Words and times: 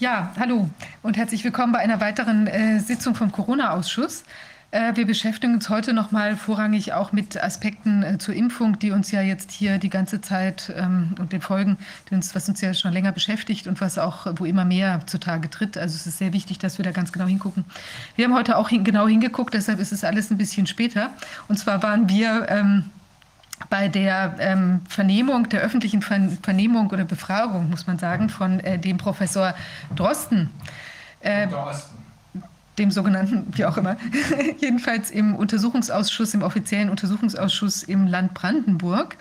Ja, 0.00 0.32
hallo 0.38 0.70
und 1.02 1.16
herzlich 1.16 1.42
willkommen 1.42 1.72
bei 1.72 1.80
einer 1.80 2.00
weiteren 2.00 2.46
äh, 2.46 2.78
Sitzung 2.78 3.16
vom 3.16 3.32
Corona-Ausschuss. 3.32 4.22
Äh, 4.70 4.94
wir 4.94 5.04
beschäftigen 5.04 5.54
uns 5.54 5.70
heute 5.70 5.92
noch 5.92 6.12
mal 6.12 6.36
vorrangig 6.36 6.92
auch 6.92 7.10
mit 7.10 7.42
Aspekten 7.42 8.04
äh, 8.04 8.16
zur 8.16 8.36
Impfung, 8.36 8.78
die 8.78 8.92
uns 8.92 9.10
ja 9.10 9.22
jetzt 9.22 9.50
hier 9.50 9.78
die 9.78 9.90
ganze 9.90 10.20
Zeit 10.20 10.72
ähm, 10.76 11.16
und 11.18 11.32
den 11.32 11.40
Folgen, 11.40 11.78
uns, 12.12 12.32
was 12.36 12.48
uns 12.48 12.60
ja 12.60 12.74
schon 12.74 12.92
länger 12.92 13.10
beschäftigt 13.10 13.66
und 13.66 13.80
was 13.80 13.98
auch, 13.98 14.28
wo 14.36 14.44
immer 14.44 14.64
mehr 14.64 15.00
zutage 15.06 15.50
tritt. 15.50 15.76
Also 15.76 15.96
es 15.96 16.06
ist 16.06 16.18
sehr 16.18 16.32
wichtig, 16.32 16.58
dass 16.58 16.78
wir 16.78 16.84
da 16.84 16.92
ganz 16.92 17.10
genau 17.10 17.26
hingucken. 17.26 17.64
Wir 18.14 18.26
haben 18.26 18.34
heute 18.34 18.56
auch 18.56 18.68
hin, 18.68 18.84
genau 18.84 19.08
hingeguckt, 19.08 19.52
deshalb 19.52 19.80
ist 19.80 19.90
es 19.90 20.04
alles 20.04 20.30
ein 20.30 20.38
bisschen 20.38 20.68
später. 20.68 21.10
Und 21.48 21.58
zwar 21.58 21.82
waren 21.82 22.08
wir 22.08 22.46
ähm, 22.48 22.84
bei 23.70 23.88
der 23.88 24.36
ähm, 24.38 24.80
Vernehmung, 24.88 25.48
der 25.48 25.60
öffentlichen 25.60 26.02
Vernehmung 26.02 26.90
oder 26.90 27.04
Befragung, 27.04 27.70
muss 27.70 27.86
man 27.86 27.98
sagen, 27.98 28.28
von 28.28 28.60
äh, 28.60 28.78
dem 28.78 28.96
Professor 28.96 29.54
Drosten. 29.94 30.50
Äh, 31.20 31.48
Drosten 31.48 31.98
dem 32.78 32.90
sogenannten, 32.90 33.46
wie 33.52 33.64
auch 33.64 33.76
immer, 33.76 33.96
jedenfalls 34.58 35.10
im 35.10 35.34
Untersuchungsausschuss, 35.34 36.34
im 36.34 36.42
offiziellen 36.42 36.90
Untersuchungsausschuss 36.90 37.82
im 37.82 38.06
Land 38.06 38.34
Brandenburg. 38.34 39.16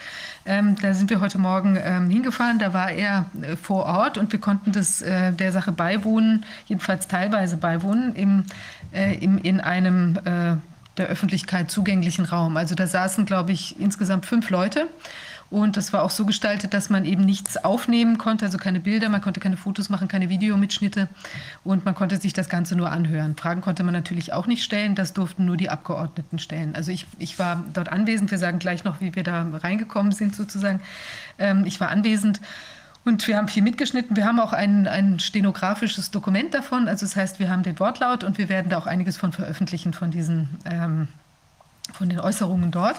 Ähm, 0.45 0.75
da 0.81 0.93
sind 0.93 1.09
wir 1.09 1.19
heute 1.19 1.39
Morgen 1.39 1.77
ähm, 1.81 2.09
hingefahren, 2.09 2.59
da 2.59 2.73
war 2.73 2.91
er 2.91 3.25
äh, 3.41 3.55
vor 3.55 3.85
Ort 3.85 4.17
und 4.17 4.31
wir 4.31 4.39
konnten 4.39 4.71
das, 4.71 5.01
äh, 5.01 5.33
der 5.33 5.51
Sache 5.51 5.71
beiwohnen, 5.71 6.45
jedenfalls 6.67 7.07
teilweise 7.07 7.57
beiwohnen, 7.57 8.15
im, 8.15 8.43
äh, 8.93 9.15
im, 9.15 9.37
in 9.39 9.59
einem 9.59 10.17
äh, 10.23 10.55
der 10.97 11.07
Öffentlichkeit 11.07 11.71
zugänglichen 11.71 12.25
Raum. 12.25 12.57
Also 12.57 12.75
da 12.75 12.87
saßen, 12.87 13.25
glaube 13.25 13.51
ich, 13.51 13.79
insgesamt 13.79 14.25
fünf 14.25 14.49
Leute. 14.49 14.87
Und 15.49 15.77
das 15.77 15.93
war 15.93 16.03
auch 16.03 16.09
so 16.09 16.25
gestaltet, 16.25 16.73
dass 16.73 16.89
man 16.89 17.05
eben 17.05 17.23
nichts 17.23 17.63
aufnehmen 17.63 18.17
konnte, 18.17 18.43
also 18.43 18.57
keine 18.57 18.81
Bilder, 18.81 19.07
man 19.07 19.21
konnte 19.21 19.39
keine 19.39 19.55
Fotos 19.55 19.87
machen, 19.87 20.09
keine 20.09 20.27
Videomitschnitte 20.27 21.07
und 21.63 21.85
man 21.85 21.95
konnte 21.95 22.17
sich 22.17 22.33
das 22.33 22.49
Ganze 22.49 22.75
nur 22.75 22.91
anhören. 22.91 23.37
Fragen 23.37 23.61
konnte 23.61 23.83
man 23.83 23.93
natürlich 23.93 24.33
auch 24.33 24.45
nicht 24.45 24.61
stellen, 24.63 24.93
das 24.93 25.13
durften 25.13 25.45
nur 25.45 25.55
die 25.55 25.69
Abgeordneten 25.69 26.37
stellen. 26.39 26.75
Also 26.75 26.91
ich, 26.91 27.05
ich 27.17 27.39
war 27.39 27.63
dort 27.73 27.89
anwesend, 27.89 28.29
wir 28.29 28.39
sagen 28.39 28.59
gleich 28.59 28.83
noch, 28.83 28.99
wie 28.99 29.15
wir 29.15 29.23
da 29.23 29.47
reingekommen 29.53 30.11
sind 30.11 30.35
sozusagen. 30.35 30.81
Ähm, 31.39 31.63
ich 31.65 31.79
war 31.79 31.89
anwesend. 31.89 32.41
Und 33.07 33.25
wir 33.25 33.37
haben 33.37 33.47
viel 33.47 33.63
mitgeschnitten. 33.63 34.17
Wir 34.17 34.25
haben 34.25 34.37
auch 34.41 34.51
ein, 34.51 34.85
ein 34.85 35.19
stenografisches 35.19 36.11
Dokument 36.11 36.53
davon. 36.53 36.89
Also 36.89 37.05
das 37.05 37.15
heißt, 37.15 37.39
wir 37.39 37.49
haben 37.49 37.63
den 37.63 37.79
Wortlaut 37.79 38.25
und 38.25 38.37
wir 38.37 38.49
werden 38.49 38.69
da 38.69 38.77
auch 38.77 38.85
einiges 38.85 39.15
von 39.15 39.31
veröffentlichen 39.31 39.93
von 39.93 40.11
diesen 40.11 40.49
ähm, 40.65 41.07
von 41.93 42.09
den 42.09 42.19
Äußerungen 42.19 42.69
dort. 42.69 42.97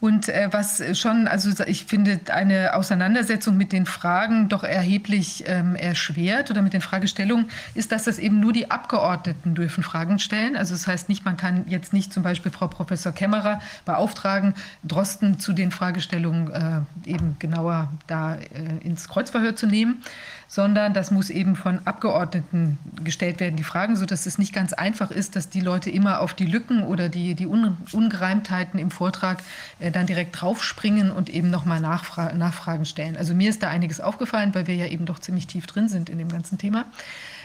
Und 0.00 0.30
äh, 0.30 0.48
was 0.50 0.82
schon, 0.98 1.28
also 1.28 1.50
ich 1.66 1.84
finde, 1.84 2.20
eine 2.32 2.74
Auseinandersetzung 2.74 3.58
mit 3.58 3.72
den 3.72 3.84
Fragen 3.84 4.48
doch 4.48 4.64
erheblich 4.64 5.44
ähm, 5.46 5.76
erschwert 5.76 6.50
oder 6.50 6.62
mit 6.62 6.72
den 6.72 6.80
Fragestellungen, 6.80 7.50
ist, 7.74 7.92
dass 7.92 8.04
das 8.04 8.18
eben 8.18 8.40
nur 8.40 8.54
die 8.54 8.70
Abgeordneten 8.70 9.54
dürfen 9.54 9.84
Fragen 9.84 10.18
stellen. 10.18 10.56
Also 10.56 10.74
das 10.74 10.86
heißt 10.86 11.10
nicht, 11.10 11.26
man 11.26 11.36
kann 11.36 11.64
jetzt 11.68 11.92
nicht 11.92 12.14
zum 12.14 12.22
Beispiel 12.22 12.50
Frau 12.50 12.68
Professor 12.68 13.12
Kämmerer 13.12 13.60
beauftragen, 13.84 14.54
Drosten 14.84 15.38
zu 15.38 15.52
den 15.52 15.70
Fragestellungen 15.70 16.50
äh, 16.50 17.10
eben 17.10 17.36
genauer 17.38 17.92
da 18.06 18.36
äh, 18.36 18.46
ins 18.80 19.06
Kreuzverhör 19.06 19.54
zu 19.54 19.66
nehmen 19.66 20.02
sondern 20.50 20.92
das 20.92 21.12
muss 21.12 21.30
eben 21.30 21.54
von 21.54 21.78
Abgeordneten 21.84 22.76
gestellt 23.04 23.38
werden, 23.38 23.54
die 23.54 23.62
Fragen, 23.62 23.94
sodass 23.94 24.26
es 24.26 24.36
nicht 24.36 24.52
ganz 24.52 24.72
einfach 24.72 25.12
ist, 25.12 25.36
dass 25.36 25.48
die 25.48 25.60
Leute 25.60 25.90
immer 25.90 26.20
auf 26.20 26.34
die 26.34 26.44
Lücken 26.44 26.82
oder 26.82 27.08
die, 27.08 27.36
die 27.36 27.46
Ungereimtheiten 27.46 28.80
im 28.80 28.90
Vortrag 28.90 29.44
äh, 29.78 29.92
dann 29.92 30.06
direkt 30.06 30.40
draufspringen 30.40 31.12
und 31.12 31.30
eben 31.30 31.50
nochmal 31.50 31.80
Nachfra 31.80 32.32
Nachfragen 32.32 32.84
stellen. 32.84 33.16
Also 33.16 33.32
mir 33.32 33.48
ist 33.48 33.62
da 33.62 33.68
einiges 33.68 34.00
aufgefallen, 34.00 34.52
weil 34.52 34.66
wir 34.66 34.74
ja 34.74 34.86
eben 34.86 35.06
doch 35.06 35.20
ziemlich 35.20 35.46
tief 35.46 35.68
drin 35.68 35.88
sind 35.88 36.10
in 36.10 36.18
dem 36.18 36.28
ganzen 36.28 36.58
Thema. 36.58 36.86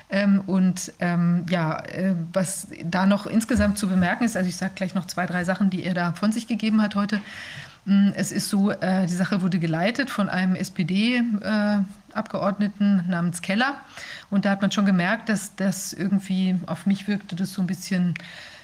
Ähm, 0.09 0.41
und 0.47 0.91
ähm, 0.99 1.45
ja, 1.47 1.81
äh, 1.81 2.15
was 2.33 2.69
da 2.83 3.05
noch 3.05 3.27
insgesamt 3.27 3.77
zu 3.77 3.87
bemerken 3.87 4.23
ist, 4.23 4.35
also 4.35 4.49
ich 4.49 4.55
sage 4.55 4.73
gleich 4.73 4.95
noch 4.95 5.05
zwei, 5.05 5.27
drei 5.27 5.43
Sachen, 5.43 5.69
die 5.69 5.83
er 5.83 5.93
da 5.93 6.13
von 6.13 6.31
sich 6.31 6.47
gegeben 6.47 6.81
hat 6.81 6.95
heute. 6.95 7.21
Mm, 7.85 8.09
es 8.15 8.31
ist 8.31 8.49
so, 8.49 8.71
äh, 8.71 9.05
die 9.05 9.13
Sache 9.13 9.43
wurde 9.43 9.59
geleitet 9.59 10.09
von 10.09 10.27
einem 10.27 10.55
SPD-Abgeordneten 10.55 11.43
äh, 11.43 11.83
namens 13.07 13.41
Keller. 13.41 13.75
Und 14.29 14.45
da 14.45 14.51
hat 14.51 14.61
man 14.61 14.71
schon 14.71 14.85
gemerkt, 14.85 15.29
dass 15.29 15.55
das 15.55 15.93
irgendwie 15.93 16.55
auf 16.65 16.85
mich 16.85 17.07
wirkte, 17.07 17.35
das 17.35 17.53
so 17.53 17.61
ein 17.61 17.67
bisschen, 17.67 18.13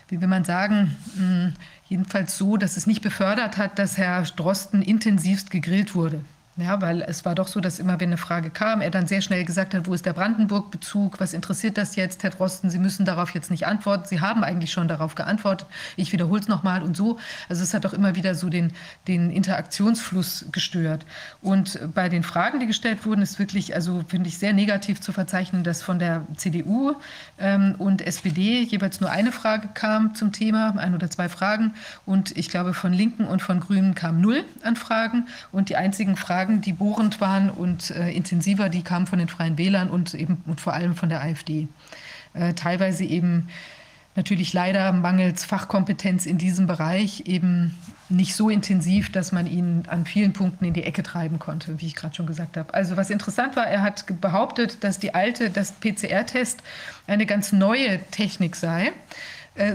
wie 0.07 0.19
will 0.22 0.28
man 0.28 0.44
sagen, 0.44 0.95
mm, 1.16 1.53
jedenfalls 1.88 2.38
so, 2.38 2.57
dass 2.57 2.78
es 2.78 2.88
nicht 2.88 3.01
befördert 3.01 3.57
hat, 3.57 3.78
dass 3.78 3.97
Herr 3.97 4.23
Drosten 4.23 4.81
intensivst 4.81 5.51
gegrillt 5.51 5.94
wurde. 5.94 6.23
Ja, 6.57 6.81
weil 6.81 7.01
es 7.01 7.23
war 7.23 7.34
doch 7.34 7.47
so, 7.47 7.62
dass 7.62 7.79
immer, 7.79 8.01
wenn 8.01 8.09
eine 8.09 8.17
Frage 8.17 8.50
kam, 8.50 8.81
er 8.81 8.91
dann 8.91 9.07
sehr 9.07 9.22
schnell 9.22 9.45
gesagt 9.45 9.73
hat, 9.73 9.88
wo 9.88 9.94
ist 9.94 10.06
der 10.06 10.12
Brandenburg-Bezug, 10.12 11.17
was 11.22 11.31
interessiert 11.31 11.78
das 11.78 11.95
jetzt, 11.95 12.23
Herr 12.23 12.31
Drosten, 12.31 12.69
Sie 12.69 12.78
müssen 12.78 13.06
darauf 13.06 13.34
jetzt 13.34 13.50
nicht 13.51 13.66
antworten. 13.66 14.03
Sie 14.06 14.19
haben 14.19 14.44
eigentlich 14.44 14.73
schon 14.73 14.90
darauf 14.90 15.16
geantwortet. 15.16 15.66
Ich 15.95 16.11
wiederhole 16.11 16.41
es 16.41 16.50
nochmal 16.50 16.84
und 16.84 16.97
so. 16.97 17.17
Also 17.47 17.63
es 17.63 17.73
hat 17.73 17.85
doch 17.85 17.94
immer 17.94 18.17
wieder 18.17 18.35
so 18.35 18.50
den, 18.50 18.73
den 19.07 19.31
Interaktionsfluss 19.31 20.47
gestört. 20.51 21.06
Und 21.41 21.79
bei 21.94 22.09
den 22.09 22.22
Fragen, 22.22 22.59
die 22.59 22.67
gestellt 22.67 23.06
wurden, 23.06 23.22
ist 23.22 23.40
wirklich, 23.40 23.73
also 23.73 24.03
finde 24.09 24.28
ich 24.28 24.38
sehr 24.38 24.51
negativ 24.51 25.00
zu 25.00 25.13
verzeichnen, 25.13 25.63
dass 25.63 25.81
von 25.81 26.00
der 26.00 26.28
CDU 26.35 26.95
ähm, 27.40 27.75
und 27.78 28.01
SPD 28.01 28.63
jeweils 28.63 29.00
nur 29.00 29.09
eine 29.09 29.31
Frage 29.31 29.69
kam 29.73 30.16
zum 30.16 30.34
Thema, 30.34 30.75
ein 30.78 30.95
oder 30.95 31.09
zwei 31.09 31.29
Fragen. 31.29 31.75
Und 32.06 32.38
ich 32.38 32.50
glaube, 32.50 32.73
von 32.73 32.91
Linken 32.91 33.25
und 33.25 33.41
von 33.41 33.61
Grünen 33.61 33.95
kam 33.95 34.19
null 34.19 34.44
an 34.63 34.75
Fragen. 34.75 35.28
Und 35.53 35.69
die 35.69 35.78
einzigen 35.78 36.17
Fragen, 36.17 36.41
Fragen, 36.41 36.62
die 36.62 36.74
bohrend 36.74 37.22
waren 37.22 37.52
und 37.52 37.91
äh, 37.91 38.09
intensiver, 38.09 38.69
die 38.69 38.81
kamen 38.81 39.06
von 39.06 39.19
den 39.19 39.28
Freien 39.28 39.59
Wählern 39.59 39.91
und 39.91 40.16
eben 40.16 40.41
und 40.47 40.59
vor 40.59 40.74
allem 40.74 40.96
von 40.96 41.07
der 41.07 41.22
AfD. 41.22 41.68
Äh, 42.34 42.56
teilweise 42.56 43.03
eben 43.03 43.50
natürlich 44.16 44.52
leider 44.52 44.91
mangels 44.91 45.46
Fachkompetenz 45.46 46.25
in 46.25 46.40
diesem 46.40 46.66
Bereich 46.66 47.28
eben 47.28 47.78
nicht 48.09 48.35
so 48.35 48.50
intensiv, 48.50 49.12
dass 49.12 49.31
man 49.31 49.46
ihn 49.46 49.84
an 49.88 50.07
vielen 50.07 50.34
Punkten 50.34 50.66
in 50.66 50.74
die 50.74 50.84
Ecke 50.84 51.03
treiben 51.03 51.38
konnte, 51.38 51.79
wie 51.79 51.85
ich 51.85 51.96
gerade 51.96 52.16
schon 52.16 52.25
gesagt 52.25 52.58
habe. 52.58 52.73
Also 52.73 52.97
was 52.97 53.12
interessant 53.12 53.56
war, 53.56 53.68
er 53.68 53.84
hat 53.84 54.06
behauptet, 54.19 54.84
dass 54.84 54.97
die 54.97 55.13
alte, 55.13 55.52
das 55.52 55.73
PCR-Test 55.73 56.63
eine 57.06 57.28
ganz 57.28 57.52
neue 57.52 58.02
Technik 58.09 58.56
sei 58.56 58.94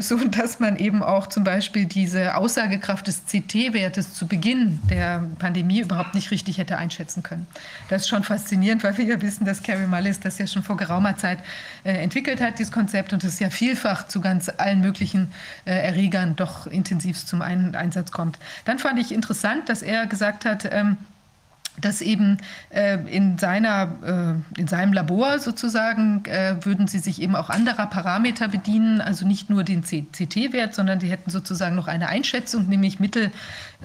so 0.01 0.17
dass 0.17 0.59
man 0.59 0.77
eben 0.77 1.03
auch 1.03 1.27
zum 1.27 1.45
Beispiel 1.45 1.85
diese 1.85 2.37
Aussagekraft 2.37 3.07
des 3.07 3.25
CT-Wertes 3.27 4.15
zu 4.15 4.27
Beginn 4.27 4.81
der 4.89 5.29
Pandemie 5.39 5.81
überhaupt 5.81 6.15
nicht 6.15 6.31
richtig 6.31 6.57
hätte 6.57 6.79
einschätzen 6.79 7.23
können. 7.23 7.47
Das 7.89 8.03
ist 8.03 8.09
schon 8.09 8.25
faszinierend, 8.25 8.83
weil 8.85 8.97
wir 8.97 9.05
ja 9.05 9.21
wissen, 9.21 9.45
dass 9.45 9.63
Carrie 9.63 9.87
Mullis 9.87 10.19
das 10.19 10.39
ja 10.39 10.47
schon 10.47 10.63
vor 10.63 10.79
geraumer 10.79 11.17
Zeit 11.17 11.41
äh, 11.85 11.93
entwickelt 11.93 12.41
hat, 12.41 12.59
dieses 12.59 12.73
Konzept, 12.73 13.13
und 13.13 13.23
es 13.23 13.39
ja 13.39 13.51
vielfach 13.51 14.09
zu 14.09 14.23
ganz 14.23 14.51
allen 14.57 14.81
möglichen 14.81 15.33
äh, 15.67 15.73
Erregern 15.73 16.37
doch 16.37 16.67
intensivst 16.67 17.29
zum 17.29 17.43
Einsatz 17.43 18.11
kommt. 18.11 18.39
Dann 18.65 18.79
fand 18.79 18.99
ich 18.99 19.13
interessant, 19.13 19.69
dass 19.69 19.83
er 19.83 20.07
gesagt 20.07 20.47
hat, 20.47 20.67
ähm, 20.73 20.97
dass 21.81 22.01
eben 22.01 22.39
äh, 22.71 22.99
in, 23.07 23.39
seiner, 23.39 24.39
äh, 24.57 24.61
in 24.61 24.67
seinem 24.67 24.93
Labor 24.93 25.39
sozusagen 25.39 26.25
äh, 26.25 26.57
würden 26.63 26.87
sie 26.87 26.99
sich 26.99 27.21
eben 27.21 27.37
auch 27.37 27.51
anderer 27.51 27.87
Parameter 27.87 28.49
bedienen, 28.49 29.01
also 29.01 29.27
nicht 29.27 29.51
nur 29.51 29.65
den 29.65 29.83
CT-Wert, 29.83 30.75
sondern 30.75 31.01
sie 31.01 31.11
hätten 31.11 31.31
sozusagen 31.31 31.77
noch 31.77 31.89
eine 31.89 32.09
Einschätzung, 32.09 32.69
nämlich 32.69 33.01
mittel, 33.01 33.31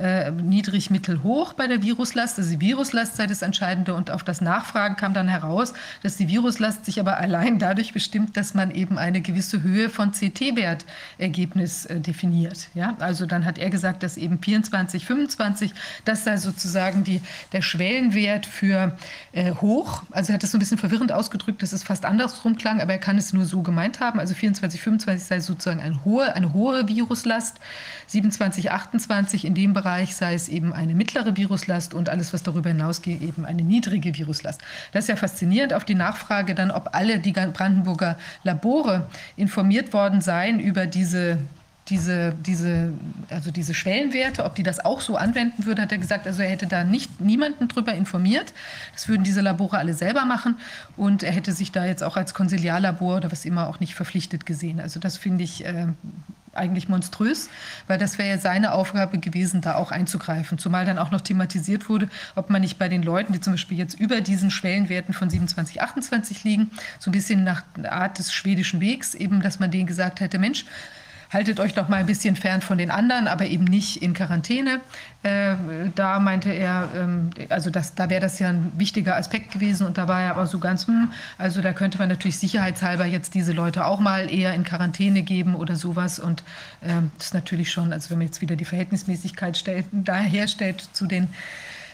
äh, 0.01 0.31
niedrig, 0.31 0.89
mittel, 0.89 1.21
hoch 1.21 1.53
bei 1.53 1.67
der 1.67 1.83
Viruslast. 1.83 2.39
Also 2.39 2.49
die 2.49 2.59
Viruslast 2.59 3.17
sei 3.17 3.27
das 3.27 3.43
Entscheidende 3.43 3.93
und 3.93 4.09
auf 4.09 4.23
das 4.23 4.41
Nachfragen 4.41 4.95
kam 4.95 5.13
dann 5.13 5.27
heraus, 5.27 5.73
dass 6.01 6.17
die 6.17 6.27
Viruslast 6.27 6.85
sich 6.85 6.99
aber 6.99 7.17
allein 7.17 7.59
dadurch 7.59 7.93
bestimmt, 7.93 8.35
dass 8.35 8.55
man 8.55 8.71
eben 8.71 8.97
eine 8.97 9.21
gewisse 9.21 9.61
Höhe 9.61 9.89
von 9.89 10.11
CT-Wertergebnis 10.11 11.85
äh, 11.85 11.99
definiert. 11.99 12.69
Ja? 12.73 12.95
Also 12.99 13.27
dann 13.27 13.45
hat 13.45 13.59
er 13.59 13.69
gesagt, 13.69 14.01
dass 14.01 14.17
eben 14.17 14.41
24, 14.41 15.05
25, 15.05 15.71
das 16.03 16.23
sei 16.23 16.37
sozusagen 16.37 17.03
die, 17.03 17.21
der 17.51 17.61
Schwellenwert 17.61 18.47
für 18.47 18.97
äh, 19.33 19.51
hoch. 19.53 20.01
Also 20.09 20.31
er 20.31 20.35
hat 20.35 20.43
das 20.43 20.51
so 20.51 20.57
ein 20.57 20.61
bisschen 20.61 20.79
verwirrend 20.79 21.11
ausgedrückt, 21.11 21.61
dass 21.61 21.73
es 21.73 21.83
fast 21.83 22.05
andersrum 22.05 22.55
klang, 22.55 22.81
aber 22.81 22.93
er 22.93 22.99
kann 22.99 23.19
es 23.19 23.33
nur 23.33 23.45
so 23.45 23.61
gemeint 23.61 23.99
haben. 23.99 24.19
Also 24.19 24.33
24, 24.33 24.81
25 24.81 25.27
sei 25.27 25.39
sozusagen 25.39 25.79
eine 25.79 26.03
hohe, 26.03 26.35
eine 26.35 26.53
hohe 26.53 26.87
Viruslast. 26.87 27.59
27, 28.07 28.71
28 28.71 29.45
in 29.45 29.53
dem 29.53 29.73
Bereich 29.73 29.90
sei 30.15 30.33
es 30.33 30.49
eben 30.49 30.73
eine 30.73 30.93
mittlere 30.93 31.35
Viruslast 31.35 31.93
und 31.93 32.09
alles, 32.09 32.33
was 32.33 32.43
darüber 32.43 32.69
hinausgeht, 32.69 33.21
eben 33.21 33.45
eine 33.45 33.61
niedrige 33.61 34.15
Viruslast. 34.15 34.61
Das 34.91 35.05
ist 35.05 35.09
ja 35.09 35.15
faszinierend 35.15 35.73
auf 35.73 35.85
die 35.85 35.95
Nachfrage 35.95 36.55
dann, 36.55 36.71
ob 36.71 36.89
alle 36.93 37.19
die 37.19 37.31
Brandenburger 37.31 38.17
Labore 38.43 39.07
informiert 39.35 39.93
worden 39.93 40.21
seien 40.21 40.59
über 40.59 40.85
diese 40.85 41.39
diese, 41.89 42.33
diese, 42.33 42.93
also 43.29 43.51
diese 43.51 43.73
Schwellenwerte, 43.73 44.45
ob 44.45 44.55
die 44.55 44.63
das 44.63 44.83
auch 44.83 45.01
so 45.01 45.17
anwenden 45.17 45.65
würden, 45.65 45.81
hat 45.81 45.91
er 45.91 45.97
gesagt, 45.97 46.25
also 46.25 46.41
er 46.41 46.49
hätte 46.49 46.67
da 46.67 46.83
nicht 46.83 47.19
niemanden 47.19 47.67
drüber 47.67 47.93
informiert. 47.93 48.53
Das 48.93 49.07
würden 49.09 49.23
diese 49.23 49.41
Labore 49.41 49.77
alle 49.77 49.93
selber 49.93 50.25
machen 50.25 50.57
und 50.95 51.21
er 51.21 51.33
hätte 51.33 51.51
sich 51.51 51.71
da 51.71 51.85
jetzt 51.85 52.03
auch 52.03 52.17
als 52.17 52.33
Konsiliarlabor 52.33 53.17
oder 53.17 53.31
was 53.31 53.45
immer 53.45 53.67
auch 53.67 53.79
nicht 53.79 53.95
verpflichtet 53.95 54.45
gesehen. 54.45 54.79
Also 54.79 54.99
das 54.99 55.17
finde 55.17 55.43
ich 55.43 55.65
äh, 55.65 55.87
eigentlich 56.53 56.89
monströs, 56.89 57.49
weil 57.87 57.97
das 57.97 58.17
wäre 58.17 58.29
ja 58.29 58.37
seine 58.37 58.73
Aufgabe 58.73 59.19
gewesen, 59.19 59.61
da 59.61 59.75
auch 59.75 59.91
einzugreifen. 59.91 60.57
Zumal 60.57 60.85
dann 60.85 60.97
auch 60.97 61.11
noch 61.11 61.21
thematisiert 61.21 61.89
wurde, 61.89 62.09
ob 62.35 62.49
man 62.49 62.61
nicht 62.61 62.77
bei 62.77 62.89
den 62.89 63.03
Leuten, 63.03 63.33
die 63.33 63.39
zum 63.39 63.53
Beispiel 63.53 63.77
jetzt 63.77 63.99
über 63.99 64.21
diesen 64.21 64.51
Schwellenwerten 64.51 65.13
von 65.13 65.29
27, 65.29 65.81
28 65.81 66.43
liegen, 66.43 66.71
so 66.99 67.09
ein 67.09 67.13
bisschen 67.13 67.43
nach 67.43 67.63
Art 67.83 68.19
des 68.19 68.33
schwedischen 68.33 68.81
Wegs, 68.81 69.15
eben, 69.15 69.41
dass 69.41 69.59
man 69.59 69.71
denen 69.71 69.87
gesagt 69.87 70.19
hätte, 70.19 70.39
Mensch, 70.39 70.65
haltet 71.31 71.59
euch 71.59 71.73
doch 71.73 71.87
mal 71.87 71.97
ein 71.97 72.05
bisschen 72.05 72.35
fern 72.35 72.61
von 72.61 72.77
den 72.77 72.91
anderen, 72.91 73.27
aber 73.27 73.45
eben 73.47 73.63
nicht 73.63 74.01
in 74.01 74.13
Quarantäne. 74.13 74.81
Äh, 75.23 75.55
da 75.95 76.19
meinte 76.19 76.51
er, 76.51 76.89
ähm, 76.95 77.29
also 77.49 77.69
das, 77.69 77.95
da 77.95 78.09
wäre 78.09 78.21
das 78.21 78.39
ja 78.39 78.49
ein 78.49 78.71
wichtiger 78.75 79.15
Aspekt 79.15 79.51
gewesen 79.51 79.87
und 79.87 79.97
da 79.97 80.07
war 80.07 80.21
er 80.21 80.31
aber 80.31 80.45
so 80.45 80.59
ganz, 80.59 80.87
hm, 80.87 81.11
also 81.37 81.61
da 81.61 81.73
könnte 81.73 81.97
man 81.97 82.09
natürlich 82.09 82.37
sicherheitshalber 82.37 83.05
jetzt 83.05 83.33
diese 83.33 83.53
Leute 83.53 83.85
auch 83.85 83.99
mal 83.99 84.31
eher 84.31 84.53
in 84.53 84.63
Quarantäne 84.63 85.21
geben 85.21 85.55
oder 85.55 85.75
sowas 85.75 86.19
und 86.19 86.41
äh, 86.81 86.89
das 87.17 87.27
ist 87.27 87.33
natürlich 87.33 87.71
schon, 87.71 87.93
also 87.93 88.09
wenn 88.09 88.17
man 88.17 88.27
jetzt 88.27 88.41
wieder 88.41 88.55
die 88.55 88.65
Verhältnismäßigkeit 88.65 89.57
stellt, 89.57 89.85
da 89.91 90.17
herstellt 90.17 90.81
zu 90.91 91.05
den 91.05 91.29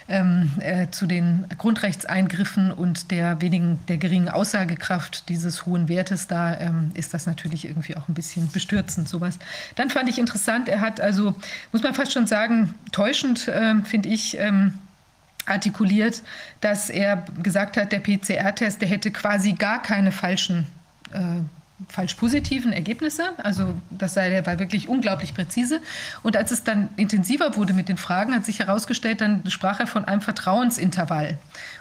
ähm, 0.09 0.51
äh, 0.59 0.87
zu 0.89 1.05
den 1.05 1.45
Grundrechtseingriffen 1.57 2.71
und 2.71 3.11
der 3.11 3.41
wenigen, 3.41 3.79
der 3.87 3.97
geringen 3.97 4.29
Aussagekraft 4.29 5.27
dieses 5.29 5.65
hohen 5.65 5.89
Wertes, 5.89 6.27
da 6.27 6.57
ähm, 6.59 6.91
ist 6.93 7.13
das 7.13 7.25
natürlich 7.25 7.65
irgendwie 7.65 7.97
auch 7.97 8.07
ein 8.07 8.13
bisschen 8.13 8.49
bestürzend, 8.51 9.09
sowas. 9.09 9.37
Dann 9.75 9.89
fand 9.89 10.09
ich 10.09 10.17
interessant, 10.17 10.69
er 10.69 10.81
hat 10.81 11.01
also, 11.01 11.35
muss 11.71 11.83
man 11.83 11.93
fast 11.93 12.13
schon 12.13 12.27
sagen, 12.27 12.73
täuschend, 12.91 13.47
äh, 13.47 13.75
finde 13.83 14.09
ich, 14.09 14.37
ähm, 14.39 14.75
artikuliert, 15.45 16.23
dass 16.61 16.89
er 16.89 17.25
gesagt 17.41 17.77
hat, 17.77 17.91
der 17.91 17.99
PCR-Test, 17.99 18.81
der 18.81 18.89
hätte 18.89 19.11
quasi 19.11 19.53
gar 19.53 19.81
keine 19.81 20.11
falschen 20.11 20.67
äh, 21.13 21.41
falsch 21.89 22.15
positiven 22.15 22.73
Ergebnisse. 22.73 23.23
Also 23.37 23.75
das 23.91 24.15
sei 24.15 24.29
der 24.29 24.45
war 24.45 24.59
wirklich 24.59 24.89
unglaublich 24.89 25.33
präzise. 25.33 25.79
Und 26.23 26.35
als 26.35 26.51
es 26.51 26.63
dann 26.63 26.89
intensiver 26.95 27.55
wurde 27.55 27.73
mit 27.73 27.87
den 27.87 27.97
Fragen, 27.97 28.33
hat 28.33 28.45
sich 28.45 28.59
herausgestellt, 28.59 29.21
dann 29.21 29.43
sprach 29.49 29.79
er 29.79 29.87
von 29.87 30.05
einem 30.05 30.21
Vertrauensintervall. 30.21 31.37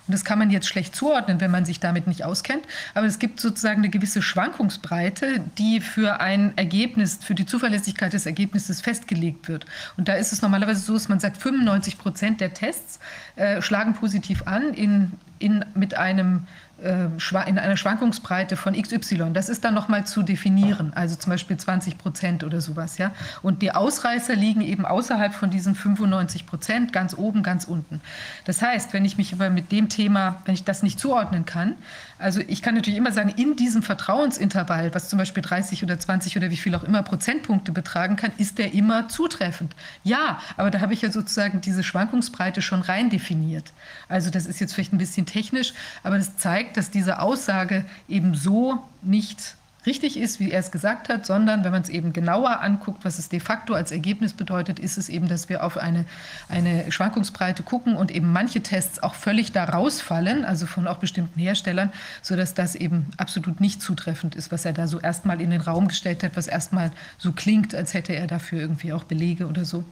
Und 0.06 0.12
das 0.12 0.25
kann 0.25 0.38
man 0.38 0.50
jetzt 0.50 0.69
schlecht 0.69 0.94
zuordnen, 0.94 1.40
wenn 1.40 1.50
man 1.50 1.64
sich 1.64 1.81
damit 1.81 2.06
nicht 2.06 2.25
auskennt. 2.25 2.64
Aber 2.94 3.06
es 3.06 3.19
gibt 3.19 3.40
sozusagen 3.40 3.78
eine 3.78 3.88
gewisse 3.88 4.22
Schwankungsbreite, 4.22 5.40
die 5.58 5.81
für 5.81 6.20
ein 6.20 6.52
Ergebnis, 6.56 7.19
für 7.22 7.34
die 7.34 7.46
Zuverlässigkeit 7.46 8.12
des 8.12 8.26
Ergebnisses 8.26 8.82
festgelegt 8.82 9.49
wird. 9.49 9.66
Und 9.96 10.08
da 10.08 10.14
ist 10.14 10.32
es 10.32 10.42
normalerweise 10.42 10.81
so, 10.81 10.92
dass 10.92 11.08
man 11.08 11.20
sagt, 11.20 11.38
95 11.38 11.99
Prozent 11.99 12.40
der 12.40 12.52
Tests 12.52 13.00
äh, 13.37 13.62
schlagen 13.62 13.94
positiv 13.94 14.42
an 14.46 14.75
in, 14.75 15.12
in, 15.38 15.64
mit 15.75 15.94
einem 15.94 16.46
in 16.78 17.58
einer 17.58 17.76
Schwankungsbreite 17.76 18.56
von 18.56 18.75
XY. 18.75 19.31
Das 19.32 19.49
ist 19.49 19.64
dann 19.64 19.73
nochmal 19.73 20.06
zu 20.06 20.23
definieren, 20.23 20.93
also 20.94 21.17
zum 21.17 21.31
Beispiel 21.31 21.56
20 21.56 21.96
Prozent 21.96 22.44
oder 22.44 22.61
sowas. 22.61 22.99
Ja? 22.99 23.12
Und 23.40 23.62
die 23.62 23.73
Ausreißer 23.73 24.37
liegen 24.37 24.61
eben 24.61 24.84
außerhalb 24.84 25.34
von 25.34 25.49
diesen 25.50 25.75
95 25.75 26.46
Prozent, 26.46 26.93
ganz 26.93 27.17
oben, 27.17 27.43
ganz 27.43 27.64
unten. 27.64 28.02
Das 28.44 28.61
heißt, 28.61 28.93
wenn 28.93 29.06
ich 29.06 29.17
mich 29.17 29.32
aber 29.32 29.49
mit 29.49 29.73
dem 29.73 29.88
Thema, 29.88 30.43
wenn 30.44 30.55
ich 30.55 30.64
das 30.64 30.82
nicht 30.82 31.00
zuordnen 31.00 31.46
kann, 31.46 31.76
also 32.18 32.40
ich 32.46 32.62
kann 32.62 32.74
natürlich 32.74 32.98
immer 32.98 33.12
sagen, 33.12 33.30
in 33.36 33.56
diesem 33.56 33.82
Vertrauensintervall, 33.82 34.94
was 34.94 35.08
zum 35.08 35.18
Beispiel 35.18 35.42
30 35.42 35.82
oder 35.82 35.98
20 35.98 36.36
oder 36.36 36.50
wie 36.50 36.56
viel 36.56 36.74
auch 36.74 36.82
immer 36.82 37.02
Prozentpunkte 37.02 37.72
betragen 37.72 38.16
kann, 38.16 38.32
ist 38.38 38.58
der 38.58 38.72
immer 38.72 39.08
zutreffend. 39.08 39.74
Ja, 40.02 40.40
aber 40.56 40.70
da 40.70 40.80
habe 40.80 40.94
ich 40.94 41.02
ja 41.02 41.10
sozusagen 41.10 41.60
diese 41.60 41.82
Schwankungsbreite 41.82 42.62
schon 42.62 42.80
rein 42.80 43.10
definiert. 43.10 43.72
Also 44.08 44.30
das 44.30 44.46
ist 44.46 44.60
jetzt 44.60 44.74
vielleicht 44.74 44.92
ein 44.92 44.98
bisschen 44.98 45.26
technisch, 45.26 45.74
aber 46.02 46.16
das 46.16 46.36
zeigt, 46.36 46.76
dass 46.76 46.90
diese 46.90 47.20
Aussage 47.20 47.84
eben 48.08 48.34
so 48.34 48.82
nicht 49.02 49.56
richtig 49.87 50.19
ist, 50.19 50.41
wie 50.41 50.50
er 50.50 50.61
es 50.61 50.71
gesagt 50.71 51.09
hat, 51.09 51.25
sondern 51.27 51.65
wenn 51.65 51.71
man 51.71 51.83
es 51.83 51.88
eben 51.88 52.12
genauer 52.12 52.61
anguckt, 52.61 53.05
was 53.05 53.19
es 53.19 53.29
de 53.29 53.41
facto 53.41 53.75
als 53.75 53.93
Ergebnis 53.93 54.33
bedeutet, 54.33 54.79
ist 54.79 54.99
es 54.99 55.09
eben, 55.09 55.29
dass 55.29 55.49
wir 55.49 55.65
auf 55.65 55.77
eine, 55.77 56.05
eine 56.49 56.91
Schwankungsbreite 56.91 57.62
gucken 57.62 57.97
und 57.97 58.11
eben 58.11 58.33
manche 58.33 58.62
Tests 58.62 59.03
auch 59.03 59.15
völlig 59.15 59.53
da 59.53 59.65
rausfallen, 59.65 60.44
also 60.44 60.67
von 60.67 60.87
auch 60.87 60.99
bestimmten 60.99 61.38
Herstellern, 61.38 61.93
sodass 62.23 62.55
das 62.55 62.75
eben 62.75 63.06
absolut 63.17 63.61
nicht 63.61 63.81
zutreffend 63.81 64.35
ist, 64.35 64.53
was 64.53 64.65
er 64.65 64.73
da 64.73 64.87
so 64.88 64.99
erstmal 64.99 65.41
in 65.41 65.50
den 65.50 65.61
Raum 65.61 65.88
gestellt 65.88 66.23
hat, 66.23 66.37
was 66.37 66.47
erstmal 66.49 66.91
so 67.19 67.33
klingt, 67.33 67.75
als 67.75 67.94
hätte 67.94 68.15
er 68.15 68.27
dafür 68.27 68.61
irgendwie 68.61 68.93
auch 68.93 69.05
Belege 69.05 69.47
oder 69.47 69.65
so. 69.65 69.85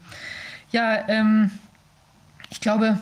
Ja, 0.71 1.09
ähm, 1.09 1.51
ich 2.51 2.61
glaube, 2.61 2.99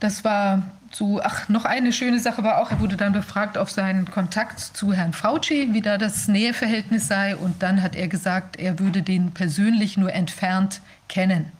das 0.00 0.24
war 0.24 0.62
zu, 0.94 1.20
ach, 1.22 1.48
noch 1.48 1.64
eine 1.64 1.92
schöne 1.92 2.20
Sache 2.20 2.44
war 2.44 2.58
auch, 2.58 2.70
er 2.70 2.80
wurde 2.80 2.96
dann 2.96 3.12
befragt 3.12 3.58
auf 3.58 3.70
seinen 3.70 4.10
Kontakt 4.10 4.60
zu 4.60 4.92
Herrn 4.92 5.12
Fauci, 5.12 5.70
wie 5.72 5.82
da 5.82 5.98
das 5.98 6.28
Näheverhältnis 6.28 7.08
sei. 7.08 7.36
Und 7.36 7.62
dann 7.62 7.82
hat 7.82 7.96
er 7.96 8.08
gesagt, 8.08 8.56
er 8.58 8.78
würde 8.78 9.02
den 9.02 9.32
persönlich 9.32 9.96
nur 9.96 10.12
entfernt 10.12 10.80
kennen. 11.08 11.52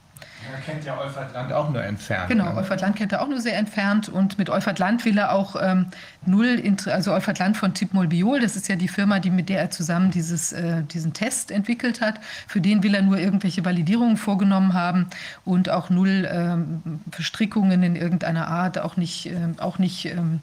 Er 0.54 0.60
kennt 0.60 0.84
ja 0.84 0.96
Euphrat 0.96 1.32
Land 1.34 1.52
auch 1.52 1.68
nur 1.70 1.82
entfernt. 1.82 2.28
Genau, 2.28 2.44
ne? 2.44 2.56
Euphrat 2.56 2.80
Land 2.80 2.94
kennt 2.94 3.12
er 3.12 3.22
auch 3.22 3.28
nur 3.28 3.40
sehr 3.40 3.58
entfernt. 3.58 4.08
Und 4.08 4.38
mit 4.38 4.50
Euphrat 4.50 4.78
Land 4.78 5.04
will 5.04 5.18
er 5.18 5.32
auch 5.32 5.56
ähm, 5.60 5.86
null, 6.26 6.62
also 6.86 7.12
Euphrat 7.12 7.40
Land 7.40 7.56
von 7.56 7.74
Tipmol 7.74 8.06
Biol, 8.06 8.40
das 8.40 8.54
ist 8.54 8.68
ja 8.68 8.76
die 8.76 8.86
Firma, 8.86 9.18
die, 9.18 9.30
mit 9.30 9.48
der 9.48 9.60
er 9.60 9.70
zusammen 9.70 10.12
dieses, 10.12 10.52
äh, 10.52 10.82
diesen 10.84 11.12
Test 11.12 11.50
entwickelt 11.50 12.00
hat. 12.00 12.20
Für 12.46 12.60
den 12.60 12.84
will 12.84 12.94
er 12.94 13.02
nur 13.02 13.18
irgendwelche 13.18 13.64
Validierungen 13.64 14.16
vorgenommen 14.16 14.74
haben 14.74 15.08
und 15.44 15.70
auch 15.70 15.90
null 15.90 16.28
ähm, 16.30 17.00
Verstrickungen 17.10 17.82
in 17.82 17.96
irgendeiner 17.96 18.46
Art, 18.46 18.78
auch 18.78 18.96
nicht, 18.96 19.26
ähm, 19.26 19.56
auch 19.58 19.78
nicht 19.78 20.06
ähm, 20.06 20.40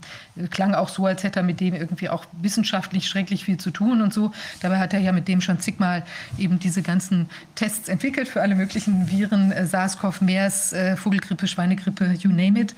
klang 0.50 0.74
auch 0.74 0.90
so, 0.90 1.06
als 1.06 1.24
hätte 1.24 1.40
er 1.40 1.44
mit 1.44 1.62
dem 1.62 1.74
irgendwie 1.74 2.10
auch 2.10 2.26
wissenschaftlich 2.34 3.08
schrecklich 3.08 3.46
viel 3.46 3.58
zu 3.58 3.72
tun 3.72 4.02
und 4.02 4.14
so. 4.14 4.34
Dabei 4.60 4.80
hat 4.80 4.94
er 4.94 5.00
ja 5.00 5.14
mit 5.14 5.30
dem 5.30 5.40
schon 5.40 5.60
zigmal 5.60 6.04
eben 6.38 6.60
diese 6.60 6.82
ganzen 6.82 7.30
Tests 7.56 7.88
entwickelt 7.88 8.28
für 8.28 8.42
alle 8.42 8.56
möglichen 8.56 9.10
Viren, 9.10 9.54
äh, 9.54 9.66
SARS-CoV, 9.66 10.01
MERS, 10.22 10.74
äh, 10.74 10.96
Vogelgrippe, 10.98 11.48
Schweinegrippe, 11.48 12.14
you 12.20 12.30
name 12.30 12.60
it. 12.60 12.76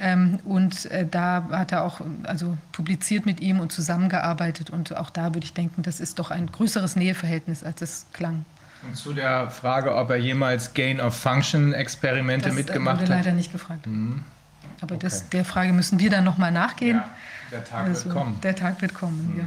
Ähm, 0.00 0.40
und 0.44 0.86
äh, 0.86 1.06
da 1.08 1.46
hat 1.50 1.70
er 1.72 1.84
auch 1.84 2.00
also 2.24 2.56
publiziert 2.72 3.26
mit 3.26 3.40
ihm 3.40 3.60
und 3.60 3.72
zusammengearbeitet. 3.72 4.70
Und 4.70 4.96
auch 4.96 5.10
da 5.10 5.34
würde 5.34 5.44
ich 5.44 5.52
denken, 5.52 5.82
das 5.82 6.00
ist 6.00 6.18
doch 6.18 6.30
ein 6.30 6.50
größeres 6.50 6.96
Näheverhältnis, 6.96 7.62
als 7.62 7.82
es 7.82 8.06
klang. 8.12 8.44
Und 8.84 8.96
zu 8.96 9.12
der 9.12 9.50
Frage, 9.50 9.94
ob 9.94 10.10
er 10.10 10.16
jemals 10.16 10.74
Gain-of-Function-Experimente 10.74 12.52
mitgemacht 12.52 12.94
hat? 12.96 13.02
Das 13.02 13.08
wurde 13.10 13.18
leider 13.18 13.32
nicht 13.32 13.52
gefragt. 13.52 13.86
Mhm. 13.86 14.24
Aber 14.80 14.96
okay. 14.96 15.06
das, 15.06 15.28
der 15.28 15.44
Frage 15.44 15.72
müssen 15.72 16.00
wir 16.00 16.10
dann 16.10 16.24
nochmal 16.24 16.50
nachgehen. 16.50 16.96
Ja, 16.96 17.08
der 17.52 17.64
Tag 17.64 17.86
also, 17.86 18.06
wird 18.06 18.14
kommen. 18.14 18.40
Der 18.42 18.56
Tag 18.56 18.82
wird 18.82 18.94
kommen, 18.94 19.32
mhm. 19.34 19.38
ja. 19.38 19.44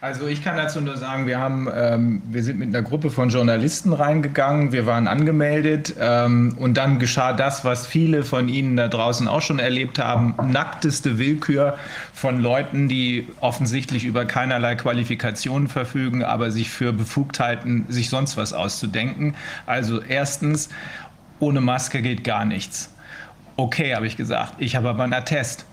Also 0.00 0.28
ich 0.28 0.44
kann 0.44 0.56
dazu 0.56 0.80
nur 0.80 0.96
sagen, 0.96 1.26
wir, 1.26 1.40
haben, 1.40 1.68
ähm, 1.74 2.22
wir 2.28 2.44
sind 2.44 2.60
mit 2.60 2.68
einer 2.68 2.82
Gruppe 2.82 3.10
von 3.10 3.30
Journalisten 3.30 3.92
reingegangen, 3.92 4.70
wir 4.70 4.86
waren 4.86 5.08
angemeldet 5.08 5.96
ähm, 5.98 6.54
und 6.56 6.76
dann 6.76 7.00
geschah 7.00 7.32
das, 7.32 7.64
was 7.64 7.84
viele 7.84 8.22
von 8.22 8.48
Ihnen 8.48 8.76
da 8.76 8.86
draußen 8.86 9.26
auch 9.26 9.42
schon 9.42 9.58
erlebt 9.58 9.98
haben, 9.98 10.36
nackteste 10.52 11.18
Willkür 11.18 11.78
von 12.14 12.40
Leuten, 12.40 12.88
die 12.88 13.26
offensichtlich 13.40 14.04
über 14.04 14.24
keinerlei 14.24 14.76
Qualifikationen 14.76 15.66
verfügen, 15.66 16.22
aber 16.22 16.52
sich 16.52 16.70
für 16.70 16.92
befugt 16.92 17.40
halten, 17.40 17.84
sich 17.88 18.08
sonst 18.08 18.36
was 18.36 18.52
auszudenken. 18.52 19.34
Also 19.66 20.00
erstens, 20.00 20.68
ohne 21.40 21.60
Maske 21.60 22.02
geht 22.02 22.22
gar 22.22 22.44
nichts. 22.44 22.94
Okay, 23.56 23.96
habe 23.96 24.06
ich 24.06 24.16
gesagt, 24.16 24.54
ich 24.58 24.76
habe 24.76 24.90
aber 24.90 25.02
einen 25.02 25.12
Attest. 25.12 25.66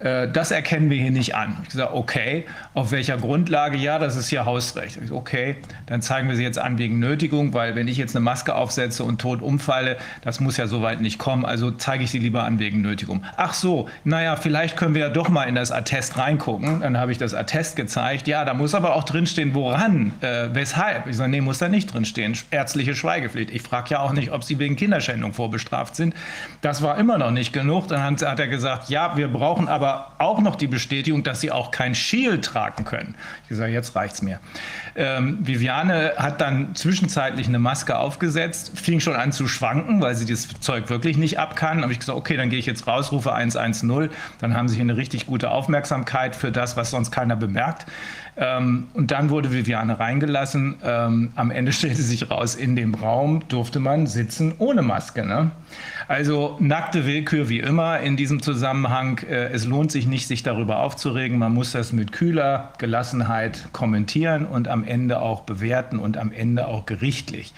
Äh, 0.00 0.28
das 0.28 0.50
erkennen 0.50 0.90
wir 0.90 0.96
hier 0.96 1.10
nicht 1.10 1.34
an. 1.34 1.58
Ich 1.66 1.74
sage, 1.74 1.94
okay, 1.94 2.46
auf 2.74 2.92
welcher 2.92 3.16
Grundlage? 3.16 3.76
Ja, 3.76 3.98
das 3.98 4.16
ist 4.16 4.28
hier 4.28 4.44
Hausrecht. 4.44 4.96
Ich 4.96 5.08
sage, 5.08 5.14
okay, 5.14 5.56
dann 5.86 6.02
zeigen 6.02 6.28
wir 6.28 6.36
sie 6.36 6.44
jetzt 6.44 6.58
an 6.58 6.78
wegen 6.78 6.98
Nötigung, 6.98 7.52
weil 7.54 7.74
wenn 7.74 7.88
ich 7.88 7.96
jetzt 7.96 8.14
eine 8.14 8.24
Maske 8.24 8.54
aufsetze 8.54 9.04
und 9.04 9.20
tot 9.20 9.42
umfalle, 9.42 9.96
das 10.22 10.40
muss 10.40 10.56
ja 10.56 10.66
soweit 10.66 11.00
nicht 11.00 11.18
kommen, 11.18 11.44
also 11.44 11.70
zeige 11.70 12.04
ich 12.04 12.10
sie 12.10 12.18
lieber 12.18 12.44
an 12.44 12.58
wegen 12.58 12.80
Nötigung. 12.80 13.24
Ach 13.36 13.54
so, 13.54 13.88
naja, 14.04 14.36
vielleicht 14.36 14.76
können 14.76 14.94
wir 14.94 15.02
ja 15.02 15.08
doch 15.08 15.28
mal 15.28 15.44
in 15.44 15.54
das 15.54 15.72
Attest 15.72 16.16
reingucken. 16.16 16.80
Dann 16.80 16.98
habe 16.98 17.10
ich 17.10 17.18
das 17.18 17.34
Attest 17.34 17.76
gezeigt. 17.76 18.28
Ja, 18.28 18.44
da 18.44 18.54
muss 18.54 18.74
aber 18.74 18.94
auch 18.94 19.04
drinstehen, 19.04 19.54
woran, 19.54 20.12
äh, 20.20 20.48
weshalb. 20.52 21.06
Ich 21.08 21.16
sage, 21.16 21.30
nee, 21.30 21.40
muss 21.40 21.58
da 21.58 21.68
nicht 21.68 21.92
drinstehen. 21.92 22.36
Ärztliche 22.50 22.94
Schweigepflicht. 22.94 23.50
Ich 23.50 23.62
frage 23.62 23.90
ja 23.90 24.00
auch 24.00 24.12
nicht, 24.12 24.30
ob 24.30 24.44
sie 24.44 24.58
wegen 24.58 24.76
Kinderschändung 24.76 25.32
vorbestraft 25.32 25.96
sind. 25.96 26.14
Das 26.60 26.82
war 26.82 26.98
immer 26.98 27.18
noch 27.18 27.30
nicht 27.30 27.52
genug. 27.52 27.88
Dann 27.88 28.02
hat 28.02 28.22
er 28.22 28.48
gesagt, 28.48 28.90
ja, 28.90 29.16
wir 29.16 29.28
brauchen 29.28 29.68
aber 29.68 29.87
aber 29.88 30.12
auch 30.18 30.40
noch 30.40 30.56
die 30.56 30.66
Bestätigung, 30.66 31.22
dass 31.22 31.40
sie 31.40 31.50
auch 31.50 31.70
kein 31.70 31.94
Shield 31.94 32.44
tragen 32.44 32.84
können. 32.84 33.14
Ich 33.48 33.56
sage, 33.56 33.72
jetzt 33.72 33.96
reicht's 33.96 34.20
mir. 34.22 34.40
Ähm, 34.96 35.38
Viviane 35.40 36.12
hat 36.16 36.40
dann 36.40 36.74
zwischenzeitlich 36.74 37.48
eine 37.48 37.58
Maske 37.58 37.98
aufgesetzt, 37.98 38.72
fing 38.74 39.00
schon 39.00 39.14
an 39.14 39.32
zu 39.32 39.48
schwanken, 39.48 40.00
weil 40.00 40.14
sie 40.14 40.26
das 40.26 40.48
Zeug 40.60 40.90
wirklich 40.90 41.16
nicht 41.16 41.38
ab 41.38 41.56
kann. 41.56 41.82
habe 41.82 41.92
ich 41.92 42.00
gesagt, 42.00 42.18
okay, 42.18 42.36
dann 42.36 42.50
gehe 42.50 42.58
ich 42.58 42.66
jetzt 42.66 42.86
raus, 42.86 43.12
rufe 43.12 43.32
110. 43.32 44.10
Dann 44.40 44.54
haben 44.54 44.68
sie 44.68 44.74
hier 44.74 44.84
eine 44.84 44.96
richtig 44.96 45.26
gute 45.26 45.50
Aufmerksamkeit 45.50 46.36
für 46.36 46.52
das, 46.52 46.76
was 46.76 46.90
sonst 46.90 47.10
keiner 47.10 47.36
bemerkt. 47.36 47.86
Ähm, 48.36 48.88
und 48.94 49.10
dann 49.10 49.30
wurde 49.30 49.52
Viviane 49.52 49.98
reingelassen. 49.98 50.76
Ähm, 50.84 51.32
am 51.34 51.50
Ende 51.50 51.72
stellte 51.78 52.02
sich 52.02 52.30
raus, 52.30 52.54
in 52.54 52.76
dem 52.76 52.94
Raum 52.94 53.42
durfte 53.48 53.80
man 53.80 54.06
sitzen 54.06 54.54
ohne 54.58 54.82
Maske. 54.82 55.24
Ne? 55.24 55.50
Also 56.08 56.56
nackte 56.58 57.04
Willkür 57.04 57.50
wie 57.50 57.58
immer 57.58 58.00
in 58.00 58.16
diesem 58.16 58.40
Zusammenhang. 58.40 59.18
Äh, 59.28 59.50
es 59.52 59.66
lohnt 59.66 59.92
sich 59.92 60.06
nicht, 60.06 60.26
sich 60.26 60.42
darüber 60.42 60.78
aufzuregen. 60.78 61.36
Man 61.36 61.52
muss 61.52 61.72
das 61.72 61.92
mit 61.92 62.12
kühler 62.12 62.72
Gelassenheit 62.78 63.68
kommentieren 63.72 64.46
und 64.46 64.68
am 64.68 64.84
Ende 64.84 65.20
auch 65.20 65.42
bewerten 65.42 65.98
und 65.98 66.16
am 66.16 66.32
Ende 66.32 66.66
auch 66.66 66.86
gerichtlich 66.86 67.52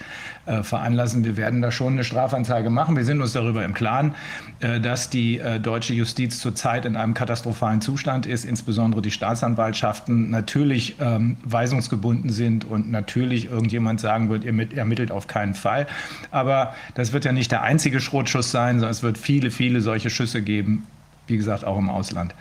äh, 0.47 0.63
veranlassen. 0.63 1.23
Wir 1.23 1.37
werden 1.37 1.61
da 1.61 1.71
schon 1.71 1.93
eine 1.93 2.03
Strafanzeige 2.03 2.69
machen. 2.69 2.97
Wir 2.97 3.05
sind 3.05 3.21
uns 3.21 3.31
darüber 3.31 3.63
im 3.63 3.73
Klaren, 3.73 4.15
äh, 4.59 4.81
dass 4.81 5.09
die 5.09 5.41
deutsche 5.61 5.93
Justiz 5.93 6.39
zurzeit 6.39 6.83
in 6.83 6.97
einem 6.97 7.13
katastrophalen 7.13 7.79
Zustand 7.79 8.25
ist, 8.25 8.43
insbesondere 8.43 9.01
die 9.01 9.11
Staatsanwaltschaften 9.11 10.29
natürlich 10.29 10.97
ähm, 10.99 11.37
weisungsgebunden 11.45 12.29
sind 12.31 12.65
und 12.65 12.91
natürlich 12.91 13.49
irgendjemand 13.49 14.01
sagen 14.01 14.29
wird, 14.29 14.43
ihr 14.43 14.77
ermittelt 14.77 15.11
auf 15.11 15.27
keinen 15.27 15.53
Fall. 15.53 15.87
Aber 16.31 16.75
das 16.95 17.13
wird 17.13 17.23
ja 17.23 17.31
nicht 17.31 17.51
der 17.51 17.61
einzige 17.63 18.01
Schrotschuss 18.01 18.40
Sein, 18.49 18.75
sondern 18.75 18.91
es 18.91 19.03
wird 19.03 19.17
viele, 19.17 19.51
viele 19.51 19.81
solche 19.81 20.09
Schüsse 20.09 20.41
geben, 20.41 20.87
wie 21.27 21.37
gesagt, 21.37 21.65
auch 21.65 21.77
im 21.77 21.89
Ausland. 21.89 22.33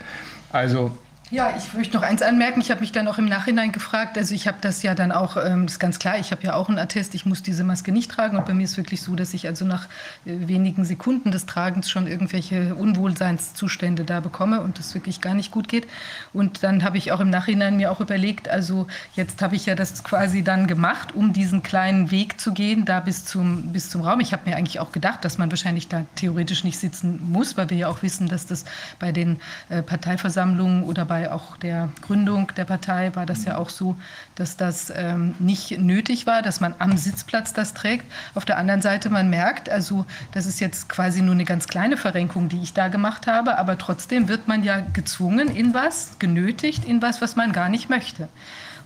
Also 0.53 0.97
ja, 1.31 1.55
ich 1.57 1.73
möchte 1.75 1.97
noch 1.97 2.03
eins 2.03 2.23
anmerken. 2.23 2.61
Ich 2.61 2.73
habe 2.73 2.81
mich 2.81 2.91
dann 2.91 3.07
auch 3.07 3.17
im 3.19 3.27
Nachhinein 3.27 3.71
gefragt. 3.71 4.19
Also 4.19 4.35
ich 4.35 4.49
habe 4.49 4.59
das 4.61 4.83
ja 4.83 4.97
dann 4.97 5.13
auch, 5.13 5.37
ähm, 5.37 5.67
das 5.67 5.75
ist 5.75 5.79
ganz 5.79 6.01
klar, 6.01 6.19
ich 6.19 6.33
habe 6.33 6.43
ja 6.43 6.55
auch 6.55 6.69
einen 6.69 6.79
Attest, 6.79 7.15
ich 7.15 7.25
muss 7.25 7.41
diese 7.41 7.63
Maske 7.63 7.93
nicht 7.93 8.11
tragen. 8.11 8.37
Und 8.37 8.47
bei 8.47 8.55
mir 8.55 8.65
ist 8.65 8.77
wirklich 8.77 9.01
so, 9.01 9.15
dass 9.15 9.33
ich 9.33 9.47
also 9.47 9.65
nach 9.65 9.85
äh, 10.27 10.49
wenigen 10.49 10.85
Sekunden 10.85 11.31
des 11.31 11.47
Tragens 11.47 11.89
schon 11.89 12.09
irgendwelche 12.09 12.75
Unwohlseinszustände 12.75 14.05
da 14.05 14.19
bekomme 14.19 14.61
und 14.61 14.81
das 14.81 14.93
wirklich 14.95 15.21
gar 15.21 15.35
nicht 15.35 15.53
gut 15.53 15.69
geht. 15.69 15.87
Und 16.33 16.65
dann 16.65 16.83
habe 16.83 16.99
ich 16.99 17.13
auch 17.13 17.21
im 17.21 17.31
Nachhinein 17.31 17.77
mir 17.77 17.93
auch 17.93 18.01
überlegt, 18.01 18.49
also 18.49 18.89
jetzt 19.15 19.41
habe 19.41 19.55
ich 19.55 19.67
ja 19.67 19.77
das 19.77 20.03
quasi 20.03 20.43
dann 20.43 20.67
gemacht, 20.67 21.15
um 21.15 21.33
diesen 21.33 21.63
kleinen 21.63 22.11
Weg 22.11 22.41
zu 22.41 22.53
gehen, 22.53 22.85
da 22.85 22.99
bis 22.99 23.25
zum, 23.25 23.73
bis 23.73 23.89
zum 23.89 24.01
Raum. 24.01 24.19
Ich 24.19 24.33
habe 24.33 24.51
mir 24.51 24.57
eigentlich 24.57 24.81
auch 24.81 24.91
gedacht, 24.91 25.25
dass 25.25 25.39
man 25.39 25.53
wahrscheinlich 25.53 25.87
da 25.87 26.07
theoretisch 26.17 26.65
nicht 26.65 26.81
sitzen 26.81 27.21
muss, 27.31 27.57
weil 27.57 27.71
wir 27.71 27.77
ja 27.77 27.89
auch 27.89 28.03
wissen, 28.03 28.27
dass 28.27 28.47
das 28.47 28.65
bei 28.99 29.13
den 29.13 29.39
äh, 29.69 29.81
Parteiversammlungen 29.81 30.83
oder 30.83 31.05
bei 31.05 31.20
bei 31.21 31.31
auch 31.31 31.57
der 31.57 31.91
Gründung 32.01 32.53
der 32.57 32.65
Partei 32.65 33.15
war 33.15 33.27
das 33.27 33.45
ja 33.45 33.59
auch 33.59 33.69
so, 33.69 33.97
dass 34.37 34.57
das 34.57 34.93
ähm, 34.95 35.35
nicht 35.39 35.79
nötig 35.79 36.27
war, 36.27 36.41
dass 36.41 36.61
man 36.61 36.75
am 36.79 36.97
Sitzplatz 36.97 37.53
das 37.53 37.75
trägt. 37.75 38.11
Auf 38.35 38.45
der 38.45 38.57
anderen 38.57 38.81
Seite, 38.81 39.11
man 39.11 39.29
merkt, 39.29 39.69
also 39.69 40.07
das 40.33 40.47
ist 40.47 40.61
jetzt 40.61 40.89
quasi 40.89 41.21
nur 41.21 41.35
eine 41.35 41.45
ganz 41.45 41.67
kleine 41.67 41.97
Verrenkung, 41.97 42.49
die 42.49 42.63
ich 42.63 42.73
da 42.73 42.89
gemacht 42.89 43.27
habe, 43.27 43.59
aber 43.59 43.77
trotzdem 43.77 44.29
wird 44.29 44.49
man 44.49 44.65
ja 44.65 44.81
gezwungen 44.93 45.55
in 45.55 45.75
was, 45.75 46.19
genötigt 46.19 46.85
in 46.85 47.03
was, 47.03 47.21
was 47.21 47.37
man 47.37 47.53
gar 47.53 47.69
nicht 47.69 47.91
möchte. 47.91 48.29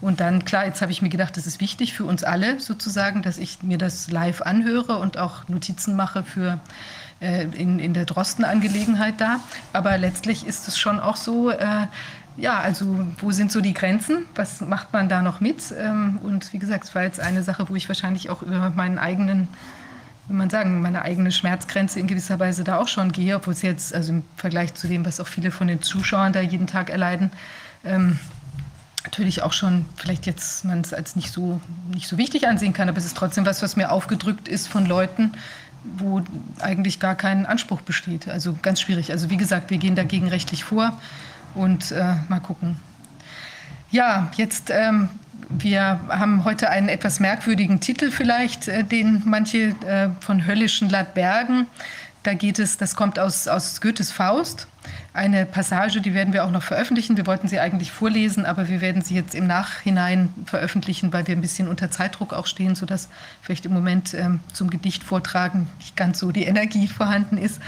Und 0.00 0.20
dann, 0.20 0.44
klar, 0.44 0.66
jetzt 0.66 0.82
habe 0.82 0.92
ich 0.92 1.02
mir 1.02 1.08
gedacht, 1.08 1.36
das 1.36 1.46
ist 1.46 1.60
wichtig 1.60 1.94
für 1.94 2.04
uns 2.04 2.24
alle 2.24 2.58
sozusagen, 2.58 3.22
dass 3.22 3.38
ich 3.38 3.62
mir 3.62 3.78
das 3.78 4.10
live 4.10 4.42
anhöre 4.42 4.98
und 4.98 5.18
auch 5.18 5.48
Notizen 5.48 5.94
mache 5.94 6.24
für 6.24 6.58
äh, 7.20 7.44
in, 7.44 7.78
in 7.78 7.94
der 7.94 8.04
Drosten-Angelegenheit 8.04 9.20
da. 9.20 9.40
Aber 9.72 9.96
letztlich 9.96 10.46
ist 10.46 10.68
es 10.68 10.76
schon 10.76 11.00
auch 11.00 11.16
so, 11.16 11.50
äh, 11.50 11.86
ja, 12.36 12.58
also 12.58 13.06
wo 13.18 13.30
sind 13.30 13.52
so 13.52 13.60
die 13.60 13.74
Grenzen? 13.74 14.26
Was 14.34 14.60
macht 14.60 14.92
man 14.92 15.08
da 15.08 15.22
noch 15.22 15.40
mit? 15.40 15.72
Ähm, 15.78 16.18
und 16.22 16.52
wie 16.52 16.58
gesagt, 16.58 16.84
es 16.84 16.94
war 16.94 17.02
jetzt 17.02 17.20
eine 17.20 17.42
Sache, 17.42 17.68
wo 17.68 17.76
ich 17.76 17.88
wahrscheinlich 17.88 18.28
auch 18.30 18.42
über 18.42 18.70
meinen 18.70 18.98
eigenen, 18.98 19.48
wie 20.28 20.34
man 20.34 20.50
sagen, 20.50 20.80
meine 20.80 21.02
eigene 21.02 21.30
Schmerzgrenze 21.30 22.00
in 22.00 22.06
gewisser 22.06 22.40
Weise 22.40 22.64
da 22.64 22.78
auch 22.78 22.88
schon 22.88 23.12
gehe, 23.12 23.36
obwohl 23.36 23.52
es 23.52 23.62
jetzt, 23.62 23.94
also 23.94 24.14
im 24.14 24.24
Vergleich 24.36 24.74
zu 24.74 24.88
dem, 24.88 25.06
was 25.06 25.20
auch 25.20 25.28
viele 25.28 25.52
von 25.52 25.68
den 25.68 25.80
Zuschauern 25.80 26.32
da 26.32 26.40
jeden 26.40 26.66
Tag 26.66 26.90
erleiden, 26.90 27.30
ähm, 27.84 28.18
natürlich 29.04 29.42
auch 29.42 29.52
schon 29.52 29.84
vielleicht 29.96 30.26
jetzt 30.26 30.64
man 30.64 30.80
es 30.80 30.92
als 30.92 31.14
nicht 31.14 31.30
so, 31.30 31.60
nicht 31.92 32.08
so 32.08 32.18
wichtig 32.18 32.48
ansehen 32.48 32.72
kann, 32.72 32.88
aber 32.88 32.98
es 32.98 33.04
ist 33.04 33.16
trotzdem 33.16 33.46
was, 33.46 33.62
was 33.62 33.76
mir 33.76 33.92
aufgedrückt 33.92 34.48
ist 34.48 34.66
von 34.66 34.86
Leuten, 34.86 35.32
wo 35.84 36.22
eigentlich 36.60 36.98
gar 36.98 37.14
kein 37.14 37.46
Anspruch 37.46 37.82
besteht. 37.82 38.28
Also 38.28 38.56
ganz 38.60 38.80
schwierig. 38.80 39.12
Also 39.12 39.28
wie 39.30 39.36
gesagt, 39.36 39.70
wir 39.70 39.78
gehen 39.78 39.94
dagegen 39.94 40.28
rechtlich 40.28 40.64
vor. 40.64 40.98
Und 41.54 41.92
äh, 41.92 42.14
mal 42.28 42.40
gucken. 42.40 42.80
Ja, 43.90 44.30
jetzt, 44.36 44.70
ähm, 44.70 45.08
wir 45.48 46.00
haben 46.08 46.44
heute 46.44 46.70
einen 46.70 46.88
etwas 46.88 47.20
merkwürdigen 47.20 47.80
Titel 47.80 48.10
vielleicht, 48.10 48.68
äh, 48.68 48.82
den 48.82 49.22
manche 49.24 49.76
äh, 49.86 50.10
von 50.20 50.46
Höllischen 50.46 50.90
Ladbergen. 50.90 51.66
Da 52.24 52.34
geht 52.34 52.58
es, 52.58 52.76
das 52.76 52.96
kommt 52.96 53.18
aus, 53.18 53.46
aus 53.46 53.80
Goethes 53.80 54.10
Faust 54.10 54.66
eine 55.14 55.46
Passage, 55.46 56.00
die 56.00 56.12
werden 56.12 56.32
wir 56.32 56.44
auch 56.44 56.50
noch 56.50 56.64
veröffentlichen. 56.64 57.16
Wir 57.16 57.26
wollten 57.28 57.46
sie 57.46 57.60
eigentlich 57.60 57.92
vorlesen, 57.92 58.44
aber 58.44 58.68
wir 58.68 58.80
werden 58.80 59.00
sie 59.00 59.14
jetzt 59.14 59.36
im 59.36 59.46
Nachhinein 59.46 60.34
veröffentlichen, 60.44 61.12
weil 61.12 61.24
wir 61.28 61.36
ein 61.36 61.40
bisschen 61.40 61.68
unter 61.68 61.88
Zeitdruck 61.88 62.32
auch 62.34 62.48
stehen, 62.48 62.74
sodass 62.74 63.08
vielleicht 63.40 63.64
im 63.64 63.72
Moment 63.72 64.12
ähm, 64.14 64.40
zum 64.52 64.70
Gedicht 64.70 65.04
vortragen 65.04 65.68
nicht 65.78 65.94
ganz 65.94 66.18
so 66.18 66.32
die 66.32 66.42
Energie 66.42 66.88
vorhanden 66.88 67.38
ist. 67.38 67.60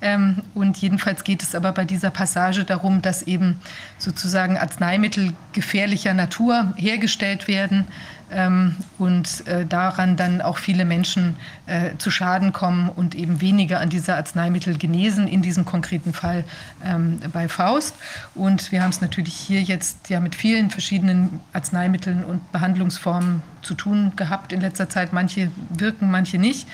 Ähm, 0.00 0.44
und 0.54 0.78
jedenfalls 0.78 1.24
geht 1.24 1.42
es 1.42 1.54
aber 1.54 1.72
bei 1.72 1.84
dieser 1.84 2.10
Passage 2.10 2.64
darum, 2.64 3.02
dass 3.02 3.22
eben 3.22 3.60
sozusagen 3.98 4.56
Arzneimittel 4.56 5.34
gefährlicher 5.52 6.14
Natur 6.14 6.72
hergestellt 6.76 7.48
werden 7.48 7.86
ähm, 8.34 8.76
und 8.98 9.46
äh, 9.46 9.64
daran 9.64 10.16
dann 10.16 10.42
auch 10.42 10.58
viele 10.58 10.84
Menschen 10.84 11.36
äh, 11.66 11.96
zu 11.98 12.10
Schaden 12.10 12.52
kommen 12.52 12.88
und 12.88 13.14
eben 13.14 13.40
weniger 13.40 13.80
an 13.80 13.88
dieser 13.88 14.16
Arzneimittel 14.16 14.76
genesen, 14.76 15.28
in 15.28 15.40
diesem 15.40 15.64
konkreten 15.64 16.12
Fall 16.12 16.44
ähm, 16.84 17.20
bei 17.32 17.48
Faust. 17.48 17.94
Und 18.34 18.72
wir 18.72 18.82
haben 18.82 18.90
es 18.90 19.00
natürlich 19.00 19.34
hier 19.34 19.62
jetzt 19.62 20.10
ja 20.10 20.20
mit 20.20 20.34
vielen 20.34 20.70
verschiedenen 20.70 21.40
Arzneimitteln 21.52 22.24
und 22.24 22.50
Behandlungsformen 22.52 23.42
zu 23.62 23.74
tun 23.74 24.12
gehabt 24.16 24.52
in 24.52 24.60
letzter 24.60 24.88
Zeit. 24.88 25.12
Manche 25.12 25.50
wirken, 25.70 26.10
manche 26.10 26.38
nicht. 26.38 26.68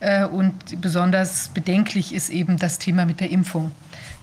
Äh, 0.00 0.26
und 0.26 0.80
besonders 0.80 1.48
bedenklich 1.48 2.14
ist 2.14 2.28
eben 2.28 2.58
das 2.58 2.78
Thema 2.78 3.06
mit 3.06 3.20
der 3.20 3.30
Impfung. 3.30 3.72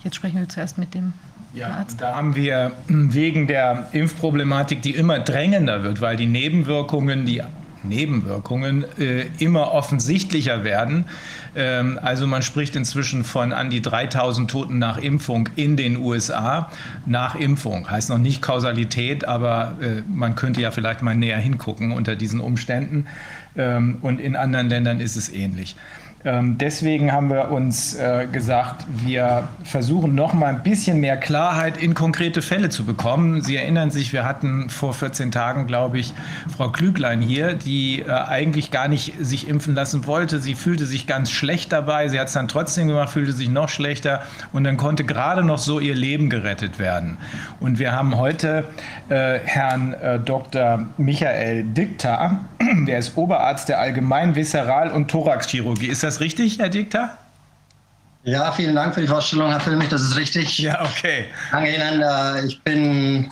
Jetzt 0.04 0.16
sprechen 0.16 0.40
wir 0.40 0.50
zuerst 0.50 0.78
mit 0.78 0.94
dem 0.94 1.14
ja, 1.54 1.86
da 1.98 2.16
haben 2.16 2.36
wir 2.36 2.72
wegen 2.88 3.48
der 3.48 3.90
Impfproblematik, 3.92 4.82
die 4.82 4.92
immer 4.92 5.20
drängender 5.20 5.84
wird, 5.84 6.02
weil 6.02 6.18
die 6.18 6.26
Nebenwirkungen, 6.26 7.26
die 7.26 7.42
Nebenwirkungen 7.84 8.86
äh, 8.98 9.26
immer 9.40 9.72
offensichtlicher 9.72 10.64
werden. 10.64 11.06
Ähm, 11.56 12.00
also 12.02 12.26
man 12.28 12.42
spricht 12.42 12.76
inzwischen 12.76 13.24
von 13.24 13.54
an 13.54 13.70
die 13.70 13.82
3000 13.82 14.50
Toten 14.50 14.80
nach 14.80 14.98
Impfung 14.98 15.50
in 15.56 15.78
den 15.78 15.98
USA. 15.98 16.72
Nach 17.06 17.36
Impfung 17.36 17.90
heißt 17.90 18.10
noch 18.10 18.18
nicht 18.18 18.42
Kausalität, 18.42 19.26
aber 19.26 19.76
äh, 19.82 20.02
man 20.08 20.36
könnte 20.36 20.62
ja 20.62 20.72
vielleicht 20.72 21.02
mal 21.02 21.16
näher 21.16 21.38
hingucken 21.38 21.92
unter 21.92 22.16
diesen 22.16 22.40
Umständen. 22.40 23.06
Ähm, 23.56 23.98
und 24.02 24.20
in 24.20 24.36
anderen 24.36 24.70
Ländern 24.70 25.00
ist 25.00 25.16
es 25.16 25.32
ähnlich. 25.32 25.76
Ähm, 26.26 26.58
deswegen 26.58 27.12
haben 27.12 27.30
wir 27.30 27.52
uns 27.52 27.96
äh, 27.96 28.28
gesagt, 28.32 28.86
wir 28.88 29.50
versuchen 29.66 30.16
noch 30.16 30.34
mal 30.34 30.48
ein 30.48 30.64
bisschen 30.64 31.02
mehr 31.02 31.18
Klarheit 31.18 31.76
in 31.78 31.94
konkrete 31.94 32.42
Fälle 32.42 32.70
zu 32.70 32.86
bekommen. 32.86 33.42
Sie 33.42 33.58
erinnern 33.58 33.92
sich, 33.92 34.14
wir 34.14 34.24
hatten 34.24 34.70
vor 34.70 34.94
14 34.94 35.32
Tagen, 35.32 35.68
glaube 35.68 36.00
ich, 36.00 36.14
Frau 36.56 36.70
Klüglein 36.70 37.22
hier, 37.22 37.56
die 37.56 38.02
äh, 38.02 38.10
eigentlich 38.10 38.72
gar 38.72 38.88
nicht 38.88 39.14
sich 39.20 39.50
impfen 39.50 39.76
lassen 39.76 40.08
wollte. 40.08 40.40
Sie 40.40 40.56
fühlte 40.56 40.86
sich 40.86 41.08
ganz 41.08 41.30
schlecht 41.30 41.74
dabei. 41.74 42.08
Sie 42.08 42.20
hat 42.20 42.28
es 42.28 42.34
dann 42.34 42.48
trotzdem 42.48 42.88
gemacht, 42.88 43.10
fühlte 43.10 43.34
sich 43.34 43.50
noch 43.50 43.68
schlechter 43.68 44.22
und 44.54 44.64
dann 44.64 44.78
konnte 44.78 45.04
gerade 45.04 45.44
noch 45.44 45.58
so 45.58 45.82
ihr 45.82 45.96
Leben 45.96 46.30
gerettet 46.30 46.80
werden. 46.80 47.18
Und 47.60 47.80
wir 47.80 47.92
haben 47.92 48.18
heute 48.18 48.70
äh, 49.10 49.40
Herrn 49.44 49.96
Dr. 50.24 50.86
Michael 50.98 51.64
Dikter, 51.64 52.40
der 52.88 53.00
ist 53.00 53.18
Oberarzt 53.18 53.70
der 53.70 53.80
Allgemein 53.80 54.36
Viseral- 54.36 54.92
und 54.92 55.10
Thoraxchirurgie. 55.10 55.88
Ist 55.88 56.04
das 56.04 56.13
das 56.14 56.20
richtig, 56.20 56.60
Herr 56.60 56.70
Dikter? 56.70 57.18
Ja, 58.24 58.52
vielen 58.52 58.76
Dank 58.76 58.94
für 58.94 59.02
die 59.02 59.08
Vorstellung, 59.08 59.50
Herr 59.50 59.60
Filmich, 59.60 59.90
das 59.90 60.02
ist 60.02 60.16
richtig. 60.16 60.60
Ja, 60.60 60.82
okay. 60.84 61.26
Danke 61.52 61.74
Ihnen. 61.74 62.02
Äh, 62.02 62.46
ich 62.46 62.62
bin 62.62 63.32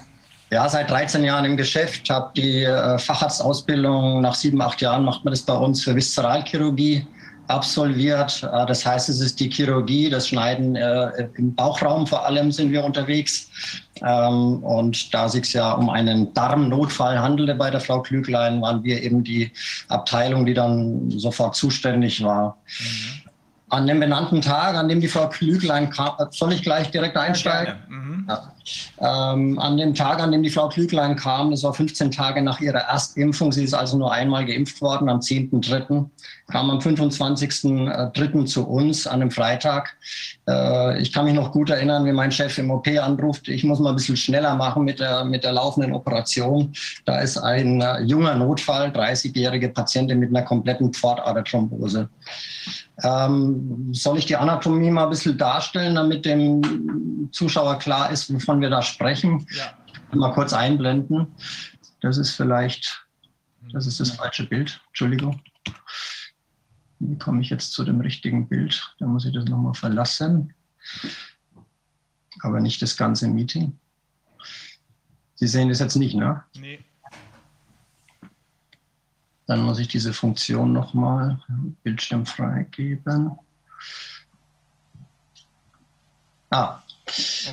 ja, 0.50 0.68
seit 0.68 0.90
13 0.90 1.24
Jahren 1.24 1.46
im 1.46 1.56
Geschäft, 1.56 2.10
habe 2.10 2.32
die 2.36 2.64
äh, 2.64 2.98
Facharztausbildung. 2.98 4.22
Nach 4.22 4.36
sieben, 4.36 4.62
acht 4.62 4.82
Jahren 4.82 5.06
macht 5.06 5.24
man 5.24 5.32
das 5.32 5.44
bei 5.44 5.54
uns 5.54 5.84
für 5.84 5.96
Viszeralchirurgie 5.96 7.06
absolviert. 7.52 8.44
Äh, 8.44 8.66
das 8.66 8.86
heißt, 8.86 9.10
es 9.10 9.20
ist 9.20 9.40
die 9.40 9.50
Chirurgie, 9.50 10.10
das 10.10 10.28
Schneiden 10.28 10.76
im 10.76 11.56
Bauchraum 11.56 12.08
vor 12.08 12.26
allem 12.26 12.52
sind 12.52 12.72
wir 12.72 12.84
unterwegs. 12.84 13.50
Ähm, 14.04 14.64
und 14.64 15.14
da 15.14 15.30
sich 15.30 15.54
ja 15.54 15.74
um 15.74 15.90
einen 15.90 16.34
Darmnotfall 16.34 17.20
handelte 17.20 17.54
bei 17.56 17.70
der 17.70 17.80
Frau 17.80 18.02
Klüglein, 18.02 18.62
waren 18.62 18.84
wir 18.84 19.02
eben 19.02 19.24
die 19.24 19.52
Abteilung, 19.90 20.46
die 20.46 20.54
dann 20.54 21.12
sofort 21.12 21.56
zuständig 21.56 22.24
war. 22.24 22.58
Mhm. 22.80 23.22
an 23.70 23.88
dem 23.88 24.02
benannten 24.02 24.42
Tag, 24.42 24.76
an 24.76 24.90
dem 24.90 25.00
die 25.00 25.08
Frau 25.08 25.30
Klüglein 25.30 25.90
kam, 25.90 26.12
soll 26.32 26.52
ich 26.52 26.62
gleich 26.62 26.92
direkt 26.92 27.16
einsteigen? 27.16 27.76
Ja, 27.90 27.96
mhm. 27.96 28.28
ja. 28.28 29.34
ähm, 29.34 29.60
an 29.60 29.78
dem 29.78 29.94
Tag, 29.94 30.20
an 30.20 30.32
dem 30.32 30.44
die 30.44 30.50
Frau 30.50 30.68
Klüglein 30.68 31.16
kam, 31.16 31.52
das 31.52 31.64
war 31.64 31.74
15 31.74 32.12
Tage 32.12 32.42
nach 32.42 32.60
ihrer 32.60 32.80
Erstimpfung, 32.80 33.54
sie 33.54 33.64
ist 33.64 33.74
also 33.74 33.98
nur 33.98 34.12
einmal 34.12 34.46
geimpft 34.46 34.82
worden, 34.82 35.08
am 35.08 35.20
10.3., 35.20 36.10
kam 36.52 36.70
am 36.70 36.80
25.3. 36.80 38.46
zu 38.46 38.68
uns 38.68 39.08
an 39.08 39.22
einem 39.22 39.32
Freitag. 39.32 39.98
Äh, 40.48 41.02
ich 41.02 41.12
kann 41.12 41.26
mich 41.26 41.34
noch 41.34 41.52
gut 41.52 41.70
erinnern, 41.70 42.06
wie 42.06 42.12
mein 42.12 42.32
Chef 42.32 42.58
im 42.58 42.70
OP 42.72 42.88
anruft, 42.88 43.48
ich 43.48 43.64
muss 43.64 43.80
mal 43.80 43.90
ein 43.90 43.96
bisschen 43.96 44.18
schneller 44.18 44.56
machen 44.56 44.84
mit 44.84 45.00
der, 45.00 45.24
mit 45.24 45.44
der 45.44 45.54
laufenden 45.54 45.94
Operation. 45.94 46.74
Da 47.06 47.20
ist 47.20 47.38
ein 47.38 47.82
äh, 47.82 48.02
junger 48.02 48.36
Notfall, 48.36 48.90
30-jährige 48.90 49.70
Patientin 49.70 50.20
mit 50.20 50.30
einer 50.30 50.44
kompletten 50.44 50.94
Pfortaderthrombose. 50.94 52.10
Ähm, 53.04 53.90
soll 53.94 54.18
ich 54.18 54.26
die 54.26 54.36
Anatomie 54.36 54.92
mal 54.92 55.06
ein 55.06 55.10
bisschen 55.10 55.38
darstellen, 55.38 55.96
damit 55.96 56.26
dem 56.26 57.30
Zuschauer 57.32 57.80
klar 57.80 58.12
ist, 58.12 58.34
wovon 58.34 58.62
wir 58.62 58.70
da 58.70 58.82
sprechen? 58.82 59.48
Ja. 59.58 59.74
Mal 60.14 60.34
kurz 60.34 60.54
einblenden. 60.54 61.28
Das 62.02 62.18
ist 62.18 62.32
vielleicht, 62.32 63.06
das 63.72 63.88
ist 63.88 64.00
das 64.00 64.12
falsche 64.12 64.46
Bild. 64.46 64.82
Entschuldigung. 64.90 65.40
Wie 67.04 67.18
komme 67.18 67.42
ich 67.42 67.50
jetzt 67.50 67.74
zu 67.74 67.84
dem 67.84 68.00
richtigen 68.00 68.48
Bild? 68.48 68.96
Da 69.00 69.08
muss 69.08 69.26
ich 69.26 69.34
das 69.34 69.46
nochmal 69.46 69.74
verlassen. 69.74 70.54
Aber 72.42 72.60
nicht 72.60 72.80
das 72.82 72.96
ganze 72.96 73.28
Meeting. 73.28 73.78
Sie 75.34 75.48
sehen 75.48 75.70
das 75.70 75.80
jetzt 75.80 75.96
nicht, 75.96 76.14
ne? 76.14 76.44
Nee. 76.56 76.86
Dann 79.48 79.64
muss 79.64 79.80
ich 79.80 79.88
diese 79.88 80.14
Funktion 80.14 80.74
nochmal 80.74 81.42
Bildschirm 81.82 82.28
freigeben. 82.28 83.32
Ah, 86.52 86.84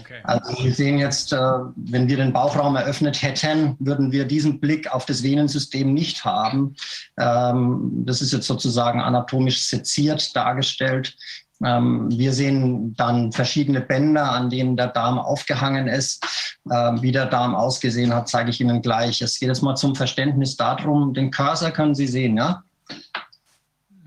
Okay. 0.00 0.20
Also 0.24 0.62
wir 0.62 0.74
sehen 0.74 0.98
jetzt, 0.98 1.32
äh, 1.32 1.36
wenn 1.76 2.08
wir 2.08 2.16
den 2.16 2.32
Bauchraum 2.32 2.76
eröffnet 2.76 3.22
hätten, 3.22 3.76
würden 3.78 4.12
wir 4.12 4.24
diesen 4.24 4.60
Blick 4.60 4.92
auf 4.92 5.06
das 5.06 5.22
Venensystem 5.22 5.92
nicht 5.92 6.24
haben. 6.24 6.74
Ähm, 7.18 8.04
das 8.04 8.22
ist 8.22 8.32
jetzt 8.32 8.46
sozusagen 8.46 9.00
anatomisch 9.00 9.66
seziert 9.66 10.34
dargestellt. 10.36 11.16
Ähm, 11.64 12.08
wir 12.10 12.32
sehen 12.32 12.94
dann 12.94 13.32
verschiedene 13.32 13.80
Bänder, 13.80 14.30
an 14.30 14.48
denen 14.48 14.76
der 14.76 14.88
Darm 14.88 15.18
aufgehangen 15.18 15.88
ist. 15.88 16.24
Ähm, 16.70 17.02
wie 17.02 17.12
der 17.12 17.26
Darm 17.26 17.54
ausgesehen 17.54 18.14
hat, 18.14 18.28
zeige 18.28 18.50
ich 18.50 18.60
Ihnen 18.60 18.80
gleich. 18.80 19.20
Es 19.22 19.38
geht 19.38 19.48
jetzt 19.48 19.62
mal 19.62 19.74
zum 19.74 19.96
Verständnis 19.96 20.56
darum, 20.56 21.14
den 21.14 21.30
Cursor 21.30 21.70
können 21.70 21.94
Sie 21.94 22.06
sehen, 22.06 22.36
ja? 22.36 22.62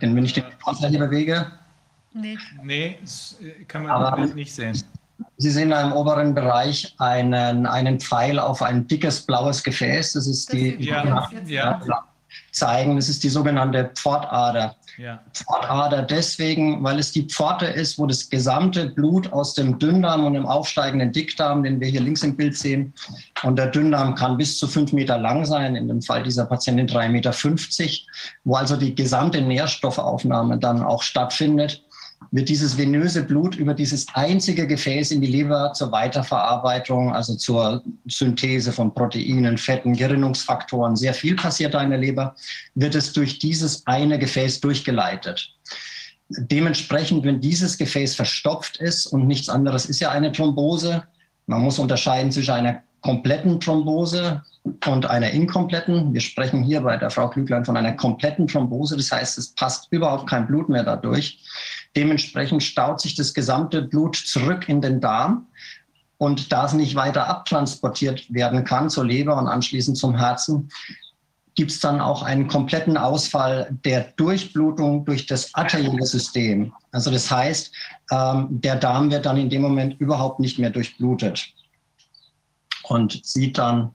Denn 0.01 0.15
wenn 0.15 0.24
ich 0.24 0.34
den 0.34 0.46
Cursor 0.63 0.89
hier 0.89 1.00
bewege. 1.00 1.51
Nee, 2.13 2.38
nee 2.63 2.98
äh, 3.41 3.63
kann 3.65 3.84
man 3.84 3.91
Aber, 3.91 4.25
nicht 4.27 4.53
sehen. 4.53 4.81
Sie 5.42 5.50
sehen 5.50 5.72
da 5.72 5.82
im 5.82 5.94
oberen 5.94 6.36
Bereich 6.36 6.94
einen, 7.00 7.66
einen 7.66 8.00
Pfeil 8.00 8.38
auf 8.38 8.62
ein 8.62 8.88
dickes 8.88 9.26
blaues 9.26 9.64
Gefäß. 9.64 10.14
Das 10.14 10.28
ist 10.28 10.54
die, 10.54 10.78
ja, 10.80 11.30
ja. 11.48 12.06
zeigen, 12.52 12.96
das 12.96 13.10
ist 13.10 13.24
die 13.24 13.30
sogenannte 13.30 13.90
Pfortader. 13.96 14.76
Ja. 14.98 15.20
Pfortader 15.34 16.04
deswegen, 16.04 16.84
weil 16.84 17.00
es 17.00 17.12
die 17.12 17.24
Pforte 17.24 17.66
ist, 17.66 17.98
wo 17.98 18.06
das 18.06 18.30
gesamte 18.30 18.90
Blut 18.90 19.32
aus 19.34 19.56
dem 19.56 19.80
Dünndarm 19.80 20.26
und 20.26 20.34
dem 20.34 20.46
aufsteigenden 20.46 21.12
Dickdarm, 21.12 21.64
den 21.64 21.80
wir 21.80 21.88
hier 21.88 22.02
links 22.02 22.22
im 22.22 22.36
Bild 22.36 22.56
sehen, 22.56 22.94
und 23.42 23.58
der 23.58 23.68
Dünndarm 23.68 24.14
kann 24.14 24.38
bis 24.38 24.60
zu 24.60 24.68
fünf 24.68 24.94
Meter 24.94 25.18
lang 25.18 25.46
sein, 25.46 25.76
in 25.76 25.88
dem 25.88 26.02
Fall 26.04 26.22
dieser 26.22 26.46
Patientin 26.46 26.86
drei 26.86 27.10
Meter, 27.10 27.34
fünfzig, 27.34 28.06
wo 28.44 28.56
also 28.56 28.76
die 28.76 28.94
gesamte 28.94 29.42
Nährstoffaufnahme 29.42 30.60
dann 30.60 30.84
auch 30.84 31.02
stattfindet 31.02 31.84
wird 32.30 32.50
dieses 32.50 32.78
venöse 32.78 33.24
Blut 33.24 33.56
über 33.56 33.74
dieses 33.74 34.06
einzige 34.13 34.68
Gefäß 34.68 35.12
in 35.12 35.22
die 35.22 35.28
Leber 35.28 35.74
zur 35.74 35.92
Weiterverarbeitung, 35.92 37.13
also 37.13 37.36
zur 37.36 37.84
Synthese 38.06 38.72
von 38.72 38.94
Proteinen, 38.94 39.58
Fetten, 39.58 39.94
Gerinnungsfaktoren, 39.94 40.96
sehr 40.96 41.13
viel 41.13 41.36
passiert 41.36 41.74
da 41.74 41.82
in 41.82 41.90
der 41.90 42.00
Leber, 42.00 42.36
wird 42.75 42.96
es 42.96 43.12
durch 43.12 43.40
dieses 43.40 43.86
eine 43.88 44.20
Gefäß 44.20 44.62
durchgeleitet. 44.62 45.54
Dementsprechend, 46.30 47.25
wenn 47.25 47.42
dieses 47.42 47.78
Gefäß 47.78 48.16
verstopft 48.16 48.78
ist 48.78 49.08
und 49.08 49.28
nichts 49.28 49.50
anderes 49.50 49.86
ist 49.86 50.00
ja 50.00 50.12
eine 50.12 50.32
Thrombose, 50.32 51.04
man 51.48 51.62
muss 51.62 51.80
unterscheiden 51.80 52.32
zwischen 52.32 52.51
einer 52.51 52.84
kompletten 53.01 53.60
Thrombose 53.60 54.42
und 54.63 55.06
einer 55.10 55.32
inkompletten. 55.32 56.13
Wir 56.13 56.22
sprechen 56.22 56.63
hier 56.63 56.82
bei 56.82 56.96
der 56.98 57.10
Frau 57.10 57.28
Klüglein 57.30 57.66
von 57.66 57.75
einer 57.75 57.94
kompletten 57.94 58.48
Thrombose. 58.48 58.96
Das 58.96 59.12
heißt, 59.12 59.38
es 59.38 59.50
passt 59.50 59.88
überhaupt 59.92 60.30
kein 60.30 60.48
Blut 60.48 60.70
mehr 60.70 60.84
dadurch. 60.84 61.40
Dementsprechend 61.96 62.64
staut 62.64 63.02
sich 63.02 63.16
das 63.16 63.34
gesamte 63.34 63.82
Blut 63.82 64.16
zurück 64.16 64.70
in 64.70 64.82
den 64.82 65.02
Darm. 65.02 65.48
Und 66.18 66.52
da 66.52 66.66
es 66.66 66.74
nicht 66.74 66.96
weiter 66.96 67.28
abtransportiert 67.28 68.32
werden 68.32 68.64
kann 68.64 68.90
zur 68.90 69.06
Leber 69.06 69.38
und 69.38 69.48
anschließend 69.48 69.98
zum 69.98 70.16
Herzen, 70.16 70.70
gibt 71.56 71.72
es 71.72 71.80
dann 71.80 72.00
auch 72.00 72.24
einen 72.24 72.48
kompletten 72.48 72.96
Ausfall 72.96 73.78
der 73.84 74.14
Durchblutung 74.16 75.04
durch 75.04 75.26
das 75.26 75.54
arterielle 75.54 76.06
System. 76.06 76.74
Also 76.92 77.12
das 77.12 77.30
heißt, 77.30 77.74
ähm, 78.12 78.48
der 78.62 78.76
Darm 78.78 79.12
wird 79.12 79.26
dann 79.26 79.38
in 79.38 79.50
dem 79.50 79.62
Moment 79.62 80.00
überhaupt 80.00 80.40
nicht 80.40 80.60
mehr 80.60 80.70
durchblutet 80.70 81.54
und 82.84 83.26
sieht 83.26 83.58
dann, 83.58 83.94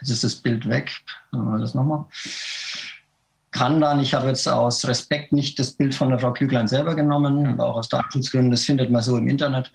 jetzt 0.00 0.10
ist 0.10 0.24
das 0.24 0.36
Bild 0.36 0.68
weg, 0.68 0.90
machen 1.30 1.52
wir 1.52 1.58
das 1.58 1.74
nochmal 1.74 2.06
kann 3.50 3.80
dann, 3.80 4.00
ich 4.00 4.14
habe 4.14 4.28
jetzt 4.28 4.48
aus 4.48 4.86
Respekt 4.86 5.32
nicht 5.32 5.58
das 5.58 5.72
Bild 5.72 5.94
von 5.94 6.10
der 6.10 6.18
Frau 6.18 6.32
Klüglein 6.32 6.68
selber 6.68 6.94
genommen, 6.94 7.46
aber 7.46 7.66
auch 7.66 7.76
aus 7.76 7.88
Datenschutzgründen, 7.88 8.50
das 8.50 8.64
findet 8.64 8.90
man 8.90 9.02
so 9.02 9.16
im 9.16 9.28
Internet, 9.28 9.70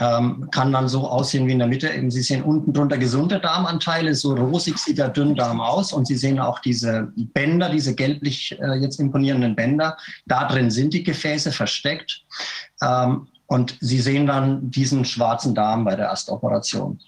ähm, 0.00 0.48
kann 0.50 0.72
dann 0.72 0.88
so 0.88 1.08
aussehen 1.08 1.46
wie 1.46 1.52
in 1.52 1.60
der 1.60 1.68
Mitte. 1.68 1.88
Eben, 1.88 2.10
Sie 2.10 2.22
sehen 2.22 2.42
unten 2.42 2.72
drunter 2.72 2.98
gesunde 2.98 3.38
Darmanteile, 3.38 4.14
so 4.14 4.34
rosig 4.34 4.78
sieht 4.78 4.98
der 4.98 5.08
Dünndarm 5.08 5.60
aus 5.60 5.92
und 5.92 6.06
Sie 6.06 6.16
sehen 6.16 6.40
auch 6.40 6.58
diese 6.58 7.12
Bänder, 7.16 7.70
diese 7.70 7.94
gelblich 7.94 8.58
äh, 8.60 8.74
jetzt 8.74 8.98
imponierenden 8.98 9.54
Bänder. 9.54 9.96
Da 10.26 10.48
drin 10.48 10.70
sind 10.70 10.94
die 10.94 11.04
Gefäße 11.04 11.52
versteckt 11.52 12.24
ähm, 12.82 13.28
und 13.46 13.76
Sie 13.80 14.00
sehen 14.00 14.26
dann 14.26 14.70
diesen 14.70 15.04
schwarzen 15.04 15.54
Darm 15.54 15.84
bei 15.84 15.94
der 15.94 16.06
Erstoperation. 16.06 16.98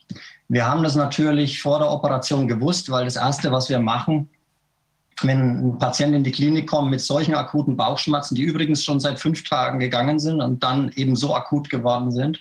Wir 0.48 0.68
haben 0.68 0.84
das 0.84 0.94
natürlich 0.94 1.60
vor 1.60 1.80
der 1.80 1.90
Operation 1.90 2.46
gewusst, 2.46 2.88
weil 2.90 3.04
das 3.04 3.16
Erste, 3.16 3.50
was 3.50 3.68
wir 3.68 3.80
machen, 3.80 4.30
wenn 5.22 5.68
ein 5.68 5.78
Patient 5.78 6.14
in 6.14 6.24
die 6.24 6.32
Klinik 6.32 6.68
kommt 6.68 6.90
mit 6.90 7.00
solchen 7.00 7.34
akuten 7.34 7.76
Bauchschmerzen, 7.76 8.34
die 8.34 8.42
übrigens 8.42 8.84
schon 8.84 9.00
seit 9.00 9.18
fünf 9.18 9.44
Tagen 9.44 9.78
gegangen 9.78 10.18
sind 10.18 10.40
und 10.40 10.62
dann 10.62 10.90
eben 10.94 11.16
so 11.16 11.34
akut 11.34 11.70
geworden 11.70 12.10
sind, 12.10 12.40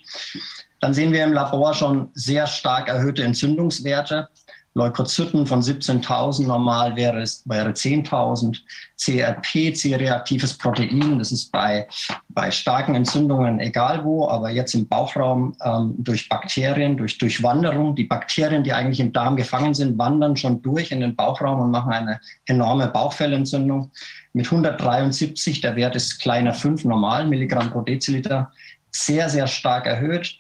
dann 0.82 0.94
sehen 0.94 1.14
wir 1.14 1.24
im 1.24 1.34
Labor 1.34 1.74
schon 1.74 2.10
sehr 2.14 2.48
stark 2.48 2.90
erhöhte 2.90 3.24
Entzündungswerte. 3.24 4.30
Leukozyten 4.76 5.48
von 5.48 5.62
17.000 5.62 6.46
normal 6.46 6.96
wäre 6.98 7.22
es 7.22 7.42
wäre 7.46 7.70
10.000. 7.70 8.58
CRP, 8.98 9.74
C-reaktives 9.74 10.58
Protein, 10.58 11.20
das 11.20 11.32
ist 11.32 11.52
bei, 11.52 11.86
bei 12.30 12.50
starken 12.50 12.96
Entzündungen 12.96 13.60
egal 13.60 14.04
wo, 14.04 14.28
aber 14.30 14.50
jetzt 14.50 14.74
im 14.74 14.88
Bauchraum 14.88 15.56
ähm, 15.64 15.96
durch 15.98 16.30
Bakterien, 16.30 16.96
durch 16.96 17.18
Durchwanderung. 17.18 17.96
Die 17.96 18.06
Bakterien, 18.06 18.64
die 18.64 18.72
eigentlich 18.72 19.02
im 19.02 19.12
Darm 19.12 19.36
gefangen 19.36 19.74
sind, 19.74 19.98
wandern 19.98 20.38
schon 20.38 20.62
durch 20.62 20.92
in 20.92 21.02
den 21.02 21.16
Bauchraum 21.16 21.60
und 21.60 21.72
machen 21.72 21.92
eine 21.92 22.20
enorme 22.46 22.88
Bauchfellentzündung. 22.88 23.92
Mit 24.34 24.46
173, 24.46 25.62
der 25.62 25.76
Wert 25.76 25.96
ist 25.96 26.20
kleiner 26.20 26.54
5 26.54 26.86
normal, 26.86 27.28
Milligramm 27.28 27.72
pro 27.72 27.82
Deziliter, 27.82 28.52
sehr, 28.92 29.30
sehr 29.30 29.48
stark 29.48 29.88
erhöht 29.88 30.38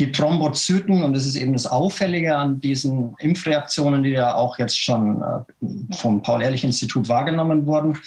die 0.00 0.10
Thrombozyten, 0.10 1.02
und 1.02 1.12
das 1.12 1.26
ist 1.26 1.36
eben 1.36 1.52
das 1.52 1.66
Auffällige 1.66 2.36
an 2.36 2.60
diesen 2.60 3.14
Impfreaktionen, 3.18 4.02
die 4.02 4.10
ja 4.10 4.34
auch 4.34 4.58
jetzt 4.58 4.78
schon 4.78 5.22
äh, 5.22 5.94
vom 5.94 6.22
Paul-Ehrlich-Institut 6.22 7.08
wahrgenommen 7.08 7.66
wurden, 7.66 7.98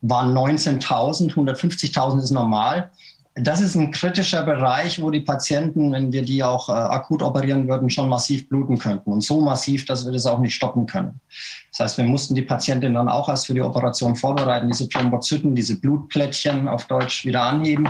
waren 0.00 0.36
19.000, 0.36 1.32
150.000 1.34 2.22
ist 2.22 2.30
normal 2.30 2.90
das 3.34 3.60
ist 3.60 3.74
ein 3.74 3.90
kritischer 3.90 4.44
Bereich, 4.44 5.02
wo 5.02 5.10
die 5.10 5.20
Patienten, 5.20 5.90
wenn 5.92 6.12
wir 6.12 6.22
die 6.22 6.44
auch 6.44 6.68
äh, 6.68 6.72
akut 6.72 7.20
operieren 7.20 7.66
würden, 7.66 7.90
schon 7.90 8.08
massiv 8.08 8.48
bluten 8.48 8.78
könnten. 8.78 9.10
Und 9.12 9.22
so 9.22 9.40
massiv, 9.40 9.84
dass 9.86 10.04
wir 10.04 10.12
das 10.12 10.26
auch 10.26 10.38
nicht 10.38 10.54
stoppen 10.54 10.86
können. 10.86 11.20
Das 11.76 11.80
heißt, 11.80 11.98
wir 11.98 12.04
mussten 12.04 12.36
die 12.36 12.42
Patientin 12.42 12.94
dann 12.94 13.08
auch 13.08 13.28
erst 13.28 13.48
für 13.48 13.54
die 13.54 13.60
Operation 13.60 14.14
vorbereiten, 14.14 14.68
diese 14.68 14.88
Thrombozyten, 14.88 15.56
diese 15.56 15.80
Blutplättchen 15.80 16.68
auf 16.68 16.86
Deutsch 16.86 17.24
wieder 17.24 17.42
anheben. 17.42 17.88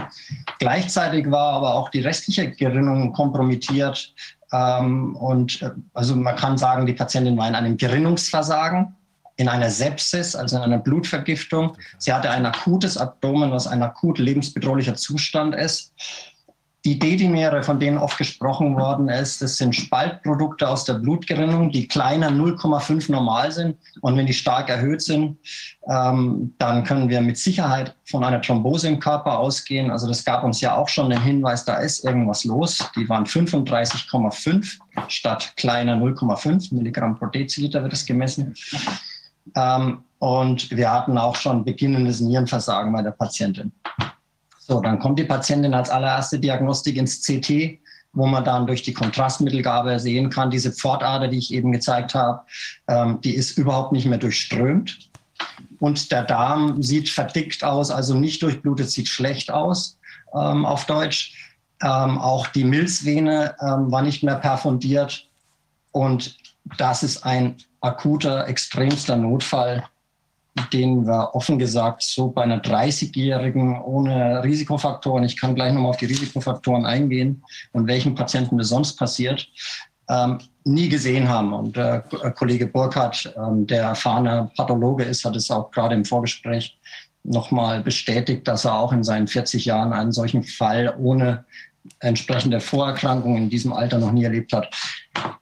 Gleichzeitig 0.57 1.29
war 1.29 1.53
aber 1.53 1.75
auch 1.75 1.89
die 1.89 1.99
restliche 1.99 2.49
Gerinnung 2.49 3.13
kompromittiert. 3.13 4.11
Ähm, 4.51 5.15
und 5.15 5.61
äh, 5.61 5.69
also 5.93 6.15
man 6.15 6.35
kann 6.35 6.57
sagen, 6.57 6.87
die 6.87 6.93
Patientin 6.93 7.37
war 7.37 7.47
in 7.47 7.53
einem 7.53 7.77
Gerinnungsversagen 7.77 8.95
in 9.37 9.49
einer 9.49 9.69
Sepsis, 9.69 10.35
also 10.35 10.55
in 10.55 10.63
einer 10.63 10.77
Blutvergiftung. 10.79 11.75
Sie 11.97 12.11
hatte 12.11 12.31
ein 12.31 12.45
akutes 12.45 12.97
Abdomen, 12.97 13.51
was 13.51 13.67
ein 13.67 13.83
akut 13.83 14.17
lebensbedrohlicher 14.17 14.95
Zustand 14.95 15.53
ist. 15.53 15.93
Die 16.85 16.99
Dedimere, 16.99 17.63
von 17.63 17.79
denen 17.79 17.97
oft 17.97 18.15
gesprochen 18.19 18.75
worden 18.75 19.09
ist, 19.09 19.41
das 19.41 19.57
sind 19.57 19.75
Spaltprodukte 19.75 20.69
aus 20.69 20.85
der 20.85 20.93
Blutgerinnung, 20.93 21.71
die 21.71 21.87
kleiner 21.87 22.29
0,5 22.29 23.11
normal 23.11 23.51
sind. 23.51 23.75
Und 24.01 24.15
wenn 24.15 24.27
die 24.27 24.35
stark 24.35 24.69
erhöht 24.69 25.01
sind, 25.01 25.39
ähm, 25.89 26.53
dann 26.59 26.83
können 26.83 27.09
wir 27.09 27.21
mit 27.21 27.39
Sicherheit 27.39 27.95
von 28.05 28.23
einer 28.23 28.39
Thrombose 28.39 28.87
im 28.87 28.99
Körper 28.99 29.39
ausgehen. 29.39 29.89
Also 29.89 30.07
das 30.07 30.23
gab 30.23 30.43
uns 30.43 30.61
ja 30.61 30.75
auch 30.75 30.87
schon 30.87 31.09
den 31.09 31.23
Hinweis, 31.23 31.65
da 31.65 31.77
ist 31.77 32.05
irgendwas 32.05 32.45
los. 32.45 32.87
Die 32.95 33.09
waren 33.09 33.25
35,5 33.25 34.77
statt 35.07 35.53
kleiner 35.57 35.95
0,5 35.95 36.71
Milligramm 36.75 37.17
pro 37.17 37.25
Deziliter 37.25 37.81
wird 37.81 37.93
es 37.93 38.05
gemessen. 38.05 38.53
Ähm, 39.55 40.03
und 40.19 40.69
wir 40.69 40.91
hatten 40.91 41.17
auch 41.17 41.35
schon 41.35 41.65
beginnendes 41.65 42.19
Nierenversagen 42.19 42.93
bei 42.93 43.01
der 43.01 43.11
Patientin. 43.11 43.71
So, 44.67 44.81
dann 44.81 44.97
kommt 44.97 45.19
die 45.19 45.25
Patientin 45.25 45.75
als 45.75 45.91
allererste 45.91 46.39
Diagnostik 46.39 46.97
ins 46.97 47.21
CT, 47.21 47.77
wo 48.13 48.25
man 48.25 48.43
dann 48.43 48.65
durch 48.65 48.81
die 48.81 48.93
Kontrastmittelgabe 48.93 49.99
sehen 49.99 50.31
kann, 50.31 50.49
diese 50.49 50.71
Pfortader, 50.71 51.27
die 51.27 51.37
ich 51.37 51.53
eben 51.53 51.71
gezeigt 51.71 52.15
habe, 52.15 52.41
ähm, 52.87 53.21
die 53.21 53.35
ist 53.35 53.59
überhaupt 53.59 53.91
nicht 53.91 54.07
mehr 54.07 54.17
durchströmt. 54.17 55.09
Und 55.79 56.11
der 56.11 56.23
Darm 56.23 56.81
sieht 56.81 57.09
verdickt 57.09 57.63
aus, 57.63 57.91
also 57.91 58.15
nicht 58.15 58.41
durchblutet, 58.41 58.89
sieht 58.89 59.07
schlecht 59.07 59.51
aus 59.51 59.99
ähm, 60.33 60.65
auf 60.65 60.85
Deutsch. 60.85 61.33
Ähm, 61.83 62.17
auch 62.17 62.47
die 62.47 62.63
Milzvene 62.63 63.55
ähm, 63.61 63.91
war 63.91 64.01
nicht 64.01 64.23
mehr 64.23 64.37
perfundiert. 64.37 65.27
Und 65.91 66.37
das 66.77 67.03
ist 67.03 67.23
ein 67.23 67.57
akuter, 67.81 68.47
extremster 68.47 69.15
Notfall, 69.15 69.83
den 70.71 71.05
wir 71.05 71.35
offen 71.35 71.59
gesagt 71.59 72.01
so 72.01 72.29
bei 72.29 72.43
einer 72.43 72.61
30-Jährigen 72.61 73.81
ohne 73.81 74.43
Risikofaktoren, 74.43 75.23
ich 75.23 75.39
kann 75.39 75.55
gleich 75.55 75.73
nochmal 75.73 75.91
auf 75.91 75.97
die 75.97 76.05
Risikofaktoren 76.05 76.85
eingehen 76.85 77.43
und 77.73 77.87
welchen 77.87 78.15
Patienten 78.15 78.57
das 78.57 78.69
sonst 78.69 78.95
passiert, 78.95 79.47
ähm, 80.09 80.39
nie 80.63 80.89
gesehen 80.89 81.27
haben. 81.27 81.53
Und 81.53 81.77
äh, 81.77 82.01
Kollege 82.35 82.67
Burkhardt, 82.67 83.33
ähm, 83.37 83.67
der 83.67 83.83
erfahrene 83.83 84.49
Pathologe 84.55 85.03
ist, 85.03 85.25
hat 85.25 85.35
es 85.35 85.51
auch 85.51 85.71
gerade 85.71 85.95
im 85.95 86.05
Vorgespräch 86.05 86.77
nochmal 87.23 87.81
bestätigt, 87.81 88.47
dass 88.47 88.65
er 88.65 88.77
auch 88.77 88.93
in 88.93 89.03
seinen 89.03 89.27
40 89.27 89.65
Jahren 89.65 89.93
einen 89.93 90.11
solchen 90.11 90.43
Fall 90.43 90.95
ohne 90.97 91.45
entsprechende 91.99 92.59
Vorerkrankungen 92.59 93.43
in 93.43 93.49
diesem 93.49 93.73
Alter 93.73 93.99
noch 93.99 94.11
nie 94.11 94.23
erlebt 94.23 94.53
hat. 94.53 94.73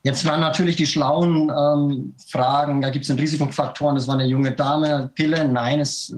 Jetzt 0.03 0.25
waren 0.25 0.41
natürlich 0.41 0.75
die 0.75 0.86
schlauen 0.86 1.49
ähm, 1.49 2.13
Fragen, 2.29 2.82
da 2.82 2.89
gibt 2.89 3.10
es 3.10 3.17
Risikofaktoren, 3.17 3.95
das 3.95 4.08
war 4.08 4.15
eine 4.15 4.25
junge 4.25 4.51
Dame, 4.51 5.12
Pille, 5.15 5.47
nein, 5.47 5.79
es 5.79 6.15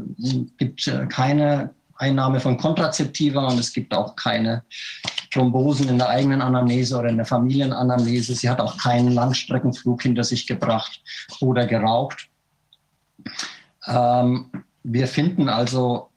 gibt 0.57 0.88
äh, 0.88 1.05
keine 1.07 1.71
Einnahme 1.97 2.39
von 2.39 2.57
Kontrazeptiva 2.57 3.47
und 3.47 3.59
es 3.59 3.71
gibt 3.71 3.93
auch 3.93 4.15
keine 4.15 4.63
Thrombosen 5.31 5.88
in 5.88 5.97
der 5.97 6.09
eigenen 6.09 6.41
Anamnese 6.41 6.97
oder 6.97 7.09
in 7.09 7.17
der 7.17 7.25
Familienanamnese. 7.25 8.35
Sie 8.35 8.49
hat 8.49 8.59
auch 8.59 8.77
keinen 8.77 9.13
Langstreckenflug 9.13 10.01
hinter 10.01 10.23
sich 10.23 10.45
gebracht 10.45 11.01
oder 11.39 11.65
geraucht. 11.65 12.27
Ähm, 13.88 14.51
wir 14.83 15.07
finden 15.07 15.47
also 15.47 16.09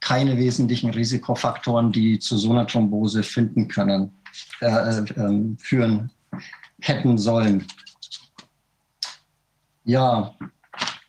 keine 0.00 0.36
wesentlichen 0.36 0.90
Risikofaktoren, 0.90 1.92
die 1.92 2.18
zu 2.18 2.36
so 2.36 2.52
einer 2.52 2.66
Thrombose 2.66 3.22
finden 3.22 3.68
können, 3.68 4.12
äh, 4.60 4.66
äh, 4.66 5.56
führen 5.58 6.10
hätten 6.80 7.18
sollen. 7.18 7.66
Ja, 9.84 10.34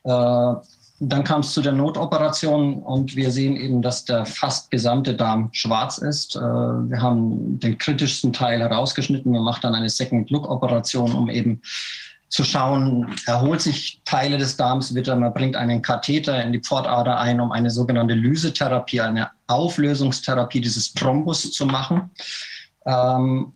äh, 0.03 0.53
dann 1.01 1.23
kam 1.23 1.41
es 1.41 1.53
zu 1.53 1.61
der 1.61 1.71
Notoperation 1.71 2.83
und 2.83 3.15
wir 3.15 3.31
sehen 3.31 3.55
eben, 3.55 3.81
dass 3.81 4.03
der 4.03 4.25
fast 4.25 4.69
gesamte 4.69 5.15
Darm 5.15 5.49
schwarz 5.53 5.97
ist. 5.97 6.35
Äh, 6.35 6.39
wir 6.39 7.01
haben 7.01 7.59
den 7.59 7.77
kritischsten 7.77 8.33
Teil 8.33 8.59
herausgeschnitten. 8.59 9.31
Man 9.31 9.43
macht 9.43 9.63
dann 9.63 9.75
eine 9.75 9.89
Second 9.89 10.29
Look 10.29 10.49
Operation, 10.49 11.13
um 11.13 11.29
eben 11.29 11.61
zu 12.29 12.43
schauen, 12.43 13.15
erholt 13.25 13.61
sich 13.61 14.01
Teile 14.05 14.37
des 14.37 14.55
Darms 14.55 14.93
wieder. 14.93 15.15
Man 15.15 15.33
bringt 15.33 15.55
einen 15.55 15.81
Katheter 15.81 16.41
in 16.43 16.53
die 16.53 16.59
Pfortader 16.59 17.19
ein, 17.19 17.41
um 17.41 17.51
eine 17.51 17.71
sogenannte 17.71 18.13
Lysetherapie, 18.13 19.01
eine 19.01 19.31
Auflösungstherapie 19.47 20.61
dieses 20.61 20.93
Thrombus 20.93 21.51
zu 21.51 21.65
machen. 21.65 22.11
Ähm, 22.85 23.53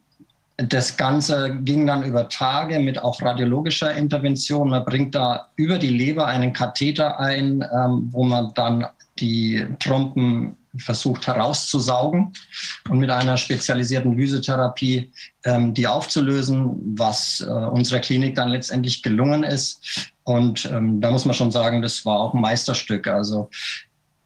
das 0.58 0.98
Ganze 0.98 1.56
ging 1.62 1.86
dann 1.86 2.04
über 2.04 2.30
Tage 2.30 2.80
mit 2.80 3.02
auch 3.02 3.22
radiologischer 3.22 3.94
Intervention. 3.94 4.70
Man 4.70 4.86
bringt 4.86 5.16
da 5.16 5.50
über 5.56 5.78
die 5.78 5.90
Leber 5.90 6.28
einen 6.28 6.54
Katheter 6.54 7.20
ein, 7.20 7.64
ähm, 7.74 8.10
wo 8.12 8.24
man 8.24 8.54
dann 8.56 8.86
die 9.20 9.66
Trompen 9.80 10.58
versucht 10.78 11.28
herauszusaugen 11.28 12.34
und 12.90 13.00
mit 13.00 13.10
einer 13.10 13.38
spezialisierten 13.38 14.18
Lysetherapie 14.18 15.12
ähm, 15.46 15.74
die 15.74 15.88
aufzulösen, 15.88 16.96
was 16.98 17.42
äh, 17.42 17.50
unserer 17.50 18.00
Klinik 18.00 18.36
dann 18.36 18.50
letztendlich 18.50 19.04
gelungen 19.04 19.44
ist. 19.44 20.12
Und 20.24 20.66
ähm, 20.66 21.00
da 21.02 21.12
muss 21.12 21.26
man 21.26 21.36
schon 21.36 21.52
sagen, 21.52 21.82
das 21.82 22.06
war 22.06 22.20
auch 22.20 22.34
ein 22.34 22.42
Meisterstück. 22.42 23.08
Also 23.08 23.50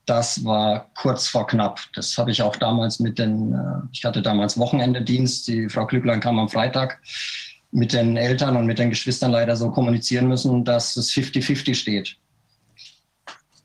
das 0.06 0.44
war 0.46 0.90
kurz 0.96 1.28
vor 1.28 1.48
knapp. 1.48 1.82
Das 1.94 2.18
habe 2.18 2.32
ich 2.32 2.42
auch 2.42 2.56
damals 2.56 3.00
mit 3.00 3.20
den, 3.20 3.54
äh, 3.54 3.88
ich 3.92 4.06
hatte 4.06 4.22
damals 4.22 4.58
Wochenendedienst, 4.58 5.48
die 5.48 5.70
Frau 5.70 5.86
Klüglein 5.86 6.22
kam 6.22 6.40
am 6.40 6.50
Freitag 6.50 7.00
mit 7.72 7.92
den 7.92 8.16
Eltern 8.16 8.56
und 8.56 8.66
mit 8.66 8.80
den 8.80 8.90
Geschwistern 8.90 9.32
leider 9.32 9.56
so 9.58 9.70
kommunizieren 9.70 10.28
müssen, 10.28 10.64
dass 10.64 10.96
es 10.96 11.12
50-50 11.12 11.76
steht. 11.76 12.18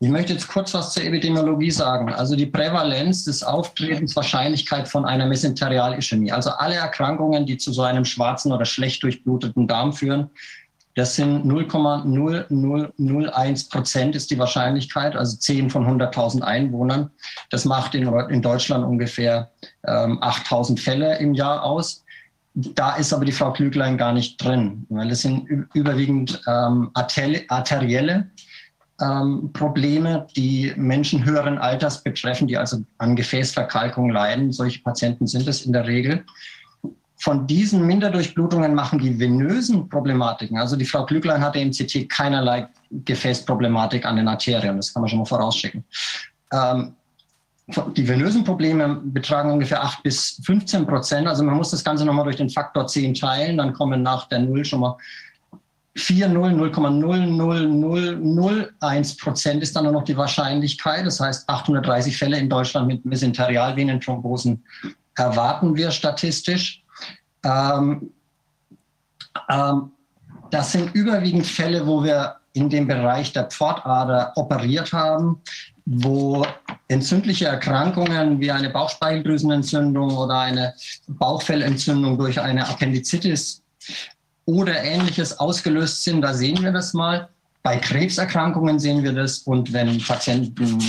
Ich 0.02 0.08
möchte 0.08 0.32
jetzt 0.32 0.48
kurz 0.48 0.74
was 0.74 0.94
zur 0.94 1.04
Epidemiologie 1.04 1.70
sagen. 1.70 2.12
Also 2.12 2.34
die 2.34 2.46
Prävalenz 2.46 3.22
des 3.22 3.44
Auftretens 3.44 4.16
Wahrscheinlichkeit 4.16 4.88
von 4.88 5.04
einer 5.04 5.26
Mesenterialischämie, 5.26 6.32
also 6.32 6.50
alle 6.50 6.74
Erkrankungen, 6.74 7.46
die 7.46 7.56
zu 7.56 7.72
so 7.72 7.82
einem 7.82 8.04
schwarzen 8.04 8.50
oder 8.50 8.64
schlecht 8.64 9.04
durchbluteten 9.04 9.68
Darm 9.68 9.92
führen, 9.92 10.28
das 10.96 11.14
sind 11.14 11.46
0,0001 11.46 13.70
Prozent 13.70 14.16
ist 14.16 14.32
die 14.32 14.40
Wahrscheinlichkeit, 14.40 15.14
also 15.14 15.36
10 15.36 15.70
von 15.70 15.86
100.000 15.86 16.42
Einwohnern. 16.42 17.12
Das 17.50 17.64
macht 17.64 17.94
in, 17.94 18.08
in 18.08 18.42
Deutschland 18.42 18.84
ungefähr 18.84 19.52
ähm, 19.86 20.18
8.000 20.18 20.80
Fälle 20.80 21.20
im 21.20 21.32
Jahr 21.32 21.62
aus. 21.62 22.02
Da 22.54 22.96
ist 22.96 23.12
aber 23.12 23.24
die 23.24 23.30
Frau 23.30 23.52
Klüglein 23.52 23.96
gar 23.96 24.12
nicht 24.12 24.42
drin, 24.42 24.84
weil 24.88 25.12
es 25.12 25.22
sind 25.22 25.46
überwiegend 25.74 26.42
ähm, 26.48 26.90
arterielle 26.92 28.26
ähm, 29.02 29.50
Probleme, 29.52 30.26
die 30.36 30.72
Menschen 30.76 31.24
höheren 31.24 31.58
Alters 31.58 32.02
betreffen, 32.02 32.46
die 32.46 32.56
also 32.56 32.78
an 32.98 33.16
Gefäßverkalkung 33.16 34.10
leiden. 34.10 34.52
Solche 34.52 34.80
Patienten 34.80 35.26
sind 35.26 35.48
es 35.48 35.66
in 35.66 35.72
der 35.72 35.86
Regel 35.86 36.24
von 37.22 37.46
diesen 37.46 37.86
Minderdurchblutungen 37.86 38.74
machen 38.74 38.98
die 38.98 39.18
venösen 39.18 39.88
Problematiken, 39.88 40.58
also 40.58 40.74
die 40.74 40.84
Frau 40.84 41.06
Glücklein 41.06 41.40
hatte 41.40 41.60
im 41.60 41.70
CT 41.70 42.08
keinerlei 42.08 42.66
Gefäßproblematik 42.90 44.04
an 44.04 44.16
den 44.16 44.26
Arterien, 44.26 44.76
das 44.76 44.92
kann 44.92 45.02
man 45.02 45.08
schon 45.08 45.20
mal 45.20 45.24
vorausschicken. 45.24 45.84
Ähm, 46.52 46.96
die 47.96 48.08
venösen 48.08 48.42
Probleme 48.42 49.00
betragen 49.04 49.52
ungefähr 49.52 49.84
8 49.84 50.02
bis 50.02 50.40
15 50.44 50.84
Prozent. 50.84 51.28
Also 51.28 51.44
man 51.44 51.54
muss 51.54 51.70
das 51.70 51.84
Ganze 51.84 52.04
nochmal 52.04 52.24
durch 52.24 52.36
den 52.36 52.50
Faktor 52.50 52.88
10 52.88 53.14
teilen, 53.14 53.56
dann 53.56 53.72
kommen 53.72 54.02
nach 54.02 54.28
der 54.28 54.40
Null 54.40 54.64
schon 54.64 54.80
mal 54.80 54.96
4, 55.94 56.28
0, 56.28 56.54
0,00001 56.54 59.20
Prozent 59.20 59.62
ist 59.62 59.76
dann 59.76 59.84
nur 59.84 59.92
noch 59.92 60.04
die 60.04 60.16
Wahrscheinlichkeit. 60.16 61.04
Das 61.04 61.20
heißt, 61.20 61.46
830 61.48 62.16
Fälle 62.16 62.38
in 62.38 62.48
Deutschland 62.48 62.88
mit 62.88 63.04
Mesenterialvenenthrombosen 63.04 64.64
erwarten 65.16 65.76
wir 65.76 65.90
statistisch. 65.90 66.82
Ähm, 67.44 68.10
ähm, 69.50 69.92
das 70.50 70.72
sind 70.72 70.94
überwiegend 70.94 71.46
Fälle, 71.46 71.86
wo 71.86 72.02
wir 72.02 72.36
in 72.54 72.70
dem 72.70 72.86
Bereich 72.86 73.32
der 73.32 73.44
Pfortader 73.44 74.32
operiert 74.36 74.92
haben, 74.92 75.40
wo 75.84 76.46
entzündliche 76.88 77.46
Erkrankungen 77.46 78.40
wie 78.40 78.50
eine 78.50 78.70
Bauchspeicheldrüsenentzündung 78.70 80.16
oder 80.16 80.40
eine 80.40 80.74
Bauchfellentzündung 81.08 82.18
durch 82.18 82.40
eine 82.40 82.68
Appendizitis 82.68 83.62
oder 84.44 84.82
ähnliches 84.82 85.38
ausgelöst 85.38 86.02
sind. 86.02 86.22
Da 86.22 86.34
sehen 86.34 86.62
wir 86.62 86.72
das 86.72 86.94
mal. 86.94 87.28
Bei 87.62 87.76
Krebserkrankungen 87.76 88.80
sehen 88.80 89.04
wir 89.04 89.12
das 89.12 89.38
und 89.38 89.72
wenn 89.72 90.02
Patienten 90.02 90.82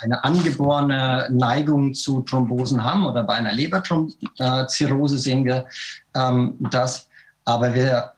eine 0.00 0.22
angeborene 0.22 1.28
Neigung 1.30 1.92
zu 1.92 2.20
Thrombosen 2.22 2.84
haben 2.84 3.04
oder 3.04 3.24
bei 3.24 3.34
einer 3.34 3.52
Leberzirrhose 3.52 5.18
sehen 5.18 5.44
wir 5.44 5.66
ähm, 6.14 6.54
das. 6.70 7.08
Aber 7.44 7.74
wir, 7.74 8.12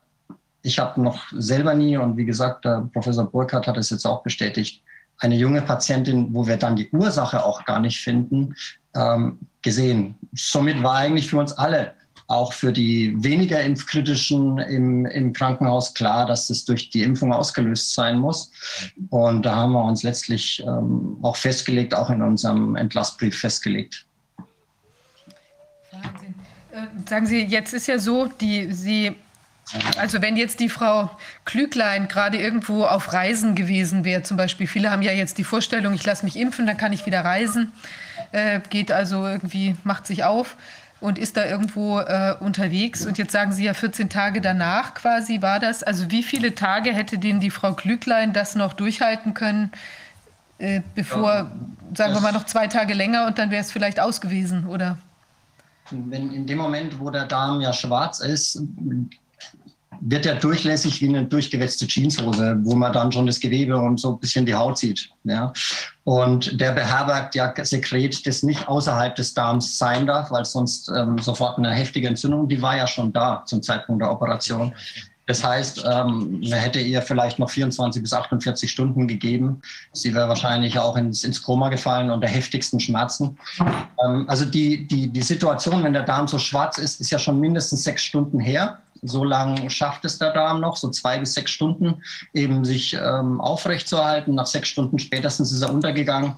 ich 0.61 0.79
habe 0.79 1.01
noch 1.01 1.25
selber 1.33 1.73
nie 1.73 1.97
und 1.97 2.19
wie 2.19 2.27
gesagt, 2.27 2.67
Professor 2.93 3.25
Burkhardt 3.25 3.67
hat 3.67 3.79
es 3.79 3.89
jetzt 3.89 4.05
auch 4.05 4.23
bestätigt, 4.23 4.83
eine 5.21 5.37
junge 5.37 5.63
Patientin, 5.63 6.35
wo 6.35 6.47
wir 6.47 6.57
dann 6.57 6.77
die 6.77 6.91
Ursache 6.91 7.45
auch 7.45 7.65
gar 7.65 7.81
nicht 7.81 8.01
finden, 8.01 8.57
ähm, 8.95 9.39
gesehen. 9.63 10.17
Somit 10.35 10.83
war 10.83 10.97
eigentlich 10.97 11.31
für 11.31 11.39
uns 11.39 11.53
alle 11.53 11.95
auch 12.31 12.53
für 12.53 12.73
die 12.73 13.13
weniger 13.25 13.61
Impfkritischen 13.61 14.59
im, 14.59 15.05
im 15.05 15.33
Krankenhaus 15.33 15.93
klar, 15.95 16.27
dass 16.27 16.47
das 16.47 16.65
durch 16.65 16.89
die 16.89 17.03
Impfung 17.03 17.33
ausgelöst 17.33 17.93
sein 17.93 18.19
muss. 18.19 18.53
Und 19.11 19.43
da 19.43 19.57
haben 19.57 19.73
wir 19.73 19.83
uns 19.83 20.05
letztlich 20.05 20.63
ähm, 20.65 21.19
auch 21.23 21.37
festgelegt, 21.37 21.93
auch 21.93 22.09
in 22.09 22.23
unserem 22.23 22.77
Entlassbrief 22.77 23.37
festgelegt. 23.37 24.07
sagen 27.09 27.27
Sie, 27.27 27.43
jetzt 27.43 27.75
ist 27.75 27.89
ja 27.89 27.99
so, 27.99 28.27
die 28.27 28.73
Sie 28.73 29.17
also 29.97 30.21
wenn 30.21 30.37
jetzt 30.37 30.59
die 30.59 30.69
Frau 30.69 31.11
Klüglein 31.45 32.09
gerade 32.09 32.39
irgendwo 32.39 32.85
auf 32.87 33.13
Reisen 33.13 33.55
gewesen 33.55 34.05
wäre, 34.05 34.23
zum 34.23 34.37
Beispiel, 34.37 34.67
viele 34.67 34.91
haben 34.91 35.03
ja 35.03 35.13
jetzt 35.13 35.39
die 35.39 35.45
Vorstellung, 35.45 35.95
ich 35.95 36.05
lasse 36.05 36.25
mich 36.25 36.37
impfen, 36.37 36.67
dann 36.67 36.77
kann 36.77 36.93
ich 36.93 37.07
wieder 37.07 37.25
reisen, 37.25 37.73
äh, 38.33 38.61
geht 38.71 38.91
also 38.91 39.25
irgendwie, 39.27 39.77
macht 39.85 40.09
sich 40.09 40.25
auf 40.25 40.57
und 41.01 41.19
ist 41.19 41.37
da 41.37 41.47
irgendwo 41.47 41.99
äh, 41.99 42.35
unterwegs. 42.41 43.07
Und 43.07 43.19
jetzt 43.19 43.33
sagen 43.33 43.53
Sie 43.53 43.65
ja 43.65 43.75
14 43.75 44.09
Tage 44.09 44.41
danach 44.41 44.95
quasi 44.95 45.43
war 45.43 45.59
das. 45.59 45.83
Also 45.83 46.11
wie 46.11 46.23
viele 46.23 46.55
Tage 46.55 46.93
hätte 46.93 47.19
denn 47.19 47.41
die 47.41 47.51
Frau 47.51 47.73
Klüglein 47.75 48.33
das 48.33 48.55
noch 48.55 48.75
durchhalten 48.75 49.35
können, 49.35 49.73
äh, 50.59 50.83
bevor, 50.95 51.33
ja, 51.33 51.51
sagen 51.95 52.15
wir 52.15 52.21
mal, 52.21 52.33
noch 52.33 52.45
zwei 52.45 52.67
Tage 52.67 52.95
länger 52.95 53.27
und 53.27 53.39
dann 53.39 53.51
wäre 53.51 53.63
es 53.63 53.73
vielleicht 53.73 53.99
aus 53.99 54.21
gewesen, 54.21 54.67
oder? 54.67 54.99
Wenn 55.91 56.33
in 56.33 56.47
dem 56.47 56.59
Moment, 56.59 57.01
wo 57.01 57.11
der 57.11 57.25
Darm 57.25 57.61
ja 57.61 57.73
schwarz 57.73 58.21
ist, 58.21 58.63
wird 60.01 60.27
er 60.27 60.37
durchlässig 60.37 61.01
wie 61.01 61.09
eine 61.09 61.25
durchgewetzte 61.25 61.87
Jeanshose, 61.87 62.59
wo 62.63 62.75
man 62.75 62.93
dann 62.93 63.13
schon 63.13 63.27
das 63.27 63.41
Gewebe 63.41 63.77
und 63.77 63.99
so 64.01 64.13
ein 64.13 64.19
bisschen 64.19 64.47
die 64.47 64.55
Haut 64.55 64.79
sieht. 64.79 65.11
Ja. 65.25 65.53
Und 66.05 66.61
der 66.61 66.73
beherbergt 66.73 67.35
ja 67.35 67.53
Sekret, 67.63 68.27
das 68.27 68.43
nicht 68.43 68.67
außerhalb 68.67 69.15
des 69.15 69.35
Darms 69.35 69.79
sein 69.79 70.07
darf, 70.07 70.31
weil 70.31 70.45
sonst 70.45 70.91
ähm, 70.97 71.19
sofort 71.19 71.59
eine 71.59 71.71
heftige 71.73 72.09
Entzündung, 72.09 72.49
die 72.49 72.61
war 72.61 72.77
ja 72.77 72.87
schon 72.87 73.13
da 73.13 73.45
zum 73.47 73.63
Zeitpunkt 73.63 74.03
der 74.03 74.11
Operation. 74.11 74.75
Das 75.31 75.45
heißt, 75.45 75.85
ähm, 75.89 76.41
man 76.41 76.59
hätte 76.59 76.81
ihr 76.81 77.01
vielleicht 77.03 77.39
noch 77.39 77.49
24 77.49 78.03
bis 78.03 78.13
48 78.13 78.69
Stunden 78.69 79.07
gegeben. 79.07 79.63
Sie 79.93 80.13
wäre 80.13 80.29
wahrscheinlich 80.29 80.77
auch 80.77 80.97
ins, 80.97 81.23
ins 81.23 81.41
Koma 81.41 81.69
gefallen 81.69 82.11
unter 82.11 82.27
heftigsten 82.27 82.81
Schmerzen. 82.81 83.39
Ähm, 84.05 84.25
also 84.29 84.45
die, 84.45 84.89
die, 84.89 85.07
die 85.07 85.23
Situation, 85.23 85.85
wenn 85.85 85.93
der 85.93 86.03
Darm 86.03 86.27
so 86.27 86.41
schwarz 86.41 86.79
ist, 86.79 87.01
ist 87.01 87.13
ja 87.13 87.19
schon 87.21 87.39
mindestens 87.39 87.85
sechs 87.85 88.03
Stunden 88.03 88.41
her. 88.41 88.81
So 89.03 89.25
lange 89.25 89.71
schafft 89.71 90.05
es 90.05 90.19
der 90.19 90.33
Darm 90.33 90.61
noch, 90.61 90.77
so 90.77 90.91
zwei 90.91 91.19
bis 91.19 91.35
sechs 91.35 91.51
Stunden, 91.51 92.03
eben 92.35 92.65
sich 92.65 92.95
ähm, 92.95 93.41
aufrechtzuerhalten. 93.41 94.35
Nach 94.35 94.47
sechs 94.47 94.69
Stunden 94.69 94.99
spätestens 94.99 95.53
ist 95.53 95.63
er 95.63 95.73
untergegangen. 95.73 96.35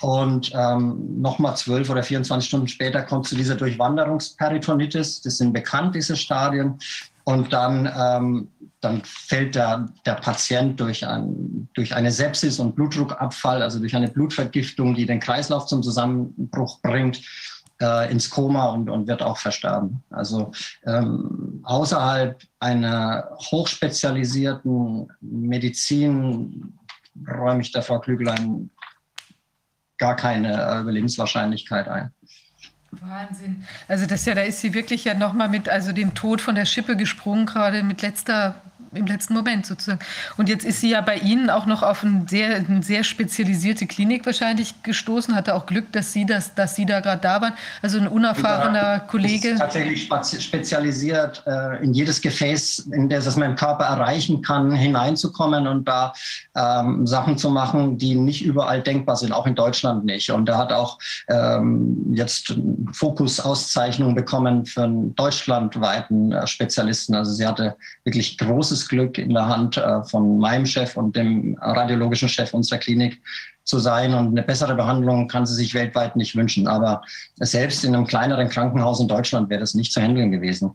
Und 0.00 0.50
ähm, 0.54 1.20
nochmal 1.20 1.56
zwölf 1.56 1.90
oder 1.90 2.02
24 2.02 2.48
Stunden 2.48 2.68
später 2.68 3.02
kommt 3.02 3.28
zu 3.28 3.36
dieser 3.36 3.54
Durchwanderungsperitonitis. 3.54 5.20
Das 5.20 5.36
sind 5.36 5.52
bekannt, 5.52 5.94
diese 5.94 6.16
Stadien. 6.16 6.78
Und 7.24 7.52
dann, 7.52 7.90
ähm, 7.96 8.48
dann 8.80 9.02
fällt 9.04 9.54
der, 9.54 9.88
der 10.06 10.14
Patient 10.14 10.80
durch, 10.80 11.06
ein, 11.06 11.68
durch 11.74 11.94
eine 11.94 12.10
Sepsis 12.10 12.58
und 12.58 12.74
Blutdruckabfall, 12.74 13.62
also 13.62 13.78
durch 13.78 13.94
eine 13.94 14.08
Blutvergiftung, 14.08 14.94
die 14.94 15.04
den 15.04 15.20
Kreislauf 15.20 15.66
zum 15.66 15.82
Zusammenbruch 15.82 16.80
bringt, 16.80 17.20
äh, 17.80 18.10
ins 18.10 18.30
Koma 18.30 18.66
und, 18.66 18.90
und 18.90 19.06
wird 19.06 19.22
auch 19.22 19.38
versterben. 19.38 20.02
Also 20.10 20.52
ähm, 20.86 21.60
außerhalb 21.64 22.40
einer 22.58 23.30
hochspezialisierten 23.50 25.10
Medizin 25.20 26.78
räume 27.28 27.62
ich 27.62 27.72
der 27.72 27.82
Frau 27.82 27.98
Klügelein 27.98 28.70
gar 29.98 30.16
keine 30.16 30.80
Überlebenswahrscheinlichkeit 30.80 31.88
ein. 31.88 32.12
Wahnsinn. 32.92 33.64
Also 33.86 34.06
das 34.06 34.24
ja, 34.24 34.34
da 34.34 34.42
ist 34.42 34.60
sie 34.60 34.74
wirklich 34.74 35.04
ja 35.04 35.14
nochmal 35.14 35.48
mit, 35.48 35.68
also 35.68 35.92
dem 35.92 36.14
Tod 36.14 36.40
von 36.40 36.54
der 36.54 36.64
Schippe 36.64 36.96
gesprungen, 36.96 37.46
gerade 37.46 37.82
mit 37.82 38.02
letzter 38.02 38.60
im 38.92 39.06
letzten 39.06 39.34
Moment 39.34 39.66
sozusagen. 39.66 40.00
Und 40.36 40.48
jetzt 40.48 40.64
ist 40.64 40.80
sie 40.80 40.90
ja 40.90 41.00
bei 41.00 41.16
Ihnen 41.16 41.48
auch 41.48 41.66
noch 41.66 41.82
auf 41.82 42.02
eine 42.02 42.26
sehr, 42.28 42.56
eine 42.56 42.82
sehr 42.82 43.04
spezialisierte 43.04 43.86
Klinik 43.86 44.26
wahrscheinlich 44.26 44.82
gestoßen, 44.82 45.34
hatte 45.34 45.54
auch 45.54 45.66
Glück, 45.66 45.92
dass 45.92 46.12
Sie, 46.12 46.26
das, 46.26 46.54
dass 46.54 46.74
Sie 46.74 46.86
da 46.86 47.00
gerade 47.00 47.20
da 47.20 47.40
waren. 47.40 47.52
Also 47.82 47.98
ein 47.98 48.08
unerfahrener 48.08 48.82
ja, 48.82 48.98
Kollege. 48.98 49.50
Ist 49.50 49.60
tatsächlich 49.60 50.08
spezialisiert, 50.40 51.42
äh, 51.46 51.84
in 51.84 51.94
jedes 51.94 52.20
Gefäß, 52.20 52.88
in 52.92 53.08
das 53.08 53.26
es 53.26 53.36
mein 53.36 53.54
Körper 53.54 53.84
erreichen 53.84 54.42
kann, 54.42 54.72
hineinzukommen 54.72 55.68
und 55.68 55.86
da 55.86 56.12
ähm, 56.56 57.06
Sachen 57.06 57.38
zu 57.38 57.50
machen, 57.50 57.96
die 57.96 58.16
nicht 58.16 58.44
überall 58.44 58.82
denkbar 58.82 59.16
sind, 59.16 59.32
auch 59.32 59.46
in 59.46 59.54
Deutschland 59.54 60.04
nicht. 60.04 60.30
Und 60.30 60.48
er 60.48 60.58
hat 60.58 60.72
auch 60.72 60.98
ähm, 61.28 62.12
jetzt 62.12 62.54
Fokus-Auszeichnung 62.92 64.16
bekommen 64.16 64.66
für 64.66 64.82
einen 64.82 65.14
deutschlandweiten 65.14 66.32
äh, 66.32 66.46
Spezialisten. 66.46 67.14
Also 67.14 67.32
sie 67.32 67.46
hatte 67.46 67.76
wirklich 68.04 68.36
großes 68.36 68.79
großes 68.80 68.88
Glück 68.88 69.18
in 69.18 69.34
der 69.34 69.46
Hand 69.46 69.76
äh, 69.76 70.02
von 70.04 70.38
meinem 70.38 70.66
Chef 70.66 70.96
und 70.96 71.16
dem 71.16 71.56
radiologischen 71.60 72.28
Chef 72.28 72.54
unserer 72.54 72.78
Klinik 72.78 73.20
zu 73.64 73.78
sein. 73.78 74.14
Und 74.14 74.28
eine 74.28 74.42
bessere 74.42 74.74
Behandlung 74.74 75.28
kann 75.28 75.46
sie 75.46 75.54
sich 75.54 75.74
weltweit 75.74 76.16
nicht 76.16 76.36
wünschen. 76.36 76.66
Aber 76.66 77.02
selbst 77.36 77.84
in 77.84 77.94
einem 77.94 78.06
kleineren 78.06 78.48
Krankenhaus 78.48 79.00
in 79.00 79.08
Deutschland 79.08 79.50
wäre 79.50 79.60
das 79.60 79.74
nicht 79.74 79.92
zu 79.92 80.00
handeln 80.00 80.30
gewesen. 80.30 80.72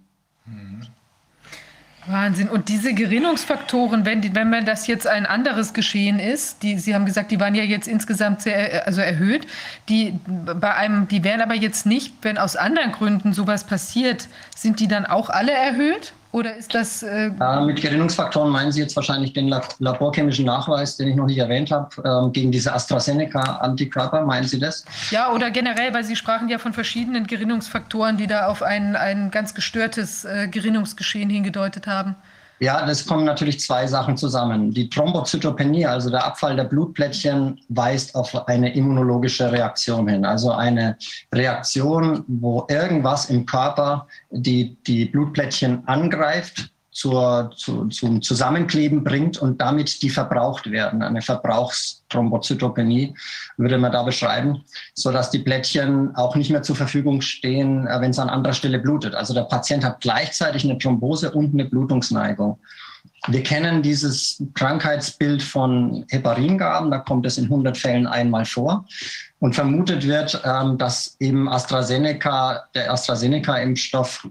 Wahnsinn. 2.08 2.50
Und 2.50 2.70
diese 2.70 2.94
Gerinnungsfaktoren, 2.94 4.06
wenn, 4.06 4.22
die, 4.22 4.36
wenn 4.36 4.52
man 4.52 4.64
das 4.64 4.86
jetzt 4.86 5.08
ein 5.08 5.26
anderes 5.26 5.74
Geschehen 5.74 6.20
ist, 6.20 6.62
die, 6.62 6.78
Sie 6.78 6.94
haben 6.94 7.08
gesagt, 7.08 7.32
die 7.32 7.40
waren 7.40 7.56
ja 7.56 7.64
jetzt 7.64 7.88
insgesamt 7.88 8.44
sehr 8.44 8.86
also 8.86 9.02
erhöht, 9.02 9.48
die, 9.90 10.20
bei 10.28 10.76
einem, 10.76 11.08
die 11.08 11.24
wären 11.24 11.42
aber 11.42 11.56
jetzt 11.56 11.88
nicht, 11.88 12.14
wenn 12.22 12.38
aus 12.38 12.56
anderen 12.56 12.92
Gründen 12.92 13.34
sowas 13.34 13.64
passiert, 13.64 14.28
sind 14.56 14.80
die 14.80 14.88
dann 14.88 15.08
auch 15.08 15.32
alle 15.32 15.52
erhöht? 15.52 16.14
Oder 16.36 16.58
ist 16.58 16.76
das. 16.76 17.02
Äh 17.02 17.28
äh, 17.28 17.62
mit 17.62 17.82
Gerinnungsfaktoren 17.82 18.52
meinen 18.52 18.70
Sie 18.70 18.82
jetzt 18.82 18.94
wahrscheinlich 18.98 19.32
den 19.32 19.48
laborchemischen 19.80 20.46
Nachweis, 20.46 20.98
den 20.98 21.08
ich 21.08 21.16
noch 21.16 21.28
nicht 21.28 21.38
erwähnt 21.38 21.72
habe, 21.72 21.90
äh, 22.04 22.30
gegen 22.32 22.52
diese 22.52 22.74
AstraZeneca-Antikörper. 22.74 24.26
Meinen 24.26 24.46
Sie 24.46 24.60
das? 24.60 24.84
Ja, 25.12 25.32
oder 25.32 25.50
generell, 25.50 25.94
weil 25.94 26.04
Sie 26.04 26.18
sprachen 26.18 26.50
ja 26.50 26.58
von 26.58 26.74
verschiedenen 26.74 27.26
Gerinnungsfaktoren, 27.26 28.18
die 28.18 28.28
da 28.28 28.48
auf 28.48 28.64
ein, 28.64 28.98
ein 28.98 29.32
ganz 29.32 29.54
gestörtes 29.54 30.26
äh, 30.26 30.50
Gerinnungsgeschehen 30.50 31.30
hingedeutet 31.30 31.88
haben. 31.88 32.18
Ja, 32.60 32.86
das 32.86 33.06
kommen 33.06 33.26
natürlich 33.26 33.60
zwei 33.60 33.86
Sachen 33.86 34.16
zusammen. 34.16 34.72
Die 34.72 34.90
Thrombozytopenie, 34.90 35.86
also 35.86 36.10
der 36.10 36.26
Abfall 36.26 36.56
der 36.56 36.64
Blutplättchen, 36.64 37.60
weist 37.68 38.16
auf 38.16 38.48
eine 38.48 38.74
immunologische 38.74 39.52
Reaktion 39.52 40.08
hin. 40.08 40.24
Also 40.26 40.52
eine 40.52 40.98
Reaktion, 41.34 42.24
wo 42.28 42.66
irgendwas 42.70 43.30
im 43.30 43.46
Körper 43.46 44.08
die, 44.30 44.78
die 44.88 45.06
Blutplättchen 45.06 45.86
angreift 45.88 46.72
zur, 46.96 47.52
zu, 47.58 47.88
zum 47.90 48.22
Zusammenkleben 48.22 49.04
bringt 49.04 49.38
und 49.38 49.60
damit 49.60 50.02
die 50.02 50.10
verbraucht 50.10 50.72
werden. 50.72 51.02
Eine 51.02 51.22
Verbrauchsthrombozytopenie 51.22 53.14
würde 53.58 53.78
man 53.78 53.92
da 53.92 54.04
beschreiben, 54.04 54.64
so 54.94 55.12
dass 55.12 55.30
die 55.30 55.40
Plättchen 55.40 56.16
auch 56.16 56.38
nicht 56.38 56.52
mehr 56.52 56.62
zur 56.62 56.78
Verfügung 56.78 57.20
stehen, 57.20 57.86
äh, 57.86 58.00
wenn 58.00 58.12
es 58.12 58.20
an 58.20 58.30
anderer 58.30 58.54
Stelle 58.54 58.80
blutet. 58.80 59.14
Also 59.14 59.34
der 59.34 59.42
Patient 59.42 59.84
hat 59.84 60.00
gleichzeitig 60.00 60.64
eine 60.64 60.78
Thrombose 60.78 61.32
und 61.32 61.54
eine 61.54 61.66
Blutungsneigung. 61.66 62.60
Wir 63.28 63.44
kennen 63.44 63.82
dieses 63.82 64.42
Krankheitsbild 64.54 65.44
von 65.44 66.06
Heparingaben, 66.10 66.92
da 66.92 67.00
kommt 67.00 67.26
es 67.26 67.38
in 67.38 67.46
100 67.46 67.78
Fällen 67.78 68.08
einmal 68.08 68.46
vor. 68.46 68.86
Und 69.40 69.54
vermutet 69.54 70.08
wird, 70.08 70.42
ähm, 70.46 70.78
dass 70.78 71.18
eben 71.20 71.50
AstraZeneca, 71.50 72.64
der 72.74 72.94
AstraZeneca-Impfstoff 72.94 74.28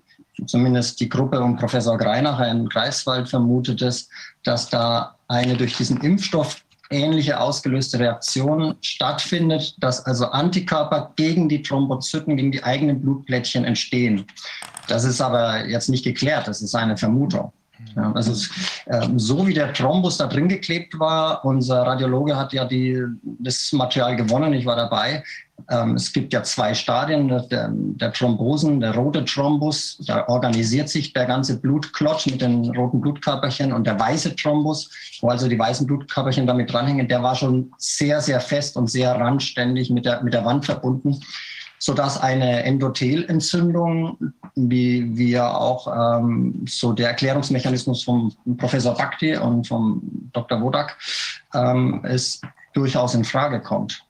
zumindest 0.47 1.01
die 1.01 1.09
Gruppe 1.09 1.41
um 1.41 1.57
Professor 1.57 1.97
Greinacher 1.97 2.49
in 2.49 2.69
Greifswald 2.69 3.29
vermutet 3.29 3.83
es, 3.83 4.09
dass 4.43 4.69
da 4.69 5.15
eine 5.29 5.57
durch 5.57 5.77
diesen 5.77 6.01
Impfstoff 6.01 6.63
ähnliche 6.91 7.41
ausgelöste 7.41 7.99
Reaktion 7.99 8.77
stattfindet, 8.81 9.75
dass 9.79 10.05
also 10.05 10.27
Antikörper 10.27 11.13
gegen 11.17 11.49
die 11.49 11.63
Thrombozyten, 11.63 12.37
gegen 12.37 12.53
die 12.53 12.63
eigenen 12.63 13.01
Blutplättchen 13.01 13.65
entstehen. 13.65 14.27
Das 14.87 15.05
ist 15.05 15.21
aber 15.21 15.67
jetzt 15.67 15.89
nicht 15.89 16.05
geklärt, 16.05 16.47
das 16.47 16.63
ist 16.63 16.75
eine 16.75 16.97
Vermutung. 16.97 17.53
Ja, 17.97 18.13
also 18.13 18.33
äh, 18.87 19.09
so 19.17 19.47
wie 19.47 19.55
der 19.55 19.73
Thrombus 19.73 20.17
da 20.17 20.27
drin 20.27 20.49
geklebt 20.49 20.99
war, 20.99 21.45
unser 21.45 21.83
Radiologe 21.83 22.37
hat 22.37 22.53
ja 22.53 22.65
die, 22.65 23.03
das 23.23 23.73
Material 23.73 24.17
gewonnen, 24.17 24.53
ich 24.53 24.67
war 24.67 24.77
dabei. 24.77 25.23
Ähm, 25.71 25.95
es 25.95 26.13
gibt 26.13 26.33
ja 26.33 26.43
zwei 26.43 26.75
Stadien 26.75 27.29
der, 27.29 27.71
der, 27.73 28.13
Thrombosen, 28.13 28.81
der 28.81 28.95
rote 28.95 29.25
Thrombus, 29.25 29.99
da 30.07 30.27
organisiert 30.29 30.89
sich 30.89 31.13
der 31.13 31.27
ganze 31.27 31.61
Blutklotz 31.61 32.27
mit 32.27 32.41
den 32.41 32.75
roten 32.77 33.01
Blutkörperchen 33.01 33.73
und 33.73 33.87
der 33.87 33.99
weiße 33.99 34.35
Thrombus, 34.35 34.91
wo 35.21 35.29
also 35.29 35.49
die 35.49 35.59
weißen 35.59 35.87
Blutkörperchen 35.87 36.47
damit 36.47 36.73
dranhängen, 36.73 37.09
der 37.09 37.23
war 37.23 37.35
schon 37.35 37.73
sehr, 37.79 38.21
sehr 38.21 38.41
fest 38.41 38.77
und 38.77 38.91
sehr 38.91 39.15
randständig 39.15 39.91
mit 39.91 40.05
der, 40.05 40.23
mit 40.23 40.35
der 40.35 40.45
Wand 40.45 40.65
verbunden 40.65 41.21
sodass 41.79 42.21
eine 42.21 42.63
Endothelentzündung, 42.65 44.19
wie 44.55 45.17
wir 45.17 45.57
auch 45.57 46.21
ähm, 46.21 46.65
so 46.69 46.93
der 46.93 47.09
Erklärungsmechanismus 47.09 48.05
vom 48.05 48.33
Professor 48.57 48.95
Bhakti 48.95 49.37
und 49.37 49.67
vom 49.67 50.03
Dr. 50.33 50.61
Wodak 50.61 50.97
ähm, 51.53 52.01
es 52.05 52.41
durchaus 52.73 53.15
in 53.15 53.25
Frage 53.25 53.61
kommt. 53.61 54.05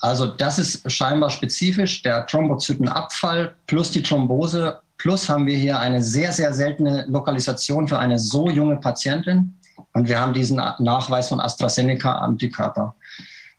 Also 0.00 0.26
das 0.26 0.58
ist 0.58 0.90
scheinbar 0.90 1.30
spezifisch, 1.30 2.02
der 2.02 2.26
Thrombozytenabfall 2.26 3.54
plus 3.66 3.90
die 3.90 4.02
Thrombose, 4.02 4.80
plus 4.98 5.28
haben 5.28 5.46
wir 5.46 5.56
hier 5.56 5.78
eine 5.78 6.02
sehr, 6.02 6.32
sehr 6.32 6.52
seltene 6.52 7.04
Lokalisation 7.08 7.88
für 7.88 7.98
eine 7.98 8.18
so 8.18 8.50
junge 8.50 8.76
Patientin 8.76 9.58
und 9.92 10.08
wir 10.08 10.20
haben 10.20 10.34
diesen 10.34 10.56
Nachweis 10.78 11.28
von 11.28 11.40
AstraZeneca-Antikörper. 11.40 12.94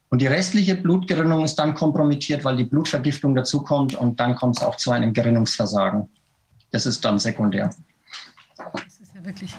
Und 0.09 0.21
die 0.21 0.27
restliche 0.27 0.75
Blutgerinnung 0.75 1.43
ist 1.43 1.55
dann 1.55 1.73
kompromittiert, 1.73 2.45
weil 2.45 2.55
die 2.55 2.63
Blutvergiftung 2.63 3.35
dazukommt 3.35 3.95
und 3.95 4.19
dann 4.19 4.35
kommt 4.35 4.57
es 4.57 4.63
auch 4.63 4.77
zu 4.77 4.91
einem 4.91 5.11
Gerinnungsversagen. 5.13 6.09
Das 6.71 6.85
ist 6.85 7.03
dann 7.03 7.19
sekundär. 7.19 7.73
Das 8.57 8.99
ist 8.99 9.13
ja 9.13 9.25
wirklich 9.25 9.53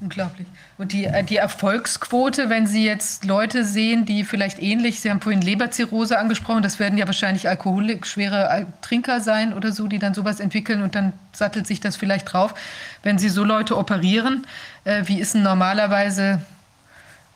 unglaublich. 0.00 0.46
Und 0.78 0.92
die, 0.92 1.04
äh, 1.04 1.22
die 1.22 1.36
Erfolgsquote, 1.36 2.48
wenn 2.48 2.66
Sie 2.66 2.84
jetzt 2.84 3.24
Leute 3.24 3.64
sehen, 3.64 4.04
die 4.04 4.24
vielleicht 4.24 4.60
ähnlich, 4.60 5.00
Sie 5.00 5.10
haben 5.10 5.20
vorhin 5.20 5.42
Leberzirrhose 5.42 6.18
angesprochen, 6.18 6.62
das 6.62 6.78
werden 6.78 6.98
ja 6.98 7.06
wahrscheinlich 7.06 7.48
Alkoholik, 7.48 8.06
schwere 8.06 8.66
Trinker 8.80 9.20
sein 9.20 9.52
oder 9.52 9.72
so, 9.72 9.86
die 9.86 9.98
dann 9.98 10.14
sowas 10.14 10.40
entwickeln 10.40 10.82
und 10.82 10.94
dann 10.94 11.12
sattelt 11.32 11.66
sich 11.66 11.80
das 11.80 11.96
vielleicht 11.96 12.32
drauf. 12.32 12.54
Wenn 13.02 13.18
Sie 13.18 13.28
so 13.28 13.44
Leute 13.44 13.76
operieren, 13.76 14.46
äh, 14.84 15.02
wie 15.06 15.20
ist 15.20 15.34
denn 15.34 15.42
normalerweise 15.42 16.40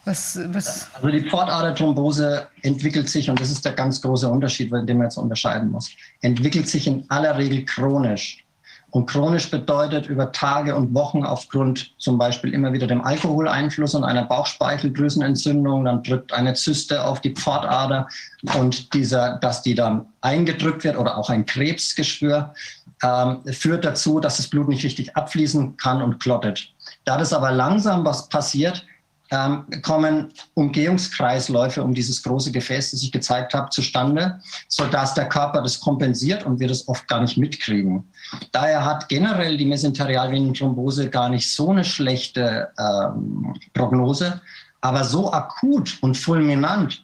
was, 0.05 0.39
was 0.53 0.89
also 0.95 1.09
die 1.09 1.29
Pfortaderthrombose 1.29 2.47
entwickelt 2.63 3.09
sich, 3.09 3.29
und 3.29 3.41
das 3.41 3.51
ist 3.51 3.65
der 3.65 3.73
ganz 3.73 4.01
große 4.01 4.29
Unterschied, 4.29 4.73
den 4.73 4.97
man 4.97 5.07
jetzt 5.07 5.19
unterscheiden 5.19 5.71
muss, 5.71 5.91
entwickelt 6.23 6.69
sich 6.69 6.87
in 6.87 7.05
aller 7.11 7.37
Regel 7.37 7.65
chronisch. 7.65 8.45
Und 8.91 9.05
chronisch 9.05 9.51
bedeutet 9.51 10.07
über 10.07 10.33
Tage 10.33 10.75
und 10.75 10.95
Wochen 10.95 11.23
aufgrund 11.23 11.93
zum 11.99 12.17
Beispiel 12.17 12.55
immer 12.55 12.73
wieder 12.73 12.87
dem 12.87 13.03
Alkoholeinfluss 13.03 13.95
und 13.95 14.05
einer 14.05 14.25
Bauchspeicheldrüsenentzündung, 14.25 15.85
dann 15.85 16.03
drückt 16.03 16.33
eine 16.33 16.55
Zyste 16.55 17.05
auf 17.05 17.21
die 17.21 17.35
Pfortader 17.35 18.09
und 18.57 18.95
dieser, 18.95 19.37
dass 19.39 19.61
die 19.61 19.75
dann 19.75 20.07
eingedrückt 20.23 20.85
wird 20.85 20.97
oder 20.97 21.19
auch 21.19 21.29
ein 21.29 21.45
Krebsgeschwür, 21.45 22.55
ähm, 23.03 23.43
führt 23.53 23.85
dazu, 23.85 24.21
dass 24.21 24.39
das 24.39 24.49
Blut 24.49 24.69
nicht 24.69 24.85
richtig 24.85 25.15
abfließen 25.15 25.77
kann 25.77 26.01
und 26.03 26.19
klottet. 26.19 26.73
Da 27.05 27.19
das 27.19 27.35
aber 27.35 27.53
langsam 27.53 28.07
was 28.07 28.31
passiert, 28.31 28.87
ähm, 29.31 29.65
kommen 29.83 30.33
Umgehungskreisläufe 30.55 31.83
um 31.83 31.93
dieses 31.95 32.23
große 32.23 32.53
Gefäß, 32.53 32.93
das 32.93 33.03
ich 33.03 33.13
gezeigt 33.13 33.53
habe, 33.55 33.71
zustande, 33.71 34.41
sodass 34.69 35.15
der 35.15 35.29
Körper 35.29 35.63
das 35.63 35.81
kompensiert 35.81 36.47
und 36.47 36.61
wir 36.61 36.69
das 36.69 36.87
oft 36.89 37.07
gar 37.09 37.21
nicht 37.21 37.37
mitkriegen. 37.37 38.09
Daher 38.53 38.85
hat 38.85 39.09
generell 39.09 39.57
die 39.57 39.67
Mesenterialvenenthrombose 39.67 41.11
gar 41.11 41.29
nicht 41.29 41.53
so 41.53 41.71
eine 41.71 41.85
schlechte 41.85 42.69
ähm, 42.79 43.57
Prognose, 43.75 44.41
aber 44.81 45.03
so 45.05 45.33
akut 45.33 45.99
und 46.01 46.17
fulminant 46.17 47.03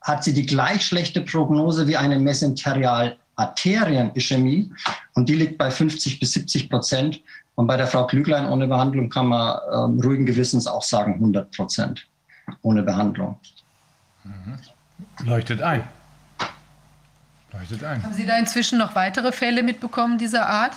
hat 0.00 0.24
sie 0.24 0.32
die 0.32 0.46
gleich 0.46 0.86
schlechte 0.86 1.20
Prognose 1.20 1.86
wie 1.86 1.96
eine 1.96 2.18
Mesenterialarterien-Ischämie 2.18 4.72
und 5.14 5.28
die 5.28 5.34
liegt 5.34 5.58
bei 5.58 5.70
50 5.70 6.18
bis 6.20 6.32
70 6.32 6.70
Prozent. 6.70 7.20
Und 7.54 7.66
bei 7.66 7.76
der 7.76 7.86
Frau 7.86 8.06
Klüglein 8.06 8.48
ohne 8.48 8.66
Behandlung 8.66 9.10
kann 9.10 9.26
man 9.26 9.58
ähm, 9.72 10.00
ruhigen 10.00 10.26
Gewissens 10.26 10.66
auch 10.66 10.82
sagen 10.82 11.14
100 11.14 11.54
Prozent 11.54 12.06
ohne 12.62 12.82
Behandlung. 12.82 13.38
Mhm. 14.24 14.58
Leuchtet 15.24 15.62
ein. 15.62 15.84
Leuchtet 17.52 17.84
ein. 17.84 18.02
Haben 18.02 18.14
Sie 18.14 18.26
da 18.26 18.38
inzwischen 18.38 18.78
noch 18.78 18.94
weitere 18.94 19.32
Fälle 19.32 19.62
mitbekommen 19.62 20.18
dieser 20.18 20.48
Art? 20.48 20.74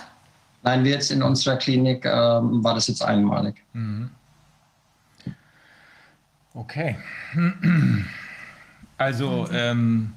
Nein, 0.62 0.82
wir 0.84 0.92
jetzt 0.92 1.10
in 1.10 1.22
unserer 1.22 1.56
Klinik 1.56 2.04
ähm, 2.04 2.64
war 2.64 2.74
das 2.74 2.88
jetzt 2.88 3.02
einmalig. 3.02 3.62
Mhm. 3.72 4.10
Okay. 6.54 6.96
Also 8.96 9.48
ähm, 9.50 10.14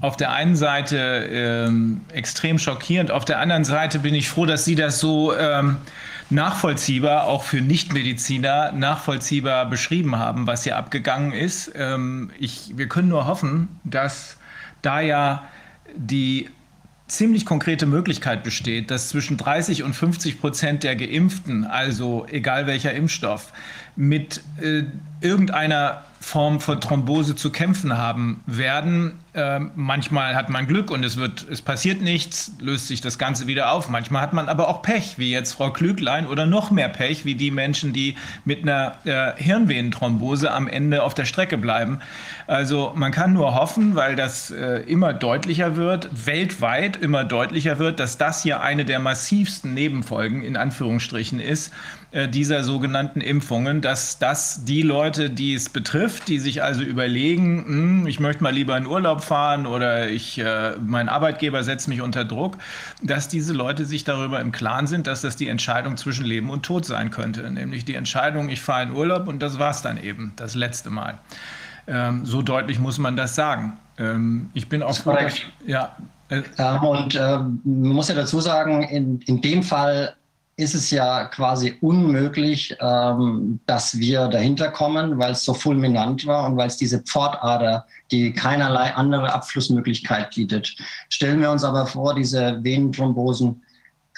auf 0.00 0.16
der 0.16 0.32
einen 0.32 0.56
Seite 0.56 0.96
ähm, 1.30 2.02
extrem 2.12 2.58
schockierend, 2.58 3.10
auf 3.10 3.24
der 3.24 3.38
anderen 3.38 3.64
Seite 3.64 4.00
bin 4.00 4.14
ich 4.14 4.28
froh, 4.28 4.46
dass 4.46 4.64
Sie 4.64 4.74
das 4.74 4.98
so 4.98 5.36
ähm, 5.36 5.76
nachvollziehbar, 6.30 7.24
auch 7.24 7.44
für 7.44 7.60
Nichtmediziner, 7.60 8.72
nachvollziehbar 8.72 9.66
beschrieben 9.70 10.16
haben, 10.16 10.46
was 10.46 10.64
hier 10.64 10.76
abgegangen 10.76 11.32
ist. 11.32 11.72
Ähm, 11.76 12.30
ich, 12.38 12.72
wir 12.76 12.88
können 12.88 13.08
nur 13.08 13.26
hoffen, 13.26 13.68
dass 13.84 14.36
da 14.82 15.00
ja 15.00 15.44
die 15.94 16.50
ziemlich 17.08 17.46
konkrete 17.46 17.86
Möglichkeit 17.86 18.42
besteht, 18.42 18.90
dass 18.90 19.08
zwischen 19.08 19.36
30 19.36 19.84
und 19.84 19.94
50 19.94 20.40
Prozent 20.40 20.82
der 20.82 20.96
Geimpften, 20.96 21.64
also 21.64 22.26
egal 22.28 22.66
welcher 22.66 22.92
Impfstoff, 22.92 23.52
mit 23.94 24.42
äh, 24.60 24.82
irgendeiner 25.20 26.02
Form 26.20 26.60
von 26.60 26.80
Thrombose 26.80 27.36
zu 27.36 27.50
kämpfen 27.50 27.96
haben 27.96 28.42
werden. 28.46 29.20
Ähm, 29.38 29.70
manchmal 29.74 30.34
hat 30.34 30.48
man 30.48 30.66
Glück 30.66 30.90
und 30.90 31.04
es 31.04 31.18
wird, 31.18 31.46
es 31.50 31.60
passiert 31.60 32.00
nichts, 32.00 32.52
löst 32.58 32.88
sich 32.88 33.02
das 33.02 33.18
Ganze 33.18 33.46
wieder 33.46 33.70
auf. 33.70 33.90
Manchmal 33.90 34.22
hat 34.22 34.32
man 34.32 34.48
aber 34.48 34.66
auch 34.66 34.80
Pech, 34.80 35.18
wie 35.18 35.30
jetzt 35.30 35.52
Frau 35.52 35.70
Klüglein, 35.70 36.26
oder 36.26 36.46
noch 36.46 36.70
mehr 36.70 36.88
Pech, 36.88 37.26
wie 37.26 37.34
die 37.34 37.50
Menschen, 37.50 37.92
die 37.92 38.16
mit 38.46 38.62
einer 38.62 38.96
äh, 39.04 39.32
Hirnvenenthrombose 39.36 40.50
am 40.50 40.68
Ende 40.68 41.02
auf 41.02 41.12
der 41.12 41.26
Strecke 41.26 41.58
bleiben. 41.58 41.98
Also 42.46 42.92
man 42.94 43.12
kann 43.12 43.34
nur 43.34 43.54
hoffen, 43.54 43.94
weil 43.94 44.16
das 44.16 44.50
äh, 44.50 44.78
immer 44.86 45.12
deutlicher 45.12 45.76
wird, 45.76 46.08
weltweit 46.26 46.96
immer 46.96 47.24
deutlicher 47.24 47.78
wird, 47.78 48.00
dass 48.00 48.16
das 48.16 48.42
hier 48.42 48.62
eine 48.62 48.86
der 48.86 49.00
massivsten 49.00 49.74
Nebenfolgen 49.74 50.42
in 50.42 50.56
Anführungsstrichen 50.56 51.40
ist 51.40 51.74
dieser 52.16 52.64
sogenannten 52.64 53.20
Impfungen, 53.20 53.82
dass 53.82 54.18
das 54.18 54.64
die 54.64 54.80
Leute, 54.80 55.28
die 55.28 55.54
es 55.54 55.68
betrifft, 55.68 56.28
die 56.28 56.38
sich 56.38 56.62
also 56.62 56.82
überlegen, 56.82 57.64
hm, 57.66 58.06
ich 58.06 58.20
möchte 58.20 58.42
mal 58.42 58.54
lieber 58.54 58.76
in 58.76 58.86
Urlaub 58.86 59.22
fahren 59.22 59.66
oder 59.66 60.08
ich, 60.08 60.38
äh, 60.38 60.76
mein 60.80 61.10
Arbeitgeber 61.10 61.62
setzt 61.62 61.88
mich 61.88 62.00
unter 62.00 62.24
Druck, 62.24 62.56
dass 63.02 63.28
diese 63.28 63.52
Leute 63.52 63.84
sich 63.84 64.04
darüber 64.04 64.40
im 64.40 64.50
Klaren 64.50 64.86
sind, 64.86 65.06
dass 65.06 65.20
das 65.20 65.36
die 65.36 65.48
Entscheidung 65.48 65.98
zwischen 65.98 66.24
Leben 66.24 66.48
und 66.48 66.64
Tod 66.64 66.86
sein 66.86 67.10
könnte. 67.10 67.50
Nämlich 67.50 67.84
die 67.84 67.94
Entscheidung, 67.94 68.48
ich 68.48 68.62
fahre 68.62 68.84
in 68.84 68.92
Urlaub 68.92 69.28
und 69.28 69.42
das 69.42 69.58
war 69.58 69.70
es 69.70 69.82
dann 69.82 70.02
eben, 70.02 70.32
das 70.36 70.54
letzte 70.54 70.88
Mal. 70.88 71.18
Ähm, 71.86 72.24
so 72.24 72.40
deutlich 72.40 72.78
muss 72.78 72.98
man 72.98 73.16
das 73.16 73.34
sagen. 73.34 73.76
Ähm, 73.98 74.50
ich 74.54 74.68
bin 74.68 74.82
auch 74.82 74.96
froh, 74.96 75.18
ja. 75.66 75.94
Äh, 76.28 76.42
ähm, 76.58 76.82
und 76.82 77.14
äh, 77.14 77.38
man 77.38 77.92
muss 77.92 78.08
ja 78.08 78.14
dazu 78.14 78.40
sagen, 78.40 78.82
in, 78.84 79.20
in 79.20 79.40
dem 79.42 79.62
Fall 79.62 80.16
ist 80.58 80.74
es 80.74 80.90
ja 80.90 81.26
quasi 81.26 81.76
unmöglich, 81.82 82.74
ähm, 82.80 83.60
dass 83.66 83.98
wir 83.98 84.28
dahinter 84.28 84.70
kommen, 84.70 85.18
weil 85.18 85.32
es 85.32 85.44
so 85.44 85.52
fulminant 85.52 86.26
war 86.26 86.46
und 86.46 86.56
weil 86.56 86.68
es 86.68 86.78
diese 86.78 87.00
Pfortader, 87.00 87.86
die 88.10 88.32
keinerlei 88.32 88.94
andere 88.94 89.34
Abflussmöglichkeit 89.34 90.34
bietet. 90.34 90.74
Stellen 91.10 91.40
wir 91.40 91.50
uns 91.50 91.62
aber 91.62 91.86
vor, 91.86 92.14
diese 92.14 92.64
Venenthrombosen 92.64 93.62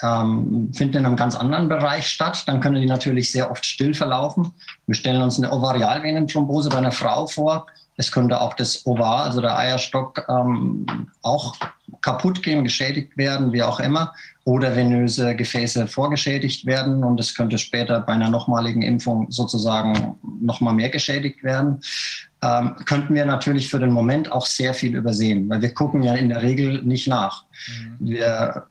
ähm, 0.01 0.71
finden 0.73 0.99
in 0.99 1.05
einem 1.05 1.17
ganz 1.17 1.35
anderen 1.35 1.67
Bereich 1.67 2.07
statt, 2.07 2.43
dann 2.47 2.61
können 2.61 2.79
die 2.81 2.87
natürlich 2.87 3.33
sehr 3.33 3.51
oft 3.51 3.65
still 3.65 3.93
verlaufen. 3.93 4.53
Wir 4.87 4.95
stellen 4.95 5.21
uns 5.21 5.37
eine 5.37 5.51
Ovarialvenenthrombose 5.51 6.69
bei 6.69 6.77
einer 6.77 6.93
Frau 6.93 7.27
vor. 7.27 7.67
Es 7.97 8.13
könnte 8.13 8.39
auch 8.39 8.53
das 8.53 8.85
Ovar, 8.85 9.25
also 9.25 9.41
der 9.41 9.57
Eierstock, 9.57 10.25
ähm, 10.29 10.85
auch 11.21 11.57
kaputt 11.99 12.41
gehen, 12.43 12.63
geschädigt 12.63 13.17
werden, 13.17 13.51
wie 13.51 13.61
auch 13.61 13.81
immer 13.81 14.13
oder 14.45 14.75
venöse 14.75 15.35
Gefäße 15.35 15.87
vorgeschädigt 15.87 16.65
werden 16.65 17.03
und 17.03 17.19
es 17.19 17.35
könnte 17.35 17.57
später 17.57 17.99
bei 18.01 18.13
einer 18.13 18.29
nochmaligen 18.29 18.81
Impfung 18.81 19.29
sozusagen 19.29 20.15
nochmal 20.41 20.73
mehr 20.73 20.89
geschädigt 20.89 21.43
werden, 21.43 21.81
ähm, 22.41 22.75
könnten 22.85 23.13
wir 23.15 23.25
natürlich 23.25 23.69
für 23.69 23.79
den 23.79 23.91
Moment 23.91 24.31
auch 24.31 24.45
sehr 24.45 24.73
viel 24.73 24.95
übersehen, 24.95 25.49
weil 25.49 25.61
wir 25.61 25.73
gucken 25.73 26.03
ja 26.03 26.15
in 26.15 26.29
der 26.29 26.41
Regel 26.41 26.81
nicht 26.83 27.07
nach. 27.07 27.43
Mhm. 27.67 27.97
Wir 27.99 28.63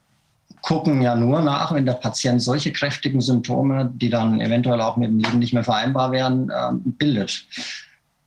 gucken 0.62 1.02
ja 1.02 1.14
nur 1.14 1.40
nach, 1.42 1.72
wenn 1.72 1.86
der 1.86 1.94
Patient 1.94 2.42
solche 2.42 2.72
kräftigen 2.72 3.20
Symptome, 3.20 3.90
die 3.94 4.10
dann 4.10 4.40
eventuell 4.40 4.80
auch 4.80 4.96
mit 4.96 5.08
dem 5.08 5.18
Leben 5.18 5.38
nicht 5.38 5.52
mehr 5.52 5.64
vereinbar 5.64 6.12
wären, 6.12 6.50
ähm, 6.54 6.80
bildet. 6.84 7.46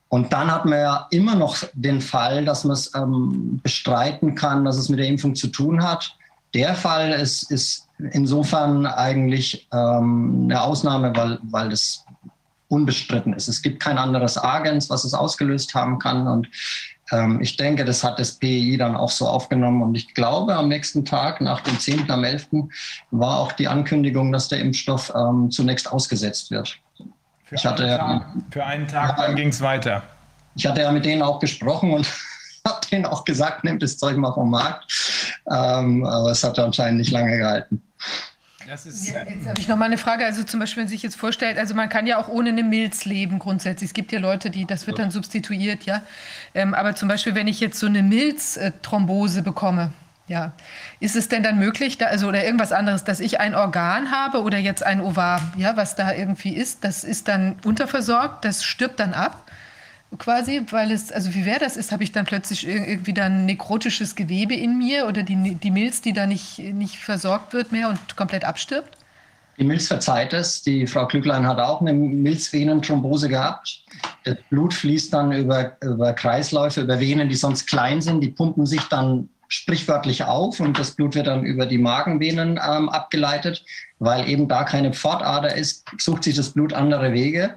Und 0.10 0.34
dann 0.34 0.51
hat 0.51 0.65
man 0.65 0.80
ja 0.80 1.08
immer 1.12 1.36
noch 1.36 1.58
den 1.73 2.01
Fall, 2.01 2.43
dass 2.43 2.63
man 2.63 2.73
es 2.73 2.93
ähm, 2.95 3.60
bestreiten 3.63 4.36
kann, 4.36 4.65
dass 4.65 4.77
es 4.77 4.89
mit 4.89 4.99
der 4.99 5.08
Impfung 5.08 5.36
zu 5.36 5.47
tun 5.47 5.84
hat. 5.84 6.17
Der 6.54 6.76
Fall 6.76 7.12
ist, 7.12 7.52
ist 7.52 7.88
insofern 8.12 8.86
eigentlich 8.86 9.68
ähm, 9.72 10.44
eine 10.46 10.62
Ausnahme, 10.62 11.16
weil, 11.16 11.40
weil 11.44 11.70
das 11.70 12.06
unbestritten 12.68 13.34
ist. 13.34 13.48
Es 13.48 13.62
gibt 13.62 13.82
kein 13.82 13.98
anderes 13.98 14.38
Agens, 14.38 14.90
was 14.90 15.04
es 15.04 15.14
ausgelöst 15.14 15.76
haben 15.76 16.00
kann. 16.00 16.28
Und 16.28 16.50
ähm, 17.12 17.42
ich 17.42 17.58
denke, 17.58 17.84
das 17.86 18.04
hat 18.04 18.18
das 18.18 18.40
PEI 18.40 18.78
dann 18.78 18.96
auch 18.96 19.12
so 19.12 19.28
aufgenommen. 19.28 19.82
Und 19.82 19.96
ich 19.96 20.14
glaube, 20.14 20.56
am 20.56 20.70
nächsten 20.70 21.04
Tag, 21.04 21.42
nach 21.42 21.62
dem 21.62 21.78
10. 21.78 22.10
am 22.10 22.24
11., 22.24 22.48
war 23.12 23.40
auch 23.40 23.52
die 23.52 23.68
Ankündigung, 23.68 24.32
dass 24.32 24.48
der 24.48 24.60
Impfstoff 24.60 25.12
ähm, 25.16 25.52
zunächst 25.52 25.92
ausgesetzt 25.92 26.52
wird. 26.52 26.78
Für, 27.46 27.56
ich 27.56 27.66
hatte, 27.66 27.84
einen, 27.84 28.20
Tag, 28.20 28.34
für 28.52 28.66
einen 28.66 28.88
Tag, 28.88 29.18
dann 29.18 29.36
ging 29.36 29.50
es 29.50 29.60
weiter. 29.60 30.04
Ich 30.56 30.66
hatte 30.66 30.82
ja 30.82 30.92
mit 30.92 31.06
denen 31.06 31.22
auch 31.22 31.40
gesprochen 31.40 31.94
und 31.94 32.08
habe 32.67 32.86
denen 32.91 33.06
auch 33.06 33.26
gesagt, 33.26 33.63
nehmt 33.63 33.82
das 33.84 33.97
Zeug 33.97 34.17
mal 34.17 34.34
vom 34.34 34.50
Markt. 34.50 34.86
Ähm, 35.50 36.06
aber 36.06 36.32
es 36.32 36.43
hat 36.43 36.60
anscheinend 36.60 37.00
nicht 37.00 37.12
lange 37.12 37.38
gehalten. 37.38 37.82
Das 38.67 38.86
ist, 38.86 39.10
ja, 39.10 39.24
jetzt 39.24 39.47
habe 39.47 39.60
ich 39.60 39.67
noch 39.67 39.76
mal 39.76 39.86
eine 39.86 39.97
Frage. 39.97 40.26
Also 40.26 40.43
zum 40.43 40.60
Beispiel, 40.60 40.84
wenn 40.84 40.88
sich 40.88 41.04
jetzt 41.04 41.17
vorstellt, 41.17 41.58
also 41.58 41.74
man 41.74 41.89
kann 41.89 42.08
ja 42.08 42.17
auch 42.17 42.28
ohne 42.28 42.50
eine 42.50 42.63
Milz 42.63 43.06
leben 43.06 43.39
grundsätzlich. 43.39 43.89
Es 43.89 43.93
gibt 43.93 44.12
ja 44.12 44.19
Leute, 44.19 44.50
die, 44.50 44.65
das 44.65 44.88
wird 44.88 45.00
dann 45.00 45.12
substituiert, 45.12 45.84
ja. 45.84 46.04
Ähm, 46.54 46.74
aber 46.74 46.95
zum 46.95 47.10
Beispiel, 47.10 47.36
wenn 47.36 47.47
ich 47.47 47.60
jetzt 47.60 47.80
so 47.80 47.88
eine 47.88 48.04
Milzthrombose 48.04 49.41
bekomme, 49.41 49.91
ja, 50.28 50.54
ist 51.02 51.17
es 51.17 51.28
denn 51.28 51.43
dann 51.43 51.60
möglich, 51.60 51.97
da, 51.97 52.06
also 52.06 52.28
oder 52.30 52.45
irgendwas 52.45 52.71
anderes, 52.71 53.04
dass 53.04 53.19
ich 53.19 53.41
ein 53.41 53.56
Organ 53.56 54.12
habe 54.12 54.41
oder 54.41 54.58
jetzt 54.58 54.84
ein 54.84 55.02
Ovar, 55.02 55.41
ja, 55.58 55.76
was 55.76 55.95
da 55.95 56.13
irgendwie 56.13 56.56
ist, 56.56 56.86
das 56.86 57.04
ist 57.04 57.28
dann 57.28 57.58
unterversorgt, 57.65 58.45
das 58.45 58.63
stirbt 58.63 59.02
dann 59.02 59.13
ab 59.13 59.51
quasi, 60.17 60.62
weil 60.71 60.91
es, 60.91 61.12
also 61.12 61.34
wie 61.34 61.45
wäre 61.45 61.60
das 61.60 61.78
ist, 61.78 61.91
habe 61.91 62.04
ich 62.04 62.12
dann 62.12 62.26
plötzlich 62.26 62.67
irgendwie 62.67 63.13
dann 63.13 63.45
nekrotisches 63.45 64.15
Gewebe 64.15 64.54
in 64.54 64.78
mir 64.78 65.08
oder 65.08 65.24
die, 65.24 65.56
die 65.56 65.71
Milz, 65.71 66.02
die 66.02 66.13
da 66.13 66.28
nicht, 66.28 66.60
nicht 66.60 66.97
versorgt 66.97 67.54
wird 67.54 67.71
mehr 67.71 67.89
und 67.89 68.15
komplett 68.15 68.43
abstirbt? 68.45 68.97
Die 69.58 69.63
Milz 69.63 69.88
verzeiht 69.88 70.34
es. 70.34 70.63
Die 70.63 70.88
Frau 70.88 71.06
Glücklein 71.08 71.45
hat 71.45 71.60
auch 71.60 71.82
eine 71.82 71.93
Milzvenenthrombose 71.93 73.30
gehabt. 73.30 73.84
Das 74.24 74.38
Blut 74.50 74.74
fließt 74.74 75.13
dann 75.13 75.32
über, 75.32 75.78
über 75.82 76.14
Kreisläufe, 76.14 76.82
über 76.82 76.99
Venen, 76.99 77.30
die 77.30 77.36
sonst 77.36 77.68
klein 77.68 78.01
sind. 78.01 78.22
Die 78.22 78.30
pumpen 78.30 78.66
sich 78.66 78.82
dann 78.84 79.30
sprichwörtlich 79.49 80.24
auf 80.24 80.62
und 80.62 80.80
das 80.80 80.91
Blut 80.91 81.14
wird 81.14 81.28
dann 81.28 81.43
über 81.43 81.66
die 81.66 81.78
Magenvenen 81.78 82.59
ähm, 82.66 82.89
abgeleitet. 82.89 83.64
Weil 83.99 84.28
eben 84.28 84.47
da 84.47 84.64
keine 84.64 84.93
Pfortader 84.93 85.53
ist, 85.55 85.86
sucht 85.99 86.24
sich 86.24 86.36
das 86.36 86.51
Blut 86.51 86.74
andere 86.74 87.14
Wege 87.14 87.55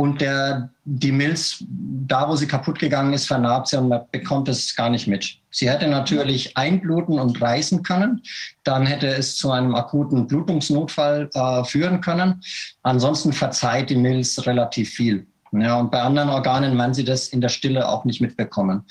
und 0.00 0.22
der, 0.22 0.70
die 0.86 1.12
Milz, 1.12 1.62
da 1.68 2.26
wo 2.26 2.34
sie 2.34 2.46
kaputt 2.46 2.78
gegangen 2.78 3.12
ist, 3.12 3.26
vernarbt 3.26 3.68
sie 3.68 3.76
und 3.76 3.90
man 3.90 4.00
bekommt 4.10 4.48
es 4.48 4.74
gar 4.74 4.88
nicht 4.88 5.06
mit. 5.06 5.36
Sie 5.50 5.68
hätte 5.68 5.88
natürlich 5.88 6.56
einbluten 6.56 7.18
und 7.18 7.38
reißen 7.38 7.82
können, 7.82 8.22
dann 8.64 8.86
hätte 8.86 9.08
es 9.08 9.36
zu 9.36 9.50
einem 9.50 9.74
akuten 9.74 10.26
Blutungsnotfall 10.26 11.28
äh, 11.34 11.64
führen 11.64 12.00
können. 12.00 12.40
Ansonsten 12.82 13.34
verzeiht 13.34 13.90
die 13.90 13.96
Milz 13.96 14.46
relativ 14.46 14.88
viel. 14.88 15.26
Ja, 15.52 15.78
und 15.78 15.90
bei 15.90 16.00
anderen 16.00 16.30
Organen 16.30 16.78
werden 16.78 16.94
sie 16.94 17.04
das 17.04 17.28
in 17.28 17.42
der 17.42 17.50
Stille 17.50 17.86
auch 17.86 18.06
nicht 18.06 18.22
mitbekommen. 18.22 18.86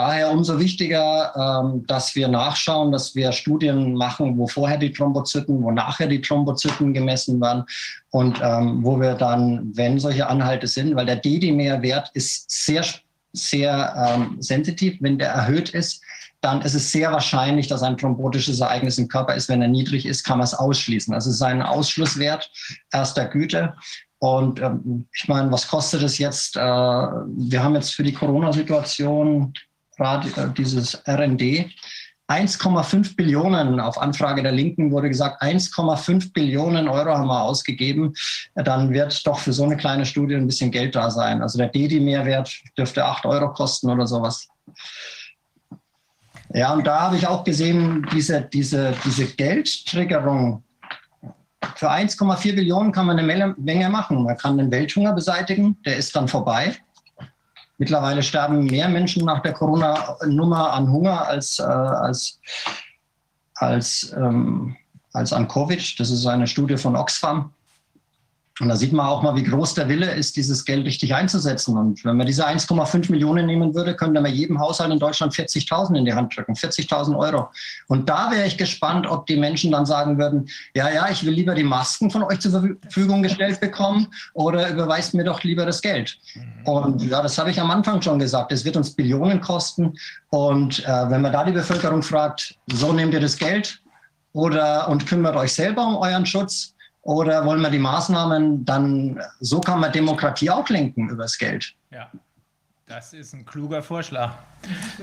Daher 0.00 0.30
umso 0.30 0.58
wichtiger, 0.58 1.30
ähm, 1.36 1.86
dass 1.86 2.14
wir 2.14 2.26
nachschauen, 2.26 2.90
dass 2.90 3.14
wir 3.14 3.32
Studien 3.32 3.92
machen, 3.92 4.38
wo 4.38 4.46
vorher 4.46 4.78
die 4.78 4.90
Thrombozyten, 4.90 5.62
wo 5.62 5.72
nachher 5.72 6.06
die 6.06 6.22
Thrombozyten 6.22 6.94
gemessen 6.94 7.38
werden 7.38 7.64
und 8.08 8.40
ähm, 8.42 8.82
wo 8.82 8.98
wir 8.98 9.12
dann, 9.12 9.76
wenn 9.76 10.00
solche 10.00 10.26
Anhalte 10.26 10.68
sind, 10.68 10.96
weil 10.96 11.04
der 11.04 11.16
D-Dimer-Wert 11.16 12.12
ist 12.14 12.50
sehr, 12.50 12.82
sehr 13.34 13.94
ähm, 13.94 14.38
sensitiv. 14.40 14.96
Wenn 15.00 15.18
der 15.18 15.32
erhöht 15.32 15.68
ist, 15.68 16.00
dann 16.40 16.62
ist 16.62 16.72
es 16.72 16.90
sehr 16.90 17.12
wahrscheinlich, 17.12 17.66
dass 17.66 17.82
ein 17.82 17.98
thrombotisches 17.98 18.60
Ereignis 18.60 18.96
im 18.96 19.08
Körper 19.08 19.34
ist. 19.34 19.50
Wenn 19.50 19.60
er 19.60 19.68
niedrig 19.68 20.06
ist, 20.06 20.24
kann 20.24 20.38
man 20.38 20.46
es 20.46 20.54
ausschließen. 20.54 21.12
Also 21.12 21.28
es 21.28 21.36
ist 21.36 21.42
ein 21.42 21.60
Ausschlusswert 21.60 22.50
erster 22.90 23.26
Güte. 23.26 23.74
Und 24.18 24.60
ähm, 24.62 25.06
ich 25.12 25.28
meine, 25.28 25.52
was 25.52 25.68
kostet 25.68 26.02
es 26.02 26.16
jetzt? 26.16 26.56
Äh, 26.56 26.60
wir 26.60 27.62
haben 27.62 27.74
jetzt 27.74 27.94
für 27.94 28.02
die 28.02 28.14
Corona-Situation 28.14 29.52
äh, 30.00 30.48
dieses 30.56 31.02
RND. 31.06 31.70
1,5 32.30 33.16
Billionen, 33.16 33.80
auf 33.80 34.00
Anfrage 34.00 34.42
der 34.44 34.52
Linken 34.52 34.92
wurde 34.92 35.08
gesagt, 35.08 35.42
1,5 35.42 36.32
Billionen 36.32 36.88
Euro 36.88 37.12
haben 37.12 37.26
wir 37.26 37.42
ausgegeben. 37.42 38.14
Dann 38.54 38.92
wird 38.92 39.26
doch 39.26 39.40
für 39.40 39.52
so 39.52 39.64
eine 39.64 39.76
kleine 39.76 40.06
Studie 40.06 40.36
ein 40.36 40.46
bisschen 40.46 40.70
Geld 40.70 40.94
da 40.94 41.10
sein. 41.10 41.42
Also 41.42 41.58
der 41.58 41.68
DEDI-Mehrwert 41.68 42.52
dürfte 42.78 43.04
8 43.04 43.26
Euro 43.26 43.52
kosten 43.52 43.90
oder 43.90 44.06
sowas. 44.06 44.48
Ja, 46.54 46.72
und 46.72 46.86
da 46.86 47.00
habe 47.00 47.16
ich 47.16 47.26
auch 47.26 47.42
gesehen, 47.42 48.06
diese, 48.12 48.42
diese, 48.42 48.94
diese 49.04 49.26
Geldtriggerung. 49.26 50.62
Für 51.74 51.90
1,4 51.90 52.54
Billionen 52.54 52.92
kann 52.92 53.06
man 53.06 53.18
eine 53.18 53.54
Menge 53.56 53.88
machen. 53.88 54.22
Man 54.22 54.36
kann 54.36 54.56
den 54.56 54.70
Welthunger 54.70 55.12
beseitigen, 55.12 55.76
der 55.84 55.96
ist 55.96 56.14
dann 56.14 56.28
vorbei. 56.28 56.76
Mittlerweile 57.80 58.22
sterben 58.22 58.66
mehr 58.66 58.90
Menschen 58.90 59.24
nach 59.24 59.40
der 59.40 59.54
Corona-Nummer 59.54 60.74
an 60.74 60.92
Hunger 60.92 61.26
als, 61.26 61.58
äh, 61.58 61.62
als, 61.62 62.38
als, 63.54 64.14
ähm, 64.14 64.76
als 65.14 65.32
an 65.32 65.48
Covid. 65.48 65.98
Das 65.98 66.10
ist 66.10 66.26
eine 66.26 66.46
Studie 66.46 66.76
von 66.76 66.94
Oxfam. 66.94 67.54
Und 68.60 68.68
da 68.68 68.76
sieht 68.76 68.92
man 68.92 69.06
auch 69.06 69.22
mal, 69.22 69.34
wie 69.36 69.42
groß 69.42 69.74
der 69.74 69.88
Wille 69.88 70.12
ist, 70.12 70.36
dieses 70.36 70.64
Geld 70.64 70.84
richtig 70.84 71.14
einzusetzen. 71.14 71.78
Und 71.78 72.04
wenn 72.04 72.16
man 72.16 72.26
diese 72.26 72.46
1,5 72.46 73.10
Millionen 73.10 73.46
nehmen 73.46 73.74
würde, 73.74 73.96
könnte 73.96 74.20
man 74.20 74.32
jedem 74.32 74.60
Haushalt 74.60 74.92
in 74.92 74.98
Deutschland 74.98 75.32
40.000 75.32 75.96
in 75.96 76.04
die 76.04 76.12
Hand 76.12 76.36
drücken, 76.36 76.52
40.000 76.52 77.16
Euro. 77.16 77.48
Und 77.88 78.08
da 78.08 78.30
wäre 78.30 78.46
ich 78.46 78.58
gespannt, 78.58 79.06
ob 79.06 79.26
die 79.26 79.36
Menschen 79.36 79.72
dann 79.72 79.86
sagen 79.86 80.18
würden, 80.18 80.48
ja, 80.74 80.90
ja, 80.90 81.08
ich 81.10 81.24
will 81.24 81.32
lieber 81.32 81.54
die 81.54 81.62
Masken 81.62 82.10
von 82.10 82.22
euch 82.22 82.40
zur 82.40 82.76
Verfügung 82.82 83.22
gestellt 83.22 83.60
bekommen 83.60 84.08
oder 84.34 84.68
überweist 84.68 85.14
mir 85.14 85.24
doch 85.24 85.42
lieber 85.42 85.64
das 85.64 85.80
Geld. 85.80 86.18
Und 86.64 87.02
ja, 87.02 87.22
das 87.22 87.38
habe 87.38 87.50
ich 87.50 87.60
am 87.60 87.70
Anfang 87.70 88.02
schon 88.02 88.18
gesagt. 88.18 88.52
Es 88.52 88.64
wird 88.64 88.76
uns 88.76 88.94
Billionen 88.94 89.40
kosten. 89.40 89.94
Und 90.28 90.84
äh, 90.84 91.10
wenn 91.10 91.22
man 91.22 91.32
da 91.32 91.44
die 91.44 91.52
Bevölkerung 91.52 92.02
fragt, 92.02 92.54
so 92.70 92.92
nehmt 92.92 93.14
ihr 93.14 93.20
das 93.20 93.38
Geld 93.38 93.80
oder 94.32 94.88
und 94.88 95.06
kümmert 95.06 95.34
euch 95.36 95.52
selber 95.54 95.86
um 95.86 95.96
euren 95.96 96.26
Schutz, 96.26 96.74
oder 97.02 97.44
wollen 97.44 97.60
wir 97.60 97.70
die 97.70 97.78
Maßnahmen 97.78 98.64
dann, 98.64 99.20
so 99.40 99.60
kann 99.60 99.80
man 99.80 99.92
Demokratie 99.92 100.50
auch 100.50 100.68
lenken 100.68 101.08
übers 101.08 101.38
Geld. 101.38 101.74
Ja. 101.90 102.10
Das 102.86 103.12
ist 103.12 103.32
ein 103.34 103.44
kluger 103.44 103.84
Vorschlag. 103.84 104.32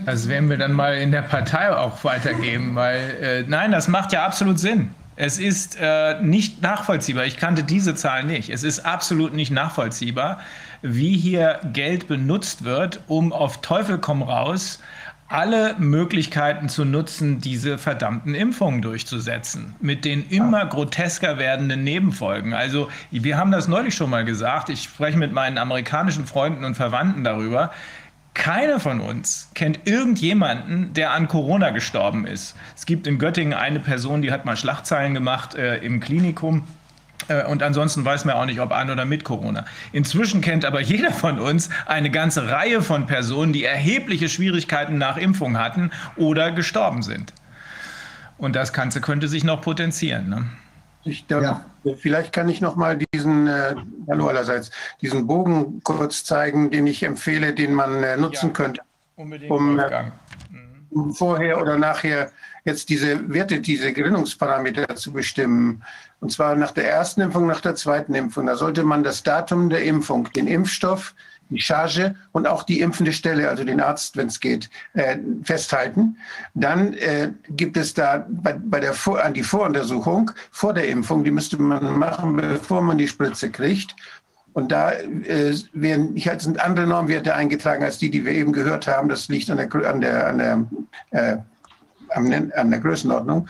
Das 0.06 0.28
werden 0.28 0.50
wir 0.50 0.58
dann 0.58 0.74
mal 0.74 0.98
in 0.98 1.12
der 1.12 1.22
Partei 1.22 1.74
auch 1.74 2.04
weitergeben, 2.04 2.76
weil 2.76 3.18
äh, 3.22 3.43
nein, 3.48 3.72
das 3.72 3.88
macht 3.88 4.12
ja 4.12 4.26
absolut 4.26 4.60
Sinn. 4.60 4.93
Es 5.16 5.39
ist 5.39 5.78
äh, 5.80 6.22
nicht 6.22 6.62
nachvollziehbar. 6.62 7.26
Ich 7.26 7.38
kannte 7.38 7.64
diese 7.64 7.95
Zahl 7.95 8.26
nicht. 8.26 8.50
Es 8.50 8.64
ist 8.64 8.86
absolut 8.86 9.34
nicht 9.34 9.52
nachvollziehbar, 9.52 10.39
wie 10.82 11.18
hier 11.18 11.62
Geld 11.72 12.08
benutzt 12.08 12.66
wird, 12.66 13.00
um 13.08 13.32
auf 13.32 13.62
Teufel 13.62 13.98
komm 13.98 14.22
raus 14.22 14.80
alle 15.28 15.75
Möglichkeiten 15.78 16.69
zu 16.69 16.86
nutzen, 16.86 17.41
diese 17.41 17.78
verdammten 17.78 18.34
Impfungen 18.34 18.82
durchzusetzen, 18.82 19.75
mit 19.82 20.05
den 20.05 20.30
immer 20.30 20.65
grotesker 20.65 21.38
werdenden 21.38 21.84
Nebenfolgen. 21.84 22.53
Also 22.53 22.89
wir 23.11 23.38
haben 23.38 23.51
das 23.51 23.67
neulich 23.67 23.95
schon 23.95 24.09
mal 24.09 24.23
gesagt, 24.23 24.69
ich 24.69 24.84
spreche 24.84 25.17
mit 25.17 25.34
meinen 25.34 25.57
amerikanischen 25.57 26.25
Freunden 26.25 26.63
und 26.63 26.75
Verwandten 26.75 27.23
darüber. 27.23 27.71
Keiner 28.34 28.80
von 28.80 29.01
uns 29.01 29.49
kennt 29.55 29.80
irgendjemanden, 29.86 30.93
der 30.93 31.11
an 31.11 31.28
Corona 31.28 31.71
gestorben 31.71 32.28
ist. 32.28 32.55
Es 32.75 32.86
gibt 32.86 33.07
in 33.07 33.17
Göttingen 33.17 33.53
eine 33.53 33.80
Person, 33.80 34.21
die 34.21 34.32
hat 34.32 34.45
mal 34.45 34.55
Schlachtzeilen 34.55 35.13
gemacht 35.15 35.55
äh, 35.55 35.78
im 35.78 35.99
Klinikum 35.99 36.63
und 37.49 37.63
ansonsten 37.63 38.05
weiß 38.05 38.25
man 38.25 38.36
auch 38.36 38.45
nicht, 38.45 38.59
ob 38.59 38.71
an 38.71 38.89
oder 38.89 39.05
mit 39.05 39.23
Corona. 39.23 39.65
Inzwischen 39.91 40.41
kennt 40.41 40.65
aber 40.65 40.82
jeder 40.82 41.11
von 41.11 41.39
uns 41.39 41.69
eine 41.86 42.09
ganze 42.09 42.49
Reihe 42.49 42.82
von 42.82 43.05
Personen, 43.05 43.53
die 43.53 43.65
erhebliche 43.65 44.30
Schwierigkeiten 44.30 44.97
nach 44.97 45.17
Impfung 45.17 45.57
hatten 45.57 45.91
oder 46.15 46.51
gestorben 46.51 47.01
sind. 47.01 47.34
Und 48.38 48.55
das 48.55 48.71
Ganze 48.71 49.01
könnte 49.01 49.28
sich 49.28 49.43
noch 49.43 49.61
potenzieren. 49.61 50.30
Ne? 50.30 50.45
Ich, 51.03 51.25
da, 51.28 51.41
ja. 51.41 51.65
Vielleicht 51.99 52.34
kann 52.34 52.49
ich 52.49 52.59
noch 52.59 52.75
mal 52.75 52.97
diesen, 53.13 53.47
äh, 53.47 53.75
hallo 54.09 54.28
allerseits, 54.28 54.71
diesen 55.01 55.25
Bogen 55.25 55.82
kurz 55.84 56.23
zeigen, 56.25 56.69
den 56.69 56.86
ich 56.86 57.03
empfehle, 57.03 57.53
den 57.53 57.73
man 57.73 58.03
äh, 58.03 58.17
nutzen 58.17 58.47
ja, 58.47 58.53
könnte, 58.53 58.82
unbedingt 59.15 59.51
um, 59.51 59.80
äh, 59.80 60.11
um 60.89 61.13
vorher 61.13 61.61
oder 61.61 61.78
nachher 61.78 62.30
jetzt 62.68 62.89
diese 62.89 63.34
Werte, 63.34 63.59
diese 63.59 63.91
Gerinnungsparameter 63.93 64.95
zu 64.95 65.11
bestimmen. 65.11 65.84
Und 66.20 66.32
zwar 66.32 66.55
nach 66.55 66.72
der 66.72 66.89
ersten 66.89 67.22
Impfung, 67.22 67.47
nach 67.47 67.61
der 67.61 67.76
zweiten 67.76 68.13
Impfung. 68.13 68.45
Da 68.45 68.55
sollte 68.55 68.84
man 68.84 69.03
das 69.03 69.24
Datum 69.24 69.70
der 69.70 69.84
Impfung, 69.84 70.32
den 70.34 70.47
Impfstoff, 70.47 71.15
die 71.49 71.61
Charge 71.61 72.15
und 72.32 72.47
auch 72.47 72.63
die 72.63 72.82
impfende 72.82 73.13
Stelle, 73.13 73.49
also 73.49 73.63
den 73.63 73.80
Arzt, 73.80 74.18
wenn 74.18 74.28
es 74.28 74.39
geht, 74.39 74.70
äh, 74.93 75.18
festhalten. 75.43 76.18
Dann 76.53 76.93
äh, 76.93 77.32
gibt 77.49 77.78
es 77.78 77.93
da 77.93 78.26
bei, 78.30 78.53
bei 78.53 78.80
der 78.80 78.93
Vor 78.93 79.24
an 79.24 79.34
die 79.34 79.43
Voruntersuchung 79.43 80.32
vor 80.51 80.74
der 80.74 80.89
Impfung, 80.89 81.24
die 81.24 81.32
müsste 81.32 81.61
man 81.61 81.97
machen, 81.97 82.36
bevor 82.36 82.82
man 82.82 82.97
die 82.97 83.07
Spritze 83.07 83.49
kriegt. 83.49 83.95
Und 84.53 84.72
da 84.72 84.91
äh, 84.91 85.55
werden, 85.74 86.15
hier 86.15 86.39
sind 86.39 86.59
andere 86.59 86.88
Normwerte 86.88 87.36
eingetragen 87.36 87.84
als 87.84 87.99
die, 87.99 88.09
die 88.09 88.26
wir 88.26 88.32
eben 88.32 88.51
gehört 88.51 88.88
haben. 88.88 89.07
Das 89.07 89.28
liegt 89.28 89.49
an 89.51 89.57
der, 89.57 89.89
an 89.89 90.01
der, 90.01 90.28
an 90.28 90.38
der 90.38 91.45
an 92.10 92.72
der 92.72 92.80
Größenordnung, 92.80 93.47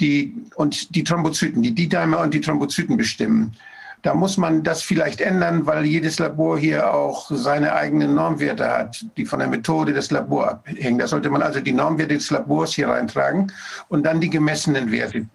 die, 0.00 0.34
und 0.56 0.94
die 0.94 1.04
Thrombozyten, 1.04 1.62
die 1.62 1.74
D-Dimer 1.74 2.20
und 2.20 2.34
die 2.34 2.40
Thrombozyten 2.40 2.96
bestimmen. 2.96 3.56
Da 4.02 4.14
muss 4.14 4.38
man 4.38 4.62
das 4.62 4.82
vielleicht 4.82 5.20
ändern, 5.20 5.66
weil 5.66 5.84
jedes 5.84 6.18
Labor 6.18 6.58
hier 6.58 6.94
auch 6.94 7.30
seine 7.30 7.74
eigenen 7.74 8.14
Normwerte 8.14 8.66
hat, 8.66 9.04
die 9.18 9.26
von 9.26 9.40
der 9.40 9.48
Methode 9.48 9.92
des 9.92 10.10
Labors 10.10 10.52
abhängen. 10.52 10.98
Da 10.98 11.06
sollte 11.06 11.28
man 11.28 11.42
also 11.42 11.60
die 11.60 11.72
Normwerte 11.72 12.14
des 12.14 12.30
Labors 12.30 12.72
hier 12.72 12.88
reintragen 12.88 13.52
und 13.88 14.04
dann 14.06 14.20
die 14.20 14.30
gemessenen 14.30 14.90
Werte 14.90 15.26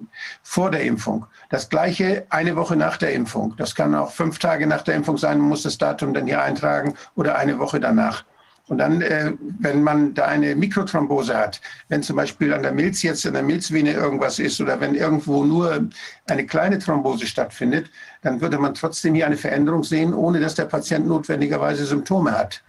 vor 0.41 0.71
der 0.71 0.81
Impfung. 0.81 1.27
Das 1.49 1.69
gleiche 1.69 2.25
eine 2.29 2.55
Woche 2.55 2.75
nach 2.75 2.97
der 2.97 3.13
Impfung. 3.13 3.53
Das 3.57 3.75
kann 3.75 3.93
auch 3.93 4.11
fünf 4.11 4.39
Tage 4.39 4.65
nach 4.65 4.81
der 4.81 4.95
Impfung 4.95 5.17
sein, 5.17 5.37
man 5.37 5.49
muss 5.49 5.61
das 5.61 5.77
Datum 5.77 6.15
dann 6.15 6.25
hier 6.25 6.41
eintragen 6.41 6.95
oder 7.15 7.37
eine 7.37 7.59
Woche 7.59 7.79
danach. 7.79 8.23
Und 8.67 8.79
dann, 8.79 9.01
äh, 9.01 9.33
wenn 9.59 9.83
man 9.83 10.13
da 10.15 10.25
eine 10.25 10.55
Mikrothrombose 10.55 11.37
hat, 11.37 11.61
wenn 11.87 12.01
zum 12.01 12.15
Beispiel 12.15 12.51
an 12.51 12.63
der 12.63 12.71
Milz 12.71 13.03
jetzt, 13.03 13.25
an 13.27 13.33
der 13.33 13.43
Milzvene 13.43 13.91
irgendwas 13.91 14.39
ist 14.39 14.59
oder 14.59 14.79
wenn 14.79 14.95
irgendwo 14.95 15.45
nur 15.45 15.87
eine 16.27 16.45
kleine 16.47 16.79
Thrombose 16.79 17.27
stattfindet, 17.27 17.91
dann 18.23 18.41
würde 18.41 18.57
man 18.57 18.73
trotzdem 18.73 19.13
hier 19.13 19.27
eine 19.27 19.37
Veränderung 19.37 19.83
sehen, 19.83 20.13
ohne 20.13 20.39
dass 20.39 20.55
der 20.55 20.65
Patient 20.65 21.05
notwendigerweise 21.07 21.85
Symptome 21.85 22.31
hat. 22.31 22.63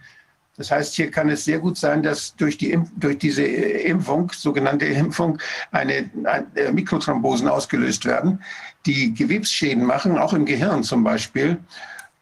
Das 0.57 0.71
heißt, 0.71 0.95
hier 0.95 1.11
kann 1.11 1.29
es 1.29 1.45
sehr 1.45 1.59
gut 1.59 1.77
sein, 1.77 2.01
dass 2.01 2.35
durch, 2.35 2.57
die, 2.57 2.79
durch 2.95 3.17
diese 3.19 3.43
Impfung, 3.43 4.31
sogenannte 4.35 4.85
Impfung, 4.85 5.39
eine, 5.71 6.09
eine 6.23 6.71
Mikrothrombosen 6.71 7.47
ausgelöst 7.47 8.05
werden, 8.05 8.43
die 8.85 9.13
Gewebsschäden 9.13 9.83
machen, 9.83 10.17
auch 10.17 10.33
im 10.33 10.45
Gehirn 10.45 10.83
zum 10.83 11.03
Beispiel 11.03 11.57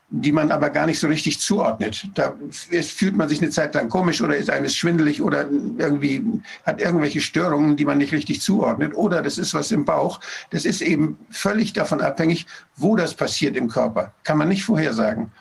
die 0.09 0.31
man 0.31 0.51
aber 0.51 0.69
gar 0.69 0.85
nicht 0.85 0.99
so 0.99 1.07
richtig 1.07 1.39
zuordnet. 1.39 2.07
Da 2.13 2.35
fühlt 2.51 3.15
man 3.15 3.27
sich 3.27 3.41
eine 3.41 3.49
Zeit 3.49 3.73
lang 3.73 3.89
komisch 3.89 4.21
oder 4.21 4.37
ist 4.37 4.49
einem 4.49 4.69
schwindelig 4.69 5.21
oder 5.21 5.49
irgendwie 5.77 6.23
hat 6.63 6.79
irgendwelche 6.79 7.21
Störungen, 7.21 7.75
die 7.75 7.85
man 7.85 7.97
nicht 7.97 8.13
richtig 8.13 8.41
zuordnet. 8.41 8.93
Oder 8.95 9.21
das 9.21 9.37
ist 9.37 9.53
was 9.53 9.71
im 9.71 9.83
Bauch. 9.83 10.19
Das 10.51 10.65
ist 10.65 10.81
eben 10.81 11.17
völlig 11.31 11.73
davon 11.73 12.01
abhängig, 12.01 12.45
wo 12.75 12.95
das 12.95 13.15
passiert 13.15 13.55
im 13.57 13.67
Körper. 13.67 14.13
Kann 14.23 14.37
man 14.37 14.47
nicht 14.47 14.63
vorhersagen. 14.63 15.31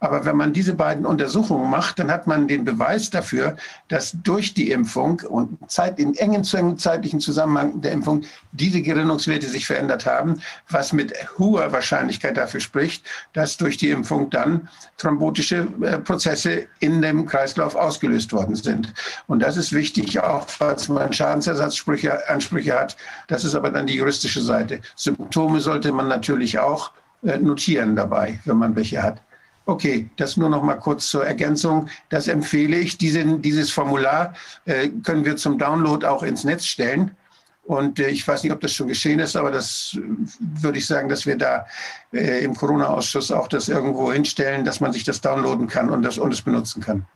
Aber 0.00 0.24
wenn 0.24 0.36
man 0.36 0.52
diese 0.52 0.74
beiden 0.74 1.06
Untersuchungen 1.06 1.70
macht, 1.70 1.98
dann 1.98 2.10
hat 2.10 2.26
man 2.26 2.48
den 2.48 2.64
Beweis 2.64 3.10
dafür, 3.10 3.56
dass 3.88 4.12
durch 4.22 4.54
die 4.54 4.70
Impfung 4.70 5.20
und 5.28 5.58
Zeit, 5.70 5.98
im 5.98 6.14
engen 6.14 6.44
zeitlichen 6.44 7.20
Zusammenhang 7.20 7.80
der 7.80 7.92
Impfung 7.92 8.22
diese 8.52 8.82
Gerinnungswerte 8.82 9.46
sich 9.46 9.66
verändert 9.66 10.06
haben, 10.06 10.40
was 10.68 10.92
mit 10.92 11.12
hoher 11.38 11.72
Wahrscheinlichkeit 11.72 12.36
dafür 12.36 12.60
spricht, 12.60 13.04
dass 13.32 13.56
durch 13.56 13.76
die 13.76 13.90
Impfung 13.90 14.30
dann 14.30 14.68
thrombotische 14.98 15.66
äh, 15.82 15.98
Prozesse 15.98 16.66
in 16.80 17.02
dem 17.02 17.26
Kreislauf 17.26 17.74
ausgelöst 17.74 18.32
worden 18.32 18.54
sind. 18.54 18.92
Und 19.26 19.40
das 19.40 19.56
ist 19.56 19.72
wichtig, 19.72 20.20
auch 20.20 20.48
falls 20.48 20.88
man 20.88 21.12
Schadensersatzansprüche 21.12 22.74
hat. 22.78 22.96
Das 23.28 23.44
ist 23.44 23.54
aber 23.54 23.70
dann 23.70 23.86
die 23.86 23.96
juristische 23.96 24.42
Seite. 24.42 24.80
Symptome 24.96 25.60
sollte 25.60 25.92
man 25.92 26.08
natürlich 26.08 26.58
auch 26.58 26.92
äh, 27.22 27.38
notieren 27.38 27.96
dabei, 27.96 28.40
wenn 28.44 28.56
man 28.56 28.76
welche 28.76 29.02
hat. 29.02 29.20
Okay, 29.66 30.10
das 30.16 30.36
nur 30.36 30.50
noch 30.50 30.62
mal 30.62 30.74
kurz 30.74 31.08
zur 31.08 31.26
Ergänzung. 31.26 31.88
Das 32.10 32.28
empfehle 32.28 32.76
ich. 32.76 32.98
Diese, 32.98 33.24
dieses 33.38 33.70
Formular 33.70 34.34
äh, 34.66 34.88
können 35.02 35.24
wir 35.24 35.36
zum 35.36 35.58
Download 35.58 36.06
auch 36.06 36.22
ins 36.22 36.44
Netz 36.44 36.66
stellen. 36.66 37.16
Und 37.64 37.98
äh, 37.98 38.08
ich 38.08 38.26
weiß 38.28 38.42
nicht, 38.42 38.52
ob 38.52 38.60
das 38.60 38.74
schon 38.74 38.88
geschehen 38.88 39.20
ist, 39.20 39.36
aber 39.36 39.50
das 39.50 39.96
äh, 39.96 40.00
würde 40.38 40.78
ich 40.78 40.86
sagen, 40.86 41.08
dass 41.08 41.24
wir 41.24 41.38
da 41.38 41.66
äh, 42.12 42.44
im 42.44 42.54
Corona-Ausschuss 42.54 43.30
auch 43.30 43.48
das 43.48 43.70
irgendwo 43.70 44.12
hinstellen, 44.12 44.66
dass 44.66 44.80
man 44.80 44.92
sich 44.92 45.04
das 45.04 45.22
downloaden 45.22 45.66
kann 45.66 45.88
und 45.88 46.02
das, 46.02 46.18
und 46.18 46.32
es 46.32 46.42
benutzen 46.42 46.82
kann. 46.82 47.06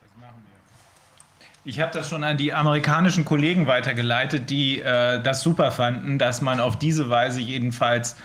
Ich 1.65 1.81
habe 1.81 1.93
das 1.93 2.09
schon 2.09 2.25
an 2.25 2.39
die 2.39 2.55
amerikanischen 2.55 3.27
Kollegen 3.27 3.67
weitergeleitet, 3.67 4.49
die 4.49 4.81
äh, 4.81 5.23
das 5.23 5.43
super 5.43 5.71
fanden, 5.71 6.19
dass 6.19 6.41
man 6.41 6.61
auf 6.61 6.79
diese 6.79 7.11
Weise 7.11 7.41
jedenfalls 7.41 8.17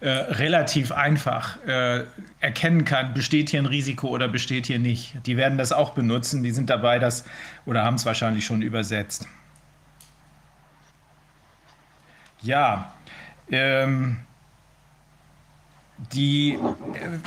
äh, 0.00 0.08
relativ 0.08 0.92
einfach 0.92 1.58
äh, 1.66 2.04
erkennen 2.40 2.84
kann, 2.84 3.14
besteht 3.14 3.50
hier 3.50 3.60
ein 3.60 3.66
Risiko 3.66 4.08
oder 4.08 4.28
besteht 4.28 4.66
hier 4.66 4.78
nicht. 4.78 5.14
Die 5.26 5.36
werden 5.36 5.58
das 5.58 5.72
auch 5.72 5.90
benutzen, 5.90 6.42
die 6.42 6.50
sind 6.50 6.70
dabei, 6.70 6.98
das 6.98 7.24
oder 7.66 7.84
haben 7.84 7.94
es 7.94 8.04
wahrscheinlich 8.04 8.44
schon 8.44 8.62
übersetzt. 8.62 9.26
Ja, 12.42 12.92
ähm, 13.50 14.18
die, 16.12 16.58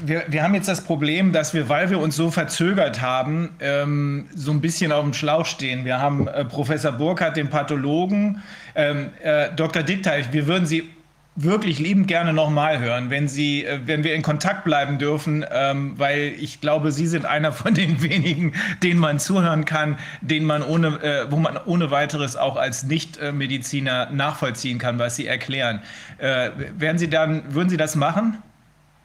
wir, 0.04 0.26
wir 0.28 0.44
haben 0.44 0.54
jetzt 0.54 0.68
das 0.68 0.84
Problem, 0.84 1.32
dass 1.32 1.54
wir, 1.54 1.70
weil 1.70 1.90
wir 1.90 2.00
uns 2.00 2.16
so 2.16 2.30
verzögert 2.32 3.02
haben, 3.02 3.56
ähm, 3.60 4.28
so 4.36 4.52
ein 4.52 4.62
bisschen 4.62 4.92
auf 4.92 5.04
dem 5.04 5.14
Schlauch 5.14 5.46
stehen. 5.46 5.86
Wir 5.86 6.00
haben 6.00 6.28
äh, 6.28 6.44
Professor 6.46 6.92
Burkhardt, 6.92 7.38
den 7.38 7.50
Pathologen, 7.50 8.44
ähm, 8.76 9.12
äh, 9.24 9.50
Dr. 9.56 9.84
Dickteich, 9.84 10.32
wir 10.34 10.48
würden 10.48 10.66
Sie 10.66 10.90
wirklich 11.38 11.78
liebend 11.78 12.08
gerne 12.08 12.34
nochmal 12.34 12.80
hören, 12.80 13.12
wenn 13.12 13.28
Sie, 13.28 13.64
äh, 13.64 13.80
wenn 13.86 14.04
wir 14.04 14.16
in 14.16 14.24
Kontakt 14.24 14.64
bleiben 14.64 14.98
dürfen, 14.98 15.46
ähm, 15.52 15.94
weil 15.98 16.34
ich 16.40 16.60
glaube, 16.62 16.92
Sie 16.92 17.06
sind 17.08 17.26
einer 17.26 17.52
von 17.52 17.76
den 17.76 18.02
wenigen, 18.02 18.54
denen 18.82 19.00
man 19.00 19.20
zuhören 19.20 19.64
kann, 19.64 19.98
den 20.22 20.46
man 20.46 20.64
ohne, 20.64 20.88
äh, 21.04 21.32
wo 21.32 21.38
man 21.38 21.58
ohne 21.66 21.92
weiteres 21.92 22.36
auch 22.36 22.58
als 22.58 22.84
Nichtmediziner 22.84 24.10
nachvollziehen 24.10 24.80
kann, 24.80 24.98
was 24.98 25.16
Sie 25.16 25.28
erklären. 25.28 25.82
Äh, 26.18 26.50
werden 26.78 26.98
Sie 26.98 27.10
dann, 27.10 27.54
würden 27.54 27.70
Sie 27.70 27.78
das 27.78 27.96
machen? 27.96 28.40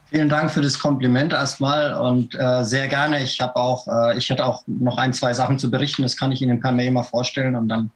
Vielen 0.09 0.29
Dank 0.29 0.51
für 0.51 0.61
das 0.61 0.77
Kompliment 0.77 1.33
erstmal 1.33 1.93
und 1.93 2.35
äh, 2.35 2.63
sehr 2.63 2.87
gerne. 2.87 3.23
Ich 3.23 3.39
habe 3.39 3.55
auch, 3.55 3.87
äh, 3.87 4.17
ich 4.17 4.29
hätte 4.29 4.45
auch 4.45 4.63
noch 4.67 4.97
ein, 4.97 5.13
zwei 5.13 5.33
Sachen 5.33 5.57
zu 5.59 5.69
berichten. 5.69 6.03
Das 6.03 6.17
kann 6.17 6.31
ich 6.31 6.41
Ihnen 6.41 6.59
per 6.59 6.71
Mail 6.71 6.91
mal 6.91 7.03
vorstellen 7.03 7.55
und 7.55 7.67
dann 7.67 7.91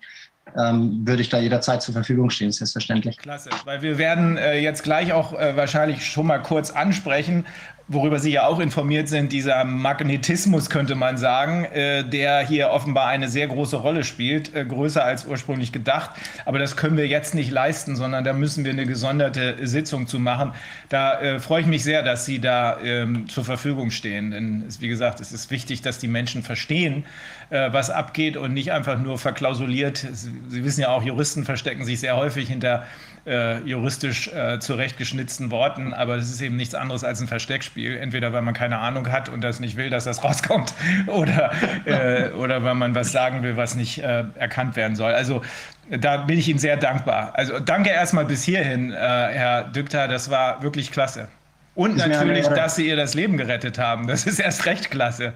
ähm, 0.56 1.08
würde 1.08 1.22
ich 1.22 1.30
da 1.30 1.40
jederzeit 1.40 1.82
zur 1.82 1.94
Verfügung 1.94 2.30
stehen, 2.30 2.52
selbstverständlich. 2.52 3.18
Klasse, 3.18 3.50
weil 3.66 3.82
wir 3.82 3.98
werden 3.98 4.38
äh, 4.38 4.60
jetzt 4.60 4.84
gleich 4.84 5.14
auch 5.14 5.34
äh, 5.34 5.56
wahrscheinlich 5.56 6.06
schon 6.06 6.28
mal 6.28 6.40
kurz 6.40 6.72
ansprechen, 6.72 7.46
worüber 7.88 8.20
Sie 8.20 8.32
ja 8.32 8.46
auch 8.46 8.60
informiert 8.60 9.08
sind, 9.08 9.32
dieser 9.32 9.64
Magnetismus, 9.64 10.70
könnte 10.70 10.96
man 10.96 11.18
sagen, 11.18 11.66
äh, 11.66 12.04
der 12.04 12.46
hier 12.46 12.70
offenbar 12.70 13.08
eine 13.08 13.30
sehr 13.30 13.48
große 13.48 13.78
Rolle 13.78 14.04
spielt, 14.04 14.54
äh, 14.54 14.66
größer 14.66 15.04
als 15.04 15.26
ursprünglich 15.26 15.72
gedacht. 15.72 16.12
Aber 16.46 16.60
das 16.60 16.76
können 16.76 16.98
wir 16.98 17.08
jetzt 17.08 17.34
nicht 17.34 17.50
leisten, 17.50 17.96
sondern 17.96 18.24
da 18.24 18.34
müssen 18.34 18.66
wir 18.66 18.72
eine 18.72 18.86
gesonderte 18.86 19.56
Sitzung 19.66 20.08
zu 20.08 20.20
machen. 20.20 20.52
Da 20.90 21.20
äh, 21.20 21.40
freue 21.40 21.62
ich 21.62 21.68
mich 21.68 21.84
sehr, 21.84 22.04
dass 22.04 22.26
Sie 22.26 22.40
da 22.40 22.78
ähm, 22.84 23.30
zur 23.30 23.46
Verfügung 23.46 23.92
stehen. 23.92 24.32
Denn, 24.32 24.66
wie 24.80 24.90
gesagt, 24.90 25.22
es 25.22 25.32
ist 25.32 25.50
wichtig, 25.50 25.82
dass 25.82 26.00
die 26.00 26.10
Menschen 26.10 26.44
verstehen, 26.44 27.06
äh, 27.50 27.72
was 27.72 27.90
abgeht 27.90 28.36
und 28.36 28.54
nicht 28.54 28.74
einfach 28.74 29.00
nur 29.00 29.18
verklausuliert. 29.18 30.06
Sie 30.12 30.66
wissen 30.66 30.82
ja 30.82 30.90
auch, 30.90 31.04
Juristen 31.04 31.46
verstecken 31.46 31.86
sich 31.86 32.02
sehr 32.02 32.18
häufig 32.18 32.50
hinter 32.50 32.86
äh, 33.28 33.60
juristisch 33.60 34.30
äh, 34.30 34.60
zurechtgeschnitzten 34.60 35.52
Worten, 35.52 35.94
aber 35.94 36.16
es 36.16 36.30
ist 36.32 36.42
eben 36.42 36.56
nichts 36.56 36.74
anderes 36.74 37.04
als 37.04 37.20
ein 37.20 37.28
Versteckspiel. 37.28 37.98
Entweder 37.98 38.34
weil 38.34 38.42
man 38.42 38.54
keine 38.54 38.80
Ahnung 38.80 39.12
hat 39.12 39.30
und 39.30 39.42
das 39.42 39.60
nicht 39.60 39.76
will, 39.76 39.90
dass 39.90 40.06
das 40.06 40.24
rauskommt, 40.24 40.74
oder, 41.08 41.52
äh, 41.86 42.30
oder 42.32 42.64
weil 42.64 42.76
man 42.76 42.96
was 42.96 43.12
sagen 43.12 43.44
will, 43.44 43.58
was 43.58 43.76
nicht 43.76 44.00
äh, 44.00 44.24
erkannt 44.36 44.76
werden 44.76 44.96
soll. 44.96 45.14
Also 45.14 45.42
da 45.90 46.18
bin 46.18 46.40
ich 46.40 46.48
Ihnen 46.48 46.60
sehr 46.60 46.78
dankbar. 46.78 47.32
Also 47.34 47.60
danke 47.60 47.90
erstmal 47.90 48.26
bis 48.26 48.44
hierhin, 48.44 48.92
äh, 48.92 48.96
Herr 48.96 49.64
Dükter, 49.66 50.08
das 50.08 50.30
war 50.30 50.64
wirklich 50.64 50.92
klasse. 50.92 51.28
Und 51.76 51.98
natürlich, 51.98 52.48
dass 52.48 52.76
Sie 52.76 52.88
ihr 52.88 52.96
das 52.96 53.14
Leben 53.14 53.38
gerettet 53.38 53.78
haben. 53.78 54.08
Das 54.08 54.26
ist 54.26 54.40
erst 54.40 54.66
recht 54.66 54.90
klasse. 54.90 55.34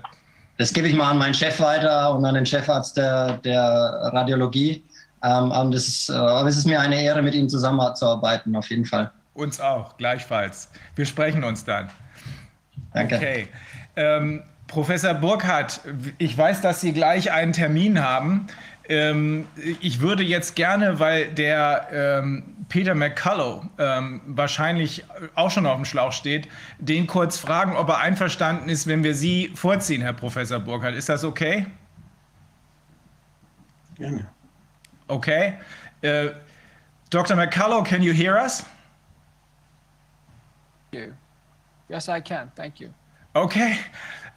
Das 0.58 0.74
gebe 0.74 0.88
ich 0.88 0.96
mal 0.96 1.12
an 1.12 1.18
meinen 1.18 1.34
Chef 1.34 1.60
weiter 1.60 2.16
und 2.16 2.26
an 2.26 2.36
den 2.36 2.46
Chefarzt 2.46 2.98
der, 2.98 3.38
der 3.38 3.62
Radiologie. 4.14 4.84
Ähm, 5.24 5.52
und 5.52 5.74
es 5.74 5.88
ist, 5.88 6.10
äh, 6.10 6.14
aber 6.14 6.50
es 6.50 6.58
ist 6.58 6.66
mir 6.66 6.80
eine 6.80 7.02
Ehre, 7.02 7.22
mit 7.22 7.36
Ihnen 7.36 7.50
zusammenzuarbeiten, 7.50 8.56
auf 8.56 8.70
jeden 8.70 8.86
Fall. 8.86 9.12
Uns 9.34 9.60
auch, 9.60 9.98
gleichfalls. 9.98 10.70
Wir 10.96 11.06
sprechen 11.06 11.44
uns 11.44 11.64
dann. 11.64 11.90
Danke. 12.94 13.16
Okay. 13.16 13.48
Ähm, 13.96 14.44
Professor 14.68 15.14
Burkhardt, 15.14 15.82
ich 16.18 16.38
weiß, 16.38 16.62
dass 16.62 16.82
Sie 16.82 16.94
gleich 16.94 17.32
einen 17.32 17.54
Termin 17.54 18.02
haben. 18.02 18.48
Ähm, 18.90 19.48
ich 19.80 20.02
würde 20.02 20.24
jetzt 20.24 20.56
gerne, 20.56 21.00
weil 21.00 21.28
der 21.34 21.88
ähm, 21.92 22.44
Peter 22.68 22.96
McCullough 22.96 23.66
ähm, 23.78 24.22
wahrscheinlich 24.26 25.06
auch 25.36 25.52
schon 25.52 25.66
auf 25.66 25.76
dem 25.76 25.86
Schlauch 25.86 26.14
steht, 26.14 26.48
den 26.80 27.06
kurz 27.06 27.38
fragen, 27.38 27.76
ob 27.76 27.90
er 27.90 28.00
einverstanden 28.00 28.70
ist, 28.70 28.88
wenn 28.88 29.04
wir 29.04 29.14
Sie 29.14 29.52
vorziehen, 29.56 30.02
Herr 30.02 30.14
Professor 30.14 30.60
Burkhardt. 30.60 30.96
Ist 30.96 31.10
das 31.10 31.24
okay? 31.24 31.68
Gerne. 33.96 34.26
Okay. 35.12 35.60
Uh, 36.04 36.30
Dr. 37.10 37.36
McCullough, 37.36 37.86
can 37.86 38.02
you 38.02 38.14
hear 38.14 38.38
us? 38.38 38.64
you. 40.94 41.14
Yes, 41.90 42.10
I 42.10 42.20
can. 42.20 42.52
Thank 42.56 42.80
you. 42.80 42.94
Okay. 43.36 43.78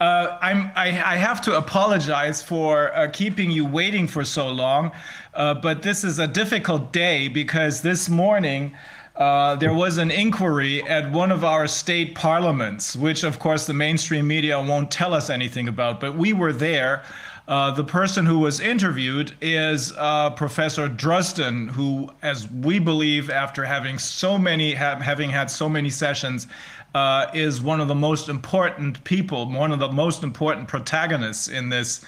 Uh, 0.01 0.39
I'm, 0.41 0.73
I, 0.75 0.89
I, 1.15 1.17
have 1.17 1.41
to 1.43 1.57
apologize 1.57 2.43
for 2.43 2.95
uh, 2.97 3.09
keeping 3.13 3.51
you 3.51 3.65
waiting 3.65 4.09
for 4.09 4.25
so 4.25 4.49
long, 4.49 4.91
uh, 5.35 5.55
but 5.55 5.83
this 5.83 6.03
is 6.03 6.19
a 6.19 6.27
difficult 6.27 6.93
day 6.93 7.29
because 7.29 7.81
this 7.81 8.09
morning 8.09 8.77
uh, 9.17 9.55
there 9.57 9.73
was 9.73 9.99
an 9.99 10.11
inquiry 10.11 10.83
at 10.83 11.11
one 11.13 11.31
of 11.31 11.45
our 11.45 11.69
state 11.69 12.17
parliaments, 12.17 12.97
which 12.97 13.23
of 13.23 13.39
course 13.39 13.67
the 13.67 13.75
mainstream 13.75 14.27
media 14.27 14.61
won't 14.61 14.91
tell 14.91 15.15
us 15.15 15.31
anything 15.31 15.69
about, 15.69 16.01
but 16.01 16.17
we 16.17 16.33
were 16.33 16.53
there. 16.53 17.05
Uh, 17.47 17.71
the 17.71 17.85
person 17.85 18.25
who 18.25 18.39
was 18.39 18.59
interviewed 18.59 19.35
is 19.41 19.93
uh, 19.99 20.31
Professor 20.31 20.89
Drosten, 20.89 21.69
who, 21.69 22.11
as 22.23 22.51
we 22.51 22.79
believe, 22.79 23.29
after 23.29 23.65
having 23.65 23.99
so 23.99 24.39
many, 24.39 24.73
ha- 24.73 24.99
having 24.99 25.29
had 25.29 25.51
so 25.51 25.69
many 25.69 25.91
sessions, 25.91 26.47
uh, 26.95 27.27
is 27.35 27.61
one 27.61 27.81
of 27.81 27.89
the 27.89 27.95
most 27.95 28.31
important 28.31 29.03
people, 29.05 29.51
one 29.51 29.73
of 29.73 29.79
the 29.79 29.93
most 29.93 30.23
important 30.23 30.69
protagonists 30.69 31.49
in 31.49 31.69
this 31.69 32.03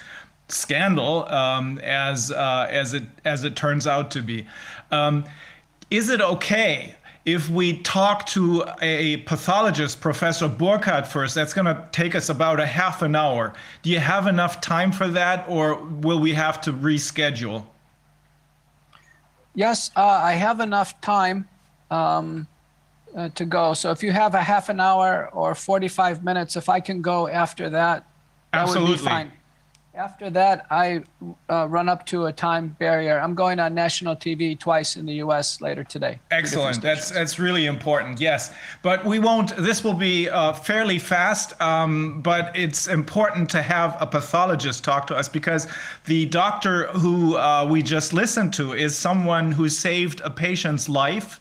scandal, 0.49 1.27
um, 1.29 1.77
as 1.79 2.31
uh, 2.31 2.67
as 2.71 2.93
it 2.93 3.03
as 3.25 3.43
it 3.43 3.55
turns 3.55 3.85
out 3.85 4.09
to 4.11 4.23
be. 4.23 4.47
Um, 4.91 5.25
is 5.91 6.09
it 6.09 6.19
okay 6.19 6.95
if 7.27 7.49
we 7.49 7.77
talk 7.79 8.25
to 8.25 8.63
a 8.81 9.17
pathologist, 9.17 9.99
Professor 9.99 10.47
Burkhardt, 10.47 11.05
first, 11.05 11.35
that's 11.35 11.53
going 11.53 11.65
to 11.65 11.85
take 11.91 12.15
us 12.15 12.29
about 12.29 12.61
a 12.61 12.65
half 12.65 13.01
an 13.01 13.17
hour. 13.17 13.53
Do 13.81 13.89
you 13.89 13.99
have 13.99 14.27
enough 14.27 14.61
time 14.61 14.93
for 14.93 15.09
that, 15.09 15.43
or 15.49 15.75
will 15.75 16.21
we 16.21 16.33
have 16.33 16.61
to 16.61 16.71
reschedule? 16.71 17.65
Yes, 19.55 19.91
uh, 19.97 20.05
I 20.05 20.33
have 20.35 20.61
enough 20.61 21.01
time 21.01 21.49
um, 21.91 22.47
uh, 23.13 23.27
to 23.35 23.43
go. 23.43 23.73
So 23.73 23.91
if 23.91 24.01
you 24.01 24.13
have 24.13 24.33
a 24.33 24.41
half 24.41 24.69
an 24.69 24.79
hour 24.79 25.29
or 25.33 25.53
45 25.53 26.23
minutes, 26.23 26.55
if 26.55 26.69
I 26.69 26.79
can 26.79 27.01
go 27.01 27.27
after 27.27 27.69
that, 27.71 28.05
that 28.53 28.61
Absolutely. 28.61 28.91
would 28.91 28.99
be 28.99 29.05
fine. 29.05 29.31
After 29.97 30.29
that, 30.29 30.67
I 30.69 31.01
uh, 31.49 31.67
run 31.67 31.89
up 31.89 32.05
to 32.07 32.27
a 32.27 32.31
time 32.31 32.75
barrier. 32.77 33.19
I'm 33.19 33.33
going 33.33 33.59
on 33.59 33.73
national 33.73 34.15
TV 34.15 34.57
twice 34.57 34.95
in 34.95 35.07
the 35.07 35.15
U.S. 35.15 35.59
later 35.59 35.83
today. 35.83 36.19
Excellent. 36.29 36.83
That's 36.83 37.09
that's 37.09 37.39
really 37.39 37.65
important. 37.65 38.19
Yes, 38.21 38.53
but 38.83 39.03
we 39.03 39.17
won't. 39.17 39.57
This 39.57 39.83
will 39.83 39.95
be 39.95 40.29
uh, 40.29 40.53
fairly 40.53 40.99
fast. 40.99 41.59
Um, 41.59 42.21
but 42.21 42.55
it's 42.55 42.87
important 42.87 43.49
to 43.49 43.63
have 43.63 43.97
a 43.99 44.05
pathologist 44.05 44.83
talk 44.83 45.07
to 45.07 45.15
us 45.15 45.27
because 45.27 45.67
the 46.05 46.27
doctor 46.27 46.87
who 46.89 47.35
uh, 47.35 47.65
we 47.67 47.81
just 47.81 48.13
listened 48.13 48.53
to 48.53 48.73
is 48.73 48.95
someone 48.95 49.51
who 49.51 49.67
saved 49.67 50.21
a 50.23 50.29
patient's 50.29 50.87
life 50.87 51.39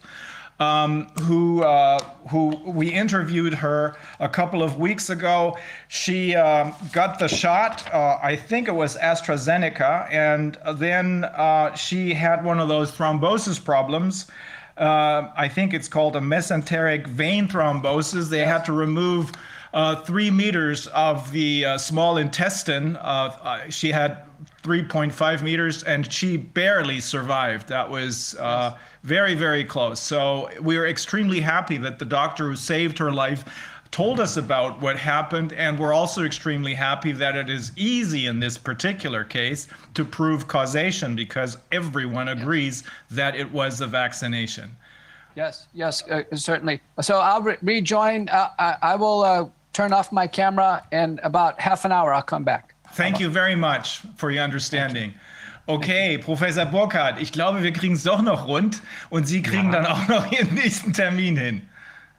um, 0.59 1.09
who 1.23 1.63
uh, 1.63 1.99
who 2.31 2.57
we 2.65 2.89
interviewed 2.89 3.55
her 3.55 3.97
a 4.21 4.29
couple 4.29 4.63
of 4.63 4.79
weeks 4.79 5.11
ago. 5.11 5.57
She 5.89 6.35
um, 6.35 6.75
got 6.93 7.19
the 7.19 7.29
shot. 7.29 7.93
Uh, 7.93 8.19
I 8.23 8.37
think 8.37 8.69
it 8.69 8.75
was 8.75 8.97
AstraZeneca, 8.97 10.11
and 10.11 10.59
then 10.75 11.25
uh, 11.25 11.75
she 11.75 12.15
had 12.15 12.45
one 12.45 12.59
of 12.59 12.69
those 12.69 12.93
thrombosis 12.93 13.63
problems. 13.63 14.27
Uh, 14.77 15.31
I 15.37 15.49
think 15.49 15.73
it's 15.73 15.89
called 15.89 16.17
a 16.17 16.21
mesenteric 16.21 17.07
vein 17.07 17.49
thrombosis. 17.49 18.29
They 18.29 18.45
had 18.45 18.65
to 18.67 18.73
remove. 18.73 19.33
Uh, 19.75 19.95
three 19.95 20.31
meters 20.31 20.87
of 20.89 21.31
the 21.33 21.67
uh, 21.67 21.77
small 21.77 22.17
intestine. 22.17 22.97
she 23.69 23.93
had 23.93 24.26
3.5 24.67 25.43
meters, 25.43 25.83
and 25.85 26.13
she 26.13 26.37
barely 26.37 27.01
survived. 27.01 27.69
That 27.69 27.89
was 27.89 28.35
yes 28.39 28.75
very, 29.07 29.37
very 29.37 29.65
close. 29.65 30.01
So 30.01 30.51
we 30.61 30.77
are 30.77 30.87
extremely 30.87 31.41
happy 31.41 31.79
that 31.79 32.01
the 32.01 32.05
doctor 32.05 32.49
who 32.49 32.57
saved 32.57 32.99
her 32.99 33.13
life 33.13 33.45
told 33.93 34.19
us 34.19 34.37
about 34.37 34.81
what 34.83 34.99
happened, 34.99 35.53
and 35.53 35.79
we're 35.79 35.93
also 35.93 36.25
extremely 36.25 36.75
happy 36.75 37.13
that 37.13 37.37
it 37.37 37.49
is 37.49 37.71
easy 37.77 38.27
in 38.27 38.41
this 38.41 38.59
particular 38.59 39.23
case 39.23 39.69
to 39.95 40.05
prove 40.05 40.49
causation 40.49 41.15
because 41.15 41.57
everyone 41.71 42.29
agrees 42.29 42.83
yes. 42.83 42.93
that 43.13 43.37
it 43.37 43.51
was 43.53 43.79
the 43.79 43.87
vaccination. 43.87 44.77
Yes, 45.37 45.69
yes, 45.73 46.03
uh, 46.11 46.25
certainly. 46.35 46.81
So 47.01 47.21
I'll 47.21 47.43
re- 47.43 47.59
rejoin. 47.63 48.29
Uh, 48.29 48.51
I, 48.59 48.77
I, 48.83 48.97
will 48.97 49.23
uh, 49.23 49.49
turn 49.73 49.93
off 49.93 50.11
my 50.11 50.27
camera, 50.27 50.83
and 50.91 51.21
about 51.23 51.61
half 51.61 51.85
an 51.85 51.93
hour 51.93 52.13
I'll 52.13 52.23
come 52.23 52.43
back. 52.43 52.75
Thank 52.97 53.21
you 53.21 53.31
very 53.31 53.57
much 53.57 54.01
for 54.17 54.31
your 54.31 54.43
understanding. 54.43 55.15
Okay, 55.67 56.19
Professor 56.19 56.65
Burkhardt, 56.65 57.21
ich 57.21 57.33
glaube, 57.33 57.63
wir 57.63 57.73
kriegen 57.73 57.95
es 57.95 58.05
doch 58.05 58.23
noch 58.23 58.47
rund 58.47 58.81
und 59.11 59.27
Sie 59.27 59.43
kriegen 59.43 59.73
ja. 59.73 59.83
dann 59.83 59.87
auch 59.87 60.09
noch 60.09 60.31
Ihren 60.31 60.55
nächsten 60.55 60.93
Termin 60.93 61.37
hin. 61.37 61.63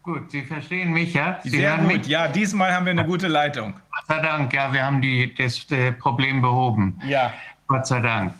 Gut, 0.03 0.31
Sie 0.31 0.43
verstehen 0.43 0.91
mich, 0.91 1.13
ja? 1.13 1.39
Sie 1.43 1.49
Sehr 1.49 1.77
gut, 1.77 1.87
mich? 1.87 2.07
ja, 2.07 2.27
diesmal 2.27 2.73
haben 2.73 2.85
wir 2.85 2.91
eine 2.91 3.05
gute 3.05 3.27
Leitung. 3.27 3.73
Gott 3.73 4.07
sei 4.07 4.21
Dank, 4.21 4.53
ja, 4.53 4.71
wir 4.71 4.85
haben 4.85 5.01
die, 5.01 5.33
das 5.35 5.69
äh, 5.71 5.93
Problem 5.93 6.41
behoben. 6.41 6.99
Ja. 7.05 7.33
Gott 7.67 7.87
sei 7.87 8.01
Dank. 8.01 8.33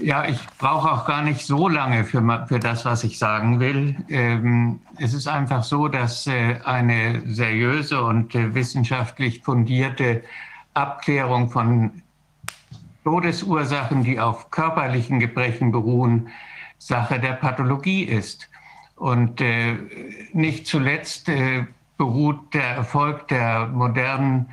Ja, 0.00 0.26
ich 0.26 0.38
brauche 0.58 0.90
auch 0.90 1.06
gar 1.06 1.22
nicht 1.22 1.40
so 1.40 1.68
lange 1.68 2.04
für, 2.04 2.46
für 2.48 2.58
das, 2.58 2.84
was 2.84 3.02
ich 3.04 3.18
sagen 3.18 3.60
will. 3.60 3.96
Ähm, 4.08 4.80
es 4.98 5.12
ist 5.12 5.26
einfach 5.26 5.64
so, 5.64 5.88
dass 5.88 6.26
äh, 6.26 6.56
eine 6.64 7.22
seriöse 7.26 8.02
und 8.02 8.34
äh, 8.34 8.54
wissenschaftlich 8.54 9.42
fundierte 9.42 10.22
Abklärung 10.78 11.50
von 11.50 12.02
Todesursachen, 13.04 14.04
die 14.04 14.20
auf 14.20 14.50
körperlichen 14.50 15.18
Gebrechen 15.18 15.72
beruhen, 15.72 16.28
Sache 16.78 17.18
der 17.18 17.32
Pathologie 17.32 18.04
ist. 18.04 18.48
Und 18.96 19.40
äh, 19.40 19.76
nicht 20.32 20.66
zuletzt 20.66 21.28
äh, 21.28 21.66
beruht 21.96 22.54
der 22.54 22.76
Erfolg 22.76 23.28
der 23.28 23.66
modernen 23.66 24.48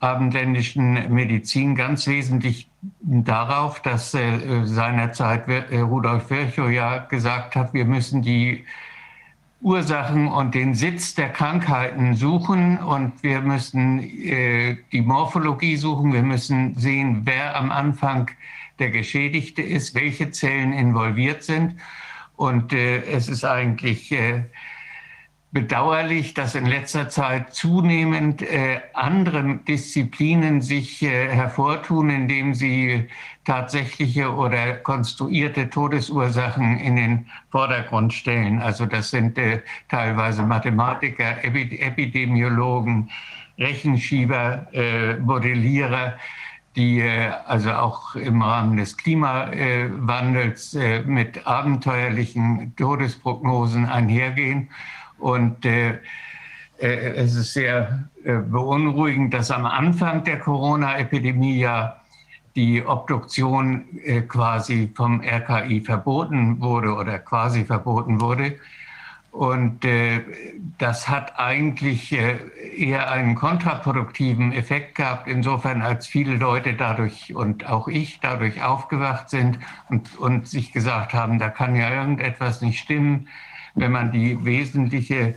abendländischen 0.00 1.12
Medizin 1.12 1.74
ganz 1.74 2.06
wesentlich 2.06 2.68
darauf, 3.00 3.80
dass 3.82 4.14
äh, 4.14 4.64
seinerzeit 4.64 5.48
äh, 5.48 5.80
Rudolf 5.80 6.30
Virchow 6.30 6.70
ja 6.70 6.98
gesagt 6.98 7.56
hat, 7.56 7.74
wir 7.74 7.84
müssen 7.84 8.22
die 8.22 8.64
Ursachen 9.60 10.28
und 10.28 10.54
den 10.54 10.74
Sitz 10.74 11.14
der 11.14 11.30
Krankheiten 11.30 12.14
suchen 12.14 12.78
und 12.78 13.22
wir 13.22 13.40
müssen 13.40 13.98
äh, 13.98 14.76
die 14.92 15.00
Morphologie 15.00 15.76
suchen. 15.76 16.12
Wir 16.12 16.22
müssen 16.22 16.76
sehen, 16.76 17.22
wer 17.24 17.56
am 17.56 17.72
Anfang 17.72 18.30
der 18.78 18.90
Geschädigte 18.90 19.62
ist, 19.62 19.94
welche 19.96 20.30
Zellen 20.30 20.72
involviert 20.72 21.42
sind. 21.42 21.74
Und 22.36 22.72
äh, 22.72 23.02
es 23.02 23.28
ist 23.28 23.44
eigentlich 23.44 24.12
äh, 24.12 24.44
bedauerlich, 25.50 26.34
dass 26.34 26.54
in 26.54 26.66
letzter 26.66 27.08
Zeit 27.08 27.54
zunehmend 27.54 28.42
äh, 28.42 28.80
andere 28.92 29.58
Disziplinen 29.66 30.60
sich 30.60 31.02
äh, 31.02 31.28
hervortun, 31.28 32.10
indem 32.10 32.54
sie 32.54 33.08
tatsächliche 33.44 34.30
oder 34.34 34.74
konstruierte 34.74 35.70
Todesursachen 35.70 36.78
in 36.78 36.96
den 36.96 37.26
Vordergrund 37.50 38.12
stellen. 38.12 38.60
Also 38.60 38.84
das 38.84 39.10
sind 39.10 39.38
äh, 39.38 39.62
teilweise 39.88 40.42
Mathematiker, 40.42 41.42
Epi 41.42 41.78
Epidemiologen, 41.78 43.10
Rechenschieber, 43.58 44.66
äh, 44.72 45.14
Modellierer, 45.14 46.18
die 46.76 47.00
äh, 47.00 47.32
also 47.46 47.72
auch 47.72 48.14
im 48.14 48.42
Rahmen 48.42 48.76
des 48.76 48.98
Klimawandels 48.98 50.74
äh, 50.74 51.00
mit 51.00 51.46
abenteuerlichen 51.46 52.74
Todesprognosen 52.76 53.86
einhergehen. 53.86 54.68
Und 55.18 55.64
äh, 55.64 55.98
äh, 56.78 57.14
es 57.16 57.34
ist 57.34 57.52
sehr 57.54 58.08
beunruhigend, 58.24 59.32
dass 59.32 59.50
am 59.50 59.64
Anfang 59.64 60.22
der 60.24 60.38
Corona-Epidemie 60.38 61.58
ja 61.58 61.98
die 62.58 62.84
Obduktion 62.84 63.84
äh, 64.04 64.22
quasi 64.22 64.90
vom 64.92 65.22
RKI 65.22 65.80
verboten 65.80 66.60
wurde 66.60 66.92
oder 66.92 67.20
quasi 67.20 67.64
verboten 67.64 68.20
wurde. 68.20 68.56
Und 69.30 69.84
äh, 69.84 70.24
das 70.78 71.08
hat 71.08 71.38
eigentlich 71.38 72.12
äh, 72.12 72.38
eher 72.76 73.12
einen 73.12 73.36
kontraproduktiven 73.36 74.52
Effekt 74.52 74.96
gehabt, 74.96 75.28
insofern 75.28 75.82
als 75.82 76.08
viele 76.08 76.34
Leute 76.34 76.74
dadurch 76.74 77.32
und 77.32 77.68
auch 77.68 77.86
ich 77.86 78.18
dadurch 78.20 78.60
aufgewacht 78.60 79.30
sind 79.30 79.60
und, 79.88 80.18
und 80.18 80.48
sich 80.48 80.72
gesagt 80.72 81.14
haben, 81.14 81.38
da 81.38 81.50
kann 81.50 81.76
ja 81.76 81.90
irgendetwas 81.90 82.60
nicht 82.60 82.80
stimmen, 82.80 83.28
wenn 83.78 83.92
man 83.92 84.12
die 84.12 84.44
wesentliche 84.44 85.34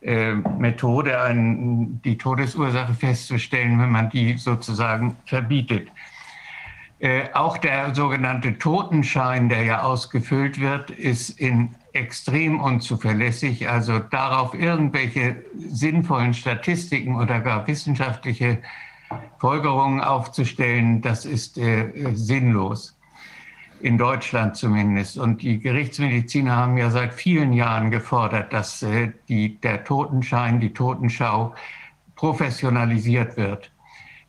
äh, 0.00 0.34
Methode, 0.34 1.20
einen, 1.20 2.00
die 2.02 2.16
Todesursache 2.16 2.94
festzustellen, 2.94 3.80
wenn 3.80 3.90
man 3.90 4.10
die 4.10 4.36
sozusagen 4.36 5.16
verbietet. 5.26 5.88
Äh, 7.00 7.32
auch 7.32 7.58
der 7.58 7.94
sogenannte 7.94 8.58
Totenschein, 8.58 9.48
der 9.48 9.62
ja 9.62 9.82
ausgefüllt 9.82 10.60
wird, 10.60 10.90
ist 10.90 11.30
in 11.30 11.74
extrem 11.92 12.60
unzuverlässig. 12.60 13.68
Also 13.68 13.98
darauf 13.98 14.54
irgendwelche 14.54 15.36
sinnvollen 15.56 16.34
Statistiken 16.34 17.16
oder 17.16 17.40
gar 17.40 17.66
wissenschaftliche 17.66 18.58
Folgerungen 19.38 20.00
aufzustellen, 20.00 21.00
das 21.00 21.24
ist 21.24 21.56
äh, 21.58 21.92
sinnlos. 22.14 22.97
In 23.80 23.96
Deutschland 23.96 24.56
zumindest. 24.56 25.18
Und 25.18 25.42
die 25.42 25.60
Gerichtsmediziner 25.60 26.56
haben 26.56 26.76
ja 26.76 26.90
seit 26.90 27.14
vielen 27.14 27.52
Jahren 27.52 27.90
gefordert, 27.90 28.52
dass 28.52 28.82
äh, 28.82 29.12
die, 29.28 29.60
der 29.60 29.84
Totenschein, 29.84 30.60
die 30.60 30.72
Totenschau 30.72 31.54
professionalisiert 32.16 33.36
wird. 33.36 33.70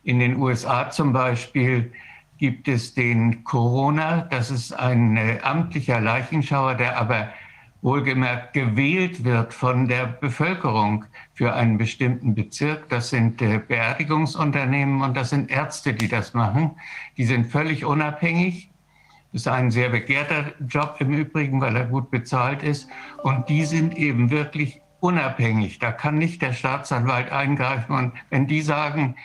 In 0.04 0.20
den 0.20 0.36
USA 0.36 0.90
zum 0.90 1.12
Beispiel 1.12 1.92
gibt 2.38 2.68
es 2.68 2.94
den 2.94 3.44
Corona. 3.44 4.22
Das 4.30 4.50
ist 4.50 4.72
ein 4.72 5.16
äh, 5.16 5.40
amtlicher 5.42 6.00
Leichenschauer, 6.00 6.74
der 6.74 6.98
aber 6.98 7.28
wohlgemerkt 7.82 8.52
gewählt 8.52 9.24
wird 9.24 9.54
von 9.54 9.88
der 9.88 10.06
Bevölkerung 10.06 11.04
für 11.34 11.54
einen 11.54 11.78
bestimmten 11.78 12.34
Bezirk. 12.34 12.88
Das 12.88 13.10
sind 13.10 13.42
äh, 13.42 13.58
Beerdigungsunternehmen 13.58 15.02
und 15.02 15.16
das 15.16 15.30
sind 15.30 15.50
Ärzte, 15.50 15.94
die 15.94 16.08
das 16.08 16.34
machen. 16.34 16.72
Die 17.16 17.24
sind 17.24 17.46
völlig 17.46 17.84
unabhängig. 17.84 18.69
Ist 19.32 19.46
ein 19.46 19.70
sehr 19.70 19.90
begehrter 19.90 20.52
Job 20.66 20.96
im 20.98 21.12
Übrigen, 21.12 21.60
weil 21.60 21.76
er 21.76 21.86
gut 21.86 22.10
bezahlt 22.10 22.62
ist. 22.62 22.88
Und 23.22 23.48
die 23.48 23.64
sind 23.64 23.96
eben 23.96 24.30
wirklich 24.30 24.80
unabhängig. 25.00 25.78
Da 25.78 25.92
kann 25.92 26.16
nicht 26.16 26.42
der 26.42 26.52
Staatsanwalt 26.52 27.30
eingreifen. 27.30 27.94
Und 27.94 28.12
wenn 28.30 28.46
die 28.46 28.60
sagen, 28.60 29.16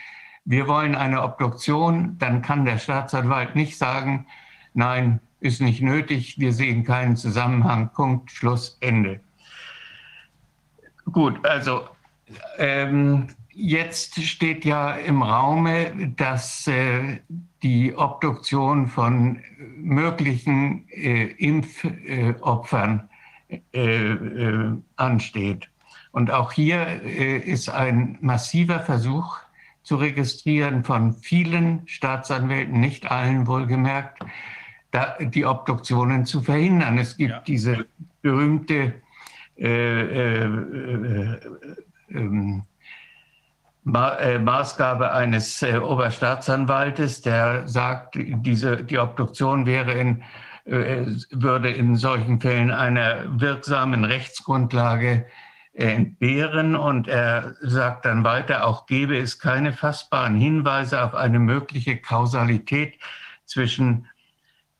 wir 0.44 0.68
wollen 0.68 0.94
eine 0.94 1.22
Obduktion, 1.22 2.16
dann 2.18 2.40
kann 2.40 2.64
der 2.64 2.78
Staatsanwalt 2.78 3.56
nicht 3.56 3.76
sagen, 3.76 4.26
nein, 4.74 5.20
ist 5.40 5.60
nicht 5.60 5.82
nötig, 5.82 6.38
wir 6.38 6.52
sehen 6.52 6.84
keinen 6.84 7.16
Zusammenhang, 7.16 7.90
Punkt, 7.92 8.30
Schluss, 8.30 8.78
Ende. 8.80 9.20
Gut, 11.12 11.44
also 11.46 11.88
ähm, 12.58 13.28
jetzt 13.56 14.22
steht 14.22 14.64
ja 14.64 14.92
im 14.92 15.22
Raume, 15.22 16.12
dass 16.16 16.66
äh, 16.66 17.20
die 17.62 17.96
Obduktion 17.96 18.86
von 18.86 19.40
möglichen 19.76 20.88
äh, 20.90 21.24
Impfopfern 21.24 23.08
äh, 23.72 24.12
äh 24.12 24.72
ansteht. 24.96 25.70
Und 26.12 26.30
auch 26.30 26.52
hier 26.52 26.86
äh, 27.02 27.38
ist 27.38 27.68
ein 27.68 28.18
massiver 28.20 28.80
Versuch 28.80 29.38
zu 29.82 29.96
registrieren 29.96 30.84
von 30.84 31.14
vielen 31.14 31.86
Staatsanwälten, 31.86 32.80
nicht 32.80 33.10
allen 33.10 33.46
wohlgemerkt, 33.46 34.24
die 35.20 35.44
Obduktionen 35.44 36.24
zu 36.24 36.42
verhindern. 36.42 36.98
Es 36.98 37.16
gibt 37.16 37.30
ja. 37.30 37.40
diese 37.40 37.86
berühmte 38.22 38.94
äh, 39.58 40.00
äh, 40.00 40.44
äh, 40.44 41.40
ähm, 42.10 42.62
äh, 42.62 42.75
Maßgabe 43.86 45.12
eines 45.12 45.62
äh, 45.62 45.78
Oberstaatsanwaltes, 45.78 47.22
der 47.22 47.68
sagt, 47.68 48.16
diese, 48.16 48.82
die 48.82 48.98
Obduktion 48.98 49.64
wäre 49.64 49.92
in, 49.92 50.24
äh, 50.64 51.06
würde 51.30 51.70
in 51.70 51.94
solchen 51.94 52.40
Fällen 52.40 52.72
einer 52.72 53.40
wirksamen 53.40 54.04
Rechtsgrundlage 54.04 55.26
entbehren. 55.72 56.74
Und 56.74 57.06
er 57.06 57.54
sagt 57.60 58.06
dann 58.06 58.24
weiter, 58.24 58.66
auch 58.66 58.86
gäbe 58.86 59.16
es 59.16 59.38
keine 59.38 59.72
fassbaren 59.72 60.34
Hinweise 60.34 61.04
auf 61.04 61.14
eine 61.14 61.38
mögliche 61.38 61.96
Kausalität 61.96 62.98
zwischen 63.44 64.08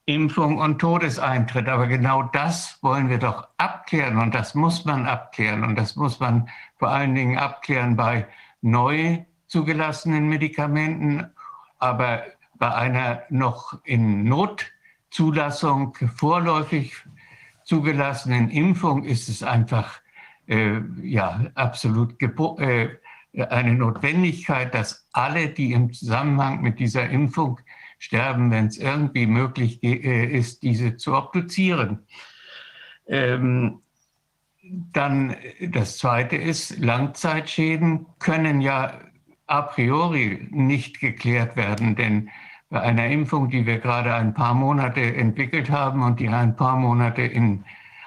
Impfung 0.04 0.59
und 0.59 0.80
Todeseintritt. 0.80 1.68
Aber 1.68 1.86
genau 1.86 2.24
das 2.24 2.78
wollen 2.82 3.09
wir 3.09 3.18
doch 3.18 3.46
abklären 3.57 4.18
und 4.18 4.34
das 4.34 4.57
muss 4.57 4.84
man 4.84 5.07
abklären 5.07 5.62
und 5.62 5.76
das 5.76 5.94
muss 5.94 6.18
man 6.18 6.48
vor 6.76 6.88
allen 6.88 7.14
Dingen 7.14 7.38
abklären 7.38 7.94
bei 7.94 8.26
neu 8.67 9.25
zugelassenen 9.47 10.29
Medikamenten, 10.29 11.31
aber 11.79 12.25
bei 12.55 12.75
einer 12.75 13.23
noch 13.31 13.79
in 13.85 14.25
Notzulassung 14.25 15.97
vorläufig 16.17 16.95
zugelassenen 17.64 18.51
Impfung 18.51 19.05
ist 19.05 19.29
es 19.29 19.43
einfach 19.43 20.01
äh, 20.49 20.81
ja, 21.03 21.47
absolut 21.55 22.21
äh, 22.21 22.89
eine 23.33 23.75
Notwendigkeit, 23.75 24.75
dass 24.75 25.07
alle, 25.12 25.49
die 25.49 25.73
im 25.73 25.93
Zusammenhang 25.93 26.62
mit 26.62 26.79
dieser 26.79 27.09
Impfung 27.09 27.61
sterben, 27.99 28.51
wenn 28.51 28.67
es 28.67 28.79
irgendwie 28.79 29.27
möglich 29.27 29.83
äh, 29.83 30.27
ist, 30.27 30.62
diese 30.62 30.97
zu 30.97 31.14
obduzieren. 31.14 32.07
Ähm, 33.07 33.83
dann 34.93 35.37
das 35.61 35.99
Zweite 35.99 36.37
ist, 36.37 36.79
Langzeitschäden 36.79 38.07
können 38.19 38.61
ja 38.61 38.93
a 39.47 39.62
priori 39.62 40.49
nicht 40.51 41.01
geklärt 41.01 41.57
werden, 41.57 41.95
denn 41.95 42.31
bei 42.69 42.81
einer 42.81 43.07
Impfung, 43.07 43.49
die 43.49 43.64
wir 43.64 43.79
gerade 43.79 44.12
ein 44.14 44.35
paar 44.35 44.55
Monate 44.55 45.01
entwickelt 45.01 45.71
haben 45.71 46.03
und 46.03 46.19
die 46.19 46.29
ein 46.29 46.57
paar 46.57 46.77
Monate 46.77 47.23
in 47.23 47.64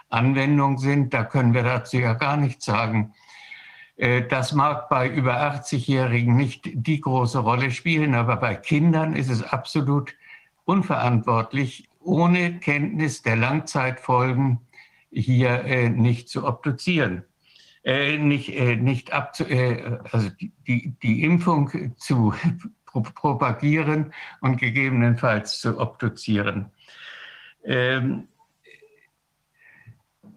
Anwendung 0.10 0.78
sind, 0.78 1.14
da 1.14 1.24
können 1.24 1.53
wir 1.53 1.64
dazu 1.64 1.97
ja 1.97 2.14
gar 2.14 2.36
nichts 2.36 2.66
sagen. 2.66 3.14
Äh, 3.95 4.24
das 4.28 4.53
mag 4.53 4.89
bei 4.89 5.07
über 5.07 5.41
80-Jährigen 5.41 6.36
nicht 6.36 6.70
die 6.74 6.99
große 6.99 7.39
Rolle 7.39 7.72
spielen, 7.72 8.16
aber 8.16 8.36
bei 8.36 8.55
Kindern 8.55 9.16
ist 9.16 9.30
es 9.30 9.43
absolut 9.43 10.14
unverantwortlich, 10.66 11.88
ohne 12.01 12.60
Kenntnis 12.60 13.22
der 13.22 13.36
Langzeitfolgen 13.36 14.60
hier 15.12 15.64
äh, 15.66 15.89
nicht 15.89 16.30
zu 16.30 16.45
obduzieren. 16.45 17.24
Äh, 17.84 18.18
nicht, 18.18 18.49
äh, 18.49 18.76
nicht 18.76 19.14
abzu, 19.14 19.45
äh, 19.45 19.99
also 20.12 20.30
die, 20.68 20.95
die 21.01 21.24
Impfung 21.24 21.95
zu 21.97 22.34
propagieren 23.16 24.14
und 24.41 24.57
gegebenenfalls 24.57 25.60
zu 25.60 25.80
obduzieren. 25.80 26.72
Ähm, 27.64 28.28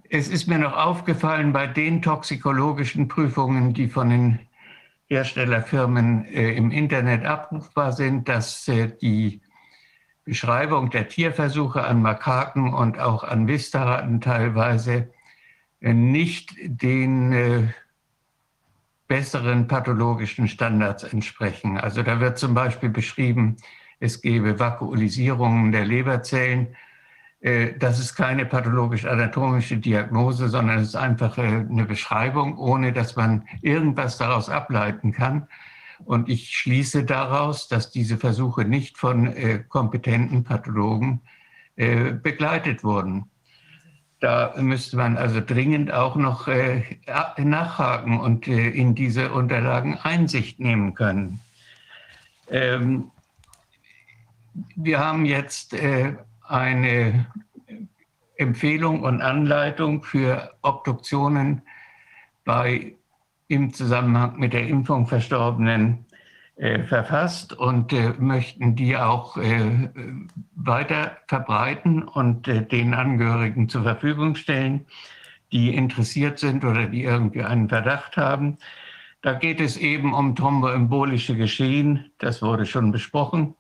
es 0.09 0.29
ist 0.29 0.47
mir 0.47 0.59
noch 0.59 0.77
aufgefallen 0.77 1.53
bei 1.53 1.67
den 1.67 2.03
toxikologischen 2.03 3.09
Prüfungen, 3.09 3.73
die 3.73 3.89
von 3.89 4.11
den 4.11 4.39
Herstellerfirmen 5.09 6.27
äh, 6.27 6.53
im 6.53 6.71
Internet 6.71 7.25
abrufbar 7.25 7.93
sind, 7.93 8.29
dass 8.29 8.69
äh, 8.69 8.97
die 9.01 9.41
Beschreibung 10.25 10.91
der 10.91 11.09
Tierversuche 11.09 11.85
an 11.85 12.03
Makaken 12.03 12.73
und 12.73 12.99
auch 12.99 13.25
an 13.25 13.49
Vistaraten 13.49 14.21
teilweise 14.21 15.11
äh, 15.81 15.93
nicht 15.93 16.55
den 16.63 17.33
äh, 17.33 17.63
besseren 19.09 19.67
pathologischen 19.67 20.49
Standards 20.49 21.03
entsprechen. 21.03 21.79
Also 21.79 22.03
da 22.03 22.21
wird 22.21 22.39
zum 22.39 22.55
Beispiel 22.55 22.89
beschrieben, 22.89 23.57
es 24.01 24.21
gebe 24.21 24.59
Vakuolisierungen 24.59 25.73
der 25.73 25.85
Leberzellen 25.85 26.77
äh, 27.43 27.77
das 27.77 27.99
ist 27.99 28.15
keine 28.15 28.47
pathologisch-anatomische 28.47 29.77
Diagnose, 29.77 30.49
sondern 30.49 30.79
es 30.79 30.89
ist 30.89 30.97
einfach 30.97 31.37
eine 31.37 31.85
Beschreibung, 31.85 32.57
ohne 32.57 32.93
dass 32.93 33.17
man 33.17 33.47
irgendwas 33.61 34.17
daraus 34.17 34.49
ableiten 34.49 35.13
kann. 35.13 35.49
Und 36.05 36.29
ich 36.29 36.51
schließe 36.57 37.05
daraus, 37.05 37.69
dass 37.69 37.91
diese 37.91 38.19
Versuche 38.19 38.65
nicht 38.65 38.99
von 38.99 39.27
äh, 39.27 39.65
kompetenten 39.69 40.45
Pathologen 40.45 41.21
begleitet 41.75 42.85
wurden. 42.85 43.31
Da 44.21 44.53
müsste 44.59 44.99
man 44.99 45.17
also 45.17 45.41
dringend 45.41 45.91
auch 45.91 46.17
noch 46.17 46.47
nachhaken 47.39 48.21
und 48.21 48.47
in 48.47 48.95
diese 48.95 49.33
Unterlagen 49.33 49.97
Einsicht 49.97 50.61
nehmen 50.61 50.93
können. 50.95 51.41
Ähm, 52.51 53.11
wir 54.77 54.99
haben 54.99 55.25
jetzt 55.25 55.75
eine 56.47 57.27
Empfehlung 58.37 59.03
und 59.03 59.23
Anleitung 59.23 60.03
für 60.03 60.53
Obduktionen 60.63 61.63
bei 62.45 62.97
im 63.53 63.73
Zusammenhang 63.73 64.39
mit 64.39 64.53
der 64.53 64.67
Impfung 64.67 65.07
Verstorbenen 65.07 66.07
äh, 66.57 66.83
verfasst 66.85 67.53
und 67.53 67.93
äh, 67.93 68.15
möchten 68.19 68.75
die 68.75 68.97
auch 68.97 69.37
äh, 69.37 69.91
weiter 70.55 71.19
verbreiten 71.29 72.03
und 72.03 72.49
äh, 72.49 72.67
den 72.67 72.95
Angehörigen 72.95 73.69
zur 73.69 73.83
Verfügung 73.83 74.35
stellen, 74.35 74.87
die 75.53 75.75
interessiert 75.75 76.39
sind 76.39 76.65
oder 76.65 76.87
die 76.87 77.05
irgendwie 77.05 77.43
einen 77.43 77.69
Verdacht 77.69 78.17
haben. 78.17 78.59
Da 79.21 79.35
geht 79.35 79.61
es 79.61 79.77
eben 79.77 80.15
um 80.15 80.35
thromboembolische 80.35 81.37
Geschehen, 81.37 82.11
das 82.19 82.43
wurde 82.43 82.67
schon 82.67 82.91
besprochen 82.91 83.55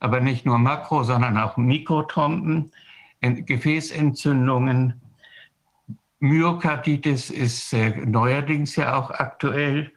aber 0.00 0.20
nicht 0.20 0.46
nur 0.46 0.58
Makro, 0.58 1.02
sondern 1.02 1.36
auch 1.38 1.56
Mikrotrompen, 1.56 2.70
Gefäßentzündungen. 3.20 5.00
Myokarditis 6.20 7.30
ist 7.30 7.72
äh, 7.72 7.90
neuerdings 7.90 8.76
ja 8.76 8.96
auch 8.96 9.10
aktuell. 9.10 9.92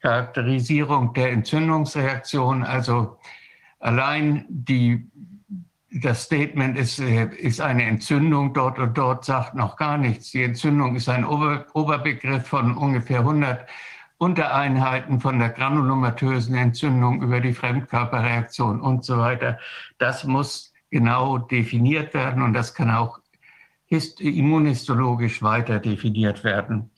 Charakterisierung 0.00 1.12
der 1.12 1.32
Entzündungsreaktion, 1.32 2.62
also 2.62 3.18
allein 3.80 4.46
die, 4.48 5.10
das 5.90 6.22
Statement 6.22 6.78
ist, 6.78 6.98
äh, 6.98 7.26
ist 7.36 7.60
eine 7.60 7.84
Entzündung 7.84 8.54
dort 8.54 8.78
und 8.78 8.96
dort, 8.96 9.26
sagt 9.26 9.54
noch 9.54 9.76
gar 9.76 9.98
nichts. 9.98 10.30
Die 10.30 10.42
Entzündung 10.42 10.96
ist 10.96 11.08
ein 11.08 11.24
Ober, 11.26 11.66
Oberbegriff 11.74 12.46
von 12.46 12.76
ungefähr 12.76 13.18
100 13.18 13.68
Untereinheiten 14.16 15.20
von 15.20 15.38
der 15.38 15.50
granulomatösen 15.50 16.54
Entzündung 16.54 17.22
über 17.22 17.40
die 17.40 17.54
Fremdkörperreaktion 17.54 18.80
und 18.80 19.04
so 19.04 19.18
weiter. 19.18 19.58
Das 19.98 20.24
muss 20.24 20.72
genau 20.90 21.38
definiert 21.38 22.12
werden 22.14 22.42
und 22.42 22.52
das 22.52 22.74
kann 22.74 22.90
auch 22.90 23.19
immunhistologisch 23.90 25.42
weiter 25.42 25.78
definiert 25.80 26.44
werden. 26.44 26.90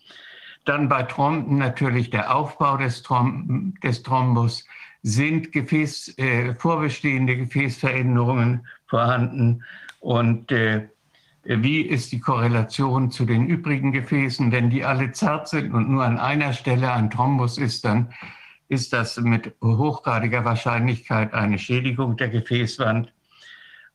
Dann 0.64 0.88
bei 0.88 1.02
Tromben 1.02 1.58
natürlich 1.58 2.10
der 2.10 2.34
Aufbau 2.34 2.76
des, 2.76 3.02
Trom 3.02 3.74
des 3.82 4.02
Thrombus. 4.02 4.66
Sind 5.04 5.50
Gefäß, 5.50 6.16
äh, 6.16 6.54
vorbestehende 6.54 7.36
Gefäßveränderungen 7.36 8.68
vorhanden 8.86 9.64
und 9.98 10.52
äh, 10.52 10.86
wie 11.44 11.80
ist 11.80 12.12
die 12.12 12.20
Korrelation 12.20 13.10
zu 13.10 13.24
den 13.24 13.48
übrigen 13.48 13.90
Gefäßen. 13.90 14.52
Wenn 14.52 14.70
die 14.70 14.84
alle 14.84 15.10
zart 15.10 15.48
sind 15.48 15.74
und 15.74 15.90
nur 15.90 16.04
an 16.04 16.18
einer 16.18 16.52
Stelle 16.52 16.92
ein 16.92 17.10
Thrombus 17.10 17.58
ist, 17.58 17.84
dann 17.84 18.14
ist 18.68 18.92
das 18.92 19.18
mit 19.18 19.52
hochgradiger 19.60 20.44
Wahrscheinlichkeit 20.44 21.34
eine 21.34 21.58
Schädigung 21.58 22.16
der 22.16 22.28
Gefäßwand. 22.28 23.12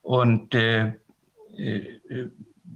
Und 0.02 0.54
äh, 0.54 0.94
äh 1.58 2.30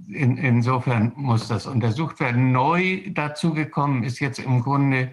in, 0.08 0.36
insofern 0.36 1.12
muss 1.16 1.48
das 1.48 1.66
untersucht 1.66 2.20
werden. 2.20 2.52
Neu 2.52 3.02
dazugekommen 3.10 4.04
ist 4.04 4.20
jetzt 4.20 4.38
im 4.38 4.62
Grunde 4.62 5.12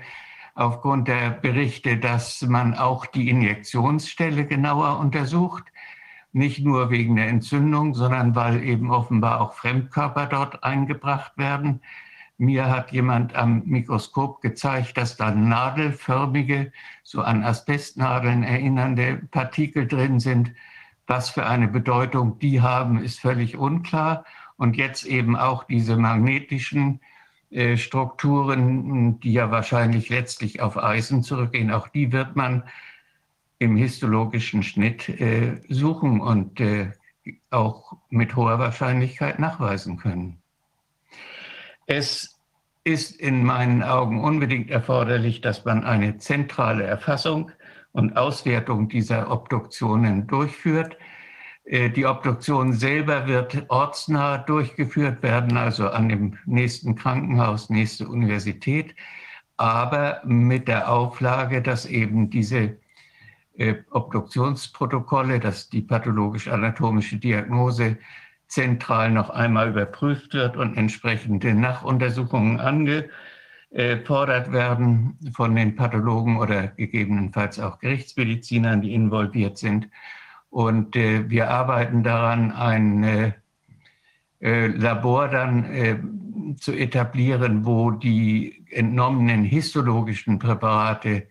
aufgrund 0.56 1.08
der 1.08 1.30
Berichte, 1.32 1.98
dass 1.98 2.42
man 2.42 2.76
auch 2.76 3.06
die 3.06 3.30
Injektionsstelle 3.30 4.46
genauer 4.46 5.00
untersucht 5.00 5.66
nicht 6.32 6.64
nur 6.64 6.90
wegen 6.90 7.16
der 7.16 7.28
Entzündung, 7.28 7.96
sondern 7.96 8.36
weil 8.36 8.64
eben 8.64 8.92
offenbar 8.92 9.42
auch 9.42 9.54
Fremdkörper 9.54 10.28
dort 10.28 10.64
eingebracht 10.64 11.38
werden. 11.38 11.82
Mir 12.38 12.70
hat 12.70 12.92
jemand 12.92 13.36
am 13.36 13.64
Mikroskop 13.66 14.42
gezeigt, 14.42 14.98
dass 14.98 15.18
da 15.18 15.32
nadelförmige, 15.32 16.72
so 17.04 17.22
an 17.22 17.44
Asbestnadeln 17.44 18.44
erinnernde 18.44 19.22
Partikel 19.32 19.88
drin 19.88 20.20
sind. 20.20 20.54
Was 21.08 21.32
für 21.32 21.46
eine 21.46 21.68
Bedeutung 21.68 22.40
die 22.40 22.62
haben, 22.62 23.04
ist 23.04 23.20
völlig 23.20 23.58
unklar. 23.58 24.24
Und 24.60 24.76
jetzt 24.76 25.06
eben 25.06 25.38
auch 25.38 25.64
diese 25.64 25.96
magnetischen 25.96 27.00
äh, 27.50 27.78
Strukturen, 27.78 29.18
die 29.22 29.32
ja 29.32 29.52
wahrscheinlich 29.52 30.10
letztlich 30.10 30.62
auf 30.62 30.78
Eisen 30.78 31.24
zurückgehen, 31.24 31.72
auch 31.72 31.88
die 31.88 32.12
wird 32.12 32.36
man 32.36 32.64
im 33.58 33.78
histologischen 33.78 34.62
Schnitt 34.62 35.08
äh, 35.08 35.62
suchen 35.70 36.20
und 36.20 36.60
äh, 36.60 36.92
auch 37.52 37.94
mit 38.10 38.36
hoher 38.36 38.60
Wahrscheinlichkeit 38.60 39.40
nachweisen 39.40 39.96
können. 39.96 40.42
Es 41.88 42.38
ist 42.84 43.18
in 43.18 43.46
meinen 43.46 43.82
Augen 43.82 44.22
unbedingt 44.22 44.70
erforderlich, 44.70 45.40
dass 45.40 45.64
man 45.64 45.86
eine 45.86 46.18
zentrale 46.18 46.84
Erfassung 46.84 47.52
und 47.94 48.18
Auswertung 48.18 48.90
dieser 48.90 49.32
Obduktionen 49.32 50.28
durchführt. 50.28 50.98
Äh, 51.70 51.92
die 51.92 52.06
Obduktion 52.08 52.74
selber 52.74 53.28
wird 53.28 53.66
ortsnah 53.70 54.40
durchgeführt 54.40 55.22
werden, 55.22 55.56
also 55.56 55.90
an 55.90 56.10
dem 56.10 56.38
nächsten 56.46 56.96
Krankenhaus, 56.96 57.70
nächste 57.70 58.08
Universität, 58.08 58.96
aber 59.56 60.22
mit 60.26 60.68
der 60.68 60.92
Auflage, 60.92 61.62
dass 61.62 61.86
eben 61.86 62.32
diese 62.32 62.78
äh, 63.58 63.76
Obduktionsprotokolle, 63.92 65.40
dass 65.40 65.70
die 65.70 65.82
pathologisch-anatomische 65.82 67.18
Diagnose 67.18 67.98
zentral 68.48 69.12
noch 69.12 69.30
einmal 69.30 69.70
überprüft 69.70 70.34
wird 70.34 70.58
und 70.58 70.76
entsprechende 70.76 71.54
Nachuntersuchungen 71.54 72.60
angefordert 72.60 74.52
werden 74.52 75.20
von 75.34 75.56
den 75.56 75.76
Pathologen 75.76 76.38
oder 76.38 76.70
gegebenenfalls 76.70 77.60
auch 77.60 77.78
Gerichtsmedizinern, 77.78 78.82
die 78.82 78.96
involviert 78.96 79.60
sind. 79.60 79.88
Und 80.50 80.96
äh, 80.96 81.30
wir 81.30 81.50
arbeiten 81.50 82.04
daran, 82.04 82.52
ein 82.52 83.04
äh, 83.04 83.32
äh, 84.42 84.68
Labor 84.68 85.28
dann 85.28 85.66
äh, 85.66 86.00
zu 86.58 86.74
etablieren, 86.74 87.66
wo 87.66 87.92
die 87.92 88.66
entnommenen 88.72 89.44
histologischen 89.44 90.40
Präparate 90.40 91.28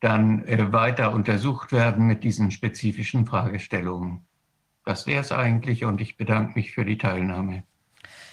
dann 0.00 0.44
äh, 0.44 0.72
weiter 0.72 1.12
untersucht 1.12 1.72
werden 1.72 2.06
mit 2.06 2.22
diesen 2.22 2.50
spezifischen 2.50 3.26
Fragestellungen. 3.26 4.26
Das 4.84 5.06
wäre 5.06 5.22
es 5.22 5.32
eigentlich 5.32 5.84
und 5.84 6.00
ich 6.00 6.16
bedanke 6.16 6.52
mich 6.56 6.72
für 6.72 6.84
die 6.84 6.98
Teilnahme. 6.98 7.64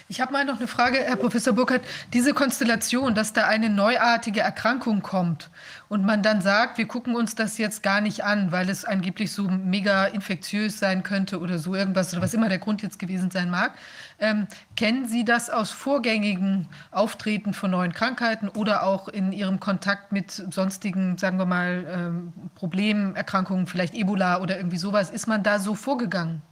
Ich 0.08 0.20
habe 0.20 0.32
mal 0.32 0.44
noch 0.44 0.58
eine 0.58 0.66
Frage, 0.66 0.98
Herr 0.98 1.16
Professor 1.16 1.52
Burkhardt. 1.52 1.82
Diese 2.12 2.34
Konstellation, 2.34 3.14
dass 3.14 3.32
da 3.32 3.46
eine 3.46 3.70
neuartige 3.70 4.40
Erkrankung 4.40 5.02
kommt 5.02 5.50
und 5.88 6.04
man 6.04 6.22
dann 6.22 6.40
sagt, 6.40 6.78
wir 6.78 6.86
gucken 6.86 7.14
uns 7.14 7.34
das 7.34 7.58
jetzt 7.58 7.82
gar 7.82 8.00
nicht 8.00 8.24
an, 8.24 8.50
weil 8.52 8.68
es 8.68 8.84
angeblich 8.84 9.32
so 9.32 9.44
mega 9.44 10.06
infektiös 10.06 10.78
sein 10.78 11.02
könnte 11.02 11.38
oder 11.40 11.58
so 11.58 11.74
irgendwas 11.74 12.12
oder 12.12 12.22
was 12.22 12.34
immer 12.34 12.48
der 12.48 12.58
Grund 12.58 12.82
jetzt 12.82 12.98
gewesen 12.98 13.30
sein 13.30 13.50
mag. 13.50 13.72
Ähm, 14.18 14.46
kennen 14.76 15.06
Sie 15.06 15.24
das 15.24 15.50
aus 15.50 15.70
vorgängigen 15.70 16.68
Auftreten 16.90 17.54
von 17.54 17.70
neuen 17.70 17.92
Krankheiten 17.92 18.48
oder 18.48 18.84
auch 18.84 19.08
in 19.08 19.32
Ihrem 19.32 19.60
Kontakt 19.60 20.12
mit 20.12 20.30
sonstigen, 20.30 21.18
sagen 21.18 21.38
wir 21.38 21.46
mal, 21.46 21.86
ähm, 21.88 22.32
Problemerkrankungen, 22.54 23.66
vielleicht 23.66 23.94
Ebola 23.94 24.40
oder 24.40 24.56
irgendwie 24.56 24.78
sowas? 24.78 25.10
Ist 25.10 25.26
man 25.26 25.42
da 25.42 25.58
so 25.58 25.74
vorgegangen? 25.74 26.42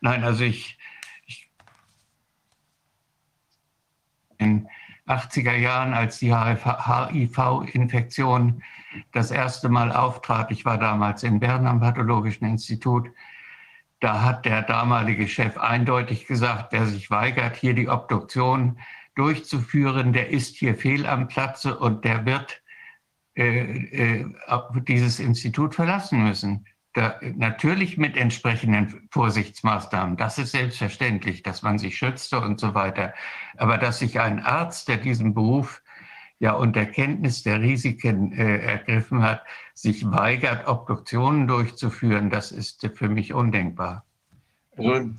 Nein, 0.00 0.22
also 0.22 0.44
ich 0.44 0.75
in 4.46 4.68
80er 5.06 5.54
Jahren, 5.54 5.94
als 5.94 6.18
die 6.18 6.34
HIV-Infektion 6.34 8.62
das 9.12 9.30
erste 9.30 9.68
Mal 9.68 9.92
auftrat. 9.92 10.50
Ich 10.50 10.64
war 10.64 10.78
damals 10.78 11.22
in 11.22 11.38
Bern 11.38 11.66
am 11.66 11.80
Pathologischen 11.80 12.46
Institut. 12.46 13.10
Da 14.00 14.22
hat 14.22 14.44
der 14.44 14.62
damalige 14.62 15.28
Chef 15.28 15.58
eindeutig 15.58 16.26
gesagt, 16.26 16.72
wer 16.72 16.86
sich 16.86 17.10
weigert, 17.10 17.56
hier 17.56 17.74
die 17.74 17.88
Obduktion 17.88 18.78
durchzuführen, 19.14 20.12
der 20.12 20.30
ist 20.30 20.56
hier 20.56 20.74
fehl 20.74 21.06
am 21.06 21.28
Platze 21.28 21.78
und 21.78 22.04
der 22.04 22.26
wird 22.26 22.62
äh, 23.34 24.20
äh, 24.20 24.26
dieses 24.86 25.20
Institut 25.20 25.74
verlassen 25.74 26.22
müssen. 26.22 26.66
Da, 26.96 27.20
natürlich 27.34 27.98
mit 27.98 28.16
entsprechenden 28.16 29.06
Vorsichtsmaßnahmen. 29.10 30.16
Das 30.16 30.38
ist 30.38 30.52
selbstverständlich, 30.52 31.42
dass 31.42 31.60
man 31.60 31.78
sich 31.78 31.98
schützte 31.98 32.40
und 32.40 32.58
so 32.58 32.74
weiter. 32.74 33.12
Aber 33.58 33.76
dass 33.76 33.98
sich 33.98 34.18
ein 34.18 34.42
Arzt, 34.42 34.88
der 34.88 34.96
diesen 34.96 35.34
Beruf 35.34 35.82
ja 36.38 36.52
unter 36.52 36.86
Kenntnis 36.86 37.42
der 37.42 37.60
Risiken 37.60 38.32
äh, 38.32 38.60
ergriffen 38.60 39.22
hat, 39.22 39.42
sich 39.74 40.10
weigert, 40.10 40.66
Obduktionen 40.66 41.46
durchzuführen, 41.46 42.30
das 42.30 42.50
ist 42.50 42.88
für 42.94 43.10
mich 43.10 43.34
undenkbar. 43.34 44.06
Also 44.78 45.10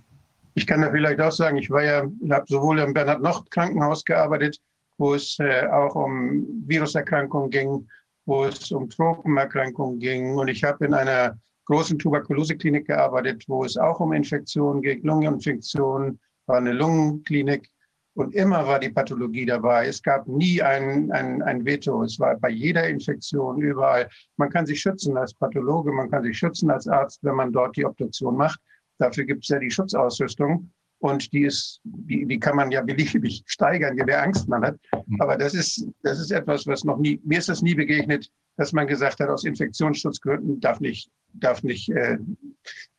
ich 0.56 0.66
kann 0.66 0.82
da 0.82 0.90
vielleicht 0.90 1.22
auch 1.22 1.32
sagen, 1.32 1.58
ich 1.58 1.70
war 1.70 1.84
ja, 1.84 2.08
habe 2.32 2.46
sowohl 2.48 2.80
im 2.80 2.96
Bernhard 2.96 3.22
Nocht 3.22 3.52
Krankenhaus 3.52 4.04
gearbeitet, 4.04 4.60
wo 4.98 5.14
es 5.14 5.38
äh, 5.38 5.68
auch 5.68 5.94
um 5.94 6.44
Viruserkrankungen 6.66 7.52
ging, 7.52 7.88
wo 8.26 8.46
es 8.46 8.72
um 8.72 8.90
Tropenerkrankungen 8.90 10.00
ging. 10.00 10.34
Und 10.40 10.48
ich 10.48 10.64
habe 10.64 10.84
in 10.84 10.96
einer 10.96 11.38
großen 11.68 12.00
Tuberkuloseklinik 12.00 12.88
gearbeitet, 12.88 13.44
wo 13.48 13.64
es 13.64 13.78
auch 13.78 14.00
um 14.00 14.14
Infektionen 14.14 14.82
geht, 14.82 15.04
Lungeninfektionen, 15.04 16.20
war 16.46 16.58
eine 16.58 16.72
Lungenklinik. 16.72 17.70
Und 18.16 18.34
immer 18.34 18.66
war 18.66 18.80
die 18.80 18.90
Pathologie 18.90 19.46
dabei. 19.46 19.86
Es 19.86 20.02
gab 20.02 20.28
nie 20.28 20.60
ein, 20.62 21.12
ein, 21.12 21.44
ein 21.44 21.66
Veto. 21.66 22.02
Es 22.02 22.20
war 22.20 22.36
bei 22.38 22.50
jeder 22.50 22.88
Infektion 22.88 23.62
überall. 23.62 24.10
Man 24.38 24.50
kann 24.50 24.66
sich 24.66 24.80
schützen 24.80 25.16
als 25.18 25.36
Pathologe, 25.36 25.92
man 25.92 26.10
kann 26.10 26.24
sich 26.24 26.36
schützen 26.36 26.72
als 26.72 26.88
Arzt, 26.88 27.20
wenn 27.24 27.36
man 27.36 27.52
dort 27.52 27.78
die 27.78 27.86
Obduktion 27.86 28.36
macht. 28.36 28.60
Dafür 28.98 29.26
gibt 29.26 29.44
es 29.44 29.50
ja 29.50 29.60
die 29.60 29.70
Schutzausrüstung. 29.70 30.72
Und 31.00 31.32
die 31.32 31.44
ist, 31.44 31.80
die, 31.84 32.26
die 32.26 32.40
kann 32.40 32.56
man 32.56 32.72
ja 32.72 32.82
beliebig 32.82 33.44
steigern, 33.46 33.98
je 33.98 34.04
mehr 34.04 34.24
Angst 34.24 34.48
man 34.48 34.64
hat. 34.64 34.80
Mhm. 35.06 35.22
Aber 35.22 35.38
das 35.38 35.54
ist, 35.54 35.86
das 36.02 36.20
ist 36.20 36.32
etwas, 36.32 36.66
was 36.66 36.84
noch 36.84 36.98
nie, 36.98 37.22
mir 37.24 37.38
ist 37.38 37.50
das 37.50 37.62
nie 37.62 37.76
begegnet, 37.76 38.32
dass 38.58 38.74
man 38.74 38.88
gesagt 38.88 39.20
hat, 39.20 39.30
aus 39.30 39.46
Infektionsschutzgründen 39.46 40.60
darf 40.60 40.80
nicht, 40.80 41.10
darf 41.34 41.64
nicht 41.64 41.90
äh, 41.90 42.18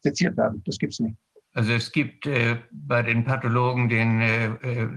seziert 0.00 0.36
werden. 0.36 0.62
Das 0.64 0.78
gibt 0.78 0.94
es 0.94 1.00
nicht. 1.00 1.16
Also 1.52 1.72
es 1.72 1.92
gibt 1.92 2.26
äh, 2.26 2.56
bei 2.70 3.02
den 3.02 3.24
Pathologen 3.24 3.88
den 3.88 4.20
äh, 4.20 4.46
äh, 4.46 4.88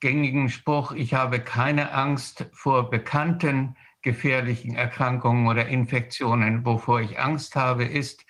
gängigen 0.00 0.50
Spruch, 0.50 0.92
ich 0.92 1.14
habe 1.14 1.40
keine 1.40 1.92
Angst 1.92 2.46
vor 2.52 2.90
bekannten 2.90 3.76
gefährlichen 4.02 4.74
Erkrankungen 4.74 5.46
oder 5.46 5.66
Infektionen. 5.66 6.66
Wovor 6.66 7.00
ich 7.00 7.18
Angst 7.18 7.56
habe, 7.56 7.84
ist, 7.84 8.26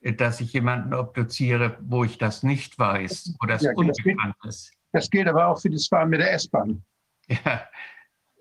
äh, 0.00 0.12
dass 0.12 0.40
ich 0.40 0.52
jemanden 0.52 0.92
obduziere, 0.92 1.78
wo 1.80 2.02
ich 2.02 2.18
das 2.18 2.42
nicht 2.42 2.76
weiß, 2.76 3.36
wo 3.40 3.46
das 3.46 3.62
ja, 3.62 3.72
unbekannt 3.76 4.34
das 4.42 4.56
ist. 4.56 4.72
Das 4.90 5.10
gilt 5.10 5.28
aber 5.28 5.46
auch 5.46 5.60
für 5.60 5.70
das 5.70 5.86
Fahren 5.86 6.10
mit 6.10 6.20
der 6.20 6.32
S-Bahn. 6.32 6.84
Ja. 7.28 7.68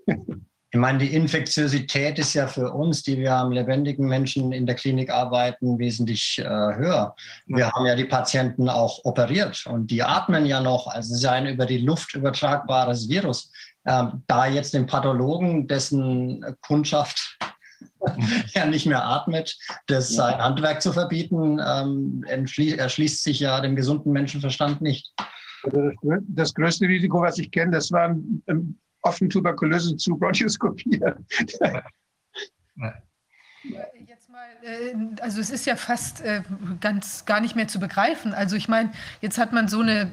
Ich 0.74 0.80
meine, 0.80 0.98
die 0.98 1.14
Infektiosität 1.14 2.18
ist 2.18 2.34
ja 2.34 2.48
für 2.48 2.72
uns, 2.72 3.04
die 3.04 3.20
wir 3.20 3.36
am 3.36 3.52
lebendigen 3.52 4.08
Menschen 4.08 4.52
in 4.52 4.66
der 4.66 4.74
Klinik 4.74 5.12
arbeiten, 5.12 5.78
wesentlich 5.78 6.40
äh, 6.40 6.46
höher. 6.46 7.16
Wir 7.46 7.70
haben 7.70 7.86
ja 7.86 7.96
die 7.96 8.06
Patienten 8.06 8.68
auch 8.70 9.06
operiert 9.06 9.68
und 9.68 9.92
die 9.92 10.02
atmen 10.02 10.48
ja 10.48 10.62
noch. 10.62 10.88
Also 10.88 11.12
es 11.12 11.20
ist 11.20 11.24
ja 11.26 11.34
ein 11.34 11.46
über 11.46 11.68
die 11.68 11.78
Luft 11.78 12.16
übertragbares 12.16 13.08
Virus. 13.08 13.52
Ähm, 13.86 14.24
da 14.26 14.48
jetzt 14.48 14.74
den 14.74 14.88
Pathologen, 14.88 15.68
dessen 15.68 16.44
Kundschaft 16.62 17.38
ja 18.56 18.66
nicht 18.66 18.88
mehr 18.88 19.06
atmet, 19.06 19.56
das 19.86 20.10
sein 20.10 20.40
Handwerk 20.40 20.82
zu 20.82 20.92
verbieten, 20.92 21.62
ähm, 21.64 22.26
erschließt 22.28 23.22
sich 23.22 23.40
ja 23.42 23.62
dem 23.62 23.76
gesunden 23.76 24.12
Menschenverstand 24.12 24.82
nicht. 24.82 25.14
Also 25.66 25.92
das 26.30 26.52
größte 26.56 26.88
Risiko, 26.88 27.22
was 27.22 27.38
ich 27.38 27.52
kenne, 27.52 27.74
das 27.74 27.92
waren 27.92 28.42
offen 29.04 29.30
Tuberkulose 29.30 29.96
zu 29.98 30.18
bronchoskopieren. 30.18 31.26
Jetzt 34.08 34.30
mal, 34.30 34.46
äh, 34.62 34.94
also 35.22 35.40
es 35.40 35.50
ist 35.50 35.66
ja 35.66 35.78
fast 35.78 36.22
äh, 36.22 36.42
ganz 36.82 37.24
gar 37.26 37.40
nicht 37.40 37.56
mehr 37.56 37.70
zu 37.70 37.80
begreifen. 37.80 38.34
Also 38.34 38.58
ich 38.58 38.68
meine, 38.68 38.92
jetzt 39.22 39.38
hat 39.38 39.54
man 39.54 39.70
so 39.70 39.80
eine 39.80 40.12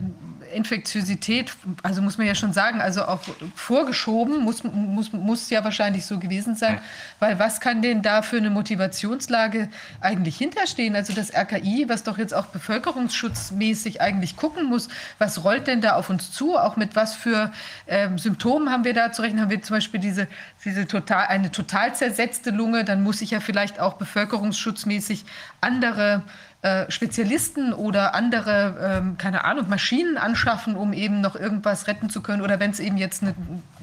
Infektiosität, 0.53 1.53
also 1.83 2.03
muss 2.03 2.19
man 2.19 2.27
ja 2.27 2.35
schon 2.35 2.53
sagen, 2.53 2.81
also 2.81 3.05
auch 3.05 3.21
vorgeschoben, 3.55 4.43
muss, 4.43 4.65
muss, 4.65 5.13
muss 5.13 5.51
ja 5.51 5.65
wahrscheinlich 5.65 6.07
so 6.07 6.19
gewesen 6.19 6.57
sein, 6.57 6.81
weil 7.19 7.39
was 7.39 7.61
kann 7.61 7.83
denn 7.83 8.03
da 8.03 8.23
für 8.23 8.37
eine 8.37 8.51
Motivationslage 8.51 9.69
eigentlich 10.01 10.37
hinterstehen? 10.37 10.97
Also 10.97 11.13
das 11.13 11.33
RKI, 11.35 11.87
was 11.89 12.03
doch 12.03 12.19
jetzt 12.19 12.35
auch 12.35 12.47
bevölkerungsschutzmäßig 12.47 14.01
eigentlich 14.01 14.37
gucken 14.37 14.67
muss, 14.67 14.89
was 15.19 15.45
rollt 15.45 15.67
denn 15.67 15.81
da 15.81 15.95
auf 15.95 16.11
uns 16.11 16.33
zu? 16.33 16.57
Auch 16.57 16.77
mit 16.77 16.97
was 16.97 17.15
für 17.15 17.53
ähm, 17.87 18.19
Symptomen 18.19 18.71
haben 18.71 18.85
wir 18.85 18.95
da 18.95 19.13
zu 19.13 19.23
rechnen? 19.23 19.43
Haben 19.43 19.51
wir 19.51 19.63
zum 19.63 19.77
Beispiel 19.77 20.01
diese, 20.01 20.29
diese 20.65 20.87
total, 20.87 21.27
eine 21.27 21.51
total 21.51 21.95
zersetzte 21.95 22.51
Lunge, 22.51 22.85
dann 22.85 23.03
muss 23.03 23.21
ich 23.23 23.31
ja 23.31 23.41
vielleicht 23.41 23.81
auch 23.81 23.95
bevölkerungsschutzmäßig 23.95 25.25
andere 25.61 26.23
äh, 26.63 26.91
Spezialisten 26.91 27.73
oder 27.73 28.15
andere, 28.15 28.99
ähm, 28.99 29.17
keine 29.17 29.45
Ahnung, 29.45 29.71
Maschinen 29.71 30.19
anschaffen, 30.19 30.77
um 30.77 30.93
eben 30.93 31.23
noch 31.23 31.35
irgendwas 31.35 31.87
retten 31.87 32.11
zu 32.11 32.21
können. 32.21 32.43
Oder 32.43 32.61
wenn 32.61 32.71
es 32.71 32.81
eben 32.81 32.99
jetzt 32.99 33.23
eine 33.23 33.35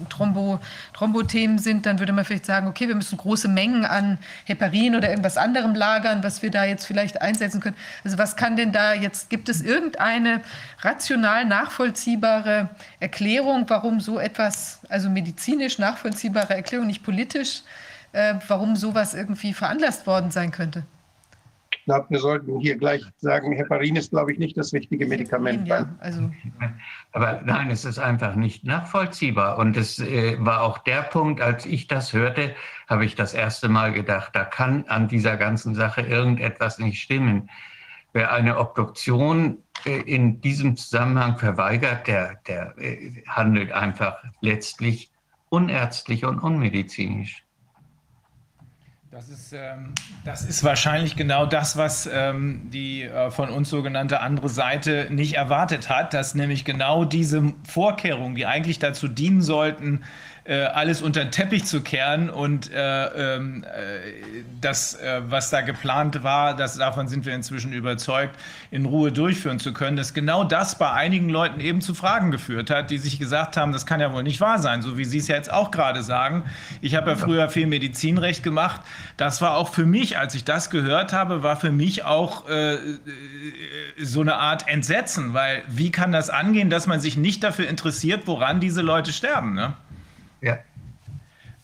Thrombo, 0.10 0.60
Thrombothemen 0.94 1.58
sind, 1.58 1.88
dann 1.88 1.98
würde 1.98 2.14
man 2.14 2.24
vielleicht 2.24 2.46
sagen, 2.46 2.68
okay, 2.68 2.88
wir 2.88 2.94
müssen 2.94 3.18
große 3.18 3.48
Mengen 3.48 3.84
an 3.84 4.20
Heparin 4.46 4.96
oder 4.96 5.10
irgendwas 5.10 5.38
anderem 5.38 5.74
lagern, 5.74 6.22
was 6.22 6.44
wir 6.44 6.52
da 6.52 6.66
jetzt 6.66 6.86
vielleicht 6.86 7.20
einsetzen 7.20 7.62
können. 7.62 7.76
Also 8.04 8.20
was 8.20 8.36
kann 8.36 8.56
denn 8.56 8.72
da 8.72 8.94
jetzt, 8.94 9.32
gibt 9.32 9.50
es 9.50 9.64
irgendeine 9.64 10.42
rational 10.82 11.46
nachvollziehbare 11.46 12.70
Erklärung, 13.00 13.66
warum 13.70 14.00
so 14.02 14.20
etwas, 14.20 14.82
also 14.88 15.10
medizinisch 15.10 15.80
nachvollziehbare 15.80 16.54
Erklärung, 16.54 16.86
nicht 16.86 17.02
politisch, 17.02 17.64
äh, 18.12 18.36
warum 18.48 18.76
sowas 18.76 19.16
irgendwie 19.16 19.56
veranlasst 19.56 20.06
worden 20.06 20.30
sein 20.30 20.52
könnte. 20.52 20.84
Ich 21.88 21.94
glaube, 21.94 22.10
wir 22.10 22.20
sollten 22.20 22.60
hier 22.60 22.76
gleich 22.76 23.02
sagen, 23.16 23.54
Heparin 23.54 23.96
ist, 23.96 24.10
glaube 24.10 24.34
ich, 24.34 24.40
nicht 24.40 24.58
das 24.58 24.74
richtige 24.74 25.08
Medikament. 25.08 25.70
Ja, 25.70 25.96
also. 26.00 26.30
Aber 27.14 27.42
nein, 27.46 27.72
es 27.72 27.86
ist 27.86 27.98
einfach 27.98 28.36
nicht 28.36 28.66
nachvollziehbar. 28.66 29.58
Und 29.58 29.78
es 29.78 29.98
äh, 30.00 30.36
war 30.38 30.64
auch 30.64 30.80
der 30.80 31.04
Punkt, 31.04 31.40
als 31.40 31.66
ich 31.66 31.88
das 31.88 32.12
hörte, 32.12 32.54
habe 32.90 33.06
ich 33.06 33.16
das 33.16 33.34
erste 33.34 33.70
Mal 33.70 33.94
gedacht, 33.94 34.36
da 34.36 34.44
kann 34.44 34.84
an 34.90 35.08
dieser 35.08 35.38
ganzen 35.38 35.76
Sache 35.76 36.02
irgendetwas 36.02 36.78
nicht 36.78 37.02
stimmen. 37.02 37.50
Wer 38.12 38.34
eine 38.34 38.58
Obduktion 38.58 39.60
äh, 39.86 40.02
in 40.02 40.42
diesem 40.42 40.76
Zusammenhang 40.76 41.38
verweigert, 41.38 42.06
der, 42.08 42.42
der 42.48 42.78
äh, 42.78 43.24
handelt 43.30 43.72
einfach 43.72 44.18
letztlich 44.42 45.10
unärztlich 45.48 46.26
und 46.26 46.40
unmedizinisch. 46.40 47.47
Das 49.18 49.30
ist, 49.30 49.52
ähm, 49.52 49.96
das 50.26 50.46
ist 50.46 50.64
wahrscheinlich 50.64 51.16
genau 51.16 51.48
das, 51.48 51.76
was 51.76 52.08
ähm, 52.14 52.70
die 52.70 53.02
äh, 53.02 53.32
von 53.32 53.50
uns 53.50 53.68
sogenannte 53.68 54.20
andere 54.20 54.48
Seite 54.48 55.08
nicht 55.10 55.34
erwartet 55.34 55.90
hat, 55.90 56.14
dass 56.14 56.36
nämlich 56.36 56.66
genau 56.66 57.04
diese 57.04 57.52
Vorkehrungen, 57.68 58.36
die 58.36 58.46
eigentlich 58.46 58.78
dazu 58.78 59.08
dienen 59.08 59.42
sollten, 59.42 60.04
äh, 60.48 60.64
alles 60.64 61.02
unter 61.02 61.24
den 61.24 61.32
Teppich 61.32 61.66
zu 61.66 61.82
kehren 61.82 62.30
und 62.30 62.72
äh, 62.72 63.36
ähm, 63.36 63.66
äh, 63.66 64.44
das, 64.62 64.96
äh, 64.96 65.22
was 65.28 65.50
da 65.50 65.60
geplant 65.62 66.24
war, 66.24 66.56
das, 66.56 66.78
davon 66.78 67.10
sind 67.10 67.26
wir 67.26 67.36
inzwischen 67.36 67.74
überzeugt, 67.74 68.34
in 68.72 68.86
Ruhe 68.86 69.12
durchführen 69.12 69.60
zu 69.60 69.74
können, 69.74 69.98
dass 69.98 70.14
genau 70.14 70.46
das 70.46 70.78
bei 70.78 70.90
einigen 70.90 71.30
Leuten 71.30 71.60
eben 71.60 71.82
zu 71.82 71.94
Fragen 71.94 72.32
geführt 72.32 72.70
hat, 72.70 72.92
die 72.92 72.98
sich 72.98 73.20
gesagt 73.20 73.58
haben, 73.58 73.74
das 73.74 73.86
kann 73.86 74.00
ja 74.00 74.14
wohl 74.14 74.24
nicht 74.24 74.40
wahr 74.40 74.60
sein, 74.60 74.82
so 74.82 74.98
wie 74.98 75.04
Sie 75.04 75.18
es 75.18 75.28
ja 75.28 75.36
jetzt 75.36 75.52
auch 75.52 75.70
gerade 75.70 76.02
sagen. 76.02 76.46
Ich 76.80 76.96
habe 76.96 77.12
ja 77.12 77.18
früher 77.18 77.50
viel 77.50 77.68
Medizinrecht 77.68 78.42
gemacht. 78.42 78.80
Das 79.18 79.42
war 79.42 79.58
auch 79.58 79.74
für 79.74 79.86
mich, 79.86 80.18
als 80.18 80.34
ich 80.34 80.46
das 80.46 80.70
gehört 80.70 81.12
habe, 81.12 81.44
war 81.44 81.58
für 81.58 81.72
mich 81.72 82.06
auch 82.06 82.48
äh, 82.48 82.76
äh 82.76 82.78
so 84.00 84.22
eine 84.22 84.36
Art 84.36 84.68
Entsetzen, 84.68 85.34
weil 85.34 85.64
wie 85.68 85.92
kann 85.92 86.12
das 86.12 86.30
angehen, 86.30 86.70
dass 86.70 86.88
man 86.88 87.00
sich 87.00 87.18
nicht 87.18 87.44
dafür 87.44 87.68
interessiert, 87.68 88.24
woran 88.26 88.60
diese 88.60 88.82
Leute 88.82 89.12
sterben? 89.12 89.54
Ne? 89.54 89.74
Ja. 90.42 90.60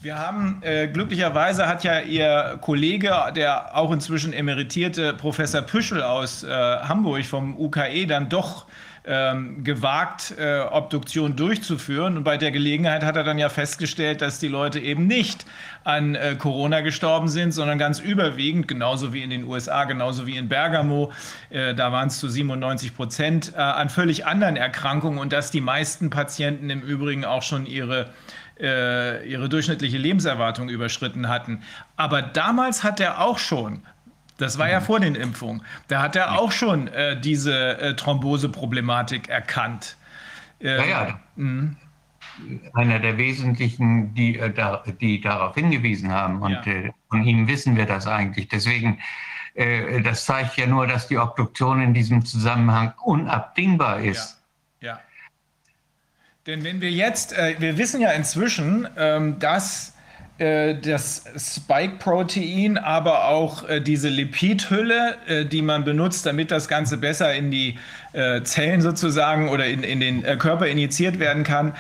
Wir 0.04 0.20
haben, 0.20 0.62
äh, 0.64 0.90
glücklicherweise 0.90 1.66
hat 1.66 1.86
ja 1.86 2.02
Ihr 2.02 2.58
Kollege, 2.60 3.14
der 3.36 3.78
auch 3.78 3.90
inzwischen 3.92 4.34
emeritierte 4.34 5.14
Professor 5.14 5.62
Püschel 5.62 6.04
aus 6.04 6.44
äh, 6.44 6.50
Hamburg 6.50 7.26
vom 7.26 7.58
UKE, 7.58 8.06
dann 8.06 8.28
doch 8.28 8.66
ähm, 9.06 9.64
gewagt, 9.64 10.34
äh, 10.38 10.60
Obduktion 10.60 11.36
durchzuführen. 11.36 12.18
Und 12.18 12.24
bei 12.24 12.38
der 12.38 12.52
Gelegenheit 12.52 13.04
hat 13.04 13.16
er 13.16 13.24
dann 13.24 13.38
ja 13.38 13.50
festgestellt, 13.50 14.22
dass 14.22 14.40
die 14.40 14.48
Leute 14.48 14.80
eben 14.80 15.08
nicht 15.08 15.46
an 15.84 16.16
äh, 16.16 16.36
Corona 16.36 16.82
gestorben 16.82 17.28
sind, 17.28 17.52
sondern 17.52 17.78
ganz 17.78 18.00
überwiegend, 18.00 18.68
genauso 18.68 19.14
wie 19.14 19.22
in 19.22 19.30
den 19.30 19.46
USA, 19.46 19.84
genauso 19.84 20.26
wie 20.26 20.38
in 20.38 20.48
Bergamo, 20.48 21.12
äh, 21.50 21.74
da 21.76 21.92
waren 21.92 22.08
es 22.08 22.20
zu 22.20 22.30
97 22.30 22.96
Prozent, 22.96 23.54
äh, 23.56 23.60
an 23.60 23.90
völlig 23.90 24.26
anderen 24.26 24.56
Erkrankungen 24.56 25.20
und 25.20 25.34
dass 25.34 25.52
die 25.52 25.62
meisten 25.62 26.10
Patienten 26.10 26.70
im 26.70 26.82
Übrigen 26.82 27.26
auch 27.26 27.44
schon 27.44 27.66
ihre 27.66 28.10
äh, 28.64 29.28
ihre 29.28 29.50
durchschnittliche 29.50 29.98
Lebenserwartung 29.98 30.70
überschritten 30.70 31.28
hatten. 31.28 31.62
Aber 31.98 32.22
damals 32.22 32.84
hat 32.84 33.00
er 33.00 33.22
auch 33.22 33.38
schon, 33.38 33.84
das 34.38 34.58
war 34.58 34.70
ja 34.70 34.80
mhm. 34.80 34.86
vor 34.86 35.00
den 35.02 35.16
Impfungen, 35.16 35.62
da 35.90 36.02
hat 36.02 36.16
er 36.16 36.40
auch 36.40 36.52
schon 36.52 36.88
äh, 36.88 37.20
diese 37.20 37.78
äh, 37.80 37.96
Thrombose-Problematik 37.96 39.28
erkannt. 39.28 39.98
Äh, 40.60 40.78
ja, 40.78 41.08
ja. 41.08 41.20
Mhm. 41.36 41.76
Einer 42.74 43.00
der 43.00 43.18
wesentlichen, 43.18 44.14
die, 44.16 44.40
äh, 44.40 44.52
da, 44.52 44.84
die 45.02 45.22
darauf 45.22 45.54
hingewiesen 45.56 46.12
haben. 46.12 46.42
Und 46.42 46.66
ja. 46.66 46.66
Äh, 46.66 46.92
von 47.10 47.24
ihm 47.24 47.48
wissen 47.48 47.76
wir 47.76 47.86
das 47.86 48.08
eigentlich. 48.08 48.48
Deswegen, 48.48 49.00
das 50.04 50.26
zeigt 50.26 50.58
ja 50.58 50.66
nur, 50.66 50.88
dass 50.88 51.08
die 51.08 51.20
Obduktion 51.20 51.80
in 51.80 51.94
diesem 51.94 52.26
Zusammenhang 52.26 52.92
unabdingbar 53.04 54.00
ist. 54.00 54.32
Ja. 54.32 54.43
Denn 56.46 56.66
wenn 56.66 56.82
wir 56.82 56.92
jetzt, 56.92 57.32
äh, 57.32 57.56
wir 57.60 57.78
wissen 57.78 58.02
ja 58.02 58.12
inzwischen, 58.12 58.86
ähm, 58.98 59.40
dass 59.40 59.94
äh, 60.40 60.76
das 60.76 61.24
Spike-Protein, 61.38 62.78
aber 62.78 63.30
auch 63.30 63.70
äh, 63.70 63.80
diese 63.80 64.10
Lipidhülle, 64.10 65.16
äh, 65.26 65.46
die 65.46 65.62
man 65.62 65.86
benutzt, 65.86 66.26
damit 66.26 66.52
das 66.52 66.68
Ganze 66.68 66.98
besser 66.98 67.34
in 67.34 67.50
die 67.50 67.80
äh, 68.12 68.42
Zellen 68.42 68.82
sozusagen 68.82 69.48
oder 69.48 69.68
in, 69.68 69.84
in 69.84 70.02
den 70.02 70.26
äh, 70.26 70.36
Körper 70.36 70.68
injiziert 70.68 71.20
werden 71.20 71.44
kann, 71.44 71.76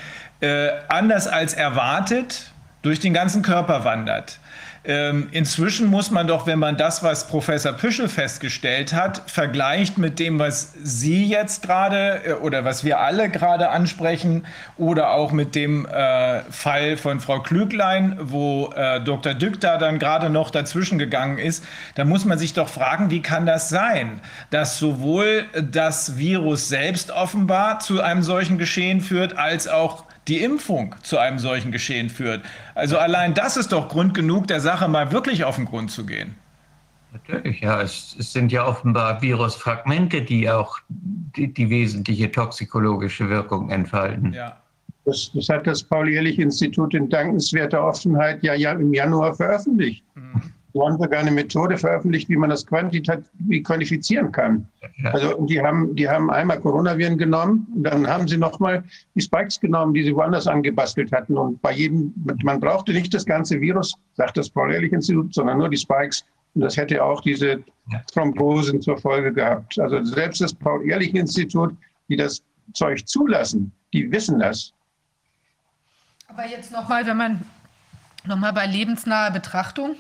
anders 0.90 1.30
als 1.30 1.54
erwartet 1.54 2.52
durch 2.82 3.00
den 3.00 3.14
ganzen 3.14 3.44
Körper 3.44 3.86
wandert. 3.86 4.40
Ähm, 4.86 5.30
inzwischen 5.32 5.88
muss 5.88 6.12
man 6.12 6.28
doch, 6.28 6.46
wenn 6.46 6.60
man 6.60 6.76
das, 6.76 7.04
was 7.04 7.28
Professor 7.28 7.72
Püschel 7.72 8.10
festgestellt 8.10 8.94
hat, 8.94 9.30
vergleicht 9.32 9.98
mit 9.98 10.20
dem, 10.20 10.40
was 10.40 10.74
Sie 10.84 11.26
jetzt 11.26 11.64
gerade 11.64 12.22
äh, 12.26 12.34
oder 12.34 12.66
was 12.66 12.84
wir 12.84 13.00
alle 13.00 13.30
gerade 13.30 13.70
ansprechen 13.70 14.46
oder 14.78 15.12
auch 15.12 15.32
mit 15.32 15.56
dem 15.56 15.86
äh, 15.86 16.42
Fall 16.52 16.98
von 16.98 17.22
Frau 17.22 17.40
Klüglein, 17.40 18.18
wo 18.24 18.74
äh, 18.76 19.00
Dr. 19.00 19.34
Dück 19.34 19.62
da 19.62 19.78
dann 19.78 20.00
gerade 20.00 20.30
noch 20.30 20.52
dazwischen 20.52 21.00
gegangen 21.00 21.38
ist, 21.38 21.64
da 21.96 22.04
muss 22.04 22.26
man 22.26 22.38
sich 22.38 22.54
doch 22.54 22.68
fragen, 22.68 23.10
wie 23.10 23.22
kann 23.22 23.46
das 23.46 23.70
sein, 23.70 24.20
dass 24.50 24.80
sowohl 24.80 25.46
das 25.54 26.18
Virus 26.18 26.68
selbst 26.68 27.10
offenbar 27.10 27.80
zu 27.80 28.02
einem 28.02 28.22
solchen 28.22 28.58
Geschehen 28.58 29.00
führt, 29.00 29.38
als 29.38 29.70
auch 29.70 30.04
die 30.28 30.42
Impfung 30.42 30.96
zu 31.04 31.18
einem 31.18 31.40
solchen 31.40 31.72
Geschehen 31.72 32.10
führt. 32.10 32.42
Also 32.76 32.98
allein 32.98 33.34
das 33.34 33.58
ist 33.58 33.72
doch 33.72 33.90
Grund 33.90 34.14
genug, 34.14 34.48
der 34.48 34.62
Sache 34.62 34.88
mal 34.88 35.12
wirklich 35.12 35.44
auf 35.44 35.56
den 35.56 35.66
Grund 35.66 35.92
zu 35.92 36.06
gehen. 36.06 36.36
Natürlich, 37.12 37.62
ja. 37.62 37.82
Es, 37.82 38.16
es 38.18 38.34
sind 38.34 38.52
ja 38.52 38.66
offenbar 38.66 39.22
Virusfragmente, 39.22 40.22
die 40.22 40.50
auch 40.50 40.80
die, 40.90 41.54
die 41.54 41.70
wesentliche 41.70 42.32
toxikologische 42.32 43.30
Wirkung 43.30 43.70
entfalten. 43.70 44.34
Ja. 44.34 44.58
Das, 45.06 45.32
das 45.34 45.50
hat 45.50 45.68
das 45.68 45.84
Paul-Ehrlich-Institut 45.84 46.94
in 46.94 47.10
dankenswerter 47.10 47.84
Offenheit 47.84 48.42
ja, 48.42 48.54
ja 48.54 48.72
im 48.72 48.94
Januar 48.94 49.36
veröffentlicht. 49.36 50.04
Mhm. 50.16 50.53
So 50.74 50.84
haben 50.84 50.98
sogar 50.98 51.20
eine 51.20 51.30
Methode 51.30 51.78
veröffentlicht, 51.78 52.30
wie 52.30 52.36
man 52.36 52.50
das 52.50 52.66
quantitativ 52.66 53.24
quantifizieren 53.64 54.32
kann. 54.32 54.68
Also 55.04 55.46
die 55.46 55.62
haben, 55.62 55.96
die 55.96 56.10
haben 56.10 56.32
einmal 56.32 56.60
Coronaviren 56.60 57.18
genommen 57.18 57.68
und 57.76 57.84
dann 57.84 58.08
haben 58.08 58.28
sie 58.28 58.38
nochmal 58.38 58.84
die 59.14 59.22
Spikes 59.22 59.60
genommen, 59.60 59.94
die 59.94 60.04
sie 60.04 60.16
woanders 60.16 60.48
angebastelt 60.48 61.12
hatten. 61.12 61.38
Und 61.38 61.62
bei 61.62 61.74
jedem, 61.74 62.12
man 62.44 62.60
brauchte 62.60 62.92
nicht 62.92 63.14
das 63.14 63.24
ganze 63.26 63.62
Virus, 63.62 63.94
sagt 64.16 64.36
das 64.38 64.50
Paul-Ehrlich-Institut, 64.50 65.36
sondern 65.36 65.60
nur 65.60 65.70
die 65.70 65.78
Spikes. 65.78 66.26
Und 66.56 66.62
das 66.62 66.76
hätte 66.76 67.04
auch 67.04 67.22
diese 67.22 67.64
Thrombosen 68.12 68.82
zur 68.82 68.98
Folge 68.98 69.32
gehabt. 69.32 69.78
Also 69.78 70.04
selbst 70.04 70.42
das 70.42 70.54
Paul-Ehrlich-Institut, 70.56 71.76
die 72.10 72.18
das 72.18 72.42
Zeug 72.74 73.08
zulassen, 73.08 73.72
die 73.94 74.12
wissen 74.12 74.40
das. 74.40 74.74
Aber 76.28 76.48
jetzt 76.48 76.72
nochmal, 76.72 77.06
wenn 77.06 77.18
man 77.18 77.46
nochmal 78.26 78.54
bei 78.54 78.66
lebensnaher 78.66 79.30
Betrachtung, 79.30 79.96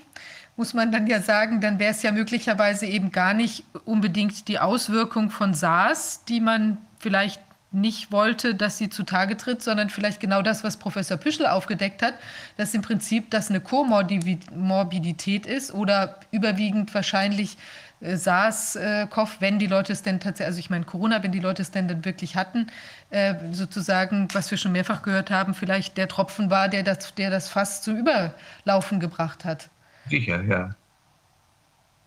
muss 0.55 0.73
man 0.73 0.91
dann 0.91 1.07
ja 1.07 1.21
sagen, 1.21 1.61
dann 1.61 1.79
wäre 1.79 1.91
es 1.91 2.03
ja 2.03 2.11
möglicherweise 2.11 2.85
eben 2.85 3.11
gar 3.11 3.33
nicht 3.33 3.63
unbedingt 3.85 4.47
die 4.47 4.59
Auswirkung 4.59 5.29
von 5.31 5.53
SARS, 5.53 6.25
die 6.25 6.39
man 6.39 6.77
vielleicht 6.99 7.41
nicht 7.73 8.11
wollte, 8.11 8.53
dass 8.53 8.77
sie 8.77 8.89
zutage 8.89 9.35
tritt, 9.35 9.63
sondern 9.63 9.89
vielleicht 9.89 10.19
genau 10.19 10.43
das, 10.43 10.63
was 10.63 10.77
Professor 10.77 11.17
Püschel 11.17 11.47
aufgedeckt 11.47 12.03
hat, 12.03 12.13
dass 12.55 12.73
im 12.73 12.83
Prinzip 12.83 13.31
das 13.31 13.49
eine 13.49 13.61
Komorbidität 13.61 15.47
ist 15.47 15.73
oder 15.73 16.19
überwiegend 16.29 16.93
wahrscheinlich 16.93 17.57
äh, 17.99 18.15
SARS-CoV, 18.15 19.37
wenn 19.39 19.57
die 19.57 19.65
Leute 19.65 19.91
es 19.91 20.03
denn 20.03 20.19
tatsächlich, 20.19 20.47
also 20.47 20.59
ich 20.59 20.69
meine 20.69 20.85
Corona, 20.85 21.23
wenn 21.23 21.31
die 21.31 21.39
Leute 21.39 21.63
es 21.63 21.71
denn 21.71 21.87
dann 21.87 22.05
wirklich 22.05 22.35
hatten, 22.35 22.67
äh, 23.09 23.33
sozusagen, 23.51 24.27
was 24.33 24.51
wir 24.51 24.59
schon 24.59 24.71
mehrfach 24.71 25.01
gehört 25.01 25.31
haben, 25.31 25.55
vielleicht 25.55 25.97
der 25.97 26.07
Tropfen 26.07 26.51
war, 26.51 26.69
der 26.69 26.83
das, 26.83 27.15
der 27.15 27.31
das 27.31 27.49
fast 27.49 27.83
zum 27.83 27.97
Überlaufen 27.97 28.99
gebracht 28.99 29.45
hat. 29.45 29.69
Sicher, 30.09 30.43
ja. 30.43 30.75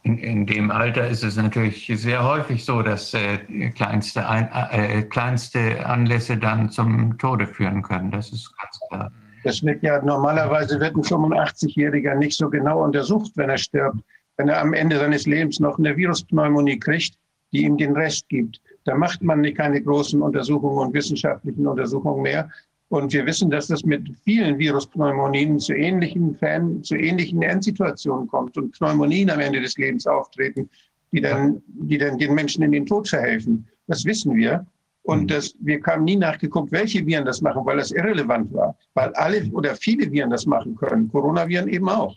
In, 0.03 0.19
in 0.19 0.47
dem 0.47 0.71
Alter 0.71 1.09
ist 1.09 1.25
es 1.25 1.37
natürlich 1.37 1.91
sehr 1.95 2.23
häufig 2.23 2.65
so, 2.65 2.81
dass 2.83 3.13
äh, 3.13 3.39
kleinste, 3.71 4.29
Ein 4.29 4.49
äh, 4.71 5.03
kleinste 5.03 5.85
Anlässe 5.85 6.37
dann 6.37 6.71
zum 6.71 7.19
Tode 7.19 7.47
führen 7.49 7.83
können. 7.83 8.13
Das 8.13 8.31
ist 8.31 8.53
ganz 8.57 8.81
klar. 8.89 9.11
Das 9.43 9.63
wird 9.65 9.83
ja 9.83 10.01
normalerweise 10.03 10.79
wird 10.79 10.95
ein 10.95 11.03
85-Jähriger 11.03 12.15
nicht 12.15 12.37
so 12.37 12.49
genau 12.49 12.85
untersucht, 12.85 13.33
wenn 13.35 13.51
er 13.51 13.59
stirbt. 13.59 14.01
Wenn 14.37 14.49
er 14.49 14.61
am 14.61 14.75
Ende 14.75 14.99
seines 14.99 15.27
Lebens 15.27 15.61
noch 15.61 15.79
eine 15.79 15.97
Viruspneumonie 15.97 16.79
kriegt, 16.79 17.17
die 17.53 17.65
ihm 17.65 17.77
den 17.77 17.93
Rest 17.97 18.29
gibt, 18.29 18.61
da 18.85 18.95
macht 18.95 19.23
man 19.23 19.43
keine 19.55 19.83
großen 19.83 20.21
Untersuchungen 20.21 20.87
und 20.87 20.95
wissenschaftlichen 20.95 21.67
Untersuchungen 21.67 22.23
mehr, 22.23 22.51
und 22.89 23.13
wir 23.13 23.27
wissen, 23.27 23.51
dass 23.51 23.67
das 23.67 23.85
mit 23.85 24.09
vielen 24.25 24.59
Viruspneumonien 24.59 25.59
zu 25.59 25.75
ähnlichen 25.75 26.37
Fällen, 26.37 26.85
zu 26.85 26.95
ähnlichen 26.95 27.43
Endsituationen 27.43 28.29
kommt 28.29 28.57
und 28.57 28.73
Pneumonien 28.73 29.31
am 29.31 29.41
Ende 29.41 29.61
des 29.61 29.77
Lebens 29.77 30.07
auftreten, 30.07 30.71
die 31.13 31.21
dann, 31.21 31.63
die 31.67 31.99
dann 31.99 32.19
den 32.19 32.35
Menschen 32.35 32.63
in 32.63 32.73
den 32.73 32.87
Tod 32.87 33.09
verhelfen. 33.09 33.67
Das 33.89 34.05
wissen 34.05 34.37
wir. 34.37 34.67
Und 35.03 35.23
mhm. 35.23 35.27
das, 35.29 35.55
wir 35.61 35.81
haben 35.85 36.05
nie 36.05 36.17
nachgeguckt, 36.17 36.71
welche 36.73 37.05
Viren 37.07 37.25
das 37.25 37.41
machen, 37.41 37.65
weil 37.65 37.77
das 37.77 37.91
irrelevant 37.91 38.53
war. 38.53 38.77
Weil 38.95 39.13
alle 39.15 39.45
oder 39.53 39.75
viele 39.75 40.11
Viren 40.11 40.31
das 40.31 40.47
machen 40.47 40.77
können. 40.77 41.09
Coronaviren 41.09 41.69
eben 41.69 41.89
auch. 41.89 42.15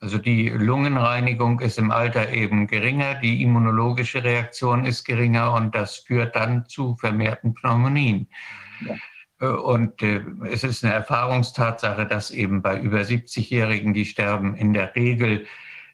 Also 0.00 0.18
die 0.18 0.50
Lungenreinigung 0.50 1.60
ist 1.60 1.78
im 1.78 1.90
Alter 1.90 2.30
eben 2.30 2.66
geringer, 2.66 3.14
die 3.14 3.42
immunologische 3.42 4.22
Reaktion 4.22 4.84
ist 4.84 5.04
geringer 5.04 5.54
und 5.54 5.74
das 5.74 5.96
führt 5.96 6.36
dann 6.36 6.66
zu 6.66 6.94
vermehrten 6.96 7.54
Pneumonien. 7.54 8.28
Ja. 8.86 8.96
Äh, 9.44 9.48
und 9.48 10.02
äh, 10.02 10.22
es 10.50 10.64
ist 10.64 10.84
eine 10.84 10.94
Erfahrungstatsache, 10.94 12.06
dass 12.06 12.30
eben 12.30 12.62
bei 12.62 12.78
über 12.78 13.00
70-Jährigen, 13.00 13.94
die 13.94 14.04
sterben, 14.04 14.54
in 14.54 14.72
der 14.72 14.94
Regel 14.94 15.46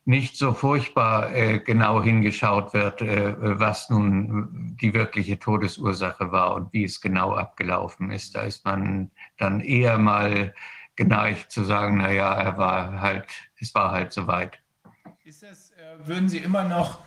nicht 0.05 0.37
so 0.37 0.55
furchtbar 0.55 1.33
äh, 1.35 1.59
genau 1.59 2.03
hingeschaut 2.03 2.73
wird, 2.73 3.03
was 3.03 3.91
nun 3.91 4.77
die 4.81 4.95
wirkliche 4.95 5.39
Todesursache 5.39 6.33
war 6.33 6.55
und 6.55 6.73
wie 6.73 6.85
es 6.85 7.01
genau 7.01 7.35
abgelaufen 7.35 8.11
ist. 8.11 8.35
Da 8.35 8.43
ist 8.43 8.65
man 8.65 9.11
dann 9.37 9.61
eher 9.61 9.99
mal 9.99 10.55
geneigt 10.97 11.53
zu 11.53 11.65
sagen, 11.65 11.99
naja, 11.99 12.33
er 12.35 12.59
war 12.59 13.01
halt, 13.01 13.27
es 13.61 13.75
war 13.75 13.93
halt 13.93 14.13
soweit. 14.13 14.59
Ist 15.23 15.43
das, 15.43 15.73
würden 16.05 16.29
Sie 16.29 16.39
immer 16.39 16.65
noch, 16.65 17.01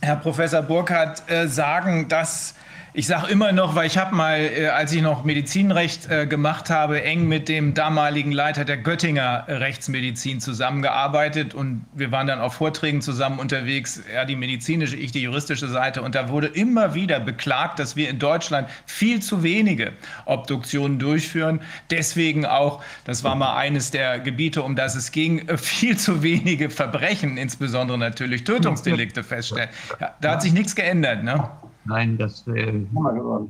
Herr 0.00 0.16
Professor 0.16 0.62
Burkhardt, 0.62 1.22
sagen, 1.46 2.08
dass 2.08 2.54
ich 2.94 3.06
sage 3.06 3.30
immer 3.30 3.52
noch, 3.52 3.74
weil 3.74 3.86
ich 3.86 3.96
habe 3.96 4.14
mal, 4.14 4.38
äh, 4.38 4.68
als 4.68 4.92
ich 4.92 5.00
noch 5.00 5.24
Medizinrecht 5.24 6.10
äh, 6.10 6.26
gemacht 6.26 6.68
habe, 6.68 7.02
eng 7.02 7.26
mit 7.26 7.48
dem 7.48 7.72
damaligen 7.72 8.32
Leiter 8.32 8.66
der 8.66 8.76
Göttinger 8.76 9.44
Rechtsmedizin 9.48 10.40
zusammengearbeitet 10.40 11.54
und 11.54 11.86
wir 11.94 12.12
waren 12.12 12.26
dann 12.26 12.40
auf 12.40 12.54
Vorträgen 12.54 13.00
zusammen 13.00 13.38
unterwegs, 13.38 14.02
er 14.12 14.26
die 14.26 14.36
medizinische, 14.36 14.96
ich 14.96 15.10
die 15.10 15.22
juristische 15.22 15.68
Seite 15.68 16.02
und 16.02 16.14
da 16.14 16.28
wurde 16.28 16.48
immer 16.48 16.94
wieder 16.94 17.18
beklagt, 17.18 17.78
dass 17.78 17.96
wir 17.96 18.10
in 18.10 18.18
Deutschland 18.18 18.68
viel 18.84 19.22
zu 19.22 19.42
wenige 19.42 19.92
Obduktionen 20.26 20.98
durchführen. 20.98 21.60
Deswegen 21.90 22.44
auch, 22.44 22.82
das 23.04 23.24
war 23.24 23.34
mal 23.36 23.56
eines 23.56 23.90
der 23.90 24.18
Gebiete, 24.18 24.62
um 24.62 24.76
das 24.76 24.96
es 24.96 25.12
ging, 25.12 25.46
viel 25.56 25.96
zu 25.96 26.22
wenige 26.22 26.68
Verbrechen, 26.68 27.38
insbesondere 27.38 27.96
natürlich 27.96 28.44
Tötungsdelikte 28.44 29.24
feststellen. 29.24 29.70
Ja, 29.98 30.14
da 30.20 30.32
hat 30.32 30.42
sich 30.42 30.52
nichts 30.52 30.76
geändert, 30.76 31.24
ne? 31.24 31.48
Nein, 31.84 32.16
das 32.16 32.46
äh, 32.46 32.86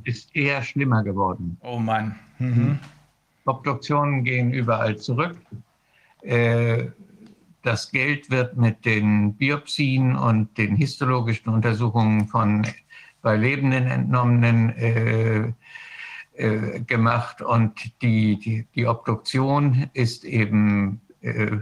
ist 0.03 0.35
eher 0.35 0.63
schlimmer 0.63 1.03
geworden. 1.03 1.57
Oh 1.61 1.77
Mann. 1.77 2.15
Mhm. 2.39 2.79
Obduktionen 3.45 4.23
gehen 4.23 4.51
überall 4.51 4.97
zurück. 4.97 5.37
Äh, 6.21 6.87
das 7.61 7.91
Geld 7.91 8.29
wird 8.29 8.57
mit 8.57 8.85
den 8.85 9.35
Biopsien 9.35 10.15
und 10.15 10.57
den 10.57 10.75
histologischen 10.75 11.49
Untersuchungen 11.49 12.27
von 12.27 12.67
bei 13.21 13.37
lebenden 13.37 13.87
Entnommenen 13.87 14.69
äh, 14.75 15.53
äh, 16.33 16.79
gemacht 16.81 17.41
und 17.41 18.01
die, 18.01 18.37
die, 18.37 18.67
die, 18.75 18.85
Obduktion 18.85 19.89
ist 19.93 20.25
eben 20.25 20.99
äh, 21.21 21.57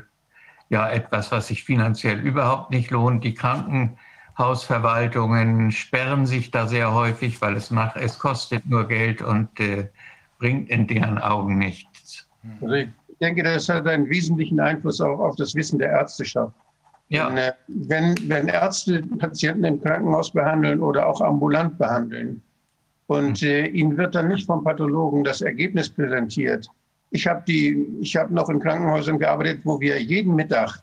ja 0.70 0.90
etwas, 0.90 1.32
was 1.32 1.48
sich 1.48 1.64
finanziell 1.64 2.20
überhaupt 2.20 2.72
nicht 2.72 2.90
lohnt. 2.90 3.24
Die 3.24 3.36
Kranken 3.36 3.98
Hausverwaltungen 4.42 5.72
sperren 5.72 6.26
sich 6.26 6.52
da 6.52 6.68
sehr 6.68 6.94
häufig, 6.94 7.42
weil 7.42 7.56
es 7.56 7.72
macht, 7.72 7.96
es 7.96 8.20
kostet 8.20 8.66
nur 8.66 8.88
Geld 8.88 9.22
und 9.22 9.58
äh, 9.60 9.88
bringt 10.39 10.70
in 10.70 10.88
deren 10.88 11.18
Augen 11.18 11.58
nichts. 11.58 12.28
Also 12.62 12.74
ich 12.74 12.89
denke, 13.22 13.44
das 13.44 13.70
hat 13.70 13.88
einen 13.88 14.10
wesentlichen 14.10 14.60
Einfluss 14.60 15.00
auch 15.00 15.20
auf 15.20 15.36
das 15.36 15.56
Wissen 15.56 15.80
der 15.80 15.92
Ärzteschaft. 15.92 16.54
Ja. 17.10 17.30
Wenn, 17.30 17.38
äh, 17.38 17.54
wenn, 17.68 18.30
wenn 18.30 18.48
Ärzte 18.48 19.04
Patienten 19.20 19.64
im 19.64 19.82
Krankenhaus 19.82 20.32
behandeln 20.32 20.82
oder 20.82 21.08
auch 21.08 21.22
ambulant 21.22 21.78
behandeln 21.78 22.42
und 23.08 23.44
äh, 23.44 23.68
ihnen 23.68 23.98
wird 23.98 24.16
dann 24.16 24.30
nicht 24.30 24.48
vom 24.48 24.64
Pathologen 24.64 25.24
das 25.24 25.42
Ergebnis 25.42 25.89
präsentiert. 25.89 26.68
Ich 27.12 27.28
habe 27.28 27.44
hab 27.52 28.32
noch 28.32 28.50
in 28.50 28.60
Krankenhäusern 28.60 29.20
gearbeitet, 29.20 29.62
wo 29.66 29.80
wir 29.80 30.02
jeden 30.02 30.36
Mittag 30.36 30.82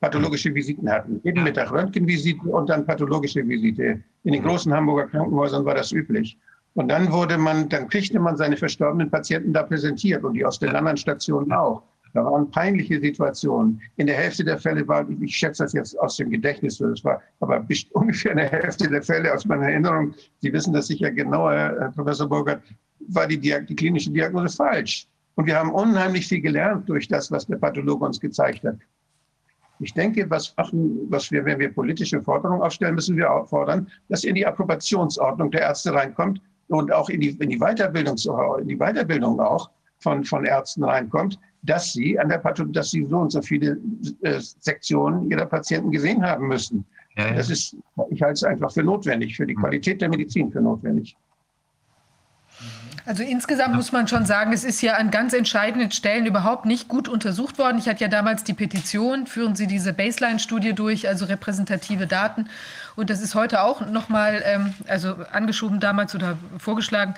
pathologische 0.00 0.54
Visiten 0.54 0.90
hatten. 0.90 1.20
Jeden. 1.24 1.44
Mittag 1.44 1.72
Röntgenvisiten 1.72 2.50
und 2.50 2.68
dann 2.68 2.86
pathologische 2.86 3.46
Visite. 3.46 4.02
In 4.24 4.32
den 4.32 4.42
großen 4.42 4.72
Hamburger 4.72 5.06
Krankenhäusern 5.06 5.64
war 5.64 5.74
das 5.74 5.92
üblich. 5.92 6.38
Und 6.74 6.88
dann 6.88 7.10
wurde 7.10 7.38
man, 7.38 7.68
dann 7.68 7.88
kriegte 7.88 8.20
man 8.20 8.36
seine 8.36 8.56
verstorbenen 8.56 9.10
Patienten 9.10 9.52
da 9.52 9.62
präsentiert 9.62 10.24
und 10.24 10.34
die 10.34 10.44
aus 10.44 10.58
den 10.58 10.76
anderen 10.76 10.98
Stationen 10.98 11.50
auch. 11.52 11.82
Da 12.12 12.24
waren 12.24 12.50
peinliche 12.50 13.00
Situationen. 13.00 13.80
In 13.96 14.06
der 14.06 14.16
Hälfte 14.16 14.44
der 14.44 14.58
Fälle 14.58 14.86
war, 14.88 15.06
ich 15.20 15.36
schätze 15.36 15.64
das 15.64 15.72
jetzt 15.72 15.98
aus 16.00 16.16
dem 16.16 16.30
Gedächtnis, 16.30 16.78
das 16.78 17.04
war 17.04 17.22
aber 17.40 17.66
ungefähr 17.92 18.32
eine 18.32 18.44
Hälfte 18.44 18.88
der 18.88 19.02
Fälle 19.02 19.32
aus 19.34 19.44
meiner 19.44 19.68
Erinnerung. 19.68 20.14
Sie 20.40 20.52
wissen 20.52 20.72
das 20.72 20.86
sicher 20.86 21.10
genauer, 21.10 21.52
Herr 21.52 21.92
Professor 21.94 22.28
Burgert, 22.28 22.62
war 23.08 23.26
die, 23.26 23.38
die 23.38 23.76
klinische 23.76 24.10
Diagnose 24.10 24.56
falsch. 24.56 25.06
Und 25.34 25.46
wir 25.46 25.58
haben 25.58 25.70
unheimlich 25.70 26.26
viel 26.26 26.40
gelernt 26.40 26.88
durch 26.88 27.08
das, 27.08 27.30
was 27.30 27.46
der 27.46 27.56
Pathologe 27.56 28.04
uns 28.04 28.18
gezeigt 28.18 28.64
hat. 28.64 28.76
Ich 29.80 29.94
denke, 29.94 30.28
was, 30.30 30.54
machen, 30.56 31.06
was 31.10 31.30
wir, 31.30 31.44
wenn 31.44 31.58
wir 31.58 31.72
politische 31.72 32.22
Forderungen 32.22 32.62
aufstellen, 32.62 32.94
müssen 32.94 33.16
wir 33.16 33.30
auch 33.30 33.48
fordern, 33.48 33.88
dass 34.08 34.24
in 34.24 34.34
die 34.34 34.46
Approbationsordnung 34.46 35.50
der 35.50 35.62
Ärzte 35.62 35.92
reinkommt 35.92 36.40
und 36.68 36.92
auch 36.92 37.08
in 37.08 37.20
die, 37.20 37.30
in 37.30 37.50
die, 37.50 37.58
Weiterbildung, 37.58 38.16
in 38.60 38.68
die 38.68 38.76
Weiterbildung 38.76 39.40
auch 39.40 39.70
von, 39.98 40.24
von 40.24 40.44
Ärzten 40.44 40.84
reinkommt, 40.84 41.38
dass 41.62 41.92
sie 41.92 42.18
an 42.18 42.28
der 42.28 42.38
Pathologie, 42.38 42.72
dass 42.72 42.90
sie 42.90 43.06
so 43.06 43.18
und 43.18 43.30
so 43.30 43.42
viele 43.42 43.78
äh, 44.22 44.40
Sektionen 44.40 45.30
ihrer 45.30 45.46
Patienten 45.46 45.90
gesehen 45.90 46.24
haben 46.24 46.48
müssen. 46.48 46.84
Ja, 47.16 47.28
ja. 47.28 47.34
Das 47.34 47.50
ist, 47.50 47.76
ich 48.10 48.22
halte 48.22 48.34
es 48.34 48.44
einfach 48.44 48.72
für 48.72 48.82
notwendig, 48.82 49.36
für 49.36 49.46
die 49.46 49.54
Qualität 49.54 50.00
der 50.00 50.08
Medizin 50.08 50.50
für 50.50 50.60
notwendig. 50.60 51.16
Also 53.06 53.22
insgesamt 53.22 53.76
muss 53.76 53.92
man 53.92 54.08
schon 54.08 54.26
sagen, 54.26 54.52
es 54.52 54.64
ist 54.64 54.82
ja 54.82 54.94
an 54.94 55.12
ganz 55.12 55.32
entscheidenden 55.32 55.92
Stellen 55.92 56.26
überhaupt 56.26 56.66
nicht 56.66 56.88
gut 56.88 57.06
untersucht 57.06 57.56
worden. 57.56 57.78
Ich 57.78 57.88
hatte 57.88 58.00
ja 58.00 58.08
damals 58.08 58.42
die 58.42 58.52
Petition, 58.52 59.28
führen 59.28 59.54
Sie 59.54 59.68
diese 59.68 59.92
Baseline-Studie 59.92 60.72
durch, 60.72 61.06
also 61.06 61.26
repräsentative 61.26 62.08
Daten. 62.08 62.48
Und 62.96 63.08
das 63.08 63.20
ist 63.22 63.36
heute 63.36 63.62
auch 63.62 63.86
nochmal, 63.86 64.42
ähm, 64.44 64.74
also 64.88 65.14
angeschoben 65.30 65.78
damals 65.78 66.16
oder 66.16 66.36
vorgeschlagen, 66.58 67.14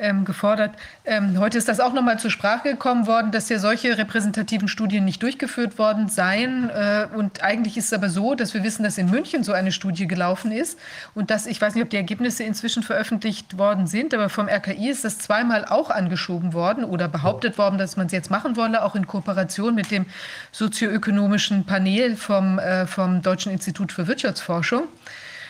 ähm, 0.00 0.24
gefordert. 0.24 0.72
Ähm, 1.04 1.38
heute 1.38 1.58
ist 1.58 1.68
das 1.68 1.78
auch 1.78 1.92
noch 1.92 2.02
mal 2.02 2.18
zur 2.18 2.30
Sprache 2.30 2.70
gekommen 2.70 3.06
worden, 3.06 3.30
dass 3.30 3.48
ja 3.48 3.58
solche 3.58 3.98
repräsentativen 3.98 4.66
Studien 4.66 5.04
nicht 5.04 5.22
durchgeführt 5.22 5.78
worden 5.78 6.08
seien. 6.08 6.70
Äh, 6.70 7.06
und 7.14 7.42
eigentlich 7.42 7.76
ist 7.76 7.86
es 7.86 7.92
aber 7.92 8.08
so, 8.08 8.34
dass 8.34 8.54
wir 8.54 8.64
wissen, 8.64 8.82
dass 8.82 8.98
in 8.98 9.10
München 9.10 9.44
so 9.44 9.52
eine 9.52 9.72
Studie 9.72 10.06
gelaufen 10.06 10.52
ist 10.52 10.78
und 11.14 11.30
dass, 11.30 11.46
ich 11.46 11.60
weiß 11.60 11.74
nicht, 11.74 11.84
ob 11.84 11.90
die 11.90 11.96
Ergebnisse 11.96 12.42
inzwischen 12.42 12.82
veröffentlicht 12.82 13.58
worden 13.58 13.86
sind, 13.86 14.14
aber 14.14 14.28
vom 14.28 14.48
RKI 14.48 14.88
ist 14.88 15.04
das 15.04 15.18
zweimal 15.18 15.64
auch 15.66 15.90
angeschoben 15.90 16.52
worden 16.52 16.84
oder 16.84 17.06
behauptet 17.08 17.58
worden, 17.58 17.78
dass 17.78 17.96
man 17.96 18.06
es 18.06 18.12
jetzt 18.12 18.30
machen 18.30 18.56
wolle, 18.56 18.82
auch 18.82 18.94
in 18.94 19.06
Kooperation 19.06 19.74
mit 19.74 19.90
dem 19.90 20.06
sozioökonomischen 20.52 21.66
Panel 21.66 22.16
vom, 22.16 22.58
äh, 22.58 22.86
vom 22.86 23.22
Deutschen 23.22 23.52
Institut 23.52 23.92
für 23.92 24.06
Wirtschaftsforschung, 24.06 24.84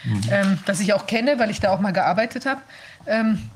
mhm. 0.05 0.21
ähm, 0.31 0.59
das 0.67 0.81
ich 0.81 0.93
auch 0.93 1.07
kenne, 1.07 1.39
weil 1.39 1.51
ich 1.51 1.61
da 1.61 1.71
auch 1.71 1.81
mal 1.81 1.93
gearbeitet 1.93 2.47
habe. 2.47 2.61
Ähm, 3.07 3.51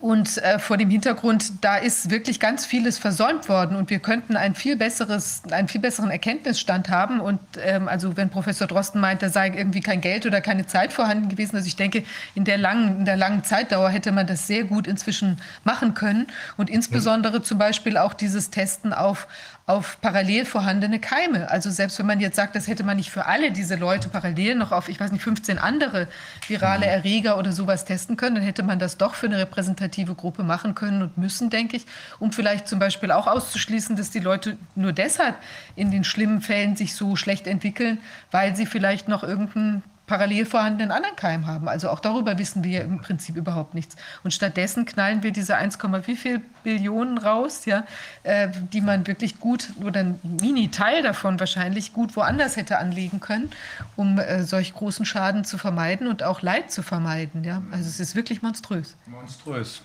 und 0.00 0.38
äh, 0.38 0.58
vor 0.58 0.76
dem 0.76 0.90
Hintergrund, 0.90 1.64
da 1.64 1.76
ist 1.76 2.10
wirklich 2.10 2.40
ganz 2.40 2.66
vieles 2.66 2.98
versäumt 2.98 3.48
worden 3.48 3.76
und 3.76 3.90
wir 3.90 4.00
könnten 4.00 4.36
ein 4.36 4.54
viel 4.54 4.76
besseres, 4.76 5.42
einen 5.50 5.68
viel 5.68 5.80
besseren 5.80 6.10
Erkenntnisstand 6.10 6.88
haben. 6.88 7.20
Und 7.20 7.40
ähm, 7.62 7.88
also 7.88 8.16
wenn 8.16 8.30
Professor 8.30 8.66
Drosten 8.66 9.00
meint, 9.00 9.22
da 9.22 9.28
sei 9.28 9.48
irgendwie 9.48 9.80
kein 9.80 10.00
Geld 10.00 10.26
oder 10.26 10.40
keine 10.40 10.66
Zeit 10.66 10.92
vorhanden 10.92 11.28
gewesen, 11.28 11.56
also 11.56 11.66
ich 11.66 11.76
denke, 11.76 12.04
in 12.34 12.44
der 12.44 12.58
langen, 12.58 12.98
in 13.00 13.04
der 13.04 13.16
langen 13.16 13.44
Zeitdauer 13.44 13.90
hätte 13.90 14.12
man 14.12 14.26
das 14.26 14.46
sehr 14.46 14.64
gut 14.64 14.86
inzwischen 14.86 15.40
machen 15.62 15.94
können. 15.94 16.26
Und 16.56 16.70
insbesondere 16.70 17.42
zum 17.42 17.58
Beispiel 17.58 17.96
auch 17.96 18.14
dieses 18.14 18.50
Testen 18.50 18.92
auf 18.92 19.26
auf 19.66 19.98
parallel 20.02 20.44
vorhandene 20.44 21.00
Keime. 21.00 21.50
Also 21.50 21.70
selbst 21.70 21.98
wenn 21.98 22.04
man 22.04 22.20
jetzt 22.20 22.36
sagt, 22.36 22.54
das 22.54 22.68
hätte 22.68 22.84
man 22.84 22.98
nicht 22.98 23.10
für 23.10 23.24
alle 23.24 23.50
diese 23.50 23.76
Leute 23.76 24.10
parallel 24.10 24.56
noch 24.56 24.72
auf, 24.72 24.90
ich 24.90 25.00
weiß 25.00 25.10
nicht, 25.10 25.22
15 25.22 25.58
andere 25.58 26.06
virale 26.46 26.84
mhm. 26.84 26.92
Erreger 26.92 27.38
oder 27.38 27.50
sowas 27.50 27.86
testen 27.86 28.18
können, 28.18 28.34
dann 28.34 28.44
hätte 28.44 28.62
man 28.62 28.78
das 28.78 28.98
doch 28.98 29.14
für 29.14 29.26
eine 29.26 29.38
repräsentative 29.38 30.14
Gruppe 30.14 30.42
machen 30.42 30.74
können 30.74 31.00
und 31.00 31.16
müssen, 31.16 31.48
denke 31.48 31.78
ich, 31.78 31.86
um 32.18 32.30
vielleicht 32.30 32.68
zum 32.68 32.78
Beispiel 32.78 33.10
auch 33.10 33.26
auszuschließen, 33.26 33.96
dass 33.96 34.10
die 34.10 34.20
Leute 34.20 34.58
nur 34.74 34.92
deshalb 34.92 35.36
in 35.76 35.90
den 35.90 36.04
schlimmen 36.04 36.42
Fällen 36.42 36.76
sich 36.76 36.94
so 36.94 37.16
schlecht 37.16 37.46
entwickeln, 37.46 37.98
weil 38.30 38.54
sie 38.56 38.66
vielleicht 38.66 39.08
noch 39.08 39.22
irgendein 39.22 39.82
parallel 40.06 40.44
vorhandenen 40.44 40.90
anderen 40.90 41.16
Keim 41.16 41.46
haben. 41.46 41.68
Also 41.68 41.88
auch 41.88 42.00
darüber 42.00 42.38
wissen 42.38 42.62
wir 42.62 42.82
im 42.82 43.00
Prinzip 43.00 43.36
überhaupt 43.36 43.74
nichts. 43.74 43.96
Und 44.22 44.32
stattdessen 44.32 44.84
knallen 44.84 45.22
wir 45.22 45.32
diese 45.32 45.56
1, 45.56 45.78
wie 46.06 46.16
viel 46.16 46.42
Billionen 46.62 47.18
raus, 47.18 47.64
ja, 47.64 47.84
äh, 48.22 48.48
die 48.72 48.80
man 48.80 49.06
wirklich 49.06 49.40
gut 49.40 49.70
oder 49.82 50.00
ein 50.00 50.20
Mini-Teil 50.22 51.02
davon 51.02 51.40
wahrscheinlich 51.40 51.92
gut 51.92 52.16
woanders 52.16 52.56
hätte 52.56 52.78
anlegen 52.78 53.20
können, 53.20 53.50
um 53.96 54.18
äh, 54.18 54.42
solch 54.42 54.74
großen 54.74 55.06
Schaden 55.06 55.44
zu 55.44 55.56
vermeiden 55.58 56.06
und 56.06 56.22
auch 56.22 56.42
Leid 56.42 56.70
zu 56.70 56.82
vermeiden. 56.82 57.44
Ja. 57.44 57.62
Also 57.70 57.88
es 57.88 58.00
ist 58.00 58.14
wirklich 58.14 58.42
monströs. 58.42 58.96
Monströs. 59.06 59.82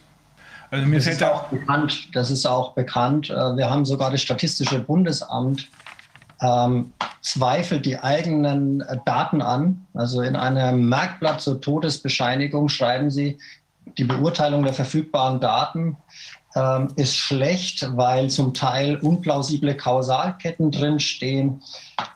Also 0.72 0.86
mir 0.86 0.97
das 0.97 1.07
ist 1.07 1.24
auch 1.24 1.47
bekannt. 1.47 2.15
Das 2.15 2.30
ist 2.30 2.45
auch 2.45 2.74
bekannt. 2.74 3.30
Äh, 3.30 3.34
wir 3.34 3.70
haben 3.70 3.86
sogar 3.86 4.11
das 4.11 4.22
Statistische 4.22 4.80
Bundesamt 4.80 5.70
ähm, 6.41 6.93
zweifelt 7.21 7.86
die 7.86 7.99
eigenen 7.99 8.82
äh, 8.82 8.97
Daten 9.05 9.41
an. 9.41 9.86
Also 9.93 10.21
in 10.21 10.36
einem 10.36 10.87
Merkblatt 10.87 11.41
zur 11.41 11.59
Todesbescheinigung 11.61 12.70
schreiben 12.70 13.11
sie 13.11 13.37
die 13.97 14.03
Beurteilung 14.03 14.63
der 14.63 14.74
verfügbaren 14.74 15.39
Daten. 15.39 15.97
ähm, 16.55 16.89
ist 16.95 17.16
schlecht, 17.16 17.87
weil 17.95 18.29
zum 18.29 18.53
Teil 18.53 18.97
unplausible 18.97 19.75
Kausalketten 19.75 20.71
drinstehen, 20.71 21.61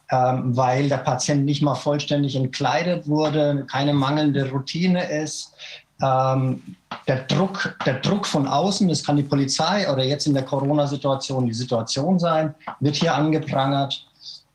ähm, 0.09 0.55
weil 0.57 0.89
der 0.89 0.97
Patient 0.97 1.45
nicht 1.45 1.61
mal 1.61 1.75
vollständig 1.75 2.35
entkleidet 2.35 3.07
wurde, 3.07 3.65
keine 3.69 3.93
mangelnde 3.93 4.49
Routine 4.49 5.07
ist. 5.21 5.53
Ähm, 6.01 6.75
der, 7.07 7.23
Druck, 7.25 7.77
der 7.85 7.99
Druck 7.99 8.25
von 8.25 8.47
außen, 8.47 8.87
das 8.89 9.03
kann 9.03 9.17
die 9.17 9.23
Polizei 9.23 9.91
oder 9.91 10.03
jetzt 10.03 10.25
in 10.25 10.33
der 10.33 10.43
Corona-Situation 10.43 11.45
die 11.45 11.53
Situation 11.53 12.17
sein, 12.17 12.55
wird 12.79 12.95
hier 12.95 13.13
angeprangert. 13.13 14.07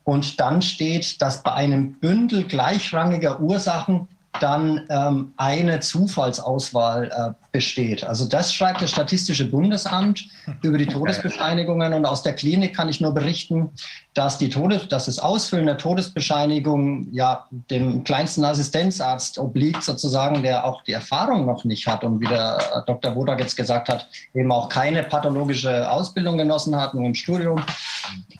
Und 0.08 0.40
dann 0.40 0.62
steht, 0.62 1.20
dass 1.20 1.42
bei 1.42 1.52
einem 1.52 1.92
Bündel 1.92 2.44
gleichrangiger 2.44 3.40
Ursachen 3.40 4.08
dann 4.40 4.86
ähm, 4.88 5.32
eine 5.36 5.80
Zufallsauswahl 5.80 7.10
äh, 7.10 7.44
besteht. 7.52 8.04
Also 8.04 8.26
das 8.26 8.52
schreibt 8.52 8.82
das 8.82 8.90
Statistische 8.90 9.44
Bundesamt 9.44 10.26
über 10.62 10.76
die 10.76 10.86
Todesbescheinigungen 10.86 11.94
und 11.94 12.04
aus 12.04 12.22
der 12.22 12.34
Klinik 12.34 12.76
kann 12.76 12.88
ich 12.88 13.00
nur 13.00 13.12
berichten, 13.12 13.70
dass, 14.14 14.38
die 14.38 14.50
Todes 14.50 14.88
dass 14.88 15.06
das 15.06 15.18
Ausfüllen 15.18 15.66
der 15.66 15.78
Todesbescheinigung 15.78 17.08
ja 17.12 17.46
dem 17.50 18.04
kleinsten 18.04 18.44
Assistenzarzt 18.44 19.38
obliegt 19.38 19.82
sozusagen, 19.82 20.42
der 20.42 20.64
auch 20.64 20.82
die 20.82 20.92
Erfahrung 20.92 21.46
noch 21.46 21.64
nicht 21.64 21.86
hat 21.86 22.04
und 22.04 22.20
wie 22.20 22.26
der 22.26 22.58
äh, 22.58 22.80
Dr. 22.86 23.16
Wodak 23.16 23.40
jetzt 23.40 23.56
gesagt 23.56 23.88
hat, 23.88 24.08
eben 24.34 24.52
auch 24.52 24.68
keine 24.68 25.02
pathologische 25.04 25.90
Ausbildung 25.90 26.36
genossen 26.36 26.76
hat, 26.76 26.94
nur 26.94 27.06
im 27.06 27.14
Studium 27.14 27.62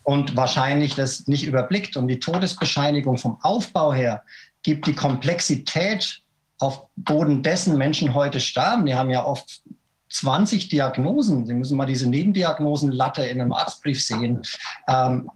und 0.02 0.36
wahrscheinlich 0.36 0.94
das 0.94 1.26
nicht 1.26 1.44
überblickt. 1.46 1.96
Und 1.96 2.08
die 2.08 2.18
Todesbescheinigung 2.18 3.18
vom 3.18 3.38
Aufbau 3.42 3.92
her 3.92 4.22
gibt 4.62 4.86
die 4.86 4.94
Komplexität 4.94 6.20
auf 6.59 6.86
Boden 6.97 7.43
dessen 7.43 7.78
Menschen 7.78 8.14
heute 8.14 8.40
sterben. 8.40 8.86
Die 8.86 8.94
haben 8.94 9.10
ja 9.10 9.24
oft 9.24 9.62
20 10.10 10.68
Diagnosen. 10.68 11.47
Sie 11.47 11.55
müssen 11.55 11.76
mal 11.76 11.86
diese 11.86 12.09
Nebendiagnosenlatte 12.09 13.24
in 13.24 13.40
einem 13.40 13.52
Arztbrief 13.52 14.02
sehen. 14.02 14.43
Ähm, 14.89 15.30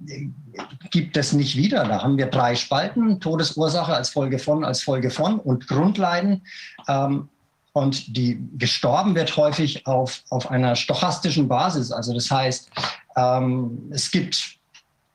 gibt 0.90 1.16
es 1.16 1.32
nicht 1.32 1.56
wieder. 1.56 1.84
Da 1.84 2.02
haben 2.02 2.16
wir 2.16 2.26
drei 2.26 2.56
Spalten: 2.56 3.20
Todesursache 3.20 3.94
als 3.94 4.10
Folge 4.10 4.38
von, 4.38 4.64
als 4.64 4.82
Folge 4.82 5.10
von 5.10 5.38
und 5.38 5.68
Grundleiden. 5.68 6.42
Ähm, 6.88 7.28
und 7.74 8.16
die 8.16 8.38
gestorben 8.58 9.14
wird 9.14 9.34
häufig 9.36 9.86
auf, 9.86 10.22
auf 10.28 10.50
einer 10.50 10.76
stochastischen 10.76 11.48
Basis. 11.48 11.90
Also 11.90 12.12
das 12.12 12.30
heißt, 12.30 12.70
ähm, 13.16 13.90
es 13.90 14.10
gibt 14.10 14.58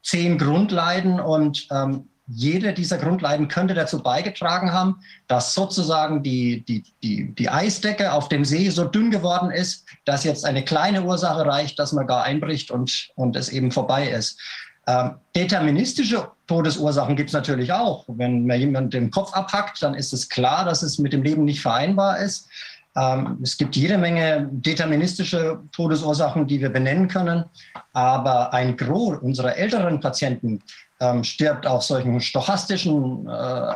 zehn 0.01 0.37
Grundleiden 0.37 1.19
und 1.19 1.67
ähm, 1.71 2.09
jede 2.27 2.73
dieser 2.73 2.97
Grundleiden 2.97 3.47
könnte 3.47 3.73
dazu 3.73 4.03
beigetragen 4.03 4.73
haben, 4.73 4.99
dass 5.27 5.53
sozusagen 5.53 6.23
die, 6.23 6.63
die, 6.65 6.83
die, 7.01 7.33
die 7.33 7.49
Eisdecke 7.49 8.11
auf 8.11 8.27
dem 8.27 8.43
See 8.43 8.69
so 8.69 8.83
dünn 8.83 9.11
geworden 9.11 9.49
ist, 9.49 9.85
dass 10.05 10.23
jetzt 10.23 10.45
eine 10.45 10.63
kleine 10.63 11.03
Ursache 11.03 11.45
reicht, 11.45 11.79
dass 11.79 11.93
man 11.93 12.05
gar 12.05 12.23
einbricht 12.23 12.69
und, 12.69 13.09
und 13.15 13.35
es 13.35 13.49
eben 13.49 13.71
vorbei 13.71 14.09
ist. 14.09 14.39
Ähm, 14.87 15.15
deterministische 15.35 16.31
Todesursachen 16.47 17.15
gibt 17.15 17.29
es 17.29 17.33
natürlich 17.33 17.73
auch. 17.73 18.05
Wenn 18.07 18.43
mir 18.43 18.57
jemand 18.57 18.93
den 18.93 19.11
Kopf 19.11 19.33
abhackt, 19.33 19.81
dann 19.83 19.93
ist 19.93 20.13
es 20.13 20.29
klar, 20.29 20.65
dass 20.65 20.81
es 20.81 20.97
mit 20.97 21.13
dem 21.13 21.23
Leben 21.23 21.43
nicht 21.43 21.61
vereinbar 21.61 22.19
ist. 22.19 22.49
Ähm, 22.95 23.37
es 23.43 23.57
gibt 23.57 23.75
jede 23.75 23.97
Menge 23.97 24.49
deterministische 24.51 25.59
Todesursachen, 25.71 26.47
die 26.47 26.61
wir 26.61 26.69
benennen 26.69 27.09
können. 27.09 27.45
Aber 27.93 28.53
ein 28.53 28.77
Gros 28.77 29.19
unserer 29.19 29.57
älteren 29.57 29.99
Patienten 29.99 30.63
ähm, 30.99 31.23
stirbt 31.23 31.65
auf 31.67 31.83
solchen 31.83 32.19
stochastischen 32.21 33.27
äh, 33.27 33.31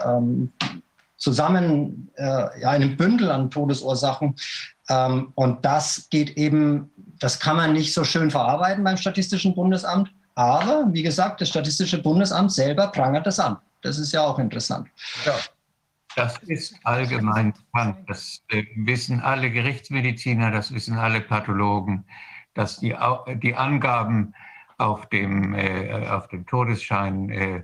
ähm, 0.06 0.52
zusammen 1.18 2.10
äh, 2.16 2.62
ja, 2.62 2.70
einem 2.72 2.98
Bündel 2.98 3.30
an 3.30 3.52
Todesursachen. 3.52 4.36
Ähm, 4.90 5.32
und 5.36 5.64
das 5.64 6.08
geht 6.10 6.32
eben, 6.38 6.92
das 7.20 7.40
kann 7.40 7.58
man 7.58 7.74
nicht 7.74 7.94
so 7.94 8.04
schön 8.04 8.32
verarbeiten 8.32 8.84
beim 8.84 8.98
Statistischen 8.98 9.54
Bundesamt. 9.54 10.12
Aber 10.36 10.88
wie 10.92 11.04
gesagt, 11.04 11.42
das 11.42 11.50
Statistische 11.50 12.02
Bundesamt 12.02 12.52
selber 12.52 12.88
prangert 12.88 13.28
das 13.28 13.40
an. 13.40 13.58
Das 13.82 14.00
ist 14.00 14.12
ja 14.12 14.22
auch 14.22 14.40
interessant. 14.40 14.88
Ja. 15.26 15.36
Das 16.16 16.38
ist 16.40 16.76
allgemein 16.84 17.54
bekannt. 17.54 17.98
Das 18.08 18.42
äh, 18.50 18.64
wissen 18.76 19.22
alle 19.22 19.50
Gerichtsmediziner, 19.50 20.52
das 20.52 20.74
wissen 20.74 20.98
alle 20.98 21.22
Pathologen, 21.22 22.06
dass 22.54 22.80
die, 22.80 22.96
die 23.42 23.56
Angaben 23.56 24.34
auf 24.82 25.08
dem, 25.10 25.54
äh, 25.54 26.08
auf 26.08 26.28
dem 26.28 26.46
Todesschein 26.46 27.30
äh, 27.30 27.64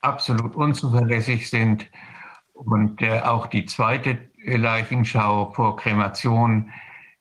absolut 0.00 0.54
unzuverlässig 0.54 1.50
sind. 1.50 1.90
Und 2.52 3.02
äh, 3.02 3.20
auch 3.20 3.46
die 3.46 3.66
zweite 3.66 4.18
Leichenschau 4.44 5.52
vor 5.52 5.76
Kremation 5.76 6.72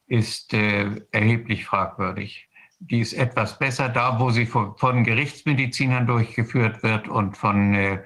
ist 0.07 0.53
äh, 0.53 1.01
erheblich 1.11 1.65
fragwürdig. 1.65 2.47
Die 2.79 2.99
ist 2.99 3.13
etwas 3.13 3.57
besser 3.57 3.89
da, 3.89 4.19
wo 4.19 4.29
sie 4.29 4.45
von, 4.45 4.77
von 4.77 5.03
Gerichtsmedizinern 5.03 6.05
durchgeführt 6.05 6.83
wird 6.83 7.07
und 7.07 7.35
von 7.35 7.73
äh, 7.73 8.03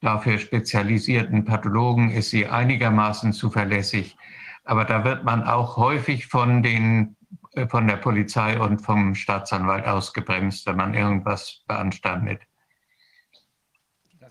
dafür 0.00 0.38
spezialisierten 0.38 1.44
Pathologen 1.44 2.10
ist 2.10 2.30
sie 2.30 2.46
einigermaßen 2.46 3.32
zuverlässig. 3.32 4.16
Aber 4.64 4.84
da 4.84 5.04
wird 5.04 5.24
man 5.24 5.42
auch 5.42 5.76
häufig 5.76 6.26
von 6.26 6.62
den 6.62 7.02
äh, 7.02 7.23
von 7.68 7.86
der 7.86 7.96
Polizei 7.96 8.58
und 8.58 8.78
vom 8.78 9.14
Staatsanwalt 9.14 9.86
ausgebremst, 9.86 10.66
wenn 10.66 10.76
man 10.76 10.94
irgendwas 10.94 11.62
beanstandet. 11.66 12.40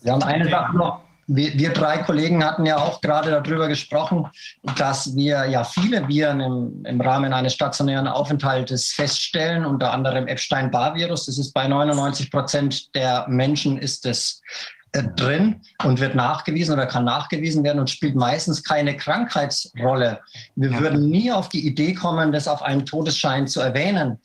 Wir 0.01 0.11
haben 0.11 0.23
eine 0.23 0.49
Sache 0.49 0.75
noch. 0.75 1.01
Wir, 1.27 1.53
wir, 1.53 1.69
drei 1.71 1.99
Kollegen 1.99 2.43
hatten 2.43 2.65
ja 2.65 2.77
auch 2.77 2.99
gerade 2.99 3.31
darüber 3.31 3.69
gesprochen, 3.69 4.27
dass 4.75 5.15
wir 5.15 5.45
ja 5.45 5.63
viele 5.63 6.05
Viren 6.09 6.41
im, 6.41 6.83
im 6.85 6.99
Rahmen 6.99 7.31
eines 7.31 7.53
stationären 7.53 8.09
Aufenthaltes 8.09 8.91
feststellen, 8.91 9.65
unter 9.65 9.93
anderem 9.93 10.27
Epstein-Barr-Virus. 10.27 11.27
Das 11.27 11.37
ist 11.37 11.53
bei 11.53 11.65
99 11.65 12.29
Prozent 12.29 12.93
der 12.93 13.25
Menschen 13.29 13.77
ist 13.77 14.05
es 14.05 14.41
äh, 14.41 14.82
drin 14.93 15.61
und 15.83 15.99
wird 15.99 16.15
nachgewiesen 16.15 16.73
oder 16.73 16.85
kann 16.85 17.05
nachgewiesen 17.05 17.63
werden 17.63 17.79
und 17.79 17.89
spielt 17.89 18.15
meistens 18.15 18.63
keine 18.63 18.95
Krankheitsrolle. 18.95 20.19
Wir 20.55 20.71
ja. 20.71 20.79
würden 20.79 21.09
nie 21.09 21.31
auf 21.31 21.49
die 21.49 21.65
Idee 21.65 21.93
kommen, 21.93 22.31
das 22.31 22.47
auf 22.47 22.61
einem 22.61 22.85
Todesschein 22.85 23.47
zu 23.47 23.59
erwähnen. 23.59 24.19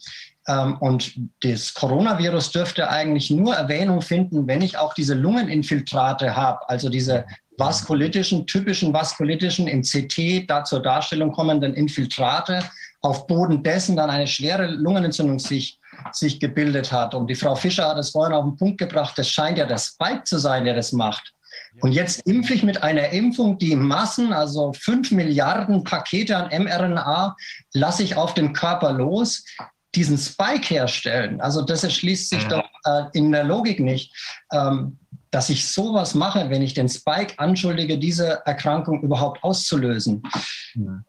Ähm, 0.46 0.76
und 0.78 1.14
das 1.42 1.72
Coronavirus 1.72 2.52
dürfte 2.52 2.90
eigentlich 2.90 3.30
nur 3.30 3.54
Erwähnung 3.54 4.02
finden, 4.02 4.46
wenn 4.46 4.60
ich 4.60 4.76
auch 4.76 4.92
diese 4.92 5.14
Lungeninfiltrate 5.14 6.36
habe, 6.36 6.68
also 6.68 6.90
diese 6.90 7.24
vaskulitischen, 7.56 8.46
typischen 8.46 8.92
vaskulitischen 8.92 9.66
im 9.68 9.82
CT 9.82 10.48
da 10.48 10.64
zur 10.64 10.80
Darstellung 10.80 11.32
kommenden 11.32 11.74
Infiltrate, 11.74 12.62
auf 13.00 13.26
Boden 13.26 13.62
dessen 13.62 13.96
dann 13.96 14.10
eine 14.10 14.26
schwere 14.26 14.66
Lungenentzündung 14.66 15.38
sich 15.38 15.77
sich 16.12 16.40
gebildet 16.40 16.92
hat. 16.92 17.14
Und 17.14 17.28
die 17.28 17.34
Frau 17.34 17.54
Fischer 17.54 17.88
hat 17.88 17.98
es 17.98 18.10
vorhin 18.10 18.34
auf 18.34 18.44
den 18.44 18.56
Punkt 18.56 18.78
gebracht, 18.78 19.16
das 19.16 19.28
scheint 19.28 19.58
ja 19.58 19.66
der 19.66 19.78
Spike 19.78 20.24
zu 20.24 20.38
sein, 20.38 20.64
der 20.64 20.74
das 20.74 20.92
macht. 20.92 21.34
Und 21.80 21.92
jetzt 21.92 22.26
impfe 22.26 22.54
ich 22.54 22.62
mit 22.62 22.82
einer 22.82 23.10
Impfung 23.10 23.58
die 23.58 23.76
Massen, 23.76 24.32
also 24.32 24.72
fünf 24.72 25.10
Milliarden 25.10 25.84
Pakete 25.84 26.36
an 26.36 26.64
mRNA, 26.64 27.36
lasse 27.72 28.02
ich 28.02 28.16
auf 28.16 28.34
den 28.34 28.52
Körper 28.52 28.92
los, 28.92 29.44
diesen 29.94 30.18
Spike 30.18 30.74
herstellen. 30.74 31.40
Also 31.40 31.62
das 31.62 31.84
erschließt 31.84 32.28
sich 32.30 32.44
doch 32.44 32.68
äh, 32.84 33.04
in 33.12 33.32
der 33.32 33.44
Logik 33.44 33.80
nicht, 33.80 34.14
ähm, 34.52 34.98
dass 35.30 35.50
ich 35.50 35.68
sowas 35.68 36.14
mache, 36.14 36.50
wenn 36.50 36.62
ich 36.62 36.74
den 36.74 36.88
Spike 36.88 37.38
anschuldige, 37.38 37.98
diese 37.98 38.42
Erkrankung 38.46 39.02
überhaupt 39.02 39.42
auszulösen. 39.42 40.22
Ja. 40.74 41.02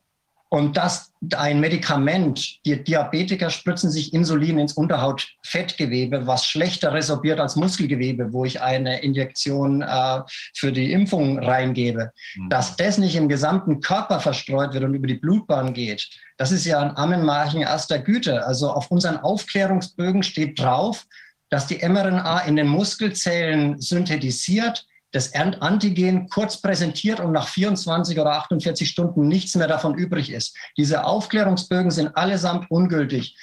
Und 0.51 0.77
dass 0.77 1.11
ein 1.35 1.59
Medikament, 1.59 2.65
die 2.65 2.83
Diabetiker 2.83 3.51
spritzen 3.51 3.91
sich 3.91 4.13
Insulin 4.13 4.57
ins 4.57 4.73
Unterhautfettgewebe, 4.73 6.25
was 6.25 6.45
schlechter 6.45 6.91
resorbiert 6.91 7.39
als 7.39 7.55
Muskelgewebe, 7.55 8.33
wo 8.33 8.45
ich 8.45 8.59
eine 8.59 9.01
Injektion 9.01 9.83
äh, 9.83 10.21
für 10.55 10.71
die 10.71 10.91
Impfung 10.91 11.37
reingebe. 11.37 12.11
Mhm. 12.35 12.49
Dass 12.49 12.75
das 12.77 12.97
nicht 12.97 13.15
im 13.15 13.29
gesamten 13.29 13.79
Körper 13.79 14.19
verstreut 14.19 14.73
wird 14.73 14.83
und 14.83 14.95
über 14.95 15.07
die 15.07 15.19
Blutbahn 15.19 15.73
geht, 15.73 16.09
das 16.37 16.51
ist 16.51 16.65
ja 16.65 16.79
ein 16.79 16.97
Ammenmärchen 16.97 17.61
erster 17.61 17.99
Güte. 17.99 18.43
Also 18.45 18.71
auf 18.71 18.89
unseren 18.89 19.17
Aufklärungsbögen 19.17 20.23
steht 20.23 20.59
drauf, 20.59 21.05
dass 21.49 21.67
die 21.67 21.77
mRNA 21.87 22.39
in 22.41 22.55
den 22.55 22.67
Muskelzellen 22.67 23.79
synthetisiert 23.79 24.85
das 25.11 25.33
Antigen 25.33 26.29
kurz 26.29 26.61
präsentiert 26.61 27.19
und 27.19 27.31
nach 27.31 27.47
24 27.47 28.19
oder 28.19 28.31
48 28.33 28.87
Stunden 28.87 29.27
nichts 29.27 29.55
mehr 29.55 29.67
davon 29.67 29.95
übrig 29.95 30.31
ist. 30.31 30.55
Diese 30.77 31.03
Aufklärungsbögen 31.05 31.91
sind 31.91 32.15
allesamt 32.15 32.69
ungültig. 32.69 33.35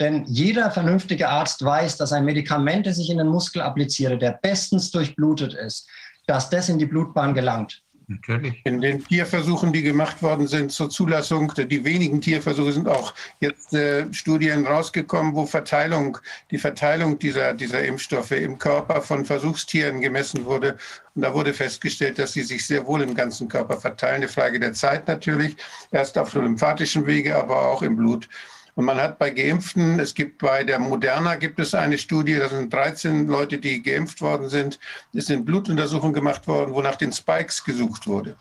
Denn 0.00 0.24
jeder 0.26 0.70
vernünftige 0.70 1.28
Arzt 1.28 1.64
weiß, 1.64 1.96
dass 1.96 2.12
ein 2.12 2.24
Medikament, 2.24 2.86
das 2.86 2.98
ich 2.98 3.10
in 3.10 3.18
den 3.18 3.28
Muskel 3.28 3.62
appliziere, 3.62 4.18
der 4.18 4.38
bestens 4.42 4.90
durchblutet 4.90 5.54
ist, 5.54 5.88
dass 6.26 6.50
das 6.50 6.68
in 6.68 6.78
die 6.78 6.86
Blutbahn 6.86 7.32
gelangt. 7.32 7.83
Natürlich. 8.06 8.60
In 8.64 8.80
den 8.82 9.02
Tierversuchen, 9.02 9.72
die 9.72 9.82
gemacht 9.82 10.22
worden 10.22 10.46
sind 10.46 10.70
zur 10.72 10.90
Zulassung, 10.90 11.52
die 11.56 11.84
wenigen 11.84 12.20
Tierversuche 12.20 12.72
sind 12.72 12.86
auch 12.86 13.14
jetzt 13.40 13.72
äh, 13.72 14.12
Studien 14.12 14.66
rausgekommen, 14.66 15.34
wo 15.34 15.46
Verteilung, 15.46 16.18
die 16.50 16.58
Verteilung 16.58 17.18
dieser, 17.18 17.54
dieser 17.54 17.82
Impfstoffe 17.82 18.32
im 18.32 18.58
Körper 18.58 19.00
von 19.00 19.24
Versuchstieren 19.24 20.02
gemessen 20.02 20.44
wurde. 20.44 20.76
Und 21.14 21.22
da 21.22 21.32
wurde 21.32 21.54
festgestellt, 21.54 22.18
dass 22.18 22.34
sie 22.34 22.42
sich 22.42 22.66
sehr 22.66 22.86
wohl 22.86 23.00
im 23.00 23.14
ganzen 23.14 23.48
Körper 23.48 23.80
verteilen. 23.80 24.16
Eine 24.16 24.28
Frage 24.28 24.60
der 24.60 24.74
Zeit 24.74 25.08
natürlich, 25.08 25.56
erst 25.90 26.18
auf 26.18 26.32
dem 26.32 26.42
lymphatischen 26.42 27.06
Wege, 27.06 27.36
aber 27.36 27.68
auch 27.68 27.82
im 27.82 27.96
Blut. 27.96 28.28
Und 28.76 28.86
man 28.86 29.00
hat 29.00 29.18
bei 29.18 29.30
Geimpften, 29.30 30.00
es 30.00 30.14
gibt 30.14 30.38
bei 30.38 30.64
der 30.64 30.80
Moderna 30.80 31.36
gibt 31.36 31.60
es 31.60 31.74
eine 31.74 31.96
Studie, 31.96 32.36
da 32.36 32.48
sind 32.48 32.72
13 32.72 33.28
Leute, 33.28 33.58
die 33.58 33.82
geimpft 33.82 34.20
worden 34.20 34.48
sind. 34.48 34.80
Es 35.14 35.26
sind 35.26 35.44
Blutuntersuchungen 35.44 36.12
gemacht 36.12 36.48
worden, 36.48 36.74
wo 36.74 36.82
nach 36.82 36.96
den 36.96 37.12
Spikes 37.12 37.62
gesucht 37.62 38.08
wurde. 38.08 38.36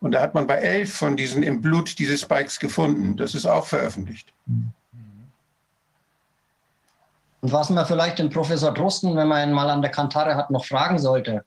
Und 0.00 0.12
da 0.12 0.20
hat 0.20 0.34
man 0.34 0.46
bei 0.46 0.56
elf 0.56 0.94
von 0.94 1.16
diesen 1.16 1.42
im 1.42 1.62
Blut 1.62 1.98
diese 1.98 2.18
Spikes 2.18 2.58
gefunden. 2.58 3.16
Das 3.16 3.34
ist 3.34 3.46
auch 3.46 3.66
veröffentlicht. 3.66 4.32
Und 7.40 7.52
was 7.52 7.70
man 7.70 7.86
vielleicht 7.86 8.18
den 8.18 8.28
Professor 8.28 8.74
Drosten, 8.74 9.16
wenn 9.16 9.28
man 9.28 9.48
ihn 9.48 9.54
mal 9.54 9.70
an 9.70 9.80
der 9.80 9.90
Kantare 9.90 10.34
hat, 10.34 10.50
noch 10.50 10.66
fragen 10.66 10.98
sollte, 10.98 11.44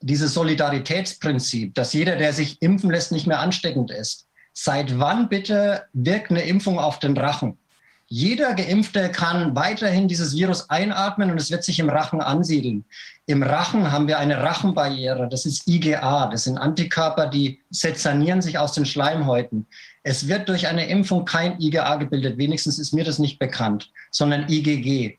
dieses 0.00 0.34
Solidaritätsprinzip, 0.34 1.74
dass 1.74 1.92
jeder, 1.92 2.16
der 2.16 2.32
sich 2.32 2.60
impfen 2.62 2.90
lässt, 2.90 3.10
nicht 3.10 3.26
mehr 3.26 3.40
ansteckend 3.40 3.90
ist. 3.90 4.28
Seit 4.52 5.00
wann 5.00 5.28
bitte 5.28 5.84
wirkt 5.92 6.30
eine 6.30 6.44
Impfung 6.44 6.78
auf 6.78 6.98
den 6.98 7.16
Rachen? 7.16 7.58
Jeder 8.16 8.54
Geimpfte 8.54 9.10
kann 9.10 9.56
weiterhin 9.56 10.06
dieses 10.06 10.36
Virus 10.36 10.70
einatmen 10.70 11.32
und 11.32 11.36
es 11.36 11.50
wird 11.50 11.64
sich 11.64 11.80
im 11.80 11.88
Rachen 11.88 12.20
ansiedeln. 12.20 12.84
Im 13.26 13.42
Rachen 13.42 13.90
haben 13.90 14.06
wir 14.06 14.20
eine 14.20 14.40
Rachenbarriere, 14.40 15.28
das 15.28 15.46
ist 15.46 15.66
IgA, 15.66 16.28
das 16.28 16.44
sind 16.44 16.56
Antikörper, 16.56 17.26
die 17.26 17.60
sezernieren 17.70 18.40
sich 18.40 18.56
aus 18.56 18.72
den 18.72 18.86
Schleimhäuten. 18.86 19.66
Es 20.04 20.28
wird 20.28 20.48
durch 20.48 20.68
eine 20.68 20.86
Impfung 20.86 21.24
kein 21.24 21.60
IgA 21.60 21.96
gebildet, 21.96 22.38
wenigstens 22.38 22.78
ist 22.78 22.92
mir 22.92 23.02
das 23.02 23.18
nicht 23.18 23.40
bekannt, 23.40 23.90
sondern 24.12 24.48
IgG. 24.48 25.18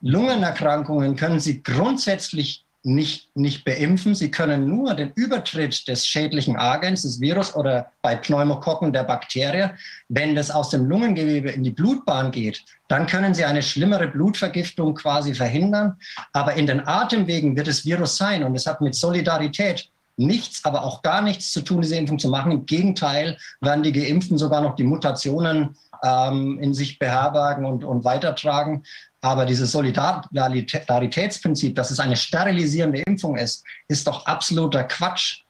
Lungenerkrankungen 0.00 1.16
können 1.16 1.40
Sie 1.40 1.62
grundsätzlich 1.62 2.64
nicht, 2.82 3.28
nicht 3.36 3.64
beimpfen. 3.64 4.14
Sie 4.14 4.30
können 4.30 4.66
nur 4.66 4.94
den 4.94 5.12
Übertritt 5.14 5.86
des 5.86 6.06
schädlichen 6.06 6.56
Agens, 6.56 7.02
des 7.02 7.20
Virus 7.20 7.54
oder 7.54 7.92
bei 8.02 8.16
Pneumokokken 8.16 8.92
der 8.92 9.04
Bakterie, 9.04 9.70
wenn 10.08 10.34
das 10.34 10.50
aus 10.50 10.70
dem 10.70 10.86
Lungengewebe 10.86 11.50
in 11.50 11.62
die 11.62 11.70
Blutbahn 11.70 12.30
geht, 12.30 12.64
dann 12.88 13.06
können 13.06 13.34
Sie 13.34 13.44
eine 13.44 13.62
schlimmere 13.62 14.08
Blutvergiftung 14.08 14.94
quasi 14.94 15.34
verhindern. 15.34 15.96
Aber 16.32 16.54
in 16.54 16.66
den 16.66 16.86
Atemwegen 16.86 17.56
wird 17.56 17.68
das 17.68 17.84
Virus 17.84 18.16
sein 18.16 18.42
und 18.44 18.54
es 18.54 18.66
hat 18.66 18.80
mit 18.80 18.94
Solidarität 18.94 19.90
nichts, 20.16 20.64
aber 20.64 20.84
auch 20.84 21.02
gar 21.02 21.22
nichts 21.22 21.50
zu 21.50 21.62
tun, 21.62 21.82
diese 21.82 21.96
Impfung 21.96 22.18
zu 22.18 22.28
machen. 22.28 22.52
Im 22.52 22.66
Gegenteil 22.66 23.36
werden 23.60 23.82
die 23.82 23.92
Geimpften 23.92 24.38
sogar 24.38 24.60
noch 24.60 24.76
die 24.76 24.84
Mutationen 24.84 25.76
ähm, 26.02 26.58
in 26.60 26.74
sich 26.74 26.98
beherbergen 26.98 27.64
und, 27.64 27.84
und 27.84 28.04
weitertragen. 28.04 28.84
Aber 29.22 29.44
dieses 29.44 29.72
Solidaritätsprinzip, 29.72 31.74
dass 31.74 31.90
es 31.90 32.00
eine 32.00 32.16
sterilisierende 32.16 33.02
Impfung 33.02 33.36
ist, 33.36 33.64
ist 33.88 34.06
doch 34.06 34.24
absoluter 34.26 34.84
Quatsch. 34.84 35.42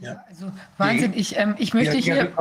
Ja. 0.00 0.24
Also 0.28 0.50
Wahnsinn. 0.78 1.12
Ich, 1.14 1.36
ähm, 1.36 1.54
ich 1.58 1.74
möchte 1.74 1.96
hier. 1.96 2.32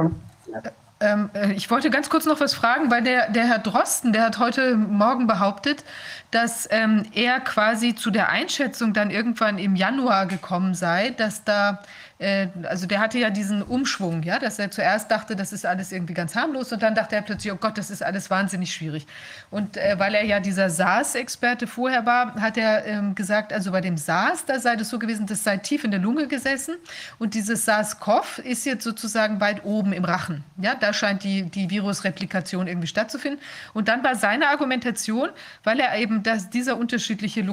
Ähm, 1.01 1.29
äh, 1.33 1.53
ich 1.53 1.71
wollte 1.71 1.89
ganz 1.89 2.09
kurz 2.09 2.25
noch 2.25 2.41
was 2.41 2.53
fragen, 2.53 2.91
weil 2.91 3.03
der, 3.03 3.29
der 3.29 3.45
Herr 3.45 3.59
Drosten, 3.59 4.11
der 4.11 4.25
hat 4.25 4.37
heute 4.37 4.75
Morgen 4.75 5.27
behauptet, 5.27 5.85
dass 6.31 6.67
ähm, 6.71 7.05
er 7.13 7.39
quasi 7.39 7.95
zu 7.95 8.11
der 8.11 8.29
Einschätzung 8.29 8.93
dann 8.93 9.09
irgendwann 9.09 9.59
im 9.59 9.75
Januar 9.75 10.25
gekommen 10.25 10.73
sei, 10.73 11.11
dass 11.11 11.45
da 11.45 11.81
also 12.19 12.85
der 12.85 12.99
hatte 12.99 13.17
ja 13.17 13.29
diesen 13.29 13.61
Umschwung, 13.61 14.23
ja, 14.23 14.39
dass 14.39 14.59
er 14.59 14.69
zuerst 14.71 15.09
dachte, 15.09 15.37
das 15.37 15.53
ist 15.53 15.65
alles 15.65 15.93
irgendwie 15.93 16.13
ganz 16.13 16.35
harmlos 16.35 16.73
und 16.73 16.83
dann 16.83 16.93
dachte 16.93 17.15
er 17.15 17.21
plötzlich, 17.21 17.53
oh 17.53 17.55
Gott, 17.55 17.77
das 17.77 17.89
ist 17.89 18.03
alles 18.03 18.29
wahnsinnig 18.29 18.73
schwierig. 18.73 19.07
Und 19.49 19.77
äh, 19.77 19.97
weil 19.97 20.13
er 20.15 20.25
ja 20.25 20.41
dieser 20.41 20.69
SARS-Experte 20.69 21.65
vorher 21.65 22.05
war, 22.05 22.35
hat 22.35 22.57
er 22.57 22.85
ähm, 22.85 23.15
gesagt, 23.15 23.53
also 23.53 23.71
bei 23.71 23.79
dem 23.79 23.95
SARS, 23.95 24.43
da 24.45 24.59
sei 24.59 24.75
das 24.75 24.89
so 24.89 24.99
gewesen, 24.99 25.27
das 25.27 25.45
sei 25.45 25.57
tief 25.57 25.85
in 25.85 25.91
der 25.91 26.01
Lunge 26.01 26.27
gesessen 26.27 26.75
und 27.19 27.35
dieses 27.35 27.63
SARS-CoV 27.63 28.39
ist 28.39 28.65
jetzt 28.65 28.83
sozusagen 28.83 29.39
weit 29.39 29.63
oben 29.63 29.93
im 29.93 30.03
Rachen. 30.03 30.43
Ja, 30.57 30.75
da 30.75 30.91
scheint 30.91 31.23
die, 31.23 31.43
die 31.43 31.69
Virusreplikation 31.69 32.67
irgendwie 32.67 32.87
stattzufinden. 32.87 33.39
Und 33.73 33.87
dann 33.87 34.03
war 34.03 34.15
seine 34.15 34.49
Argumentation, 34.49 35.29
weil 35.63 35.79
er 35.79 35.97
eben 35.97 36.21
das, 36.23 36.49
dieser 36.49 36.75
unterschiedliche 36.75 37.45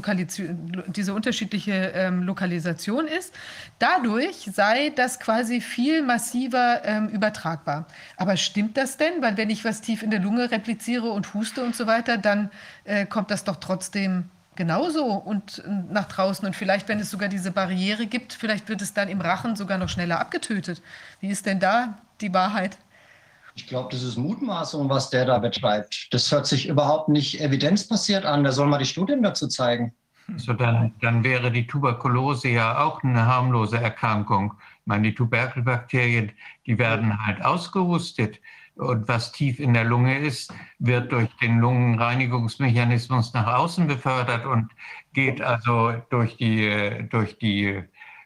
diese 0.89 1.15
unterschiedliche 1.15 1.73
ähm, 1.95 2.23
Lokalisation 2.23 3.07
ist, 3.07 3.33
dadurch 3.79 4.56
sei 4.57 4.91
das 4.91 5.20
quasi 5.20 5.61
viel 5.61 6.03
massiver 6.03 6.81
ähm, 6.85 7.09
übertragbar. 7.09 7.87
Aber 8.16 8.37
stimmt 8.37 8.77
das 8.77 8.97
denn? 8.97 9.20
Weil 9.20 9.37
wenn 9.37 9.51
ich 9.51 9.65
was 9.65 9.83
tief 9.83 10.03
in 10.03 10.11
der 10.11 10.20
Lunge 10.20 10.51
repliziere 10.51 11.11
und 11.11 11.35
huste 11.35 11.62
und 11.62 11.77
so 11.77 11.87
weiter, 11.87 12.16
dann 12.16 12.51
äh, 12.85 13.07
kommt 13.07 13.31
das 13.31 13.45
doch 13.45 13.57
trotzdem 13.57 14.31
genauso 14.57 15.05
und 15.05 15.59
äh, 15.59 15.70
nach 15.93 16.07
draußen. 16.07 16.47
Und 16.47 16.57
vielleicht, 16.57 16.89
wenn 16.89 16.99
es 16.99 17.11
sogar 17.11 17.28
diese 17.28 17.51
Barriere 17.53 18.07
gibt, 18.07 18.33
vielleicht 18.33 18.69
wird 18.69 18.81
es 18.81 18.95
dann 18.95 19.09
im 19.09 19.20
Rachen 19.20 19.55
sogar 19.57 19.77
noch 19.77 19.91
schneller 19.91 20.19
abgetötet. 20.19 20.83
Wie 21.20 21.28
ist 21.28 21.45
denn 21.45 21.61
da 21.61 21.99
die 22.23 22.33
Wahrheit? 22.33 22.78
Ich 23.55 23.66
glaube, 23.66 23.91
das 23.93 24.03
ist 24.03 24.16
Mutmaßung, 24.16 24.89
was 24.89 25.11
der 25.11 25.27
da 25.27 25.39
betreibt. 25.39 26.09
Das 26.11 26.33
hört 26.33 26.47
sich 26.47 26.66
überhaupt 26.66 27.09
nicht 27.09 27.41
evidenzbasiert 27.41 28.24
an. 28.24 28.43
Da 28.43 28.53
soll 28.53 28.66
mal 28.66 28.78
die 28.78 28.87
Studien 28.87 29.23
dazu 29.23 29.49
zeigen. 29.49 29.95
So 30.36 30.53
dann, 30.53 30.93
dann 31.01 31.23
wäre 31.23 31.53
die 31.53 31.66
Tuberkulose 31.66 32.48
ja 32.48 32.85
auch 32.85 33.03
eine 33.03 33.27
harmlose 33.27 33.81
Erkrankung. 33.81 34.55
Ich 34.81 34.86
meine, 34.86 35.09
die 35.09 35.15
Tuberkelbakterien, 35.15 36.32
die 36.66 36.78
werden 36.78 37.24
halt 37.24 37.44
ausgehustet. 37.44 38.40
Und 38.74 39.09
was 39.09 39.32
tief 39.32 39.59
in 39.61 39.73
der 39.73 39.85
Lunge 39.85 40.19
ist, 40.19 40.53
wird 40.78 41.12
durch 41.12 41.35
den 41.36 41.61
Lungenreinigungsmechanismus 41.61 43.32
nach 43.32 43.47
außen 43.55 43.86
befördert 43.86 44.44
und 44.44 44.70
geht 45.15 45.40
also 45.40 45.94
durch 46.11 46.36
die, 46.36 47.07
durch 47.09 47.39
die 47.39 47.82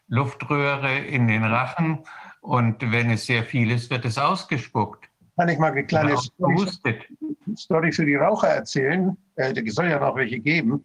Luftröhre 0.08 0.98
in 0.98 1.28
den 1.28 1.44
Rachen. 1.44 2.00
Und 2.40 2.90
wenn 2.90 3.10
es 3.10 3.26
sehr 3.26 3.44
viel 3.44 3.70
ist, 3.70 3.90
wird 3.90 4.04
es 4.06 4.18
ausgespuckt. 4.18 5.08
Kann 5.36 5.48
ich 5.50 5.58
mal 5.58 5.70
eine 5.70 5.84
kleine 5.84 6.16
Story, 6.16 7.92
für 7.92 8.04
die 8.04 8.16
Raucher 8.16 8.48
erzählen? 8.48 9.16
Es 9.36 9.56
äh, 9.56 9.70
soll 9.70 9.88
ja 9.88 10.00
noch 10.00 10.16
welche 10.16 10.40
geben 10.40 10.84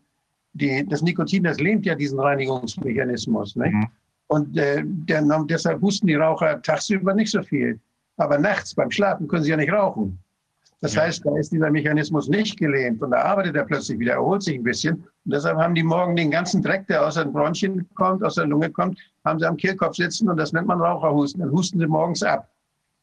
die, 0.56 0.86
das 0.88 1.02
Nikotin, 1.02 1.44
das 1.44 1.60
lehnt 1.60 1.86
ja 1.86 1.96
diesen 1.96 2.20
Reinigungsmechanismus. 2.20 3.56
Nicht? 3.56 3.74
Mhm. 3.74 3.88
Und 4.28 4.58
äh, 4.58 4.84
der, 4.86 5.22
deshalb 5.44 5.82
husten 5.82 6.08
die 6.08 6.16
Raucher 6.16 6.62
tagsüber 6.62 7.14
nicht 7.14 7.32
so 7.32 7.44
viel. 7.44 7.80
Aber 8.18 8.40
nachts 8.40 8.74
beim 8.74 8.90
Schlafen 8.90 9.28
können 9.28 9.44
sie 9.44 9.52
ja 9.52 9.58
nicht 9.58 9.72
rauchen. 9.72 10.18
Das 10.82 10.96
ja. 10.96 11.04
heißt, 11.04 11.26
da 11.26 11.38
ist 11.38 11.52
dieser 11.52 11.72
Mechanismus 11.72 12.28
nicht 12.28 12.58
gelähmt 12.58 13.02
und 13.02 13.12
da 13.12 13.22
arbeitet 13.22 13.56
er 13.56 13.64
plötzlich 13.64 13.98
wieder, 14.00 14.14
erholt 14.14 14.44
sich 14.44 14.56
ein 14.56 14.64
bisschen. 14.64 14.96
Und 14.96 15.34
deshalb 15.34 15.58
haben 15.58 15.76
die 15.76 15.84
morgen 15.84 16.16
den 16.16 16.32
ganzen 16.32 16.62
Dreck, 16.62 16.88
der 16.88 17.06
aus 17.06 17.16
den 17.16 17.34
Bronchien 17.34 17.88
kommt, 17.96 18.24
aus 18.24 18.36
der 18.36 18.46
Lunge 18.46 18.70
kommt, 18.70 19.00
haben 19.26 19.40
sie 19.40 19.48
am 19.48 19.58
Kehlkopf 19.58 19.96
sitzen 19.96 20.30
und 20.30 20.38
das 20.38 20.54
nennt 20.54 20.68
man 20.68 20.82
Raucherhusten. 20.82 21.42
Dann 21.42 21.52
husten 21.52 21.80
sie 21.80 21.88
morgens 21.88 22.24
ab. 22.24 22.50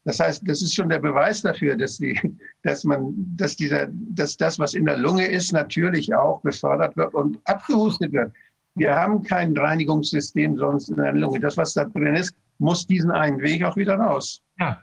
Das 0.05 0.19
heißt, 0.19 0.43
das 0.47 0.62
ist 0.62 0.74
schon 0.74 0.89
der 0.89 0.99
Beweis 0.99 1.43
dafür, 1.43 1.77
dass, 1.77 1.99
die, 1.99 2.19
dass, 2.62 2.85
man, 2.85 3.15
dass, 3.37 3.57
dieser, 3.57 3.89
dass 3.91 4.37
das, 4.37 4.59
was 4.59 4.74
in 4.74 4.87
der 4.87 4.97
Lunge 4.97 5.27
ist, 5.27 5.53
natürlich 5.53 6.12
auch 6.15 6.41
befördert 6.41 6.97
wird 6.97 7.15
und 7.15 7.39
abgehustet 7.45 8.12
wird. 8.12 8.33
Wir 8.74 8.95
haben 8.95 9.23
kein 9.23 9.57
Reinigungssystem 9.57 10.57
sonst 10.57 10.89
in 10.89 10.97
der 10.97 11.12
Lunge. 11.12 11.41
Das, 11.41 11.57
was 11.57 11.74
da 11.74 11.85
drin 11.85 12.16
ist, 12.16 12.35
muss 12.59 12.87
diesen 12.87 13.11
einen 13.11 13.41
Weg 13.41 13.62
auch 13.65 13.77
wieder 13.77 13.97
raus. 13.97 14.41
Ja. 14.59 14.81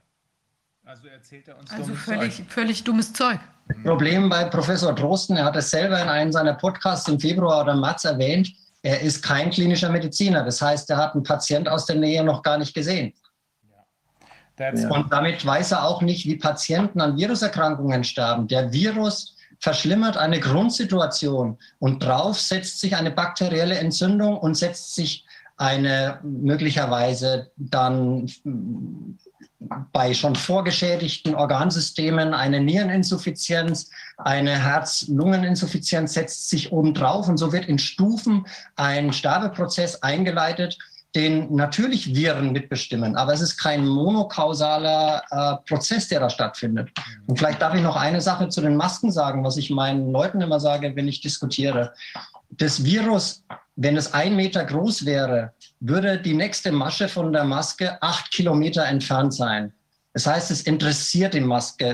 Also 0.85 1.07
erzählt 1.07 1.47
er 1.47 1.59
uns 1.59 1.71
also 1.71 1.93
völlig, 1.93 2.37
Zeug. 2.37 2.45
völlig 2.49 2.83
dummes 2.83 3.13
Zeug. 3.13 3.39
Problem 3.83 4.29
bei 4.29 4.45
Professor 4.45 4.93
Drosten, 4.93 5.37
er 5.37 5.45
hat 5.45 5.55
es 5.55 5.69
selber 5.69 6.01
in 6.01 6.09
einem 6.09 6.31
seiner 6.31 6.55
Podcasts 6.55 7.07
im 7.07 7.19
Februar 7.19 7.61
oder 7.63 7.75
März 7.75 8.05
erwähnt, 8.05 8.51
er 8.81 9.01
ist 9.01 9.21
kein 9.21 9.51
klinischer 9.51 9.89
Mediziner. 9.91 10.43
Das 10.43 10.61
heißt, 10.61 10.89
er 10.89 10.97
hat 10.97 11.13
einen 11.13 11.23
Patient 11.23 11.67
aus 11.67 11.85
der 11.85 11.97
Nähe 11.97 12.23
noch 12.23 12.41
gar 12.41 12.57
nicht 12.57 12.73
gesehen. 12.73 13.13
Und 14.89 15.11
damit 15.11 15.45
weiß 15.45 15.71
er 15.71 15.85
auch 15.85 16.01
nicht, 16.01 16.25
wie 16.25 16.35
Patienten 16.35 17.01
an 17.01 17.17
Viruserkrankungen 17.17 18.03
sterben. 18.03 18.47
Der 18.47 18.71
Virus 18.73 19.35
verschlimmert 19.59 20.17
eine 20.17 20.39
Grundsituation 20.39 21.57
und 21.79 22.03
drauf 22.03 22.39
setzt 22.39 22.79
sich 22.79 22.95
eine 22.95 23.11
bakterielle 23.11 23.77
Entzündung 23.77 24.37
und 24.37 24.55
setzt 24.55 24.95
sich 24.95 25.25
eine 25.57 26.19
möglicherweise 26.23 27.51
dann 27.57 28.31
bei 29.91 30.13
schon 30.13 30.35
vorgeschädigten 30.35 31.35
Organsystemen 31.35 32.33
eine 32.33 32.61
Niereninsuffizienz, 32.61 33.89
eine 34.17 34.51
Herz-Lungeninsuffizienz 34.63 36.13
setzt 36.13 36.49
sich 36.49 36.71
obendrauf. 36.71 37.27
Und 37.27 37.37
so 37.37 37.51
wird 37.51 37.65
in 37.65 37.77
Stufen 37.77 38.45
ein 38.77 39.11
Sterbeprozess 39.11 40.01
eingeleitet, 40.01 40.77
den 41.15 41.55
natürlich 41.55 42.13
Viren 42.13 42.51
mitbestimmen, 42.51 43.15
aber 43.15 43.33
es 43.33 43.41
ist 43.41 43.57
kein 43.57 43.87
monokausaler 43.87 45.23
äh, 45.31 45.67
Prozess, 45.67 46.07
der 46.07 46.19
da 46.19 46.29
stattfindet. 46.29 46.89
Und 47.25 47.37
vielleicht 47.37 47.61
darf 47.61 47.73
ich 47.73 47.81
noch 47.81 47.95
eine 47.95 48.21
Sache 48.21 48.49
zu 48.49 48.61
den 48.61 48.75
Masken 48.75 49.11
sagen, 49.11 49.43
was 49.43 49.57
ich 49.57 49.71
meinen 49.71 50.11
Leuten 50.11 50.41
immer 50.41 50.59
sage, 50.59 50.95
wenn 50.95 51.07
ich 51.07 51.21
diskutiere. 51.21 51.93
Das 52.51 52.83
Virus, 52.83 53.43
wenn 53.75 53.97
es 53.97 54.13
ein 54.13 54.35
Meter 54.35 54.63
groß 54.63 55.05
wäre, 55.05 55.53
würde 55.79 56.19
die 56.19 56.35
nächste 56.35 56.71
Masche 56.71 57.07
von 57.07 57.33
der 57.33 57.43
Maske 57.43 58.01
acht 58.01 58.31
Kilometer 58.31 58.85
entfernt 58.85 59.33
sein. 59.33 59.73
Das 60.13 60.27
heißt, 60.27 60.51
es 60.51 60.61
interessiert 60.61 61.33
die 61.33 61.41
Maske, 61.41 61.85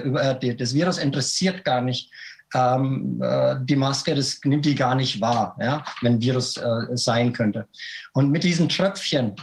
äh, 0.42 0.56
das 0.56 0.74
Virus 0.74 0.98
interessiert 0.98 1.64
gar 1.64 1.82
nicht 1.82 2.12
ähm, 2.54 3.22
äh, 3.22 3.56
die 3.62 3.76
Maske, 3.76 4.16
das 4.16 4.40
nimmt 4.44 4.66
die 4.66 4.76
gar 4.76 4.96
nicht 4.96 5.20
wahr, 5.22 5.56
ja, 5.60 5.84
wenn 6.02 6.22
Virus 6.22 6.58
äh, 6.58 6.86
sein 6.94 7.34
könnte. 7.34 7.68
Und 8.14 8.32
mit 8.32 8.44
diesen 8.44 8.70
Tröpfchen, 8.70 9.36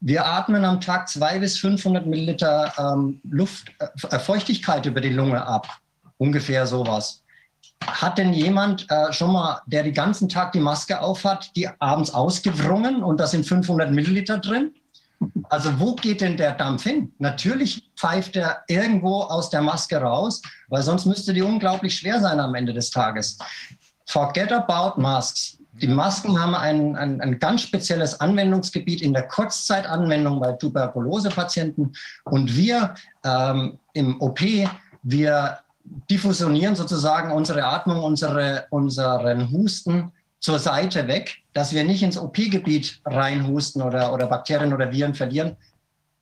wir 0.00 0.26
atmen 0.26 0.64
am 0.64 0.80
Tag 0.80 1.08
200 1.08 1.40
bis 1.40 1.58
500 1.58 2.06
Milliliter 2.06 2.72
ähm, 2.78 3.20
Luft, 3.28 3.72
äh, 3.78 4.18
Feuchtigkeit 4.18 4.86
über 4.86 5.00
die 5.00 5.10
Lunge 5.10 5.44
ab. 5.44 5.68
ungefähr 6.18 6.66
sowas. 6.66 7.22
Hat 7.84 8.16
denn 8.16 8.32
jemand 8.32 8.90
äh, 8.90 9.12
schon 9.12 9.32
mal, 9.32 9.60
der 9.66 9.82
den 9.82 9.92
ganzen 9.92 10.28
Tag 10.28 10.52
die 10.52 10.60
Maske 10.60 11.00
aufhat, 11.00 11.54
die 11.56 11.68
abends 11.78 12.12
ausgewrungen 12.12 13.02
und 13.02 13.20
da 13.20 13.26
sind 13.26 13.46
500 13.46 13.92
Milliliter 13.92 14.38
drin? 14.38 14.74
Also 15.48 15.78
wo 15.78 15.94
geht 15.94 16.20
denn 16.20 16.36
der 16.36 16.52
Dampf 16.52 16.84
hin? 16.84 17.12
Natürlich 17.18 17.88
pfeift 17.96 18.36
er 18.36 18.62
irgendwo 18.68 19.22
aus 19.22 19.50
der 19.50 19.62
Maske 19.62 19.96
raus, 19.96 20.42
weil 20.68 20.82
sonst 20.82 21.06
müsste 21.06 21.32
die 21.32 21.42
unglaublich 21.42 21.96
schwer 21.96 22.20
sein 22.20 22.40
am 22.40 22.54
Ende 22.54 22.72
des 22.72 22.90
Tages. 22.90 23.38
Forget 24.06 24.52
about 24.52 25.00
masks. 25.00 25.58
Die 25.80 25.88
Masken 25.88 26.40
haben 26.40 26.54
ein, 26.54 26.96
ein, 26.96 27.20
ein 27.20 27.38
ganz 27.38 27.62
spezielles 27.62 28.18
Anwendungsgebiet 28.20 29.02
in 29.02 29.12
der 29.12 29.28
Kurzzeitanwendung 29.28 30.40
bei 30.40 30.52
Tuberkulosepatienten. 30.52 31.94
Und 32.24 32.56
wir 32.56 32.94
ähm, 33.24 33.78
im 33.92 34.20
OP, 34.20 34.40
wir 35.02 35.58
diffusionieren 36.10 36.74
sozusagen 36.74 37.30
unsere 37.30 37.64
Atmung, 37.64 38.02
unsere, 38.02 38.66
unseren 38.70 39.50
Husten 39.50 40.12
zur 40.46 40.60
Seite 40.60 41.08
weg, 41.08 41.38
dass 41.54 41.74
wir 41.74 41.82
nicht 41.82 42.04
ins 42.04 42.16
OP-Gebiet 42.16 43.00
reinhusten 43.04 43.82
oder, 43.82 44.12
oder 44.12 44.28
Bakterien 44.28 44.72
oder 44.72 44.92
Viren 44.92 45.12
verlieren. 45.12 45.56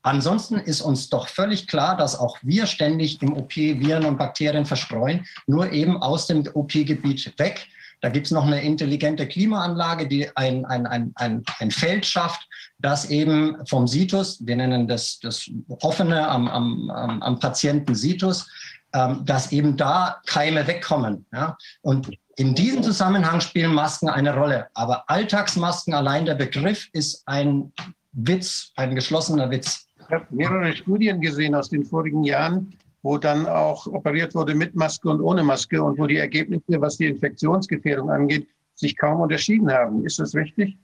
Ansonsten 0.01 0.55
ist 0.55 0.81
uns 0.81 1.11
doch 1.11 1.29
völlig 1.29 1.69
klar, 1.69 1.95
dass 1.95 2.19
auch 2.19 2.39
wir 2.41 2.65
ständig 2.67 3.21
im 3.21 3.37
OP 3.37 3.55
Viren 3.55 4.07
und 4.07 4.17
Bakterien 4.17 4.65
verstreuen, 4.65 5.27
nur 5.47 5.71
eben 5.73 6.01
aus 6.01 6.27
dem 6.27 6.49
OP-Gebiet 6.55 7.39
weg. 7.39 7.67
Da 8.01 8.09
gibt 8.09 8.25
es 8.25 8.33
noch 8.33 8.47
eine 8.47 8.63
intelligente 8.63 9.29
Klimaanlage, 9.29 10.09
die 10.09 10.35
ein, 10.39 10.65
ein, 10.65 10.87
ein, 10.87 11.13
ein, 11.17 11.43
ein 11.59 11.71
Feld 11.71 12.07
schafft, 12.07 12.49
das 12.79 13.11
eben 13.11 13.59
vom 13.67 13.87
Situs, 13.87 14.39
wir 14.41 14.57
nennen 14.57 14.89
das, 14.89 15.19
das 15.21 15.51
offene 15.81 16.27
am, 16.27 16.49
am, 16.49 16.91
am 16.91 17.39
Patienten 17.41 17.95
Situs, 17.95 18.49
ähm, 18.95 19.23
dass 19.27 19.53
eben 19.53 19.77
da 19.77 20.23
Keime 20.25 20.67
wegkommen. 20.67 21.27
Ja? 21.31 21.59
Und 21.83 22.09
in 22.37 22.55
diesem 22.55 22.83
Zusammenhang 22.83 23.41
spielen 23.41 23.75
Masken 23.75 24.09
eine 24.09 24.35
Rolle. 24.35 24.69
Aber 24.75 25.09
Alltagsmasken 25.09 25.95
allein, 25.95 26.25
der 26.25 26.35
Begriff 26.35 26.89
ist 26.93 27.23
ein 27.27 27.73
Witz, 28.13 28.73
ein 28.77 28.95
geschlossener 28.95 29.51
Witz. 29.51 29.87
Ich 29.99 30.11
habe 30.11 30.27
mehrere 30.31 30.75
Studien 30.77 31.21
gesehen 31.21 31.55
aus 31.55 31.71
den 31.71 31.85
vorigen 31.85 32.25
Jahren, 32.25 32.77
wo 33.03 33.19
dann 33.19 33.47
auch 33.47 33.87
operiert 33.87 34.35
wurde 34.35 34.55
mit 34.55 34.75
Maske 34.75 35.09
und 35.09 35.21
ohne 35.21 35.43
Maske 35.43 35.83
und 35.83 35.99
wo 35.99 36.07
die 36.07 36.17
Ergebnisse, 36.17 36.81
was 36.81 36.97
die 36.97 37.07
Infektionsgefährdung 37.07 38.11
angeht, 38.11 38.49
sich 38.75 38.97
kaum 38.97 39.21
unterschieden 39.21 39.71
haben. 39.71 40.05
Ist 40.05 40.19
das 40.19 40.35
richtig? 40.35 40.77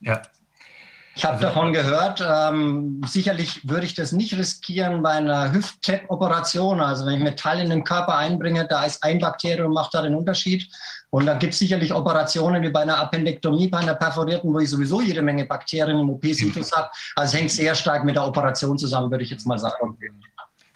Ja, 0.00 0.22
ich 1.16 1.24
habe 1.24 1.40
davon 1.40 1.72
gehört, 1.72 2.24
ähm, 2.26 3.00
sicherlich 3.06 3.68
würde 3.68 3.86
ich 3.86 3.94
das 3.94 4.10
nicht 4.10 4.36
riskieren 4.36 5.02
bei 5.02 5.10
einer 5.10 5.52
Hüft-Tap-Operation. 5.52 6.80
Also 6.80 7.06
wenn 7.06 7.14
ich 7.14 7.22
Metall 7.22 7.60
in 7.60 7.70
den 7.70 7.84
Körper 7.84 8.16
einbringe, 8.16 8.66
da 8.66 8.84
ist 8.84 9.02
ein 9.04 9.20
Bakterium, 9.20 9.72
macht 9.72 9.94
da 9.94 10.02
den 10.02 10.16
Unterschied. 10.16 10.68
Und 11.10 11.26
dann 11.26 11.38
gibt 11.38 11.52
es 11.52 11.60
sicherlich 11.60 11.94
Operationen 11.94 12.62
wie 12.64 12.70
bei 12.70 12.82
einer 12.82 12.98
Appendektomie, 12.98 13.68
bei 13.68 13.78
einer 13.78 13.94
perforierten, 13.94 14.52
wo 14.52 14.58
ich 14.58 14.68
sowieso 14.68 15.00
jede 15.00 15.22
Menge 15.22 15.44
Bakterien 15.44 16.00
im 16.00 16.10
OP-Situs 16.10 16.72
habe. 16.72 16.90
Also 17.14 17.38
hängt 17.38 17.52
sehr 17.52 17.76
stark 17.76 18.04
mit 18.04 18.16
der 18.16 18.26
Operation 18.26 18.76
zusammen, 18.76 19.08
würde 19.12 19.22
ich 19.22 19.30
jetzt 19.30 19.46
mal 19.46 19.58
sagen. 19.58 19.96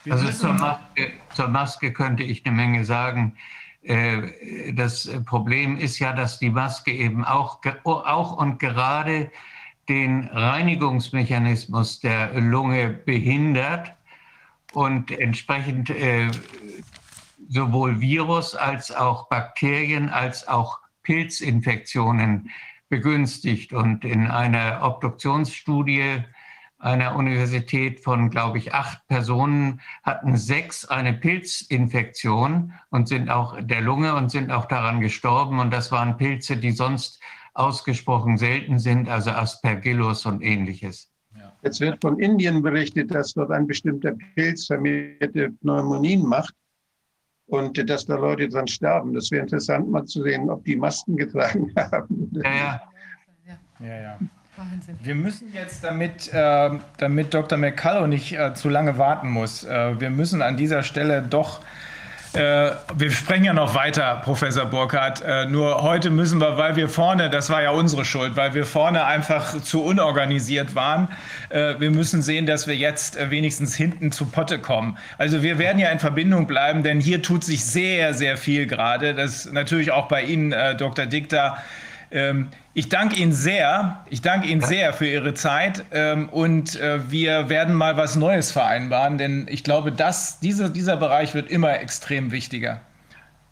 Also 0.09 0.31
zur 0.31 0.53
Maske, 0.53 1.13
zur 1.35 1.49
Maske 1.49 1.93
könnte 1.93 2.23
ich 2.23 2.47
eine 2.47 2.55
Menge 2.55 2.85
sagen. 2.85 3.37
Äh, 3.83 4.73
das 4.75 5.11
Problem 5.27 5.79
ist 5.79 5.99
ja, 5.99 6.13
dass 6.13 6.39
die 6.39 6.51
Maske 6.51 6.93
eben 6.93 7.25
auch, 7.25 7.59
auch 7.85 8.37
und 8.37 8.61
gerade 8.61 9.33
den 9.89 10.29
Reinigungsmechanismus 10.29 12.01
der 12.01 12.39
Lunge 12.41 12.89
behindert 12.91 13.95
und 14.73 15.11
entsprechend 15.11 15.91
äh, 15.91 16.31
sowohl 17.49 18.01
Virus 18.01 18.55
als 18.55 18.95
auch 18.95 19.29
Bakterien 19.29 20.11
als 20.11 20.47
auch 20.47 20.79
Pilzinfektionen 21.03 22.51
begünstigt. 22.89 23.73
Und 23.73 24.05
in 24.05 24.27
einer 24.27 24.81
Obduktionsstudie 24.83 26.23
einer 26.79 27.17
Universität 27.17 28.05
von, 28.05 28.31
glaube 28.31 28.59
ich, 28.59 28.73
acht 28.73 29.05
Personen 29.09 29.81
hatten 30.05 30.37
sechs 30.37 30.85
eine 30.85 31.13
Pilzinfektion 31.13 32.73
und 32.91 33.09
sind 33.09 33.31
auch 33.31 33.57
der 33.61 33.81
Lunge 33.81 34.15
und 34.15 34.31
sind 34.31 34.53
auch 34.53 34.67
daran 34.67 35.01
gestorben. 35.01 35.59
Und 35.59 35.73
das 35.73 35.91
waren 35.91 36.17
Pilze, 36.17 36.57
die 36.57 36.71
sonst 36.71 37.21
ausgesprochen 37.59 38.39
selten 38.39 38.79
sind, 38.79 39.09
also 39.09 39.31
Aspergillus 39.31 40.27
und 40.27 40.43
ähnliches. 40.43 41.11
Jetzt 41.63 41.81
wird 41.81 42.01
von 42.01 42.19
Indien 42.21 42.63
berichtet, 42.63 43.13
dass 43.13 43.35
dort 43.35 43.51
ein 43.51 43.67
bestimmter 43.67 44.13
Pilz 44.35 44.67
vermehrte 44.67 45.51
Pneumonien 45.61 46.25
macht 46.25 46.55
und 47.47 47.77
dass 47.91 48.07
da 48.07 48.17
Leute 48.17 48.49
dran 48.49 48.69
sterben. 48.69 49.13
Das 49.13 49.31
wäre 49.31 49.43
interessant 49.43 49.91
mal 49.91 50.05
zu 50.05 50.23
sehen, 50.23 50.49
ob 50.51 50.65
die 50.65 50.77
Masken 50.77 51.17
getragen 51.17 51.73
haben. 51.77 52.31
Ja, 52.33 52.55
ja. 52.55 52.81
ja, 53.81 54.01
ja. 54.01 54.19
Wir 55.03 55.15
müssen 55.15 55.53
jetzt, 55.53 55.85
damit, 55.85 56.33
äh, 56.33 56.71
damit 56.99 57.33
Dr. 57.33 57.59
McCullough 57.59 58.09
nicht 58.09 58.33
äh, 58.33 58.55
zu 58.55 58.69
lange 58.69 58.99
warten 58.99 59.31
muss, 59.31 59.65
äh, 59.65 60.01
wir 60.01 60.11
müssen 60.11 60.43
an 60.43 60.57
dieser 60.57 60.83
Stelle 60.83 61.23
doch 61.23 61.61
äh, 62.39 62.77
wir 62.95 63.11
sprechen 63.11 63.45
ja 63.45 63.53
noch 63.53 63.75
weiter, 63.75 64.21
Professor 64.23 64.65
Burkhardt. 64.65 65.23
Äh, 65.23 65.47
nur 65.47 65.83
heute 65.83 66.09
müssen 66.11 66.41
wir, 66.41 66.57
weil 66.57 66.77
wir 66.77 66.89
vorne, 66.89 67.31
das 67.31 67.51
war 67.51 67.63
ja 67.63 67.71
unsere 67.71 68.05
Schuld, 68.05 68.37
weil 68.37 68.55
wir 68.55 68.65
vorne 68.65 69.05
einfach 69.05 69.61
zu 69.61 69.83
unorganisiert 69.83 70.77
waren. 70.77 71.09
Äh, 71.49 71.75
wir 71.79 71.91
müssen 71.91 72.23
sehen, 72.23 72.47
dass 72.47 72.69
wir 72.69 72.77
jetzt 72.77 73.17
äh, 73.17 73.31
wenigstens 73.31 73.75
hinten 73.75 74.13
zu 74.13 74.27
Potte 74.27 74.61
kommen. 74.61 74.99
Also 75.19 75.43
wir 75.43 75.59
werden 75.59 75.81
ja 75.81 75.91
in 75.91 75.99
Verbindung 75.99 76.47
bleiben, 76.47 76.85
denn 76.85 77.01
hier 77.01 77.23
tut 77.23 77.43
sich 77.43 77.65
sehr, 77.65 78.15
sehr 78.15 78.37
viel 78.37 78.69
gerade. 78.69 79.15
Das 79.15 79.51
natürlich 79.51 79.91
auch 79.91 80.07
bei 80.07 80.23
Ihnen, 80.23 80.53
äh, 80.53 80.77
Dr. 80.77 81.07
Dichter. 81.07 81.59
Ähm, 82.11 82.49
ich 82.75 82.89
danke 82.89 83.17
Ihnen 83.17 83.33
sehr. 83.33 84.05
Ich 84.09 84.23
danke 84.23 84.49
Ihnen 84.49 84.61
sehr 84.61 84.93
für 84.93 85.07
Ihre 85.07 85.35
Zeit. 85.35 85.85
Ähm, 85.91 86.29
und 86.29 86.77
äh, 86.81 87.11
wir 87.11 87.49
werden 87.49 87.75
mal 87.75 87.97
was 87.97 88.17
Neues 88.17 88.53
vereinbaren, 88.53 89.19
denn 89.19 89.47
ich 89.51 89.65
glaube, 89.65 89.93
dass 89.93 90.41
diese, 90.41 90.71
dieser 90.71 90.97
Bereich 90.97 91.35
wird 91.35 91.51
immer 91.51 91.81
extrem 91.81 92.31
wichtiger. 92.31 92.81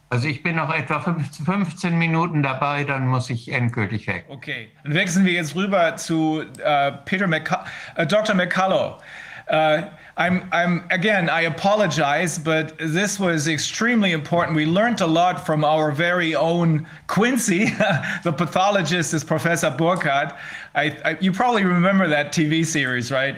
Also 0.09 0.29
ich 0.29 0.43
bin 0.45 0.55
noch 0.55 0.73
etwa 0.73 1.01
15 1.01 1.99
Minuten 1.99 2.43
dabei, 2.43 2.85
dann 2.85 3.09
muss 3.09 3.29
ich 3.29 3.51
endgültig 3.51 4.07
weg. 4.07 4.25
Okay, 4.29 4.69
dann 4.85 4.95
wechseln 4.95 5.25
wir 5.27 5.33
jetzt 5.33 5.57
rüber 5.57 5.97
zu 5.97 6.43
uh, 6.43 6.93
Peter 7.05 7.27
McC 7.27 7.59
uh, 7.99 8.05
Dr. 8.05 8.37
McCullough. 8.37 9.03
Uh, 9.49 9.91
I'm, 10.17 10.49
I'm 10.51 10.87
again, 10.91 11.29
I 11.29 11.43
apologize, 11.43 12.39
but 12.39 12.77
this 12.79 13.21
was 13.21 13.49
extremely 13.49 14.13
important. 14.13 14.57
We 14.57 14.67
learned 14.67 15.01
a 15.03 15.07
lot 15.07 15.45
from 15.45 15.65
our 15.65 15.93
very 15.93 16.35
own 16.35 16.87
Quincy. 17.07 17.67
the 18.25 18.33
pathologist 18.33 19.13
is 19.15 19.23
Professor 19.23 19.71
Burkhardt. 19.71 20.35
I, 20.75 20.99
I, 21.05 21.19
you 21.21 21.33
probably 21.33 21.65
remember 21.65 22.09
that 22.09 22.33
TV 22.33 22.65
series, 22.65 23.13
right? 23.13 23.37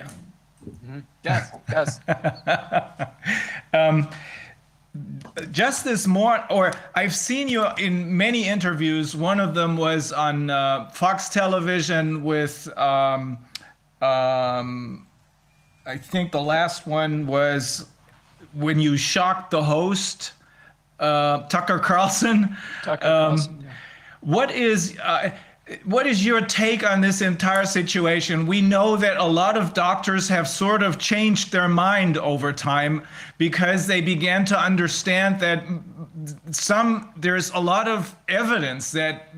Mm-hmm. 0.64 1.00
Yes, 1.24 1.50
yes. 1.68 2.00
um, 3.74 4.08
just 5.50 5.84
this 5.84 6.06
morning, 6.06 6.46
or 6.48 6.72
I've 6.94 7.14
seen 7.14 7.48
you 7.48 7.66
in 7.76 8.16
many 8.16 8.48
interviews. 8.48 9.16
One 9.16 9.40
of 9.40 9.54
them 9.54 9.76
was 9.76 10.12
on 10.12 10.48
uh, 10.48 10.88
Fox 10.90 11.28
Television 11.28 12.22
with. 12.22 12.66
Um, 12.78 13.38
um, 14.00 15.07
I 15.88 15.96
think 15.96 16.32
the 16.32 16.42
last 16.42 16.86
one 16.86 17.26
was 17.26 17.86
when 18.52 18.78
you 18.78 18.98
shocked 18.98 19.50
the 19.50 19.62
host, 19.62 20.32
uh, 21.00 21.38
Tucker 21.48 21.78
Carlson. 21.78 22.54
Tucker 22.82 23.06
Um, 23.06 23.10
Carlson, 23.10 23.60
yeah. 23.62 23.70
What 24.20 24.50
is 24.50 24.98
uh, 25.02 25.30
what 25.84 26.06
is 26.06 26.24
your 26.26 26.42
take 26.42 26.88
on 26.88 27.00
this 27.00 27.22
entire 27.22 27.64
situation? 27.64 28.46
We 28.46 28.60
know 28.60 28.96
that 28.96 29.16
a 29.16 29.24
lot 29.24 29.56
of 29.56 29.72
doctors 29.72 30.28
have 30.28 30.46
sort 30.46 30.82
of 30.82 30.98
changed 30.98 31.52
their 31.52 31.68
mind 31.68 32.18
over 32.18 32.52
time 32.52 33.06
because 33.38 33.86
they 33.86 34.02
began 34.02 34.44
to 34.46 34.58
understand 34.60 35.40
that 35.40 35.64
some 36.50 37.14
there's 37.16 37.50
a 37.52 37.58
lot 37.58 37.88
of 37.88 38.14
evidence 38.28 38.90
that 38.92 39.28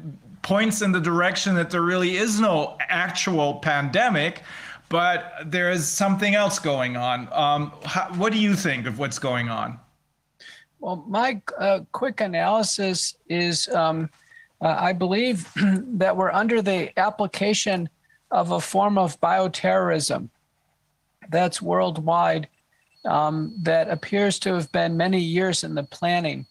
points 0.43 0.82
in 0.82 0.90
the 0.90 1.01
direction 1.01 1.55
that 1.55 1.70
there 1.70 1.82
really 1.82 2.16
is 2.16 2.40
no 2.40 2.77
actual 2.89 3.55
pandemic, 3.55 4.43
but 4.90 5.32
there 5.46 5.70
is 5.70 5.88
something 5.88 6.34
else 6.34 6.58
going 6.58 6.96
on. 6.96 7.28
Um, 7.32 7.72
how, 7.84 8.12
what 8.16 8.32
do 8.32 8.38
you 8.38 8.54
think 8.54 8.86
of 8.86 8.98
what's 8.98 9.18
going 9.18 9.48
on? 9.48 9.78
Well, 10.80 11.04
my 11.08 11.40
uh, 11.58 11.80
quick 11.92 12.20
analysis 12.20 13.16
is 13.28 13.68
um, 13.68 14.10
uh, 14.60 14.76
I 14.78 14.92
believe 14.92 15.50
that 15.56 16.16
we're 16.16 16.32
under 16.32 16.60
the 16.60 16.98
application 16.98 17.88
of 18.30 18.50
a 18.50 18.60
form 18.60 18.98
of 18.98 19.18
bioterrorism 19.20 20.28
that's 21.30 21.62
worldwide 21.62 22.48
um, 23.04 23.54
that 23.62 23.88
appears 23.88 24.38
to 24.40 24.54
have 24.54 24.70
been 24.72 24.96
many 24.96 25.20
years 25.20 25.62
in 25.62 25.74
the 25.74 25.84
planning. 25.84 26.46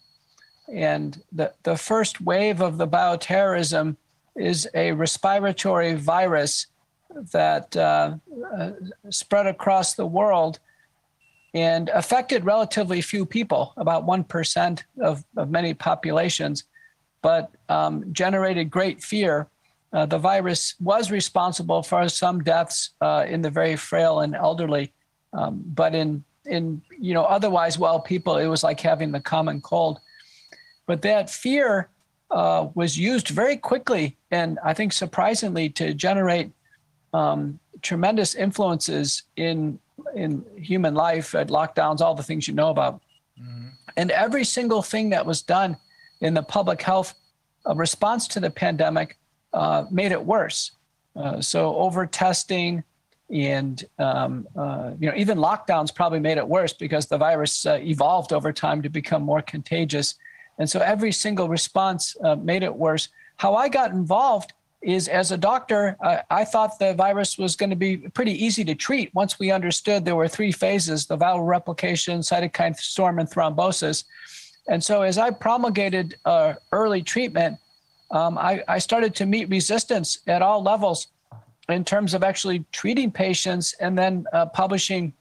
And 0.72 1.22
the, 1.32 1.52
the 1.62 1.76
first 1.76 2.20
wave 2.22 2.62
of 2.62 2.78
the 2.78 2.88
bioterrorism 2.88 3.96
is 4.34 4.66
a 4.74 4.92
respiratory 4.92 5.94
virus 5.94 6.66
that 7.32 7.76
uh, 7.76 8.16
uh, 8.58 8.70
spread 9.10 9.46
across 9.46 9.94
the 9.94 10.06
world 10.06 10.58
and 11.54 11.88
affected 11.90 12.44
relatively 12.44 13.00
few 13.00 13.26
people, 13.26 13.72
about 13.76 14.06
1% 14.06 14.82
of, 15.00 15.24
of 15.36 15.50
many 15.50 15.74
populations, 15.74 16.64
but 17.22 17.50
um, 17.68 18.04
generated 18.12 18.70
great 18.70 19.02
fear. 19.02 19.48
Uh, 19.92 20.06
the 20.06 20.18
virus 20.18 20.76
was 20.80 21.10
responsible 21.10 21.82
for 21.82 22.08
some 22.08 22.42
deaths 22.42 22.90
uh, 23.00 23.24
in 23.28 23.42
the 23.42 23.50
very 23.50 23.74
frail 23.74 24.20
and 24.20 24.36
elderly, 24.36 24.92
um, 25.32 25.62
but 25.66 25.94
in 25.94 26.24
in 26.46 26.80
you 26.98 27.12
know 27.12 27.24
otherwise 27.24 27.78
well 27.78 28.00
people, 28.00 28.36
it 28.38 28.46
was 28.46 28.62
like 28.62 28.80
having 28.80 29.10
the 29.10 29.20
common 29.20 29.60
cold. 29.60 30.00
But 30.86 31.02
that 31.02 31.28
fear 31.28 31.88
uh, 32.30 32.68
was 32.74 32.96
used 32.96 33.28
very 33.28 33.56
quickly 33.56 34.16
and 34.30 34.58
I 34.64 34.74
think 34.74 34.92
surprisingly 34.92 35.68
to 35.70 35.92
generate 35.94 36.50
um, 37.12 37.58
tremendous 37.82 38.34
influences 38.34 39.24
in 39.36 39.78
in 40.14 40.44
human 40.56 40.94
life, 40.94 41.34
at 41.34 41.48
lockdowns, 41.48 42.00
all 42.00 42.14
the 42.14 42.22
things 42.22 42.48
you 42.48 42.54
know 42.54 42.70
about. 42.70 43.00
And 43.96 44.10
every 44.10 44.44
single 44.44 44.82
thing 44.82 45.10
that 45.10 45.24
was 45.26 45.42
done 45.42 45.76
in 46.20 46.34
the 46.34 46.42
public 46.42 46.80
health 46.82 47.14
uh, 47.68 47.74
response 47.74 48.26
to 48.28 48.40
the 48.40 48.50
pandemic 48.50 49.18
uh, 49.52 49.84
made 49.90 50.12
it 50.12 50.24
worse. 50.24 50.72
Uh, 51.16 51.40
so 51.40 51.74
over 51.76 52.06
testing 52.06 52.84
and 53.30 53.84
um, 53.98 54.46
uh, 54.56 54.90
you 54.98 55.08
know 55.08 55.16
even 55.16 55.38
lockdowns 55.38 55.94
probably 55.94 56.18
made 56.18 56.36
it 56.36 56.46
worse 56.46 56.72
because 56.72 57.06
the 57.06 57.18
virus 57.18 57.66
uh, 57.66 57.78
evolved 57.82 58.32
over 58.32 58.52
time 58.52 58.82
to 58.82 58.88
become 58.88 59.22
more 59.22 59.42
contagious. 59.42 60.14
And 60.58 60.68
so 60.68 60.80
every 60.80 61.12
single 61.12 61.48
response 61.48 62.16
uh, 62.22 62.36
made 62.36 62.62
it 62.62 62.74
worse. 62.74 63.08
How 63.36 63.54
I 63.54 63.68
got 63.68 63.92
involved 63.92 64.52
is 64.82 65.08
as 65.08 65.30
a 65.30 65.36
doctor, 65.36 65.96
uh, 66.02 66.18
I 66.30 66.44
thought 66.44 66.78
the 66.78 66.94
virus 66.94 67.36
was 67.36 67.54
going 67.54 67.70
to 67.70 67.76
be 67.76 67.98
pretty 67.98 68.32
easy 68.32 68.64
to 68.64 68.74
treat 68.74 69.14
once 69.14 69.38
we 69.38 69.50
understood 69.50 70.04
there 70.04 70.16
were 70.16 70.28
three 70.28 70.52
phases 70.52 71.06
the 71.06 71.18
viral 71.18 71.46
replication, 71.46 72.20
cytokine 72.20 72.76
storm, 72.76 73.18
and 73.18 73.28
thrombosis. 73.28 74.04
And 74.68 74.82
so 74.82 75.02
as 75.02 75.18
I 75.18 75.30
promulgated 75.30 76.16
uh, 76.24 76.54
early 76.72 77.02
treatment, 77.02 77.58
um, 78.10 78.38
I, 78.38 78.62
I 78.68 78.78
started 78.78 79.14
to 79.16 79.26
meet 79.26 79.48
resistance 79.48 80.20
at 80.26 80.42
all 80.42 80.62
levels 80.62 81.08
in 81.68 81.84
terms 81.84 82.14
of 82.14 82.22
actually 82.22 82.64
treating 82.72 83.10
patients 83.10 83.74
and 83.80 83.96
then 83.96 84.24
uh, 84.32 84.46
publishing 84.46 85.12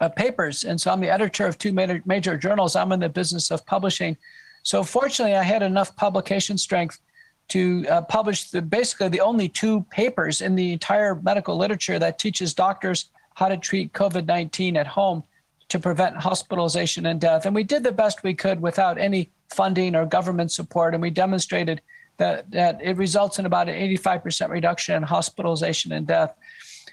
uh, 0.00 0.08
papers. 0.08 0.64
And 0.64 0.80
so 0.80 0.90
I'm 0.90 1.00
the 1.00 1.10
editor 1.10 1.46
of 1.46 1.58
two 1.58 1.72
major, 1.72 2.02
major 2.06 2.36
journals. 2.36 2.76
I'm 2.76 2.92
in 2.92 3.00
the 3.00 3.08
business 3.08 3.50
of 3.50 3.64
publishing. 3.66 4.16
So 4.62 4.82
fortunately, 4.82 5.36
I 5.36 5.42
had 5.42 5.62
enough 5.62 5.94
publication 5.96 6.58
strength 6.58 6.98
to 7.48 7.86
uh, 7.88 8.02
publish 8.02 8.50
the, 8.50 8.60
basically 8.60 9.08
the 9.08 9.20
only 9.20 9.48
two 9.48 9.82
papers 9.90 10.40
in 10.40 10.54
the 10.56 10.72
entire 10.72 11.14
medical 11.14 11.56
literature 11.56 11.98
that 11.98 12.18
teaches 12.18 12.54
doctors 12.54 13.10
how 13.34 13.48
to 13.48 13.56
treat 13.56 13.92
COVID 13.92 14.26
19 14.26 14.76
at 14.76 14.86
home 14.86 15.22
to 15.68 15.78
prevent 15.78 16.16
hospitalization 16.16 17.06
and 17.06 17.20
death. 17.20 17.46
And 17.46 17.54
we 17.54 17.64
did 17.64 17.82
the 17.82 17.92
best 17.92 18.22
we 18.22 18.34
could 18.34 18.60
without 18.60 18.98
any 18.98 19.30
funding 19.54 19.94
or 19.94 20.06
government 20.06 20.52
support. 20.52 20.94
And 20.94 21.02
we 21.02 21.10
demonstrated 21.10 21.82
that, 22.18 22.50
that 22.50 22.80
it 22.82 22.96
results 22.96 23.38
in 23.38 23.46
about 23.46 23.68
an 23.68 23.74
85% 23.96 24.48
reduction 24.48 24.94
in 24.94 25.02
hospitalization 25.02 25.92
and 25.92 26.06
death. 26.06 26.34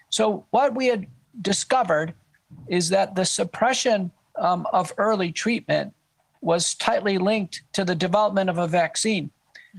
So, 0.10 0.46
what 0.52 0.76
we 0.76 0.88
had 0.88 1.08
discovered 1.42 2.14
is 2.68 2.90
that 2.90 3.16
the 3.16 3.26
suppression 3.26 4.12
um, 4.38 4.68
of 4.74 4.94
early 4.98 5.32
treatment 5.32 5.94
was 6.42 6.76
tightly 6.76 7.18
linked 7.18 7.64
to 7.74 7.86
the 7.86 7.96
development 7.96 8.50
of 8.50 8.58
a 8.58 8.68
vaccine 8.68 9.32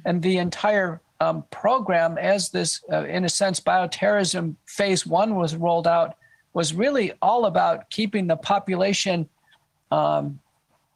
and 0.05 0.23
the 0.23 0.39
entire 0.39 1.01
um, 1.21 1.45
program, 1.51 2.19
as 2.19 2.51
this, 2.51 2.83
uh, 2.93 3.05
in 3.05 3.25
a 3.25 3.29
sense, 3.29 3.61
bioterrorism 3.61 4.57
phase 4.67 5.07
one 5.07 5.37
was 5.37 5.57
rolled 5.57 5.87
out, 5.87 6.17
was 6.53 6.75
really 6.75 7.13
all 7.23 7.47
about 7.47 7.89
keeping 7.91 8.27
the 8.27 8.37
population 8.37 9.29
um, 9.91 10.39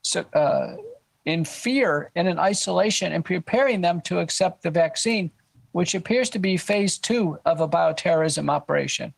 so, 0.02 0.24
uh, 0.34 0.76
in 1.24 1.44
fear 1.44 2.10
and 2.16 2.26
in 2.26 2.38
isolation 2.38 3.12
and 3.12 3.24
preparing 3.24 3.80
them 3.80 4.00
to 4.00 4.18
accept 4.18 4.62
the 4.62 4.70
vaccine, 4.70 5.30
which 5.72 5.94
appears 5.94 6.30
to 6.30 6.38
be 6.38 6.56
phase 6.56 6.98
two 6.98 7.38
of 7.44 7.60
a 7.60 7.68
bioterrorism 7.68 8.50
operation. 8.50 9.12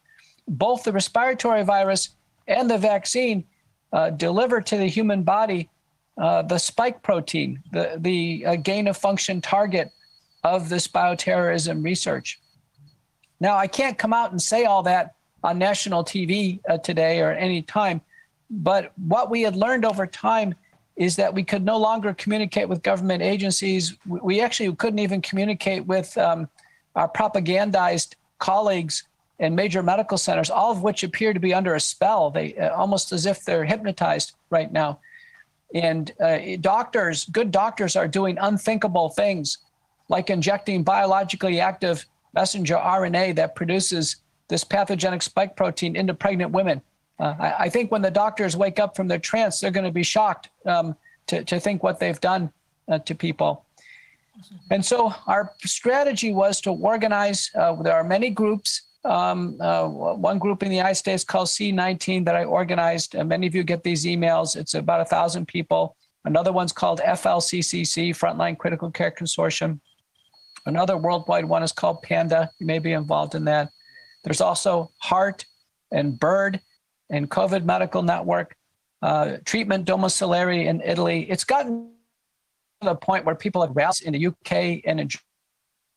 Both 0.48 0.82
the 0.82 0.92
respiratory 0.92 1.62
virus 1.62 2.10
and 2.48 2.68
the 2.68 2.78
vaccine 2.78 3.44
uh, 3.92 4.10
deliver 4.10 4.60
to 4.60 4.76
the 4.76 4.86
human 4.86 5.22
body 5.22 5.68
uh, 6.20 6.42
the 6.42 6.58
spike 6.58 7.02
protein, 7.02 7.62
the, 7.72 7.96
the 7.98 8.44
uh, 8.46 8.56
gain 8.56 8.86
of 8.86 8.96
function 8.96 9.40
target 9.40 9.90
of 10.44 10.68
this 10.68 10.86
bioterrorism 10.86 11.82
research. 11.82 12.38
Now, 13.40 13.56
I 13.56 13.66
can't 13.66 13.96
come 13.96 14.12
out 14.12 14.30
and 14.30 14.40
say 14.40 14.64
all 14.64 14.82
that 14.82 15.14
on 15.42 15.58
national 15.58 16.04
TV 16.04 16.60
uh, 16.68 16.76
today 16.76 17.20
or 17.20 17.32
any 17.32 17.62
time, 17.62 18.02
but 18.50 18.92
what 18.96 19.30
we 19.30 19.40
had 19.40 19.56
learned 19.56 19.86
over 19.86 20.06
time 20.06 20.54
is 20.96 21.16
that 21.16 21.32
we 21.32 21.42
could 21.42 21.64
no 21.64 21.78
longer 21.78 22.12
communicate 22.12 22.68
with 22.68 22.82
government 22.82 23.22
agencies. 23.22 23.96
We 24.04 24.42
actually 24.42 24.74
couldn't 24.76 24.98
even 24.98 25.22
communicate 25.22 25.86
with 25.86 26.16
um, 26.18 26.50
our 26.94 27.08
propagandized 27.08 28.16
colleagues 28.38 29.04
in 29.38 29.54
major 29.54 29.82
medical 29.82 30.18
centers, 30.18 30.50
all 30.50 30.70
of 30.70 30.82
which 30.82 31.02
appear 31.02 31.32
to 31.32 31.40
be 31.40 31.54
under 31.54 31.74
a 31.74 31.80
spell. 31.80 32.30
They 32.30 32.54
uh, 32.58 32.74
almost 32.74 33.12
as 33.12 33.24
if 33.24 33.42
they're 33.42 33.64
hypnotized 33.64 34.34
right 34.50 34.70
now. 34.70 35.00
And 35.74 36.12
uh, 36.20 36.38
doctors, 36.60 37.26
good 37.26 37.50
doctors, 37.50 37.96
are 37.96 38.08
doing 38.08 38.36
unthinkable 38.40 39.10
things, 39.10 39.58
like 40.08 40.30
injecting 40.30 40.82
biologically 40.82 41.60
active 41.60 42.06
messenger 42.34 42.76
RNA 42.76 43.36
that 43.36 43.54
produces 43.54 44.16
this 44.48 44.64
pathogenic 44.64 45.22
spike 45.22 45.56
protein 45.56 45.96
into 45.96 46.14
pregnant 46.14 46.50
women. 46.50 46.82
Uh, 47.18 47.34
I, 47.38 47.54
I, 47.58 47.68
think 47.68 47.92
when 47.92 48.02
the 48.02 48.10
doctors 48.10 48.56
wake 48.56 48.80
up 48.80 48.96
from 48.96 49.06
their 49.06 49.18
trance, 49.18 49.60
they're 49.60 49.70
going 49.70 49.84
to 49.84 49.92
be 49.92 50.02
shocked 50.02 50.48
um, 50.66 50.96
to, 51.26 51.44
to 51.44 51.60
think 51.60 51.82
what 51.82 52.00
they've 52.00 52.20
done 52.20 52.50
uh, 52.88 52.98
to 53.00 53.14
people. 53.14 53.64
And 54.70 54.84
so 54.84 55.14
our 55.26 55.52
strategy 55.64 56.32
was 56.32 56.60
to 56.62 56.70
organize. 56.70 57.50
Uh, 57.54 57.74
there 57.82 57.94
are 57.94 58.04
many 58.04 58.30
groups 58.30 58.82
um, 59.04 59.56
uh, 59.60 59.86
one 59.88 60.38
group 60.38 60.62
in 60.62 60.68
the 60.68 60.76
United 60.76 60.96
States 60.96 61.24
called 61.24 61.48
C19 61.48 62.24
that 62.26 62.36
I 62.36 62.44
organized. 62.44 63.14
And 63.14 63.28
many 63.28 63.46
of 63.46 63.54
you 63.54 63.62
get 63.62 63.82
these 63.82 64.04
emails. 64.04 64.56
It's 64.56 64.74
about 64.74 65.00
a 65.00 65.04
thousand 65.04 65.48
people. 65.48 65.96
Another 66.24 66.52
one's 66.52 66.72
called 66.72 67.00
FLCCC, 67.00 68.10
Frontline 68.10 68.58
Critical 68.58 68.90
Care 68.90 69.10
Consortium. 69.10 69.80
Another 70.66 70.98
worldwide 70.98 71.46
one 71.46 71.62
is 71.62 71.72
called 71.72 72.02
PANDA. 72.02 72.50
You 72.58 72.66
may 72.66 72.78
be 72.78 72.92
involved 72.92 73.34
in 73.34 73.44
that. 73.46 73.70
There's 74.24 74.42
also 74.42 74.90
HEART 75.02 75.46
and 75.90 76.20
BIRD 76.20 76.60
and 77.10 77.30
COVID 77.30 77.64
Medical 77.64 78.02
Network, 78.02 78.54
uh, 79.00 79.38
Treatment 79.46 79.86
Domiciliary 79.86 80.66
in 80.66 80.82
Italy. 80.82 81.22
It's 81.30 81.44
gotten 81.44 81.90
to 82.82 82.88
the 82.88 82.94
point 82.94 83.24
where 83.24 83.34
people 83.34 83.62
have 83.62 83.74
rallied 83.74 84.02
in 84.02 84.12
the 84.12 84.26
UK 84.26 84.82
and 84.84 85.00
in 85.00 85.08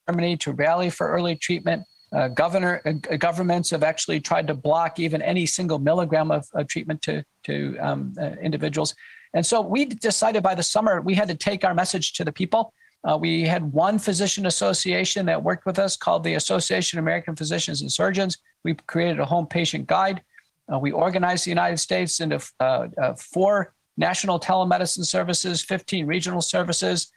Germany 0.08 0.38
to 0.38 0.54
rally 0.54 0.90
for 0.90 1.10
early 1.10 1.36
treatment. 1.36 1.84
Uh, 2.14 2.28
governor 2.28 2.82
uh, 2.86 3.16
governments 3.18 3.72
have 3.72 3.82
actually 3.82 4.20
tried 4.20 4.46
to 4.46 4.54
block 4.54 5.00
even 5.00 5.22
any 5.22 5.46
single 5.46 5.80
milligram 5.80 6.30
of, 6.30 6.48
of 6.54 6.68
treatment 6.68 7.02
to 7.02 7.24
to 7.44 7.76
um, 7.80 8.14
uh, 8.22 8.32
individuals, 8.42 8.94
and 9.34 9.46
so 9.46 9.60
we 9.62 9.86
decided 9.86 10.44
by 10.44 10.54
the 10.54 10.62
summer 10.62 11.02
we 11.02 11.16
had 11.16 11.28
to 11.28 11.36
take 11.36 11.64
our 11.64 11.74
message 11.74 12.14
to 12.14 12.24
the 12.24 12.32
people. 12.32 12.72
Uh, 13.10 13.18
we 13.18 13.42
had 13.42 13.64
one 13.74 14.00
physician 14.00 14.46
association 14.46 15.26
that 15.26 15.42
worked 15.42 15.66
with 15.66 15.78
us 15.78 15.98
called 15.98 16.24
the 16.24 16.36
Association 16.36 17.00
of 17.00 17.04
American 17.04 17.36
Physicians 17.36 17.82
and 17.82 17.92
Surgeons. 17.92 18.38
We 18.64 18.76
created 18.88 19.20
a 19.20 19.26
home 19.26 19.48
patient 19.48 19.88
guide. 19.88 20.22
Uh, 20.72 20.80
we 20.80 20.92
organized 20.92 21.46
the 21.46 21.50
United 21.50 21.78
States 21.78 22.22
into 22.22 22.40
four 23.18 23.74
national 23.98 24.40
telemedicine 24.40 25.06
services, 25.06 25.62
15 25.64 26.06
regional 26.06 26.42
services. 26.42 27.12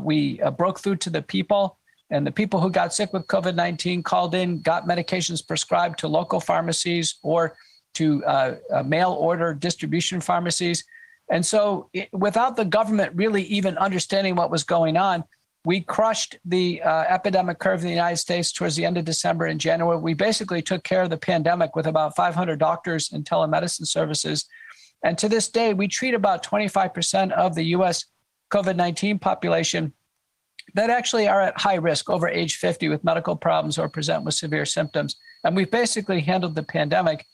we 0.00 0.40
broke 0.56 0.80
through 0.80 0.96
to 0.96 1.10
the 1.10 1.22
people 1.22 1.78
and 2.12 2.26
the 2.26 2.30
people 2.30 2.60
who 2.60 2.70
got 2.70 2.94
sick 2.94 3.12
with 3.12 3.26
COVID 3.26 3.54
19 3.54 4.02
called 4.02 4.34
in, 4.34 4.60
got 4.60 4.86
medications 4.86 5.44
prescribed 5.44 5.98
to 6.00 6.08
local 6.08 6.40
pharmacies 6.40 7.16
or 7.22 7.56
to 7.94 8.24
uh, 8.24 8.54
uh, 8.70 8.82
mail 8.82 9.12
order 9.12 9.54
distribution 9.54 10.20
pharmacies. 10.20 10.84
And 11.30 11.44
so, 11.44 11.88
it, 11.94 12.08
without 12.12 12.56
the 12.56 12.66
government 12.66 13.12
really 13.14 13.42
even 13.44 13.78
understanding 13.78 14.34
what 14.36 14.50
was 14.50 14.62
going 14.62 14.98
on, 14.98 15.24
we 15.64 15.80
crushed 15.80 16.36
the 16.44 16.82
uh, 16.82 17.04
epidemic 17.08 17.58
curve 17.58 17.80
in 17.80 17.86
the 17.86 17.92
United 17.92 18.18
States 18.18 18.52
towards 18.52 18.76
the 18.76 18.84
end 18.84 18.98
of 18.98 19.06
December 19.06 19.46
and 19.46 19.58
January. 19.58 19.96
We 19.96 20.12
basically 20.12 20.60
took 20.60 20.84
care 20.84 21.02
of 21.02 21.10
the 21.10 21.16
pandemic 21.16 21.74
with 21.74 21.86
about 21.86 22.14
500 22.14 22.58
doctors 22.58 23.10
and 23.12 23.24
telemedicine 23.24 23.86
services. 23.86 24.44
And 25.02 25.16
to 25.18 25.28
this 25.28 25.48
day, 25.48 25.72
we 25.72 25.88
treat 25.88 26.14
about 26.14 26.44
25% 26.44 27.32
of 27.32 27.54
the 27.54 27.64
US 27.76 28.04
COVID 28.50 28.76
19 28.76 29.18
population 29.18 29.94
that 30.74 30.90
actually 30.90 31.28
are 31.28 31.40
at 31.40 31.60
high 31.60 31.74
risk 31.74 32.08
over 32.08 32.28
age 32.28 32.56
50 32.56 32.88
with 32.88 33.04
medical 33.04 33.36
problems 33.36 33.78
or 33.78 33.88
present 33.88 34.24
with 34.24 34.34
severe 34.34 34.64
symptoms. 34.64 35.16
And 35.44 35.54
we've 35.54 35.70
basically 35.70 36.20
handled 36.20 36.54
the 36.54 36.62
pandemic. 36.62 37.26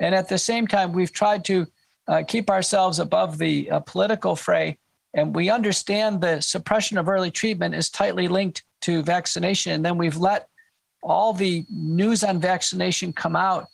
And 0.00 0.14
at 0.14 0.28
the 0.28 0.38
same 0.38 0.66
time, 0.66 0.92
we've 0.92 1.12
tried 1.12 1.44
to 1.46 1.66
uh, 2.08 2.22
keep 2.26 2.50
ourselves 2.50 2.98
above 2.98 3.38
the 3.38 3.70
uh, 3.70 3.80
political 3.80 4.36
fray. 4.36 4.78
And 5.14 5.34
we 5.34 5.50
understand 5.50 6.20
the 6.20 6.40
suppression 6.40 6.98
of 6.98 7.08
early 7.08 7.30
treatment 7.30 7.74
is 7.74 7.90
tightly 7.90 8.28
linked 8.28 8.62
to 8.82 9.02
vaccination. 9.02 9.72
And 9.72 9.84
then 9.84 9.98
we've 9.98 10.16
let 10.16 10.48
all 11.02 11.32
the 11.32 11.64
news 11.70 12.24
on 12.24 12.40
vaccination 12.40 13.12
come 13.12 13.36
out 13.36 13.66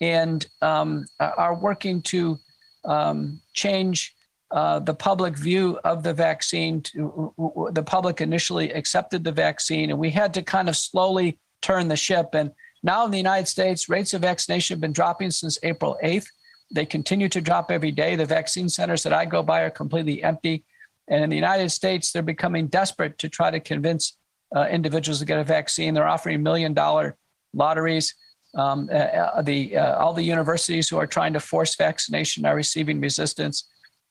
and 0.00 0.46
um, 0.62 1.04
are 1.18 1.54
working 1.54 2.02
to 2.02 2.38
um, 2.84 3.40
change 3.54 4.14
uh, 4.50 4.78
the 4.78 4.94
public 4.94 5.36
view 5.36 5.78
of 5.84 6.02
the 6.02 6.14
vaccine. 6.14 6.82
The 6.94 7.84
public 7.84 8.20
initially 8.20 8.72
accepted 8.72 9.24
the 9.24 9.32
vaccine, 9.32 9.90
and 9.90 9.98
we 9.98 10.10
had 10.10 10.32
to 10.34 10.42
kind 10.42 10.68
of 10.68 10.76
slowly 10.76 11.38
turn 11.60 11.88
the 11.88 11.96
ship. 11.96 12.28
And 12.32 12.50
now 12.82 13.04
in 13.04 13.10
the 13.10 13.18
United 13.18 13.46
States, 13.46 13.88
rates 13.88 14.14
of 14.14 14.22
vaccination 14.22 14.74
have 14.74 14.80
been 14.80 14.92
dropping 14.92 15.32
since 15.32 15.58
April 15.62 15.98
8th. 16.02 16.26
They 16.70 16.86
continue 16.86 17.28
to 17.30 17.40
drop 17.40 17.70
every 17.70 17.90
day. 17.90 18.16
The 18.16 18.26
vaccine 18.26 18.68
centers 18.68 19.02
that 19.02 19.12
I 19.12 19.24
go 19.24 19.42
by 19.42 19.62
are 19.62 19.70
completely 19.70 20.22
empty. 20.22 20.64
And 21.08 21.24
in 21.24 21.30
the 21.30 21.36
United 21.36 21.70
States, 21.70 22.12
they're 22.12 22.22
becoming 22.22 22.68
desperate 22.68 23.18
to 23.18 23.28
try 23.28 23.50
to 23.50 23.60
convince 23.60 24.16
uh, 24.54 24.66
individuals 24.70 25.18
to 25.20 25.24
get 25.24 25.38
a 25.38 25.44
vaccine. 25.44 25.94
They're 25.94 26.08
offering 26.08 26.42
million 26.42 26.74
dollar 26.74 27.16
lotteries. 27.52 28.14
Um, 28.54 28.88
uh, 28.90 28.96
uh, 28.96 29.42
the 29.42 29.76
uh, 29.76 29.98
all 29.98 30.14
the 30.14 30.22
universities 30.22 30.88
who 30.88 30.96
are 30.96 31.06
trying 31.06 31.34
to 31.34 31.40
force 31.40 31.76
vaccination 31.76 32.46
are 32.46 32.54
receiving 32.54 33.00
resistance. 33.00 33.68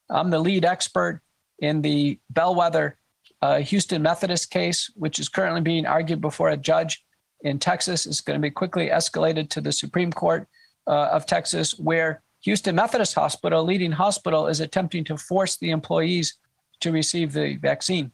I'm 0.09 0.29
the 0.29 0.39
lead 0.39 0.65
expert 0.65 1.21
in 1.59 1.81
the 1.81 2.19
bellwether 2.29 2.97
uh, 3.41 3.59
Houston 3.59 4.01
Methodist 4.01 4.49
case, 4.49 4.89
which 4.95 5.19
is 5.19 5.29
currently 5.29 5.61
being 5.61 5.85
argued 5.85 6.21
before 6.21 6.49
a 6.49 6.57
judge 6.57 7.03
in 7.41 7.59
Texas. 7.59 8.05
It's 8.05 8.21
going 8.21 8.39
to 8.39 8.41
be 8.41 8.51
quickly 8.51 8.89
escalated 8.89 9.49
to 9.51 9.61
the 9.61 9.71
Supreme 9.71 10.11
Court 10.11 10.47
uh, 10.87 11.09
of 11.11 11.25
Texas, 11.25 11.77
where 11.77 12.23
Houston 12.41 12.75
Methodist 12.75 13.13
Hospital, 13.15 13.63
leading 13.63 13.91
hospital, 13.91 14.47
is 14.47 14.59
attempting 14.59 15.03
to 15.05 15.17
force 15.17 15.57
the 15.57 15.71
employees 15.71 16.37
to 16.79 16.91
receive 16.91 17.33
the 17.33 17.57
vaccine. 17.57 18.11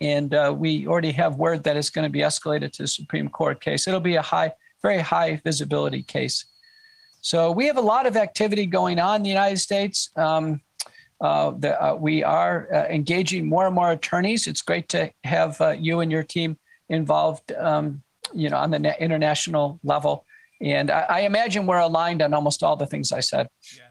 And 0.00 0.34
uh, 0.34 0.54
we 0.56 0.86
already 0.86 1.12
have 1.12 1.36
word 1.36 1.64
that 1.64 1.76
it's 1.76 1.90
going 1.90 2.04
to 2.04 2.10
be 2.10 2.20
escalated 2.20 2.72
to 2.72 2.82
the 2.82 2.88
Supreme 2.88 3.28
Court 3.28 3.60
case. 3.60 3.86
It'll 3.86 4.00
be 4.00 4.16
a 4.16 4.22
high, 4.22 4.52
very 4.82 5.00
high 5.00 5.40
visibility 5.44 6.02
case. 6.02 6.44
So 7.20 7.50
we 7.50 7.66
have 7.66 7.78
a 7.78 7.82
lot 7.82 8.06
of 8.06 8.16
activity 8.16 8.66
going 8.66 8.98
on 8.98 9.16
in 9.16 9.22
the 9.22 9.30
United 9.30 9.58
States. 9.58 10.10
Um, 10.16 10.60
uh, 11.20 11.52
the, 11.58 11.82
uh, 11.82 11.94
we 11.94 12.22
are 12.22 12.68
uh, 12.72 12.84
engaging 12.88 13.48
more 13.48 13.66
and 13.66 13.74
more 13.74 13.92
attorneys. 13.92 14.46
It's 14.46 14.62
great 14.62 14.88
to 14.90 15.10
have 15.24 15.60
uh, 15.60 15.70
you 15.70 16.00
and 16.00 16.10
your 16.10 16.22
team 16.22 16.58
involved, 16.88 17.52
um, 17.52 18.02
you 18.34 18.50
know, 18.50 18.56
on 18.56 18.70
the 18.70 19.02
international 19.02 19.80
level. 19.82 20.26
And 20.60 20.90
I, 20.90 21.00
I, 21.08 21.20
imagine 21.20 21.66
we're 21.66 21.78
aligned 21.78 22.22
on 22.22 22.32
almost 22.32 22.62
all 22.62 22.76
the 22.76 22.86
things 22.86 23.12
I 23.12 23.20
said. 23.20 23.48
Yeah. 23.76 23.83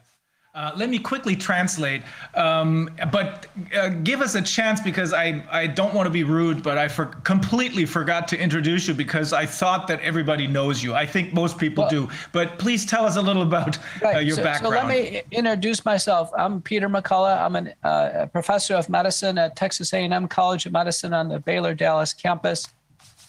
Uh, 0.54 0.70
let 0.76 0.88
me 0.88 1.00
quickly 1.00 1.34
translate, 1.34 2.00
um, 2.34 2.88
but 3.10 3.48
uh, 3.76 3.88
give 3.88 4.20
us 4.20 4.36
a 4.36 4.42
chance 4.42 4.80
because 4.80 5.12
I, 5.12 5.44
I 5.50 5.66
don't 5.66 5.92
want 5.92 6.06
to 6.06 6.10
be 6.10 6.22
rude, 6.22 6.62
but 6.62 6.78
I 6.78 6.86
for, 6.86 7.06
completely 7.06 7.84
forgot 7.84 8.28
to 8.28 8.38
introduce 8.38 8.86
you 8.86 8.94
because 8.94 9.32
I 9.32 9.46
thought 9.46 9.88
that 9.88 10.00
everybody 10.00 10.46
knows 10.46 10.80
you. 10.80 10.94
I 10.94 11.06
think 11.06 11.32
most 11.32 11.58
people 11.58 11.82
well, 11.82 11.90
do, 11.90 12.08
but 12.30 12.56
please 12.60 12.86
tell 12.86 13.04
us 13.04 13.16
a 13.16 13.20
little 13.20 13.42
about 13.42 13.76
uh, 13.78 13.80
right. 14.02 14.16
uh, 14.16 14.18
your 14.20 14.36
so, 14.36 14.44
background. 14.44 14.74
So 14.76 14.78
let 14.78 14.86
me 14.86 15.22
introduce 15.32 15.84
myself. 15.84 16.30
I'm 16.38 16.62
Peter 16.62 16.88
McCullough. 16.88 17.42
I'm 17.44 17.56
an, 17.56 17.74
uh, 17.82 18.10
a 18.14 18.26
professor 18.28 18.76
of 18.76 18.88
medicine 18.88 19.38
at 19.38 19.56
Texas 19.56 19.92
A&M 19.92 20.28
College 20.28 20.66
of 20.66 20.72
Medicine 20.72 21.12
on 21.12 21.28
the 21.28 21.40
Baylor 21.40 21.74
Dallas 21.74 22.12
campus. 22.12 22.68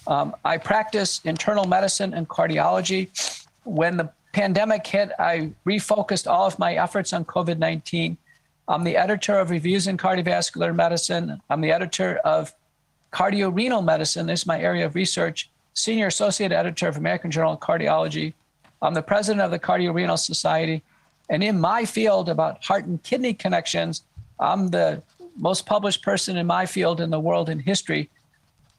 Um, 0.06 0.36
I 0.46 0.58
practice 0.58 1.22
internal 1.26 1.66
medicine 1.66 2.14
and 2.14 2.30
cardiology. 2.30 3.10
When 3.64 3.98
the 3.98 4.12
pandemic 4.36 4.86
hit, 4.86 5.12
I 5.18 5.52
refocused 5.66 6.30
all 6.30 6.46
of 6.46 6.60
my 6.60 6.76
efforts 6.76 7.14
on 7.14 7.24
COVID 7.24 7.58
19. 7.58 8.18
I'm 8.68 8.84
the 8.84 8.98
editor 8.98 9.40
of 9.40 9.50
Reviews 9.50 9.88
in 9.88 9.96
Cardiovascular 9.98 10.76
Medicine. 10.76 11.42
I'm 11.50 11.62
the 11.62 11.72
editor 11.72 12.18
of 12.18 12.54
Cardiorenal 13.12 13.82
Medicine. 13.82 14.28
This 14.28 14.42
is 14.42 14.46
my 14.46 14.60
area 14.60 14.86
of 14.86 14.94
research. 14.94 15.50
Senior 15.74 16.08
Associate 16.08 16.52
Editor 16.52 16.90
of 16.90 16.98
American 16.98 17.32
Journal 17.32 17.54
of 17.54 17.62
Cardiology. 17.62 18.34
I'm 18.82 18.94
the 18.94 19.02
president 19.02 19.42
of 19.42 19.52
the 19.52 19.60
Cardiorenal 19.60 20.18
Society. 20.18 20.84
And 21.30 21.42
in 21.42 21.58
my 21.58 21.86
field 21.86 22.28
about 22.28 22.62
heart 22.62 22.84
and 22.84 23.02
kidney 23.04 23.34
connections, 23.34 24.04
I'm 24.38 24.68
the 24.68 25.02
most 25.38 25.66
published 25.66 26.04
person 26.04 26.36
in 26.36 26.46
my 26.46 26.66
field 26.66 27.00
in 27.00 27.10
the 27.10 27.22
world 27.22 27.48
in 27.48 27.60
history. 27.60 28.10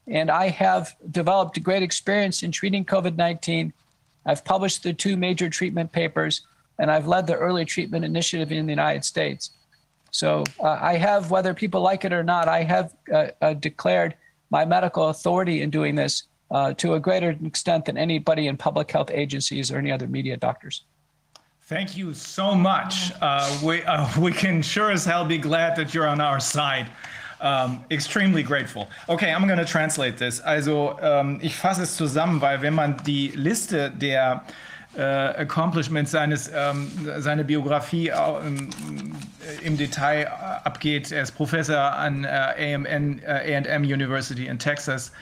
And 0.06 0.30
I 0.30 0.50
have 0.50 0.94
developed 1.10 1.56
a 1.56 1.60
great 1.60 1.82
experience 1.82 2.42
in 2.42 2.52
treating 2.52 2.84
COVID 2.84 3.16
19 3.16 3.72
I've 4.26 4.44
published 4.44 4.82
the 4.82 4.92
two 4.92 5.16
major 5.16 5.48
treatment 5.48 5.92
papers, 5.92 6.46
and 6.78 6.90
I've 6.90 7.06
led 7.06 7.26
the 7.26 7.36
early 7.36 7.64
treatment 7.64 8.04
initiative 8.04 8.52
in 8.52 8.66
the 8.66 8.72
United 8.72 9.04
States. 9.04 9.52
So 10.10 10.44
uh, 10.60 10.78
I 10.80 10.96
have, 10.96 11.30
whether 11.30 11.54
people 11.54 11.80
like 11.80 12.04
it 12.04 12.12
or 12.12 12.24
not, 12.24 12.48
I 12.48 12.62
have 12.62 12.94
uh, 13.12 13.28
uh, 13.40 13.54
declared 13.54 14.14
my 14.50 14.64
medical 14.64 15.08
authority 15.08 15.62
in 15.62 15.70
doing 15.70 15.94
this 15.94 16.24
uh, 16.50 16.72
to 16.74 16.94
a 16.94 17.00
greater 17.00 17.36
extent 17.44 17.84
than 17.84 17.96
anybody 17.96 18.46
in 18.46 18.56
public 18.56 18.90
health 18.90 19.10
agencies 19.12 19.70
or 19.70 19.78
any 19.78 19.90
other 19.90 20.06
media 20.06 20.36
doctors. 20.36 20.84
Thank 21.64 21.96
you 21.96 22.14
so 22.14 22.54
much. 22.54 23.10
Uh, 23.20 23.58
we, 23.62 23.82
uh, 23.82 24.08
we 24.20 24.30
can 24.30 24.62
sure 24.62 24.92
as 24.92 25.04
hell 25.04 25.24
be 25.24 25.38
glad 25.38 25.74
that 25.76 25.92
you're 25.92 26.06
on 26.06 26.20
our 26.20 26.38
side. 26.38 26.88
Um, 27.38 27.84
extremely 27.90 28.42
grateful. 28.42 28.88
Okay, 29.08 29.30
I'm 29.30 29.46
going 29.46 29.58
to 29.58 29.70
translate 29.70 30.16
this. 30.16 30.40
Also, 30.40 30.98
ähm, 31.02 31.38
ich 31.42 31.54
fasse 31.54 31.82
es 31.82 31.94
zusammen, 31.94 32.40
weil 32.40 32.62
wenn 32.62 32.74
man 32.74 32.96
die 33.04 33.28
Liste 33.34 33.90
der 33.90 34.42
äh, 34.96 35.02
Accomplishments 35.02 36.10
seines, 36.10 36.50
ähm, 36.54 36.90
seine 37.18 37.44
Biografie 37.44 38.08
ähm, 38.08 38.70
im 39.62 39.76
Detail 39.76 40.28
abgeht, 40.64 41.12
er 41.12 41.22
ist 41.22 41.32
Professor 41.32 41.92
an 41.92 42.24
äh, 42.24 42.74
AMN, 42.74 43.20
äh, 43.22 43.56
A&M 43.56 43.82
University 43.82 44.46
in 44.46 44.58
Texas. 44.58 45.12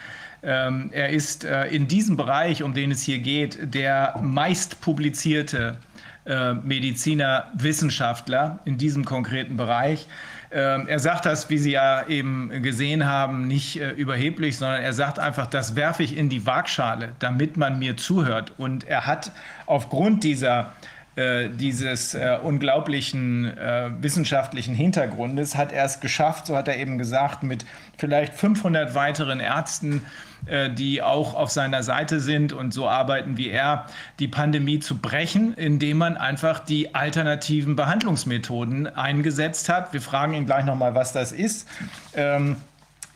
Ähm, 0.45 0.91
er 0.93 1.09
ist 1.09 1.45
äh, 1.45 1.67
in 1.67 1.89
diesem 1.89 2.17
Bereich, 2.17 2.63
um 2.63 2.75
den 2.75 2.93
es 2.93 3.03
hier 3.03 3.19
geht, 3.19 3.75
der 3.75 4.17
meist 4.23 4.81
publizierte 4.81 5.79
äh, 6.27 6.55
Mediziner, 6.55 7.51
Wissenschaftler 7.55 8.61
in 8.65 8.79
diesem 8.79 9.05
konkreten 9.05 9.57
Bereich. 9.57 10.07
Ähm, 10.55 10.87
er 10.87 11.01
sagt 11.01 11.27
das, 11.27 11.51
wie 11.51 11.59
Sie 11.59 11.73
ja 11.73 12.07
eben 12.07 12.63
gesehen 12.63 13.07
haben, 13.07 13.49
nicht 13.49 13.81
äh, 13.81 13.91
überheblich, 13.91 14.57
sondern 14.57 14.83
er 14.83 14.93
sagt 14.93 15.19
einfach, 15.19 15.49
das 15.49 15.75
werfe 15.75 16.05
ich 16.05 16.17
in 16.17 16.29
die 16.29 16.47
Waagschale, 16.47 17.13
damit 17.19 17.57
man 17.57 17.81
mir 17.81 17.97
zuhört. 17.97 18.53
Und 18.57 18.85
er 18.87 19.05
hat 19.05 19.33
aufgrund 19.67 20.23
dieser 20.23 20.61
äh, 20.61 20.94
dieses 21.17 22.15
äh, 22.15 22.39
unglaublichen 22.43 23.57
äh, 23.57 23.91
wissenschaftlichen 24.01 24.75
Hintergrundes 24.75 25.55
hat 25.57 25.73
er 25.73 25.85
es 25.85 26.01
geschafft, 26.01 26.47
so 26.47 26.57
hat 26.57 26.67
er 26.67 26.77
eben 26.77 26.99
gesagt, 26.99 27.45
mit 27.45 27.65
vielleicht 27.99 28.35
500 28.35 28.97
weiteren 28.97 29.39
Ärzten, 29.39 30.03
äh, 30.47 30.71
die 30.71 31.03
auch 31.03 31.35
auf 31.35 31.51
seiner 31.51 31.85
Seite 31.85 32.19
sind 32.19 32.53
und 32.53 32.75
so 32.75 32.89
arbeiten 32.89 33.37
wie 33.37 33.49
er, 33.49 33.87
die 34.19 34.27
Pandemie 34.27 34.81
zu 34.81 34.99
brechen, 34.99 35.55
indem 35.55 35.99
man 35.99 36.17
einfach 36.17 36.59
die 36.59 36.95
alternativen 36.97 37.77
Behandlungsmethoden 37.77 38.89
eingesetzt 38.89 39.69
hat. 39.69 39.93
Wir 39.93 40.03
fragen 40.03 40.35
ihn 40.35 40.47
gleich 40.47 40.65
nochmal, 40.65 40.97
was 40.97 41.13
das 41.13 41.31
ist. 41.31 41.69
Ähm, 42.15 42.57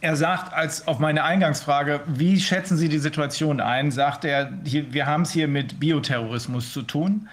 er 0.01 0.15
sagt 0.15 0.55
als 0.55 0.87
auf 0.87 1.01
meine 1.01 1.25
Eingangsfrage, 1.25 2.03
wie 2.07 2.39
schätzen 2.41 2.77
Sie 2.77 2.89
die 2.89 3.01
Situation 3.01 3.61
ein, 3.61 3.91
sagt 3.91 4.25
er, 4.25 4.53
hier, 4.65 4.93
wir 4.93 5.07
haben 5.07 5.23
es 5.23 5.33
hier 5.33 5.49
mit 5.49 5.81
Bioterrorismus 5.81 6.73
zu 6.73 6.83
tun 6.83 7.29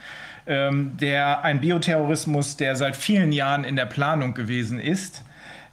ähm, 0.47 0.97
der 0.97 1.43
ein 1.43 1.61
Bioterrorismus, 1.61 2.57
der 2.57 2.75
seit 2.75 2.95
vielen 2.95 3.31
Jahren 3.31 3.63
in 3.63 3.75
der 3.75 3.85
Planung 3.85 4.33
gewesen 4.33 4.79
ist. 4.79 5.23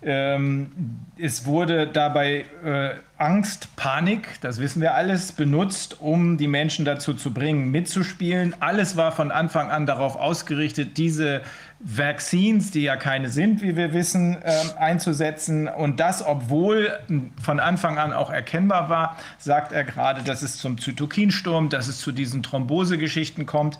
Ähm, 0.04 0.72
es 1.16 1.46
wurde 1.46 1.86
dabei 1.86 2.44
äh, 2.64 2.90
Angst, 3.18 3.76
Panik, 3.76 4.40
das 4.40 4.58
wissen 4.58 4.82
wir 4.82 4.94
alles, 4.94 5.30
benutzt, 5.30 6.00
um 6.00 6.38
die 6.38 6.48
Menschen 6.48 6.84
dazu 6.84 7.14
zu 7.14 7.32
bringen, 7.32 7.70
mitzuspielen. 7.70 8.56
Alles 8.58 8.96
war 8.96 9.12
von 9.12 9.30
Anfang 9.30 9.70
an 9.70 9.86
darauf 9.86 10.16
ausgerichtet, 10.16 10.98
diese 10.98 11.42
Vaccines, 11.78 12.72
die 12.72 12.82
ja 12.82 12.96
keine 12.96 13.28
sind, 13.28 13.62
wie 13.62 13.76
wir 13.76 13.92
wissen, 13.92 14.42
äh, 14.42 14.52
einzusetzen. 14.76 15.68
Und 15.68 16.00
das, 16.00 16.24
obwohl 16.26 16.98
von 17.40 17.60
Anfang 17.60 17.98
an 17.98 18.12
auch 18.12 18.30
erkennbar 18.30 18.88
war, 18.88 19.16
sagt 19.38 19.70
er 19.70 19.84
gerade, 19.84 20.22
dass 20.22 20.42
es 20.42 20.56
zum 20.56 20.78
Zytokinsturm, 20.78 21.68
dass 21.68 21.86
es 21.86 22.00
zu 22.00 22.10
diesen 22.10 22.42
Thrombosegeschichten 22.42 23.46
kommt. 23.46 23.78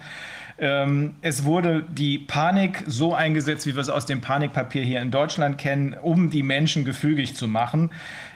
Ähm, 0.62 1.16
es 1.22 1.42
wurde 1.42 1.84
die 1.88 2.20
Panik 2.20 2.84
so 2.86 3.14
eingesetzt, 3.14 3.66
wie 3.66 3.74
wir 3.74 3.82
es 3.82 3.90
aus 3.90 4.06
dem 4.06 4.20
Panikpapier 4.20 4.84
hier 4.84 5.02
in 5.02 5.10
Deutschland 5.10 5.58
kennen, 5.58 5.96
um 6.00 6.30
die 6.30 6.44
Menschen 6.44 6.84
gefügig 6.84 7.34
zu 7.34 7.48
machen. 7.48 7.90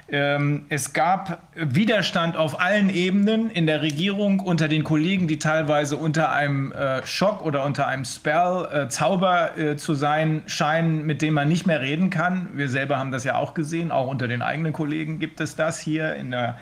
Ähm, 0.08 0.66
es 0.68 0.92
gab 0.92 1.40
Widerstand 1.54 2.36
auf 2.36 2.60
allen 2.60 2.90
Ebenen 2.90 3.48
in 3.50 3.66
der 3.66 3.80
Regierung 3.80 4.40
unter 4.40 4.66
den 4.66 4.82
Kollegen, 4.82 5.28
die 5.28 5.38
teilweise 5.38 5.96
unter 5.96 6.32
einem 6.32 6.72
äh, 6.72 7.06
Schock 7.06 7.44
oder 7.44 7.64
unter 7.64 7.86
einem 7.86 8.04
Spell, 8.04 8.68
äh, 8.72 8.88
Zauber 8.88 9.56
äh, 9.56 9.76
zu 9.76 9.94
sein 9.94 10.42
scheinen, 10.46 11.06
mit 11.06 11.22
dem 11.22 11.34
man 11.34 11.48
nicht 11.48 11.66
mehr 11.66 11.80
reden 11.80 12.10
kann. 12.10 12.48
Wir 12.54 12.68
selber 12.68 12.98
haben 12.98 13.12
das 13.12 13.22
ja 13.22 13.36
auch 13.36 13.54
gesehen, 13.54 13.92
auch 13.92 14.08
unter 14.08 14.26
den 14.26 14.42
eigenen 14.42 14.72
Kollegen 14.72 15.20
gibt 15.20 15.40
es 15.40 15.54
das 15.54 15.78
hier 15.78 16.16
in 16.16 16.32
der 16.32 16.56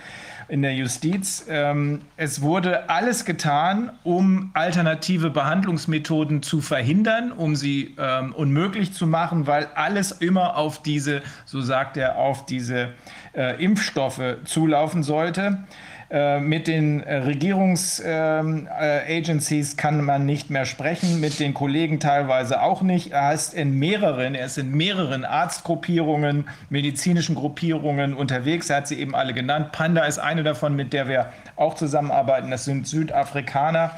in 0.48 0.62
der 0.62 0.74
Justiz. 0.74 1.46
Ähm, 1.48 2.02
es 2.16 2.42
wurde 2.42 2.88
alles 2.88 3.24
getan, 3.24 3.92
um 4.02 4.50
alternative 4.54 5.30
Behandlungsmethoden 5.30 6.42
zu 6.42 6.60
verhindern, 6.60 7.32
um 7.32 7.56
sie 7.56 7.94
ähm, 7.98 8.34
unmöglich 8.34 8.92
zu 8.92 9.06
machen, 9.06 9.46
weil 9.46 9.68
alles 9.74 10.12
immer 10.12 10.56
auf 10.56 10.82
diese, 10.82 11.22
so 11.44 11.60
sagt 11.60 11.96
er, 11.96 12.16
auf 12.16 12.46
diese 12.46 12.90
äh, 13.34 13.62
Impfstoffe 13.62 14.36
zulaufen 14.44 15.02
sollte. 15.02 15.64
Äh, 16.10 16.40
mit 16.40 16.66
den 16.66 17.00
Regierungsagencies 17.00 19.72
ähm, 19.72 19.78
äh, 19.78 19.80
kann 19.80 20.04
man 20.04 20.26
nicht 20.26 20.50
mehr 20.50 20.66
sprechen, 20.66 21.18
mit 21.18 21.40
den 21.40 21.54
Kollegen 21.54 21.98
teilweise 21.98 22.60
auch 22.62 22.82
nicht. 22.82 23.12
Er 23.12 23.32
ist 23.32 23.54
in 23.54 23.78
mehreren, 23.78 24.34
er 24.34 24.44
ist 24.46 24.58
in 24.58 24.70
mehreren 24.70 25.24
Arztgruppierungen, 25.24 26.46
medizinischen 26.68 27.34
Gruppierungen 27.34 28.12
unterwegs. 28.12 28.68
Er 28.68 28.76
hat 28.78 28.88
sie 28.88 29.00
eben 29.00 29.14
alle 29.14 29.32
genannt. 29.32 29.72
Panda 29.72 30.04
ist 30.04 30.18
eine 30.18 30.42
davon, 30.42 30.76
mit 30.76 30.92
der 30.92 31.08
wir 31.08 31.32
auch 31.56 31.72
zusammenarbeiten. 31.74 32.50
Das 32.50 32.66
sind 32.66 32.86
Südafrikaner. 32.86 33.92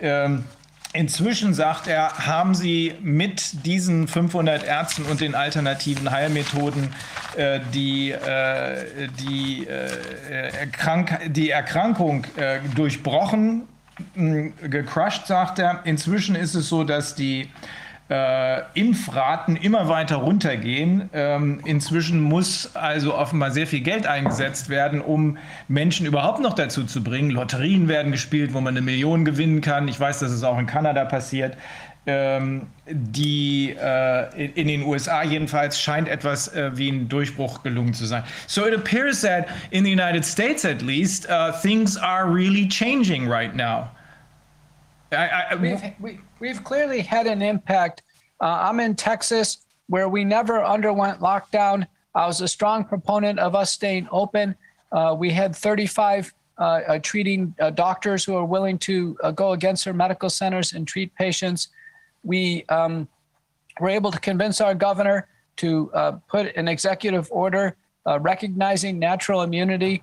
Ähm, 0.00 0.46
Inzwischen, 0.94 1.54
sagt 1.54 1.86
er, 1.86 2.26
haben 2.26 2.54
sie 2.54 2.94
mit 3.00 3.64
diesen 3.64 4.08
500 4.08 4.62
Ärzten 4.62 5.04
und 5.04 5.22
den 5.22 5.34
alternativen 5.34 6.10
Heilmethoden 6.10 6.92
äh, 7.36 7.60
die, 7.72 8.10
äh, 8.10 9.08
die, 9.18 9.66
äh, 9.66 10.50
Erkrank 10.58 11.18
die 11.28 11.48
Erkrankung 11.48 12.26
äh, 12.36 12.58
durchbrochen, 12.74 13.68
gecrushed, 14.62 15.26
sagt 15.26 15.58
er. 15.58 15.80
Inzwischen 15.84 16.34
ist 16.34 16.54
es 16.54 16.68
so, 16.68 16.84
dass 16.84 17.14
die 17.14 17.48
äh, 18.08 18.62
Impfraten 18.74 19.56
immer 19.56 19.88
weiter 19.88 20.16
runtergehen. 20.16 21.08
Ähm, 21.12 21.60
inzwischen 21.64 22.20
muss 22.20 22.74
also 22.74 23.14
offenbar 23.14 23.50
sehr 23.50 23.66
viel 23.66 23.80
Geld 23.80 24.06
eingesetzt 24.06 24.68
werden, 24.68 25.00
um 25.00 25.38
Menschen 25.68 26.06
überhaupt 26.06 26.40
noch 26.40 26.54
dazu 26.54 26.84
zu 26.84 27.02
bringen. 27.02 27.30
Lotterien 27.30 27.88
werden 27.88 28.12
gespielt, 28.12 28.52
wo 28.54 28.60
man 28.60 28.76
eine 28.76 28.84
Million 28.84 29.24
gewinnen 29.24 29.60
kann. 29.60 29.88
Ich 29.88 29.98
weiß, 29.98 30.18
dass 30.18 30.30
es 30.30 30.42
auch 30.42 30.58
in 30.58 30.66
Kanada 30.66 31.04
passiert. 31.04 31.56
Ähm, 32.04 32.66
die 32.90 33.76
äh, 33.80 34.46
in 34.46 34.66
den 34.66 34.82
USA 34.82 35.22
jedenfalls 35.22 35.80
scheint 35.80 36.08
etwas 36.08 36.48
äh, 36.48 36.76
wie 36.76 36.90
ein 36.90 37.08
Durchbruch 37.08 37.62
gelungen 37.62 37.94
zu 37.94 38.06
sein. 38.06 38.24
So 38.48 38.66
it 38.66 38.74
appears 38.74 39.20
that 39.20 39.46
in 39.70 39.84
the 39.84 39.92
United 39.92 40.24
States 40.24 40.64
at 40.64 40.82
least 40.82 41.28
uh, 41.30 41.52
things 41.52 41.96
are 41.96 42.28
really 42.28 42.66
changing 42.66 43.30
right 43.30 43.54
now. 43.54 43.88
I, 45.12 45.52
I, 45.52 45.54
we've, 45.54 45.80
we, 46.00 46.18
we've 46.42 46.64
clearly 46.64 47.00
had 47.02 47.28
an 47.28 47.40
impact. 47.40 48.02
Uh, 48.40 48.58
I'm 48.62 48.80
in 48.80 48.96
Texas 48.96 49.58
where 49.86 50.08
we 50.08 50.24
never 50.24 50.64
underwent 50.64 51.20
lockdown. 51.20 51.86
I 52.16 52.26
was 52.26 52.40
a 52.40 52.48
strong 52.48 52.84
proponent 52.84 53.38
of 53.38 53.54
us 53.54 53.70
staying 53.70 54.08
open. 54.10 54.56
Uh, 54.90 55.14
we 55.16 55.30
had 55.30 55.54
35 55.54 56.34
uh, 56.58 56.62
uh 56.62 56.98
treating 56.98 57.54
uh, 57.60 57.70
doctors 57.70 58.24
who 58.24 58.34
are 58.34 58.44
willing 58.44 58.76
to 58.78 59.16
uh, 59.22 59.30
go 59.30 59.52
against 59.52 59.84
their 59.84 59.94
medical 59.94 60.28
centers 60.28 60.72
and 60.72 60.86
treat 60.86 61.14
patients. 61.14 61.68
We 62.24 62.64
um, 62.68 63.08
were 63.80 63.88
able 63.88 64.10
to 64.10 64.18
convince 64.18 64.60
our 64.60 64.74
governor 64.74 65.28
to 65.58 65.90
put 66.28 66.56
an 66.56 66.66
executive 66.66 67.28
order 67.30 67.76
recognizing 68.20 68.98
natural 68.98 69.42
immunity 69.42 70.02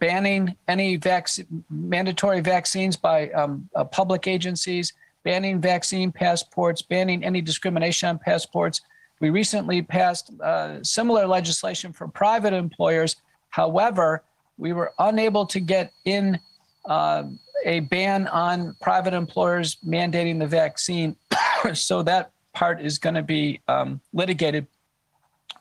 banning 0.00 0.56
any 0.66 0.96
vac- 0.96 1.46
mandatory 1.70 2.40
vaccines 2.40 2.96
by 2.96 3.30
um, 3.30 3.68
public 3.92 4.26
agencies, 4.26 4.92
banning 5.28 5.60
vaccine 5.60 6.10
passports, 6.10 6.80
banning 6.80 7.22
any 7.22 7.42
discrimination 7.42 8.08
on 8.08 8.18
passports. 8.18 8.80
We 9.20 9.28
recently 9.28 9.82
passed 9.82 10.30
uh, 10.40 10.82
similar 10.82 11.26
legislation 11.26 11.92
for 11.92 12.08
private 12.08 12.54
employers. 12.54 13.16
However, 13.50 14.24
we 14.56 14.72
were 14.72 14.94
unable 14.98 15.44
to 15.44 15.60
get 15.60 15.92
in 16.06 16.40
uh, 16.86 17.24
a 17.66 17.80
ban 17.80 18.26
on 18.28 18.74
private 18.80 19.12
employers 19.12 19.76
mandating 19.86 20.38
the 20.38 20.46
vaccine. 20.46 21.14
so 21.74 22.02
that 22.04 22.30
part 22.54 22.80
is 22.80 22.98
going 22.98 23.16
to 23.16 23.22
be 23.22 23.60
um, 23.68 24.00
litigated 24.14 24.66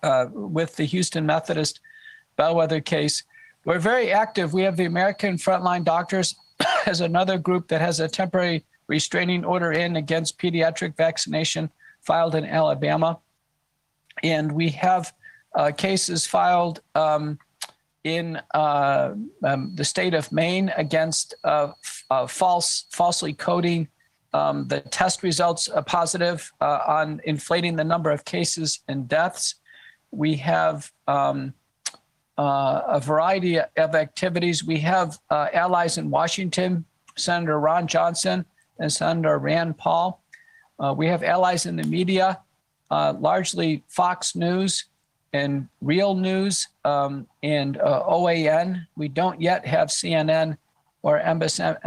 uh, 0.01 0.27
with 0.31 0.77
the 0.77 0.85
Houston 0.85 1.25
Methodist 1.25 1.81
bellwether 2.37 2.79
case. 2.79 3.21
We're 3.65 3.79
very 3.79 4.13
active. 4.13 4.53
We 4.53 4.61
have 4.61 4.77
the 4.77 4.85
American 4.85 5.35
Frontline 5.35 5.83
Doctors 5.83 6.37
as 6.85 7.01
another 7.01 7.37
group 7.37 7.67
that 7.67 7.81
has 7.81 7.99
a 7.99 8.07
temporary 8.07 8.63
restraining 8.87 9.45
order 9.45 9.71
in 9.71 9.95
against 9.95 10.39
pediatric 10.39 10.95
vaccination 10.95 11.69
filed 12.01 12.35
in 12.35 12.45
Alabama. 12.45 13.19
And 14.23 14.51
we 14.51 14.69
have 14.69 15.13
uh, 15.55 15.71
cases 15.71 16.25
filed 16.25 16.81
um, 16.95 17.37
in 18.03 18.41
uh, 18.53 19.13
um, 19.43 19.75
the 19.75 19.83
state 19.83 20.13
of 20.13 20.31
Maine 20.31 20.71
against 20.77 21.35
uh, 21.43 21.71
uh, 22.09 22.27
false, 22.27 22.85
falsely 22.91 23.33
coding 23.33 23.87
um, 24.33 24.67
the 24.67 24.81
test 24.81 25.23
results 25.23 25.69
positive 25.85 26.51
uh, 26.61 26.79
on 26.87 27.21
inflating 27.23 27.75
the 27.75 27.83
number 27.83 28.11
of 28.11 28.23
cases 28.25 28.79
and 28.87 29.07
deaths. 29.07 29.55
We 30.11 30.35
have 30.35 30.91
um, 31.07 31.53
uh, 32.37 32.81
a 32.87 32.99
variety 32.99 33.59
of 33.59 33.95
activities. 33.95 34.63
We 34.63 34.79
have 34.79 35.17
uh, 35.29 35.47
allies 35.53 35.97
in 35.97 36.09
Washington, 36.09 36.85
Senator 37.15 37.59
Ron 37.59 37.87
Johnson 37.87 38.45
and 38.79 38.91
Senator 38.91 39.37
Rand 39.37 39.77
Paul. 39.77 40.21
Uh, 40.79 40.93
we 40.95 41.07
have 41.07 41.23
allies 41.23 41.65
in 41.65 41.75
the 41.75 41.83
media, 41.83 42.39
uh, 42.91 43.13
largely 43.19 43.83
Fox 43.87 44.35
News 44.35 44.85
and 45.33 45.67
Real 45.81 46.15
News 46.15 46.67
um, 46.85 47.27
and 47.43 47.77
uh, 47.77 48.03
OAN. 48.07 48.85
We 48.95 49.07
don't 49.07 49.41
yet 49.41 49.65
have 49.65 49.89
CNN 49.89 50.57
or 51.01 51.19
MSNBC, 51.19 51.79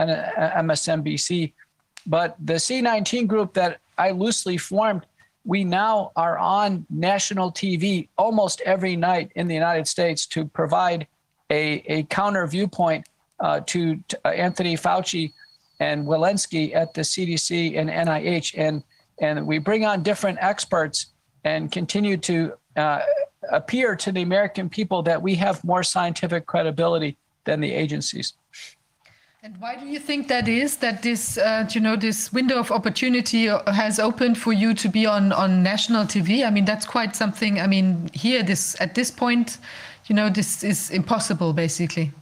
but 2.07 2.37
the 2.45 2.55
C19 2.55 3.27
group 3.27 3.55
that 3.55 3.79
I 3.99 4.11
loosely 4.11 4.57
formed 4.57 5.07
we 5.45 5.65
now 5.65 6.13
are 6.17 6.39
on 6.39 6.87
national 6.91 7.51
TV 7.51 8.09
almost 8.19 8.61
every 8.63 8.97
night 8.97 9.33
in 9.37 9.49
the 9.49 9.55
United 9.55 9.89
States 9.89 10.27
to 10.27 10.45
provide 10.45 11.07
a, 11.51 11.83
a 11.87 12.03
counter 12.05 12.47
viewpoint 12.47 13.07
uh, 13.41 13.61
to, 13.67 13.97
to 14.09 14.21
uh, 14.25 14.29
Anthony 14.29 14.77
Fauci 14.77 15.33
and 15.81 16.07
Walensky 16.07 16.75
at 16.75 16.95
the 16.95 17.01
CDC 17.01 17.79
and 17.79 17.91
NIH. 17.91 18.55
And, 18.57 18.85
and 19.21 19.47
we 19.47 19.59
bring 19.59 19.85
on 19.85 20.03
different 20.03 20.39
experts 20.41 21.07
and 21.45 21.73
continue 21.73 22.17
to 22.19 22.53
uh, 22.77 23.01
appear 23.51 23.97
to 23.97 24.13
the 24.13 24.23
American 24.23 24.69
people 24.69 25.03
that 25.03 25.21
we 25.21 25.35
have 25.37 25.65
more 25.65 25.83
scientific 25.83 26.47
credibility 26.47 27.17
than 27.45 27.61
the 27.61 27.73
agencies. 27.73 28.35
And 29.43 29.59
why 29.59 29.75
do 29.75 29.87
you 29.87 29.99
think 29.99 30.29
that 30.29 30.49
is? 30.49 30.77
That 30.77 31.03
this, 31.03 31.39
uh, 31.39 31.67
you 31.71 31.81
know, 31.81 31.97
this 31.97 32.31
window 32.31 32.59
of 32.59 32.71
opportunity 32.71 33.47
has 33.47 33.99
opened 33.99 34.37
for 34.37 34.53
you 34.53 34.75
to 34.75 34.89
be 34.89 35.07
on 35.07 35.33
on 35.33 35.63
national 35.63 36.05
TV. 36.05 36.47
I 36.47 36.51
mean, 36.51 36.67
that's 36.67 36.85
quite 36.85 37.17
something. 37.17 37.59
I 37.59 37.67
mean, 37.67 38.11
here, 38.13 38.43
this 38.43 38.79
at 38.81 38.95
this 38.95 39.11
point, 39.11 39.57
you 40.09 40.15
know, 40.15 40.29
this 40.29 40.63
is 40.63 40.91
impossible, 40.91 41.55
basically. 41.55 42.13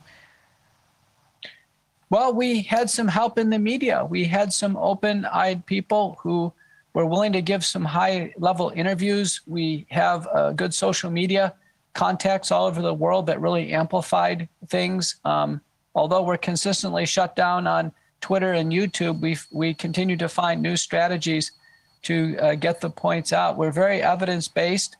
Well, 2.10 2.32
we 2.32 2.62
had 2.62 2.88
some 2.88 3.08
help 3.08 3.38
in 3.38 3.50
the 3.50 3.58
media. 3.58 4.04
We 4.04 4.24
had 4.24 4.52
some 4.52 4.76
open-eyed 4.78 5.66
people 5.66 6.18
who 6.22 6.52
were 6.94 7.04
willing 7.04 7.34
to 7.34 7.42
give 7.42 7.64
some 7.64 7.84
high-level 7.84 8.72
interviews. 8.74 9.42
We 9.46 9.86
have 9.90 10.26
uh, 10.28 10.52
good 10.52 10.72
social 10.72 11.10
media 11.10 11.54
contacts 11.92 12.50
all 12.50 12.66
over 12.66 12.80
the 12.80 12.94
world 12.94 13.26
that 13.26 13.40
really 13.40 13.72
amplified 13.72 14.48
things. 14.68 15.16
Um, 15.24 15.60
although 15.94 16.22
we're 16.22 16.38
consistently 16.38 17.04
shut 17.04 17.36
down 17.36 17.66
on 17.66 17.92
Twitter 18.20 18.54
and 18.54 18.72
YouTube, 18.72 19.20
we 19.20 19.36
we 19.52 19.74
continue 19.74 20.16
to 20.16 20.28
find 20.28 20.62
new 20.62 20.76
strategies 20.76 21.52
to 22.02 22.36
uh, 22.38 22.54
get 22.54 22.80
the 22.80 22.90
points 22.90 23.32
out. 23.32 23.58
We're 23.58 23.70
very 23.70 24.00
evidence 24.02 24.48
based. 24.48 24.96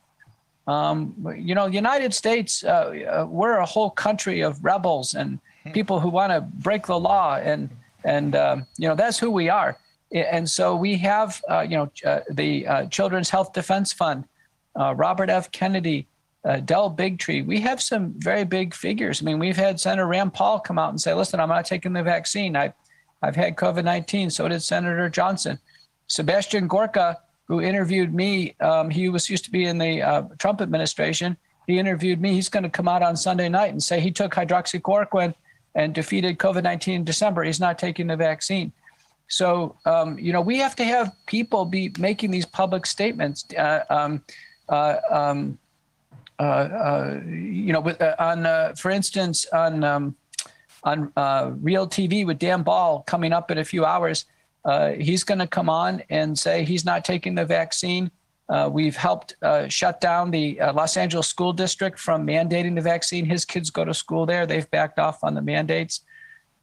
Um, 0.67 1.15
you 1.35 1.55
know, 1.55 1.65
United 1.65 2.13
States, 2.13 2.63
uh, 2.63 2.69
uh, 2.69 3.25
we're 3.27 3.57
a 3.57 3.65
whole 3.65 3.89
country 3.89 4.41
of 4.41 4.63
rebels 4.63 5.15
and. 5.15 5.39
People 5.73 5.99
who 5.99 6.09
want 6.09 6.31
to 6.31 6.41
break 6.41 6.85
the 6.85 6.99
law, 6.99 7.35
and 7.35 7.69
and 8.03 8.35
um, 8.35 8.67
you 8.77 8.87
know 8.87 8.95
that's 8.95 9.19
who 9.19 9.31
we 9.31 9.49
are. 9.49 9.77
And 10.11 10.49
so 10.49 10.75
we 10.75 10.97
have, 10.97 11.39
uh, 11.47 11.61
you 11.61 11.77
know, 11.77 11.91
uh, 12.03 12.21
the 12.31 12.67
uh, 12.67 12.85
Children's 12.87 13.29
Health 13.29 13.53
Defense 13.53 13.93
Fund, 13.93 14.25
Robert 14.75 15.29
F. 15.29 15.51
Kennedy, 15.51 16.07
uh, 16.45 16.59
Del 16.61 16.89
Bigtree, 16.89 17.45
we 17.45 17.59
have 17.61 17.81
some 17.81 18.13
very 18.17 18.45
big 18.45 18.73
figures. 18.73 19.21
I 19.21 19.25
mean, 19.25 19.39
we've 19.39 19.57
had 19.57 19.79
Senator 19.79 20.07
Rand 20.07 20.33
Paul 20.33 20.59
come 20.59 20.79
out 20.79 20.89
and 20.89 20.99
say, 20.99 21.13
listen, 21.13 21.39
I'm 21.39 21.49
not 21.49 21.65
taking 21.65 21.93
the 21.93 22.03
vaccine. 22.03 22.55
I, 22.55 22.73
I've 23.21 23.35
had 23.35 23.55
COVID 23.55 23.83
19. 23.83 24.29
So 24.29 24.47
did 24.47 24.61
Senator 24.61 25.09
Johnson. 25.09 25.59
Sebastian 26.07 26.67
Gorka, 26.67 27.17
who 27.47 27.61
interviewed 27.61 28.13
me, 28.13 28.55
um, 28.61 28.89
he 28.89 29.09
was 29.09 29.29
used 29.29 29.43
to 29.45 29.51
be 29.51 29.65
in 29.65 29.77
the 29.77 30.01
uh, 30.01 30.23
Trump 30.37 30.61
administration. 30.61 31.37
He 31.67 31.77
interviewed 31.77 32.21
me. 32.21 32.33
He's 32.33 32.49
going 32.49 32.63
to 32.63 32.69
come 32.69 32.87
out 32.87 33.03
on 33.03 33.15
Sunday 33.15 33.49
night 33.49 33.71
and 33.71 33.83
say 33.83 33.99
he 33.99 34.11
took 34.11 34.33
hydroxychloroquine 34.33 35.33
and 35.75 35.93
defeated 35.93 36.37
COVID 36.37 36.63
19 36.63 36.95
in 36.95 37.03
December. 37.03 37.43
He's 37.43 37.59
not 37.59 37.77
taking 37.79 38.07
the 38.07 38.15
vaccine. 38.15 38.71
So, 39.27 39.75
um, 39.85 40.17
you 40.17 40.33
know, 40.33 40.41
we 40.41 40.57
have 40.57 40.75
to 40.77 40.83
have 40.83 41.13
people 41.27 41.63
be 41.65 41.93
making 41.99 42.31
these 42.31 42.45
public 42.45 42.85
statements. 42.85 43.45
Uh, 43.55 43.83
um, 43.89 44.23
uh, 44.67 44.97
um, 45.09 45.57
uh, 46.39 46.43
uh, 46.43 47.21
you 47.25 47.73
know, 47.73 47.81
with, 47.81 48.01
uh, 48.01 48.15
on, 48.17 48.75
for 48.75 48.91
instance, 48.91 49.45
on 49.53 49.83
um, 49.83 50.15
on 50.83 51.11
Real 51.61 51.87
TV 51.87 52.25
with 52.25 52.39
Dan 52.39 52.63
Ball 52.63 53.03
coming 53.05 53.33
up 53.33 53.51
in 53.51 53.57
a 53.57 53.65
few 53.65 53.85
hours, 53.85 54.25
he's 54.97 55.23
going 55.23 55.39
to 55.39 55.47
come 55.47 55.69
on 55.69 56.01
and 56.09 56.37
say 56.37 56.63
he's 56.63 56.85
not 56.85 57.03
taking 57.03 57.35
the 57.35 57.45
vaccine. 57.45 58.09
Uh, 58.49 58.67
we've 58.71 58.95
helped 58.95 59.35
uh, 59.43 59.67
shut 59.67 60.01
down 60.01 60.31
the 60.31 60.59
uh, 60.59 60.73
Los 60.73 60.97
Angeles 60.97 61.27
School 61.27 61.53
District 61.53 61.99
from 61.99 62.25
mandating 62.25 62.73
the 62.73 62.81
vaccine. 62.81 63.25
His 63.25 63.45
kids 63.45 63.69
go 63.69 63.85
to 63.85 63.93
school 63.93 64.25
there. 64.25 64.47
They've 64.47 64.69
backed 64.71 64.97
off 64.97 65.23
on 65.23 65.35
the 65.35 65.41
mandates. 65.41 66.01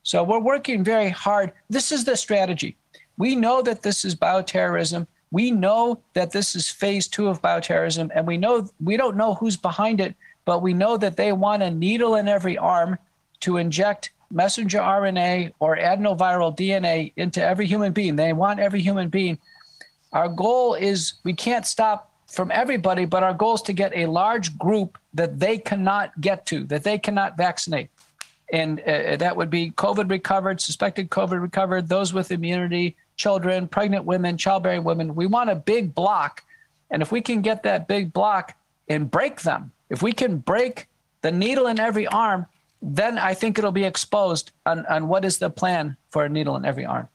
So 0.02 0.22
we're 0.24 0.40
working 0.40 0.82
very 0.82 1.10
hard. 1.10 1.52
This 1.70 1.92
is 1.92 2.04
the 2.04 2.16
strategy. 2.16 2.76
We 3.18 3.36
know 3.36 3.62
that 3.62 3.82
this 3.82 4.04
is 4.04 4.14
bioterrorism. 4.14 5.06
We 5.30 5.50
know 5.50 6.00
that 6.14 6.32
this 6.32 6.54
is 6.54 6.68
phase 6.70 7.08
two 7.08 7.28
of 7.28 7.42
bioterrorism, 7.42 8.10
and 8.14 8.26
we 8.26 8.36
know 8.36 8.68
we 8.82 8.96
don't 8.96 9.16
know 9.16 9.34
who's 9.34 9.56
behind 9.56 10.00
it, 10.00 10.14
but 10.44 10.62
we 10.62 10.74
know 10.74 10.96
that 10.96 11.16
they 11.16 11.32
want 11.32 11.62
a 11.62 11.70
needle 11.70 12.16
in 12.16 12.28
every 12.28 12.56
arm 12.56 12.98
to 13.40 13.56
inject 13.56 14.10
messenger 14.30 14.78
RNA 14.78 15.52
or 15.60 15.76
adenoviral 15.76 16.56
DNA 16.56 17.12
into 17.16 17.42
every 17.42 17.66
human 17.66 17.92
being. 17.92 18.16
They 18.16 18.32
want 18.32 18.60
every 18.60 18.80
human 18.80 19.08
being. 19.08 19.38
Our 20.12 20.28
goal 20.28 20.74
is 20.74 21.14
we 21.24 21.34
can't 21.34 21.66
stop 21.66 22.12
from 22.26 22.50
everybody, 22.50 23.04
but 23.04 23.22
our 23.22 23.34
goal 23.34 23.54
is 23.54 23.62
to 23.62 23.72
get 23.72 23.92
a 23.94 24.06
large 24.06 24.56
group 24.58 24.98
that 25.14 25.38
they 25.38 25.58
cannot 25.58 26.20
get 26.20 26.46
to, 26.46 26.64
that 26.64 26.84
they 26.84 26.98
cannot 26.98 27.36
vaccinate. 27.36 27.90
And 28.52 28.80
uh, 28.80 29.16
that 29.16 29.36
would 29.36 29.50
be 29.50 29.72
COVID 29.72 30.10
recovered, 30.10 30.60
suspected 30.60 31.10
COVID 31.10 31.40
recovered, 31.40 31.88
those 31.88 32.12
with 32.12 32.30
immunity, 32.30 32.96
children, 33.16 33.66
pregnant 33.66 34.04
women, 34.04 34.36
childbearing 34.36 34.84
women. 34.84 35.14
We 35.14 35.26
want 35.26 35.50
a 35.50 35.56
big 35.56 35.94
block. 35.94 36.44
And 36.90 37.02
if 37.02 37.10
we 37.10 37.20
can 37.20 37.42
get 37.42 37.62
that 37.64 37.88
big 37.88 38.12
block 38.12 38.54
and 38.88 39.10
break 39.10 39.42
them, 39.42 39.72
if 39.90 40.02
we 40.02 40.12
can 40.12 40.38
break 40.38 40.88
the 41.22 41.32
needle 41.32 41.66
in 41.66 41.80
every 41.80 42.06
arm, 42.06 42.46
then 42.82 43.18
I 43.18 43.34
think 43.34 43.58
it'll 43.58 43.72
be 43.72 43.84
exposed 43.84 44.52
on, 44.64 44.86
on 44.86 45.08
what 45.08 45.24
is 45.24 45.38
the 45.38 45.50
plan 45.50 45.96
for 46.10 46.24
a 46.24 46.28
needle 46.28 46.56
in 46.56 46.64
every 46.64 46.84
arm. 46.84 47.08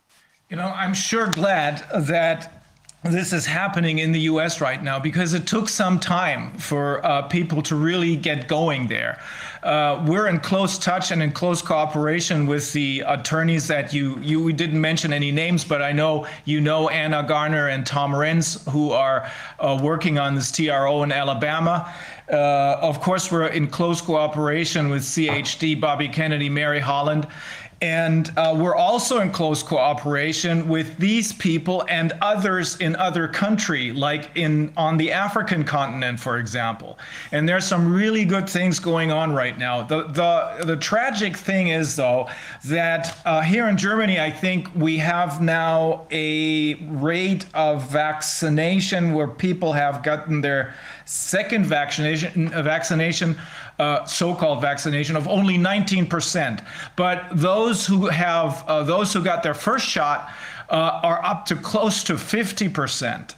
You 0.49 0.57
know, 0.57 0.67
I'm 0.67 0.93
sure 0.93 1.27
glad 1.27 1.85
that 1.95 2.60
this 3.03 3.33
is 3.33 3.47
happening 3.47 3.97
in 3.97 4.11
the 4.11 4.19
US 4.21 4.61
right 4.61 4.81
now 4.81 4.99
because 4.99 5.33
it 5.33 5.47
took 5.47 5.69
some 5.69 5.99
time 5.99 6.53
for 6.57 7.03
uh, 7.03 7.23
people 7.23 7.63
to 7.63 7.75
really 7.75 8.15
get 8.15 8.47
going 8.47 8.87
there. 8.87 9.19
Uh, 9.63 10.03
we're 10.07 10.27
in 10.27 10.39
close 10.39 10.77
touch 10.77 11.09
and 11.09 11.21
in 11.21 11.31
close 11.31 11.63
cooperation 11.63 12.45
with 12.45 12.71
the 12.73 13.03
attorneys 13.07 13.67
that 13.67 13.91
you 13.91 14.19
you 14.19 14.43
we 14.43 14.53
didn't 14.53 14.79
mention 14.79 15.13
any 15.13 15.31
names, 15.31 15.63
but 15.63 15.81
I 15.81 15.91
know 15.91 16.27
you 16.45 16.61
know 16.61 16.89
Anna 16.89 17.23
Garner 17.23 17.69
and 17.69 17.85
Tom 17.85 18.11
Renz 18.11 18.69
who 18.69 18.91
are 18.91 19.31
uh, 19.59 19.79
working 19.81 20.19
on 20.19 20.35
this 20.35 20.51
TRO 20.51 21.01
in 21.01 21.11
Alabama. 21.11 21.91
Uh, 22.31 22.77
of 22.81 23.01
course, 23.01 23.31
we're 23.31 23.47
in 23.47 23.67
close 23.67 23.99
cooperation 23.99 24.89
with 24.89 25.01
CHD, 25.01 25.79
Bobby 25.79 26.07
Kennedy, 26.07 26.49
Mary 26.49 26.79
Holland, 26.79 27.27
and 27.81 28.31
uh, 28.37 28.55
we're 28.55 28.75
also 28.75 29.21
in 29.21 29.31
close 29.31 29.63
cooperation 29.63 30.67
with 30.67 30.95
these 30.97 31.33
people 31.33 31.83
and 31.89 32.13
others 32.21 32.77
in 32.77 32.95
other 32.97 33.27
country, 33.27 33.91
like 33.91 34.29
in 34.35 34.71
on 34.77 34.97
the 34.97 35.11
African 35.11 35.63
continent, 35.63 36.19
for 36.19 36.37
example. 36.37 36.99
And 37.31 37.49
there's 37.49 37.65
some 37.65 37.91
really 37.91 38.23
good 38.23 38.47
things 38.47 38.79
going 38.79 39.11
on 39.11 39.33
right 39.33 39.57
now. 39.57 39.81
The 39.81 40.03
the 40.03 40.63
the 40.65 40.77
tragic 40.77 41.35
thing 41.35 41.69
is 41.69 41.95
though 41.95 42.29
that 42.65 43.17
uh, 43.25 43.41
here 43.41 43.67
in 43.67 43.77
Germany, 43.77 44.19
I 44.19 44.29
think 44.29 44.69
we 44.75 44.97
have 44.99 45.41
now 45.41 46.05
a 46.11 46.75
rate 46.75 47.47
of 47.55 47.89
vaccination 47.89 49.13
where 49.13 49.27
people 49.27 49.73
have 49.73 50.03
gotten 50.03 50.41
their 50.41 50.75
second 51.05 51.65
vaccination 51.65 52.49
vaccination 52.49 53.39
uh, 53.81 54.05
so-called 54.05 54.61
vaccination 54.61 55.15
of 55.15 55.27
only 55.27 55.57
19%. 55.57 56.63
But 56.95 57.25
those 57.33 57.87
who 57.87 58.07
have 58.07 58.63
uh, 58.67 58.83
those 58.83 59.11
who 59.11 59.23
got 59.23 59.41
their 59.41 59.55
first 59.55 59.87
shot 59.87 60.31
uh, 60.69 60.99
are 61.01 61.23
up 61.25 61.45
to 61.47 61.55
close 61.55 62.03
to 62.03 62.13
50%. 62.13 63.35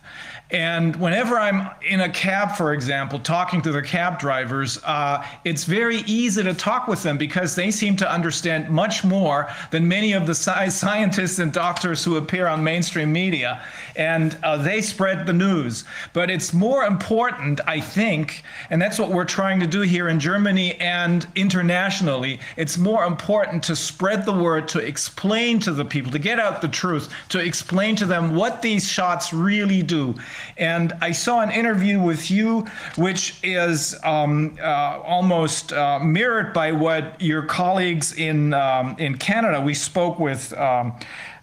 And 0.52 0.96
whenever 0.98 1.40
I'm 1.40 1.72
in 1.82 2.02
a 2.02 2.10
cab, 2.10 2.56
for 2.56 2.74
example, 2.74 3.18
talking 3.18 3.62
to 3.64 3.72
the 3.72 3.82
cab 3.82 4.20
drivers, 4.20 4.80
uh, 4.84 5.26
it's 5.46 5.64
very 5.64 6.02
easy 6.02 6.44
to 6.44 6.54
talk 6.54 6.88
with 6.88 7.02
them 7.02 7.18
because 7.18 7.56
they 7.56 7.72
seem 7.72 7.96
to 7.96 8.12
understand 8.12 8.70
much 8.70 9.04
more 9.04 9.50
than 9.72 9.88
many 9.88 10.12
of 10.12 10.28
the 10.28 10.36
sci- 10.36 10.70
scientists 10.70 11.40
and 11.40 11.54
doctors 11.54 12.04
who 12.04 12.18
appear 12.18 12.46
on 12.48 12.64
mainstream 12.64 13.12
media. 13.12 13.64
And 13.96 14.38
uh, 14.44 14.58
they 14.58 14.82
spread 14.82 15.26
the 15.26 15.34
news. 15.34 15.86
But 16.14 16.30
it's 16.30 16.54
more 16.54 16.86
important, 16.86 17.62
I 17.68 17.80
think, 17.80 18.44
and 18.70 18.82
that's 18.82 19.00
what 19.00 19.12
we're 19.12 19.26
trying 19.26 19.60
to 19.60 19.68
do 19.68 19.82
here 19.82 20.10
in 20.10 20.20
Germany 20.20 20.76
and 20.76 21.28
internationally. 21.36 22.40
It's 22.58 22.78
more 22.78 23.06
important 23.06 23.64
to 23.64 23.76
spread 23.76 24.26
the 24.26 24.34
word, 24.34 24.68
to 24.70 24.80
explain 24.80 25.60
to 25.62 25.72
the 25.72 25.86
people, 25.86 26.12
to 26.12 26.20
get 26.20 26.40
out 26.40 26.62
the 26.62 26.68
truth, 26.68 27.14
to 27.30 27.40
explain 27.40 27.96
to 27.98 28.06
them 28.06 28.36
what 28.36 28.62
these 28.62 28.88
shots 28.88 29.34
really 29.34 29.84
do. 29.84 30.16
And 30.58 30.94
I 31.02 31.12
saw 31.12 31.42
an 31.42 31.52
interview 31.52 32.00
with 32.00 32.32
you, 32.32 32.66
which 32.96 33.36
is 33.44 33.96
um, 34.04 34.58
uh, 34.62 35.00
almost 35.04 35.74
uh, 35.74 36.00
mirrored 36.00 36.54
by 36.54 36.72
what 36.72 37.20
your 37.22 37.44
colleagues 37.44 38.14
in 38.14 38.54
um, 38.54 38.96
in 39.00 39.18
Canada. 39.18 39.62
We 39.62 39.74
spoke 39.74 40.20
with. 40.20 40.54
Um, 40.54 40.94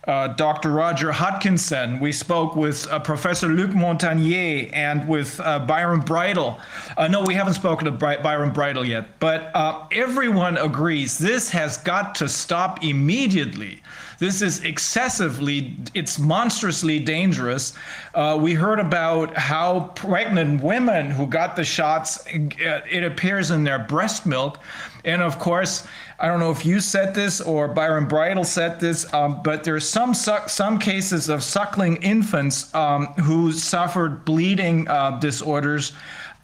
uh, 0.07 0.29
Dr. 0.29 0.71
Roger 0.71 1.13
Hodkinson. 1.13 2.01
We 2.01 2.13
spoke 2.13 2.57
with 2.57 2.89
uh, 2.89 3.01
Professor 3.01 3.49
Luc 3.49 3.71
Montagnier 3.71 4.71
and 4.73 5.07
with 5.07 5.39
uh, 5.41 5.59
Byron 5.59 6.01
Bridle. 6.01 6.59
Uh, 6.97 7.09
no, 7.09 7.23
we 7.23 7.35
haven't 7.35 7.55
spoken 7.55 7.85
to 7.85 7.91
Byron 7.91 8.51
Bridle 8.53 8.85
yet, 8.85 9.19
but 9.21 9.51
uh, 9.55 9.87
everyone 9.93 10.57
agrees 10.57 11.19
this 11.19 11.51
has 11.51 11.77
got 11.77 12.15
to 12.17 12.29
stop 12.29 12.83
immediately. 12.83 13.83
This 14.19 14.43
is 14.43 14.63
excessively, 14.65 15.77
it's 15.95 16.19
monstrously 16.19 16.99
dangerous. 16.99 17.73
We 18.39 18.53
heard 18.53 18.79
about 18.79 19.35
how 19.35 19.93
pregnant 19.95 20.63
women 20.63 21.11
who 21.11 21.27
got 21.27 21.57
the 21.57 21.65
shots, 21.65 22.23
it 22.27 23.03
appears 23.03 23.51
in 23.51 23.65
their 23.65 23.79
breast 23.79 24.27
milk. 24.27 24.59
And 25.07 25.23
of 25.23 25.39
course, 25.39 25.87
I 26.21 26.27
don't 26.27 26.39
know 26.39 26.51
if 26.51 26.67
you 26.67 26.81
said 26.81 27.15
this 27.15 27.41
or 27.41 27.67
Byron 27.67 28.07
Bridle 28.07 28.45
said 28.45 28.79
this, 28.79 29.11
um, 29.15 29.43
but 29.43 29.65
there's 29.65 29.89
some 29.89 30.13
some 30.13 30.79
cases 30.79 31.31
of 31.31 31.43
suckling 31.43 31.97
infants 31.97 32.73
um, 32.75 33.07
who 33.15 33.53
suffered 33.53 34.27
bleeding 34.27 34.87
uh, 34.87 35.19
disorders 35.19 35.93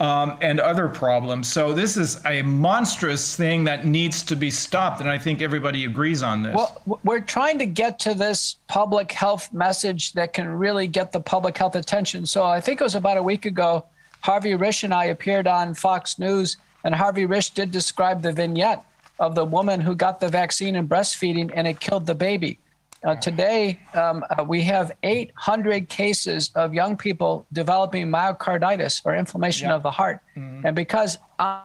um, 0.01 0.39
and 0.41 0.61
other 0.61 0.89
problems. 0.89 1.53
So 1.53 1.75
this 1.75 1.99
is 1.99 2.25
a 2.25 2.41
monstrous 2.41 3.37
thing 3.37 3.65
that 3.65 3.85
needs 3.85 4.23
to 4.25 4.35
be 4.35 4.51
stopped, 4.51 5.03
and 5.03 5.11
I 5.11 5.19
think 5.19 5.43
everybody 5.43 5.85
agrees 5.85 6.23
on 6.23 6.43
this. 6.43 6.55
Well, 6.55 7.01
we're 7.05 7.21
trying 7.21 7.59
to 7.59 7.67
get 7.67 7.99
to 8.01 8.15
this 8.15 8.57
public 8.69 9.13
health 9.13 9.53
message 9.53 10.15
that 10.15 10.33
can 10.33 10.49
really 10.49 10.87
get 10.87 11.13
the 11.13 11.21
public 11.21 11.57
health 11.59 11.77
attention. 11.77 12.25
So 12.25 12.45
I 12.45 12.63
think 12.63 12.81
it 12.81 12.85
was 12.85 12.95
about 12.95 13.19
a 13.19 13.23
week 13.23 13.45
ago, 13.45 13.85
Harvey 14.21 14.53
Risch 14.53 14.85
and 14.85 14.95
I 14.95 15.07
appeared 15.07 15.47
on 15.47 15.75
Fox 15.75 16.19
News, 16.19 16.57
and 16.83 16.95
Harvey 16.95 17.27
Risch 17.27 17.53
did 17.53 17.71
describe 17.71 18.23
the 18.23 18.33
vignette 18.33 18.83
of 19.19 19.35
the 19.35 19.45
woman 19.45 19.81
who 19.81 19.95
got 19.95 20.21
the 20.21 20.29
vaccine 20.29 20.77
and 20.77 20.89
breastfeeding 20.89 21.51
and 21.55 21.67
it 21.67 21.81
killed 21.81 22.07
the 22.07 22.15
baby. 22.15 22.59
Uh, 23.05 23.15
today, 23.17 23.79
um, 23.95 24.25
uh, 24.31 24.43
we 24.43 24.63
have 24.63 24.91
800 25.03 25.89
cases 25.89 26.51
of 26.55 26.75
young 26.75 26.97
people 26.97 27.47
developing 27.53 28.09
myocarditis 28.09 29.03
or 29.05 29.15
inflammation 29.15 29.71
of 29.71 29.83
the 29.83 29.91
heart. 29.91 30.21
Mm-hmm. 30.37 30.67
And 30.67 30.77
because 30.77 31.19
I'm 31.39 31.61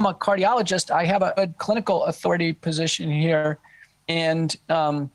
a 0.00 0.14
cardiologist, 0.14 0.90
I 0.90 1.04
have 1.04 1.22
a, 1.22 1.34
a 1.36 1.46
clinical 1.46 2.04
authority 2.04 2.52
position 2.52 3.10
here. 3.10 3.58
And, 4.08 4.56
um, 4.68 5.10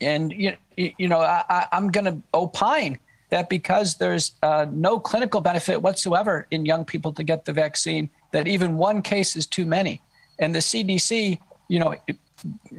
and 0.00 0.32
you, 0.32 0.56
you 0.76 1.08
know, 1.08 1.20
I, 1.20 1.66
I'm 1.72 1.90
going 1.90 2.04
to 2.04 2.22
opine 2.32 2.98
that 3.30 3.48
because 3.48 3.96
there's 3.96 4.32
uh, 4.42 4.66
no 4.70 5.00
clinical 5.00 5.40
benefit 5.40 5.82
whatsoever 5.82 6.46
in 6.50 6.64
young 6.64 6.84
people 6.84 7.12
to 7.14 7.24
get 7.24 7.44
the 7.44 7.52
vaccine, 7.52 8.08
that 8.30 8.46
even 8.46 8.76
one 8.76 9.02
case 9.02 9.34
is 9.34 9.46
too 9.46 9.66
many. 9.66 10.00
And 10.38 10.54
the 10.54 10.60
CDC, 10.60 11.38
you 11.68 11.78
know, 11.78 11.94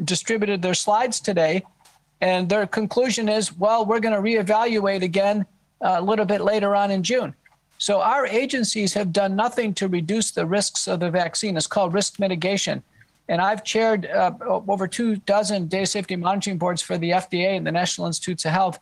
distributed 0.03 0.61
their 0.61 0.73
slides 0.73 1.19
today, 1.19 1.64
and 2.22 2.48
their 2.48 2.65
conclusion 2.68 3.30
is, 3.30 3.56
well, 3.57 3.86
we're 3.86 3.99
going 3.99 4.15
to 4.15 4.22
reevaluate 4.22 5.02
again 5.02 5.45
uh, 5.82 5.98
a 5.99 6.02
little 6.02 6.26
bit 6.26 6.41
later 6.41 6.76
on 6.76 6.91
in 6.91 7.03
June. 7.03 7.36
So 7.77 8.02
our 8.02 8.26
agencies 8.26 8.94
have 8.94 9.11
done 9.11 9.36
nothing 9.36 9.73
to 9.76 9.88
reduce 9.88 10.32
the 10.32 10.45
risks 10.45 10.88
of 10.88 11.02
the 11.02 11.10
vaccine. 11.10 11.57
It's 11.57 11.68
called 11.68 11.94
risk 11.94 12.19
mitigation. 12.19 12.82
And 13.27 13.41
I've 13.41 13.64
chaired 13.64 14.06
uh, 14.06 14.32
over 14.41 14.88
two 14.88 15.18
dozen 15.18 15.68
data 15.68 15.86
safety 15.86 16.15
monitoring 16.15 16.57
boards 16.57 16.82
for 16.82 16.98
the 16.98 17.11
FDA 17.11 17.57
and 17.57 17.65
the 17.65 17.72
National 17.72 18.07
Institutes 18.07 18.45
of 18.45 18.52
Health. 18.52 18.80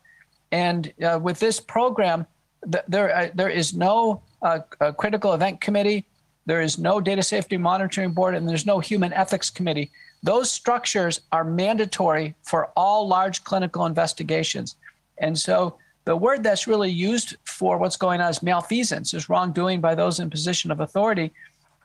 And 0.51 0.93
uh, 1.01 1.19
with 1.21 1.39
this 1.39 1.59
program, 1.59 2.27
th- 2.71 2.83
there, 2.87 3.15
uh, 3.15 3.29
there 3.33 3.49
is 3.49 3.73
no 3.73 4.21
uh, 4.41 4.59
critical 4.97 5.33
event 5.33 5.61
committee. 5.61 6.05
There 6.45 6.61
is 6.61 6.78
no 6.78 6.99
data 6.99 7.24
safety 7.24 7.57
monitoring 7.57 8.11
board 8.11 8.36
and 8.36 8.48
there's 8.48 8.65
no 8.65 8.80
human 8.80 9.14
ethics 9.14 9.49
committee. 9.49 9.91
Those 10.24 10.52
structures 10.52 11.22
are 11.32 11.44
mandatory 11.44 12.36
for 12.44 12.72
all 12.76 13.07
large 13.07 13.44
clinical 13.44 13.86
investigations. 13.86 14.76
And 15.20 15.38
so 15.38 15.78
the 16.06 16.15
word 16.15 16.44
that's 16.44 16.68
really 16.68 16.91
used 16.91 17.38
for 17.45 17.78
what's 17.78 17.98
going 17.98 18.20
on 18.20 18.30
is 18.30 18.44
malfeasance, 18.44 19.14
is 19.14 19.30
wrongdoing 19.30 19.80
by 19.80 19.95
those 19.95 20.20
in 20.20 20.30
position 20.30 20.70
of 20.72 20.82
authority. 20.82 21.32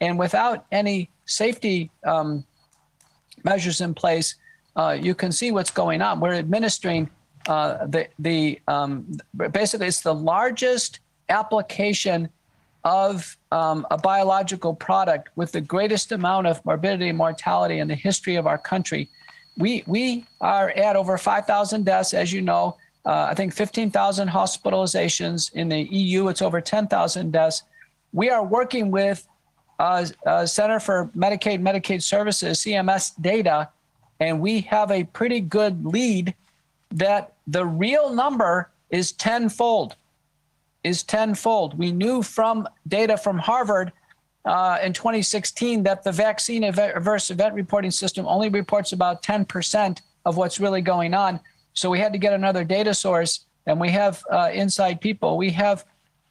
And 0.00 0.18
without 0.18 0.66
any 0.72 1.10
safety 1.26 1.90
um, 2.04 2.44
measures 3.44 3.80
in 3.80 3.94
place, 3.94 4.34
uh, 4.76 4.96
you 5.00 5.14
can 5.14 5.30
see 5.30 5.50
what's 5.50 5.70
going 5.70 6.02
on. 6.02 6.20
We're 6.20 6.34
administering 6.34 7.10
uh, 7.48 7.86
the, 7.86 8.08
the 8.18 8.60
um, 8.68 9.18
basically, 9.52 9.86
it's 9.86 10.00
the 10.00 10.14
largest 10.14 11.00
application 11.28 12.28
of 12.88 13.36
um, 13.52 13.86
a 13.90 13.98
biological 13.98 14.74
product 14.74 15.28
with 15.36 15.52
the 15.52 15.60
greatest 15.60 16.10
amount 16.10 16.46
of 16.46 16.64
morbidity 16.64 17.10
and 17.10 17.18
mortality 17.18 17.80
in 17.80 17.86
the 17.86 17.94
history 17.94 18.36
of 18.36 18.46
our 18.46 18.56
country. 18.56 19.10
We, 19.58 19.84
we 19.86 20.24
are 20.40 20.70
at 20.70 20.96
over 20.96 21.18
5,000 21.18 21.84
deaths, 21.84 22.14
as 22.14 22.32
you 22.32 22.40
know. 22.40 22.78
Uh, 23.04 23.28
I 23.30 23.34
think 23.34 23.52
15,000 23.52 24.26
hospitalizations. 24.28 25.52
In 25.52 25.68
the 25.68 25.82
EU, 25.82 26.28
it's 26.28 26.40
over 26.40 26.62
10,000 26.62 27.30
deaths. 27.30 27.62
We 28.14 28.30
are 28.30 28.42
working 28.42 28.90
with 28.90 29.28
uh, 29.78 30.06
uh, 30.24 30.46
Center 30.46 30.80
for 30.80 31.10
Medicaid, 31.14 31.60
Medicaid 31.60 32.02
Services, 32.02 32.60
CMS 32.60 33.12
data, 33.20 33.68
and 34.18 34.40
we 34.40 34.62
have 34.62 34.90
a 34.90 35.04
pretty 35.04 35.40
good 35.40 35.84
lead 35.84 36.34
that 36.90 37.34
the 37.46 37.66
real 37.66 38.14
number 38.14 38.70
is 38.88 39.12
tenfold. 39.12 39.96
Is 40.88 41.02
tenfold. 41.02 41.76
We 41.76 41.92
knew 41.92 42.22
from 42.22 42.66
data 42.86 43.18
from 43.18 43.36
Harvard 43.36 43.92
uh, 44.46 44.78
in 44.82 44.94
2016 44.94 45.82
that 45.82 46.02
the 46.02 46.10
vaccine 46.10 46.64
adverse 46.64 47.30
event 47.30 47.54
reporting 47.54 47.90
system 47.90 48.24
only 48.26 48.48
reports 48.48 48.92
about 48.92 49.22
10% 49.22 50.00
of 50.24 50.38
what's 50.38 50.58
really 50.58 50.80
going 50.80 51.12
on. 51.12 51.40
So 51.74 51.90
we 51.90 51.98
had 51.98 52.14
to 52.14 52.18
get 52.18 52.32
another 52.32 52.64
data 52.64 52.94
source, 52.94 53.44
and 53.66 53.78
we 53.78 53.90
have 53.90 54.24
uh, 54.32 54.48
inside 54.50 55.02
people. 55.02 55.36
We 55.36 55.50
have 55.50 55.84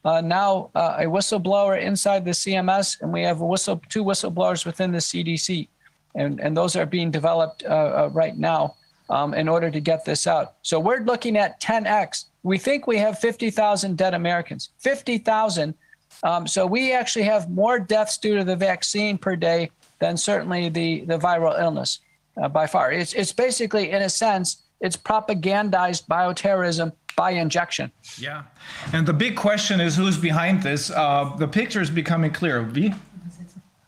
uh, 0.04 0.22
now 0.22 0.70
uh, 0.74 0.96
a 0.98 1.04
whistleblower 1.04 1.80
inside 1.80 2.24
the 2.24 2.32
CMS, 2.32 3.00
and 3.00 3.12
we 3.12 3.22
have 3.22 3.40
whistle, 3.40 3.80
two 3.88 4.02
whistleblowers 4.02 4.66
within 4.66 4.90
the 4.90 4.98
CDC, 4.98 5.68
and, 6.16 6.40
and 6.40 6.56
those 6.56 6.74
are 6.74 6.86
being 6.86 7.12
developed 7.12 7.62
uh, 7.62 7.68
uh, 7.68 8.10
right 8.12 8.36
now 8.36 8.74
um, 9.10 9.34
in 9.34 9.48
order 9.48 9.70
to 9.70 9.80
get 9.80 10.04
this 10.04 10.26
out. 10.26 10.54
So 10.62 10.78
we're 10.78 11.00
looking 11.00 11.36
at 11.36 11.60
10x. 11.60 12.26
We 12.42 12.58
think 12.58 12.86
we 12.86 12.98
have 12.98 13.18
50,000 13.18 13.96
dead 13.96 14.14
Americans, 14.14 14.70
50,000. 14.78 15.74
Um, 16.22 16.46
so 16.46 16.66
we 16.66 16.92
actually 16.92 17.24
have 17.24 17.50
more 17.50 17.78
deaths 17.78 18.18
due 18.18 18.36
to 18.36 18.44
the 18.44 18.56
vaccine 18.56 19.18
per 19.18 19.36
day 19.36 19.70
than 20.00 20.16
certainly 20.16 20.68
the, 20.68 21.00
the 21.02 21.18
viral 21.18 21.58
illness 21.60 22.00
uh, 22.40 22.48
by 22.48 22.66
far. 22.66 22.92
It's, 22.92 23.12
it's 23.14 23.32
basically, 23.32 23.90
in 23.90 24.02
a 24.02 24.08
sense, 24.08 24.64
it's 24.80 24.96
propagandized 24.96 26.06
bioterrorism 26.06 26.92
by 27.16 27.32
injection. 27.32 27.90
Yeah. 28.16 28.44
And 28.92 29.06
the 29.06 29.12
big 29.12 29.36
question 29.36 29.80
is 29.80 29.96
who's 29.96 30.16
behind 30.16 30.62
this? 30.62 30.90
Uh, 30.90 31.34
the 31.36 31.48
picture 31.48 31.82
is 31.82 31.90
becoming 31.90 32.30
clear. 32.30 32.64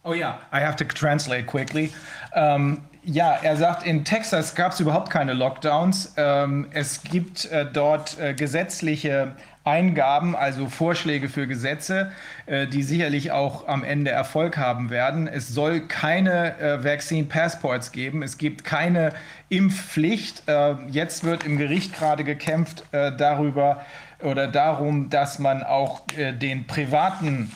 Oh 0.05 0.13
yeah. 0.15 0.39
I 0.51 0.61
have 0.61 0.77
to 0.77 0.85
translate 0.85 1.47
quickly. 1.47 1.93
Ähm, 2.37 2.83
ja, 3.03 3.39
er 3.43 3.57
sagt, 3.57 3.87
in 3.87 4.05
Texas 4.05 4.55
gab 4.55 4.73
es 4.73 4.81
überhaupt 4.81 5.11
keine 5.11 5.33
Lockdowns. 5.33 6.15
Ähm, 6.17 6.67
es 6.73 7.03
gibt 7.03 7.47
äh, 7.47 7.67
dort 7.71 8.19
äh, 8.19 8.35
gesetzliche 8.35 9.35
Eingaben, 9.65 10.35
also 10.35 10.69
Vorschläge 10.69 11.29
für 11.29 11.47
Gesetze, 11.47 12.13
äh, 12.47 12.67
die 12.67 12.83
sicherlich 12.83 13.31
auch 13.31 13.69
am 13.69 13.85
Ende 13.85 14.11
Erfolg 14.11 14.57
haben 14.57 14.91
werden. 14.91 15.29
Es 15.29 15.49
soll 15.49 15.81
keine 15.81 16.59
äh, 16.59 16.83
Vaccine 16.83 17.25
Passports 17.25 17.93
geben. 17.93 18.23
Es 18.23 18.39
gibt 18.39 18.65
keine 18.65 19.13
Impfpflicht. 19.51 20.45
Äh, 20.47 20.77
jetzt 20.89 21.25
wird 21.25 21.45
im 21.45 21.59
Gericht 21.59 21.95
gerade 21.97 22.25
gekämpft 22.25 22.85
darüber 22.93 23.85
oder 24.23 24.49
darum, 24.49 25.11
dass 25.11 25.39
man 25.39 25.63
auch 25.63 26.03
den 26.17 26.67
privaten 26.67 27.53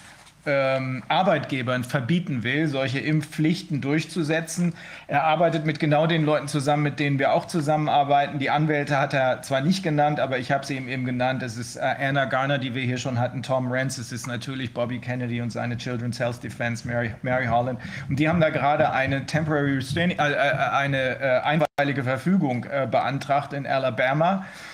ähm, 0.47 1.03
Arbeitgebern 1.09 1.85
verbieten 1.85 2.43
will, 2.43 2.69
solche 2.69 2.99
Impfpflichten 2.99 3.81
durchzusetzen. 3.81 4.75
Er 5.07 5.25
arbeitet 5.25 5.67
mit 5.67 5.79
genau 5.79 6.07
den 6.07 6.25
Leuten 6.25 6.49
zusammen, 6.49 6.83
mit 6.83 7.01
denen 7.01 7.19
wir 7.19 7.33
auch 7.33 7.47
zusammenarbeiten. 7.47 8.39
Die 8.39 8.51
Anwälte 8.51 8.99
hat 8.99 9.15
er 9.15 9.43
zwar 9.43 9.61
nicht 9.61 9.83
genannt, 9.83 10.21
aber 10.21 10.39
ich 10.39 10.53
habe 10.53 10.67
sie 10.67 10.77
ihm 10.77 10.89
eben 10.89 11.05
genannt. 11.05 11.43
Es 11.43 11.57
ist 11.57 11.77
äh, 11.77 11.81
Anna 11.81 12.27
Garner, 12.27 12.59
die 12.59 12.75
wir 12.75 12.83
hier 12.83 12.99
schon 12.99 13.19
hatten, 13.19 13.43
Tom 13.43 13.71
Rance, 13.71 14.01
es 14.01 14.13
ist 14.13 14.27
natürlich 14.27 14.75
Bobby 14.75 14.99
Kennedy 14.99 15.41
und 15.41 15.51
seine 15.51 15.77
Children's 15.77 16.21
Health 16.21 16.43
Defense, 16.43 16.87
Mary, 16.87 17.15
Mary 17.23 17.47
Holland. 17.47 17.81
Und 18.09 18.19
die 18.19 18.29
haben 18.29 18.41
da 18.41 18.51
gerade 18.51 18.91
eine 18.91 19.27
temporary 19.27 19.75
restraining, 19.75 20.19
äh, 20.19 20.33
äh, 20.33 20.37
eine 20.73 21.21
äh, 21.21 21.41
einweilige 21.41 22.05
Verfügung 22.05 22.65
äh, 22.65 22.87
beantragt 22.91 23.53
in 23.53 23.67
Alabama 23.67 24.45
äh, 24.45 24.74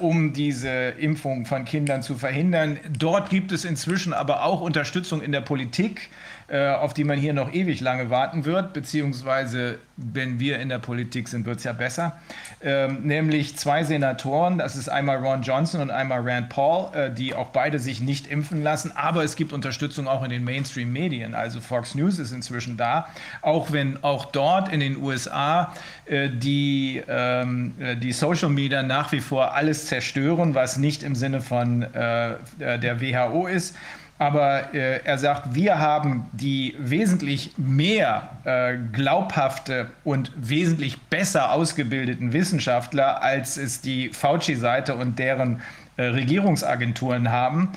um 0.00 0.32
diese 0.32 0.70
Impfung 0.70 1.44
von 1.44 1.64
Kindern 1.64 2.02
zu 2.02 2.14
verhindern. 2.14 2.78
Dort 2.88 3.28
gibt 3.28 3.52
es 3.52 3.64
inzwischen 3.64 4.14
aber 4.14 4.44
auch 4.44 4.60
Unterstützung 4.60 5.20
in 5.20 5.32
der 5.32 5.42
Politik. 5.42 6.08
Äh, 6.52 6.68
auf 6.68 6.92
die 6.92 7.04
man 7.04 7.18
hier 7.18 7.32
noch 7.32 7.54
ewig 7.54 7.80
lange 7.80 8.10
warten 8.10 8.44
wird, 8.44 8.74
beziehungsweise 8.74 9.78
wenn 9.96 10.38
wir 10.38 10.58
in 10.58 10.68
der 10.68 10.80
Politik 10.80 11.28
sind, 11.28 11.46
wird 11.46 11.56
es 11.60 11.64
ja 11.64 11.72
besser. 11.72 12.20
Ähm, 12.62 12.98
nämlich 13.04 13.56
zwei 13.56 13.84
Senatoren, 13.84 14.58
das 14.58 14.76
ist 14.76 14.90
einmal 14.90 15.16
Ron 15.24 15.40
Johnson 15.40 15.80
und 15.80 15.90
einmal 15.90 16.20
Rand 16.28 16.50
Paul, 16.50 16.94
äh, 16.94 17.10
die 17.10 17.34
auch 17.34 17.48
beide 17.48 17.78
sich 17.78 18.02
nicht 18.02 18.26
impfen 18.26 18.62
lassen. 18.62 18.92
Aber 18.94 19.24
es 19.24 19.34
gibt 19.36 19.54
Unterstützung 19.54 20.06
auch 20.06 20.22
in 20.24 20.28
den 20.28 20.44
Mainstream-Medien. 20.44 21.34
Also 21.34 21.62
Fox 21.62 21.94
News 21.94 22.18
ist 22.18 22.32
inzwischen 22.32 22.76
da, 22.76 23.06
auch 23.40 23.72
wenn 23.72 24.04
auch 24.04 24.26
dort 24.26 24.70
in 24.70 24.80
den 24.80 25.02
USA 25.02 25.72
äh, 26.04 26.28
die, 26.28 27.02
ähm, 27.08 27.72
äh, 27.80 27.96
die 27.96 28.12
Social 28.12 28.50
Media 28.50 28.82
nach 28.82 29.10
wie 29.12 29.20
vor 29.20 29.54
alles 29.54 29.86
zerstören, 29.86 30.54
was 30.54 30.76
nicht 30.76 31.02
im 31.02 31.14
Sinne 31.14 31.40
von 31.40 31.80
äh, 31.80 32.36
der 32.58 33.00
WHO 33.00 33.46
ist. 33.46 33.74
Aber 34.22 34.72
äh, 34.72 35.00
er 35.02 35.18
sagt, 35.18 35.56
wir 35.56 35.80
haben 35.80 36.30
die 36.32 36.76
wesentlich 36.78 37.54
mehr 37.56 38.30
äh, 38.44 38.76
glaubhafte 38.92 39.90
und 40.04 40.30
wesentlich 40.36 41.00
besser 41.10 41.50
ausgebildeten 41.50 42.32
Wissenschaftler, 42.32 43.20
als 43.20 43.56
es 43.56 43.80
die 43.80 44.10
Fauci-Seite 44.10 44.94
und 44.94 45.18
deren 45.18 45.60
äh, 45.96 46.04
Regierungsagenturen 46.04 47.32
haben. 47.32 47.72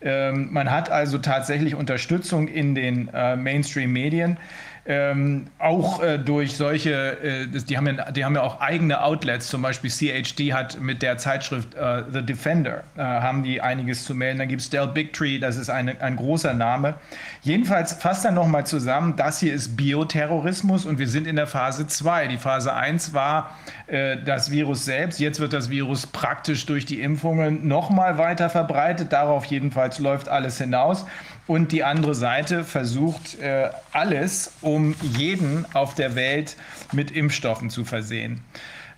Ähm, 0.00 0.48
man 0.50 0.70
hat 0.70 0.90
also 0.90 1.18
tatsächlich 1.18 1.74
Unterstützung 1.74 2.48
in 2.48 2.74
den 2.74 3.10
äh, 3.12 3.36
Mainstream-Medien 3.36 4.38
ähm, 4.86 5.46
auch 5.58 6.02
äh, 6.02 6.18
durch 6.18 6.56
solche, 6.56 7.18
äh, 7.22 7.46
die, 7.46 7.76
haben 7.76 7.86
ja, 7.86 8.10
die 8.10 8.24
haben 8.24 8.34
ja 8.34 8.42
auch 8.42 8.60
eigene 8.60 9.02
Outlets, 9.02 9.48
zum 9.48 9.62
Beispiel 9.62 9.90
CHD 9.90 10.52
hat 10.52 10.80
mit 10.80 11.02
der 11.02 11.18
Zeitschrift 11.18 11.74
äh, 11.74 12.02
The 12.12 12.22
Defender, 12.22 12.84
äh, 12.96 13.02
haben 13.02 13.42
die 13.42 13.60
einiges 13.60 14.04
zu 14.04 14.14
melden. 14.14 14.38
Dann 14.38 14.48
gibt 14.48 14.62
es 14.62 14.70
Del 14.70 14.86
Bigtree, 14.86 15.38
das 15.38 15.56
ist 15.56 15.68
eine, 15.68 16.00
ein 16.00 16.16
großer 16.16 16.54
Name. 16.54 16.94
Jedenfalls 17.42 17.92
fasst 17.92 18.24
er 18.24 18.32
nochmal 18.32 18.66
zusammen, 18.66 19.16
das 19.16 19.40
hier 19.40 19.52
ist 19.52 19.76
Bioterrorismus 19.76 20.86
und 20.86 20.98
wir 20.98 21.08
sind 21.08 21.26
in 21.26 21.36
der 21.36 21.46
Phase 21.46 21.86
2. 21.86 22.28
Die 22.28 22.38
Phase 22.38 22.74
1 22.74 23.12
war 23.12 23.56
äh, 23.86 24.16
das 24.24 24.50
Virus 24.50 24.84
selbst, 24.84 25.20
jetzt 25.20 25.40
wird 25.40 25.52
das 25.52 25.68
Virus 25.68 26.06
praktisch 26.06 26.64
durch 26.66 26.86
die 26.86 27.00
Impfungen 27.00 27.68
nochmal 27.68 28.18
weiter 28.18 28.50
verbreitet. 28.50 29.12
Darauf 29.12 29.44
jedenfalls 29.44 29.98
läuft 29.98 30.28
alles 30.28 30.58
hinaus. 30.58 31.06
Und 31.50 31.72
die 31.72 31.82
andere 31.82 32.14
Seite 32.14 32.62
versucht 32.62 33.40
äh, 33.40 33.70
alles, 33.90 34.52
um 34.60 34.94
jeden 35.18 35.66
auf 35.74 35.96
der 35.96 36.14
Welt 36.14 36.54
mit 36.92 37.10
Impfstoffen 37.10 37.70
zu 37.70 37.84
versehen. 37.84 38.40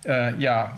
Äh, 0.05 0.35
ja, 0.35 0.71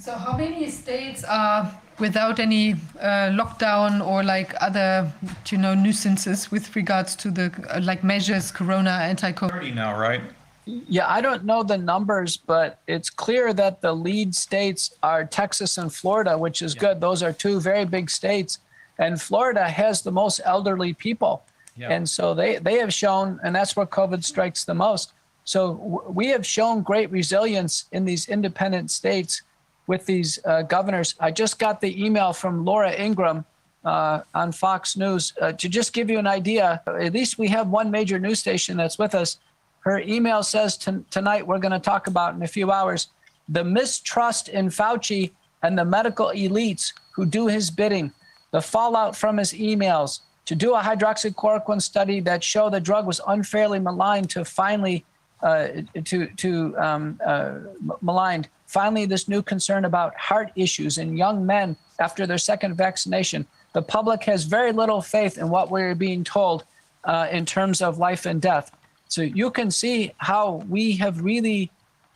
So 0.00 0.10
how 0.10 0.36
many 0.36 0.68
states 0.68 1.22
are 1.22 1.70
without 1.98 2.40
any 2.40 2.74
uh, 3.00 3.30
lockdown 3.30 4.02
or 4.02 4.24
like 4.24 4.52
other, 4.60 5.12
you 5.46 5.56
know, 5.56 5.76
nuisances 5.76 6.50
with 6.50 6.74
regards 6.74 7.14
to 7.14 7.30
the 7.30 7.52
uh, 7.72 7.78
like 7.80 8.02
measures, 8.02 8.50
Corona, 8.50 8.90
anti-COVID? 8.90 9.74
now, 9.76 9.96
right? 9.96 10.22
Yeah, 10.64 11.06
I 11.08 11.20
don't 11.20 11.44
know 11.44 11.62
the 11.62 11.78
numbers, 11.78 12.36
but 12.36 12.80
it's 12.88 13.10
clear 13.10 13.54
that 13.54 13.80
the 13.80 13.92
lead 13.92 14.34
states 14.34 14.90
are 15.04 15.24
Texas 15.24 15.78
and 15.78 15.92
Florida, 15.92 16.36
which 16.36 16.62
is 16.62 16.74
yeah. 16.74 16.80
good. 16.80 17.00
Those 17.00 17.22
are 17.22 17.32
two 17.32 17.60
very 17.60 17.84
big 17.84 18.10
states. 18.10 18.58
And 18.98 19.20
Florida 19.20 19.68
has 19.68 20.02
the 20.02 20.12
most 20.12 20.40
elderly 20.44 20.92
people. 20.94 21.44
Yeah. 21.76 21.90
And 21.90 22.08
so 22.08 22.34
they, 22.34 22.56
they 22.56 22.78
have 22.78 22.92
shown, 22.92 23.38
and 23.42 23.54
that's 23.54 23.76
where 23.76 23.86
COVID 23.86 24.24
strikes 24.24 24.64
the 24.64 24.74
most. 24.74 25.12
So 25.44 25.74
w- 25.74 26.04
we 26.08 26.26
have 26.28 26.46
shown 26.46 26.82
great 26.82 27.10
resilience 27.10 27.84
in 27.92 28.04
these 28.04 28.28
independent 28.28 28.90
states 28.90 29.42
with 29.86 30.06
these 30.06 30.38
uh, 30.44 30.62
governors. 30.62 31.14
I 31.20 31.30
just 31.30 31.58
got 31.58 31.80
the 31.80 32.04
email 32.04 32.32
from 32.32 32.64
Laura 32.64 32.92
Ingraham 32.92 33.44
uh, 33.84 34.22
on 34.34 34.52
Fox 34.52 34.96
News 34.96 35.32
uh, 35.40 35.52
to 35.52 35.68
just 35.68 35.92
give 35.92 36.10
you 36.10 36.18
an 36.18 36.26
idea. 36.26 36.82
At 36.86 37.12
least 37.12 37.38
we 37.38 37.48
have 37.48 37.68
one 37.68 37.90
major 37.90 38.18
news 38.18 38.40
station 38.40 38.76
that's 38.76 38.98
with 38.98 39.14
us. 39.14 39.38
Her 39.80 40.00
email 40.00 40.42
says 40.42 40.76
t- 40.76 41.04
tonight 41.10 41.46
we're 41.46 41.60
going 41.60 41.72
to 41.72 41.78
talk 41.78 42.08
about 42.08 42.34
in 42.34 42.42
a 42.42 42.48
few 42.48 42.72
hours 42.72 43.08
the 43.48 43.62
mistrust 43.62 44.48
in 44.48 44.68
Fauci 44.68 45.30
and 45.62 45.78
the 45.78 45.84
medical 45.84 46.28
elites 46.28 46.92
who 47.12 47.24
do 47.24 47.46
his 47.46 47.70
bidding 47.70 48.12
the 48.50 48.60
fallout 48.60 49.16
from 49.16 49.36
his 49.36 49.52
emails, 49.52 50.20
to 50.46 50.54
do 50.54 50.74
a 50.74 50.80
hydroxychloroquine 50.80 51.82
study 51.82 52.20
that 52.20 52.42
showed 52.42 52.72
the 52.72 52.80
drug 52.80 53.06
was 53.06 53.20
unfairly 53.26 53.80
maligned 53.80 54.30
to 54.30 54.44
finally 54.44 55.04
uh, 55.42 55.68
to 56.04 56.26
to 56.36 56.76
um, 56.78 57.20
uh, 57.24 57.58
maligned. 58.00 58.48
Finally, 58.66 59.06
this 59.06 59.28
new 59.28 59.42
concern 59.42 59.84
about 59.84 60.16
heart 60.16 60.50
issues 60.56 60.98
in 60.98 61.16
young 61.16 61.44
men 61.44 61.76
after 62.00 62.26
their 62.26 62.38
second 62.38 62.74
vaccination. 62.74 63.46
The 63.72 63.82
public 63.82 64.24
has 64.24 64.44
very 64.44 64.72
little 64.72 65.02
faith 65.02 65.38
in 65.38 65.50
what 65.50 65.70
we're 65.70 65.94
being 65.94 66.24
told 66.24 66.64
uh, 67.04 67.28
in 67.30 67.44
terms 67.44 67.82
of 67.82 67.98
life 67.98 68.26
and 68.26 68.40
death. 68.40 68.70
So 69.08 69.22
you 69.22 69.50
can 69.50 69.70
see 69.70 70.12
how 70.16 70.64
we 70.68 70.96
have 70.96 71.22
really 71.22 71.70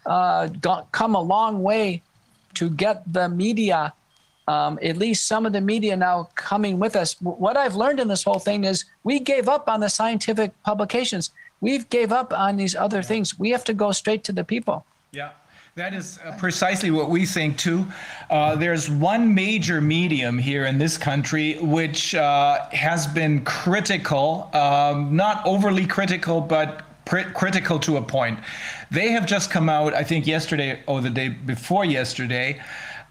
uh, 0.07 0.49
got, 0.49 0.91
come 0.93 1.15
a 1.15 1.21
long 1.21 1.63
way 1.63 2.03
to 2.55 2.71
get 2.71 3.11
the 3.13 3.29
media 3.29 3.93
um, 4.51 4.79
at 4.83 4.97
least 4.97 5.27
some 5.27 5.47
of 5.47 5.53
the 5.53 5.61
media 5.61 5.97
now 5.97 6.29
coming 6.35 6.79
with 6.79 6.97
us. 6.97 7.17
What 7.21 7.57
I've 7.57 7.77
learned 7.77 8.01
in 8.01 8.09
this 8.09 8.25
whole 8.25 8.43
thing 8.49 8.65
is 8.65 8.85
we 9.05 9.21
gave 9.21 9.49
up 9.49 9.69
on 9.69 9.79
the 9.81 9.89
scientific 9.89 10.51
publications. 10.65 11.31
We've 11.61 11.89
gave 11.89 12.11
up 12.11 12.33
on 12.33 12.57
these 12.57 12.75
other 12.75 13.03
things. 13.03 13.39
We 13.39 13.51
have 13.51 13.65
to 13.65 13.75
go 13.75 13.93
straight 13.93 14.25
to 14.25 14.33
the 14.33 14.43
people. 14.43 14.85
Yeah. 15.13 15.31
That 15.77 15.95
is 15.95 16.19
uh, 16.19 16.37
precisely 16.37 16.91
what 16.91 17.09
we 17.11 17.25
think 17.27 17.57
too. 17.57 17.87
Uh, 18.29 18.57
there's 18.57 18.91
one 18.91 19.33
major 19.33 19.81
medium 19.81 20.37
here 20.37 20.65
in 20.67 20.79
this 20.79 20.99
country 20.99 21.59
which 21.61 22.15
uh, 22.17 22.69
has 22.73 23.07
been 23.07 23.45
critical, 23.45 24.51
um, 24.53 25.15
not 25.15 25.47
overly 25.47 25.87
critical, 25.87 26.41
but 26.41 26.83
critical 27.35 27.79
to 27.79 27.97
a 27.99 28.03
point. 28.03 28.39
They 28.91 29.11
have 29.11 29.27
just 29.27 29.51
come 29.51 29.69
out, 29.69 29.95
I 29.95 30.03
think 30.03 30.27
yesterday 30.27 30.83
or 30.87 31.01
the 31.01 31.11
day 31.11 31.29
before 31.29 31.85
yesterday, 31.85 32.61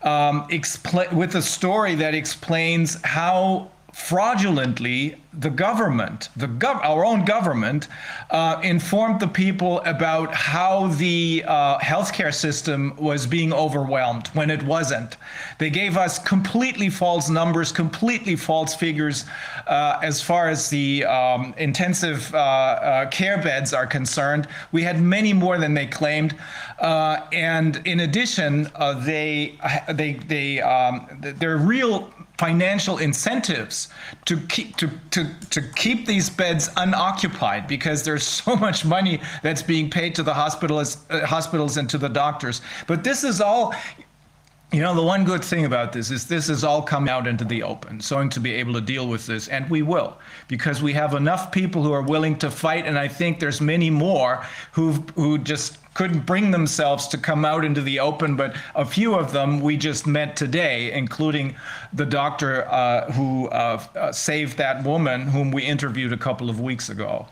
um, 0.04 0.48
expl- 0.50 1.12
with 1.14 1.36
a 1.36 1.42
story 1.42 1.96
that 1.96 2.14
explains 2.14 3.00
how 3.04 3.70
fraudulently 4.00 5.16
the 5.34 5.50
government, 5.50 6.30
the 6.36 6.48
gov- 6.48 6.84
our 6.84 7.06
own 7.06 7.24
government, 7.24 7.88
uh, 8.32 8.60
informed 8.64 9.20
the 9.20 9.28
people 9.28 9.82
about 9.82 10.34
how 10.34 10.88
the 10.88 11.44
uh, 11.46 11.78
healthcare 11.80 12.34
system 12.34 12.96
was 12.98 13.28
being 13.28 13.54
overwhelmed 13.54 14.28
when 14.30 14.50
it 14.50 14.64
wasn't. 14.64 15.18
They 15.60 15.70
gave 15.70 15.98
us 15.98 16.18
completely 16.18 16.90
false 16.90 17.30
numbers, 17.30 17.72
completely 17.72 18.36
false 18.36 18.74
figures 18.74 19.26
uh, 19.68 20.00
as 20.02 20.22
far 20.22 20.50
as 20.50 20.70
the 20.70 21.06
um, 21.06 21.54
intensive 21.58 22.34
uh, 22.34 22.38
uh, 22.38 23.10
care 23.10 23.38
beds 23.38 23.74
are 23.74 23.86
concerned. 23.86 24.48
We 24.72 24.82
had 24.82 25.00
many 25.00 25.34
more 25.34 25.60
than 25.60 25.74
they 25.74 25.86
claimed, 25.86 26.36
uh, 26.80 27.20
and 27.34 27.86
in 27.86 28.00
addition, 28.00 28.72
they 29.04 29.56
they 29.90 30.14
they 30.14 30.62
um, 30.62 31.08
they're 31.20 31.58
real 31.58 32.12
financial 32.40 33.00
incentives 33.00 33.90
to 34.24 34.40
keep 34.48 34.78
to, 34.78 34.90
to, 35.12 35.30
to 35.50 35.62
keep 35.76 36.06
these 36.06 36.30
beds 36.30 36.70
unoccupied 36.78 37.68
because 37.68 38.04
there's 38.04 38.24
so 38.44 38.56
much 38.56 38.86
money 38.86 39.20
that's 39.44 39.62
being 39.62 39.90
paid 39.90 40.16
to 40.16 40.24
the 40.24 40.34
hospitals 40.34 40.98
uh, 41.10 41.26
hospitals 41.26 41.76
and 41.76 41.90
to 41.90 41.98
the 41.98 42.08
doctors. 42.08 42.62
But 42.88 43.04
this 43.04 43.26
is 43.26 43.42
all 43.42 43.76
you 44.72 44.82
know 44.82 44.96
the 44.96 45.02
one 45.02 45.26
good 45.26 45.44
thing 45.44 45.66
about 45.66 45.92
this 45.92 46.12
is 46.12 46.28
this 46.28 46.48
is 46.48 46.64
all 46.64 46.82
come 46.82 47.10
out 47.10 47.28
into 47.28 47.44
the 47.44 47.64
open 47.64 48.00
so 48.00 48.28
to 48.28 48.40
be 48.40 48.54
able 48.54 48.74
to 48.74 48.82
deal 48.82 49.08
with 49.08 49.26
this 49.26 49.48
and 49.48 49.68
we 49.68 49.82
will 49.82 50.20
because 50.48 50.80
we 50.84 50.94
have 50.94 51.16
enough 51.16 51.52
people 51.52 51.82
who 51.82 51.92
are 51.92 52.04
willing 52.04 52.38
to 52.38 52.52
fight 52.52 52.86
and 52.86 53.00
i 53.00 53.08
think 53.08 53.40
there's 53.40 53.62
many 53.62 53.90
more 53.90 54.46
who 54.72 54.92
who 55.16 55.40
just 55.40 55.79
couldn't 56.00 56.26
bring 56.26 56.52
themselves 56.52 57.10
to 57.10 57.18
come 57.18 57.44
out 57.44 57.66
into 57.66 57.82
the 57.82 58.00
open, 58.00 58.38
but 58.38 58.56
a 58.74 58.86
few 58.86 59.16
of 59.16 59.34
them 59.34 59.60
we 59.60 59.76
just 59.76 60.08
met 60.08 60.34
today, 60.34 60.94
including 60.94 61.54
the 61.92 62.06
doctor 62.06 62.66
uh, 62.70 63.12
who 63.12 63.50
uh, 63.50 63.84
uh, 63.98 64.10
saved 64.10 64.58
that 64.58 64.82
woman 64.86 65.24
whom 65.28 65.52
we 65.52 65.62
interviewed 65.62 66.14
a 66.14 66.18
couple 66.18 66.50
of 66.50 66.62
weeks 66.62 66.88
ago. 66.88 67.28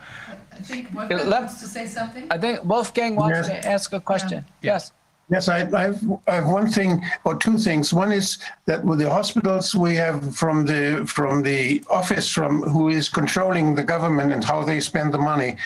I 0.52 0.56
think 0.58 0.94
Wolfgang 0.94 1.30
wants 1.30 1.62
to 1.62 1.68
say 1.68 1.88
something. 1.88 2.28
I 2.30 2.38
think 2.38 2.62
Wolfgang 2.66 3.16
wants 3.16 3.48
Yes. 3.48 3.64
to 3.64 3.70
ask 3.70 3.94
a 3.94 4.02
question. 4.02 4.44
Yes. 4.62 4.92
Yes, 5.30 5.50
I, 5.50 5.68
I 5.78 5.82
have, 5.84 6.02
I 6.26 6.36
have 6.36 6.48
one 6.48 6.70
thing 6.72 7.04
or 7.26 7.36
two 7.36 7.58
things. 7.58 7.94
One 7.94 8.14
is 8.14 8.38
that 8.66 8.84
with 8.84 9.00
the 9.00 9.10
hospitals, 9.10 9.76
we 9.76 9.94
have 9.96 10.34
from 10.34 10.66
the 10.66 11.04
from 11.06 11.44
the 11.44 11.84
office 11.90 12.30
from 12.30 12.62
who 12.62 12.88
is 12.88 13.10
controlling 13.10 13.76
the 13.76 13.84
government 13.84 14.32
and 14.32 14.42
how 14.42 14.64
they 14.64 14.80
spend 14.80 15.14
the 15.14 15.18
money. 15.18 15.58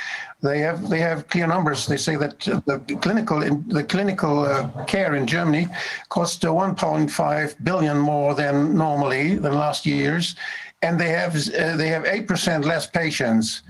They 0.42 0.60
have 0.62 0.90
they 0.90 1.00
have 1.00 1.28
clear 1.28 1.46
numbers. 1.46 1.86
They 1.86 1.98
say 1.98 2.16
that 2.16 2.40
the 2.40 2.80
clinical 3.02 3.44
in, 3.44 3.64
the 3.68 3.84
clinical 3.84 4.40
uh, 4.40 4.68
care 4.86 5.14
in 5.14 5.28
Germany 5.28 5.68
cost 6.10 6.44
uh, 6.44 6.50
1.5 6.50 7.64
billion 7.64 8.00
more 8.00 8.34
than 8.34 8.76
normally 8.76 9.36
than 9.36 9.54
last 9.54 9.86
year's, 9.86 10.36
and 10.82 11.00
they 11.00 11.10
have 11.10 11.36
uh, 11.36 11.78
they 11.78 11.90
have 11.90 12.06
eight 12.06 12.28
percent 12.28 12.66
less 12.66 12.88
patients 12.88 13.62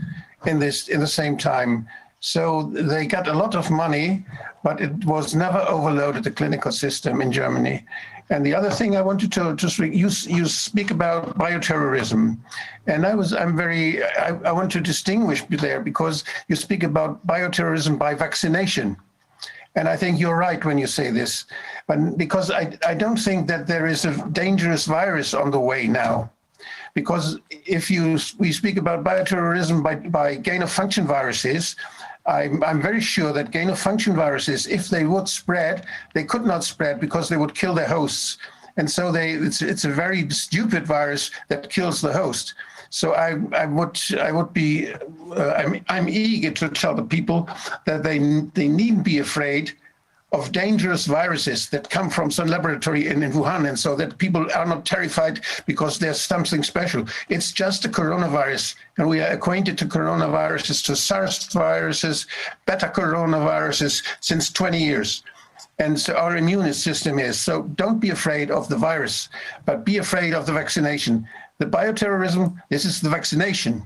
in 0.46 0.58
this 0.58 0.88
in 0.88 1.02
the 1.02 1.14
same 1.22 1.36
time. 1.38 1.86
So 2.22 2.70
they 2.72 3.08
got 3.08 3.28
a 3.28 3.34
lot 3.34 3.56
of 3.56 3.72
money, 3.72 4.24
but 4.64 4.80
it 4.80 5.06
was 5.06 5.34
never 5.34 5.58
overloaded 5.68 6.24
the 6.24 6.30
clinical 6.30 6.72
system 6.72 7.20
in 7.20 7.32
Germany. 7.32 7.84
And 8.30 8.46
the 8.46 8.54
other 8.54 8.70
thing 8.70 8.96
I 8.96 9.02
wanted 9.02 9.32
to 9.34 9.56
just 9.56 9.80
you 9.80 10.10
you 10.38 10.46
speak 10.46 10.92
about 10.92 11.36
bioterrorism, 11.38 12.38
and 12.86 13.08
I 13.08 13.16
was 13.16 13.34
I'm 13.34 13.58
very 13.58 14.04
I, 14.04 14.30
I 14.46 14.52
want 14.52 14.72
to 14.74 14.82
distinguish 14.82 15.44
there 15.50 15.82
because 15.82 16.24
you 16.48 16.56
speak 16.56 16.84
about 16.84 17.26
bioterrorism 17.26 17.98
by 17.98 18.14
vaccination. 18.14 18.98
And 19.76 19.88
I 19.90 19.98
think 19.98 20.20
you're 20.20 20.38
right 20.38 20.64
when 20.64 20.78
you 20.78 20.88
say 20.88 21.10
this, 21.12 21.46
but 21.88 22.18
because 22.18 22.52
I, 22.52 22.78
I 22.86 22.94
don't 22.94 23.18
think 23.18 23.48
that 23.48 23.66
there 23.68 23.88
is 23.88 24.06
a 24.06 24.30
dangerous 24.30 24.86
virus 24.86 25.34
on 25.34 25.50
the 25.50 25.60
way 25.60 25.88
now 25.88 26.30
because 26.94 27.40
if 27.50 27.90
you 27.90 28.20
we 28.38 28.52
speak 28.52 28.78
about 28.78 29.04
bioterrorism 29.04 29.84
by, 29.84 29.96
by 29.96 30.36
gain 30.36 30.62
of 30.62 30.72
function 30.72 31.08
viruses, 31.08 31.76
I'm, 32.26 32.64
I'm 32.64 32.82
very 32.82 33.02
sure 33.02 33.34
that 33.34 33.52
gain 33.52 33.70
of 33.70 33.80
function 33.80 34.16
viruses, 34.16 34.68
if 34.68 34.90
they 34.90 35.06
would 35.06 35.28
spread, 35.28 35.86
they 36.14 36.24
could 36.24 36.46
not 36.46 36.64
spread 36.64 37.00
because 37.00 37.30
they 37.30 37.38
would 37.38 37.56
kill 37.56 37.74
their 37.74 37.88
hosts. 37.88 38.38
And 38.78 38.90
so 38.90 39.12
they, 39.12 39.32
it's, 39.32 39.62
it's 39.62 39.86
a 39.86 39.90
very 39.90 40.30
stupid 40.30 40.86
virus 40.86 41.32
that 41.50 41.70
kills 41.70 42.02
the 42.02 42.14
host. 42.14 42.54
So 42.90 43.14
I, 43.14 43.38
I 43.54 43.66
would, 43.66 44.00
I 44.20 44.32
would 44.32 44.54
be, 44.54 44.94
uh, 44.94 45.54
I'm, 45.54 45.84
I'm 45.88 46.10
eager 46.10 46.52
to 46.52 46.70
tell 46.70 46.94
the 46.94 47.04
people 47.04 47.50
that 47.86 48.04
they, 48.04 48.20
they 48.54 48.68
needn't 48.68 49.04
be 49.04 49.20
afraid 49.20 49.74
of 50.32 50.52
dangerous 50.52 51.06
viruses 51.06 51.70
that 51.70 51.90
come 51.90 52.10
from 52.10 52.32
some 52.32 52.48
laboratory 52.48 53.08
in, 53.08 53.22
in 53.22 53.34
Wuhan, 53.34 53.68
and 53.68 53.78
so 53.78 53.96
that 53.96 54.18
people 54.18 54.50
are 54.54 54.66
not 54.66 54.86
terrified 54.86 55.42
because 55.66 56.00
there's 56.00 56.22
something 56.22 56.64
special. 56.64 57.06
It's 57.28 57.52
just 57.52 57.84
a 57.84 57.90
coronavirus, 57.90 58.76
and 58.98 59.10
we 59.10 59.20
are 59.20 59.28
acquainted 59.28 59.78
to 59.80 59.86
coronaviruses, 59.86 60.86
to 60.86 60.96
SARS 60.96 61.48
viruses, 61.48 62.28
beta 62.66 62.92
coronaviruses 62.96 64.04
since 64.22 64.50
20 64.52 64.82
years. 64.82 65.24
And 65.80 66.00
so 66.00 66.16
our 66.16 66.38
immune 66.38 66.74
system 66.74 67.20
is. 67.20 67.40
So 67.40 67.64
don't 67.76 68.00
be 68.00 68.12
afraid 68.12 68.52
of 68.52 68.70
the 68.70 68.78
virus, 68.78 69.30
but 69.66 69.84
be 69.84 69.98
afraid 69.98 70.34
of 70.34 70.46
the 70.46 70.54
vaccination. 70.54 71.28
The 71.58 71.66
bioterrorism, 71.66 72.62
this 72.70 72.86
is 72.86 73.02
the 73.02 73.10
vaccination 73.10 73.86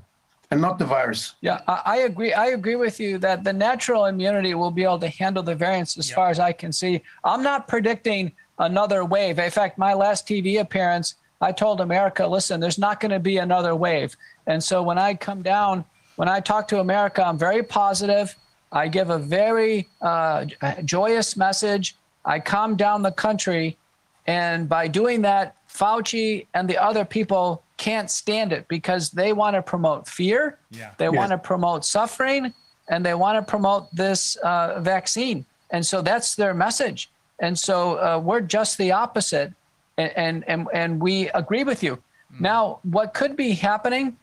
and 0.56 0.62
not 0.62 0.80
the 0.80 0.86
virus. 0.86 1.36
Yeah, 1.42 1.60
I, 1.68 1.82
I 1.86 1.98
agree. 1.98 2.34
I 2.34 2.48
agree 2.48 2.78
with 2.78 2.98
you 3.00 3.18
that 3.20 3.44
the 3.44 3.52
natural 3.52 4.06
immunity 4.06 4.56
will 4.56 4.72
be 4.72 4.84
able 4.84 5.00
to 5.00 5.10
handle 5.10 5.44
the 5.44 5.54
variants 5.54 5.98
as 5.98 6.10
far 6.10 6.30
as 6.30 6.40
I 6.40 6.54
can 6.54 6.72
see. 6.72 7.02
I'm 7.26 7.44
not 7.44 7.68
predicting 7.68 8.32
another 8.58 9.04
wave. 9.04 9.38
In 9.38 9.52
fact, 9.52 9.78
my 9.78 9.94
last 9.94 10.26
TV 10.26 10.62
appearance, 10.62 11.16
I 11.42 11.52
told 11.52 11.82
America, 11.82 12.26
listen, 12.26 12.62
there's 12.62 12.78
not 12.78 13.02
going 13.02 13.12
to 13.12 13.20
be 13.20 13.38
another 13.38 13.76
wave. 13.76 14.16
And 14.48 14.64
so 14.64 14.82
when 14.82 14.98
I 14.98 15.14
come 15.16 15.42
down, 15.42 15.84
when 16.16 16.30
I 16.30 16.40
talk 16.40 16.70
to 16.70 16.80
America, 16.80 17.22
I'm 17.28 17.38
very 17.38 17.62
positive. 17.62 18.34
I 18.72 18.88
give 18.88 19.10
a 19.10 19.20
very 19.20 19.90
uh, 20.02 20.46
joyous 20.86 21.36
message. 21.36 21.98
I 22.24 22.40
calm 22.40 22.78
down 22.78 23.02
the 23.02 23.12
country. 23.12 23.78
And 24.26 24.70
by 24.70 24.88
doing 24.88 25.22
that, 25.24 25.58
Fauci 25.70 26.48
and 26.54 26.70
the 26.70 26.78
other 26.78 27.04
people 27.04 27.62
can't 27.78 28.10
stand 28.10 28.52
it 28.54 28.68
because 28.68 29.12
they 29.12 29.34
want 29.34 29.56
to 29.56 29.62
promote 29.62 30.08
fear, 30.08 30.58
Yeah. 30.72 30.92
they 30.98 31.06
Yes. 31.06 31.16
want 31.16 31.32
to 31.32 31.38
promote 31.38 31.86
suffering, 31.86 32.54
and 32.90 33.06
they 33.06 33.14
want 33.14 33.38
to 33.38 33.50
promote 33.50 33.94
this 33.96 34.36
uh, 34.38 34.80
vaccine. 34.80 35.46
And 35.72 35.86
so 35.86 36.02
that's 36.02 36.36
their 36.36 36.54
message. 36.54 37.10
And 37.40 37.58
so 37.58 37.96
uh, 37.98 38.20
we're 38.20 38.42
just 38.42 38.78
the 38.78 38.92
opposite. 38.92 39.54
And, 39.98 40.12
and, 40.16 40.44
and, 40.50 40.68
and 40.74 41.02
we 41.02 41.30
agree 41.30 41.64
with 41.64 41.82
you. 41.84 42.02
Now, 42.40 42.80
what 42.84 43.14
could 43.14 43.36
be 43.38 43.52
happening? 43.54 44.18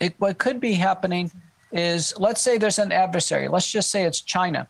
It, 0.00 0.14
what 0.18 0.38
could 0.38 0.58
be 0.60 0.72
happening 0.74 1.30
is 1.70 2.12
let's 2.18 2.40
say 2.40 2.58
there's 2.58 2.80
an 2.80 2.90
adversary. 2.90 3.46
Let's 3.48 3.70
just 3.70 3.90
say 3.90 4.04
it's 4.04 4.20
China 4.20 4.68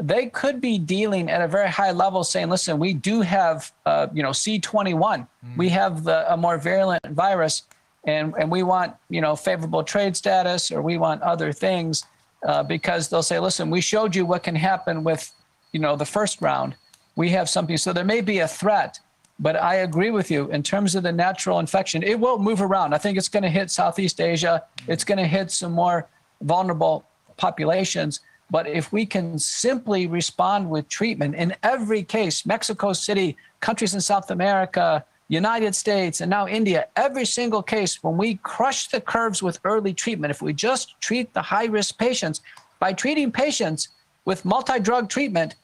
they 0.00 0.26
could 0.26 0.60
be 0.60 0.76
dealing 0.76 1.30
at 1.30 1.40
a 1.40 1.46
very 1.46 1.70
high 1.70 1.92
level 1.92 2.24
saying 2.24 2.48
listen 2.50 2.78
we 2.78 2.92
do 2.92 3.20
have 3.20 3.72
uh, 3.86 4.08
you 4.12 4.22
know 4.22 4.30
c21 4.30 5.26
we 5.56 5.68
have 5.68 6.02
the, 6.02 6.32
a 6.32 6.36
more 6.36 6.58
virulent 6.58 7.04
virus 7.10 7.62
and, 8.06 8.34
and 8.38 8.50
we 8.50 8.62
want 8.62 8.92
you 9.08 9.20
know 9.20 9.36
favorable 9.36 9.84
trade 9.84 10.16
status 10.16 10.72
or 10.72 10.82
we 10.82 10.98
want 10.98 11.22
other 11.22 11.52
things 11.52 12.06
uh, 12.46 12.62
because 12.62 13.08
they'll 13.08 13.22
say 13.22 13.38
listen 13.38 13.70
we 13.70 13.80
showed 13.80 14.16
you 14.16 14.26
what 14.26 14.42
can 14.42 14.56
happen 14.56 15.04
with 15.04 15.32
you 15.74 15.80
know 15.80 15.96
the 15.96 16.06
first 16.06 16.40
round. 16.40 16.76
We 17.16 17.28
have 17.30 17.50
something. 17.50 17.76
So 17.76 17.92
there 17.92 18.04
may 18.04 18.22
be 18.22 18.38
a 18.38 18.48
threat 18.48 19.00
but 19.40 19.56
i 19.56 19.74
agree 19.88 20.12
with 20.12 20.30
you 20.30 20.48
in 20.52 20.62
terms 20.62 20.94
of 20.94 21.02
the 21.02 21.10
natural 21.10 21.58
infection. 21.58 22.04
It 22.04 22.18
will 22.20 22.38
move 22.38 22.62
around. 22.62 22.94
I 22.94 22.98
think 22.98 23.18
it's 23.18 23.28
going 23.28 23.42
to 23.42 23.50
hit 23.50 23.68
southeast 23.68 24.20
asia. 24.20 24.62
It's 24.86 25.02
going 25.02 25.18
to 25.18 25.26
hit 25.26 25.50
some 25.50 25.72
more 25.72 26.08
vulnerable 26.40 27.04
populations 27.36 28.20
but 28.50 28.66
if 28.66 28.92
we 28.92 29.06
can 29.06 29.38
simply 29.38 30.06
respond 30.06 30.68
with 30.68 30.88
treatment 30.88 31.34
in 31.34 31.54
every 31.62 32.02
case, 32.02 32.44
Mexico 32.46 32.92
City, 32.92 33.36
countries 33.60 33.94
in 33.94 34.00
South 34.00 34.30
America, 34.30 35.04
United 35.28 35.74
States, 35.74 36.20
and 36.20 36.30
now 36.30 36.46
India, 36.46 36.86
every 36.96 37.24
single 37.24 37.62
case, 37.62 38.02
when 38.02 38.16
we 38.16 38.36
crush 38.42 38.88
the 38.88 39.00
curves 39.00 39.42
with 39.42 39.58
early 39.64 39.94
treatment, 39.94 40.30
if 40.30 40.42
we 40.42 40.52
just 40.52 41.00
treat 41.00 41.32
the 41.32 41.42
high 41.42 41.64
risk 41.64 41.98
patients, 41.98 42.42
by 42.78 42.92
treating 42.92 43.32
patients 43.32 43.88
with 44.26 44.44
multi 44.44 44.78
drug 44.78 45.08
treatment, 45.08 45.54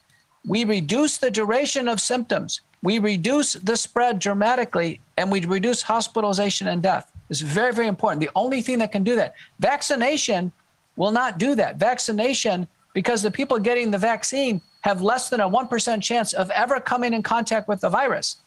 we 0.45 0.65
reduce 0.65 1.17
the 1.17 1.29
duration 1.29 1.87
of 1.87 2.01
symptoms. 2.01 2.61
we 2.83 2.97
reduce 2.97 3.53
the 3.53 3.77
spread 3.77 4.17
dramatically 4.17 4.99
and 5.17 5.31
we 5.31 5.45
reduce 5.45 5.83
hospitalization 5.83 6.67
and 6.67 6.81
death. 6.81 7.11
It's 7.29 7.39
very, 7.39 7.71
very 7.73 7.87
important. 7.87 8.21
The 8.21 8.31
only 8.35 8.61
thing 8.63 8.79
that 8.79 8.91
can 8.91 9.03
do 9.03 9.15
that, 9.17 9.35
vaccination 9.59 10.51
will 10.95 11.11
not 11.11 11.37
do 11.37 11.55
that. 11.55 11.77
Vaccination, 11.77 12.67
because 12.93 13.21
the 13.21 13.31
people 13.31 13.59
getting 13.59 13.91
the 13.91 13.97
vaccine 13.97 14.61
have 14.81 15.01
less 15.01 15.29
than 15.29 15.39
a 15.39 15.49
1% 15.49 16.01
chance 16.01 16.33
of 16.33 16.49
ever 16.51 16.79
coming 16.79 17.13
in 17.13 17.23
contact 17.23 17.67
with 17.67 17.81
the 17.81 17.89
virus. 17.89 18.37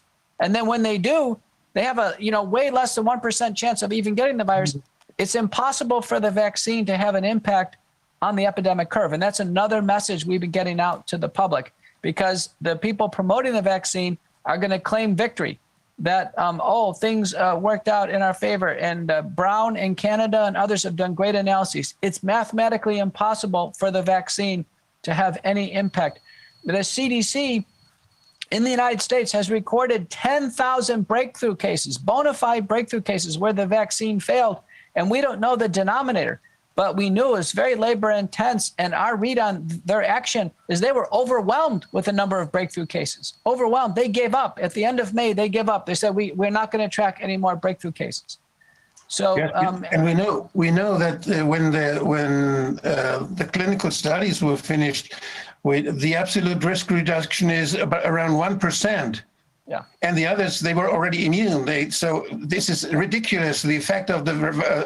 And 0.41 0.55
then 0.55 0.67
when 0.67 0.83
they 0.83 0.99
do, 0.99 1.39
they 1.75 1.83
have 1.83 1.99
a, 1.99 2.15
you 2.19 2.31
know, 2.31 2.43
way 2.43 2.71
less 2.71 2.95
than 2.95 3.05
1% 3.05 3.57
chance 3.57 3.83
of 3.83 3.93
even 3.93 4.15
getting 4.15 4.37
the 4.37 4.45
virus. 4.45 4.73
Mm-hmm. 4.73 4.87
It's 5.19 5.35
impossible 5.35 6.03
for 6.03 6.19
the 6.21 6.31
vaccine 6.31 6.85
to 6.87 6.97
have 6.97 7.15
an 7.15 7.25
impact 7.25 7.77
on 8.21 8.37
the 8.37 8.47
epidemic 8.47 8.91
curve. 8.91 9.13
And 9.13 9.23
that's 9.23 9.41
another 9.41 9.83
message 9.83 10.25
we've 10.25 10.41
been 10.41 10.51
getting 10.51 10.81
out 10.81 11.07
to 11.09 11.19
the 11.19 11.29
public 11.29 11.73
because 12.03 12.51
the 12.61 12.77
people 12.77 13.09
promoting 13.09 13.53
the 13.53 13.63
vaccine 13.63 14.19
are 14.45 14.59
going 14.59 14.71
to 14.71 14.79
claim 14.79 15.15
victory 15.15 15.59
that 15.99 16.37
um, 16.39 16.61
oh 16.63 16.93
things 16.93 17.35
uh, 17.35 17.59
worked 17.61 17.89
out 17.89 18.11
in 18.11 18.23
our 18.23 18.35
favor. 18.35 18.69
And 18.69 19.11
uh, 19.11 19.23
brown 19.23 19.77
in 19.77 19.95
canada 19.95 20.45
and 20.45 20.57
others 20.57 20.83
have 20.83 20.97
done 20.97 21.15
great 21.15 21.35
analyses. 21.35 21.95
It's 22.03 22.23
mathematically 22.23 22.99
impossible 22.99 23.75
for 23.79 23.91
the 23.91 24.03
vaccine 24.03 24.65
to 25.03 25.15
have 25.15 25.39
any 25.45 25.73
impact. 25.73 26.21
But 26.65 26.73
the 26.73 26.79
cdc 26.81 27.65
in 28.51 28.65
the 28.65 28.71
united 28.71 29.01
states 29.01 29.33
has 29.33 29.51
recorded 29.51 30.11
10000 30.11 31.07
breakthrough 31.07 31.57
cases 31.57 31.97
bona 31.97 32.35
fide 32.35 32.69
breakthrough 32.69 33.03
cases 33.03 33.39
where 33.39 33.53
the 33.53 33.67
vaccine 33.67 34.19
failed. 34.21 34.59
And 34.97 35.11
we 35.11 35.21
don't 35.21 35.41
know 35.41 35.57
the 35.57 35.69
denominator 35.69 36.41
but 36.77 36.97
we 36.97 37.09
knew 37.11 37.29
it 37.29 37.39
was 37.39 37.53
very 37.53 37.75
labor 37.75 38.11
intense. 38.11 38.73
And 38.79 38.95
our 38.95 39.17
read 39.17 39.39
on 39.39 39.69
their 39.85 40.03
action 40.03 40.51
is 40.69 40.81
they 40.81 40.93
were 40.93 41.13
overwhelmed 41.15 41.87
with 41.93 42.09
a 42.09 42.13
number 42.13 42.41
of 42.41 42.51
breakthrough 42.51 42.87
cases. 42.87 43.35
Overwhelmed. 43.47 43.95
They 43.95 44.09
gave 44.09 44.35
up. 44.35 44.59
At 44.61 44.75
the 44.75 44.85
end 44.85 44.99
of 45.01 45.15
May, 45.15 45.33
they 45.33 45.49
give 45.49 45.69
up. 45.69 45.87
They 45.87 45.95
said, 45.95 46.15
we, 46.15 46.33
we're 46.33 46.51
not 46.51 46.71
going 46.71 46.89
to 46.89 46.93
track 46.93 47.19
any 47.21 47.37
more 47.37 47.55
breakthrough 47.57 47.93
cases. 47.93 48.39
So, 49.07 49.37
Yes, 49.37 49.53
um, 49.55 49.85
and 49.93 50.05
we 50.05 50.15
know 50.15 50.51
we 50.55 50.71
know 50.71 50.97
that 50.99 51.29
uh, 51.29 51.45
when 51.47 51.71
the 51.71 52.01
when 52.03 52.81
uh, 52.81 53.27
the 53.35 53.45
clinical 53.45 53.91
studies 53.91 54.43
were 54.43 54.57
finished, 54.57 55.13
we, 55.63 55.83
the 55.83 56.15
absolute 56.17 56.65
risk 56.65 56.91
reduction 56.91 57.51
is 57.51 57.75
about 57.75 58.07
around 58.07 58.35
one 58.35 58.59
percent. 58.59 59.23
Yeah. 59.67 59.83
and 60.03 60.17
the 60.17 60.27
others 60.27 60.61
they 60.61 60.75
were 60.75 60.91
already 60.91 61.25
immune 61.27 61.65
they 61.65 61.89
so 61.91 62.27
this 62.33 62.69
is 62.69 62.93
ridiculous 62.93 63.63
the 63.63 63.77
effect 63.77 64.11
of 64.11 64.25
the 64.25 64.35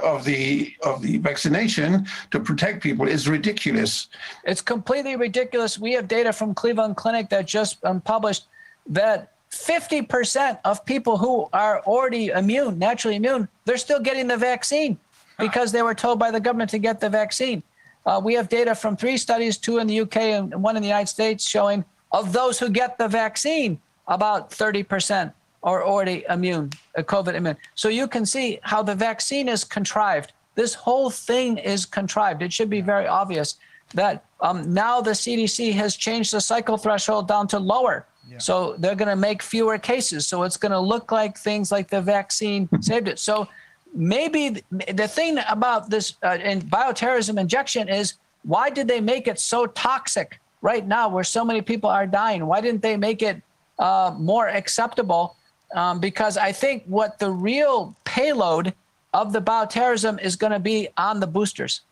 of 0.02 0.24
the 0.24 0.72
of 0.82 1.02
the 1.02 1.18
vaccination 1.18 2.06
to 2.30 2.38
protect 2.38 2.82
people 2.82 3.06
is 3.08 3.28
ridiculous 3.28 4.08
It's 4.44 4.60
completely 4.60 5.16
ridiculous. 5.16 5.78
We 5.78 5.92
have 5.92 6.08
data 6.08 6.32
from 6.32 6.54
Cleveland 6.54 6.96
Clinic 6.96 7.28
that 7.30 7.46
just 7.46 7.84
um, 7.84 8.00
published 8.00 8.46
that 8.88 9.32
50% 9.50 10.58
of 10.64 10.84
people 10.84 11.16
who 11.16 11.48
are 11.52 11.80
already 11.80 12.28
immune, 12.28 12.78
naturally 12.78 13.16
immune, 13.16 13.48
they're 13.64 13.78
still 13.78 14.00
getting 14.00 14.26
the 14.26 14.36
vaccine 14.36 14.98
because 15.38 15.72
they 15.72 15.82
were 15.82 15.94
told 15.94 16.18
by 16.18 16.30
the 16.30 16.40
government 16.40 16.70
to 16.70 16.78
get 16.78 17.00
the 17.00 17.08
vaccine. 17.08 17.62
Uh, 18.04 18.20
we 18.22 18.34
have 18.34 18.48
data 18.48 18.74
from 18.74 18.96
three 18.96 19.16
studies, 19.16 19.58
two 19.58 19.78
in 19.78 19.86
the 19.86 20.00
UK 20.00 20.16
and 20.16 20.62
one 20.62 20.76
in 20.76 20.82
the 20.82 20.88
United 20.88 21.08
States, 21.08 21.46
showing 21.46 21.84
of 22.12 22.32
those 22.32 22.58
who 22.58 22.68
get 22.70 22.96
the 22.98 23.08
vaccine, 23.08 23.80
about 24.08 24.50
30% 24.50 25.32
are 25.62 25.84
already 25.84 26.24
immune, 26.28 26.70
uh, 26.96 27.02
COVID 27.02 27.34
immune. 27.34 27.56
So 27.74 27.88
you 27.88 28.08
can 28.08 28.24
see 28.24 28.58
how 28.62 28.82
the 28.82 28.94
vaccine 28.94 29.48
is 29.48 29.64
contrived. 29.64 30.32
This 30.54 30.74
whole 30.74 31.10
thing 31.10 31.58
is 31.58 31.86
contrived. 31.86 32.42
It 32.42 32.52
should 32.52 32.70
be 32.70 32.80
very 32.80 33.06
obvious 33.06 33.56
that 33.94 34.24
um, 34.40 34.72
now 34.72 35.00
the 35.00 35.12
CDC 35.12 35.72
has 35.74 35.96
changed 35.96 36.32
the 36.32 36.40
cycle 36.40 36.76
threshold 36.76 37.28
down 37.28 37.48
to 37.48 37.58
lower. 37.58 38.06
Yeah. 38.28 38.38
So 38.38 38.74
they're 38.78 38.94
going 38.94 39.08
to 39.08 39.16
make 39.16 39.42
fewer 39.42 39.78
cases. 39.78 40.26
So 40.26 40.42
it's 40.42 40.56
going 40.56 40.72
to 40.72 40.80
look 40.80 41.10
like 41.10 41.38
things 41.38 41.72
like 41.72 41.88
the 41.88 42.02
vaccine 42.02 42.68
saved 42.80 43.08
it. 43.08 43.18
So 43.18 43.48
maybe 43.94 44.62
the 44.70 45.08
thing 45.08 45.38
about 45.48 45.88
this 45.90 46.14
uh, 46.22 46.38
in 46.42 46.60
bioterrorism 46.62 47.40
injection 47.40 47.88
is 47.88 48.14
why 48.42 48.70
did 48.70 48.86
they 48.86 49.00
make 49.00 49.26
it 49.26 49.40
so 49.40 49.66
toxic 49.66 50.40
right 50.60 50.86
now 50.86 51.08
where 51.08 51.24
so 51.24 51.44
many 51.44 51.62
people 51.62 51.88
are 51.88 52.06
dying? 52.06 52.46
Why 52.46 52.60
didn't 52.60 52.82
they 52.82 52.96
make 52.96 53.22
it 53.22 53.42
uh, 53.78 54.14
more 54.18 54.48
acceptable? 54.48 55.36
Um, 55.74 56.00
because 56.00 56.36
I 56.36 56.52
think 56.52 56.84
what 56.86 57.18
the 57.18 57.30
real 57.30 57.94
payload 58.04 58.74
of 59.12 59.32
the 59.32 59.40
bioterrorism 59.40 60.20
is 60.22 60.36
going 60.36 60.52
to 60.52 60.58
be 60.58 60.88
on 60.96 61.20
the 61.20 61.26
boosters. 61.26 61.82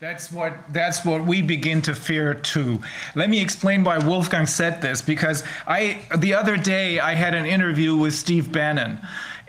That's 0.00 0.30
what 0.30 0.54
that's 0.72 1.04
what 1.04 1.24
we 1.24 1.42
begin 1.42 1.82
to 1.82 1.94
fear 1.94 2.32
too. 2.32 2.80
Let 3.16 3.28
me 3.28 3.40
explain 3.40 3.82
why 3.82 3.98
Wolfgang 3.98 4.46
said 4.46 4.80
this 4.80 5.02
because 5.02 5.42
I 5.66 6.02
the 6.18 6.34
other 6.34 6.56
day 6.56 7.00
I 7.00 7.14
had 7.14 7.34
an 7.34 7.44
interview 7.44 7.96
with 7.96 8.14
Steve 8.14 8.52
Bannon, 8.52 9.00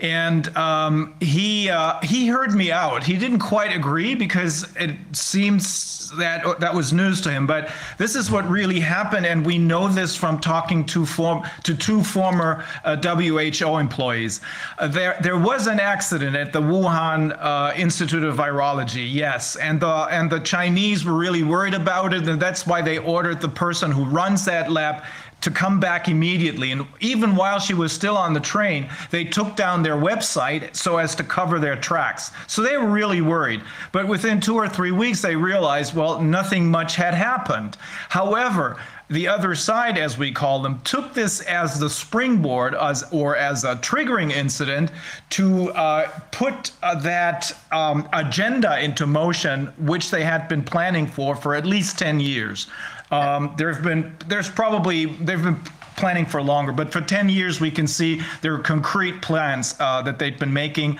and 0.02 0.56
um, 0.56 1.16
he 1.20 1.70
uh, 1.70 2.00
he 2.02 2.28
heard 2.28 2.54
me 2.54 2.72
out. 2.72 3.04
He 3.04 3.18
didn't 3.18 3.40
quite 3.40 3.76
agree 3.76 4.16
because 4.16 4.66
it 4.78 4.96
seems 5.12 6.10
that 6.18 6.60
that 6.60 6.74
was 6.74 6.94
news 6.94 7.22
to 7.22 7.32
him. 7.32 7.46
But 7.46 7.72
this 7.98 8.16
is 8.16 8.32
what 8.32 8.48
really 8.48 8.80
happened, 8.80 9.26
and 9.26 9.46
we 9.46 9.58
know 9.58 9.88
this 9.88 10.16
from 10.16 10.40
talking 10.40 10.86
to 10.88 11.06
form 11.06 11.44
to 11.64 11.76
two 11.76 12.04
former 12.04 12.66
uh, 12.84 12.96
WHO 12.98 13.78
employees. 13.78 14.42
Uh, 14.78 14.88
there 14.88 15.18
there 15.22 15.38
was 15.38 15.68
an 15.68 15.80
accident 15.80 16.36
at 16.36 16.54
the 16.54 16.62
Wuhan 16.62 17.38
uh, 17.40 17.74
Institute 17.76 18.24
of 18.24 18.38
Virology, 18.38 19.12
yes, 19.12 19.56
and 19.58 19.80
the 19.80 19.88
and 19.88 20.30
the 20.30 20.40
Chinese 20.40 21.06
were 21.06 21.14
really 21.14 21.44
worried 21.44 21.74
about 21.74 22.14
it, 22.14 22.28
and 22.28 22.42
that's 22.42 22.66
why 22.66 22.82
they 22.82 22.98
ordered 22.98 23.42
the 23.42 23.50
person 23.50 23.92
who 23.92 24.06
runs 24.06 24.46
that 24.46 24.72
lab 24.72 25.04
to 25.42 25.52
come 25.52 25.80
back 25.80 26.08
immediately. 26.08 26.72
And 26.72 26.86
even 27.00 27.36
while 27.36 27.60
she 27.60 27.74
was 27.74 27.92
still 27.92 28.18
on 28.18 28.34
the 28.34 28.40
train, 28.40 28.90
they 29.12 29.24
took 29.24 29.56
down 29.56 29.84
their 29.84 29.96
website 29.96 30.76
so 30.76 30.98
as 30.98 31.16
to 31.16 31.24
cover 31.24 31.60
their 31.60 31.76
tracks. 31.76 32.32
So 32.48 32.62
they 32.62 32.78
were 32.78 32.88
really 32.88 33.22
worried. 33.22 33.62
But 33.92 34.08
within 34.08 34.42
two 34.42 34.56
or 34.56 34.68
three 34.68 34.92
weeks, 34.92 35.22
they 35.22 35.36
realized, 35.36 35.96
well, 35.96 36.22
nothing 36.22 36.70
much 36.70 36.96
had 36.96 37.14
happened. 37.14 37.78
However, 38.10 38.78
the 39.10 39.28
other 39.28 39.56
side, 39.56 39.98
as 39.98 40.20
we 40.20 40.32
call 40.32 40.62
them, 40.62 40.82
took 40.84 41.16
this 41.16 41.42
as 41.42 41.80
the 41.80 41.90
springboard 41.90 42.76
as, 42.76 43.04
or 43.12 43.36
as 43.36 43.64
a 43.64 43.76
triggering 43.78 44.32
incident 44.32 44.92
to 45.32 45.72
uh, 45.72 46.10
put 46.32 46.72
uh, 46.84 46.94
that 47.00 47.52
um, 47.72 48.08
agenda 48.14 48.80
into 48.80 49.08
motion, 49.08 49.74
which 49.80 50.12
they 50.12 50.24
had 50.24 50.48
been 50.48 50.62
planning 50.62 51.08
for 51.08 51.36
for 51.36 51.56
at 51.56 51.66
least 51.66 51.98
10 51.98 52.20
years. 52.20 52.68
Um, 53.12 53.54
there 53.58 53.74
have 53.74 53.84
been, 53.84 54.16
there's 54.28 54.50
probably, 54.50 55.06
they've 55.06 55.42
been 55.42 55.60
planning 55.96 56.26
for 56.26 56.42
longer, 56.42 56.72
but 56.72 56.92
for 56.92 57.02
10 57.02 57.28
years 57.30 57.60
we 57.60 57.70
can 57.70 57.88
see 57.88 58.22
there 58.42 58.54
are 58.54 58.60
concrete 58.60 59.22
plans 59.22 59.76
uh, 59.80 60.02
that 60.04 60.18
they've 60.18 60.40
been 60.40 60.54
making. 60.54 60.98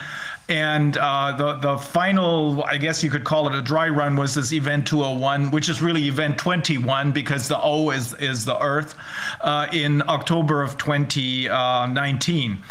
And 0.50 0.98
uh, 0.98 1.36
the 1.38 1.54
the 1.58 1.78
final, 1.78 2.64
I 2.64 2.78
guess 2.78 3.04
you 3.04 3.12
could 3.12 3.24
call 3.24 3.48
it 3.48 3.54
a 3.54 3.62
dry 3.62 3.88
run, 3.88 4.16
was 4.16 4.34
this 4.34 4.52
Event 4.52 4.88
201, 4.88 5.52
which 5.52 5.70
is 5.70 5.80
really 5.80 6.08
Event 6.08 6.40
21 6.40 7.12
because 7.12 7.48
the 7.48 7.62
O 7.62 7.92
is 7.92 8.16
is 8.16 8.46
the 8.46 8.60
Earth, 8.60 8.96
uh, 9.42 9.68
in 9.72 10.02
October 10.10 10.64
of 10.64 10.76
2019. 10.80 12.64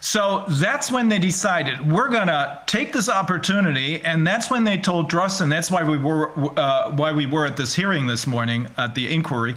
So 0.00 0.44
that's 0.48 0.90
when 0.90 1.08
they 1.10 1.18
decided 1.18 1.90
we're 1.90 2.08
gonna 2.08 2.62
take 2.66 2.94
this 2.94 3.10
opportunity, 3.10 4.02
and 4.02 4.26
that's 4.26 4.50
when 4.50 4.64
they 4.64 4.78
told 4.78 5.10
Drosten. 5.10 5.50
That's 5.50 5.70
why 5.70 5.82
we 5.82 5.98
were 5.98 6.32
uh, 6.58 6.90
why 6.92 7.12
we 7.12 7.26
were 7.26 7.44
at 7.44 7.58
this 7.58 7.74
hearing 7.74 8.06
this 8.06 8.26
morning 8.26 8.66
at 8.78 8.94
the 8.94 9.12
inquiry. 9.12 9.56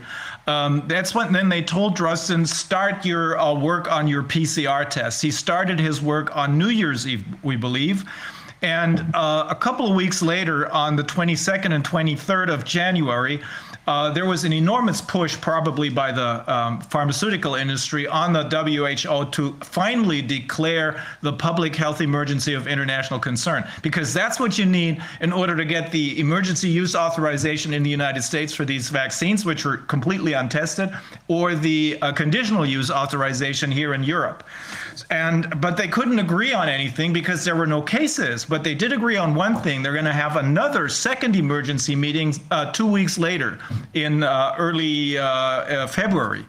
Um, 0.50 0.84
that's 0.88 1.14
when 1.14 1.32
then 1.32 1.48
they 1.48 1.62
told 1.62 1.96
Drosten 1.96 2.48
start 2.48 3.06
your 3.06 3.38
uh, 3.38 3.54
work 3.54 3.92
on 3.92 4.08
your 4.08 4.24
PCR 4.24 4.90
tests. 4.90 5.22
He 5.22 5.30
started 5.30 5.80
his 5.80 6.02
work 6.02 6.36
on 6.36 6.58
New 6.58 6.70
Year's 6.70 7.08
Eve, 7.08 7.24
we 7.44 7.56
believe. 7.56 8.04
And 8.64 9.06
uh, 9.14 9.46
a 9.48 9.56
couple 9.56 9.88
of 9.88 9.96
weeks 9.96 10.24
later, 10.24 10.68
on 10.72 10.96
the 10.96 11.04
22nd 11.04 11.72
and 11.72 11.84
23rd 11.84 12.52
of 12.52 12.66
January, 12.66 13.40
uh, 13.90 14.08
there 14.12 14.28
was 14.28 14.44
an 14.44 14.54
enormous 14.54 15.02
push, 15.02 15.36
probably 15.42 15.90
by 15.90 16.12
the 16.12 16.54
um, 16.54 16.80
pharmaceutical 16.80 17.56
industry, 17.56 18.06
on 18.06 18.32
the 18.32 18.44
WHO 18.44 19.32
to 19.32 19.58
finally 19.64 20.22
declare 20.22 21.04
the 21.24 21.34
public 21.34 21.76
health 21.76 22.00
emergency 22.00 22.54
of 22.54 22.68
international 22.68 23.20
concern, 23.20 23.68
because 23.82 24.14
that's 24.14 24.40
what 24.40 24.60
you 24.60 24.66
need 24.68 25.02
in 25.22 25.34
order 25.34 25.56
to 25.56 25.66
get 25.66 25.92
the 25.92 26.20
emergency 26.20 26.70
use 26.70 26.96
authorization 26.96 27.74
in 27.74 27.82
the 27.82 27.90
United 27.90 28.22
States 28.22 28.54
for 28.54 28.64
these 28.64 28.90
vaccines, 28.90 29.44
which 29.44 29.66
are 29.66 29.78
completely 29.78 30.34
untested, 30.34 30.96
or 31.28 31.56
the 31.56 31.98
uh, 32.04 32.14
conditional 32.14 32.68
use 32.68 32.92
authorization 32.92 33.72
here 33.72 33.96
in 33.96 34.04
Europe. 34.04 34.44
And 35.10 35.60
but 35.62 35.78
they 35.78 35.88
couldn't 35.88 36.20
agree 36.20 36.54
on 36.54 36.70
anything 36.70 37.14
because 37.14 37.44
there 37.44 37.56
were 37.56 37.68
no 37.68 37.82
cases. 37.82 38.46
But 38.46 38.64
they 38.64 38.76
did 38.76 38.94
agree 38.94 39.18
on 39.18 39.36
one 39.36 39.62
thing: 39.62 39.82
they're 39.82 39.94
going 39.94 40.06
to 40.06 40.14
have 40.14 40.36
another 40.36 40.90
second 40.90 41.36
emergency 41.36 41.96
meeting 41.96 42.34
uh, 42.52 42.72
two 42.72 42.88
weeks 42.88 43.18
later, 43.18 43.60
in 43.94 44.24
uh, 44.24 44.56
early 44.58 45.18
uh, 45.18 45.26
uh, 45.26 45.88
February. 45.88 46.46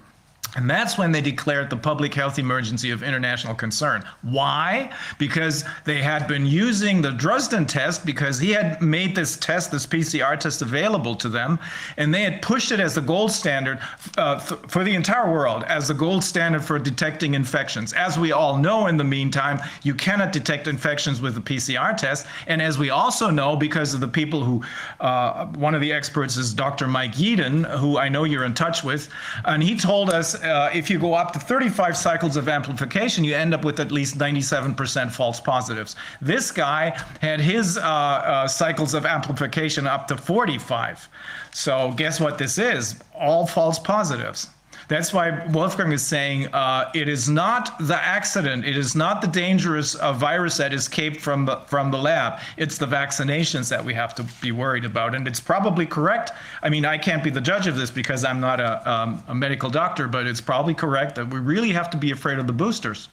And 0.57 0.69
that's 0.69 0.99
when 0.99 1.13
they 1.13 1.21
declared 1.21 1.71
the 1.71 1.77
public 1.77 2.15
health 2.15 2.39
emergency 2.39 2.91
of 2.91 3.03
international 3.03 3.55
concern. 3.55 4.05
Why? 4.23 4.93
Because 5.19 5.65
they 5.85 6.03
had 6.03 6.27
been 6.27 6.45
using 6.45 7.01
the 7.01 7.11
Drosten 7.11 7.67
test 7.67 8.05
because 8.05 8.39
he 8.39 8.51
had 8.51 8.83
made 8.83 9.15
this 9.15 9.37
test, 9.37 9.71
this 9.71 9.87
PCR 9.87 10.39
test, 10.39 10.63
available 10.63 11.15
to 11.17 11.29
them, 11.29 11.59
and 11.97 12.13
they 12.13 12.23
had 12.23 12.43
pushed 12.43 12.73
it 12.73 12.81
as 12.81 12.95
the 12.95 13.01
gold 13.01 13.31
standard 13.31 13.79
uh, 14.19 14.39
for 14.39 14.83
the 14.83 14.95
entire 14.95 15.31
world, 15.31 15.63
as 15.65 15.89
the 15.89 15.95
gold 15.95 16.25
standard 16.25 16.65
for 16.65 16.79
detecting 16.79 17.35
infections. 17.35 17.93
As 17.93 18.19
we 18.19 18.33
all 18.33 18.57
know, 18.59 18.89
in 18.89 18.97
the 18.97 19.05
meantime, 19.05 19.61
you 19.83 19.95
cannot 19.95 20.33
detect 20.33 20.67
infections 20.67 21.21
with 21.21 21.35
the 21.35 21.41
PCR 21.41 21.97
test. 21.97 22.27
And 22.47 22.61
as 22.61 22.79
we 22.79 22.91
also 22.91 23.31
know, 23.31 23.57
because 23.57 23.95
of 23.95 24.01
the 24.01 24.09
people 24.09 24.43
who, 24.43 24.65
uh, 25.01 25.47
one 25.47 25.75
of 25.75 25.81
the 25.81 25.93
experts 25.93 26.37
is 26.37 26.53
Dr. 26.53 26.89
Mike 26.89 27.15
Yeadon, 27.15 27.79
who 27.79 27.99
I 27.99 28.09
know 28.09 28.25
you're 28.25 28.45
in 28.45 28.55
touch 28.55 28.83
with, 28.83 29.09
and 29.45 29.63
he 29.63 29.77
told 29.77 30.11
us 30.11 30.40
uh, 30.43 30.71
if 30.73 30.91
you 30.91 30.99
go 30.99 31.15
up 31.15 31.33
to 31.33 31.39
35 31.39 31.97
cycles 31.97 32.37
of 32.37 32.49
amplification, 32.49 33.25
you 33.25 33.35
end 33.35 33.55
up 33.55 33.65
with 33.65 33.81
at 33.81 33.93
least 33.93 34.19
97% 34.19 35.11
false 35.11 35.41
positives. 35.41 35.97
This 36.21 36.51
guy 36.51 36.99
had 37.21 37.41
his 37.41 37.79
uh, 37.79 37.81
uh, 37.83 38.49
cycles 38.49 38.95
of 38.95 39.07
amplification 39.07 39.87
up 39.87 40.09
to 40.09 40.17
45. 40.17 41.09
So 41.53 41.93
guess 41.97 42.21
what 42.21 42.39
this 42.39 42.59
is? 42.59 42.97
All 43.15 43.47
false 43.47 43.79
positives. 43.79 44.49
That's 44.91 45.13
why 45.13 45.47
Wolfgang 45.47 45.93
is 45.93 46.03
saying 46.03 46.49
uh, 46.49 46.91
it 46.97 47.07
is 47.07 47.29
not 47.29 47.79
the 47.79 47.95
accident, 47.95 48.65
it 48.65 48.77
is 48.77 48.97
not 48.97 49.21
the 49.21 49.29
dangerous 49.29 49.95
uh, 49.95 50.13
virus 50.13 50.57
that 50.57 50.75
escaped 50.75 51.21
from 51.21 51.45
the, 51.45 51.59
from 51.69 51.93
the 51.93 51.97
lab. 51.97 52.41
It's 52.57 52.77
the 52.77 52.89
vaccinations 52.89 53.69
that 53.69 53.85
we 53.85 53.95
have 53.95 54.17
to 54.17 54.25
be 54.43 54.51
worried 54.51 54.85
about, 54.85 55.15
and 55.15 55.29
it's 55.29 55.39
probably 55.39 55.87
correct. 55.87 56.33
I 56.65 56.71
mean, 56.71 56.85
I 56.85 56.99
can't 56.99 57.23
be 57.23 57.31
the 57.31 57.41
judge 57.41 57.69
of 57.69 57.77
this 57.77 57.89
because 57.89 58.25
I'm 58.25 58.41
not 58.41 58.59
a, 58.59 58.91
um, 58.91 59.23
a 59.29 59.35
medical 59.35 59.71
doctor, 59.71 60.09
but 60.09 60.27
it's 60.27 60.41
probably 60.41 60.75
correct 60.75 61.15
that 61.15 61.33
we 61.33 61.39
really 61.39 61.71
have 61.71 61.89
to 61.91 61.97
be 61.97 62.11
afraid 62.11 62.41
of 62.41 62.49
the 62.49 62.53
boosters. 62.53 63.11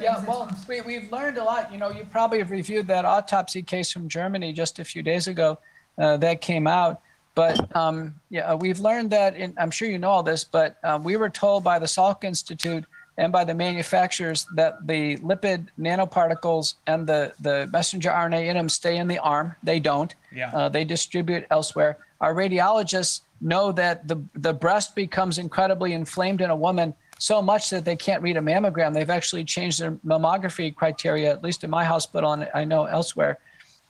Yeah, 0.00 0.24
well, 0.26 0.48
we, 0.68 0.80
we've 0.82 1.10
learned 1.10 1.38
a 1.38 1.42
lot. 1.42 1.72
You 1.72 1.78
know, 1.78 1.90
you 1.90 2.04
probably 2.04 2.38
have 2.38 2.52
reviewed 2.52 2.86
that 2.86 3.04
autopsy 3.04 3.64
case 3.64 3.90
from 3.90 4.08
Germany 4.08 4.52
just 4.52 4.78
a 4.78 4.84
few 4.84 5.02
days 5.02 5.26
ago 5.26 5.58
uh, 5.98 6.18
that 6.18 6.40
came 6.40 6.68
out. 6.68 7.00
But 7.34 7.74
um, 7.74 8.14
yeah, 8.30 8.54
we've 8.54 8.80
learned 8.80 9.10
that, 9.10 9.36
in, 9.36 9.54
I'm 9.58 9.70
sure 9.70 9.88
you 9.88 9.98
know 9.98 10.10
all 10.10 10.22
this, 10.22 10.44
but 10.44 10.76
um, 10.84 11.02
we 11.02 11.16
were 11.16 11.30
told 11.30 11.64
by 11.64 11.78
the 11.78 11.86
Salk 11.86 12.24
Institute 12.24 12.84
and 13.18 13.32
by 13.32 13.44
the 13.44 13.54
manufacturers 13.54 14.46
that 14.54 14.86
the 14.86 15.16
lipid 15.18 15.68
nanoparticles 15.78 16.74
and 16.86 17.06
the, 17.06 17.32
the 17.40 17.68
messenger 17.72 18.10
RNA 18.10 18.46
in 18.46 18.56
them 18.56 18.68
stay 18.68 18.96
in 18.96 19.08
the 19.08 19.18
arm. 19.18 19.54
They 19.62 19.80
don't. 19.80 20.14
Yeah. 20.34 20.50
Uh, 20.52 20.68
they 20.68 20.84
distribute 20.84 21.46
elsewhere. 21.50 21.98
Our 22.20 22.34
radiologists 22.34 23.20
know 23.40 23.72
that 23.72 24.08
the, 24.08 24.22
the 24.34 24.52
breast 24.52 24.94
becomes 24.94 25.38
incredibly 25.38 25.92
inflamed 25.92 26.40
in 26.40 26.50
a 26.50 26.56
woman 26.56 26.94
so 27.18 27.42
much 27.42 27.70
that 27.70 27.84
they 27.84 27.96
can't 27.96 28.22
read 28.22 28.36
a 28.36 28.40
mammogram. 28.40 28.94
They've 28.94 29.08
actually 29.10 29.44
changed 29.44 29.80
their 29.80 29.92
mammography 30.06 30.74
criteria, 30.74 31.30
at 31.30 31.42
least 31.42 31.64
in 31.64 31.70
my 31.70 31.84
hospital 31.84 32.32
and 32.32 32.48
I 32.54 32.64
know 32.64 32.84
elsewhere. 32.86 33.38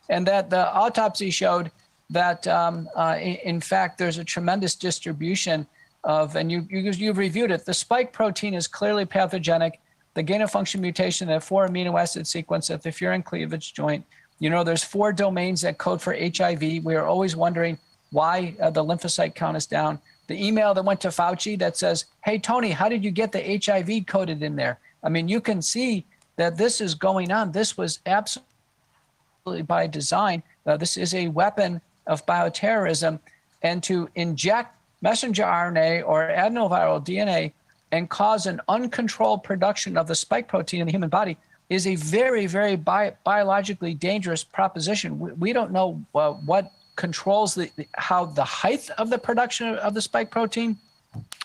And 0.08 0.26
that 0.26 0.50
the 0.50 0.70
autopsy 0.72 1.30
showed 1.30 1.70
that 2.12 2.46
um, 2.46 2.88
uh, 2.94 3.18
in 3.20 3.60
fact 3.60 3.98
there's 3.98 4.18
a 4.18 4.24
tremendous 4.24 4.74
distribution 4.74 5.66
of, 6.04 6.36
and 6.36 6.50
you, 6.50 6.66
you, 6.70 6.90
you've 6.90 7.18
reviewed 7.18 7.50
it, 7.50 7.64
the 7.64 7.74
spike 7.74 8.12
protein 8.12 8.54
is 8.54 8.66
clearly 8.66 9.04
pathogenic. 9.04 9.80
The 10.14 10.22
gain 10.22 10.42
of 10.42 10.50
function 10.50 10.80
mutation, 10.80 11.28
the 11.28 11.40
four 11.40 11.66
amino 11.66 11.98
acid 11.98 12.26
sequence 12.26 12.70
at 12.70 12.82
the 12.82 12.90
furin 12.90 13.24
cleavage 13.24 13.72
joint. 13.72 14.04
You 14.40 14.50
know, 14.50 14.62
there's 14.62 14.84
four 14.84 15.12
domains 15.12 15.62
that 15.62 15.78
code 15.78 16.02
for 16.02 16.14
HIV. 16.14 16.84
We 16.84 16.96
are 16.96 17.06
always 17.06 17.34
wondering 17.34 17.78
why 18.10 18.54
uh, 18.60 18.70
the 18.70 18.84
lymphocyte 18.84 19.34
count 19.34 19.56
is 19.56 19.66
down. 19.66 19.98
The 20.26 20.46
email 20.46 20.74
that 20.74 20.84
went 20.84 21.00
to 21.02 21.08
Fauci 21.08 21.58
that 21.60 21.76
says, 21.76 22.06
Hey, 22.24 22.38
Tony, 22.38 22.70
how 22.70 22.88
did 22.88 23.04
you 23.04 23.10
get 23.10 23.32
the 23.32 23.60
HIV 23.64 24.06
coded 24.06 24.42
in 24.42 24.54
there? 24.56 24.78
I 25.02 25.08
mean, 25.08 25.28
you 25.28 25.40
can 25.40 25.62
see 25.62 26.04
that 26.36 26.56
this 26.56 26.80
is 26.80 26.94
going 26.94 27.32
on. 27.32 27.52
This 27.52 27.78
was 27.78 28.00
absolutely 28.04 29.62
by 29.66 29.86
design. 29.86 30.42
Uh, 30.66 30.76
this 30.76 30.96
is 30.96 31.14
a 31.14 31.28
weapon 31.28 31.80
of 32.06 32.24
bioterrorism. 32.26 33.18
And 33.62 33.82
to 33.84 34.08
inject 34.14 34.76
messenger 35.02 35.42
RNA 35.42 36.06
or 36.06 36.28
adenoviral 36.28 37.04
DNA 37.04 37.52
and 37.90 38.08
cause 38.08 38.46
an 38.46 38.60
uncontrolled 38.68 39.44
production 39.44 39.96
of 39.96 40.06
the 40.06 40.14
spike 40.14 40.48
protein 40.48 40.80
in 40.80 40.86
the 40.86 40.92
human 40.92 41.10
body 41.10 41.36
is 41.68 41.86
a 41.86 41.94
very, 41.96 42.46
very 42.46 42.76
bi- 42.76 43.12
biologically 43.24 43.94
dangerous 43.94 44.42
proposition. 44.44 45.18
We, 45.18 45.32
we 45.32 45.52
don't 45.52 45.72
know 45.72 46.02
uh, 46.14 46.32
what 46.32 46.72
controls 46.96 47.54
the, 47.54 47.70
how 47.94 48.26
the 48.26 48.44
height 48.44 48.88
of 48.98 49.10
the 49.10 49.18
production 49.18 49.76
of 49.76 49.94
the 49.94 50.02
spike 50.02 50.30
protein, 50.30 50.78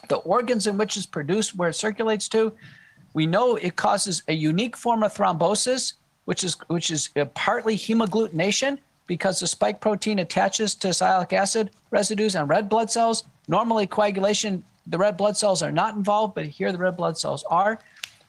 the 0.08 0.18
organs 0.18 0.68
in 0.68 0.78
which 0.78 0.98
it's 0.98 1.06
produced, 1.06 1.56
where 1.56 1.70
it 1.70 1.76
circulates 1.76 2.28
to. 2.30 2.54
We 3.14 3.26
know 3.26 3.56
it 3.56 3.76
causes 3.76 4.24
a 4.28 4.34
unique 4.34 4.78
form 4.78 5.04
of 5.04 5.14
thrombosis, 5.14 5.94
which 6.26 6.44
is 6.44 6.56
which 6.68 6.92
is 6.92 7.10
partly 7.34 7.78
hemagglutination 7.78 8.80
because 9.08 9.40
the 9.40 9.48
spike 9.48 9.82
protein 9.82 10.20
attaches 10.20 10.76
to 10.76 10.90
sialic 10.90 11.34
acid 11.34 11.72
residues 11.92 12.36
on 12.36 12.48
red 12.48 12.70
blood 12.70 12.92
cells. 12.92 13.24
Normally, 13.48 13.88
coagulation, 13.88 14.64
the 14.86 14.98
red 14.98 15.18
blood 15.18 15.38
cells 15.38 15.64
are 15.64 15.72
not 15.72 15.96
involved, 15.96 16.36
but 16.36 16.46
here 16.46 16.72
the 16.72 16.78
red 16.78 16.98
blood 16.98 17.18
cells 17.18 17.44
are. 17.50 17.80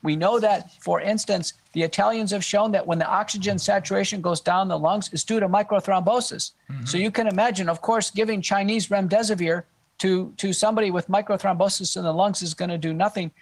We 0.03 0.15
know 0.15 0.39
that, 0.39 0.71
for 0.81 1.01
instance, 1.01 1.55
the 1.73 1.83
Italians 1.83 2.31
have 2.31 2.45
shown 2.45 2.71
that 2.73 2.87
when 2.87 2.99
the 2.99 3.07
oxygen 3.07 3.59
saturation 3.59 4.21
goes 4.21 4.41
down 4.41 4.69
the 4.69 4.79
lungs, 4.79 5.11
it's 5.13 5.25
due 5.25 5.41
to 5.41 5.49
microthrombosis. 5.49 6.53
Mm-hmm. 6.71 6.85
So 6.85 6.99
you 6.99 7.11
can 7.11 7.27
imagine, 7.27 7.69
of 7.69 7.81
course, 7.81 8.11
giving 8.11 8.41
Chinese 8.41 8.89
remdesivir 8.89 9.65
to, 9.99 10.33
to 10.37 10.53
somebody 10.53 10.93
with 10.93 11.09
microthrombosis 11.09 11.97
in 11.97 12.05
the 12.05 12.13
lungs 12.13 12.43
is 12.43 12.55
going 12.55 12.71
to 12.71 12.79
do 12.79 12.95
nothing. 12.95 13.33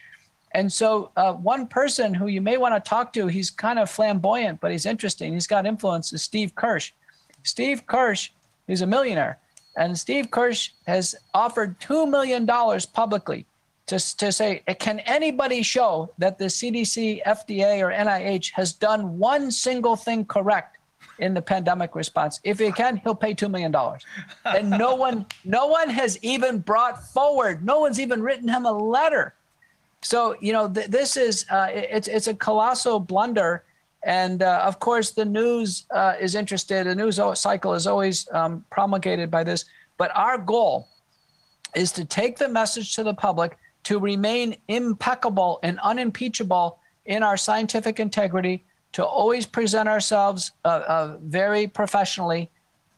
And 0.53 0.73
so, 0.73 1.11
uh, 1.17 1.35
one 1.35 1.67
person 1.67 2.15
who 2.15 2.29
you 2.29 2.41
may 2.41 2.57
want 2.57 2.75
to 2.75 2.89
talk 2.89 3.13
to, 3.13 3.27
he's 3.27 3.51
kind 3.51 3.79
of 3.79 3.91
flamboyant, 3.91 4.61
but 4.61 4.71
he's 4.71 4.87
interesting. 4.87 5.35
He's 5.35 5.47
got 5.47 5.67
influence, 5.67 6.15
is 6.15 6.23
Steve 6.23 6.55
Kirsch. 6.55 6.93
Steve 7.47 7.87
Kirsch 7.87 8.31
is 8.69 8.83
a 8.83 8.87
millionaire, 8.87 9.39
and 9.77 9.99
Steve 9.99 10.31
Kirsch 10.31 10.71
has 10.87 11.15
offered 11.35 11.79
$2 11.81 12.09
million 12.09 12.47
publicly 12.93 13.47
to, 13.87 14.17
to 14.17 14.33
say, 14.33 14.63
can 14.79 15.01
anybody 15.01 15.63
show 15.63 16.11
that 16.19 16.39
the 16.39 16.47
CDC, 16.47 17.23
FDA, 17.23 17.81
or 17.81 17.93
NIH 17.93 18.51
has 18.53 18.73
done 18.73 19.19
one 19.19 19.51
single 19.51 19.95
thing 19.95 20.25
correct 20.25 20.79
in 21.21 21.35
the 21.35 21.43
pandemic 21.43 21.95
response? 21.95 22.41
If 22.43 22.59
he 22.59 22.73
can, 22.73 22.97
he'll 22.97 23.15
pay 23.15 23.35
$2 23.35 23.49
million. 23.49 23.75
And 24.45 24.71
no 24.71 24.95
one, 25.07 25.27
no 25.45 25.69
one 25.69 25.89
has 25.89 26.19
even 26.23 26.59
brought 26.59 27.05
forward, 27.13 27.65
no 27.65 27.79
one's 27.79 28.01
even 28.01 28.23
written 28.23 28.49
him 28.49 28.67
a 28.67 28.73
letter. 28.73 29.35
So, 30.03 30.37
you 30.41 30.53
know, 30.53 30.69
th- 30.69 30.89
this 30.89 31.17
is, 31.17 31.47
uh, 31.51 31.69
it's, 31.71 32.09
it's 32.09 32.27
a 32.27 32.35
colossal 32.35 32.99
blunder. 33.01 33.63
And 34.07 34.45
uh, 34.45 34.63
of 34.65 34.79
course, 34.79 35.11
the 35.11 35.25
news 35.25 35.85
uh, 35.91 36.15
is 36.19 36.37
interested. 36.37 36.87
The 36.87 36.95
news 36.95 37.21
cycle 37.35 37.75
is 37.75 37.89
always 37.89 38.29
um, 38.31 38.65
promulgated 38.71 39.33
by 39.33 39.43
this. 39.43 39.65
But 39.99 40.17
our 40.17 40.39
goal 40.39 40.89
is 41.75 41.91
to 41.93 42.05
take 42.05 42.39
the 42.39 42.49
message 42.49 42.95
to 42.95 43.03
the 43.03 43.13
public 43.13 43.59
to 43.83 43.99
remain 43.99 44.57
impeccable 44.69 45.59
and 45.65 45.81
unimpeachable 45.81 46.79
in 47.05 47.25
our 47.25 47.37
scientific 47.37 47.99
integrity, 47.99 48.65
to 48.93 49.05
always 49.05 49.45
present 49.45 49.89
ourselves 49.89 50.53
uh, 50.65 50.69
uh, 50.69 51.17
very 51.23 51.67
professionally, 51.67 52.49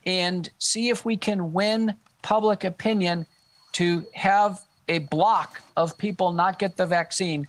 and 0.04 0.50
see 0.58 0.90
if 0.90 1.06
we 1.06 1.16
can 1.16 1.54
win 1.54 1.94
public 2.20 2.64
opinion 2.64 3.26
to 3.72 4.04
have 4.12 4.60
a 4.88 4.98
block 4.98 5.62
of 5.76 5.96
people 5.96 6.32
not 6.32 6.58
get 6.58 6.76
the 6.76 6.86
vaccine. 6.86 7.48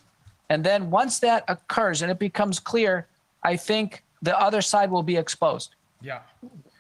And 0.50 0.64
then 0.64 0.90
once 0.90 1.20
that 1.20 1.44
occurs 1.50 2.02
and 2.02 2.10
it 2.10 2.20
becomes 2.20 2.60
clear, 2.60 3.08
I 3.44 3.56
think 3.56 4.04
the 4.22 4.38
other 4.40 4.62
side 4.62 4.92
will 4.92 5.04
be 5.04 5.18
exposed. 5.18 5.76
Yeah. 6.02 6.20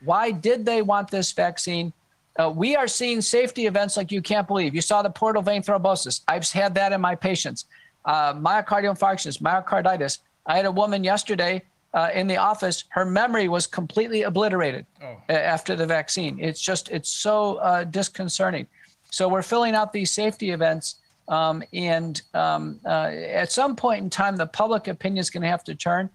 Why 0.03 0.31
did 0.31 0.65
they 0.65 0.81
want 0.81 1.09
this 1.11 1.31
vaccine? 1.31 1.93
Uh, 2.37 2.49
we 2.49 2.75
are 2.75 2.87
seeing 2.87 3.21
safety 3.21 3.65
events 3.65 3.97
like 3.97 4.11
you 4.11 4.21
can't 4.21 4.47
believe. 4.47 4.73
You 4.73 4.81
saw 4.81 5.01
the 5.01 5.09
portal 5.09 5.41
vein 5.41 5.61
thrombosis. 5.61 6.21
I've 6.27 6.49
had 6.49 6.73
that 6.75 6.93
in 6.93 7.01
my 7.01 7.15
patients. 7.15 7.65
Uh, 8.05 8.33
myocardial 8.33 8.97
infarctions, 8.97 9.41
myocarditis. 9.41 10.19
I 10.45 10.55
had 10.55 10.65
a 10.65 10.71
woman 10.71 11.03
yesterday 11.03 11.61
uh, 11.93 12.09
in 12.13 12.27
the 12.27 12.37
office. 12.37 12.85
Her 12.89 13.03
memory 13.03 13.49
was 13.49 13.67
completely 13.67 14.23
obliterated 14.23 14.85
oh. 15.03 15.17
after 15.29 15.75
the 15.75 15.85
vaccine. 15.85 16.39
It's 16.39 16.61
just, 16.61 16.89
it's 16.89 17.09
so 17.09 17.55
uh, 17.55 17.83
disconcerting. 17.83 18.67
So 19.11 19.27
we're 19.27 19.41
filling 19.41 19.75
out 19.75 19.91
these 19.91 20.11
safety 20.11 20.51
events. 20.51 20.95
Um, 21.27 21.61
and 21.73 22.21
um, 22.33 22.79
uh, 22.85 23.11
at 23.43 23.51
some 23.51 23.75
point 23.75 24.01
in 24.03 24.09
time, 24.09 24.37
the 24.37 24.47
public 24.47 24.87
opinion 24.87 25.19
is 25.19 25.29
going 25.29 25.43
to 25.43 25.49
have 25.49 25.63
to 25.65 25.75
turn. 25.75 26.09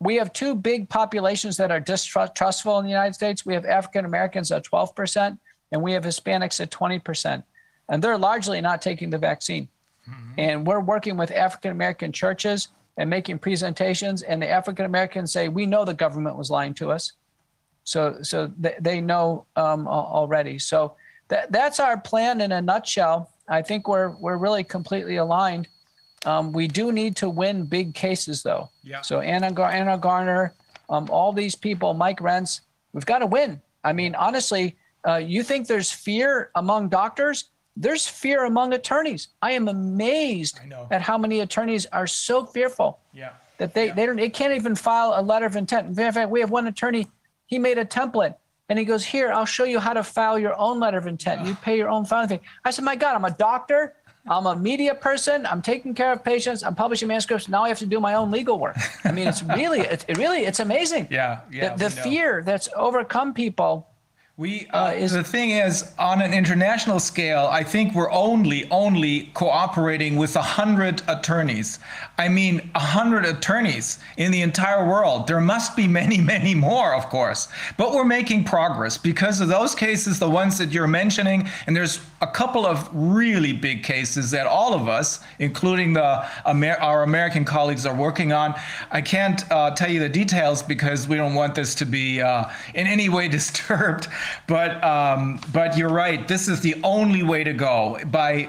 We 0.00 0.16
have 0.16 0.32
two 0.32 0.54
big 0.54 0.88
populations 0.88 1.56
that 1.56 1.70
are 1.70 1.80
distrustful 1.80 2.78
in 2.78 2.84
the 2.84 2.90
United 2.90 3.14
States. 3.14 3.46
We 3.46 3.54
have 3.54 3.64
African 3.64 4.04
Americans 4.04 4.52
at 4.52 4.64
12%, 4.64 5.38
and 5.72 5.82
we 5.82 5.92
have 5.92 6.04
Hispanics 6.04 6.60
at 6.60 6.70
20%. 6.70 7.42
And 7.88 8.02
they're 8.02 8.18
largely 8.18 8.60
not 8.60 8.82
taking 8.82 9.10
the 9.10 9.18
vaccine. 9.18 9.68
Mm-hmm. 10.08 10.32
And 10.38 10.66
we're 10.66 10.80
working 10.80 11.16
with 11.16 11.30
African 11.30 11.70
American 11.70 12.12
churches 12.12 12.68
and 12.96 13.08
making 13.08 13.38
presentations. 13.38 14.22
And 14.22 14.42
the 14.42 14.48
African 14.48 14.84
Americans 14.84 15.32
say, 15.32 15.48
We 15.48 15.66
know 15.66 15.84
the 15.84 15.94
government 15.94 16.36
was 16.36 16.50
lying 16.50 16.74
to 16.74 16.90
us. 16.90 17.12
So, 17.84 18.18
so 18.22 18.50
they, 18.58 18.74
they 18.80 19.00
know 19.00 19.46
um, 19.56 19.86
already. 19.86 20.58
So 20.58 20.96
that, 21.28 21.52
that's 21.52 21.80
our 21.80 21.98
plan 21.98 22.40
in 22.40 22.52
a 22.52 22.60
nutshell. 22.60 23.30
I 23.48 23.62
think 23.62 23.88
we're 23.88 24.10
we're 24.16 24.38
really 24.38 24.64
completely 24.64 25.16
aligned. 25.16 25.68
Um, 26.24 26.52
we 26.52 26.66
do 26.68 26.92
need 26.92 27.16
to 27.16 27.28
win 27.28 27.64
big 27.64 27.94
cases, 27.94 28.42
though. 28.42 28.70
Yeah. 28.82 29.00
So 29.02 29.20
Anna 29.20 29.52
Gar- 29.52 29.70
Anna 29.70 29.98
Garner, 29.98 30.54
um, 30.88 31.08
all 31.10 31.32
these 31.32 31.54
people, 31.54 31.94
Mike 31.94 32.20
Rents, 32.20 32.62
we've 32.92 33.06
got 33.06 33.18
to 33.18 33.26
win. 33.26 33.60
I 33.82 33.92
mean, 33.92 34.14
honestly, 34.14 34.76
uh, 35.06 35.16
you 35.16 35.42
think 35.42 35.66
there's 35.66 35.90
fear 35.92 36.50
among 36.54 36.88
doctors? 36.88 37.50
There's 37.76 38.06
fear 38.06 38.44
among 38.44 38.72
attorneys. 38.72 39.28
I 39.42 39.52
am 39.52 39.68
amazed 39.68 40.60
I 40.62 40.66
know. 40.66 40.86
at 40.90 41.02
how 41.02 41.18
many 41.18 41.40
attorneys 41.40 41.86
are 41.86 42.06
so 42.06 42.46
fearful 42.46 43.00
Yeah. 43.12 43.30
that 43.58 43.74
they, 43.74 43.90
they 43.90 44.06
don't 44.06 44.16
they 44.16 44.30
can't 44.30 44.52
even 44.54 44.74
file 44.76 45.12
a 45.16 45.22
letter 45.22 45.44
of 45.46 45.56
intent. 45.56 45.88
In 45.98 46.12
fact, 46.12 46.30
we 46.30 46.40
have 46.40 46.50
one 46.50 46.66
attorney, 46.68 47.08
he 47.46 47.58
made 47.58 47.76
a 47.78 47.84
template 47.84 48.36
and 48.68 48.78
he 48.78 48.84
goes, 48.84 49.04
Here, 49.04 49.32
I'll 49.32 49.44
show 49.44 49.64
you 49.64 49.80
how 49.80 49.92
to 49.92 50.02
file 50.04 50.38
your 50.38 50.56
own 50.56 50.78
letter 50.80 50.96
of 50.98 51.06
intent. 51.06 51.46
You 51.46 51.54
pay 51.56 51.76
your 51.76 51.88
own 51.90 52.04
filing 52.06 52.28
fee. 52.28 52.40
I 52.64 52.70
said, 52.70 52.84
My 52.84 52.96
God, 52.96 53.14
I'm 53.16 53.24
a 53.24 53.30
doctor, 53.32 53.94
I'm 54.26 54.46
a 54.46 54.56
media 54.56 54.94
person, 54.94 55.44
I'm 55.44 55.60
taking 55.60 55.94
care 55.94 56.10
of 56.12 56.24
patients, 56.24 56.62
I'm 56.62 56.74
publishing 56.74 57.08
manuscripts. 57.08 57.48
Now 57.48 57.64
I 57.64 57.68
have 57.68 57.78
to 57.80 57.86
do 57.86 58.00
my 58.00 58.14
own 58.14 58.30
legal 58.30 58.58
work. 58.58 58.76
I 59.04 59.12
mean, 59.12 59.28
it's 59.28 59.42
really, 59.60 59.80
it, 59.80 60.04
it 60.08 60.16
really, 60.16 60.44
it's 60.46 60.60
amazing. 60.60 61.08
Yeah. 61.10 61.40
Yeah. 61.50 61.74
the 61.74 61.84
the 61.84 61.90
fear 61.90 62.42
that's 62.44 62.68
overcome 62.74 63.34
people. 63.34 63.86
We 64.36 64.66
uh, 64.70 64.92
is- 64.92 65.12
the 65.12 65.22
thing 65.22 65.50
is 65.50 65.92
on 65.98 66.20
an 66.22 66.32
international 66.34 66.98
scale, 66.98 67.48
I 67.52 67.62
think 67.62 67.94
we're 67.94 68.10
only 68.10 68.66
only 68.70 69.30
cooperating 69.34 70.16
with 70.16 70.34
a 70.36 70.42
hundred 70.42 71.02
attorneys. 71.06 71.78
I 72.16 72.28
mean, 72.28 72.70
a 72.76 72.80
hundred 72.80 73.26
attorneys 73.26 73.98
in 74.16 74.30
the 74.30 74.42
entire 74.42 74.86
world. 74.86 75.26
There 75.26 75.40
must 75.40 75.76
be 75.76 75.88
many, 75.88 76.20
many 76.34 76.54
more, 76.54 76.94
of 76.94 77.08
course. 77.08 77.48
But 77.76 77.92
we're 77.92 78.04
making 78.04 78.44
progress 78.44 78.96
because 78.96 79.40
of 79.40 79.48
those 79.48 79.74
cases, 79.74 80.18
the 80.18 80.30
ones 80.30 80.56
that 80.58 80.70
you're 80.70 80.86
mentioning, 80.86 81.48
and 81.66 81.74
there's 81.74 82.00
a 82.20 82.26
couple 82.26 82.66
of 82.66 82.88
really 82.92 83.52
big 83.52 83.82
cases 83.82 84.30
that 84.30 84.46
all 84.46 84.74
of 84.74 84.88
us, 84.88 85.20
including 85.40 85.92
the 85.92 86.26
Amer- 86.46 86.80
our 86.80 87.02
American 87.02 87.44
colleagues, 87.44 87.84
are 87.84 87.94
working 87.94 88.32
on. 88.32 88.54
I 88.90 89.00
can't 89.00 89.50
uh, 89.50 89.72
tell 89.72 89.90
you 89.90 90.00
the 90.00 90.08
details 90.08 90.62
because 90.62 91.08
we 91.08 91.16
don't 91.16 91.34
want 91.34 91.54
this 91.54 91.74
to 91.76 91.84
be 91.84 92.22
uh, 92.22 92.44
in 92.74 92.86
any 92.86 93.08
way 93.08 93.28
disturbed. 93.38 94.08
But 94.46 94.82
um, 94.84 95.40
but 95.52 95.76
you're 95.76 95.90
right. 95.90 96.26
This 96.28 96.48
is 96.48 96.60
the 96.60 96.76
only 96.84 97.22
way 97.24 97.42
to 97.42 97.52
go 97.52 97.98
by 98.06 98.48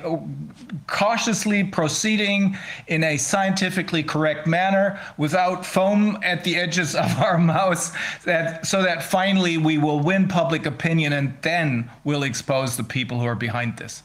cautiously 0.88 1.64
proceeding 1.64 2.58
in 2.88 3.04
a 3.04 3.18
scientifically 3.56 4.03
correct 4.03 4.45
manner 4.45 4.99
without 5.18 5.65
foam 5.65 6.18
at 6.23 6.44
the 6.44 6.56
edges 6.56 6.94
of 6.94 7.18
our 7.22 7.38
mouths 7.38 7.91
that 8.26 8.65
so 8.65 8.84
that 8.84 9.02
finally 9.03 9.57
we 9.57 9.77
will 9.77 9.99
win 9.99 10.27
public 10.27 10.65
opinion 10.65 11.14
and 11.14 11.38
then 11.41 11.90
we'll 12.03 12.23
expose 12.23 12.76
the 12.76 12.84
people 12.84 13.19
who 13.19 13.26
are 13.26 13.36
behind 13.36 13.77
this 13.77 14.03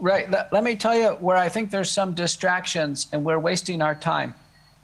Right. 0.00 0.28
Let, 0.28 0.52
let 0.52 0.64
me 0.64 0.74
tell 0.74 0.96
you 0.96 1.10
where 1.20 1.36
I 1.36 1.48
think 1.48 1.70
there's 1.70 1.90
some 1.90 2.14
distractions 2.14 3.06
and 3.12 3.24
we're 3.24 3.38
wasting 3.38 3.80
our 3.80 3.94
time. 3.94 4.34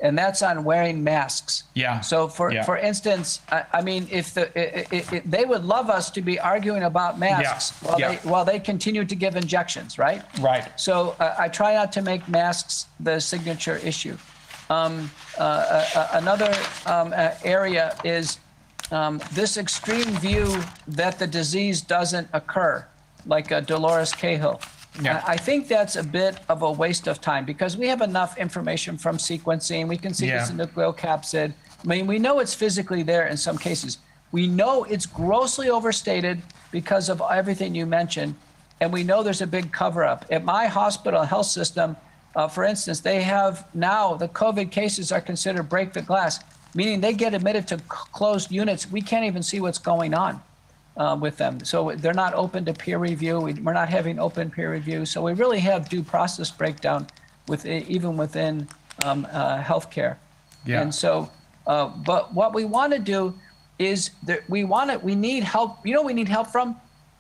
And 0.02 0.16
that's 0.16 0.40
on 0.42 0.64
wearing 0.64 1.04
masks. 1.04 1.64
Yeah. 1.74 2.00
So 2.00 2.26
for 2.28 2.50
Yeah. 2.52 2.64
for 2.64 2.76
instance, 2.78 3.40
I, 3.50 3.64
I 3.74 3.80
mean, 3.82 4.08
if 4.10 4.32
the 4.34 4.44
i 4.58 4.86
i 4.96 5.04
i 5.16 5.22
they 5.26 5.44
would 5.44 5.64
love 5.64 5.90
us 5.90 6.10
to 6.10 6.22
be 6.22 6.38
arguing 6.40 6.84
about 6.84 7.18
masks 7.18 7.72
while 7.82 8.00
Yeah. 8.00 8.08
they 8.08 8.16
while 8.28 8.44
they 8.44 8.58
continue 8.60 9.04
to 9.04 9.14
give 9.14 9.36
injections, 9.36 9.98
right? 9.98 10.22
right 10.40 10.64
So 10.80 11.16
uh, 11.20 11.44
I 11.44 11.48
try 11.48 11.74
not 11.74 11.92
to 11.92 12.02
make 12.02 12.22
masks 12.28 12.86
the 12.98 13.20
signature 13.20 13.76
issue. 13.76 14.16
Um, 14.70 15.10
uh, 15.38 15.42
uh, 15.42 15.86
uh, 15.94 16.08
another 16.22 16.52
um, 16.86 17.12
uh, 17.12 17.32
area 17.44 17.96
is 18.04 18.38
um, 18.92 19.20
this 19.32 19.56
extreme 19.56 20.10
view 20.20 20.46
that 20.86 21.18
the 21.18 21.26
disease 21.26 21.80
doesn't 21.82 22.28
occur, 22.32 22.86
like 23.26 23.50
uh, 23.52 23.60
Dolores 23.60 24.12
Cahill. 24.12 24.60
Yeah. 25.02 25.22
I 25.26 25.32
I 25.32 25.36
think 25.36 25.68
that's 25.68 25.96
a 25.96 26.02
bit 26.02 26.36
of 26.48 26.62
a 26.62 26.70
waste 26.70 27.06
of 27.06 27.20
time 27.20 27.44
because 27.44 27.76
we 27.76 27.86
have 27.88 28.00
enough 28.02 28.36
information 28.38 28.98
from 28.98 29.16
sequencing. 29.18 29.88
We 29.88 29.96
can 29.96 30.12
see 30.14 30.26
Yeah. 30.26 30.38
this 30.40 30.50
in 30.50 30.56
nucleocapsid. 30.58 31.52
I 31.82 31.86
mean, 31.86 32.06
we 32.06 32.18
know 32.18 32.40
it's 32.40 32.54
physically 32.54 33.02
there 33.02 33.26
in 33.28 33.36
some 33.36 33.56
cases. 33.56 33.98
We 34.32 34.46
know 34.46 34.84
it's 34.84 35.06
grossly 35.06 35.70
overstated 35.70 36.42
because 36.70 37.08
of 37.08 37.22
everything 37.30 37.74
you 37.74 37.86
mentioned. 37.86 38.34
And 38.80 38.92
we 38.92 39.02
know 39.04 39.22
there's 39.22 39.42
a 39.42 39.46
big 39.46 39.72
cover 39.72 40.04
up. 40.04 40.24
At 40.30 40.44
my 40.44 40.66
hospital 40.66 41.22
health 41.22 41.46
system, 41.46 41.96
uh, 42.36 42.48
for 42.48 42.64
instance, 42.64 43.00
they 43.00 43.22
have 43.22 43.66
now 43.74 44.14
the 44.14 44.28
COVID 44.28 44.70
cases 44.70 45.12
are 45.12 45.20
considered 45.20 45.68
break 45.68 45.92
the 45.92 46.02
glass, 46.02 46.40
meaning 46.74 47.00
they 47.00 47.12
get 47.12 47.34
admitted 47.34 47.66
to 47.68 47.78
c- 47.78 47.84
closed 48.12 48.50
units. 48.50 48.90
We 48.90 49.02
can't 49.02 49.24
even 49.24 49.42
see 49.42 49.60
what's 49.60 49.78
going 49.78 50.14
on 50.14 50.40
uh, 50.96 51.16
with 51.20 51.36
them. 51.36 51.64
So 51.64 51.92
they're 51.96 52.14
not 52.14 52.34
open 52.34 52.64
to 52.66 52.74
peer 52.74 52.98
review. 52.98 53.40
We, 53.40 53.54
we're 53.54 53.72
not 53.72 53.88
having 53.88 54.18
open 54.18 54.50
peer 54.50 54.72
review. 54.72 55.06
So 55.06 55.22
we 55.22 55.32
really 55.32 55.60
have 55.60 55.88
due 55.88 56.02
process 56.02 56.50
breakdown 56.50 57.06
with 57.48 57.66
even 57.66 58.16
within 58.16 58.68
um, 59.04 59.26
uh, 59.32 59.62
healthcare. 59.62 60.16
Yeah. 60.64 60.82
And 60.82 60.94
so, 60.94 61.30
uh, 61.66 61.88
but 61.88 62.34
what 62.34 62.54
we 62.54 62.64
want 62.64 62.92
to 62.92 62.98
do 62.98 63.34
is 63.78 64.10
that 64.24 64.48
we 64.50 64.64
want 64.64 64.90
to, 64.90 64.98
we 64.98 65.14
need 65.14 65.42
help. 65.42 65.84
You 65.86 65.94
know, 65.94 66.02
we 66.02 66.12
need 66.12 66.28
help 66.28 66.48
from 66.48 66.76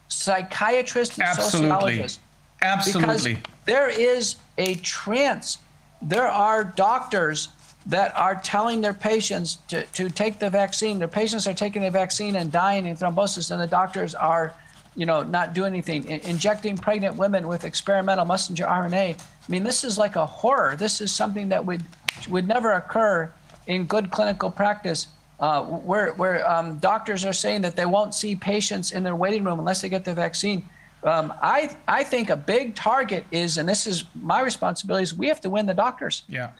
psychiatrists 0.08 1.16
and 1.16 1.26
absolutely 1.26 1.68
sociologists 1.68 2.20
absolutely 2.62 3.34
because 3.34 3.50
there 3.64 3.88
is 3.88 4.36
a 4.58 4.74
trance. 4.76 5.58
There 6.02 6.28
are 6.28 6.64
doctors 6.64 7.48
that 7.86 8.16
are 8.16 8.36
telling 8.36 8.80
their 8.80 8.94
patients 8.94 9.58
to, 9.68 9.84
to 9.86 10.10
take 10.10 10.38
the 10.38 10.50
vaccine. 10.50 10.98
Their 10.98 11.08
patients 11.08 11.46
are 11.46 11.54
taking 11.54 11.82
the 11.82 11.90
vaccine 11.90 12.36
and 12.36 12.52
dying 12.52 12.86
in 12.86 12.96
thrombosis, 12.96 13.50
and 13.50 13.60
the 13.60 13.66
doctors 13.66 14.14
are, 14.14 14.54
you 14.94 15.06
know, 15.06 15.22
not 15.22 15.54
doing 15.54 15.72
anything. 15.72 16.04
In- 16.04 16.20
injecting 16.20 16.76
pregnant 16.76 17.16
women 17.16 17.48
with 17.48 17.64
experimental 17.64 18.24
messenger 18.24 18.64
RNA. 18.64 19.18
I 19.18 19.18
mean, 19.48 19.64
this 19.64 19.82
is 19.82 19.96
like 19.96 20.16
a 20.16 20.26
horror. 20.26 20.76
This 20.76 21.00
is 21.00 21.10
something 21.12 21.48
that 21.48 21.64
would 21.64 21.82
would 22.28 22.46
never 22.46 22.72
occur 22.72 23.32
in 23.66 23.84
good 23.86 24.10
clinical 24.10 24.50
practice. 24.50 25.08
Uh, 25.38 25.62
where 25.62 26.12
where 26.14 26.48
um, 26.50 26.78
doctors 26.80 27.24
are 27.24 27.32
saying 27.32 27.62
that 27.62 27.74
they 27.74 27.86
won't 27.86 28.14
see 28.14 28.36
patients 28.36 28.92
in 28.92 29.02
their 29.02 29.16
waiting 29.16 29.42
room 29.42 29.58
unless 29.58 29.80
they 29.80 29.88
get 29.88 30.04
the 30.04 30.12
vaccine. 30.12 30.68
Um, 31.02 31.32
I 31.40 31.74
I 31.88 32.04
think 32.04 32.28
a 32.28 32.36
big 32.36 32.74
target 32.74 33.24
is, 33.30 33.56
and 33.56 33.66
this 33.66 33.86
is 33.86 34.04
my 34.14 34.42
responsibility, 34.42 35.04
is 35.04 35.14
we 35.14 35.28
have 35.28 35.40
to 35.40 35.48
win 35.48 35.64
the 35.64 35.72
doctors. 35.72 36.24
yeah 36.28 36.50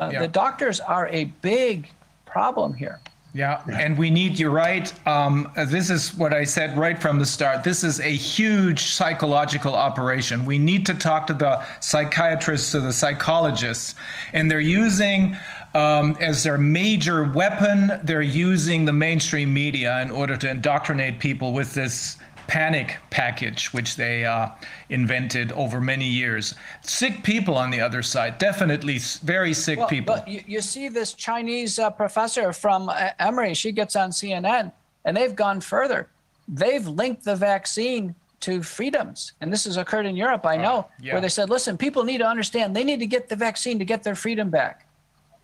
Uh, 0.00 0.10
Yeah. 0.12 0.20
The 0.20 0.28
doctors 0.28 0.80
are 0.80 1.08
a 1.08 1.24
big 1.42 1.90
problem 2.24 2.72
here. 2.72 3.00
Yeah, 3.32 3.62
and 3.70 3.96
we 3.96 4.10
need, 4.10 4.40
you're 4.40 4.50
right. 4.50 4.92
Um, 5.06 5.52
this 5.68 5.88
is 5.88 6.12
what 6.16 6.34
I 6.34 6.42
said 6.42 6.76
right 6.76 7.00
from 7.00 7.20
the 7.20 7.26
start. 7.26 7.62
This 7.62 7.84
is 7.84 8.00
a 8.00 8.10
huge 8.10 8.80
psychological 8.86 9.76
operation. 9.76 10.44
We 10.44 10.58
need 10.58 10.84
to 10.86 10.94
talk 10.94 11.28
to 11.28 11.34
the 11.34 11.64
psychiatrists, 11.78 12.72
to 12.72 12.80
the 12.80 12.92
psychologists, 12.92 13.94
and 14.32 14.50
they're 14.50 14.58
using 14.58 15.36
um, 15.74 16.16
as 16.20 16.42
their 16.42 16.58
major 16.58 17.22
weapon, 17.22 18.00
they're 18.02 18.22
using 18.22 18.84
the 18.84 18.92
mainstream 18.92 19.54
media 19.54 20.00
in 20.02 20.10
order 20.10 20.36
to 20.36 20.50
indoctrinate 20.50 21.20
people 21.20 21.52
with 21.52 21.72
this 21.72 22.16
panic 22.50 22.96
package, 23.10 23.72
which 23.72 23.94
they 23.94 24.24
uh, 24.24 24.48
invented 24.88 25.52
over 25.52 25.80
many 25.80 26.08
years. 26.08 26.56
Sick 26.82 27.22
people 27.22 27.54
on 27.54 27.70
the 27.70 27.80
other 27.80 28.02
side, 28.02 28.38
definitely 28.38 28.98
very 29.22 29.54
sick 29.54 29.78
Well, 29.78 29.86
people. 29.86 30.16
But 30.16 30.26
you, 30.26 30.42
you 30.44 30.60
see 30.60 30.88
this 30.88 31.12
Chinese 31.12 31.78
uh, 31.78 31.90
professor 31.90 32.52
from 32.52 32.88
uh, 32.88 33.10
Emory, 33.20 33.54
she 33.54 33.70
gets 33.70 33.94
on 33.94 34.10
CNN, 34.10 34.72
and 35.04 35.16
they've 35.16 35.36
gone 35.36 35.60
further. 35.60 36.08
They've 36.48 36.84
linked 36.84 37.22
the 37.22 37.36
vaccine 37.36 38.16
to 38.40 38.64
freedoms. 38.64 39.32
And 39.40 39.52
this 39.52 39.64
has 39.66 39.76
occurred 39.76 40.06
in 40.06 40.16
Europe, 40.16 40.44
I 40.44 40.56
know, 40.56 40.88
yeah. 41.00 41.12
where 41.12 41.20
they 41.20 41.28
said, 41.28 41.50
listen, 41.50 41.78
people 41.78 42.02
need 42.02 42.18
to 42.18 42.26
understand 42.26 42.74
they 42.74 42.82
need 42.82 42.98
to 42.98 43.06
get 43.06 43.28
the 43.28 43.36
vaccine 43.36 43.78
to 43.78 43.84
get 43.84 44.02
their 44.02 44.16
freedom 44.16 44.50
back. 44.50 44.88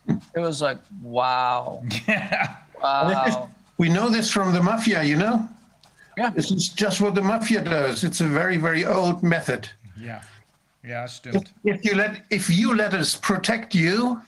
It 0.08 0.40
was 0.40 0.60
like, 0.60 0.78
wow. 1.00 1.84
Yeah. 2.08 2.56
Wow. 2.82 3.48
We 3.78 3.88
know 3.90 4.08
this 4.08 4.28
from 4.28 4.52
the 4.52 4.62
mafia, 4.62 5.04
you 5.04 5.16
know? 5.16 5.48
Yeah. 6.16 6.30
This 6.30 6.50
is 6.50 6.68
just 6.68 7.00
what 7.00 7.14
the 7.14 7.22
mafia 7.22 7.62
does. 7.62 8.02
It's 8.04 8.20
a 8.20 8.26
very, 8.26 8.56
very 8.56 8.84
old 8.84 9.22
method. 9.22 9.68
Yeah. 9.98 10.22
Yeah, 10.82 11.04
stimmt. 11.04 11.48
If 11.64 11.84
you 11.84 11.94
let 11.96 12.22
if 12.30 12.48
you 12.48 12.74
let 12.74 12.94
us 12.94 13.16
protect 13.16 13.74
you, 13.74 14.22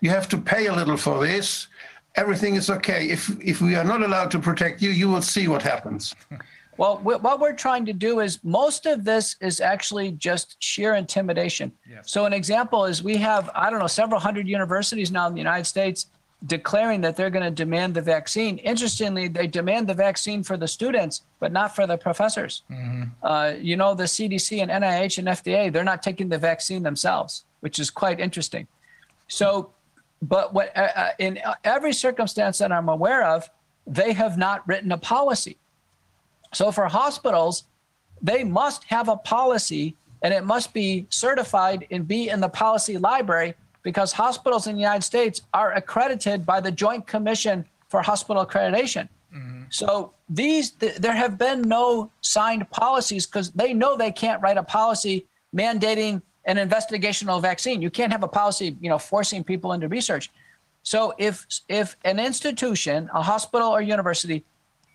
you 0.00 0.10
have 0.10 0.26
to 0.30 0.38
pay 0.38 0.66
a 0.66 0.72
little 0.74 0.96
for 0.96 1.20
this. 1.26 1.68
Everything 2.16 2.54
is 2.56 2.70
okay. 2.70 3.08
If 3.10 3.28
if 3.40 3.60
we 3.60 3.74
are 3.76 3.84
not 3.84 4.02
allowed 4.02 4.30
to 4.30 4.38
protect 4.38 4.80
you, 4.80 4.90
you 4.90 5.08
will 5.10 5.22
see 5.22 5.48
what 5.48 5.62
happens. 5.62 6.14
Well, 6.76 6.96
wh- 6.96 7.22
what 7.22 7.40
we're 7.40 7.52
trying 7.52 7.84
to 7.86 7.92
do 7.92 8.20
is 8.20 8.42
most 8.42 8.86
of 8.86 9.04
this 9.04 9.36
is 9.42 9.60
actually 9.60 10.12
just 10.12 10.56
sheer 10.60 10.94
intimidation. 10.94 11.72
Yes. 11.86 12.10
So, 12.10 12.24
an 12.24 12.32
example 12.32 12.86
is 12.86 13.02
we 13.02 13.18
have, 13.18 13.50
I 13.54 13.68
don't 13.68 13.80
know, 13.80 13.86
several 13.86 14.18
hundred 14.18 14.48
universities 14.48 15.10
now 15.10 15.26
in 15.26 15.34
the 15.34 15.40
United 15.40 15.66
States 15.66 16.06
declaring 16.46 17.02
that 17.02 17.16
they're 17.16 17.30
going 17.30 17.44
to 17.44 17.50
demand 17.50 17.94
the 17.94 18.00
vaccine. 18.00 18.58
Interestingly, 18.58 19.28
they 19.28 19.46
demand 19.46 19.88
the 19.88 19.94
vaccine 19.94 20.42
for 20.42 20.56
the 20.56 20.66
students, 20.66 21.22
but 21.38 21.52
not 21.52 21.74
for 21.74 21.86
the 21.86 21.98
professors. 21.98 22.62
Uh, 23.22 23.54
you 23.60 23.76
know, 23.76 23.94
the 23.94 24.04
CDC 24.04 24.62
and 24.62 24.70
NIH 24.70 25.18
and 25.18 25.28
FDA, 25.28 25.72
they're 25.72 25.84
not 25.84 26.02
taking 26.02 26.28
the 26.28 26.38
vaccine 26.38 26.82
themselves, 26.82 27.44
which 27.60 27.78
is 27.78 27.90
quite 27.90 28.20
interesting. 28.20 28.66
So, 29.28 29.70
but 30.22 30.54
what 30.54 30.76
uh, 30.76 30.88
uh, 30.96 31.10
in 31.18 31.38
every 31.64 31.92
circumstance 31.92 32.58
that 32.58 32.72
I'm 32.72 32.88
aware 32.88 33.24
of, 33.26 33.48
they 33.86 34.12
have 34.12 34.38
not 34.38 34.66
written 34.66 34.92
a 34.92 34.98
policy. 34.98 35.56
So 36.52 36.72
for 36.72 36.86
hospitals, 36.86 37.64
they 38.22 38.44
must 38.44 38.84
have 38.84 39.08
a 39.08 39.16
policy 39.16 39.96
and 40.22 40.34
it 40.34 40.44
must 40.44 40.74
be 40.74 41.06
certified 41.08 41.86
and 41.90 42.06
be 42.06 42.28
in 42.28 42.40
the 42.40 42.48
policy 42.48 42.98
library 42.98 43.54
because 43.82 44.12
hospitals 44.12 44.66
in 44.66 44.74
the 44.74 44.80
United 44.80 45.02
States 45.02 45.42
are 45.54 45.72
accredited 45.72 46.44
by 46.44 46.60
the 46.60 46.70
Joint 46.70 47.06
Commission 47.06 47.64
for 47.88 48.02
Hospital 48.02 48.44
Accreditation. 48.44 49.08
So 49.70 50.12
these, 50.28 50.72
th- 50.72 50.96
there 50.96 51.14
have 51.14 51.38
been 51.38 51.62
no 51.62 52.10
signed 52.20 52.68
policies 52.70 53.26
because 53.26 53.50
they 53.52 53.72
know 53.72 53.96
they 53.96 54.10
can't 54.10 54.42
write 54.42 54.56
a 54.56 54.62
policy 54.62 55.26
mandating 55.54 56.22
an 56.44 56.56
investigational 56.56 57.40
vaccine. 57.40 57.80
You 57.80 57.90
can't 57.90 58.10
have 58.10 58.24
a 58.24 58.28
policy, 58.28 58.76
you 58.80 58.88
know, 58.88 58.98
forcing 58.98 59.44
people 59.44 59.72
into 59.72 59.88
research. 59.88 60.30
So 60.82 61.14
if 61.18 61.46
if 61.68 61.96
an 62.04 62.18
institution, 62.18 63.10
a 63.14 63.22
hospital 63.22 63.68
or 63.68 63.80
university, 63.82 64.44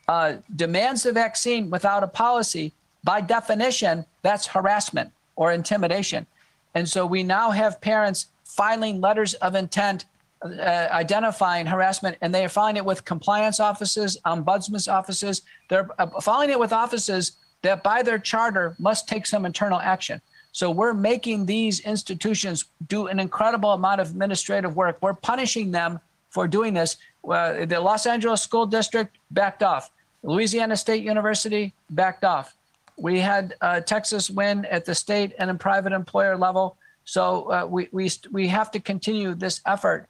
uh, 0.08 0.38
demands 0.56 1.04
the 1.04 1.14
vaccine 1.14 1.70
without 1.70 2.04
a 2.04 2.08
policy, 2.08 2.74
by 3.04 3.22
definition, 3.22 4.06
that's 4.24 4.48
harassment 4.48 5.12
or 5.36 5.54
intimidation. 5.54 6.26
And 6.74 6.90
so 6.90 7.06
we 7.06 7.24
now 7.24 7.52
have 7.52 7.80
parents 7.80 8.28
filing 8.56 9.02
letters 9.02 9.34
of 9.36 9.56
intent 9.56 10.06
uh, 10.44 10.88
identifying 10.92 11.66
harassment, 11.66 12.18
and 12.22 12.34
they 12.34 12.46
are 12.46 12.50
filing 12.50 12.78
it 12.78 12.86
with 12.86 13.04
compliance 13.06 13.60
offices, 13.60 14.18
ombudsman's 14.26 14.88
offices. 14.88 15.42
They're 15.70 15.90
uh, 15.98 16.08
filing 16.22 16.50
it 16.50 16.60
with 16.60 16.74
offices 16.74 17.38
that, 17.64 17.84
by 17.84 18.04
their 18.04 18.20
charter, 18.20 18.76
must 18.78 19.08
take 19.08 19.26
some 19.26 19.46
internal 19.46 19.80
action. 19.80 20.22
So 20.52 20.72
we're 20.72 20.94
making 20.94 21.46
these 21.46 21.80
institutions 21.82 22.66
do 22.88 23.08
an 23.08 23.20
incredible 23.20 23.72
amount 23.72 24.02
of 24.02 24.10
administrative 24.10 24.76
work. 24.76 24.98
We're 25.02 25.14
punishing 25.14 25.72
them 25.72 26.00
for 26.30 26.48
doing 26.48 26.74
this. 26.74 26.98
Uh, 27.28 27.66
the 27.66 27.80
Los 27.80 28.06
Angeles 28.06 28.42
School 28.42 28.66
District 28.66 29.18
backed 29.32 29.64
off. 29.64 29.90
Louisiana 30.24 30.78
State 30.78 31.04
University 31.04 31.74
backed 31.90 32.24
off. 32.24 32.56
We 32.98 33.20
had 33.20 33.56
uh, 33.62 33.82
Texas 33.82 34.30
win 34.30 34.66
at 34.66 34.86
the 34.86 34.96
state 34.96 35.34
and 35.40 35.50
in 35.50 35.58
private 35.58 35.92
employer 35.92 36.38
level. 36.38 36.78
So 37.06 37.52
uh, 37.52 37.66
we, 37.66 37.88
we, 37.92 38.12
we 38.32 38.48
have 38.50 38.72
to 38.72 38.80
continue 38.80 39.36
this 39.36 39.62
effort 39.66 40.10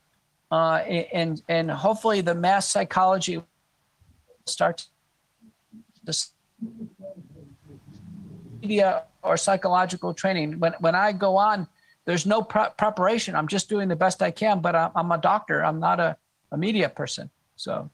uh, 0.52 0.78
and 1.12 1.42
and 1.48 1.72
hopefully 1.72 2.22
the 2.22 2.36
mass 2.36 2.70
psychology 2.70 3.42
starts 4.46 4.90
this 6.04 6.32
media 8.62 9.04
or 9.24 9.38
psychological 9.38 10.14
training. 10.14 10.60
When 10.60 10.74
when 10.80 10.96
I 10.96 11.12
go 11.12 11.36
on, 11.38 11.68
there's 12.06 12.26
no 12.26 12.42
pre- 12.42 12.70
preparation. 12.78 13.36
I'm 13.36 13.48
just 13.48 13.70
doing 13.70 13.90
the 13.90 13.96
best 13.96 14.22
I 14.22 14.32
can, 14.32 14.60
but 14.60 14.76
I'm, 14.76 14.92
I'm 14.96 15.12
a 15.12 15.18
doctor. 15.18 15.66
I'm 15.66 15.80
not 15.80 16.00
a, 16.00 16.16
a 16.52 16.58
media 16.58 16.90
person. 16.90 17.30
So. 17.56 17.90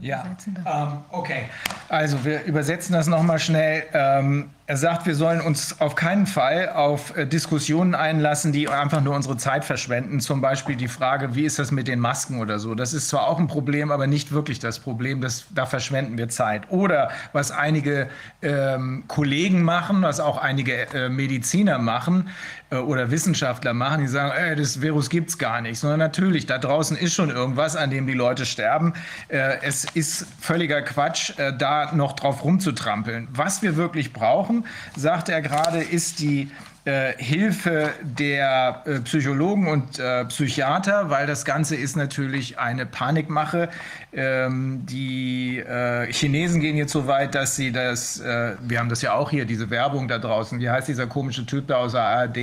Ja, 0.00 0.36
ähm, 0.64 1.04
okay. 1.10 1.48
Also 1.88 2.24
wir 2.24 2.44
übersetzen 2.44 2.92
das 2.92 3.08
nochmal 3.08 3.40
schnell. 3.40 3.88
Ähm, 3.92 4.50
Er 4.70 4.76
sagt, 4.76 5.06
wir 5.06 5.14
sollen 5.14 5.40
uns 5.40 5.80
auf 5.80 5.94
keinen 5.94 6.26
Fall 6.26 6.68
auf 6.68 7.16
äh, 7.16 7.26
Diskussionen 7.26 7.94
einlassen, 7.94 8.52
die 8.52 8.68
einfach 8.68 9.00
nur 9.00 9.14
unsere 9.14 9.38
Zeit 9.38 9.64
verschwenden. 9.64 10.20
Zum 10.20 10.42
Beispiel 10.42 10.76
die 10.76 10.88
Frage, 10.88 11.34
wie 11.34 11.46
ist 11.46 11.58
das 11.58 11.70
mit 11.70 11.88
den 11.88 12.00
Masken 12.00 12.38
oder 12.38 12.58
so. 12.58 12.74
Das 12.74 12.92
ist 12.92 13.08
zwar 13.08 13.28
auch 13.28 13.38
ein 13.38 13.46
Problem, 13.46 13.90
aber 13.90 14.06
nicht 14.06 14.30
wirklich 14.30 14.58
das 14.58 14.78
Problem. 14.78 15.22
Das, 15.22 15.46
da 15.54 15.64
verschwenden 15.64 16.18
wir 16.18 16.28
Zeit. 16.28 16.70
Oder 16.70 17.10
was 17.32 17.50
einige 17.50 18.10
ähm, 18.42 19.04
Kollegen 19.08 19.62
machen, 19.62 20.02
was 20.02 20.20
auch 20.20 20.36
einige 20.36 20.74
äh, 20.92 21.08
Mediziner 21.08 21.78
machen 21.78 22.28
äh, 22.68 22.76
oder 22.76 23.10
Wissenschaftler 23.10 23.72
machen, 23.72 24.02
die 24.02 24.08
sagen, 24.08 24.34
ey, 24.36 24.54
das 24.54 24.82
Virus 24.82 25.08
gibt 25.08 25.30
es 25.30 25.38
gar 25.38 25.62
nicht. 25.62 25.78
Sondern 25.78 26.00
natürlich, 26.00 26.44
da 26.44 26.58
draußen 26.58 26.94
ist 26.94 27.14
schon 27.14 27.30
irgendwas, 27.30 27.74
an 27.74 27.88
dem 27.88 28.06
die 28.06 28.12
Leute 28.12 28.44
sterben. 28.44 28.92
Äh, 29.28 29.62
es 29.62 29.86
ist 29.94 30.26
völliger 30.38 30.82
Quatsch, 30.82 31.32
da 31.56 31.94
noch 31.94 32.12
drauf 32.12 32.44
rumzutrampeln. 32.44 33.28
Was 33.30 33.62
wir 33.62 33.76
wirklich 33.76 34.12
brauchen, 34.12 34.57
sagt 34.96 35.28
er 35.28 35.42
gerade, 35.42 35.78
ist 35.78 36.20
die 36.20 36.50
äh, 36.88 37.12
Hilfe 37.18 37.90
der 38.00 38.82
äh, 38.86 39.00
Psychologen 39.00 39.68
und 39.68 39.98
äh, 39.98 40.24
Psychiater, 40.24 41.10
weil 41.10 41.26
das 41.26 41.44
Ganze 41.44 41.76
ist 41.76 41.96
natürlich 41.96 42.58
eine 42.58 42.86
Panikmache. 42.86 43.68
Ähm, 44.10 44.86
die 44.86 45.62
Chinesen 46.10 46.62
gehen 46.62 46.76
jetzt 46.76 46.92
so 46.92 47.06
weit, 47.06 47.34
dass 47.34 47.56
sie 47.56 47.72
das, 47.72 48.22
wir 48.22 48.78
haben 48.78 48.88
das 48.88 49.02
ja 49.02 49.12
auch 49.12 49.28
hier, 49.28 49.44
diese 49.44 49.68
Werbung 49.68 50.08
da 50.08 50.18
draußen, 50.18 50.60
wie 50.60 50.70
heißt 50.70 50.88
dieser 50.88 51.06
komische 51.06 51.44
Typ 51.44 51.66
da 51.66 51.76
aus 51.76 51.92
der 51.92 52.02
ARD, 52.02 52.36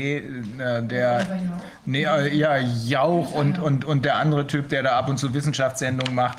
der, 0.92 1.26
nee, 1.86 2.04
ja, 2.04 2.58
Jauch 2.58 3.32
und, 3.32 3.58
und, 3.58 3.84
und 3.84 4.06
der 4.06 4.18
andere 4.18 4.46
Typ, 4.46 4.70
der 4.70 4.84
da 4.84 4.98
ab 4.98 5.10
und 5.10 5.18
zu 5.18 5.34
Wissenschaftssendungen 5.34 6.14
macht, 6.14 6.38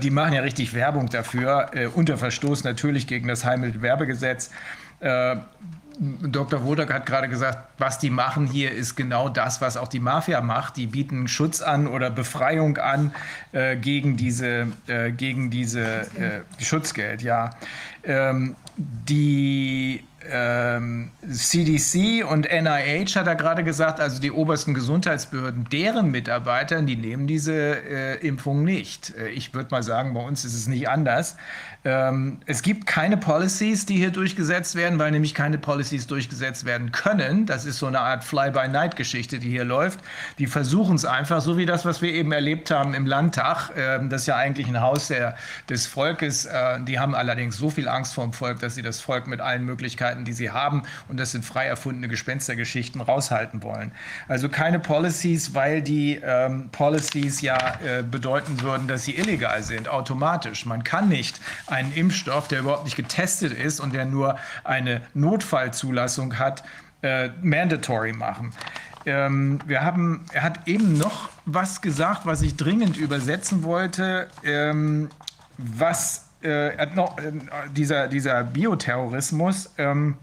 die 0.00 0.10
machen 0.10 0.34
ja 0.34 0.42
richtig 0.42 0.74
Werbung 0.74 1.08
dafür, 1.08 1.70
unter 1.94 2.18
Verstoß 2.18 2.62
natürlich 2.62 3.06
gegen 3.06 3.26
das 3.26 3.44
Heimel-Werbegesetz. 3.44 4.50
Äh, 5.02 5.36
Dr. 5.98 6.64
Wodak 6.64 6.92
hat 6.92 7.06
gerade 7.06 7.28
gesagt, 7.28 7.58
was 7.78 7.98
die 7.98 8.10
machen 8.10 8.46
hier 8.46 8.72
ist 8.72 8.96
genau 8.96 9.28
das, 9.28 9.60
was 9.60 9.76
auch 9.76 9.88
die 9.88 10.00
Mafia 10.00 10.40
macht. 10.40 10.76
Die 10.76 10.86
bieten 10.86 11.28
Schutz 11.28 11.60
an 11.60 11.86
oder 11.86 12.10
Befreiung 12.10 12.78
an 12.78 13.14
äh, 13.52 13.76
gegen 13.76 14.16
diese, 14.16 14.68
äh, 14.86 15.12
gegen 15.12 15.50
diese 15.50 16.06
äh, 16.16 16.62
Schutzgeld. 16.62 17.22
Ja, 17.22 17.50
ähm, 18.04 18.56
die 18.76 20.04
ähm, 20.30 21.10
CDC 21.28 22.24
und 22.24 22.48
NIH 22.50 23.16
hat 23.16 23.26
er 23.26 23.34
gerade 23.34 23.64
gesagt, 23.64 24.00
also 24.00 24.20
die 24.20 24.30
obersten 24.30 24.74
Gesundheitsbehörden, 24.74 25.66
deren 25.70 26.10
Mitarbeiter, 26.10 26.80
die 26.82 26.96
nehmen 26.96 27.26
diese 27.26 27.54
äh, 27.54 28.26
Impfung 28.26 28.64
nicht. 28.64 29.14
Äh, 29.16 29.30
ich 29.30 29.54
würde 29.54 29.70
mal 29.70 29.82
sagen, 29.82 30.14
bei 30.14 30.20
uns 30.20 30.44
ist 30.44 30.54
es 30.54 30.66
nicht 30.68 30.88
anders. 30.88 31.36
Ähm, 31.84 32.38
es 32.46 32.62
gibt 32.62 32.86
keine 32.86 33.16
Policies, 33.16 33.86
die 33.86 33.96
hier 33.96 34.12
durchgesetzt 34.12 34.76
werden, 34.76 35.00
weil 35.00 35.10
nämlich 35.10 35.34
keine 35.34 35.58
Policies 35.58 36.06
durchgesetzt 36.06 36.64
werden 36.64 36.92
können. 36.92 37.44
Das 37.44 37.64
ist 37.64 37.78
so 37.78 37.86
eine 37.86 37.98
Art 37.98 38.22
Fly-by-Night-Geschichte, 38.22 39.40
die 39.40 39.50
hier 39.50 39.64
läuft. 39.64 39.98
Die 40.38 40.46
versuchen 40.46 40.94
es 40.94 41.04
einfach, 41.04 41.40
so 41.40 41.58
wie 41.58 41.66
das, 41.66 41.84
was 41.84 42.00
wir 42.00 42.12
eben 42.12 42.30
erlebt 42.30 42.70
haben 42.70 42.94
im 42.94 43.06
Landtag. 43.06 43.70
Ähm, 43.76 44.10
das 44.10 44.22
ist 44.22 44.26
ja 44.28 44.36
eigentlich 44.36 44.68
ein 44.68 44.80
Haus 44.80 45.08
der, 45.08 45.34
des 45.68 45.88
Volkes. 45.88 46.46
Äh, 46.46 46.80
die 46.82 47.00
haben 47.00 47.16
allerdings 47.16 47.56
so 47.56 47.68
viel 47.68 47.88
Angst 47.88 48.14
vor 48.14 48.24
dem 48.24 48.32
Volk, 48.32 48.60
dass 48.62 48.74
sie 48.74 48.82
das 48.82 49.00
Volk 49.00 49.26
mit 49.26 49.40
allen 49.40 49.64
Möglichkeiten, 49.64 50.24
die 50.24 50.32
sie 50.32 50.50
haben, 50.50 50.82
und 51.08 51.18
das 51.18 51.32
sind 51.32 51.44
frei 51.44 51.66
erfundene 51.66 52.08
Gespenstergeschichten, 52.08 53.00
raushalten 53.00 53.62
wollen. 53.62 53.92
Also 54.28 54.48
keine 54.48 54.78
Policies, 54.78 55.54
weil 55.54 55.82
die 55.82 56.20
ähm, 56.22 56.68
Policies 56.70 57.40
ja 57.40 57.78
äh, 57.84 58.02
bedeuten 58.02 58.60
würden, 58.60 58.88
dass 58.88 59.04
sie 59.04 59.16
illegal 59.16 59.62
sind, 59.62 59.88
automatisch. 59.88 60.66
Man 60.66 60.84
kann 60.84 61.08
nicht 61.08 61.40
einen 61.66 61.92
Impfstoff, 61.92 62.48
der 62.48 62.60
überhaupt 62.60 62.84
nicht 62.84 62.96
getestet 62.96 63.52
ist 63.52 63.80
und 63.80 63.94
der 63.94 64.04
nur 64.04 64.38
eine 64.64 65.02
Notfallzulassung 65.14 66.38
hat, 66.38 66.64
äh, 67.02 67.30
mandatory 67.42 68.12
machen. 68.12 68.52
Ähm, 69.04 69.58
wir 69.66 69.82
haben, 69.82 70.24
er 70.32 70.42
hat 70.42 70.68
eben 70.68 70.96
noch 70.96 71.28
was 71.44 71.80
gesagt, 71.80 72.24
was 72.24 72.42
ich 72.42 72.56
dringend 72.56 72.96
übersetzen 72.96 73.64
wollte, 73.64 74.28
ähm, 74.44 75.10
was 75.58 76.26
äh, 76.42 76.86
noch, 76.94 77.18
äh, 77.18 77.32
dieser, 77.74 78.08
dieser 78.08 78.44
Bioterrorismus. 78.44 79.72
Ähm, 79.78 80.16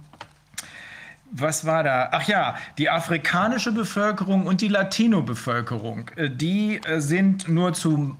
was 1.31 1.65
war 1.65 1.83
da? 1.83 2.09
Ach 2.11 2.27
ja, 2.27 2.55
die 2.77 2.89
afrikanische 2.89 3.71
Bevölkerung 3.71 4.47
und 4.47 4.61
die 4.61 4.67
Latino-Bevölkerung, 4.67 6.09
äh, 6.15 6.29
die 6.29 6.81
äh, 6.83 6.99
sind 6.99 7.47
nur 7.47 7.73
zu 7.73 8.17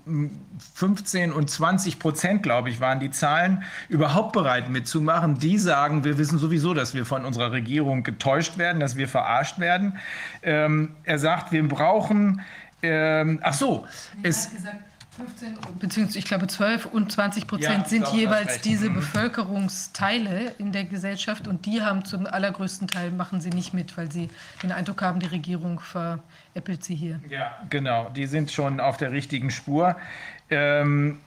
15 0.76 1.32
und 1.32 1.50
20 1.50 2.00
Prozent, 2.00 2.44
glaube 2.44 2.70
ich, 2.70 2.80
waren 2.80 3.00
die 3.00 3.10
Zahlen, 3.10 3.64
überhaupt 3.88 4.34
bereit 4.34 4.70
mitzumachen. 4.70 5.40
Die 5.40 5.58
sagen, 5.58 6.04
wir 6.04 6.18
wissen 6.18 6.38
sowieso, 6.38 6.74
dass 6.74 6.94
wir 6.94 7.06
von 7.06 7.26
unserer 7.26 7.52
Regierung 7.52 8.04
getäuscht 8.04 8.58
werden, 8.58 8.80
dass 8.80 8.96
wir 8.96 9.08
verarscht 9.08 9.60
werden. 9.60 9.98
Ähm, 10.44 10.92
er 11.04 11.20
sagt, 11.20 11.52
wir 11.52 11.68
brauchen, 11.68 12.42
ähm, 12.82 13.40
ach 13.42 13.54
so, 13.54 13.88
es. 14.24 14.52
15, 15.20 15.58
beziehungsweise 15.80 16.20
ich 16.20 16.26
glaube 16.26 16.48
12 16.48 16.86
und 16.86 17.12
20 17.12 17.46
Prozent 17.46 17.84
ja, 17.84 17.86
sind 17.86 18.08
jeweils 18.14 18.62
diese. 18.62 18.90
Bevölkerungsteile 18.90 20.54
in 20.58 20.72
der 20.72 20.86
Gesellschaft 20.86 21.48
und 21.48 21.66
die 21.66 21.82
haben 21.82 22.06
zum 22.06 22.26
allergrößten 22.26 22.88
Teil 22.88 23.12
machen 23.12 23.42
sie 23.42 23.50
nicht 23.50 23.74
mit, 23.74 23.98
weil 23.98 24.12
sie 24.12 24.30
den 24.64 24.72
Eindruck 24.72 25.02
haben, 25.02 25.20
die 25.20 25.28
Regierung 25.28 25.80
veräppelt 25.80 26.84
sie 26.84 26.96
hier. 26.96 27.20
Ja, 27.30 27.58
genau, 27.70 28.10
die 28.10 28.26
sind 28.26 28.52
schon 28.52 28.80
auf 28.80 28.98
der 28.98 29.12
richtigen 29.12 29.52
Spur. 29.52 29.96
Ähm, 30.50 31.20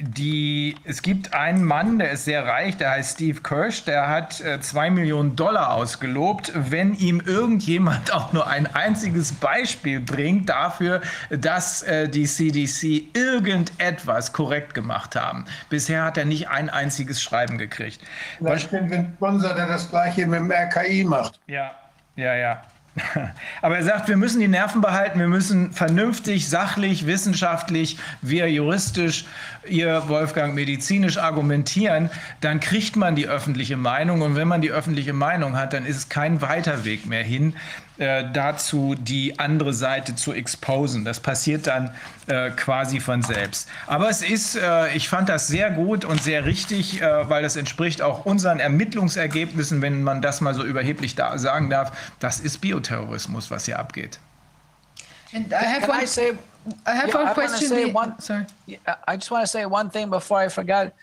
die, 0.00 0.76
es 0.84 1.02
gibt 1.02 1.34
einen 1.34 1.62
Mann, 1.62 1.98
der 1.98 2.12
ist 2.12 2.24
sehr 2.24 2.46
reich, 2.46 2.76
der 2.76 2.92
heißt 2.92 3.14
Steve 3.14 3.40
Kirsch, 3.42 3.84
der 3.84 4.08
hat 4.08 4.40
äh, 4.40 4.60
zwei 4.60 4.90
Millionen 4.90 5.36
Dollar 5.36 5.74
ausgelobt, 5.74 6.52
wenn 6.54 6.94
ihm 6.94 7.20
irgendjemand 7.20 8.12
auch 8.14 8.32
nur 8.32 8.46
ein 8.46 8.66
einziges 8.74 9.32
Beispiel 9.32 10.00
bringt 10.00 10.48
dafür, 10.48 11.02
dass 11.30 11.82
äh, 11.82 12.08
die 12.08 12.24
CDC 12.24 13.14
irgendetwas 13.16 14.32
korrekt 14.32 14.74
gemacht 14.74 15.16
haben. 15.16 15.44
Bisher 15.68 16.04
hat 16.04 16.16
er 16.16 16.24
nicht 16.24 16.48
ein 16.48 16.70
einziges 16.70 17.22
Schreiben 17.22 17.58
gekriegt. 17.58 18.00
Finden 18.38 18.90
wir 18.90 18.98
einen 18.98 19.14
Sponsor, 19.16 19.54
der 19.54 19.68
das 19.68 19.90
gleiche 19.90 20.26
mit 20.26 20.40
dem 20.40 20.50
RKI 20.50 21.04
macht. 21.04 21.38
Ja, 21.46 21.72
ja, 22.16 22.34
ja. 22.34 22.62
Aber 23.62 23.76
er 23.76 23.84
sagt, 23.84 24.08
wir 24.08 24.16
müssen 24.16 24.40
die 24.40 24.48
Nerven 24.48 24.80
behalten, 24.80 25.18
wir 25.18 25.28
müssen 25.28 25.72
vernünftig, 25.72 26.48
sachlich, 26.48 27.06
wissenschaftlich, 27.06 27.98
wir 28.20 28.50
juristisch, 28.50 29.24
ihr 29.68 30.08
Wolfgang 30.08 30.54
medizinisch 30.54 31.18
argumentieren, 31.18 32.10
dann 32.40 32.60
kriegt 32.60 32.96
man 32.96 33.14
die 33.14 33.28
öffentliche 33.28 33.76
Meinung. 33.76 34.22
Und 34.22 34.36
wenn 34.36 34.48
man 34.48 34.60
die 34.60 34.70
öffentliche 34.70 35.12
Meinung 35.12 35.56
hat, 35.56 35.72
dann 35.72 35.86
ist 35.86 35.96
es 35.96 36.08
kein 36.08 36.42
weiter 36.42 36.84
Weg 36.84 37.06
mehr 37.06 37.22
hin 37.22 37.54
äh, 38.00 38.24
dazu, 38.32 38.94
die 38.98 39.38
andere 39.38 39.74
Seite 39.74 40.14
zu 40.14 40.32
exposen. 40.32 41.04
Das 41.04 41.20
passiert 41.20 41.66
dann 41.66 41.94
äh, 42.28 42.48
quasi 42.50 42.98
von 42.98 43.20
selbst. 43.20 43.68
Aber 43.86 44.08
es 44.08 44.22
ist, 44.22 44.56
äh, 44.56 44.96
ich 44.96 45.10
fand 45.10 45.28
das 45.28 45.48
sehr 45.48 45.70
gut 45.70 46.06
und 46.06 46.22
sehr 46.22 46.46
richtig, 46.46 47.02
äh, 47.02 47.28
weil 47.28 47.42
das 47.42 47.56
entspricht 47.56 48.00
auch 48.00 48.24
unseren 48.24 48.58
Ermittlungsergebnissen, 48.58 49.82
wenn 49.82 50.02
man 50.02 50.22
das 50.22 50.40
mal 50.40 50.54
so 50.54 50.64
überheblich 50.64 51.14
da 51.14 51.36
sagen 51.36 51.68
darf. 51.68 51.92
Das 52.20 52.40
ist 52.40 52.62
Bioterrorismus, 52.62 53.50
was 53.50 53.66
hier 53.66 53.78
abgeht. 53.78 54.18
And 55.34 55.52
I 55.52 55.56
have 55.56 55.82
Can 55.82 55.90
one, 55.90 56.02
I 56.02 56.06
say, 56.06 56.32
I 56.86 56.92
have 56.96 57.08
yeah, 57.08 57.20
one 57.20 57.30
I 57.30 57.34
question. 57.34 57.68
say 57.68 57.92
one- 57.92 58.14
Sorry. 58.18 58.46
I 59.06 59.16
just 59.16 59.30
want 59.30 59.44
to 59.44 59.46
say 59.46 59.66
one 59.66 59.90
thing 59.90 60.08
before 60.08 60.40
I 60.40 60.48
forget. 60.48 60.94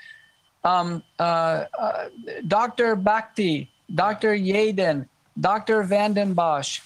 Um, 0.64 1.04
uh, 1.20 1.66
uh, 1.80 2.10
Dr. 2.48 2.96
Bhakti, 2.96 3.70
Dr. 3.94 4.34
Yaden, 4.34 5.06
Dr. 5.40 5.84
Vanden 5.84 6.34
Bossche, 6.36 6.82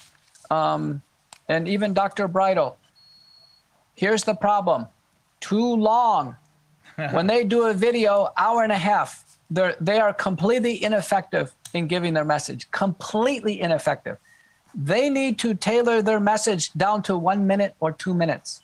um, 0.50 1.02
and 1.48 1.68
even 1.68 1.94
Dr. 1.94 2.28
Bridle. 2.28 2.78
Here's 3.96 4.24
the 4.24 4.34
problem 4.36 4.88
too 5.40 5.76
long. 5.76 6.36
when 7.12 7.26
they 7.28 7.44
do 7.44 7.66
a 7.68 7.74
video, 7.74 8.30
hour 8.38 8.64
and 8.64 8.72
a 8.72 8.78
half, 8.78 9.24
they're, 9.50 9.76
they 9.80 10.00
are 10.00 10.14
completely 10.14 10.84
ineffective 10.84 11.52
in 11.74 11.88
giving 11.88 12.14
their 12.14 12.26
message, 12.26 12.70
completely 12.72 13.62
ineffective. 13.62 14.18
They 14.76 15.10
need 15.10 15.40
to 15.40 15.54
tailor 15.54 16.02
their 16.02 16.20
message 16.20 16.72
down 16.74 17.04
to 17.04 17.18
one 17.18 17.48
minute 17.48 17.76
or 17.80 17.92
two 17.92 18.14
minutes. 18.14 18.62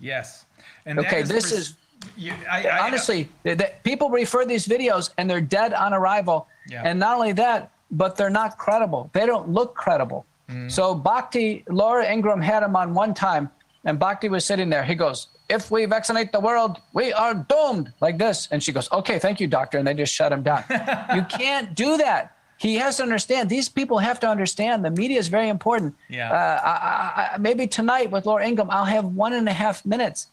Yes. 0.00 0.44
And 0.86 0.98
Okay, 1.00 1.22
this 1.22 1.50
pres- 1.50 1.52
is 1.52 1.74
You- 2.16 2.34
I- 2.50 2.66
I- 2.68 2.86
honestly, 2.86 3.28
the- 3.44 3.72
people 3.82 4.10
refer 4.10 4.44
these 4.44 4.66
videos 4.66 5.10
and 5.18 5.28
they're 5.28 5.40
dead 5.40 5.72
on 5.72 5.92
arrival. 5.94 6.46
Yeah. 6.68 6.82
And 6.84 6.98
not 6.98 7.16
only 7.16 7.32
that, 7.32 7.70
but 7.94 8.16
they're 8.16 8.30
not 8.30 8.58
credible. 8.58 9.10
They 9.12 9.26
don't 9.26 9.48
look 9.48 9.74
credible. 9.74 10.26
Mm. 10.50 10.70
So 10.70 10.94
Bhakdi, 10.94 11.64
Laura 11.68 12.04
Ingraham 12.10 12.40
had 12.40 12.62
him 12.62 12.76
on 12.76 12.94
one 12.94 13.14
time, 13.14 13.50
and 13.84 13.98
Bhakdi 13.98 14.28
was 14.28 14.44
sitting 14.44 14.68
there. 14.68 14.84
He 14.84 14.94
goes, 14.94 15.28
If 15.48 15.70
we 15.70 15.84
vaccinate 15.86 16.32
the 16.32 16.40
world, 16.40 16.80
we 16.92 17.12
are 17.12 17.34
doomed, 17.34 17.92
like 18.00 18.18
this. 18.18 18.48
And 18.50 18.62
she 18.62 18.72
goes, 18.72 18.90
Okay, 18.92 19.18
thank 19.18 19.40
you, 19.40 19.46
doctor. 19.46 19.78
And 19.78 19.86
they 19.86 19.94
just 19.94 20.14
shut 20.14 20.32
him 20.32 20.42
down. 20.42 20.64
you 21.14 21.22
can't 21.24 21.74
do 21.74 21.96
that. 21.96 22.36
He 22.58 22.76
has 22.76 22.98
to 22.98 23.02
understand. 23.02 23.50
These 23.50 23.68
people 23.68 23.98
have 23.98 24.20
to 24.20 24.28
understand. 24.28 24.84
The 24.84 24.90
media 24.90 25.18
is 25.18 25.28
very 25.28 25.48
important. 25.48 25.94
Yeah. 26.08 26.30
Uh, 26.30 26.60
I, 26.64 27.30
I, 27.34 27.38
maybe 27.38 27.66
tonight 27.66 28.10
with 28.10 28.26
Laura 28.26 28.46
Ingraham, 28.46 28.70
I'll 28.70 28.84
have 28.84 29.04
one 29.04 29.32
and 29.32 29.48
a 29.48 29.52
half 29.52 29.84
minutes 29.84 30.28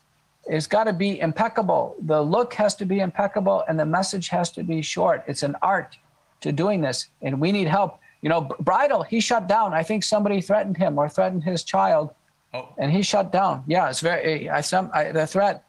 it's 0.48 0.68
got 0.68 0.86
to 0.86 0.94
be 0.94 1.20
impeccable. 1.20 1.96
The 2.02 2.22
look 2.22 2.54
has 2.56 2.76
to 2.76 2.86
be 2.86 3.00
impeccable, 3.00 3.64
and 3.68 3.80
the 3.80 3.86
message 3.86 4.30
has 4.30 4.50
to 4.52 4.64
be 4.64 4.82
short. 4.82 5.24
It's 5.28 5.44
an 5.44 5.56
art 5.62 5.98
to 6.42 6.52
doing 6.52 6.82
this, 6.82 7.08
and 7.22 7.40
we 7.40 7.52
need 7.52 7.68
help. 7.68 8.00
You 8.22 8.30
know, 8.30 8.42
Bridle, 8.60 9.04
he 9.04 9.20
shut 9.20 9.48
down. 9.48 9.74
I 9.74 9.84
think 9.84 10.04
somebody 10.04 10.42
threatened 10.42 10.78
him 10.78 10.98
or 11.00 11.10
threatened 11.10 11.44
his 11.44 11.64
child, 11.64 12.14
Oh. 12.54 12.68
and 12.78 12.92
he 12.92 13.02
shut 13.02 13.32
down. 13.32 13.64
Yeah, 13.66 13.90
it's 13.90 14.02
very 14.02 14.50
I 14.50 14.60
some 14.62 14.92
I, 14.94 15.12
the 15.12 15.26
threat. 15.26 15.64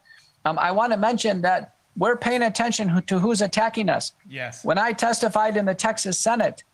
Um, 0.45 0.59
I 0.59 0.73
want 0.73 0.93
to 0.93 0.99
mention 0.99 1.41
that 1.43 1.75
we're 1.97 2.17
paying 2.17 2.43
attention 2.43 3.01
to 3.07 3.19
who's 3.21 3.41
attacking 3.43 3.89
us. 3.89 4.13
Yes. 4.29 4.65
When 4.65 4.79
I 4.79 4.93
testified 4.93 5.57
in 5.57 5.65
the 5.65 5.75
Texas 5.75 6.19
Senate, 6.19 6.65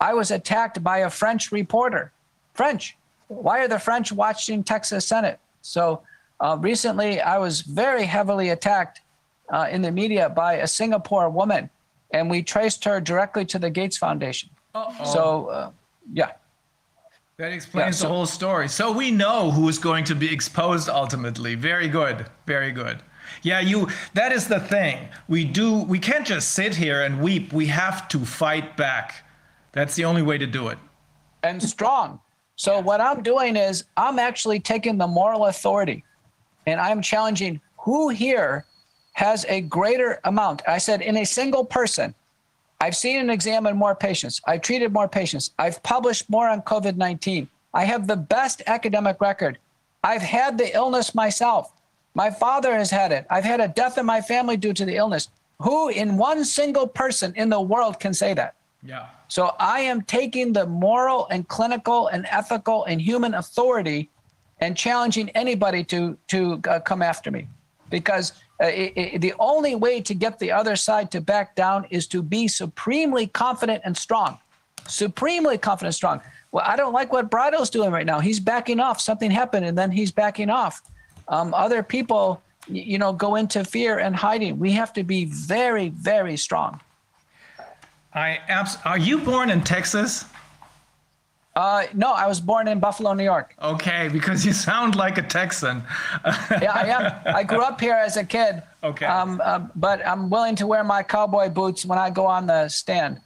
I 0.00 0.12
was 0.14 0.30
attacked 0.32 0.82
by 0.82 0.98
a 0.98 1.10
French 1.10 1.52
reporter. 1.52 2.12
French. 2.54 2.96
Why 3.28 3.60
are 3.60 3.68
the 3.68 3.78
French 3.78 4.10
watching 4.10 4.64
Texas 4.64 5.06
Senate? 5.06 5.38
So 5.62 6.02
uh, 6.40 6.56
recently, 6.60 7.20
I 7.20 7.38
was 7.38 7.60
very 7.60 8.04
heavily 8.04 8.48
attacked 8.50 9.02
uh, 9.50 9.68
in 9.70 9.82
the 9.82 9.92
media 9.92 10.28
by 10.28 10.54
a 10.54 10.66
Singapore 10.66 11.28
woman, 11.30 11.70
and 12.10 12.30
we 12.30 12.42
traced 12.42 12.84
her 12.84 13.00
directly 13.00 13.44
to 13.46 13.58
the 13.58 13.70
Gates 13.70 13.96
Foundation. 13.98 14.50
Oh, 14.74 14.94
So, 15.04 15.46
uh, 15.48 15.70
yeah. 16.12 16.32
That 17.38 17.52
explains 17.52 17.86
Yeah, 17.86 17.90
so- 18.02 18.08
the 18.08 18.14
whole 18.14 18.26
story. 18.26 18.68
So 18.68 18.90
we 18.90 19.10
know 19.10 19.50
who 19.50 19.68
is 19.68 19.78
going 19.78 20.04
to 20.04 20.14
be 20.14 20.32
exposed 20.32 20.88
ultimately. 20.88 21.54
Very 21.54 21.88
good. 21.88 22.26
Very 22.46 22.72
good. 22.72 23.02
Yeah, 23.42 23.60
you 23.60 23.88
that 24.14 24.32
is 24.32 24.48
the 24.48 24.58
thing. 24.58 25.08
We 25.28 25.44
do 25.44 25.82
we 25.84 25.98
can't 25.98 26.26
just 26.26 26.52
sit 26.52 26.74
here 26.74 27.02
and 27.02 27.20
weep. 27.20 27.52
We 27.52 27.66
have 27.66 28.08
to 28.08 28.24
fight 28.24 28.76
back. 28.76 29.22
That's 29.72 29.94
the 29.94 30.04
only 30.06 30.22
way 30.22 30.38
to 30.38 30.46
do 30.46 30.68
it. 30.68 30.78
and 31.44 31.62
strong. 31.62 32.18
So 32.56 32.80
what 32.80 33.00
I'm 33.00 33.22
doing 33.22 33.54
is 33.54 33.84
I'm 33.96 34.18
actually 34.18 34.58
taking 34.58 34.98
the 34.98 35.06
moral 35.06 35.46
authority 35.46 36.02
and 36.66 36.80
I'm 36.80 37.00
challenging 37.00 37.60
who 37.76 38.08
here 38.08 38.64
has 39.18 39.44
a 39.48 39.60
greater 39.62 40.20
amount. 40.22 40.62
I 40.68 40.78
said 40.78 41.02
in 41.02 41.16
a 41.16 41.26
single 41.26 41.64
person, 41.64 42.14
I've 42.80 42.96
seen 42.96 43.18
and 43.18 43.32
examined 43.32 43.76
more 43.76 43.96
patients. 43.96 44.40
I've 44.46 44.62
treated 44.62 44.92
more 44.92 45.08
patients. 45.08 45.50
I've 45.58 45.82
published 45.82 46.30
more 46.30 46.48
on 46.48 46.62
COVID-19. 46.62 47.48
I 47.74 47.84
have 47.84 48.06
the 48.06 48.14
best 48.14 48.62
academic 48.68 49.20
record. 49.20 49.58
I've 50.04 50.22
had 50.22 50.56
the 50.56 50.72
illness 50.72 51.16
myself. 51.16 51.72
My 52.14 52.30
father 52.30 52.72
has 52.76 52.92
had 52.92 53.10
it. 53.10 53.26
I've 53.28 53.42
had 53.42 53.60
a 53.60 53.66
death 53.66 53.98
in 53.98 54.06
my 54.06 54.20
family 54.20 54.56
due 54.56 54.72
to 54.72 54.84
the 54.84 54.94
illness. 54.94 55.28
Who 55.62 55.88
in 55.88 56.16
one 56.16 56.44
single 56.44 56.86
person 56.86 57.32
in 57.34 57.48
the 57.48 57.60
world 57.60 57.98
can 57.98 58.14
say 58.14 58.34
that? 58.34 58.54
Yeah. 58.84 59.06
So 59.26 59.56
I 59.58 59.80
am 59.80 60.02
taking 60.02 60.52
the 60.52 60.64
moral 60.64 61.26
and 61.32 61.48
clinical 61.48 62.06
and 62.06 62.24
ethical 62.30 62.84
and 62.84 63.00
human 63.00 63.34
authority 63.34 64.10
and 64.60 64.76
challenging 64.76 65.28
anybody 65.30 65.82
to 65.92 66.16
to 66.28 66.60
uh, 66.68 66.78
come 66.78 67.02
after 67.02 67.32
me, 67.32 67.48
because 67.90 68.32
uh, 68.60 68.66
i 68.66 68.92
i 69.14 69.18
the 69.18 69.34
only 69.38 69.74
way 69.74 70.00
to 70.00 70.14
get 70.14 70.38
the 70.38 70.50
other 70.52 70.76
side 70.76 71.10
to 71.10 71.20
back 71.20 71.54
down 71.54 71.86
is 71.90 72.06
to 72.06 72.22
be 72.22 72.48
supremely 72.48 73.26
confident 73.26 73.82
and 73.84 73.96
strong, 73.96 74.38
supremely 74.86 75.58
confident 75.58 75.88
and 75.88 75.94
strong. 75.94 76.20
Well, 76.50 76.64
I 76.66 76.76
don't 76.76 76.94
like 76.94 77.12
what 77.12 77.30
Bridle's 77.30 77.70
doing 77.70 77.90
right 77.90 78.06
now. 78.06 78.20
He's 78.20 78.40
backing 78.40 78.80
off. 78.80 79.00
Something 79.00 79.30
happened, 79.30 79.66
and 79.66 79.76
then 79.76 79.90
he's 79.90 80.10
backing 80.10 80.50
off. 80.50 80.80
Um, 81.28 81.52
other 81.52 81.82
people, 81.82 82.42
you 82.66 82.98
know, 82.98 83.12
go 83.12 83.36
into 83.36 83.64
fear 83.64 83.98
and 83.98 84.16
hiding. 84.16 84.58
We 84.58 84.72
have 84.72 84.92
to 84.94 85.02
be 85.02 85.26
very, 85.26 85.90
very 85.90 86.36
strong. 86.36 86.80
I 88.14 88.40
abs- 88.48 88.78
Are 88.84 88.98
you 88.98 89.18
born 89.18 89.50
in 89.50 89.62
Texas? 89.62 90.24
Uh, 91.58 91.88
no, 91.92 92.12
I 92.12 92.28
was 92.28 92.40
born 92.40 92.68
in 92.68 92.78
Buffalo, 92.78 93.14
New 93.14 93.24
York. 93.24 93.52
Okay, 93.60 94.06
because 94.12 94.46
you 94.46 94.52
sound 94.52 94.94
like 94.94 95.18
a 95.18 95.22
Texan. 95.22 95.82
yeah, 96.62 96.70
I 96.72 96.86
am. 96.86 97.34
I 97.34 97.42
grew 97.42 97.62
up 97.62 97.80
here 97.80 97.96
as 97.96 98.16
a 98.16 98.22
kid. 98.22 98.62
Okay. 98.84 99.06
Um, 99.06 99.42
uh, 99.44 99.66
but 99.74 100.06
I'm 100.06 100.30
willing 100.30 100.54
to 100.54 100.68
wear 100.68 100.84
my 100.84 101.02
cowboy 101.02 101.48
boots 101.48 101.84
when 101.84 101.98
I 101.98 102.10
go 102.10 102.26
on 102.26 102.46
the 102.46 102.68
stand. 102.68 103.20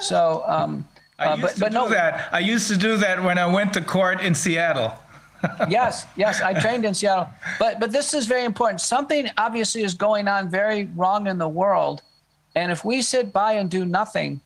So, 0.00 0.42
um, 0.48 0.84
I 1.20 1.26
uh, 1.26 1.36
used 1.36 1.42
but 1.42 1.54
to 1.54 1.60
but 1.60 1.68
do 1.68 1.78
no. 1.78 1.88
that. 1.90 2.28
I 2.32 2.40
used 2.40 2.66
to 2.72 2.76
do 2.76 2.96
that 2.96 3.22
when 3.22 3.38
I 3.38 3.46
went 3.46 3.72
to 3.74 3.80
court 3.80 4.20
in 4.20 4.34
Seattle. 4.34 4.92
yes, 5.68 6.06
yes, 6.16 6.40
I 6.40 6.58
trained 6.58 6.84
in 6.84 6.92
Seattle. 6.92 7.28
But 7.60 7.78
but 7.78 7.92
this 7.92 8.14
is 8.14 8.26
very 8.26 8.42
important. 8.42 8.80
Something 8.80 9.30
obviously 9.38 9.84
is 9.84 9.94
going 9.94 10.26
on 10.26 10.50
very 10.50 10.86
wrong 10.96 11.28
in 11.28 11.38
the 11.38 11.48
world, 11.48 12.02
and 12.56 12.72
if 12.72 12.84
we 12.84 13.00
sit 13.00 13.32
by 13.32 13.52
and 13.52 13.70
do 13.70 13.84
nothing, 13.84 14.40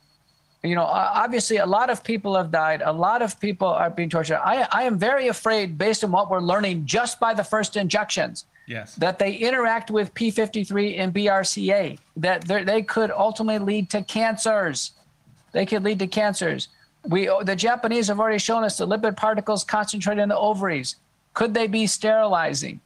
you 0.63 0.75
know, 0.75 0.85
obviously 0.85 1.57
a 1.57 1.67
lot 1.67 1.89
of 1.89 2.05
people 2.05 2.37
have 2.37 2.51
died. 2.51 2.83
A 2.85 2.93
lot 2.93 3.23
of 3.23 3.41
people 3.41 3.69
are 3.69 3.89
being 3.91 4.11
tortured. 4.11 4.41
I 4.45 4.69
I 4.71 4.83
am 4.83 4.99
very 4.99 5.29
afraid, 5.29 5.79
based 5.79 6.05
on 6.05 6.13
what 6.13 6.31
we're 6.31 6.41
learning 6.41 6.85
just 6.85 7.19
by 7.19 7.33
the 7.35 7.45
first 7.45 7.77
injections, 7.77 8.45
Yes. 8.67 8.95
that 8.97 9.19
they 9.19 9.33
interact 9.35 9.91
with 9.91 10.13
P53 10.15 10.99
and 10.99 11.15
BRCA, 11.15 11.99
that 12.17 12.45
they 12.47 12.83
could 12.83 13.11
ultimately 13.11 13.65
lead 13.75 13.91
to 13.91 14.03
cancers. 14.03 14.93
They 15.53 15.67
could 15.67 15.83
lead 15.83 15.99
to 16.01 16.07
cancers. 16.07 16.69
We, 17.09 17.31
the 17.43 17.57
Japanese 17.57 18.09
have 18.09 18.21
already 18.21 18.39
shown 18.39 18.63
us 18.63 18.77
the 18.77 18.87
lipid 18.87 19.17
particles 19.17 19.65
concentrated 19.65 20.23
in 20.23 20.29
the 20.29 20.37
ovaries. 20.37 20.97
Could 21.33 21.55
they 21.55 21.67
be 21.67 21.87
sterilizing? 21.87 22.81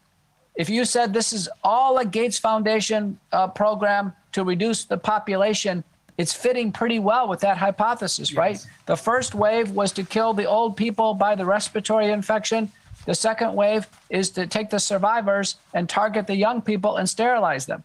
If 0.54 0.70
you 0.70 0.84
said 0.84 1.12
this 1.12 1.32
is 1.32 1.48
all 1.64 1.98
a 1.98 2.04
Gates 2.04 2.38
Foundation 2.38 3.18
uh, 3.32 3.48
program 3.48 4.12
to 4.32 4.44
reduce 4.44 4.84
the 4.84 4.96
population, 4.96 5.82
it's 6.16 6.32
fitting 6.32 6.70
pretty 6.70 6.98
well 6.98 7.28
with 7.28 7.40
that 7.40 7.56
hypothesis, 7.58 8.34
right? 8.34 8.64
The 8.86 8.96
first 8.96 9.34
wave 9.34 9.70
was 9.70 9.92
to 9.92 10.04
kill 10.04 10.32
the 10.32 10.44
old 10.44 10.76
people 10.76 11.14
by 11.14 11.34
the 11.34 11.44
respiratory 11.44 12.10
infection. 12.10 12.70
The 13.06 13.14
second 13.14 13.54
wave 13.54 13.86
is 14.10 14.30
to 14.30 14.46
take 14.46 14.70
the 14.70 14.78
survivors 14.78 15.56
and 15.74 15.88
target 15.88 16.26
the 16.26 16.36
young 16.36 16.62
people 16.62 16.96
and 16.96 17.08
sterilize 17.08 17.66
them. 17.66 17.82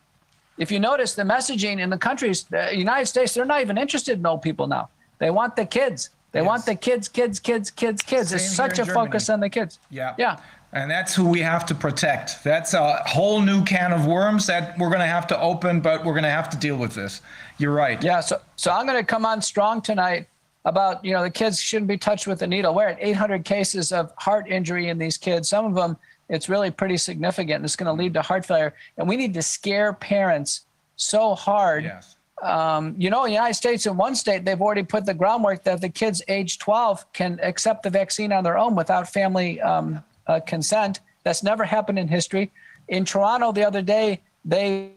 If 0.57 0.71
you 0.71 0.79
notice 0.79 1.15
the 1.15 1.23
messaging 1.23 1.79
in 1.79 1.89
the 1.89 1.97
countries, 1.97 2.43
the 2.43 2.69
United 2.75 3.07
States, 3.07 3.33
they're 3.33 3.45
not 3.45 3.61
even 3.61 3.77
interested 3.77 4.19
in 4.19 4.25
old 4.25 4.41
people 4.41 4.67
now. 4.67 4.89
They 5.17 5.31
want 5.31 5.55
the 5.55 5.65
kids. 5.65 6.09
They 6.31 6.41
want 6.41 6.65
the 6.65 6.75
kids, 6.75 7.07
kids, 7.09 7.39
kids, 7.39 7.71
kids, 7.71 8.01
kids. 8.01 8.29
Same 8.29 8.37
It's 8.37 8.55
such 8.55 8.77
a 8.77 8.85
focus 8.85 9.29
on 9.29 9.39
the 9.39 9.49
kids. 9.49 9.79
Yeah. 9.89 10.13
Yeah. 10.17 10.37
And 10.71 10.89
that's 10.89 11.15
who 11.15 11.27
we 11.27 11.39
have 11.39 11.65
to 11.67 11.75
protect. 11.75 12.43
That's 12.43 12.75
a 12.75 13.01
whole 13.07 13.41
new 13.41 13.63
can 13.63 13.91
of 13.91 14.05
worms 14.05 14.45
that 14.47 14.77
we're 14.77 14.89
going 14.89 14.99
to 14.99 15.07
have 15.07 15.25
to 15.27 15.41
open, 15.41 15.81
but 15.81 16.05
we're 16.05 16.13
going 16.13 16.23
to 16.23 16.29
have 16.29 16.49
to 16.51 16.57
deal 16.57 16.75
with 16.75 16.93
this. 16.93 17.21
You're 17.57 17.73
right. 17.73 18.01
Yeah, 18.03 18.19
so 18.19 18.39
so 18.55 18.71
I'm 18.71 18.85
going 18.85 18.97
to 18.97 19.03
come 19.03 19.25
on 19.25 19.41
strong 19.41 19.81
tonight 19.81 20.27
about 20.65 21.03
you 21.03 21.13
know 21.13 21.23
the 21.23 21.31
kids 21.31 21.59
shouldn't 21.59 21.87
be 21.87 21.97
touched 21.97 22.27
with 22.27 22.43
a 22.43 22.47
needle. 22.47 22.75
We're 22.75 22.89
at 22.89 22.97
800 22.99 23.45
cases 23.45 23.91
of 23.91 24.13
heart 24.17 24.47
injury 24.47 24.89
in 24.89 24.99
these 24.99 25.17
kids. 25.17 25.49
Some 25.49 25.65
of 25.65 25.73
them 25.73 25.97
it's 26.29 26.47
really 26.47 26.71
pretty 26.71 26.97
significant. 26.97 27.57
And 27.57 27.65
it's 27.65 27.75
going 27.75 27.87
to 27.87 28.01
lead 28.01 28.13
to 28.13 28.21
heart 28.21 28.45
failure, 28.45 28.75
and 28.97 29.07
we 29.07 29.17
need 29.17 29.33
to 29.33 29.41
scare 29.41 29.93
parents 29.93 30.61
so 30.95 31.33
hard. 31.35 31.85
Yes. 31.85 32.15
Um, 32.41 32.95
you 32.97 33.09
know, 33.09 33.25
in 33.25 33.31
the 33.31 33.35
United 33.35 33.55
States, 33.55 33.85
in 33.85 33.97
one 33.97 34.15
state, 34.15 34.45
they've 34.45 34.61
already 34.61 34.83
put 34.83 35.05
the 35.05 35.13
groundwork 35.13 35.63
that 35.65 35.81
the 35.81 35.89
kids 35.89 36.21
age 36.29 36.57
12 36.59 37.11
can 37.11 37.37
accept 37.43 37.83
the 37.83 37.89
vaccine 37.89 38.31
on 38.31 38.45
their 38.45 38.57
own 38.57 38.75
without 38.75 39.11
family 39.11 39.59
um, 39.59 40.01
uh, 40.29 40.39
consent. 40.41 41.01
That's 41.23 41.43
never 41.43 41.65
happened 41.65 41.99
in 41.99 42.07
history. 42.07 42.51
In 42.87 43.03
Toronto, 43.03 43.51
the 43.51 43.65
other 43.65 43.81
day, 43.81 44.21
they 44.45 44.91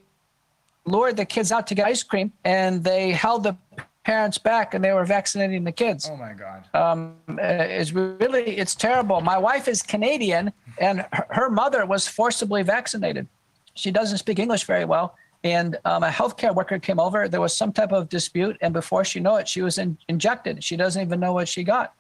lured 0.85 1.17
the 1.17 1.25
kids 1.25 1.51
out 1.51 1.67
to 1.69 1.75
get 1.75 1.87
ice 1.87 2.03
cream 2.03 2.33
and 2.45 2.85
they 2.85 3.13
held 3.13 3.43
the 3.45 3.57
parents 4.05 4.37
back 4.37 4.75
and 4.75 4.85
they 4.85 4.93
were 4.93 5.05
vaccinating 5.05 5.65
the 5.65 5.73
kids. 5.73 6.11
Oh 6.11 6.17
my 6.17 6.33
God. 6.33 6.65
Um, 6.75 7.17
uh, 7.31 7.43
it's 7.81 7.93
really, 7.93 8.59
it's 8.59 8.75
terrible. 8.75 9.21
My 9.21 9.39
wife 9.39 9.69
is 9.69 9.81
Canadian 9.81 10.53
and 10.79 11.07
her, 11.13 11.27
her 11.31 11.51
mother 11.51 11.87
was 11.87 12.09
forcibly 12.09 12.63
vaccinated. 12.63 13.27
She 13.75 13.91
doesn't 13.91 14.19
speak 14.19 14.39
English 14.39 14.65
very 14.65 14.85
well. 14.85 15.17
And 15.45 15.77
um, 15.85 16.03
a 16.05 16.09
healthcare 16.09 16.55
worker 16.55 16.79
came 16.79 17.01
over. 17.01 17.29
There 17.29 17.41
was 17.41 17.57
some 17.57 17.73
type 17.73 17.93
of 17.93 18.09
dispute. 18.09 18.57
And 18.61 18.73
before 18.73 19.05
she 19.05 19.19
knew 19.19 19.37
it, 19.37 19.49
she 19.49 19.63
was 19.63 19.79
in, 19.79 19.99
injected. 20.09 20.63
She 20.63 20.77
doesn't 20.77 21.01
even 21.01 21.19
know 21.19 21.33
what 21.33 21.49
she 21.49 21.65
got. 21.65 21.95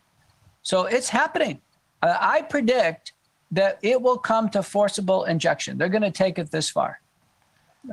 So 0.62 0.86
it's 0.86 1.08
happening. 1.08 1.60
Uh, 2.02 2.16
I 2.20 2.42
predict 2.42 3.12
that 3.52 3.78
it 3.82 4.00
will 4.00 4.18
come 4.18 4.48
to 4.50 4.62
forcible 4.62 5.24
injection. 5.24 5.78
They're 5.78 5.88
going 5.90 6.02
to 6.02 6.10
take 6.10 6.38
it 6.38 6.50
this 6.50 6.68
far. 6.70 7.00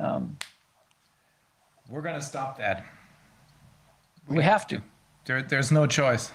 Um, 0.00 0.38
We're 1.88 2.02
going 2.02 2.18
to 2.18 2.24
stop 2.24 2.58
that. 2.58 2.84
we 4.28 4.42
have 4.42 4.66
to. 4.68 4.80
There, 5.26 5.42
there's 5.42 5.70
no 5.70 5.86
choice. 5.86 6.32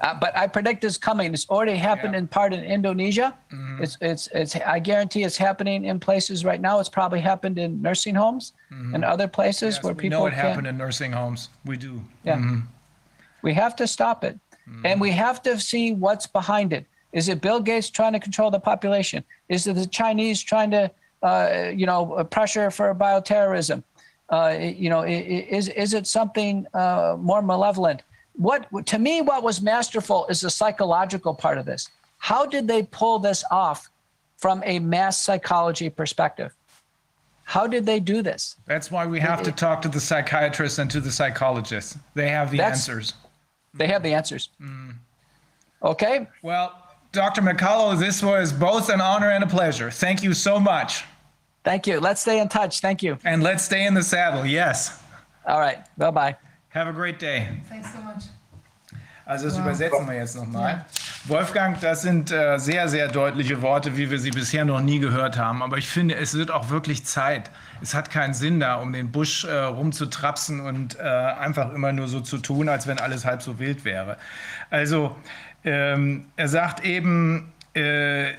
Uh, 0.00 0.14
but 0.14 0.36
I 0.36 0.46
predict 0.46 0.82
it's 0.84 0.96
coming. 0.98 1.32
It's 1.34 1.48
already 1.48 1.76
happened 1.76 2.14
Yeah. 2.14 2.20
in 2.20 2.28
part 2.28 2.52
in 2.52 2.64
Indonesia. 2.64 3.36
It's, 3.80 3.96
it's, 4.00 4.28
it's, 4.34 4.56
I 4.56 4.78
guarantee 4.78 5.22
it's 5.22 5.36
happening 5.36 5.84
in 5.84 6.00
places 6.00 6.44
right 6.44 6.60
now. 6.60 6.80
It's 6.80 6.88
probably 6.88 7.20
happened 7.20 7.58
in 7.58 7.80
nursing 7.82 8.14
homes 8.14 8.52
and 8.70 9.04
other 9.04 9.28
places 9.28 9.76
Yes, 9.76 9.84
where 9.84 9.92
we 9.94 10.02
people 10.02 10.18
know 10.20 10.26
it 10.26 10.30
can't. 10.30 10.48
happened 10.48 10.66
in 10.66 10.76
nursing 10.78 11.12
homes. 11.12 11.50
We 11.64 11.76
do. 11.76 12.02
Yeah. 12.24 12.60
We 13.42 13.52
have 13.54 13.76
to 13.76 13.86
stop 13.86 14.24
it. 14.24 14.38
Mm-hmm. 14.68 14.86
And 14.86 15.00
we 15.00 15.10
have 15.12 15.42
to 15.42 15.60
see 15.60 15.92
what's 15.92 16.26
behind 16.26 16.72
it. 16.72 16.86
Is 17.16 17.30
it 17.30 17.40
Bill 17.40 17.60
Gates 17.60 17.88
trying 17.88 18.12
to 18.12 18.20
control 18.20 18.50
the 18.50 18.60
population? 18.60 19.24
Is 19.48 19.66
it 19.66 19.74
the 19.74 19.86
Chinese 19.86 20.42
trying 20.42 20.70
to, 20.72 20.90
uh, 21.22 21.72
you 21.74 21.86
know, 21.86 22.22
pressure 22.30 22.70
for 22.70 22.94
bioterrorism? 22.94 23.82
Uh, 24.28 24.54
you 24.60 24.90
know, 24.90 25.02
is, 25.02 25.68
is 25.68 25.94
it 25.94 26.06
something 26.06 26.66
uh, 26.74 27.16
more 27.18 27.40
malevolent? 27.40 28.02
What, 28.34 28.68
to 28.88 28.98
me, 28.98 29.22
what 29.22 29.42
was 29.42 29.62
masterful 29.62 30.26
is 30.26 30.42
the 30.42 30.50
psychological 30.50 31.34
part 31.34 31.56
of 31.56 31.64
this. 31.64 31.88
How 32.18 32.44
did 32.44 32.68
they 32.68 32.82
pull 32.82 33.18
this 33.18 33.42
off 33.50 33.88
from 34.36 34.62
a 34.66 34.78
mass 34.78 35.18
psychology 35.18 35.88
perspective? 35.88 36.54
How 37.44 37.66
did 37.66 37.86
they 37.86 37.98
do 37.98 38.20
this? 38.20 38.56
That's 38.66 38.90
why 38.90 39.06
we 39.06 39.20
have 39.20 39.42
to 39.44 39.52
talk 39.52 39.80
to 39.82 39.88
the 39.88 40.00
psychiatrists 40.00 40.78
and 40.80 40.90
to 40.90 41.00
the 41.00 41.10
psychologists. 41.10 41.96
They 42.12 42.28
have 42.28 42.50
the 42.50 42.60
answers. 42.60 43.14
They 43.72 43.86
have 43.86 44.02
the 44.02 44.12
answers. 44.12 44.50
Mm. 44.60 44.96
Okay. 45.82 46.26
Well, 46.42 46.82
Dr. 47.12 47.42
McCullough, 47.42 47.98
this 47.98 48.22
was 48.22 48.52
both 48.52 48.90
an 48.90 49.00
honor 49.00 49.30
and 49.30 49.42
a 49.42 49.46
pleasure. 49.46 49.90
Thank 49.90 50.22
you 50.22 50.34
so 50.34 50.60
much. 50.60 51.04
Thank 51.64 51.86
you. 51.86 51.98
Let's 51.98 52.20
stay 52.20 52.40
in 52.40 52.48
touch. 52.48 52.80
Thank 52.80 53.02
you. 53.02 53.18
And 53.24 53.42
let's 53.42 53.64
stay 53.64 53.86
in 53.86 53.94
the 53.94 54.02
saddle. 54.02 54.46
Yes. 54.46 54.98
All 55.46 55.58
right. 55.58 55.78
Bye 55.96 56.10
bye. 56.10 56.36
Have 56.68 56.88
a 56.88 56.92
great 56.92 57.18
day. 57.18 57.48
Thanks 57.68 57.92
so 57.92 58.00
much. 58.00 58.24
Also 59.26 59.46
das 59.46 59.58
übersetzen 59.58 60.06
wir 60.06 60.14
jetzt 60.14 60.36
nochmal. 60.36 60.84
Wolfgang, 61.24 61.80
das 61.80 62.02
sind 62.02 62.30
äh, 62.30 62.58
sehr, 62.58 62.88
sehr 62.88 63.08
deutliche 63.08 63.60
Worte, 63.60 63.96
wie 63.96 64.08
wir 64.08 64.20
sie 64.20 64.30
bisher 64.30 64.64
noch 64.64 64.80
nie 64.80 65.00
gehört 65.00 65.36
haben. 65.36 65.64
Aber 65.64 65.78
ich 65.78 65.88
finde, 65.88 66.14
es 66.14 66.34
wird 66.34 66.52
auch 66.52 66.70
wirklich 66.70 67.04
Zeit. 67.04 67.50
Es 67.82 67.94
hat 67.94 68.10
keinen 68.10 68.34
Sinn 68.34 68.60
da, 68.60 68.76
um 68.76 68.92
den 68.92 69.10
Busch 69.10 69.44
äh, 69.44 69.50
rumzutrapsen 69.52 70.60
und 70.60 70.96
äh, 71.00 71.02
einfach 71.02 71.72
immer 71.72 71.92
nur 71.92 72.06
so 72.06 72.20
zu 72.20 72.38
tun, 72.38 72.68
als 72.68 72.86
wenn 72.86 73.00
alles 73.00 73.24
halb 73.24 73.42
so 73.42 73.58
wild 73.58 73.84
wäre. 73.84 74.16
Also 74.70 75.16
ähm, 75.66 76.26
er 76.36 76.48
sagt 76.48 76.84
eben, 76.84 77.52
äh, 77.74 78.32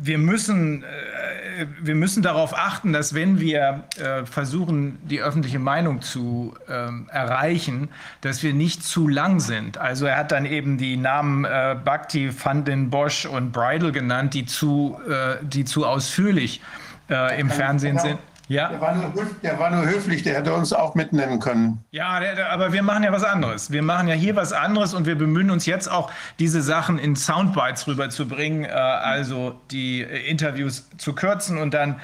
wir 0.00 0.18
müssen, 0.18 0.84
äh, 0.84 1.66
wir 1.80 1.96
müssen 1.96 2.22
darauf 2.22 2.56
achten, 2.56 2.92
dass 2.92 3.14
wenn 3.14 3.40
wir 3.40 3.82
äh, 3.96 4.24
versuchen, 4.24 4.98
die 5.02 5.20
öffentliche 5.20 5.58
Meinung 5.58 6.02
zu 6.02 6.54
ähm, 6.68 7.08
erreichen, 7.12 7.88
dass 8.20 8.44
wir 8.44 8.54
nicht 8.54 8.84
zu 8.84 9.08
lang 9.08 9.40
sind. 9.40 9.76
Also 9.76 10.06
er 10.06 10.16
hat 10.16 10.30
dann 10.30 10.46
eben 10.46 10.78
die 10.78 10.96
Namen 10.96 11.44
äh, 11.44 11.76
Bhakti, 11.84 12.30
Fundin, 12.30 12.90
Bosch 12.90 13.26
und 13.26 13.50
Bridal 13.50 13.90
genannt, 13.90 14.34
die 14.34 14.46
zu, 14.46 15.00
äh, 15.08 15.36
die 15.42 15.64
zu 15.64 15.84
ausführlich 15.84 16.62
äh, 17.10 17.40
im 17.40 17.50
Fernsehen 17.50 17.98
sind. 17.98 18.18
Ja? 18.48 18.68
Der 18.68 18.80
war, 18.80 18.94
nur, 18.94 19.12
der 19.42 19.58
war 19.58 19.70
nur 19.70 19.86
höflich, 19.86 20.22
der 20.22 20.36
hätte 20.36 20.52
uns 20.52 20.72
auch 20.72 20.94
mitnennen 20.94 21.38
können. 21.38 21.84
Ja, 21.90 22.18
der, 22.18 22.34
der, 22.34 22.52
aber 22.52 22.72
wir 22.72 22.82
machen 22.82 23.04
ja 23.04 23.12
was 23.12 23.24
anderes. 23.24 23.70
Wir 23.70 23.82
machen 23.82 24.08
ja 24.08 24.14
hier 24.14 24.36
was 24.36 24.52
anderes 24.52 24.94
und 24.94 25.06
wir 25.06 25.16
bemühen 25.16 25.50
uns 25.50 25.66
jetzt 25.66 25.90
auch, 25.90 26.10
diese 26.38 26.62
Sachen 26.62 26.98
in 26.98 27.14
Soundbites 27.14 27.86
rüberzubringen, 27.86 28.64
äh, 28.64 28.70
also 28.70 29.60
die 29.70 30.02
äh, 30.02 30.30
Interviews 30.30 30.88
zu 30.96 31.14
kürzen 31.14 31.58
und 31.58 31.74
dann. 31.74 32.00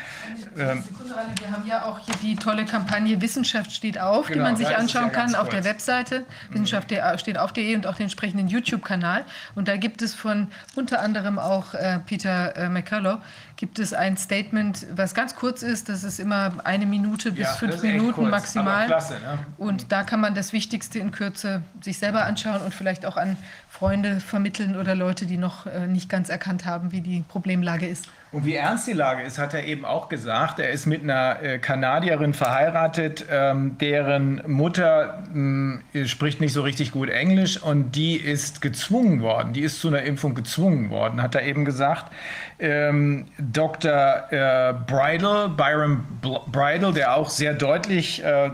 Ähm, 0.56 0.82
Sekunde, 0.82 1.14
wir 1.40 1.50
haben 1.50 1.66
ja 1.66 1.84
auch 1.84 1.98
hier 1.98 2.14
die 2.22 2.36
tolle 2.36 2.64
Kampagne 2.64 3.20
Wissenschaft 3.20 3.72
steht 3.72 3.98
auf, 3.98 4.26
die 4.26 4.34
Genau, 4.34 4.44
man 4.44 4.56
sich 4.56 4.76
anschauen 4.76 5.04
ja 5.04 5.10
kann 5.10 5.34
auf 5.34 5.48
der. 5.48 5.64
Webseite 5.64 6.24
Wissenschaft 6.50 6.92
steht 7.16 7.38
auf.de 7.38 7.74
und 7.74 7.86
auch 7.86 7.94
den 7.94 8.04
entsprechenden 8.04 8.48
YouTube-Kanal. 8.48 9.24
Und 9.54 9.68
da 9.68 9.76
gibt 9.76 10.02
es 10.02 10.14
von 10.14 10.48
unter 10.74 11.00
anderem 11.00 11.38
auch 11.38 11.74
äh, 11.74 11.98
Peter 12.04 12.56
äh, 12.56 12.68
McCullough, 12.68 13.18
gibt 13.56 13.78
es 13.78 13.92
ein 13.92 14.16
Statement, 14.16 14.86
was 14.94 15.14
ganz 15.14 15.36
kurz 15.36 15.62
ist. 15.62 15.88
Das 15.88 16.04
ist 16.04 16.18
immer 16.18 16.52
eine 16.64 16.86
Minute 16.86 17.32
bis 17.32 17.44
Ja, 17.44 17.52
fünf 17.52 17.82
Minuten 17.82 18.12
kurz, 18.14 18.30
maximal. 18.30 18.86
klasse, 18.86 19.14
ne? 19.14 19.38
Und 19.58 19.92
da 19.92 20.02
kann 20.02 20.20
man 20.20 20.34
das 20.34 20.52
Wichtigste 20.52 20.98
in 20.98 21.10
Kürze 21.12 21.62
sich 21.80 21.98
selber 21.98 22.24
anschauen 22.24 22.60
und 22.62 22.74
vielleicht 22.74 23.06
auch 23.06 23.16
an 23.16 23.36
Freunde 23.68 24.20
vermitteln 24.20 24.76
oder 24.76 24.94
Leute, 24.94 25.26
die 25.26 25.36
noch 25.36 25.66
äh, 25.66 25.86
nicht 25.86 26.08
ganz 26.08 26.28
erkannt 26.28 26.64
haben, 26.66 26.92
wie 26.92 27.00
die 27.00 27.24
Problemlage 27.28 27.86
ist. 27.86 28.08
Und 28.34 28.44
wie 28.44 28.56
ernst 28.56 28.88
die 28.88 28.92
Lage 28.92 29.22
ist, 29.22 29.38
hat 29.38 29.54
er 29.54 29.62
eben 29.64 29.84
auch 29.84 30.08
gesagt. 30.08 30.58
Er 30.58 30.70
ist 30.70 30.86
mit 30.86 31.04
einer 31.04 31.40
äh, 31.40 31.58
Kanadierin 31.60 32.34
verheiratet, 32.34 33.24
ähm, 33.30 33.78
deren 33.78 34.42
Mutter 34.48 35.22
mh, 35.32 35.82
spricht 36.06 36.40
nicht 36.40 36.52
so 36.52 36.62
richtig 36.62 36.90
gut 36.90 37.10
Englisch 37.10 37.62
und 37.62 37.92
die 37.92 38.16
ist 38.16 38.60
gezwungen 38.60 39.22
worden, 39.22 39.52
die 39.52 39.60
ist 39.60 39.78
zu 39.78 39.86
einer 39.86 40.02
Impfung 40.02 40.34
gezwungen 40.34 40.90
worden, 40.90 41.22
hat 41.22 41.36
er 41.36 41.42
eben 41.42 41.64
gesagt. 41.64 42.12
Ähm, 42.58 43.26
Dr. 43.38 44.24
Äh, 44.30 44.74
Bridle, 44.84 45.50
Byron 45.56 46.04
Bridle, 46.50 46.92
der 46.92 47.16
auch 47.16 47.28
sehr 47.28 47.54
deutlich 47.54 48.24
äh, 48.24 48.50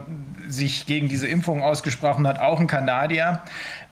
sich 0.46 0.84
gegen 0.84 1.08
diese 1.08 1.26
Impfung 1.26 1.62
ausgesprochen 1.62 2.26
hat, 2.26 2.38
auch 2.38 2.60
ein 2.60 2.66
Kanadier. 2.66 3.40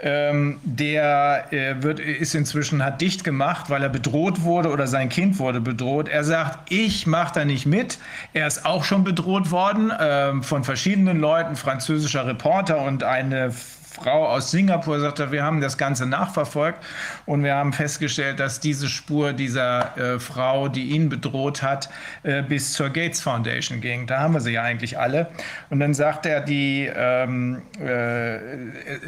Ähm, 0.01 0.61
der 0.63 1.53
äh, 1.53 1.83
wird, 1.83 1.99
ist 1.99 2.37
inzwischen, 2.37 2.85
hat 2.85 3.01
dicht 3.01 3.25
gemacht, 3.25 3.69
weil 3.69 3.83
er 3.83 3.89
bedroht 3.89 4.43
wurde 4.43 4.71
oder 4.71 4.87
sein 4.87 5.09
Kind 5.09 5.41
wurde 5.41 5.61
bedroht. 5.61 6.09
Er 6.09 6.23
sagt, 6.23 6.71
ich 6.71 7.09
mache 7.09 7.35
da 7.35 7.45
nicht 7.45 7.67
mit. 7.67 7.99
Er 8.33 8.47
ist 8.47 8.65
auch 8.65 8.85
schon 8.85 9.03
bedroht 9.03 9.51
worden 9.51 9.93
ähm, 9.99 10.45
von 10.45 10.63
verschiedenen 10.63 11.19
Leuten, 11.19 11.57
französischer 11.57 12.27
Reporter 12.27 12.81
und 12.83 13.03
eine 13.03 13.53
Frau 14.03 14.27
aus 14.27 14.51
Singapur 14.51 15.01
sagte, 15.01 15.33
wir 15.33 15.43
haben 15.43 15.61
das 15.61 15.77
Ganze 15.77 16.07
nachverfolgt 16.07 16.79
und 17.27 17.43
wir 17.43 17.55
haben 17.55 17.73
festgestellt, 17.73 18.41
dass 18.41 18.61
diese 18.61 18.89
Spur 18.89 19.33
dieser 19.33 19.97
äh, 19.97 20.19
Frau, 20.19 20.69
die 20.69 20.91
ihn 20.91 21.09
bedroht 21.09 21.63
hat, 21.63 21.89
äh, 22.23 22.43
bis 22.43 22.73
zur 22.73 22.91
Gates 22.91 23.21
Foundation 23.21 23.81
ging. 23.81 24.07
Da 24.07 24.21
haben 24.21 24.35
wir 24.35 24.41
sie 24.41 24.53
ja 24.53 24.63
eigentlich 24.63 24.99
alle. 24.99 25.29
Und 25.71 25.81
dann 25.81 25.95
sagt 25.95 26.27
er, 26.27 26.41
die, 26.41 26.91
ähm, 26.95 27.63
äh, 27.81 28.39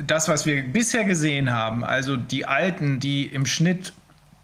das, 0.07 0.29
was 0.29 0.47
wir 0.47 0.63
bisher 0.63 1.05
gesehen 1.05 1.53
haben, 1.53 1.85
also 1.85 2.17
die 2.17 2.47
Alten, 2.47 3.01
die 3.01 3.27
im 3.27 3.47
Schnitt 3.47 3.93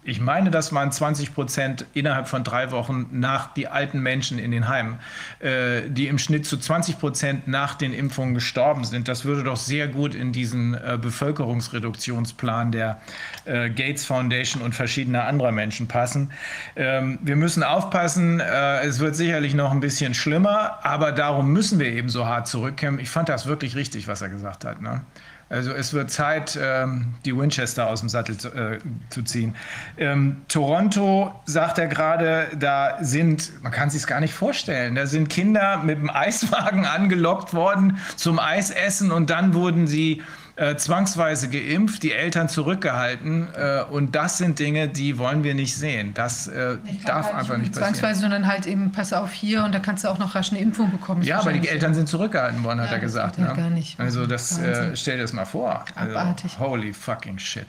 ich 0.06 0.20
meine, 0.20 0.52
das 0.52 0.72
waren 0.72 0.92
20 0.92 1.34
Prozent 1.34 1.84
innerhalb 1.92 2.28
von 2.28 2.44
drei 2.44 2.70
Wochen 2.70 3.08
nach 3.10 3.52
die 3.52 3.66
alten 3.66 4.00
Menschen 4.00 4.38
in 4.38 4.52
den 4.52 4.68
Heimen, 4.68 5.00
äh, 5.40 5.82
die 5.88 6.06
im 6.06 6.18
Schnitt 6.18 6.46
zu 6.46 6.56
20 6.56 7.00
Prozent 7.00 7.48
nach 7.48 7.74
den 7.74 7.92
Impfungen 7.92 8.32
gestorben 8.32 8.84
sind. 8.84 9.08
Das 9.08 9.24
würde 9.24 9.42
doch 9.42 9.56
sehr 9.56 9.88
gut 9.88 10.14
in 10.14 10.30
diesen 10.30 10.74
äh, 10.74 10.96
Bevölkerungsreduktionsplan 11.00 12.70
der 12.70 13.00
äh, 13.46 13.68
Gates 13.68 14.06
Foundation 14.06 14.62
und 14.62 14.76
verschiedener 14.76 15.24
anderer 15.24 15.50
Menschen 15.50 15.88
passen. 15.88 16.30
Ähm, 16.76 17.18
wir 17.22 17.34
müssen 17.34 17.64
aufpassen. 17.64 18.38
Äh, 18.38 18.86
es 18.86 19.00
wird 19.00 19.16
sicherlich 19.16 19.54
noch 19.54 19.72
ein 19.72 19.80
bisschen 19.80 20.14
schlimmer, 20.14 20.84
aber 20.84 21.10
darum 21.10 21.52
müssen 21.52 21.80
wir 21.80 21.88
eben 21.88 22.10
so 22.10 22.26
hart 22.26 22.46
zurückkämpfen. 22.46 23.02
Ich 23.02 23.10
fand 23.10 23.28
das 23.28 23.46
wirklich 23.46 23.74
richtig, 23.74 24.06
was 24.06 24.22
er 24.22 24.28
gesagt 24.28 24.64
hat. 24.64 24.80
Ne? 24.80 25.00
Also 25.48 25.70
es 25.72 25.92
wird 25.92 26.10
Zeit, 26.10 26.58
ähm, 26.60 27.14
die 27.24 27.36
Winchester 27.36 27.88
aus 27.88 28.00
dem 28.00 28.08
Sattel 28.08 28.36
zu, 28.36 28.48
äh, 28.48 28.78
ziehen. 29.24 29.54
Ähm, 29.96 30.38
Toronto, 30.48 31.40
sagt 31.44 31.78
er 31.78 31.86
gerade, 31.86 32.48
da 32.58 32.98
sind, 33.00 33.62
man 33.62 33.70
kann 33.70 33.88
sich 33.88 34.06
gar 34.08 34.20
nicht 34.20 34.34
vorstellen, 34.34 34.96
da 34.96 35.06
sind 35.06 35.28
Kinder 35.28 35.78
mit 35.84 35.98
dem 35.98 36.10
Eiswagen 36.10 36.84
angelockt 36.86 37.54
worden 37.54 37.98
zum 38.16 38.40
Eisessen 38.40 39.12
und 39.12 39.30
dann 39.30 39.54
wurden 39.54 39.86
sie 39.86 40.22
äh, 40.56 40.74
zwangsweise 40.76 41.48
geimpft, 41.50 42.02
die 42.02 42.12
Eltern 42.12 42.48
zurückgehalten. 42.48 43.48
Äh, 43.54 43.82
und 43.90 44.14
das 44.16 44.38
sind 44.38 44.58
Dinge, 44.58 44.88
die 44.88 45.18
wollen 45.18 45.44
wir 45.44 45.54
nicht 45.54 45.76
sehen. 45.76 46.14
Das 46.14 46.48
äh, 46.48 46.78
darf 47.04 47.26
halt 47.26 47.34
einfach 47.36 47.58
nicht 47.58 47.72
passieren. 47.72 47.94
Zwangsweise, 47.94 48.20
sondern 48.22 48.46
halt 48.46 48.66
eben, 48.66 48.90
pass 48.90 49.12
auf 49.12 49.32
hier 49.32 49.64
und 49.64 49.74
da 49.74 49.80
kannst 49.80 50.04
du 50.04 50.08
auch 50.08 50.18
noch 50.18 50.34
rasch 50.34 50.50
eine 50.50 50.60
Impfung 50.60 50.90
bekommen. 50.90 51.22
Ja, 51.22 51.40
aber 51.40 51.52
die 51.52 51.68
Eltern 51.68 51.94
sind 51.94 52.08
zurückgehalten 52.08 52.64
worden, 52.64 52.80
hat 52.80 52.88
Ja, 52.88 52.94
er 52.94 53.00
gesagt. 53.00 53.38
ne? 53.38 53.52
gar 53.54 53.68
nicht. 53.70 54.00
Also 54.00 54.26
das 54.26 54.58
äh, 54.58 54.96
stell 54.96 55.16
dir 55.16 55.22
das 55.22 55.32
mal 55.34 55.44
vor. 55.44 55.84
Also, 55.94 56.16
Abartig. 56.16 56.58
holy 56.58 56.92
fucking 56.94 57.38
shit. 57.38 57.66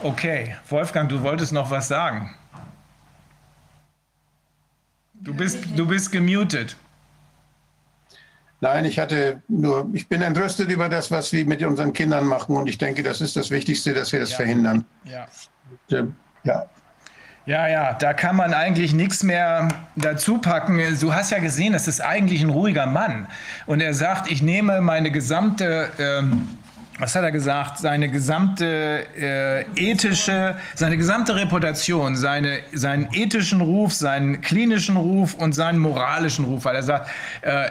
Okay, 0.00 0.56
Wolfgang, 0.68 1.08
du 1.08 1.22
wolltest 1.22 1.52
noch 1.52 1.70
was 1.70 1.88
sagen. 1.88 2.34
Du 5.14 5.34
bist, 5.34 5.58
du 5.76 5.86
bist 5.86 6.10
gemutet. 6.10 6.76
Nein, 8.62 8.84
ich 8.84 8.96
hatte 9.00 9.42
nur, 9.48 9.90
ich 9.92 10.08
bin 10.08 10.22
entrüstet 10.22 10.70
über 10.70 10.88
das, 10.88 11.10
was 11.10 11.32
wir 11.32 11.44
mit 11.44 11.62
unseren 11.64 11.92
Kindern 11.92 12.24
machen 12.26 12.56
und 12.56 12.68
ich 12.68 12.78
denke, 12.78 13.02
das 13.02 13.20
ist 13.20 13.34
das 13.36 13.50
Wichtigste, 13.50 13.92
dass 13.92 14.12
wir 14.12 14.20
das 14.20 14.30
Ja. 14.30 14.36
verhindern. 14.36 14.84
Ja. 15.04 15.26
Äh, 15.90 16.04
Ja. 16.44 16.66
Ja, 17.44 17.66
ja, 17.66 17.92
da 17.94 18.12
kann 18.14 18.36
man 18.36 18.54
eigentlich 18.54 18.92
nichts 18.94 19.24
mehr 19.24 19.66
dazu 19.96 20.38
packen. 20.38 20.80
Du 21.00 21.12
hast 21.12 21.32
ja 21.32 21.40
gesehen, 21.40 21.72
das 21.72 21.88
ist 21.88 22.00
eigentlich 22.00 22.40
ein 22.40 22.50
ruhiger 22.50 22.86
Mann. 22.86 23.26
Und 23.66 23.80
er 23.80 23.94
sagt, 23.94 24.30
ich 24.30 24.42
nehme 24.42 24.80
meine 24.80 25.10
gesamte, 25.10 25.88
ähm, 25.98 26.48
was 27.00 27.16
hat 27.16 27.24
er 27.24 27.32
gesagt, 27.32 27.78
seine 27.78 28.08
gesamte 28.08 29.06
äh, 29.16 29.62
ethische, 29.74 30.56
seine 30.76 30.96
gesamte 30.96 31.34
Reputation, 31.34 32.14
seine, 32.14 32.60
seinen 32.74 33.08
ethischen 33.12 33.60
Ruf, 33.60 33.92
seinen 33.92 34.40
klinischen 34.40 34.96
Ruf 34.96 35.34
und 35.34 35.52
seinen 35.52 35.80
moralischen 35.80 36.44
Ruf, 36.44 36.64
weil 36.64 36.76
er 36.76 36.82
sagt, 36.84 37.10
äh, 37.40 37.70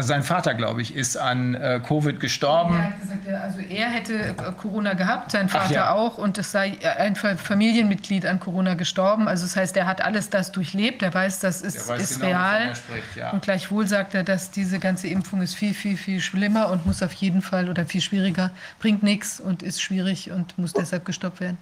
sein 0.00 0.22
Vater, 0.22 0.54
glaube 0.54 0.82
ich, 0.82 0.94
ist 0.94 1.16
an 1.16 1.54
äh, 1.54 1.80
Covid 1.86 2.20
gestorben. 2.20 2.74
Er 2.76 2.84
hat 2.84 3.00
gesagt, 3.00 3.28
also 3.28 3.58
er 3.60 3.88
hätte 3.88 4.14
äh, 4.14 4.34
Corona 4.60 4.94
gehabt, 4.94 5.30
sein 5.30 5.48
Vater 5.48 5.74
ja. 5.74 5.92
auch 5.92 6.18
und 6.18 6.38
es 6.38 6.52
sei 6.52 6.78
ein 6.98 7.16
Fa- 7.16 7.36
Familienmitglied 7.36 8.26
an 8.26 8.40
Corona 8.40 8.74
gestorben. 8.74 9.28
Also 9.28 9.44
das 9.44 9.56
heißt, 9.56 9.76
er 9.76 9.86
hat 9.86 10.02
alles 10.02 10.30
das 10.30 10.52
durchlebt, 10.52 11.02
er 11.02 11.12
weiß, 11.14 11.40
das 11.40 11.62
ist, 11.62 11.88
weiß 11.88 12.02
ist 12.02 12.20
genau, 12.20 12.32
real. 12.32 12.76
spricht, 12.76 13.16
ja. 13.16 13.30
Und 13.30 13.42
gleichwohl 13.42 13.86
sagt 13.86 14.14
er, 14.14 14.24
dass 14.24 14.50
diese 14.50 14.78
ganze 14.78 15.08
Impfung 15.08 15.42
ist 15.42 15.54
viel, 15.54 15.74
viel, 15.74 15.96
viel 15.96 16.20
schlimmer 16.20 16.68
und 16.70 16.86
muss 16.86 17.02
auf 17.02 17.12
jeden 17.14 17.42
Fall 17.42 17.68
oder 17.68 17.86
viel 17.86 18.00
schwieriger, 18.00 18.50
bringt 18.78 19.02
nichts 19.02 19.40
und 19.40 19.62
ist 19.62 19.80
schwierig 19.80 20.30
und 20.30 20.58
muss 20.58 20.72
deshalb 20.72 21.04
gestoppt 21.04 21.40
werden. 21.40 21.58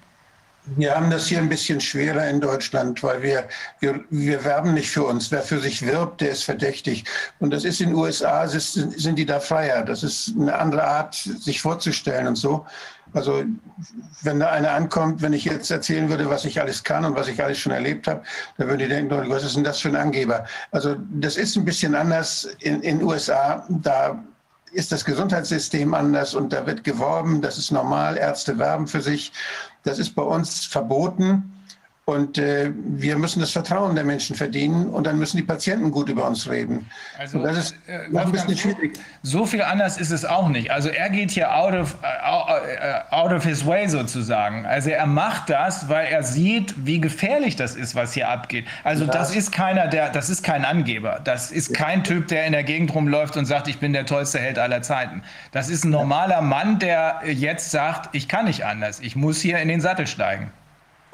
Wir 0.64 0.94
haben 0.94 1.10
das 1.10 1.26
hier 1.26 1.39
ein 1.39 1.48
bisschen 1.48 1.80
schwerer 1.80 2.28
in 2.28 2.40
Deutschland, 2.40 3.02
weil 3.02 3.22
wir, 3.22 3.48
wir, 3.80 4.05
wir 4.10 4.44
werben 4.44 4.74
nicht 4.74 4.90
für 4.90 5.05
uns. 5.05 5.30
Wer 5.30 5.42
für 5.42 5.58
sich 5.58 5.84
wirbt, 5.84 6.20
der 6.20 6.30
ist 6.30 6.44
verdächtig. 6.44 7.05
Und 7.39 7.50
das 7.50 7.64
ist 7.64 7.80
in 7.80 7.89
den 7.89 7.97
USA, 7.97 8.44
ist, 8.44 8.74
sind 8.74 9.18
die 9.18 9.26
da 9.26 9.40
freier. 9.40 9.82
Das 9.82 10.02
ist 10.02 10.34
eine 10.39 10.56
andere 10.56 10.84
Art, 10.84 11.14
sich 11.14 11.62
vorzustellen 11.62 12.26
und 12.26 12.36
so. 12.36 12.66
Also 13.12 13.42
wenn 14.22 14.39
da 14.39 14.50
einer 14.50 14.72
ankommt, 14.72 15.22
wenn 15.22 15.32
ich 15.32 15.44
jetzt 15.44 15.70
erzählen 15.70 16.08
würde, 16.08 16.30
was 16.30 16.44
ich 16.44 16.60
alles 16.60 16.84
kann 16.84 17.05
und 17.05 17.16
was 17.16 17.26
ich 17.26 17.42
alles 17.42 17.58
schon 17.58 17.72
erlebt 17.72 18.06
habe, 18.06 18.22
dann 18.56 18.68
würde 18.68 18.84
die 18.84 18.90
denken, 18.90 19.30
was 19.30 19.42
ist 19.42 19.56
denn 19.56 19.64
das 19.64 19.80
für 19.80 19.89
ein 19.89 19.97
Angeber? 19.97 20.44
Also 20.70 20.97
das 21.14 21.36
ist 21.36 21.56
ein 21.56 21.64
bisschen 21.64 21.94
anders 21.94 22.48
in 22.60 22.82
den 22.82 23.02
USA. 23.02 23.66
Da 23.68 24.22
ist 24.72 24.92
das 24.92 25.05
Gesundheitssystem 25.05 25.94
anders 25.94 26.34
und 26.34 26.52
da 26.52 26.64
wird 26.66 26.84
geworben, 26.84 27.42
das 27.42 27.58
ist 27.58 27.72
normal, 27.72 28.16
Ärzte 28.16 28.58
werben 28.58 28.86
für 28.86 29.00
sich. 29.00 29.32
Das 29.83 29.99
ist 29.99 30.15
bei 30.15 30.23
uns 30.23 30.65
verboten 30.65 31.59
und 32.10 32.39
äh, 32.39 32.70
wir 32.74 33.16
müssen 33.16 33.40
das 33.40 33.50
Vertrauen 33.50 33.94
der 33.94 34.05
Menschen 34.05 34.36
verdienen 34.36 34.86
und 34.89 35.06
dann 35.06 35.18
müssen 35.18 35.36
die 35.36 35.42
Patienten 35.42 35.90
gut 35.90 36.08
über 36.08 36.26
uns 36.26 36.48
reden. 36.48 36.89
Also, 37.18 37.39
und 37.39 37.44
das 37.44 37.56
ist 37.58 37.74
äh, 37.86 38.08
noch 38.10 38.26
ein 38.26 38.32
bisschen 38.32 38.56
schwierig. 38.56 38.98
So 39.22 39.47
viel 39.47 39.62
anders 39.62 39.98
ist 39.98 40.10
es 40.10 40.24
auch 40.24 40.48
nicht. 40.48 40.70
Also 40.70 40.89
er 40.89 41.10
geht 41.10 41.30
hier 41.30 41.55
out 41.55 41.74
of, 41.74 41.97
äh, 42.02 43.14
out 43.14 43.32
of 43.32 43.44
his 43.44 43.64
way 43.66 43.89
sozusagen. 43.89 44.66
Also 44.66 44.90
er 44.90 45.06
macht 45.06 45.50
das, 45.50 45.89
weil 45.89 46.06
er 46.06 46.22
sieht, 46.22 46.74
wie 46.84 47.00
gefährlich 47.00 47.56
das 47.56 47.76
ist, 47.76 47.94
was 47.94 48.12
hier 48.12 48.28
abgeht. 48.28 48.66
Also 48.84 49.05
Ja. 49.05 49.10
das 49.10 49.34
ist 49.34 49.52
keiner, 49.52 49.89
der, 49.89 50.10
das 50.10 50.30
ist 50.30 50.42
kein 50.42 50.64
Angeber. 50.64 51.20
Das 51.24 51.50
ist 51.50 51.74
kein 51.74 52.05
Typ, 52.05 52.28
der 52.28 52.47
in 52.47 52.52
der 52.52 52.64
Gegend 52.64 52.94
rumläuft 52.94 53.36
und 53.36 53.47
sagt, 53.47 53.68
ich 53.68 53.78
bin 53.78 53.92
der 53.92 54.06
tollste 54.06 54.39
Held 54.39 54.58
aller 54.58 54.82
Zeiten. 54.82 55.22
Das 55.52 55.68
ist 55.68 55.84
ein 55.84 55.90
normaler 55.90 56.42
Mann, 56.42 56.78
der 56.78 57.20
jetzt 57.26 57.70
sagt, 57.70 58.14
ich 58.14 58.28
kann 58.28 58.47
nicht 58.47 58.64
anders. 58.64 59.00
Ich 59.00 59.16
muss 59.16 59.40
hier 59.40 59.58
in 59.58 59.68
den 59.68 59.80
Sattel 59.80 60.06
steigen. 60.06 60.50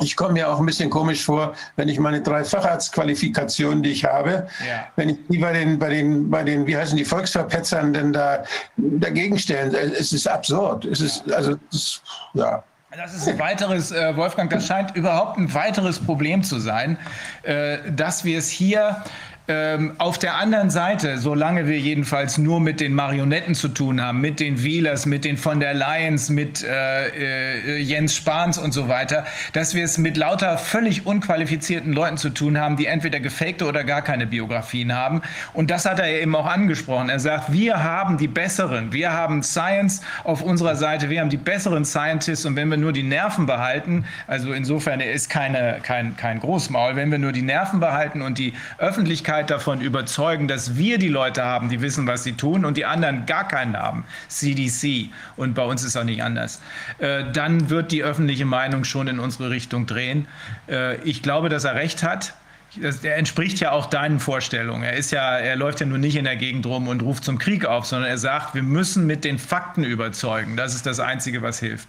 Ich 0.00 0.14
komme 0.16 0.34
mir 0.34 0.50
auch 0.50 0.60
ein 0.60 0.66
bisschen 0.66 0.90
komisch 0.90 1.24
vor, 1.24 1.54
wenn 1.76 1.88
ich 1.88 1.98
meine 1.98 2.20
drei 2.20 2.44
Facharztqualifikationen, 2.44 3.82
die 3.82 3.90
ich 3.90 4.04
habe, 4.04 4.46
Ja. 4.66 4.86
wenn 4.96 5.08
ich 5.10 5.18
die 5.28 5.38
bei 5.38 5.52
den, 5.52 5.78
bei 5.78 5.88
den, 5.88 6.30
bei 6.30 6.42
den, 6.44 6.66
wie 6.66 6.76
heißen 6.76 6.96
die 6.96 7.04
Volksverpetzern 7.04 7.92
denn 7.92 8.12
da 8.12 8.44
dagegen 8.76 9.38
stellen. 9.38 9.74
Es 9.74 10.12
ist 10.12 10.26
absurd. 10.28 10.84
Es 10.84 11.00
ist, 11.00 11.30
also, 11.32 11.56
es 11.70 11.76
ist, 11.76 12.02
ja. 12.34 12.62
Das 12.96 13.12
ist 13.14 13.28
ein 13.28 13.38
weiteres, 13.38 13.92
äh, 13.92 14.16
Wolfgang, 14.16 14.48
das 14.48 14.66
scheint 14.66 14.96
überhaupt 14.96 15.36
ein 15.36 15.52
weiteres 15.52 15.98
Problem 15.98 16.42
zu 16.42 16.58
sein, 16.58 16.96
äh, 17.42 17.76
dass 17.90 18.24
wir 18.24 18.38
es 18.38 18.48
hier 18.48 19.02
ähm, 19.48 19.94
auf 19.98 20.18
der 20.18 20.36
anderen 20.36 20.70
Seite, 20.70 21.18
solange 21.18 21.68
wir 21.68 21.78
jedenfalls 21.78 22.36
nur 22.36 22.58
mit 22.58 22.80
den 22.80 22.94
Marionetten 22.94 23.54
zu 23.54 23.68
tun 23.68 24.00
haben, 24.00 24.20
mit 24.20 24.40
den 24.40 24.64
Wiehlers, 24.64 25.06
mit 25.06 25.24
den 25.24 25.36
von 25.36 25.60
der 25.60 25.72
Leyen's, 25.72 26.30
mit 26.30 26.64
äh, 26.64 27.76
äh, 27.76 27.78
Jens 27.78 28.16
Spahns 28.16 28.58
und 28.58 28.72
so 28.72 28.88
weiter, 28.88 29.24
dass 29.52 29.74
wir 29.74 29.84
es 29.84 29.98
mit 29.98 30.16
lauter 30.16 30.58
völlig 30.58 31.06
unqualifizierten 31.06 31.92
Leuten 31.92 32.16
zu 32.16 32.30
tun 32.30 32.58
haben, 32.58 32.76
die 32.76 32.86
entweder 32.86 33.20
gefakte 33.20 33.66
oder 33.66 33.84
gar 33.84 34.02
keine 34.02 34.26
Biografien 34.26 34.92
haben. 34.92 35.22
Und 35.52 35.70
das 35.70 35.84
hat 35.84 36.00
er 36.00 36.08
eben 36.08 36.34
auch 36.34 36.46
angesprochen. 36.46 37.08
Er 37.08 37.20
sagt, 37.20 37.52
wir 37.52 37.84
haben 37.84 38.18
die 38.18 38.28
besseren, 38.28 38.92
wir 38.92 39.12
haben 39.12 39.44
Science 39.44 40.00
auf 40.24 40.42
unserer 40.42 40.74
Seite, 40.74 41.08
wir 41.08 41.20
haben 41.20 41.30
die 41.30 41.36
besseren 41.36 41.84
Scientists 41.84 42.44
und 42.46 42.56
wenn 42.56 42.68
wir 42.68 42.78
nur 42.78 42.92
die 42.92 43.04
Nerven 43.04 43.46
behalten, 43.46 44.06
also 44.26 44.52
insofern 44.52 45.00
er 45.00 45.12
ist 45.12 45.30
keine, 45.30 45.78
kein, 45.82 46.16
kein 46.16 46.40
Großmaul, 46.40 46.96
wenn 46.96 47.12
wir 47.12 47.18
nur 47.18 47.32
die 47.32 47.42
Nerven 47.42 47.78
behalten 47.78 48.22
und 48.22 48.38
die 48.38 48.52
Öffentlichkeit 48.78 49.35
davon 49.44 49.80
überzeugen, 49.80 50.48
dass 50.48 50.76
wir 50.76 50.98
die 50.98 51.08
Leute 51.08 51.44
haben, 51.44 51.68
die 51.68 51.80
wissen, 51.80 52.06
was 52.06 52.24
sie 52.24 52.32
tun 52.32 52.64
und 52.64 52.76
die 52.76 52.84
anderen 52.84 53.26
gar 53.26 53.46
keinen 53.46 53.76
haben, 53.76 54.04
CDC 54.28 55.10
und 55.36 55.54
bei 55.54 55.64
uns 55.64 55.82
ist 55.84 55.96
auch 55.96 56.04
nicht 56.04 56.22
anders, 56.22 56.60
äh, 56.98 57.24
dann 57.32 57.68
wird 57.70 57.92
die 57.92 58.02
öffentliche 58.02 58.44
Meinung 58.44 58.84
schon 58.84 59.08
in 59.08 59.18
unsere 59.18 59.50
Richtung 59.50 59.86
drehen. 59.86 60.26
Äh, 60.68 60.96
ich 61.02 61.22
glaube, 61.22 61.48
dass 61.48 61.64
er 61.64 61.74
recht 61.74 62.02
hat. 62.02 62.34
Das, 62.82 63.00
der 63.00 63.16
entspricht 63.16 63.58
ja 63.60 63.70
auch 63.72 63.86
deinen 63.86 64.20
Vorstellungen. 64.20 64.82
Er 64.82 64.94
ist 64.94 65.10
ja, 65.10 65.38
er 65.38 65.56
läuft 65.56 65.80
ja 65.80 65.86
nur 65.86 65.96
nicht 65.96 66.16
in 66.16 66.24
der 66.24 66.36
Gegend 66.36 66.66
rum 66.66 66.88
und 66.88 67.00
ruft 67.02 67.24
zum 67.24 67.38
Krieg 67.38 67.64
auf, 67.64 67.86
sondern 67.86 68.10
er 68.10 68.18
sagt, 68.18 68.54
wir 68.54 68.62
müssen 68.62 69.06
mit 69.06 69.24
den 69.24 69.38
Fakten 69.38 69.82
überzeugen. 69.82 70.56
Das 70.58 70.74
ist 70.74 70.84
das 70.84 71.00
Einzige, 71.00 71.40
was 71.40 71.58
hilft. 71.58 71.88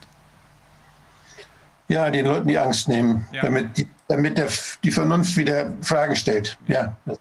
Ja, 1.89 2.09
den 2.09 2.25
Leuten 2.25 2.47
die 2.47 2.57
Angst 2.57 2.87
nehmen, 2.87 3.25
Ja. 3.31 3.43
damit, 3.43 3.77
die, 3.77 3.87
damit 4.07 4.37
der, 4.37 4.47
die 4.83 4.91
Vernunft 4.91 5.35
wieder 5.37 5.71
Fragen 5.81 6.15
stellt. 6.15 6.57
Ja, 6.67 6.95
das. 7.05 7.17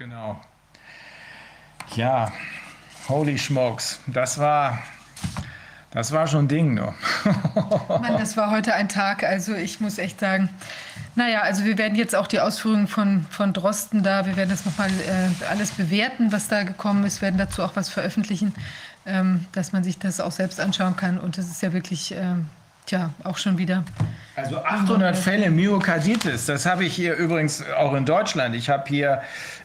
Genau. 0.00 0.40
Ja, 1.94 2.32
holy 3.06 3.36
smokes. 3.36 4.00
Das 4.06 4.38
war, 4.38 4.78
das 5.90 6.10
war 6.10 6.26
schon 6.26 6.46
ein 6.46 6.48
Ding, 6.48 6.72
ne? 6.72 6.94
Mann, 7.88 8.16
das 8.18 8.34
war 8.34 8.50
heute 8.50 8.72
ein 8.72 8.88
Tag. 8.88 9.22
Also 9.24 9.54
ich 9.54 9.78
muss 9.78 9.98
echt 9.98 10.18
sagen, 10.20 10.48
naja, 11.16 11.42
also 11.42 11.66
wir 11.66 11.76
werden 11.76 11.96
jetzt 11.96 12.16
auch 12.16 12.28
die 12.28 12.40
Ausführungen 12.40 12.88
von, 12.88 13.26
von 13.28 13.52
Drosten 13.52 14.02
da, 14.02 14.24
wir 14.24 14.36
werden 14.36 14.48
das 14.48 14.64
nochmal 14.64 14.88
äh, 14.88 15.44
alles 15.50 15.72
bewerten, 15.72 16.32
was 16.32 16.48
da 16.48 16.62
gekommen 16.62 17.04
ist, 17.04 17.20
werden 17.20 17.36
dazu 17.36 17.62
auch 17.62 17.76
was 17.76 17.90
veröffentlichen, 17.90 18.54
ähm, 19.04 19.44
dass 19.52 19.72
man 19.72 19.84
sich 19.84 19.98
das 19.98 20.18
auch 20.18 20.32
selbst 20.32 20.60
anschauen 20.60 20.96
kann. 20.96 21.18
Und 21.18 21.36
das 21.36 21.44
ist 21.50 21.60
ja 21.60 21.74
wirklich, 21.74 22.14
ähm, 22.16 22.48
tja, 22.86 23.10
auch 23.22 23.36
schon 23.36 23.58
wieder 23.58 23.84
Also 24.34 24.64
800 24.64 25.14
Fälle 25.14 25.50
Myokarditis, 25.50 26.46
das 26.46 26.64
habe 26.64 26.84
ich 26.84 26.94
hier 26.94 27.16
übrigens 27.16 27.62
auch 27.76 27.92
in 27.92 28.06
Deutschland. 28.06 28.54
Ich 28.54 28.70
habe 28.70 28.88
hier 28.88 29.20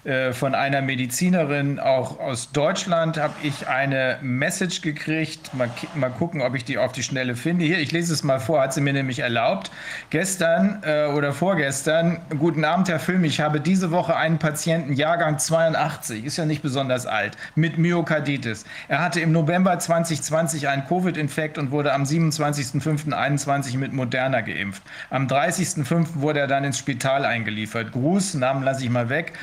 äh, 0.05 0.33
von 0.33 0.53
einer 0.53 0.83
Medizinerin 0.83 1.79
auch 1.79 2.19
aus 2.19 2.51
Deutschland 2.51 3.17
habe 3.17 3.33
ich 3.41 3.67
eine 3.67 4.19
Message 4.21 4.81
gekriegt. 4.81 5.51
Mal, 5.55 5.71
mal 5.95 6.11
gucken, 6.11 6.43
ob 6.43 6.53
ich 6.53 6.63
die 6.63 6.77
auf 6.77 6.91
die 6.91 7.01
Schnelle 7.01 7.35
finde. 7.35 7.65
Hier, 7.65 7.79
ich 7.79 7.91
lese 7.91 8.13
es 8.13 8.21
mal 8.21 8.39
vor, 8.39 8.61
hat 8.61 8.71
sie 8.71 8.81
mir 8.81 8.93
nämlich 8.93 9.17
erlaubt. 9.19 9.71
Gestern 10.11 10.83
äh, 10.83 11.07
oder 11.07 11.33
vorgestern, 11.33 12.21
guten 12.37 12.63
Abend, 12.65 12.87
Herr 12.87 12.99
Film, 12.99 13.23
ich 13.23 13.41
habe 13.41 13.59
diese 13.59 13.89
Woche 13.89 14.15
einen 14.15 14.37
Patienten, 14.37 14.93
Jahrgang 14.93 15.39
82, 15.39 16.23
ist 16.23 16.37
ja 16.37 16.45
nicht 16.45 16.61
besonders 16.61 17.07
alt, 17.07 17.35
mit 17.55 17.79
Myokarditis. 17.79 18.63
Er 18.87 19.01
hatte 19.01 19.21
im 19.21 19.31
November 19.31 19.79
2020 19.79 20.67
einen 20.67 20.85
Covid-Infekt 20.85 21.57
und 21.57 21.71
wurde 21.71 21.93
am 21.93 22.03
27.05.21 22.03 23.79
mit 23.79 23.91
Moderna 23.91 24.41
geimpft. 24.41 24.83
Am 25.09 25.25
30.05. 25.25 26.21
wurde 26.21 26.41
er 26.41 26.47
dann 26.47 26.63
ins 26.63 26.77
Spital 26.77 27.25
eingeliefert. 27.25 27.91
Gruß, 27.91 28.35
Namen 28.35 28.63
lasse 28.63 28.83
ich 28.83 28.91
mal 28.91 29.09
weg. 29.09 29.33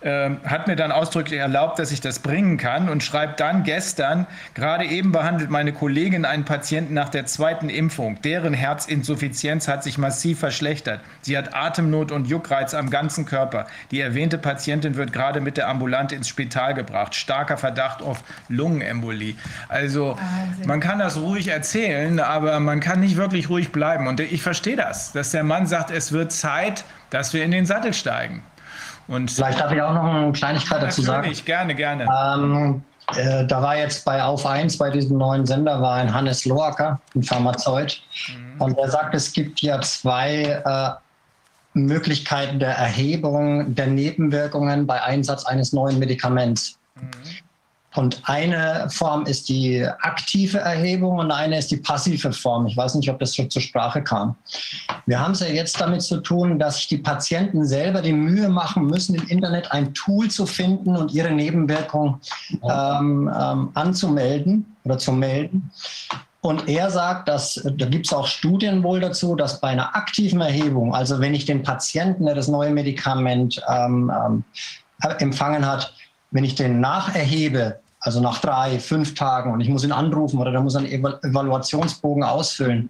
Ähm, 0.00 0.38
hat 0.44 0.68
mir 0.68 0.76
dann 0.76 0.92
ausdrücklich 0.92 1.40
erlaubt, 1.40 1.80
dass 1.80 1.90
ich 1.90 2.00
das 2.00 2.20
bringen 2.20 2.56
kann 2.56 2.88
und 2.88 3.02
schreibt 3.02 3.40
dann 3.40 3.64
gestern, 3.64 4.28
gerade 4.54 4.84
eben 4.84 5.10
behandelt 5.10 5.50
meine 5.50 5.72
Kollegin 5.72 6.24
einen 6.24 6.44
Patienten 6.44 6.94
nach 6.94 7.08
der 7.08 7.26
zweiten 7.26 7.68
Impfung. 7.68 8.22
Deren 8.22 8.54
Herzinsuffizienz 8.54 9.66
hat 9.66 9.82
sich 9.82 9.98
massiv 9.98 10.38
verschlechtert. 10.38 11.00
Sie 11.20 11.36
hat 11.36 11.52
Atemnot 11.52 12.12
und 12.12 12.28
Juckreiz 12.28 12.74
am 12.74 12.90
ganzen 12.90 13.24
Körper. 13.24 13.66
Die 13.90 14.00
erwähnte 14.00 14.38
Patientin 14.38 14.94
wird 14.94 15.12
gerade 15.12 15.40
mit 15.40 15.56
der 15.56 15.68
Ambulante 15.68 16.14
ins 16.14 16.28
Spital 16.28 16.74
gebracht. 16.74 17.16
Starker 17.16 17.56
Verdacht 17.56 18.00
auf 18.00 18.22
Lungenembolie. 18.48 19.34
Also 19.68 20.16
Wahnsinn. 20.16 20.68
man 20.68 20.78
kann 20.78 21.00
das 21.00 21.16
ruhig 21.16 21.48
erzählen, 21.48 22.20
aber 22.20 22.60
man 22.60 22.78
kann 22.78 23.00
nicht 23.00 23.16
wirklich 23.16 23.48
ruhig 23.48 23.72
bleiben. 23.72 24.06
Und 24.06 24.20
ich 24.20 24.42
verstehe 24.42 24.76
das, 24.76 25.10
dass 25.10 25.32
der 25.32 25.42
Mann 25.42 25.66
sagt, 25.66 25.90
es 25.90 26.12
wird 26.12 26.30
Zeit, 26.30 26.84
dass 27.10 27.32
wir 27.34 27.42
in 27.42 27.50
den 27.50 27.66
Sattel 27.66 27.94
steigen. 27.94 28.44
Und 29.08 29.30
Vielleicht 29.30 29.58
darf 29.58 29.72
ich 29.72 29.80
auch 29.80 29.94
noch 29.94 30.04
eine 30.04 30.32
Kleinigkeit 30.32 30.82
dazu 30.82 31.02
sagen. 31.02 31.32
gerne, 31.44 31.74
gerne. 31.74 32.06
Ähm, 32.06 32.82
äh, 33.16 33.46
da 33.46 33.62
war 33.62 33.76
jetzt 33.76 34.04
bei 34.04 34.22
Auf 34.22 34.44
1, 34.44 34.76
bei 34.76 34.90
diesem 34.90 35.16
neuen 35.16 35.46
Sender, 35.46 35.80
war 35.80 35.94
ein 35.94 36.12
Hannes 36.12 36.44
Loacker, 36.44 37.00
ein 37.14 37.22
Pharmazeut. 37.22 38.02
Mhm. 38.28 38.60
Und 38.60 38.78
er 38.78 38.90
sagt, 38.90 39.14
es 39.14 39.32
gibt 39.32 39.62
ja 39.62 39.80
zwei 39.80 40.62
äh, 40.64 40.90
Möglichkeiten 41.72 42.58
der 42.58 42.76
Erhebung 42.76 43.74
der 43.74 43.86
Nebenwirkungen 43.86 44.86
bei 44.86 45.02
Einsatz 45.02 45.46
eines 45.46 45.72
neuen 45.72 45.98
Medikaments. 45.98 46.78
Mhm. 46.96 47.47
Und 47.98 48.22
eine 48.26 48.86
Form 48.90 49.26
ist 49.26 49.48
die 49.48 49.84
aktive 50.02 50.58
Erhebung 50.58 51.18
und 51.18 51.32
eine 51.32 51.58
ist 51.58 51.72
die 51.72 51.78
passive 51.78 52.32
Form. 52.32 52.64
Ich 52.66 52.76
weiß 52.76 52.94
nicht, 52.94 53.10
ob 53.10 53.18
das 53.18 53.34
schon 53.34 53.50
zur 53.50 53.60
Sprache 53.60 54.04
kam. 54.04 54.36
Wir 55.06 55.18
haben 55.18 55.32
es 55.32 55.40
ja 55.40 55.48
jetzt 55.48 55.80
damit 55.80 56.02
zu 56.02 56.18
tun, 56.20 56.60
dass 56.60 56.76
sich 56.76 56.86
die 56.86 56.98
Patienten 56.98 57.66
selber 57.66 58.00
die 58.00 58.12
Mühe 58.12 58.48
machen 58.50 58.86
müssen, 58.86 59.16
im 59.16 59.26
Internet 59.26 59.72
ein 59.72 59.94
Tool 59.94 60.30
zu 60.30 60.46
finden 60.46 60.94
und 60.94 61.10
ihre 61.10 61.32
Nebenwirkung 61.32 62.20
ähm, 62.62 63.28
ähm, 63.36 63.70
anzumelden 63.74 64.76
oder 64.84 64.98
zu 64.98 65.10
melden. 65.10 65.68
Und 66.40 66.68
er 66.68 66.92
sagt, 66.92 67.28
dass 67.28 67.60
da 67.64 67.86
gibt 67.86 68.06
es 68.06 68.12
auch 68.12 68.28
Studien 68.28 68.84
wohl 68.84 69.00
dazu, 69.00 69.34
dass 69.34 69.60
bei 69.60 69.70
einer 69.70 69.96
aktiven 69.96 70.40
Erhebung, 70.40 70.94
also 70.94 71.18
wenn 71.18 71.34
ich 71.34 71.46
den 71.46 71.64
Patienten, 71.64 72.26
der 72.26 72.36
das 72.36 72.46
neue 72.46 72.70
Medikament 72.70 73.60
ähm, 73.68 74.12
ähm 74.24 74.44
empfangen 75.18 75.64
hat, 75.64 75.92
wenn 76.30 76.44
ich 76.44 76.56
den 76.56 76.80
nacherhebe, 76.80 77.80
also 78.08 78.22
nach 78.22 78.40
drei, 78.40 78.78
fünf 78.78 79.14
Tagen 79.14 79.52
und 79.52 79.60
ich 79.60 79.68
muss 79.68 79.84
ihn 79.84 79.92
anrufen 79.92 80.38
oder 80.38 80.50
da 80.50 80.62
muss 80.62 80.74
einen 80.74 80.86
Evaluationsbogen 80.86 82.24
ausfüllen, 82.24 82.88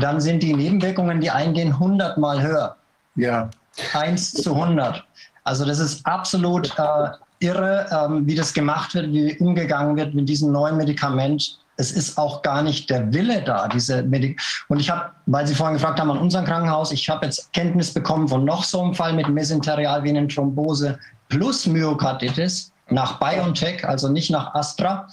dann 0.00 0.18
sind 0.18 0.42
die 0.42 0.54
Nebenwirkungen, 0.54 1.20
die 1.20 1.30
eingehen, 1.30 1.78
hundertmal 1.78 2.40
höher. 2.40 2.74
Ja. 3.16 3.50
Eins 3.92 4.32
zu 4.32 4.54
100. 4.54 5.04
Also 5.44 5.66
das 5.66 5.78
ist 5.78 6.06
absolut 6.06 6.72
äh, 6.78 7.08
irre, 7.40 7.86
ähm, 7.92 8.26
wie 8.26 8.34
das 8.34 8.54
gemacht 8.54 8.94
wird, 8.94 9.12
wie 9.12 9.36
umgegangen 9.40 9.94
wird 9.94 10.14
mit 10.14 10.26
diesem 10.26 10.52
neuen 10.52 10.78
Medikament. 10.78 11.58
Es 11.76 11.92
ist 11.92 12.16
auch 12.16 12.40
gar 12.40 12.62
nicht 12.62 12.88
der 12.88 13.12
Wille 13.12 13.42
da, 13.42 13.68
diese 13.68 14.04
Medik 14.04 14.40
Und 14.68 14.80
ich 14.80 14.88
habe, 14.88 15.10
weil 15.26 15.46
Sie 15.46 15.54
vorhin 15.54 15.74
gefragt 15.74 16.00
haben, 16.00 16.10
an 16.10 16.16
unserem 16.16 16.46
Krankenhaus, 16.46 16.92
ich 16.92 17.10
habe 17.10 17.26
jetzt 17.26 17.52
Kenntnis 17.52 17.92
bekommen 17.92 18.26
von 18.26 18.46
noch 18.46 18.64
so 18.64 18.80
einem 18.80 18.94
Fall 18.94 19.12
mit 19.12 19.28
Mesenterialvenenthrombose 19.28 20.98
plus 21.28 21.66
Myokarditis 21.66 22.72
nach 22.90 23.18
BioNTech, 23.18 23.86
also 23.86 24.08
nicht 24.08 24.30
nach 24.30 24.54
Astra 24.54 25.08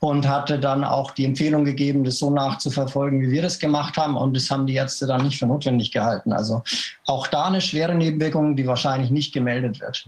und 0.00 0.28
hatte 0.28 0.58
dann 0.60 0.84
auch 0.84 1.10
die 1.10 1.24
Empfehlung 1.24 1.64
gegeben, 1.64 2.04
das 2.04 2.18
so 2.18 2.30
nachzuverfolgen, 2.30 3.20
wie 3.20 3.30
wir 3.30 3.42
das 3.42 3.58
gemacht 3.58 3.96
haben. 3.96 4.16
Und 4.16 4.36
das 4.36 4.50
haben 4.50 4.66
die 4.66 4.74
Ärzte 4.74 5.06
dann 5.06 5.24
nicht 5.24 5.38
für 5.38 5.46
notwendig 5.46 5.90
gehalten. 5.90 6.32
Also 6.32 6.62
auch 7.06 7.26
da 7.26 7.46
eine 7.46 7.60
schwere 7.60 7.94
Nebenwirkung, 7.94 8.54
die 8.54 8.66
wahrscheinlich 8.66 9.10
nicht 9.10 9.32
gemeldet 9.32 9.80
wird. 9.80 10.06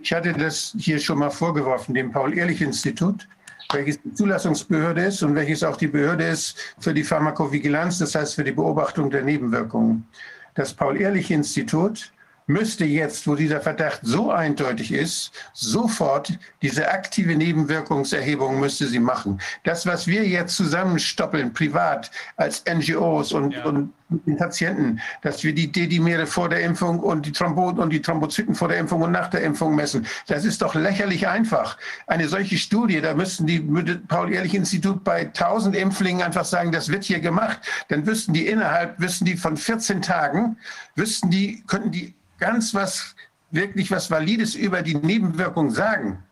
Ich 0.00 0.12
hatte 0.12 0.32
das 0.32 0.74
hier 0.78 0.98
schon 1.00 1.18
mal 1.18 1.30
vorgeworfen, 1.30 1.94
dem 1.94 2.12
Paul-Ehrlich-Institut, 2.12 3.26
welches 3.72 4.00
die 4.02 4.12
Zulassungsbehörde 4.14 5.04
ist 5.04 5.22
und 5.22 5.34
welches 5.34 5.64
auch 5.64 5.76
die 5.76 5.88
Behörde 5.88 6.24
ist 6.24 6.56
für 6.78 6.94
die 6.94 7.02
Pharmakovigilanz, 7.02 7.98
das 7.98 8.14
heißt 8.14 8.34
für 8.34 8.44
die 8.44 8.52
Beobachtung 8.52 9.10
der 9.10 9.22
Nebenwirkungen. 9.22 10.06
Das 10.54 10.72
Paul-Ehrlich-Institut 10.74 12.12
müsste 12.48 12.84
jetzt, 12.84 13.28
wo 13.28 13.34
dieser 13.34 13.60
Verdacht 13.60 14.00
so 14.02 14.32
eindeutig 14.32 14.90
ist, 14.90 15.30
sofort 15.52 16.36
diese 16.62 16.90
aktive 16.90 17.36
Nebenwirkungserhebung 17.36 18.58
müsste 18.58 18.88
sie 18.88 18.98
machen. 18.98 19.40
Das, 19.64 19.86
was 19.86 20.06
wir 20.06 20.26
jetzt 20.26 20.56
zusammenstoppeln, 20.56 21.52
privat, 21.52 22.10
als 22.36 22.64
NGOs 22.66 23.32
und, 23.32 23.52
ja. 23.52 23.64
und 23.66 23.92
den 24.08 24.38
Patienten, 24.38 25.00
dass 25.20 25.44
wir 25.44 25.54
die 25.54 25.70
Dedimere 25.70 26.26
vor 26.26 26.48
der 26.48 26.62
Impfung 26.62 27.00
und 27.00 27.26
die 27.26 27.32
Thromboten 27.32 27.78
und 27.78 27.90
die 27.90 28.00
Thrombozyten 28.00 28.54
vor 28.54 28.68
der 28.68 28.78
Impfung 28.78 29.02
und 29.02 29.12
nach 29.12 29.28
der 29.28 29.42
Impfung 29.42 29.74
messen. 29.74 30.06
Das 30.26 30.46
ist 30.46 30.62
doch 30.62 30.74
lächerlich 30.74 31.28
einfach. 31.28 31.76
Eine 32.06 32.28
solche 32.28 32.56
Studie, 32.56 33.02
da 33.02 33.12
müssten 33.12 33.46
die 33.46 33.60
Paul-Ehrlich-Institut 33.60 35.04
bei 35.04 35.26
1000 35.26 35.76
Impflingen 35.76 36.22
einfach 36.22 36.46
sagen, 36.46 36.72
das 36.72 36.88
wird 36.88 37.04
hier 37.04 37.20
gemacht. 37.20 37.60
Dann 37.88 38.06
wüssten 38.06 38.32
die 38.32 38.46
innerhalb, 38.46 38.98
wüssten 38.98 39.26
die 39.26 39.36
von 39.36 39.58
14 39.58 40.00
Tagen, 40.00 40.56
wüssten 40.94 41.30
die, 41.30 41.62
könnten 41.66 41.90
die 41.90 42.14
ganz 42.38 42.74
was, 42.74 43.14
wirklich 43.50 43.90
was 43.90 44.10
Valides 44.10 44.54
über 44.54 44.82
die 44.82 44.94
Nebenwirkung 44.94 45.70
sagen. 45.70 46.22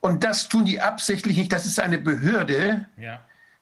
Und 0.00 0.24
das 0.24 0.48
tun 0.48 0.64
die 0.64 0.80
absichtlich 0.80 1.36
nicht. 1.36 1.52
Das 1.52 1.66
ist 1.66 1.80
eine 1.80 1.98
Behörde, 1.98 2.86
ja. 2.96 3.20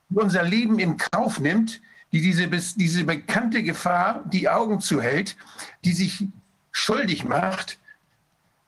die 0.09 0.17
unser 0.17 0.43
Leben 0.43 0.79
in 0.79 0.97
Kauf 0.97 1.41
nimmt, 1.41 1.81
die 2.13 2.21
diese, 2.21 2.49
diese 2.49 3.05
bekannte 3.05 3.63
Gefahr 3.63 4.23
die 4.27 4.49
Augen 4.49 4.81
zuhält, 4.81 5.37
die 5.85 5.93
sich 5.93 6.29
schuldig 6.71 7.25
macht, 7.25 7.79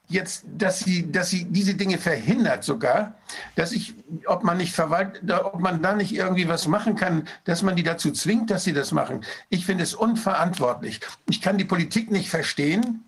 jetzt, 0.08 0.44
dass 0.46 0.80
sie, 0.80 1.10
dass 1.10 1.30
sie 1.30 1.44
diese 1.44 1.74
Dinge 1.74 1.98
verhindert 1.98 2.64
sogar, 2.64 3.14
dass 3.54 3.72
ich, 3.72 3.94
ob 4.26 4.44
man 4.44 4.56
nicht 4.56 4.74
verwaltet, 4.74 5.30
ob 5.30 5.60
man 5.60 5.82
da 5.82 5.94
nicht 5.94 6.14
irgendwie 6.14 6.48
was 6.48 6.68
machen 6.68 6.96
kann, 6.96 7.26
dass 7.44 7.62
man 7.62 7.76
die 7.76 7.82
dazu 7.82 8.12
zwingt, 8.12 8.50
dass 8.50 8.64
sie 8.64 8.72
das 8.72 8.92
machen. 8.92 9.24
Ich 9.48 9.66
finde 9.66 9.84
es 9.84 9.94
unverantwortlich. 9.94 11.00
Ich 11.28 11.40
kann 11.40 11.58
die 11.58 11.64
Politik 11.64 12.10
nicht 12.10 12.30
verstehen, 12.30 13.04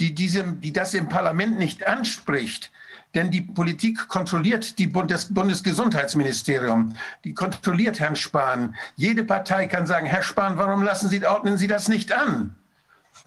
die, 0.00 0.14
diesem, 0.14 0.60
die 0.60 0.72
das 0.72 0.94
im 0.94 1.08
Parlament 1.08 1.58
nicht 1.58 1.86
anspricht. 1.86 2.70
Denn 3.14 3.30
die 3.30 3.42
Politik 3.42 4.06
kontrolliert 4.06 4.78
die 4.78 4.86
Bund 4.86 5.12
Bundesgesundheitsministerium. 5.30 6.94
Die 7.24 7.34
kontrolliert 7.34 7.98
Herrn 7.98 8.14
Spahn. 8.14 8.76
Jede 8.94 9.24
Partei 9.24 9.66
kann 9.66 9.86
sagen, 9.86 10.06
Herr 10.06 10.22
Spahn, 10.22 10.56
warum 10.56 10.82
lassen 10.82 11.08
Sie, 11.08 11.24
ordnen 11.26 11.58
Sie 11.58 11.66
das 11.66 11.88
nicht 11.88 12.12
an? 12.12 12.54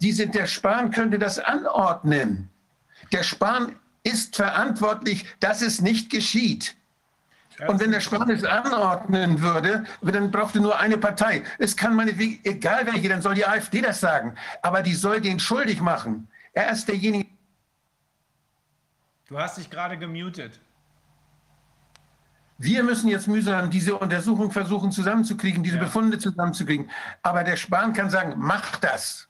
Die 0.01 0.13
sind, 0.13 0.35
der 0.35 0.47
Spahn 0.47 0.91
könnte 0.91 1.19
das 1.19 1.37
anordnen. 1.37 2.49
Der 3.13 3.23
Spahn 3.23 3.75
ist 4.03 4.35
verantwortlich, 4.35 5.25
dass 5.39 5.61
es 5.61 5.81
nicht 5.81 6.09
geschieht. 6.09 6.75
Und 7.67 7.79
wenn 7.79 7.91
der 7.91 7.99
Spahn 7.99 8.29
es 8.31 8.43
anordnen 8.43 9.39
würde, 9.41 9.83
dann 10.01 10.31
brauchte 10.31 10.59
nur 10.59 10.79
eine 10.79 10.97
Partei. 10.97 11.43
Es 11.59 11.77
kann 11.77 11.95
meine, 11.95 12.11
egal 12.11 12.87
welche, 12.87 13.09
dann 13.09 13.21
soll 13.21 13.35
die 13.35 13.45
AfD 13.45 13.81
das 13.81 13.99
sagen. 13.99 14.35
Aber 14.63 14.81
die 14.81 14.95
soll 14.95 15.21
den 15.21 15.39
schuldig 15.39 15.79
machen. 15.79 16.27
Er 16.53 16.71
ist 16.71 16.87
derjenige. 16.87 17.29
Du 19.27 19.37
hast 19.37 19.59
dich 19.59 19.69
gerade 19.69 19.97
gemutet. 19.97 20.59
Wir 22.57 22.81
müssen 22.81 23.09
jetzt 23.09 23.27
mühsam 23.27 23.69
diese 23.69 23.95
Untersuchung 23.97 24.51
versuchen 24.51 24.91
zusammenzukriegen, 24.91 25.63
diese 25.63 25.77
ja. 25.77 25.83
Befunde 25.83 26.17
zusammenzukriegen. 26.17 26.89
Aber 27.21 27.43
der 27.43 27.57
Spahn 27.57 27.93
kann 27.93 28.09
sagen, 28.09 28.33
mach 28.37 28.77
das. 28.77 29.27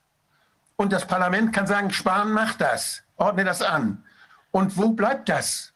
Und 0.76 0.92
das 0.92 1.06
Parlament 1.06 1.52
kann 1.52 1.66
sagen, 1.66 1.90
Spahn, 1.90 2.32
mach 2.32 2.54
das 2.54 3.03
ordne 3.16 3.44
das 3.44 3.62
an. 3.62 4.02
Und 4.50 4.76
wo 4.76 4.90
bleibt 4.90 5.28
das? 5.28 5.72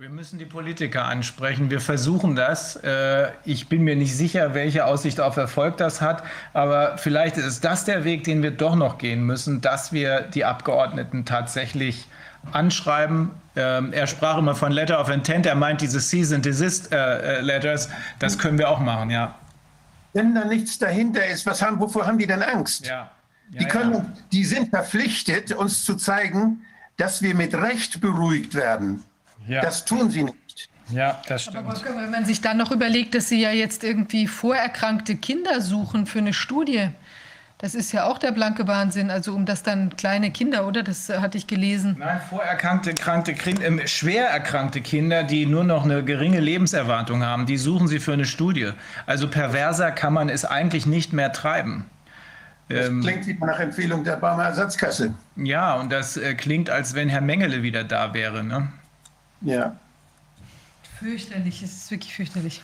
Wir 0.00 0.08
müssen 0.08 0.38
die 0.38 0.46
Politiker 0.46 1.04
ansprechen. 1.04 1.70
Wir 1.70 1.80
versuchen 1.80 2.34
das. 2.34 2.76
Äh, 2.76 3.32
ich 3.44 3.68
bin 3.68 3.82
mir 3.82 3.96
nicht 3.96 4.16
sicher, 4.16 4.54
welche 4.54 4.86
Aussicht 4.86 5.20
auf 5.20 5.36
Erfolg 5.36 5.76
das 5.76 6.00
hat. 6.00 6.22
Aber 6.54 6.96
vielleicht 6.96 7.36
ist 7.36 7.66
das 7.66 7.84
der 7.84 8.02
Weg, 8.04 8.24
den 8.24 8.42
wir 8.42 8.50
doch 8.50 8.76
noch 8.76 8.96
gehen 8.96 9.24
müssen, 9.24 9.60
dass 9.60 9.92
wir 9.92 10.22
die 10.22 10.46
Abgeordneten 10.46 11.26
tatsächlich 11.26 12.08
anschreiben. 12.52 13.32
Ähm, 13.56 13.92
er 13.92 14.06
sprach 14.06 14.38
immer 14.38 14.54
von 14.54 14.72
Letter 14.72 14.98
of 14.98 15.10
Intent. 15.10 15.44
Er 15.44 15.54
meint 15.54 15.82
diese 15.82 16.00
Cease 16.00 16.34
and 16.34 16.46
Desist 16.46 16.92
äh, 16.92 16.96
äh, 16.96 17.40
Letters. 17.42 17.90
Das 18.18 18.38
können 18.38 18.56
wir 18.56 18.70
auch 18.70 18.80
machen, 18.80 19.10
ja. 19.10 19.34
Wenn 20.14 20.34
da 20.34 20.46
nichts 20.46 20.78
dahinter 20.78 21.26
ist, 21.26 21.44
was 21.44 21.60
haben, 21.60 21.78
wovor 21.78 22.06
haben 22.06 22.16
die 22.16 22.26
denn 22.26 22.42
Angst? 22.42 22.86
Ja. 22.86 23.10
Die, 23.50 23.64
können, 23.64 23.92
ja. 23.92 24.06
die 24.32 24.44
sind 24.44 24.70
verpflichtet, 24.70 25.52
uns 25.52 25.84
zu 25.84 25.96
zeigen, 25.96 26.62
dass 26.96 27.22
wir 27.22 27.34
mit 27.34 27.54
Recht 27.54 28.00
beruhigt 28.00 28.54
werden. 28.54 29.02
Ja. 29.48 29.60
Das 29.62 29.84
tun 29.84 30.10
sie 30.10 30.24
nicht. 30.24 30.68
Ja, 30.90 31.20
das 31.26 31.44
stimmt. 31.44 31.58
Aber 31.58 31.96
wenn 31.96 32.10
man 32.10 32.24
sich 32.24 32.40
dann 32.40 32.56
noch 32.56 32.70
überlegt, 32.70 33.14
dass 33.14 33.28
sie 33.28 33.40
ja 33.40 33.50
jetzt 33.50 33.84
irgendwie 33.84 34.26
vorerkrankte 34.26 35.16
Kinder 35.16 35.60
suchen 35.60 36.06
für 36.06 36.18
eine 36.18 36.32
Studie, 36.32 36.90
das 37.58 37.74
ist 37.74 37.92
ja 37.92 38.04
auch 38.04 38.16
der 38.16 38.32
blanke 38.32 38.66
Wahnsinn. 38.66 39.10
Also 39.10 39.34
um 39.34 39.44
das 39.44 39.62
dann 39.62 39.94
kleine 39.96 40.30
Kinder, 40.30 40.66
oder? 40.66 40.82
Das 40.82 41.10
hatte 41.10 41.36
ich 41.36 41.46
gelesen. 41.46 41.96
Nein, 41.98 42.20
vorerkrankte, 42.28 42.94
kranke, 42.94 43.32
äh, 43.32 43.86
schwer 43.86 44.28
erkrankte 44.28 44.80
Kinder, 44.80 45.24
die 45.24 45.44
nur 45.44 45.64
noch 45.64 45.84
eine 45.84 46.02
geringe 46.02 46.40
Lebenserwartung 46.40 47.22
haben, 47.22 47.44
die 47.44 47.58
suchen 47.58 47.86
sie 47.86 48.00
für 48.00 48.14
eine 48.14 48.24
Studie. 48.24 48.72
Also 49.06 49.28
perverser 49.28 49.92
kann 49.92 50.14
man 50.14 50.28
es 50.30 50.44
eigentlich 50.44 50.86
nicht 50.86 51.12
mehr 51.12 51.32
treiben. 51.32 51.84
Das 52.72 52.88
Ähm, 52.88 53.00
klingt 53.00 53.26
wie 53.26 53.34
nach 53.34 53.58
Empfehlung 53.58 54.04
der 54.04 54.16
Barmer 54.16 54.44
Ersatzkasse. 54.44 55.14
ja, 55.36 55.74
und 55.74 55.90
das 55.90 56.16
äh, 56.16 56.34
klingt, 56.34 56.70
als 56.70 56.94
wenn 56.94 57.08
Herr 57.08 57.20
Mengele 57.20 57.62
wieder 57.62 57.84
da 57.84 58.14
wäre. 58.14 58.44
Ne? 58.44 58.72
Ja. 59.40 59.76
Fürchterlich, 60.98 61.62
es 61.62 61.72
ist 61.76 61.90
wirklich 61.90 62.14
fürchterlich. 62.14 62.62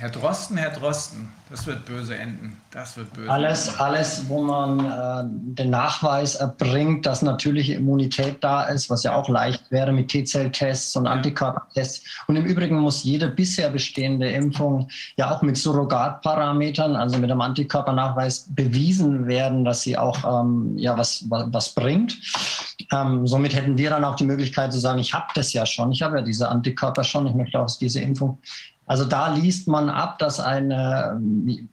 Herr 0.00 0.08
Drosten, 0.08 0.56
Herr 0.56 0.70
Drosten, 0.70 1.28
das 1.50 1.66
wird 1.66 1.84
böse 1.84 2.16
enden. 2.16 2.58
Das 2.70 2.96
wird 2.96 3.12
böse. 3.12 3.30
Alles, 3.30 3.78
alles, 3.78 4.26
wo 4.28 4.42
man 4.42 4.78
äh, 4.80 5.28
den 5.54 5.68
Nachweis 5.68 6.36
erbringt, 6.36 7.04
dass 7.04 7.20
natürliche 7.20 7.74
Immunität 7.74 8.42
da 8.42 8.62
ist, 8.62 8.88
was 8.88 9.02
ja 9.02 9.14
auch 9.14 9.28
leicht 9.28 9.70
wäre 9.70 9.92
mit 9.92 10.08
T-Zell-Tests 10.08 10.96
und 10.96 11.06
Antikörpertests. 11.06 12.24
Und 12.28 12.36
im 12.36 12.46
Übrigen 12.46 12.78
muss 12.78 13.04
jede 13.04 13.28
bisher 13.28 13.68
bestehende 13.68 14.30
Impfung 14.30 14.88
ja 15.18 15.30
auch 15.30 15.42
mit 15.42 15.58
Surrogatparametern, 15.58 16.96
also 16.96 17.18
mit 17.18 17.30
einem 17.30 17.42
Antikörpernachweis, 17.42 18.46
bewiesen 18.48 19.26
werden, 19.26 19.66
dass 19.66 19.82
sie 19.82 19.98
auch 19.98 20.24
ähm, 20.24 20.78
ja, 20.78 20.96
was, 20.96 21.26
was, 21.28 21.46
was 21.52 21.74
bringt. 21.74 22.16
Ähm, 22.90 23.26
somit 23.26 23.54
hätten 23.54 23.76
wir 23.76 23.90
dann 23.90 24.04
auch 24.04 24.16
die 24.16 24.24
Möglichkeit 24.24 24.72
zu 24.72 24.78
sagen, 24.78 24.98
ich 24.98 25.12
habe 25.12 25.26
das 25.34 25.52
ja 25.52 25.66
schon, 25.66 25.92
ich 25.92 26.00
habe 26.00 26.16
ja 26.16 26.22
diese 26.22 26.48
Antikörper 26.48 27.04
schon, 27.04 27.26
ich 27.26 27.34
möchte 27.34 27.60
auch 27.60 27.68
diese 27.78 28.00
Impfung. 28.00 28.38
Also 28.90 29.04
da 29.04 29.32
liest 29.32 29.68
man 29.68 29.88
ab, 29.88 30.18
dass 30.18 30.40
eine, 30.40 31.12
ähm, 31.12 31.68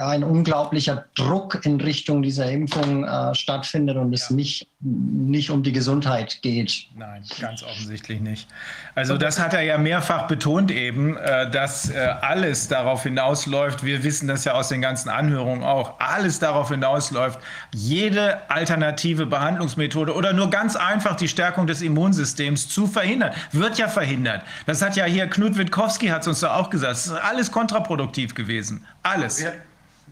ein 0.00 0.24
unglaublicher 0.24 1.04
Druck 1.14 1.64
in 1.64 1.80
Richtung 1.80 2.22
dieser 2.22 2.50
Impfung 2.50 3.04
äh, 3.04 3.34
stattfindet 3.34 3.96
und 3.96 4.12
es 4.12 4.30
Ja. 4.30 4.36
nicht, 4.36 4.68
nicht 4.80 5.50
um 5.50 5.62
die 5.62 5.72
Gesundheit 5.72 6.40
geht. 6.42 6.86
Nein, 6.96 7.22
ganz 7.40 7.62
offensichtlich 7.62 8.20
nicht. 8.20 8.48
Also 8.94 9.16
das 9.16 9.38
hat 9.38 9.54
er 9.54 9.62
ja 9.62 9.78
mehrfach 9.78 10.26
betont 10.26 10.70
eben, 10.70 11.16
äh, 11.16 11.50
dass 11.50 11.90
äh, 11.90 11.98
alles 12.20 12.68
darauf 12.68 13.02
hinausläuft, 13.02 13.84
wir 13.84 14.02
wissen 14.02 14.28
das 14.28 14.44
ja 14.44 14.52
aus 14.54 14.68
den 14.68 14.80
ganzen 14.82 15.08
Anhörungen 15.08 15.62
auch, 15.62 16.00
alles 16.00 16.38
darauf 16.38 16.70
hinausläuft, 16.70 17.38
jede 17.74 18.50
alternative 18.50 19.26
Behandlungsmethode 19.26 20.14
oder 20.14 20.32
nur 20.32 20.50
ganz 20.50 20.76
einfach 20.76 21.16
die 21.16 21.28
Stärkung 21.28 21.66
des 21.66 21.82
Immunsystems 21.82 22.68
zu 22.68 22.86
verhindern. 22.86 23.32
Wird 23.52 23.78
ja 23.78 23.88
verhindert. 23.88 24.42
Das 24.66 24.82
hat 24.82 24.96
ja 24.96 25.04
hier 25.04 25.26
Knut 25.28 25.56
Witkowski 25.56 26.08
hat 26.08 26.22
es 26.22 26.28
uns 26.28 26.40
da 26.40 26.56
auch 26.56 26.70
gesagt. 26.70 26.92
Es 26.94 27.06
ist 27.06 27.12
alles 27.12 27.50
kontraproduktiv 27.50 28.34
gewesen. 28.34 28.84
Alles. 29.02 29.40
Wir, 29.40 29.51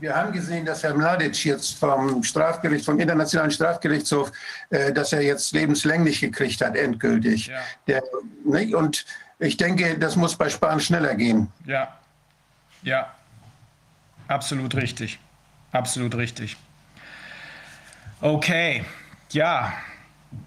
wir 0.00 0.16
haben 0.16 0.32
gesehen, 0.32 0.64
dass 0.64 0.82
Herr 0.82 0.94
Mladic 0.94 1.44
jetzt 1.44 1.78
vom 1.78 2.22
Strafgericht, 2.22 2.84
vom 2.84 2.98
Internationalen 2.98 3.50
Strafgerichtshof, 3.50 4.32
äh, 4.70 4.92
dass 4.92 5.12
er 5.12 5.22
jetzt 5.22 5.52
lebenslänglich 5.52 6.20
gekriegt 6.20 6.60
hat, 6.60 6.76
endgültig. 6.76 7.46
Ja. 7.46 7.60
Der, 7.86 8.02
ne, 8.44 8.74
und 8.74 9.04
ich 9.38 9.56
denke, 9.56 9.98
das 9.98 10.16
muss 10.16 10.36
bei 10.36 10.48
Spahn 10.48 10.80
schneller 10.80 11.14
gehen. 11.14 11.48
Ja, 11.66 11.96
ja, 12.82 13.14
absolut 14.28 14.74
richtig. 14.74 15.18
Absolut 15.72 16.14
richtig. 16.16 16.56
Okay, 18.20 18.84
ja, 19.30 19.72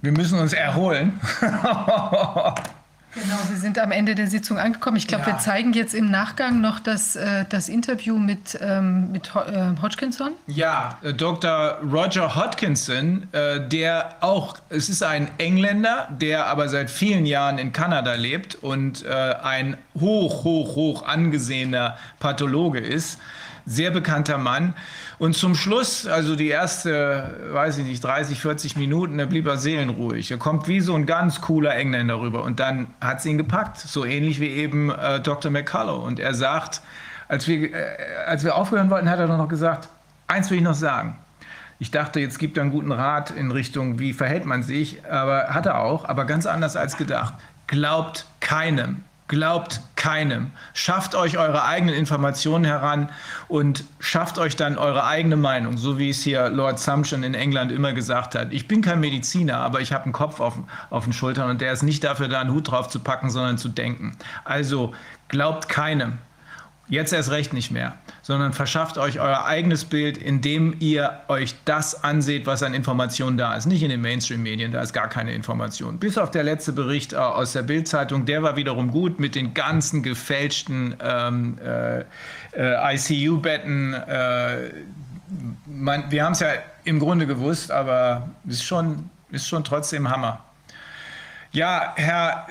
wir 0.01 0.11
müssen 0.11 0.39
uns 0.39 0.53
erholen. 0.53 1.19
Genau, 3.15 3.37
wir 3.49 3.57
sind 3.57 3.77
am 3.77 3.91
Ende 3.91 4.15
der 4.15 4.27
Sitzung 4.27 4.57
angekommen. 4.57 4.97
Ich 4.97 5.07
glaube, 5.07 5.23
Ja. 5.27 5.33
wir 5.33 5.37
zeigen 5.37 5.73
jetzt 5.73 5.93
im 5.93 6.09
Nachgang 6.09 6.61
noch 6.61 6.79
das, 6.79 7.15
äh, 7.15 7.45
das 7.47 7.69
Interview 7.69 8.17
mit, 8.17 8.57
ähm, 8.59 9.11
mit 9.11 9.31
äh, 9.35 9.79
Hodgkinson. 9.81 10.31
Ja, 10.47 10.97
äh, 11.03 11.13
Dr. 11.13 11.77
Roger 11.83 12.35
Hodkinson, 12.35 13.27
äh, 13.31 13.59
der 13.67 14.15
auch, 14.21 14.57
es 14.69 14.89
ist 14.89 15.03
ein 15.03 15.29
Engländer, 15.37 16.07
der 16.09 16.47
aber 16.47 16.69
seit 16.69 16.89
vielen 16.89 17.25
Jahren 17.27 17.59
in 17.59 17.71
Kanada 17.71 18.15
lebt 18.15 18.55
und 18.55 19.05
ein 19.05 19.77
hoch, 19.99 20.43
hoch, 20.43 20.75
hoch 20.75 21.07
angesehener 21.07 21.97
Pathologe 22.19 22.79
ist. 22.79 23.19
Sehr 23.65 23.91
bekannter 23.91 24.37
Mann. 24.37 24.73
Und 25.19 25.35
zum 25.35 25.55
Schluss, 25.55 26.05
also 26.05 26.35
die 26.35 26.49
erste, 26.49 27.49
weiß 27.51 27.77
ich 27.77 27.85
nicht, 27.85 28.03
30, 28.03 28.39
40 28.39 28.75
Minuten, 28.75 29.17
da 29.17 29.25
blieb 29.25 29.47
er 29.47 29.57
seelenruhig. 29.57 30.31
Er 30.31 30.37
kommt 30.37 30.67
wie 30.67 30.81
so 30.81 30.95
ein 30.95 31.05
ganz 31.05 31.39
cooler 31.39 31.75
Engländer 31.75 32.19
rüber. 32.19 32.43
Und 32.43 32.59
dann 32.59 32.87
hat 32.99 33.19
es 33.19 33.25
ihn 33.25 33.37
gepackt. 33.37 33.77
So 33.77 34.03
ähnlich 34.03 34.39
wie 34.39 34.49
eben 34.49 34.89
äh, 34.89 35.21
Dr. 35.21 35.49
McCullough. 35.49 36.03
Und 36.03 36.19
er 36.19 36.33
sagt, 36.33 36.81
als 37.29 37.47
wir, 37.47 37.73
äh, 37.73 37.97
als 38.25 38.43
wir 38.43 38.55
aufhören 38.55 38.89
wollten, 38.89 39.09
hat 39.09 39.19
er 39.19 39.27
doch 39.27 39.37
noch 39.37 39.47
gesagt, 39.47 39.87
eins 40.27 40.49
will 40.51 40.57
ich 40.57 40.63
noch 40.63 40.73
sagen. 40.73 41.17
Ich 41.79 41.91
dachte, 41.91 42.19
jetzt 42.19 42.39
gibt 42.39 42.57
er 42.57 42.63
einen 42.63 42.71
guten 42.71 42.91
Rat 42.91 43.31
in 43.31 43.51
Richtung, 43.51 43.99
wie 43.99 44.13
verhält 44.13 44.45
man 44.45 44.63
sich, 44.63 45.03
aber 45.05 45.47
hat 45.49 45.65
er 45.65 45.79
auch, 45.79 46.05
aber 46.05 46.25
ganz 46.25 46.45
anders 46.45 46.75
als 46.75 46.97
gedacht. 46.97 47.33
Glaubt 47.67 48.27
keinem, 48.39 49.03
glaubt 49.33 49.81
keinem. 49.95 50.51
Schafft 50.73 51.15
euch 51.15 51.39
eure 51.39 51.65
eigenen 51.65 51.95
Informationen 51.95 52.65
heran 52.65 53.09
und 53.47 53.83
schafft 53.99 54.37
euch 54.37 54.55
dann 54.55 54.77
eure 54.77 55.05
eigene 55.05 55.37
Meinung, 55.37 55.77
so 55.77 55.97
wie 55.97 56.11
es 56.11 56.21
hier 56.21 56.49
Lord 56.49 56.79
Sumption 56.79 57.23
in 57.23 57.33
England 57.33 57.71
immer 57.71 57.93
gesagt 57.93 58.35
hat. 58.35 58.53
Ich 58.53 58.67
bin 58.67 58.83
kein 58.83 58.99
Mediziner, 58.99 59.57
aber 59.57 59.81
ich 59.81 59.91
habe 59.91 60.03
einen 60.03 60.13
Kopf 60.13 60.39
auf, 60.39 60.53
auf 60.91 61.05
den 61.05 61.13
Schultern 61.13 61.49
und 61.49 61.61
der 61.61 61.73
ist 61.73 61.81
nicht 61.81 62.03
dafür 62.03 62.27
da, 62.27 62.41
einen 62.41 62.53
Hut 62.53 62.69
drauf 62.69 62.89
zu 62.89 62.99
packen, 62.99 63.31
sondern 63.31 63.57
zu 63.57 63.69
denken. 63.69 64.15
Also 64.45 64.93
glaubt 65.29 65.67
keinem. 65.67 66.19
Jetzt 66.93 67.11
erst 67.11 67.31
recht 67.31 67.53
nicht 67.53 67.71
mehr, 67.71 67.95
sondern 68.21 68.53
verschafft 68.53 68.99
euch 68.99 69.19
euer 69.19 69.45
eigenes 69.45 69.83
Bild, 69.83 70.15
indem 70.15 70.75
ihr 70.77 71.21
euch 71.27 71.55
das 71.65 72.03
anseht, 72.03 72.45
was 72.45 72.61
an 72.61 72.75
Informationen 72.75 73.35
da 73.35 73.55
ist. 73.55 73.65
Nicht 73.65 73.81
in 73.81 73.89
den 73.89 73.99
Mainstream-Medien, 73.99 74.71
da 74.71 74.79
ist 74.79 74.93
gar 74.93 75.09
keine 75.09 75.33
Information. 75.33 75.97
Bis 75.97 76.19
auf 76.19 76.29
der 76.29 76.43
letzte 76.43 76.71
Bericht 76.71 77.13
äh, 77.13 77.15
aus 77.15 77.53
der 77.53 77.63
Bild-Zeitung, 77.63 78.27
der 78.27 78.43
war 78.43 78.57
wiederum 78.57 78.91
gut 78.91 79.19
mit 79.19 79.33
den 79.33 79.55
ganzen 79.55 80.03
gefälschten 80.03 80.95
ähm, 81.03 81.57
äh, 81.65 82.01
äh, 82.55 82.95
ICU-Betten. 82.95 83.95
Äh, 83.95 84.57
man, 85.65 86.11
wir 86.11 86.23
haben 86.23 86.33
es 86.33 86.41
ja 86.41 86.49
im 86.83 86.99
Grunde 86.99 87.25
gewusst, 87.25 87.71
aber 87.71 88.29
es 88.47 88.57
ist 88.57 88.65
schon, 88.65 89.09
ist 89.31 89.47
schon 89.47 89.63
trotzdem 89.63 90.11
Hammer. 90.11 90.43
Ja, 91.53 91.93
Herr, 91.95 92.45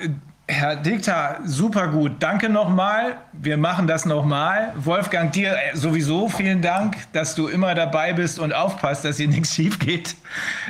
Herr 0.47 0.75
Dikter, 0.75 1.39
super 1.45 1.87
gut. 1.87 2.13
Danke 2.19 2.49
nochmal. 2.49 3.15
Wir 3.31 3.55
machen 3.57 3.87
das 3.87 4.05
nochmal. 4.05 4.73
Wolfgang, 4.75 5.31
dir 5.31 5.53
äh, 5.53 5.75
sowieso 5.75 6.27
vielen 6.27 6.61
Dank, 6.61 6.97
dass 7.13 7.33
du 7.33 7.47
immer 7.47 7.73
dabei 7.75 8.11
bist 8.11 8.39
und 8.39 8.51
aufpasst, 8.53 9.05
dass 9.05 9.17
hier 9.17 9.27
nichts 9.29 9.53
schief 9.55 9.79
geht. 9.79 10.15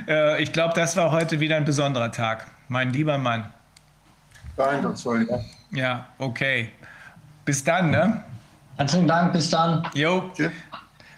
Äh, 0.07 0.43
ich 0.43 0.51
glaube, 0.53 0.75
das 0.75 0.95
war 0.95 1.09
heute 1.11 1.39
wieder 1.39 1.55
ein 1.57 1.65
besonderer 1.65 2.11
Tag. 2.11 2.45
Mein 2.67 2.93
lieber 2.93 3.17
Mann. 3.17 3.45
War 4.55 4.69
eindrucksvoll, 4.69 5.27
ja. 5.27 5.39
Ja, 5.71 6.05
okay. 6.19 6.69
Bis 7.43 7.63
dann, 7.63 7.89
ne? 7.89 8.23
Herzlichen 8.77 9.07
Dank, 9.07 9.33
bis 9.33 9.49
dann. 9.49 9.87
Jo. 9.95 10.29
Tschüss. 10.35 10.51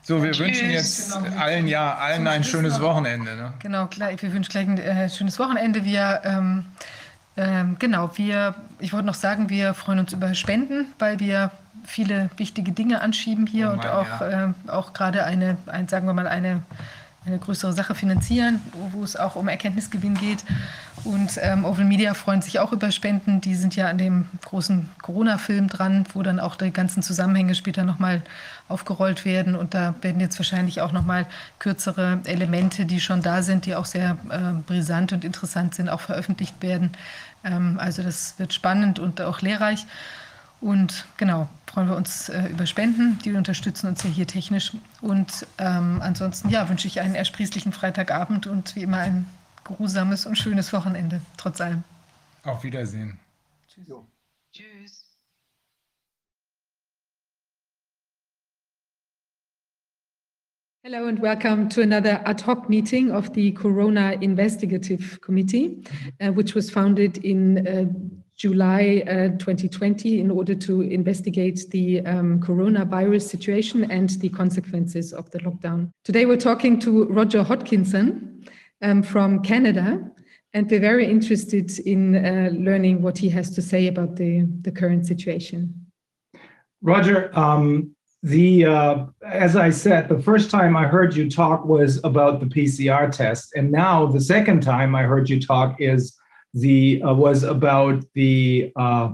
So, 0.03 0.23
wir 0.23 0.31
Tschüss. 0.31 0.45
wünschen 0.47 0.69
jetzt 0.71 1.13
Genau. 1.13 1.41
allen, 1.41 1.67
ja, 1.67 1.95
allen 1.95 2.25
ein 2.27 2.43
schönes 2.43 2.73
noch. 2.77 2.83
Wochenende. 2.83 3.35
Ne? 3.35 3.53
Genau, 3.59 3.87
gleich, 3.87 4.21
wir 4.21 4.31
wünschen 4.31 4.51
gleich 4.51 4.67
ein 4.67 4.77
äh, 4.77 5.09
schönes 5.09 5.37
Wochenende. 5.39 5.83
Wir, 5.83 6.21
ähm, 6.23 6.65
ähm, 7.37 7.77
genau, 7.79 8.11
wir, 8.15 8.55
ich 8.79 8.93
wollte 8.93 9.07
noch 9.07 9.13
sagen, 9.15 9.49
wir 9.49 9.73
freuen 9.73 9.99
uns 9.99 10.13
über 10.13 10.33
Spenden, 10.35 10.87
weil 10.99 11.19
wir 11.19 11.51
viele 11.83 12.29
wichtige 12.37 12.71
Dinge 12.71 13.01
anschieben 13.01 13.45
hier 13.45 13.69
Oh 13.69 13.73
und 13.73 13.77
Mann, 13.77 13.87
auch, 13.87 14.21
ja. 14.21 14.43
ähm, 14.45 14.55
auch 14.67 14.93
gerade 14.93 15.23
eine, 15.25 15.57
ein, 15.67 15.87
sagen 15.87 16.07
wir 16.07 16.13
mal, 16.13 16.27
eine, 16.27 16.63
eine 17.25 17.39
größere 17.39 17.73
Sache 17.73 17.95
finanzieren, 17.95 18.61
wo, 18.91 19.03
es 19.03 19.15
auch 19.15 19.35
um 19.35 19.47
Erkenntnisgewinn 19.47 20.15
geht. 20.15 20.43
Und 21.03 21.39
ähm, 21.41 21.65
Open 21.65 21.87
Media 21.87 22.13
freuen 22.13 22.41
sich 22.41 22.59
auch 22.59 22.71
über 22.71 22.91
Spenden. 22.91 23.41
Die 23.41 23.55
sind 23.55 23.75
ja 23.75 23.87
an 23.87 23.97
dem 23.97 24.29
großen 24.43 24.89
Corona-Film 25.01 25.67
dran, 25.67 26.05
wo 26.13 26.21
dann 26.21 26.39
auch 26.39 26.55
die 26.55 26.71
ganzen 26.71 27.01
Zusammenhänge 27.01 27.55
später 27.55 27.83
nochmal 27.83 28.21
aufgerollt 28.67 29.25
werden. 29.25 29.55
Und 29.55 29.73
da 29.73 29.95
werden 30.01 30.19
jetzt 30.19 30.37
wahrscheinlich 30.37 30.81
auch 30.81 30.91
nochmal 30.91 31.25
kürzere 31.57 32.19
Elemente, 32.25 32.85
die 32.85 32.99
schon 32.99 33.21
da 33.21 33.41
sind, 33.41 33.65
die 33.65 33.75
auch 33.75 33.85
sehr 33.85 34.17
äh, 34.29 34.61
brisant 34.65 35.11
und 35.11 35.25
interessant 35.25 35.73
sind, 35.73 35.89
auch 35.89 36.01
veröffentlicht 36.01 36.61
werden. 36.61 36.91
Ähm, 37.43 37.79
also 37.79 38.03
das 38.03 38.35
wird 38.37 38.53
spannend 38.53 38.99
und 38.99 39.19
auch 39.21 39.41
lehrreich. 39.41 39.87
Und 40.61 41.05
genau, 41.17 41.49
freuen 41.75 41.89
wir 41.89 41.97
uns 41.97 42.29
äh, 42.29 42.47
über 42.47 42.65
Spenden. 42.65 43.19
Die 43.25 43.33
unterstützen 43.33 43.87
uns 43.87 44.01
ja 44.01 44.09
hier 44.09 44.25
technisch. 44.25 44.71
Und 45.01 45.45
ähm, 45.57 45.99
ansonsten, 46.01 46.47
ja, 46.47 46.69
wünsche 46.69 46.87
ich 46.87 47.01
einen 47.01 47.15
ersprießlichen 47.15 47.73
Freitagabend 47.73 48.47
und 48.47 48.77
wie 48.77 48.83
immer 48.83 48.99
ein 48.99 49.25
geruhsames 49.65 50.25
und 50.25 50.37
schönes 50.37 50.71
Wochenende, 50.71 51.19
trotz 51.35 51.59
allem. 51.59 51.83
Auf 52.43 52.63
Wiedersehen. 52.63 53.19
Tschüss. 54.53 55.03
Hello 60.81 61.07
and 61.07 61.21
welcome 61.21 61.67
to 61.67 61.81
another 61.81 62.25
ad 62.25 62.41
hoc 62.45 62.69
meeting 62.69 63.11
of 63.11 63.31
the 63.33 63.53
Corona 63.53 64.11
Investigative 64.21 65.19
Committee, 65.19 65.83
uh, 66.21 66.31
which 66.31 66.55
was 66.55 66.71
founded 66.71 67.17
in 67.17 67.67
uh, 67.67 68.24
July 68.37 69.01
uh, 69.07 69.29
2020 69.37 70.19
in 70.19 70.29
order 70.29 70.53
to 70.53 70.81
investigate 70.81 71.61
the 71.71 72.01
um, 72.05 72.39
coronavirus 72.41 73.21
situation 73.21 73.89
and 73.89 74.09
the 74.21 74.29
consequences 74.29 75.13
of 75.13 75.29
the 75.31 75.39
lockdown. 75.39 75.89
Today 76.03 76.25
we're 76.25 76.37
talking 76.37 76.79
to 76.81 77.05
Roger 77.05 77.43
Hodkinson 77.43 78.45
um, 78.81 79.03
from 79.03 79.41
Canada, 79.41 80.11
and 80.53 80.69
we're 80.69 80.81
very 80.81 81.09
interested 81.09 81.79
in 81.79 82.15
uh, 82.15 82.49
learning 82.51 83.01
what 83.01 83.17
he 83.17 83.29
has 83.29 83.51
to 83.51 83.61
say 83.61 83.87
about 83.87 84.17
the, 84.17 84.45
the 84.61 84.71
current 84.71 85.05
situation. 85.05 85.73
Roger, 86.81 87.31
um, 87.39 87.95
the 88.21 88.65
uh, 88.65 89.05
as 89.25 89.55
I 89.55 89.69
said, 89.69 90.09
the 90.09 90.21
first 90.21 90.49
time 90.49 90.75
I 90.75 90.87
heard 90.87 91.15
you 91.15 91.29
talk 91.29 91.63
was 91.63 92.03
about 92.03 92.39
the 92.39 92.47
PCR 92.47 93.09
test, 93.11 93.53
and 93.55 93.71
now 93.71 94.07
the 94.07 94.19
second 94.19 94.61
time 94.61 94.93
I 94.93 95.03
heard 95.03 95.29
you 95.29 95.39
talk 95.39 95.79
is 95.79 96.17
the 96.55 97.03
uh, 97.03 97.13
was 97.13 97.43
about 97.43 98.03
the 98.13 98.71
uh, 98.75 99.09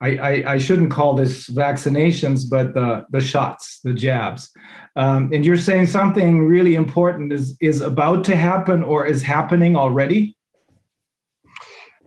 I, 0.00 0.08
I, 0.16 0.52
I 0.52 0.58
shouldn't 0.58 0.92
call 0.92 1.14
this 1.14 1.50
vaccinations, 1.50 2.48
but 2.48 2.72
the 2.72 3.04
the 3.10 3.20
shots, 3.20 3.80
the 3.82 3.92
jabs, 3.92 4.50
um, 4.94 5.30
and 5.32 5.44
you're 5.44 5.58
saying 5.58 5.88
something 5.88 6.46
really 6.46 6.76
important 6.76 7.32
is 7.32 7.56
is 7.60 7.80
about 7.80 8.24
to 8.26 8.36
happen 8.36 8.82
or 8.84 9.04
is 9.04 9.22
happening 9.22 9.76
already. 9.76 10.36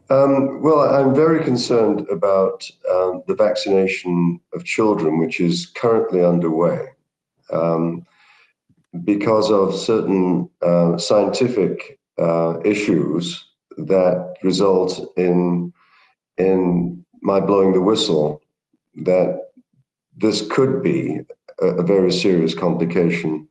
Um, 0.09 0.61
well, 0.61 0.81
I'm 0.81 1.13
very 1.13 1.43
concerned 1.43 2.05
about 2.09 2.69
um, 2.89 3.23
the 3.27 3.35
vaccination 3.35 4.39
of 4.53 4.65
children, 4.65 5.19
which 5.19 5.39
is 5.39 5.67
currently 5.75 6.23
underway, 6.23 6.87
um, 7.51 8.05
because 9.03 9.51
of 9.51 9.75
certain 9.75 10.49
uh, 10.61 10.97
scientific 10.97 11.99
uh, 12.17 12.59
issues 12.63 13.50
that 13.77 14.35
result 14.43 15.13
in 15.17 15.73
in 16.37 17.05
my 17.21 17.39
blowing 17.39 17.73
the 17.73 17.81
whistle 17.81 18.41
that 18.95 19.39
this 20.17 20.47
could 20.49 20.81
be 20.81 21.19
a, 21.61 21.65
a 21.65 21.83
very 21.83 22.11
serious 22.11 22.53
complication 22.53 23.47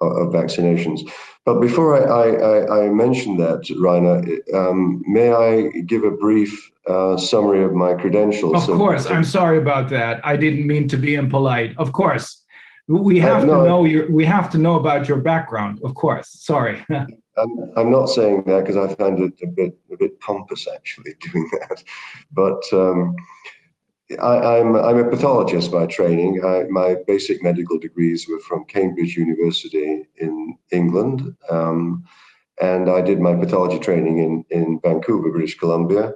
of, 0.00 0.12
of 0.16 0.32
vaccinations. 0.32 1.00
But 1.44 1.60
before 1.60 1.90
I, 1.96 2.30
I, 2.30 2.84
I 2.86 2.88
mention 2.90 3.36
that, 3.38 3.68
Rainer, 3.78 4.22
um, 4.54 5.02
may 5.06 5.32
I 5.32 5.68
give 5.82 6.04
a 6.04 6.10
brief 6.10 6.70
uh, 6.86 7.16
summary 7.16 7.62
of 7.64 7.72
my 7.72 7.94
credentials? 7.94 8.68
Of 8.68 8.76
course, 8.76 9.06
I'm 9.06 9.24
sorry 9.24 9.58
about 9.58 9.88
that. 9.90 10.20
I 10.24 10.36
didn't 10.36 10.66
mean 10.66 10.88
to 10.88 10.96
be 10.96 11.14
impolite. 11.14 11.76
Of 11.78 11.92
course, 11.92 12.42
we 12.88 13.20
Uh, 13.20 13.26
have 13.26 13.46
no. 13.46 13.62
to 13.62 13.68
know 13.68 13.84
your. 13.84 14.10
We 14.10 14.24
have 14.24 14.50
to 14.50 14.58
know 14.58 14.74
about 14.76 15.08
your 15.08 15.18
background. 15.18 15.80
Of 15.84 15.94
course, 15.94 16.28
sorry. 16.30 16.84
I'm, 17.40 17.72
I'm 17.76 17.90
not 17.90 18.06
saying 18.06 18.44
that 18.46 18.60
because 18.60 18.76
I 18.76 18.94
find 18.94 19.18
it 19.18 19.34
a 19.42 19.46
bit 19.46 19.78
a 19.92 19.96
bit 19.96 20.20
pompous 20.20 20.66
actually 20.72 21.14
doing 21.20 21.50
that, 21.52 21.82
but 22.32 22.62
um, 22.72 23.16
I, 24.20 24.58
I'm 24.58 24.76
I'm 24.76 24.98
a 24.98 25.08
pathologist 25.08 25.70
by 25.70 25.86
training. 25.86 26.44
I, 26.44 26.64
my 26.70 26.96
basic 27.06 27.42
medical 27.42 27.78
degrees 27.78 28.28
were 28.28 28.40
from 28.40 28.64
Cambridge 28.64 29.16
University 29.16 30.06
in 30.16 30.58
England, 30.70 31.34
um, 31.48 32.04
and 32.60 32.90
I 32.90 33.00
did 33.00 33.20
my 33.20 33.34
pathology 33.34 33.78
training 33.78 34.18
in 34.18 34.44
in 34.50 34.80
Vancouver, 34.80 35.30
British 35.30 35.58
Columbia. 35.58 36.12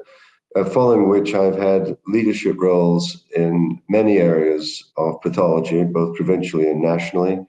Uh, 0.56 0.64
following 0.64 1.08
which, 1.08 1.34
I've 1.34 1.58
had 1.58 1.96
leadership 2.06 2.54
roles 2.60 3.24
in 3.34 3.82
many 3.88 4.18
areas 4.18 4.92
of 4.96 5.20
pathology, 5.20 5.82
both 5.82 6.14
provincially 6.14 6.70
and 6.70 6.80
nationally. 6.80 7.44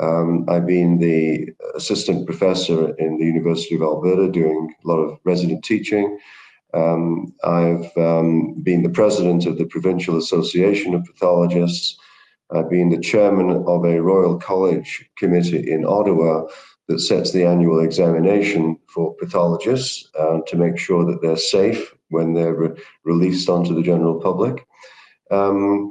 Um, 0.00 0.46
I've 0.48 0.66
been 0.66 0.98
the 0.98 1.48
assistant 1.74 2.26
professor 2.26 2.94
in 2.96 3.18
the 3.18 3.24
University 3.24 3.74
of 3.74 3.82
Alberta 3.82 4.30
doing 4.30 4.74
a 4.84 4.88
lot 4.88 4.98
of 4.98 5.18
resident 5.24 5.64
teaching. 5.64 6.18
Um, 6.74 7.34
I've 7.44 7.94
um, 7.96 8.54
been 8.62 8.82
the 8.82 8.88
president 8.88 9.46
of 9.46 9.58
the 9.58 9.66
Provincial 9.66 10.16
Association 10.16 10.94
of 10.94 11.04
Pathologists. 11.04 11.98
I've 12.50 12.70
been 12.70 12.90
the 12.90 13.00
chairman 13.00 13.64
of 13.66 13.84
a 13.84 14.00
Royal 14.00 14.38
College 14.38 15.08
committee 15.16 15.70
in 15.70 15.84
Ottawa 15.84 16.46
that 16.88 17.00
sets 17.00 17.32
the 17.32 17.44
annual 17.44 17.80
examination 17.80 18.78
for 18.86 19.14
pathologists 19.14 20.08
uh, 20.18 20.40
to 20.46 20.56
make 20.56 20.78
sure 20.78 21.04
that 21.04 21.22
they're 21.22 21.36
safe 21.36 21.94
when 22.08 22.34
they're 22.34 22.54
re- 22.54 22.82
released 23.04 23.48
onto 23.48 23.74
the 23.74 23.82
general 23.82 24.20
public. 24.20 24.66
Um, 25.30 25.90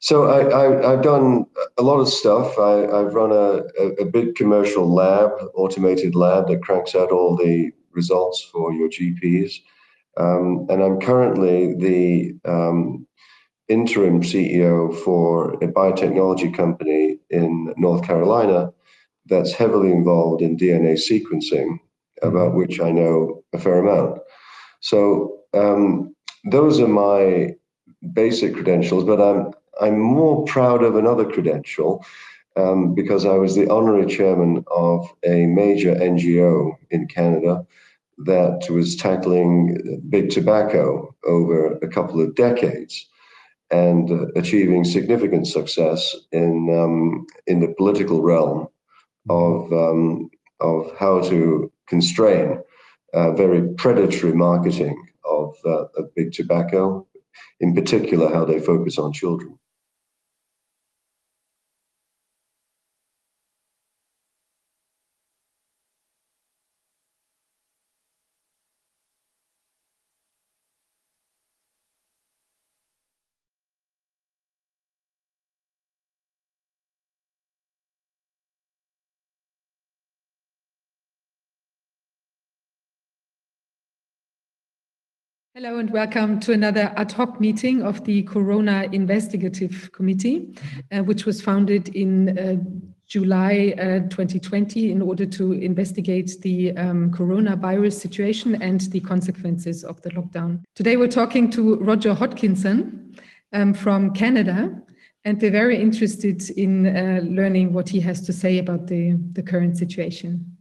so 0.00 0.24
I, 0.24 0.92
I've 0.92 1.02
done 1.02 1.44
a 1.78 1.82
lot 1.82 2.00
of 2.00 2.08
stuff. 2.08 2.58
I, 2.58 2.84
I've 2.86 3.14
run 3.14 3.32
a, 3.32 3.62
a, 3.78 3.86
a 4.00 4.04
big 4.06 4.34
commercial 4.34 4.92
lab, 4.92 5.30
automated 5.54 6.14
lab 6.14 6.48
that 6.48 6.62
cranks 6.62 6.94
out 6.94 7.12
all 7.12 7.36
the 7.36 7.70
results 7.92 8.42
for 8.42 8.72
your 8.72 8.88
GPs. 8.88 9.60
Um, 10.16 10.66
and 10.70 10.82
I'm 10.82 11.00
currently 11.00 11.74
the 11.74 12.34
um, 12.44 13.06
interim 13.68 14.22
CEO 14.22 14.94
for 15.04 15.52
a 15.54 15.68
biotechnology 15.68 16.54
company 16.54 17.18
in 17.28 17.72
North 17.76 18.06
Carolina 18.06 18.72
that's 19.26 19.52
heavily 19.52 19.92
involved 19.92 20.40
in 20.40 20.56
DNA 20.56 20.94
sequencing, 20.94 21.78
about 22.22 22.54
which 22.54 22.80
I 22.80 22.90
know 22.90 23.44
a 23.52 23.58
fair 23.58 23.78
amount. 23.78 24.20
So 24.80 25.40
um, 25.52 26.16
those 26.44 26.80
are 26.80 26.88
my 26.88 27.54
basic 28.12 28.54
credentials, 28.54 29.04
but 29.04 29.20
I'm 29.20 29.52
I'm 29.80 29.98
more 29.98 30.44
proud 30.44 30.82
of 30.82 30.96
another 30.96 31.24
credential 31.24 32.04
um, 32.56 32.94
because 32.94 33.24
I 33.24 33.34
was 33.34 33.54
the 33.54 33.68
honorary 33.70 34.06
chairman 34.06 34.64
of 34.70 35.08
a 35.24 35.46
major 35.46 35.94
NGO 35.94 36.72
in 36.90 37.06
Canada 37.08 37.66
that 38.18 38.68
was 38.68 38.96
tackling 38.96 40.02
big 40.10 40.30
tobacco 40.30 41.14
over 41.24 41.78
a 41.78 41.88
couple 41.88 42.20
of 42.20 42.34
decades 42.34 43.06
and 43.70 44.10
uh, 44.10 44.26
achieving 44.36 44.84
significant 44.84 45.46
success 45.46 46.14
in 46.32 46.68
um, 46.76 47.26
in 47.46 47.60
the 47.60 47.72
political 47.78 48.20
realm 48.20 48.68
of 49.30 49.72
um, 49.72 50.28
of 50.60 50.92
how 50.98 51.20
to 51.22 51.72
constrain 51.86 52.60
uh, 53.14 53.32
very 53.32 53.68
predatory 53.74 54.32
marketing 54.32 54.96
of, 55.24 55.56
uh, 55.64 55.84
of 55.96 56.14
big 56.14 56.32
tobacco, 56.32 57.06
in 57.60 57.74
particular 57.74 58.32
how 58.32 58.44
they 58.44 58.60
focus 58.60 58.98
on 58.98 59.12
children. 59.12 59.58
Hello 85.62 85.76
and 85.76 85.90
welcome 85.90 86.40
to 86.40 86.54
another 86.54 86.90
ad 86.96 87.12
hoc 87.12 87.38
meeting 87.38 87.82
of 87.82 88.02
the 88.04 88.22
Corona 88.22 88.88
Investigative 88.92 89.90
Committee, 89.92 90.56
uh, 90.90 91.00
which 91.00 91.26
was 91.26 91.42
founded 91.42 91.90
in 91.90 92.38
uh, 92.38 92.56
July 93.06 93.74
uh, 93.76 94.08
2020 94.08 94.90
in 94.90 95.02
order 95.02 95.26
to 95.26 95.52
investigate 95.52 96.40
the 96.40 96.74
um, 96.78 97.10
coronavirus 97.10 97.92
situation 97.92 98.62
and 98.62 98.80
the 98.90 99.00
consequences 99.00 99.84
of 99.84 100.00
the 100.00 100.08
lockdown. 100.12 100.62
Today 100.74 100.96
we're 100.96 101.08
talking 101.08 101.50
to 101.50 101.76
Roger 101.76 102.14
Hodkinson 102.14 103.20
um, 103.52 103.74
from 103.74 104.14
Canada, 104.14 104.80
and 105.26 105.42
we're 105.42 105.50
very 105.50 105.78
interested 105.78 106.48
in 106.52 106.86
uh, 106.86 107.20
learning 107.22 107.74
what 107.74 107.86
he 107.86 108.00
has 108.00 108.22
to 108.22 108.32
say 108.32 108.56
about 108.60 108.86
the, 108.86 109.18
the 109.32 109.42
current 109.42 109.76
situation. 109.76 110.56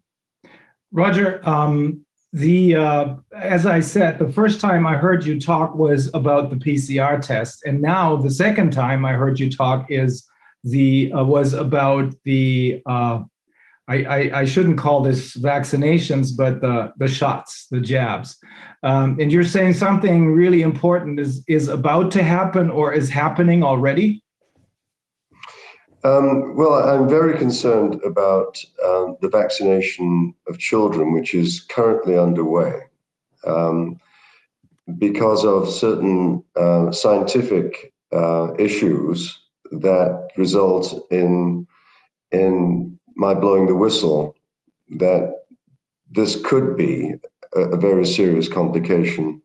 Roger, 0.92 1.40
um, 1.48 2.04
the 2.34 2.76
uh, 2.76 3.16
as 3.36 3.66
I 3.66 3.80
said, 3.80 4.20
the 4.20 4.32
first 4.32 4.62
time 4.62 4.86
I 4.86 4.96
heard 4.96 5.26
you 5.26 5.40
talk 5.40 5.76
was 5.76 6.12
about 6.14 6.50
the 6.50 6.58
PCR 6.58 7.22
test, 7.22 7.64
and 7.66 7.82
now 7.82 8.16
the 8.16 8.30
second 8.30 8.72
time 8.72 9.04
I 9.04 9.14
heard 9.14 9.40
you 9.40 9.52
talk 9.52 9.90
is 9.90 10.28
the 10.64 11.12
uh, 11.12 11.24
was 11.24 11.54
about 11.54 12.14
the 12.26 12.82
uh, 12.86 13.24
I, 13.88 14.04
I, 14.04 14.40
I 14.42 14.46
shouldn't 14.46 14.78
call 14.78 15.02
this 15.02 15.36
vaccinations, 15.36 16.38
but 16.38 16.62
the 16.62 16.94
the 16.98 17.08
shots, 17.08 17.66
the 17.72 17.82
jabs, 17.82 18.38
um, 18.84 19.18
and 19.20 19.32
you're 19.32 19.44
saying 19.44 19.74
something 19.74 20.32
really 20.32 20.62
important 20.62 21.20
is 21.20 21.44
is 21.48 21.68
about 21.68 22.12
to 22.12 22.22
happen 22.22 22.70
or 22.70 22.94
is 22.94 23.10
happening 23.10 23.64
already. 23.64 24.22
Um, 26.04 26.56
well, 26.56 26.74
I'm 26.76 27.10
very 27.10 27.38
concerned 27.38 28.02
about 28.06 28.64
um, 28.86 29.18
the 29.22 29.30
vaccination 29.30 30.34
of 30.48 30.58
children, 30.58 31.12
which 31.12 31.34
is 31.34 31.60
currently 31.60 32.18
underway, 32.18 32.84
um, 33.46 34.00
because 34.98 35.44
of 35.44 35.70
certain 35.70 36.44
uh, 36.56 36.92
scientific 36.92 37.94
uh, 38.14 38.54
issues 38.58 39.38
that 39.72 40.30
result 40.38 41.06
in 41.12 41.68
in 42.32 42.98
my 43.16 43.34
blowing 43.34 43.68
the 43.68 43.76
whistle 43.76 44.36
that 44.98 45.34
this 46.12 46.40
could 46.44 46.78
be 46.78 47.14
a, 47.56 47.60
a 47.60 47.78
very 47.78 48.06
serious 48.06 48.48
complication 48.48 49.42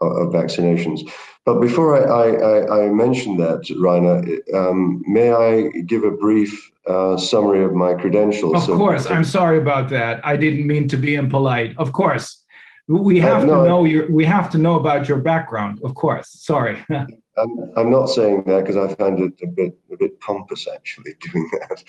of, 0.00 0.12
of 0.16 0.32
vaccinations. 0.32 1.00
But 1.44 1.60
before 1.60 2.10
I, 2.10 2.30
I, 2.30 2.86
I 2.86 2.90
mention 2.90 3.36
that, 3.38 3.68
Rainer, 3.78 4.22
um, 4.58 5.02
may 5.06 5.30
I 5.32 5.68
give 5.82 6.04
a 6.04 6.10
brief 6.10 6.70
uh, 6.88 7.16
summary 7.16 7.64
of 7.64 7.74
my 7.74 7.94
credentials? 7.94 8.68
Of 8.68 8.76
course, 8.76 9.06
I'm 9.06 9.24
sorry 9.24 9.58
about 9.58 9.90
that. 9.90 10.24
I 10.24 10.36
didn't 10.36 10.66
mean 10.66 10.88
to 10.88 10.96
be 10.96 11.16
impolite. 11.16 11.76
Of 11.78 11.92
course, 11.92 12.44
We 12.86 13.18
have 13.20 13.42
to 13.42 13.46
no, 13.46 13.64
I- 13.64 13.68
know 13.68 13.84
your, 13.84 14.10
we 14.10 14.24
have 14.24 14.50
to 14.52 14.58
know 14.58 14.76
about 14.76 15.08
your 15.08 15.18
background, 15.18 15.80
of 15.84 15.94
course. 15.94 16.28
Sorry. 16.30 16.76
I'm, 17.36 17.72
I'm 17.76 17.90
not 17.90 18.06
saying 18.06 18.44
that 18.46 18.60
because 18.64 18.76
I 18.76 18.94
find 18.94 19.18
it 19.18 19.32
a 19.42 19.46
bit 19.48 19.76
a 19.92 19.96
bit 19.96 20.20
pompous 20.20 20.68
actually 20.72 21.14
doing 21.20 21.50
that, 21.60 21.82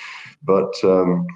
but 0.44 0.74
um, 0.84 1.28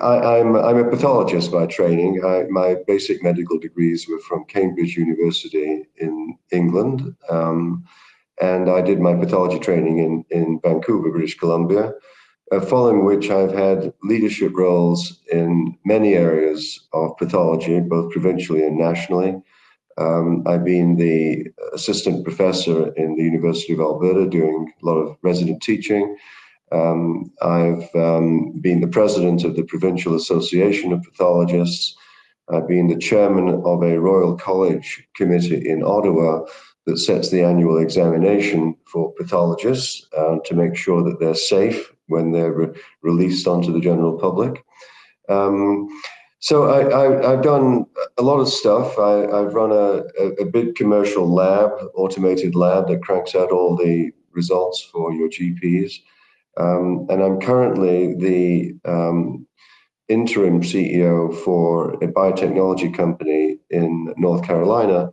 I, 0.00 0.38
I'm 0.38 0.56
I'm 0.56 0.78
a 0.78 0.90
pathologist 0.90 1.52
by 1.52 1.66
training. 1.66 2.24
I, 2.24 2.44
my 2.48 2.76
basic 2.86 3.22
medical 3.22 3.58
degrees 3.58 4.08
were 4.08 4.20
from 4.20 4.46
Cambridge 4.46 4.96
University 4.96 5.84
in 5.96 6.38
England, 6.50 7.14
um, 7.28 7.84
and 8.40 8.70
I 8.70 8.80
did 8.80 9.00
my 9.00 9.14
pathology 9.14 9.58
training 9.58 9.98
in 9.98 10.24
in 10.30 10.60
Vancouver, 10.62 11.10
British 11.10 11.38
Columbia. 11.38 11.92
Uh, 12.52 12.60
following 12.60 13.04
which, 13.04 13.30
I've 13.30 13.52
had 13.52 13.92
leadership 14.02 14.52
roles 14.54 15.20
in 15.32 15.78
many 15.84 16.14
areas 16.14 16.86
of 16.92 17.16
pathology, 17.16 17.80
both 17.80 18.12
provincially 18.12 18.62
and 18.66 18.76
nationally. 18.76 19.40
Um, 19.96 20.42
I've 20.46 20.64
been 20.64 20.96
the 20.96 21.46
assistant 21.72 22.22
professor 22.24 22.92
in 22.94 23.16
the 23.16 23.22
University 23.22 23.72
of 23.72 23.80
Alberta 23.80 24.28
doing 24.28 24.72
a 24.82 24.86
lot 24.86 24.96
of 24.96 25.16
resident 25.22 25.62
teaching. 25.62 26.16
Um, 26.74 27.30
I've 27.40 27.88
um, 27.94 28.58
been 28.60 28.80
the 28.80 28.88
president 28.88 29.44
of 29.44 29.54
the 29.54 29.62
Provincial 29.62 30.16
Association 30.16 30.92
of 30.92 31.04
Pathologists. 31.04 31.96
I've 32.50 32.66
been 32.66 32.88
the 32.88 32.98
chairman 32.98 33.48
of 33.48 33.82
a 33.82 33.98
Royal 33.98 34.36
College 34.36 35.06
committee 35.14 35.68
in 35.68 35.84
Ottawa 35.84 36.44
that 36.86 36.98
sets 36.98 37.30
the 37.30 37.42
annual 37.42 37.78
examination 37.78 38.76
for 38.86 39.12
pathologists 39.12 40.06
uh, 40.16 40.36
to 40.44 40.54
make 40.54 40.76
sure 40.76 41.02
that 41.02 41.18
they're 41.20 41.34
safe 41.34 41.92
when 42.08 42.32
they're 42.32 42.52
re- 42.52 42.80
released 43.02 43.46
onto 43.46 43.72
the 43.72 43.80
general 43.80 44.18
public. 44.18 44.64
Um, 45.28 45.88
so 46.40 46.70
I, 46.70 47.30
have 47.30 47.42
done 47.42 47.86
a 48.18 48.22
lot 48.22 48.40
of 48.40 48.48
stuff. 48.48 48.98
I, 48.98 49.20
have 49.38 49.54
run 49.54 49.70
a, 49.70 50.02
a, 50.20 50.42
a, 50.42 50.44
big 50.44 50.74
commercial 50.74 51.26
lab, 51.32 51.70
automated 51.94 52.54
lab 52.54 52.88
that 52.88 53.02
cranks 53.02 53.34
out 53.34 53.50
all 53.50 53.76
the 53.76 54.10
results 54.32 54.82
for 54.92 55.14
your 55.14 55.30
GPs. 55.30 55.94
Um, 56.56 57.06
and 57.10 57.22
I'm 57.22 57.40
currently 57.40 58.14
the 58.14 58.74
um, 58.84 59.46
interim 60.08 60.60
CEO 60.60 61.34
for 61.42 61.94
a 61.94 62.08
biotechnology 62.08 62.94
company 62.94 63.58
in 63.70 64.12
North 64.16 64.44
Carolina 64.44 65.12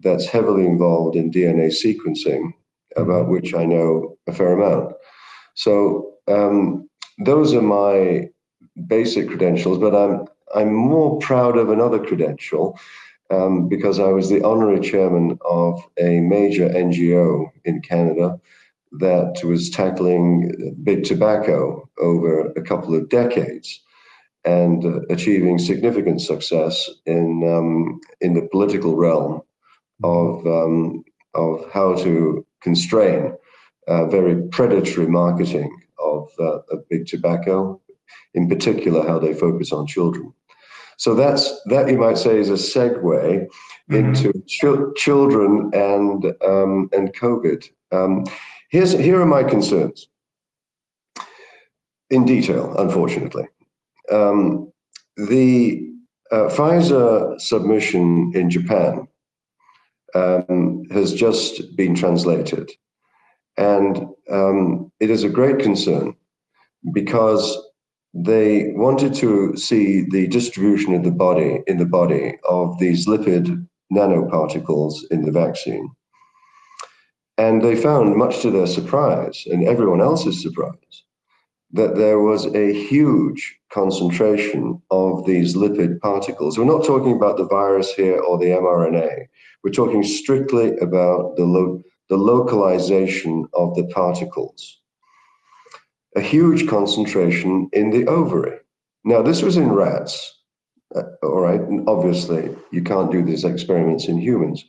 that's 0.00 0.26
heavily 0.26 0.64
involved 0.66 1.16
in 1.16 1.30
DNA 1.30 1.68
sequencing, 1.68 2.52
about 2.96 3.28
which 3.28 3.54
I 3.54 3.64
know 3.64 4.16
a 4.26 4.32
fair 4.32 4.52
amount. 4.52 4.94
So 5.54 6.14
um, 6.28 6.88
those 7.18 7.52
are 7.54 7.62
my 7.62 8.28
basic 8.86 9.28
credentials, 9.28 9.78
but 9.78 9.94
I'm 9.94 10.26
I'm 10.54 10.72
more 10.72 11.18
proud 11.18 11.58
of 11.58 11.68
another 11.68 11.98
credential 11.98 12.78
um, 13.30 13.68
because 13.68 13.98
I 13.98 14.08
was 14.08 14.30
the 14.30 14.42
honorary 14.42 14.80
chairman 14.80 15.38
of 15.44 15.82
a 15.98 16.20
major 16.20 16.68
NGO 16.68 17.50
in 17.64 17.82
Canada 17.82 18.40
that 18.92 19.40
was 19.44 19.70
tackling 19.70 20.76
big 20.82 21.04
tobacco 21.04 21.88
over 21.98 22.52
a 22.52 22.62
couple 22.62 22.94
of 22.94 23.08
decades 23.08 23.80
and 24.44 24.84
uh, 24.84 25.00
achieving 25.10 25.58
significant 25.58 26.20
success 26.20 26.88
in 27.06 27.42
um, 27.44 28.00
in 28.20 28.34
the 28.34 28.48
political 28.50 28.96
realm 28.96 29.42
of 30.02 30.46
um, 30.46 31.04
of 31.34 31.70
how 31.72 31.94
to 31.94 32.44
constrain 32.62 33.34
uh, 33.88 34.06
very 34.06 34.42
predatory 34.48 35.06
marketing 35.06 35.70
of, 35.98 36.28
uh, 36.38 36.58
of 36.70 36.88
big 36.88 37.06
tobacco, 37.06 37.80
in 38.34 38.48
particular 38.48 39.06
how 39.06 39.18
they 39.18 39.34
focus 39.34 39.72
on 39.72 39.86
children. 39.86 40.32
So 40.98 41.14
that's 41.14 41.62
that 41.66 41.88
you 41.88 41.96
might 41.96 42.18
say 42.18 42.38
is 42.38 42.50
a 42.50 42.54
segue 42.54 43.00
mm-hmm. 43.02 43.94
into 43.94 44.32
ch- 44.46 45.00
children 45.00 45.70
and 45.72 46.26
um, 46.44 46.90
and 46.92 47.14
COVID. 47.14 47.68
Um, 47.92 48.24
here's 48.68 48.92
here 48.92 49.20
are 49.20 49.26
my 49.26 49.42
concerns 49.42 50.08
in 52.10 52.24
detail. 52.24 52.74
Unfortunately, 52.78 53.46
um, 54.10 54.72
the 55.16 55.88
uh, 56.30 56.48
Pfizer 56.48 57.40
submission 57.40 58.32
in 58.34 58.50
Japan 58.50 59.06
um, 60.14 60.84
has 60.90 61.12
just 61.14 61.76
been 61.76 61.94
translated, 61.94 62.70
and 63.56 64.06
um, 64.30 64.92
it 65.00 65.10
is 65.10 65.24
a 65.24 65.28
great 65.28 65.58
concern 65.58 66.14
because 66.92 67.56
they 68.14 68.72
wanted 68.74 69.14
to 69.14 69.56
see 69.56 70.06
the 70.10 70.26
distribution 70.28 70.94
of 70.94 71.04
the 71.04 71.10
body 71.10 71.60
in 71.66 71.76
the 71.76 71.86
body 71.86 72.34
of 72.48 72.78
these 72.78 73.06
lipid 73.06 73.66
nanoparticles 73.92 74.94
in 75.10 75.22
the 75.22 75.32
vaccine. 75.32 75.90
And 77.38 77.62
they 77.62 77.76
found, 77.76 78.16
much 78.16 78.40
to 78.42 78.50
their 78.50 78.66
surprise 78.66 79.44
and 79.46 79.66
everyone 79.66 80.00
else's 80.00 80.42
surprise, 80.42 81.04
that 81.72 81.94
there 81.96 82.18
was 82.18 82.46
a 82.54 82.72
huge 82.72 83.56
concentration 83.72 84.82
of 84.90 85.24
these 85.24 85.54
lipid 85.54 86.00
particles. 86.00 86.58
We're 86.58 86.64
not 86.64 86.84
talking 86.84 87.12
about 87.12 87.36
the 87.36 87.46
virus 87.46 87.92
here 87.94 88.18
or 88.18 88.38
the 88.38 88.46
mRNA. 88.46 89.26
We're 89.62 89.70
talking 89.70 90.02
strictly 90.02 90.76
about 90.78 91.36
the, 91.36 91.44
lo- 91.44 91.82
the 92.08 92.16
localization 92.16 93.46
of 93.54 93.74
the 93.76 93.84
particles 93.86 94.78
a 96.16 96.20
huge 96.20 96.68
concentration 96.68 97.68
in 97.72 97.90
the 97.90 98.06
ovary. 98.06 98.58
Now, 99.04 99.22
this 99.22 99.42
was 99.42 99.56
in 99.56 99.72
rats, 99.72 100.34
uh, 100.94 101.02
all 101.22 101.40
right, 101.40 101.60
and 101.60 101.88
obviously 101.88 102.54
you 102.72 102.82
can't 102.82 103.12
do 103.12 103.24
these 103.24 103.44
experiments 103.44 104.08
in 104.08 104.18
humans, 104.18 104.64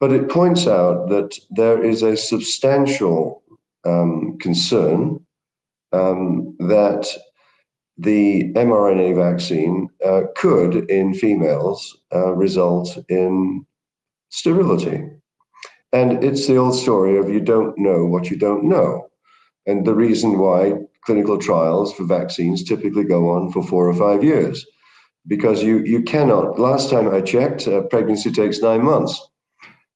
but 0.00 0.12
it 0.12 0.30
points 0.30 0.66
out 0.66 1.08
that 1.10 1.38
there 1.50 1.84
is 1.84 2.02
a 2.02 2.16
substantial 2.16 3.42
um, 3.84 4.38
concern 4.38 5.20
um, 5.92 6.56
that 6.58 7.06
the 7.98 8.50
mRNA 8.54 9.14
vaccine 9.14 9.88
uh, 10.04 10.22
could, 10.34 10.90
in 10.90 11.12
females, 11.12 11.98
uh, 12.14 12.32
result 12.32 12.96
in 13.10 13.66
sterility. 14.30 15.04
And 15.92 16.24
it's 16.24 16.46
the 16.46 16.56
old 16.56 16.74
story 16.74 17.18
of 17.18 17.28
you 17.28 17.40
don't 17.40 17.76
know 17.76 18.06
what 18.06 18.30
you 18.30 18.36
don't 18.36 18.64
know. 18.64 19.08
And 19.66 19.84
the 19.84 19.94
reason 19.94 20.38
why 20.38 20.74
clinical 21.04 21.36
trials 21.36 21.92
for 21.92 22.04
vaccines 22.04 22.64
typically 22.64 23.04
go 23.04 23.28
on 23.30 23.52
for 23.52 23.62
four 23.62 23.88
or 23.88 23.94
five 23.94 24.24
years, 24.24 24.64
because 25.26 25.62
you, 25.62 25.80
you 25.80 26.02
cannot, 26.02 26.58
last 26.58 26.88
time 26.88 27.12
I 27.12 27.20
checked, 27.20 27.68
uh, 27.68 27.82
pregnancy 27.82 28.32
takes 28.32 28.60
nine 28.60 28.82
months. 28.82 29.29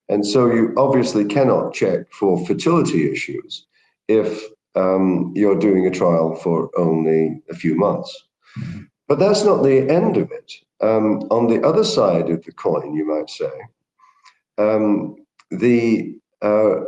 And 0.09 0.27
so 0.27 0.53
you 0.53 0.75
obviously 0.77 1.25
cannot 1.25 1.73
check 1.73 2.13
for 2.13 2.45
fertility 2.47 3.11
issues 3.11 3.67
if 4.09 4.43
um, 4.75 5.33
you're 5.35 5.59
doing 5.59 5.87
a 5.87 5.91
trial 5.91 6.35
for 6.37 6.71
only 6.77 7.43
a 7.51 7.55
few 7.55 7.75
months. 7.75 8.25
But 9.09 9.19
that's 9.19 9.45
not 9.45 9.63
the 9.63 9.89
end 9.89 10.17
of 10.17 10.31
it. 10.31 10.53
Um, 10.81 11.21
on 11.31 11.49
the 11.49 11.67
other 11.67 11.85
side 11.85 12.29
of 12.31 12.45
the 12.45 12.53
coin, 12.53 12.95
you 12.95 13.07
might 13.07 13.31
say, 13.31 13.51
um, 14.59 15.17
the 15.51 16.17
uh, 16.43 16.81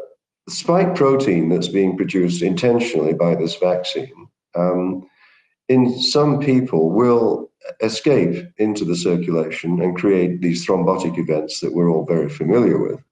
spike 0.48 0.94
protein 0.94 1.48
that's 1.48 1.68
being 1.68 1.96
produced 1.96 2.42
intentionally 2.42 3.14
by 3.14 3.34
this 3.34 3.56
vaccine 3.56 4.28
um, 4.56 5.06
in 5.68 6.00
some 6.00 6.40
people 6.40 6.90
will 6.90 7.50
escape 7.80 8.46
into 8.58 8.84
the 8.84 8.96
circulation 8.96 9.80
and 9.80 9.96
create 9.96 10.40
these 10.40 10.66
thrombotic 10.66 11.18
events 11.18 11.60
that 11.60 11.72
we're 11.72 11.90
all 11.90 12.04
very 12.04 12.28
familiar 12.28 12.78
with. 12.78 13.02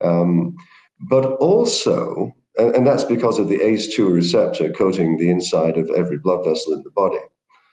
Um, 0.00 0.56
but 1.00 1.24
also, 1.34 2.34
and, 2.58 2.74
and, 2.76 2.86
that's 2.86 3.04
because 3.04 3.38
of 3.38 3.48
the 3.48 3.58
ACE2 3.58 4.12
receptor 4.12 4.72
coating 4.72 5.16
the 5.16 5.30
inside 5.30 5.76
of 5.76 5.90
every 5.90 6.18
blood 6.18 6.44
vessel 6.44 6.72
in 6.72 6.82
the 6.82 6.90
body. 6.90 7.18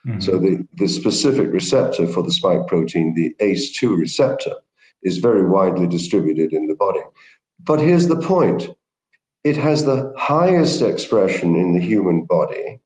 Mm-hmm. 0.06 0.20
So 0.20 0.38
the, 0.38 0.66
the 0.74 0.88
specific 0.88 1.52
receptor 1.52 2.06
for 2.06 2.22
the 2.22 2.32
spike 2.32 2.66
protein, 2.66 3.14
the 3.14 3.34
ACE2 3.40 3.96
receptor, 3.98 4.54
is 5.02 5.18
very 5.18 5.44
widely 5.44 5.86
distributed 5.86 6.52
in 6.52 6.66
the 6.66 6.74
body. 6.74 7.00
But 7.60 7.80
here's 7.80 8.08
the 8.08 8.20
point 8.20 8.68
it 9.44 9.56
has 9.56 9.84
the 9.84 10.12
highest 10.16 10.82
expression 10.82 11.56
in 11.56 11.72
the 11.72 11.80
human 11.80 12.24
body 12.24 12.80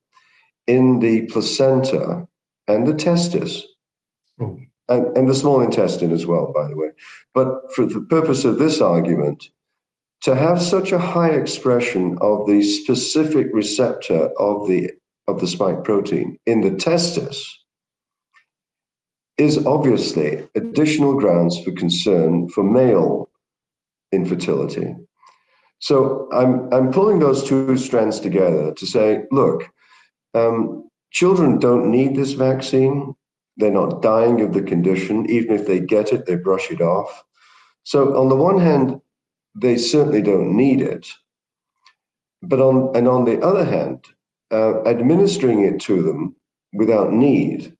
in 0.66 0.98
the 0.98 1.26
placenta 1.26 2.26
and 2.68 2.86
the 2.86 2.94
testis. 2.94 3.62
Oh. 4.40 4.58
And, 4.88 5.16
and 5.16 5.28
the 5.28 5.34
small 5.34 5.60
intestine 5.62 6.12
as 6.12 6.26
well, 6.26 6.52
by 6.52 6.68
the 6.68 6.76
way. 6.76 6.90
But 7.34 7.74
for 7.74 7.86
the 7.86 8.00
purpose 8.02 8.44
of 8.44 8.58
this 8.58 8.80
argument, 8.80 9.48
to 10.22 10.36
have 10.36 10.62
such 10.62 10.92
a 10.92 10.98
high 10.98 11.30
expression 11.30 12.16
of 12.20 12.46
the 12.46 12.62
specific 12.62 13.48
receptor 13.52 14.28
of 14.38 14.68
the 14.68 14.92
of 15.28 15.40
the 15.40 15.48
spike 15.48 15.82
protein 15.82 16.38
in 16.46 16.60
the 16.60 16.70
testis 16.70 17.44
is 19.38 19.66
obviously 19.66 20.48
additional 20.54 21.14
grounds 21.14 21.58
for 21.60 21.72
concern 21.72 22.48
for 22.48 22.62
male 22.62 23.28
infertility 24.12 24.94
so 25.78 26.28
I'm, 26.32 26.72
I'm 26.72 26.92
pulling 26.92 27.18
those 27.18 27.44
two 27.44 27.76
strands 27.76 28.20
together 28.20 28.72
to 28.72 28.86
say, 28.86 29.22
look, 29.30 29.68
um, 30.34 30.88
children 31.10 31.58
don't 31.58 31.90
need 31.90 32.16
this 32.16 32.32
vaccine. 32.32 33.14
they're 33.56 33.70
not 33.70 34.02
dying 34.02 34.40
of 34.40 34.52
the 34.52 34.62
condition. 34.62 35.28
Even 35.30 35.54
if 35.54 35.66
they 35.66 35.80
get 35.80 36.12
it, 36.12 36.26
they 36.26 36.36
brush 36.36 36.70
it 36.70 36.80
off. 36.80 37.24
So 37.84 38.16
on 38.16 38.28
the 38.28 38.36
one 38.36 38.58
hand, 38.60 39.00
they 39.54 39.78
certainly 39.78 40.22
don't 40.22 40.56
need 40.56 40.82
it. 40.82 41.08
But 42.42 42.60
on 42.60 42.94
and 42.94 43.08
on 43.08 43.24
the 43.24 43.40
other 43.40 43.64
hand, 43.64 44.04
uh, 44.52 44.82
administering 44.84 45.64
it 45.64 45.80
to 45.82 46.02
them 46.02 46.36
without 46.72 47.12
need, 47.12 47.74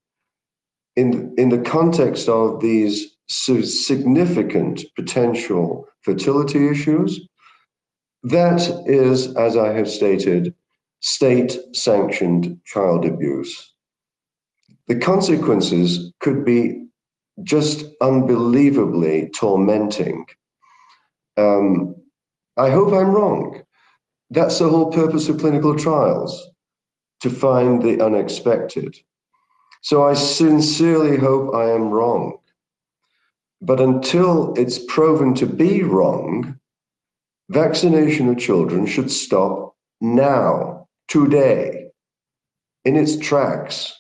in 0.97 1.35
in 1.37 1.51
the 1.51 1.59
context 1.61 2.29
of 2.29 2.61
these 2.61 3.13
significant 3.29 4.85
potential 4.95 5.87
fertility 6.03 6.69
issues, 6.69 7.21
that 8.23 8.61
is, 8.87 9.35
as 9.37 9.57
I 9.57 9.73
have 9.73 9.91
stated, 9.91 10.55
state-sanctioned 11.07 12.59
child 12.65 13.05
abuse. 13.07 13.73
The 14.89 14.99
consequences 14.99 16.13
could 16.19 16.45
be 16.45 16.85
just 17.45 17.85
unbelievably 18.01 19.31
tormenting. 19.33 20.27
Um, 21.37 21.95
I 22.57 22.71
hope 22.71 22.93
I'm 22.93 23.13
wrong. 23.13 23.63
That's 24.31 24.59
the 24.59 24.69
whole 24.69 24.91
purpose 24.91 25.29
of 25.29 25.39
clinical 25.39 25.77
trials, 25.77 26.45
to 27.21 27.31
find 27.31 27.81
the 27.81 28.05
unexpected. 28.05 28.99
So 29.83 30.03
I 30.03 30.15
sincerely 30.15 31.17
hope 31.17 31.55
I 31.55 31.71
am 31.71 31.91
wrong. 31.91 32.39
But 33.61 33.81
until 33.81 34.55
it's 34.55 34.81
proven 34.87 35.35
to 35.35 35.47
be 35.47 35.85
wrong, 35.85 36.59
vaccination 37.51 38.29
of 38.29 38.39
children 38.39 38.87
should 38.87 39.11
stop 39.13 39.77
now, 40.01 40.76
today, 41.09 41.87
in 42.85 42.97
its 42.97 43.17
tracks, 43.17 43.93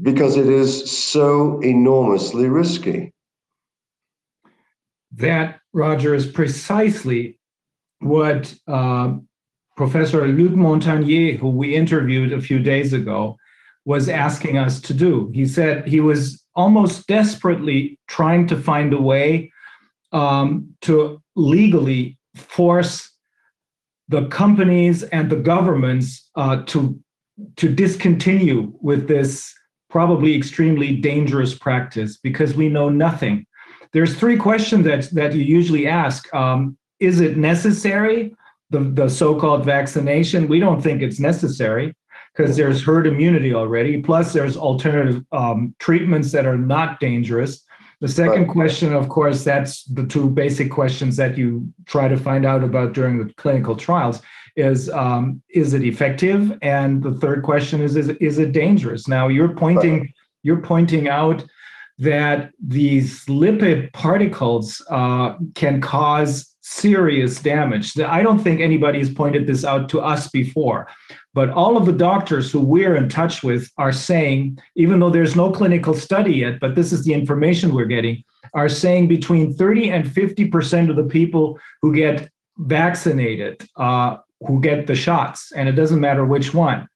because 0.00 0.36
it 0.36 0.46
is 0.46 0.90
so 0.90 1.60
enormously 1.60 2.48
risky. 2.48 3.12
That, 5.12 5.60
Roger, 5.72 6.14
is 6.14 6.26
precisely 6.26 7.38
what 8.00 8.54
uh, 8.66 9.14
Professor 9.76 10.26
Luc 10.26 10.52
Montagnier, 10.52 11.38
who 11.38 11.50
we 11.50 11.74
interviewed 11.74 12.32
a 12.32 12.40
few 12.40 12.58
days 12.58 12.92
ago, 12.92 13.36
was 13.84 14.08
asking 14.08 14.58
us 14.58 14.80
to 14.82 14.94
do. 14.94 15.30
He 15.34 15.46
said 15.46 15.86
he 15.86 16.00
was 16.00 16.44
almost 16.54 17.06
desperately 17.06 17.98
trying 18.06 18.46
to 18.48 18.56
find 18.60 18.92
a 18.92 19.00
way 19.00 19.50
um, 20.12 20.74
to 20.82 21.22
legally 21.36 22.18
force 22.34 23.07
the 24.08 24.26
companies 24.28 25.02
and 25.04 25.30
the 25.30 25.36
governments 25.36 26.28
uh, 26.34 26.62
to 26.64 26.98
to 27.56 27.68
discontinue 27.68 28.72
with 28.80 29.06
this 29.06 29.54
probably 29.90 30.34
extremely 30.36 30.96
dangerous 30.96 31.54
practice 31.54 32.16
because 32.16 32.54
we 32.54 32.68
know 32.68 32.88
nothing. 32.88 33.46
There's 33.92 34.16
three 34.16 34.36
questions 34.36 34.84
that 34.84 35.10
that 35.14 35.34
you 35.34 35.42
usually 35.42 35.86
ask. 35.86 36.32
Um, 36.34 36.76
is 37.00 37.20
it 37.20 37.36
necessary? 37.36 38.34
The, 38.70 38.80
the 38.80 39.08
so-called 39.08 39.64
vaccination, 39.64 40.46
we 40.46 40.60
don't 40.60 40.82
think 40.82 41.00
it's 41.00 41.18
necessary 41.18 41.94
because 42.36 42.54
there's 42.54 42.84
herd 42.84 43.06
immunity 43.06 43.54
already. 43.54 44.02
Plus, 44.02 44.34
there's 44.34 44.58
alternative 44.58 45.24
um, 45.32 45.74
treatments 45.78 46.32
that 46.32 46.44
are 46.44 46.58
not 46.58 47.00
dangerous. 47.00 47.64
The 48.00 48.08
second 48.08 48.46
question, 48.46 48.92
of 48.94 49.08
course, 49.08 49.42
that's 49.42 49.82
the 49.84 50.06
two 50.06 50.30
basic 50.30 50.70
questions 50.70 51.16
that 51.16 51.36
you 51.36 51.72
try 51.86 52.06
to 52.06 52.16
find 52.16 52.46
out 52.46 52.62
about 52.62 52.92
during 52.92 53.18
the 53.18 53.32
clinical 53.34 53.74
trials 53.74 54.22
is 54.56 54.90
um, 54.90 55.42
is 55.50 55.74
it 55.74 55.82
effective? 55.82 56.56
And 56.62 57.02
the 57.02 57.14
third 57.14 57.42
question 57.42 57.80
is 57.80 57.96
is, 57.96 58.08
is 58.20 58.38
it 58.38 58.52
dangerous? 58.52 59.08
Now 59.08 59.28
you're 59.28 59.54
pointing 59.54 60.12
you're 60.42 60.60
pointing 60.60 61.08
out 61.08 61.44
that 61.98 62.50
these 62.64 63.24
lipid 63.26 63.92
particles 63.92 64.80
uh, 64.90 65.34
can 65.54 65.80
cause 65.80 66.54
serious 66.68 67.40
damage. 67.40 67.98
I 67.98 68.22
don't 68.22 68.38
think 68.38 68.60
anybody 68.60 68.98
has 68.98 69.10
pointed 69.10 69.46
this 69.46 69.64
out 69.64 69.88
to 69.90 70.00
us 70.00 70.28
before. 70.28 70.88
But 71.32 71.50
all 71.50 71.76
of 71.76 71.86
the 71.86 71.92
doctors 71.92 72.52
who 72.52 72.60
we're 72.60 72.96
in 72.96 73.08
touch 73.08 73.42
with 73.42 73.70
are 73.78 73.92
saying, 73.92 74.58
even 74.76 75.00
though 75.00 75.10
there's 75.10 75.34
no 75.34 75.50
clinical 75.50 75.94
study 75.94 76.34
yet, 76.34 76.60
but 76.60 76.74
this 76.74 76.92
is 76.92 77.04
the 77.04 77.14
information 77.14 77.74
we're 77.74 77.86
getting, 77.86 78.22
are 78.54 78.68
saying 78.68 79.08
between 79.08 79.54
30 79.54 79.90
and 79.90 80.04
50% 80.04 80.90
of 80.90 80.96
the 80.96 81.04
people 81.04 81.58
who 81.80 81.94
get 81.94 82.30
vaccinated, 82.58 83.66
uh, 83.76 84.18
who 84.46 84.60
get 84.60 84.86
the 84.86 84.94
shots, 84.94 85.52
and 85.52 85.68
it 85.68 85.72
doesn't 85.72 86.00
matter 86.00 86.24
which 86.24 86.52
one, 86.52 86.86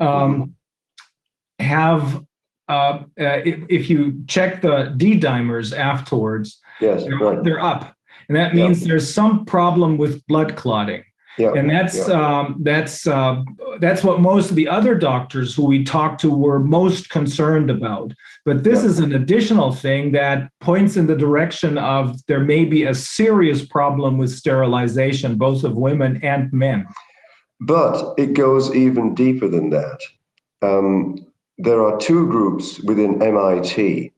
um, 0.00 0.54
have, 1.58 2.24
uh, 2.68 2.72
uh, 2.72 3.40
if, 3.44 3.64
if, 3.68 3.90
you 3.90 4.22
check 4.26 4.60
the 4.60 4.92
D 4.96 5.18
dimers 5.18 5.76
afterwards, 5.76 6.60
yes, 6.80 7.04
they're, 7.04 7.16
right. 7.16 7.42
they're 7.42 7.60
up. 7.60 7.93
And 8.28 8.36
that 8.36 8.54
means 8.54 8.82
yeah. 8.82 8.88
there's 8.88 9.12
some 9.12 9.44
problem 9.44 9.98
with 9.98 10.26
blood 10.26 10.56
clotting. 10.56 11.04
Yeah, 11.36 11.52
and 11.54 11.68
that's 11.68 12.08
yeah. 12.08 12.38
um, 12.38 12.60
that's 12.60 13.08
uh, 13.08 13.42
that's 13.80 14.04
what 14.04 14.20
most 14.20 14.50
of 14.50 14.56
the 14.56 14.68
other 14.68 14.94
doctors 14.94 15.54
who 15.54 15.64
we 15.64 15.82
talked 15.82 16.20
to 16.20 16.30
were 16.30 16.60
most 16.60 17.10
concerned 17.10 17.70
about. 17.70 18.12
But 18.44 18.62
this 18.62 18.84
yeah. 18.84 18.90
is 18.90 18.98
an 19.00 19.14
additional 19.14 19.72
thing 19.72 20.12
that 20.12 20.48
points 20.60 20.96
in 20.96 21.08
the 21.08 21.16
direction 21.16 21.76
of 21.76 22.24
there 22.26 22.40
may 22.40 22.64
be 22.64 22.84
a 22.84 22.94
serious 22.94 23.64
problem 23.64 24.16
with 24.16 24.30
sterilization, 24.30 25.36
both 25.36 25.64
of 25.64 25.76
women 25.76 26.20
and 26.22 26.52
men. 26.52 26.86
But 27.60 28.14
it 28.16 28.34
goes 28.34 28.72
even 28.74 29.14
deeper 29.14 29.48
than 29.48 29.70
that. 29.70 30.00
Um, 30.62 31.26
there 31.58 31.82
are 31.84 31.98
two 31.98 32.26
groups 32.28 32.80
within 32.80 33.22
MIT, 33.22 34.12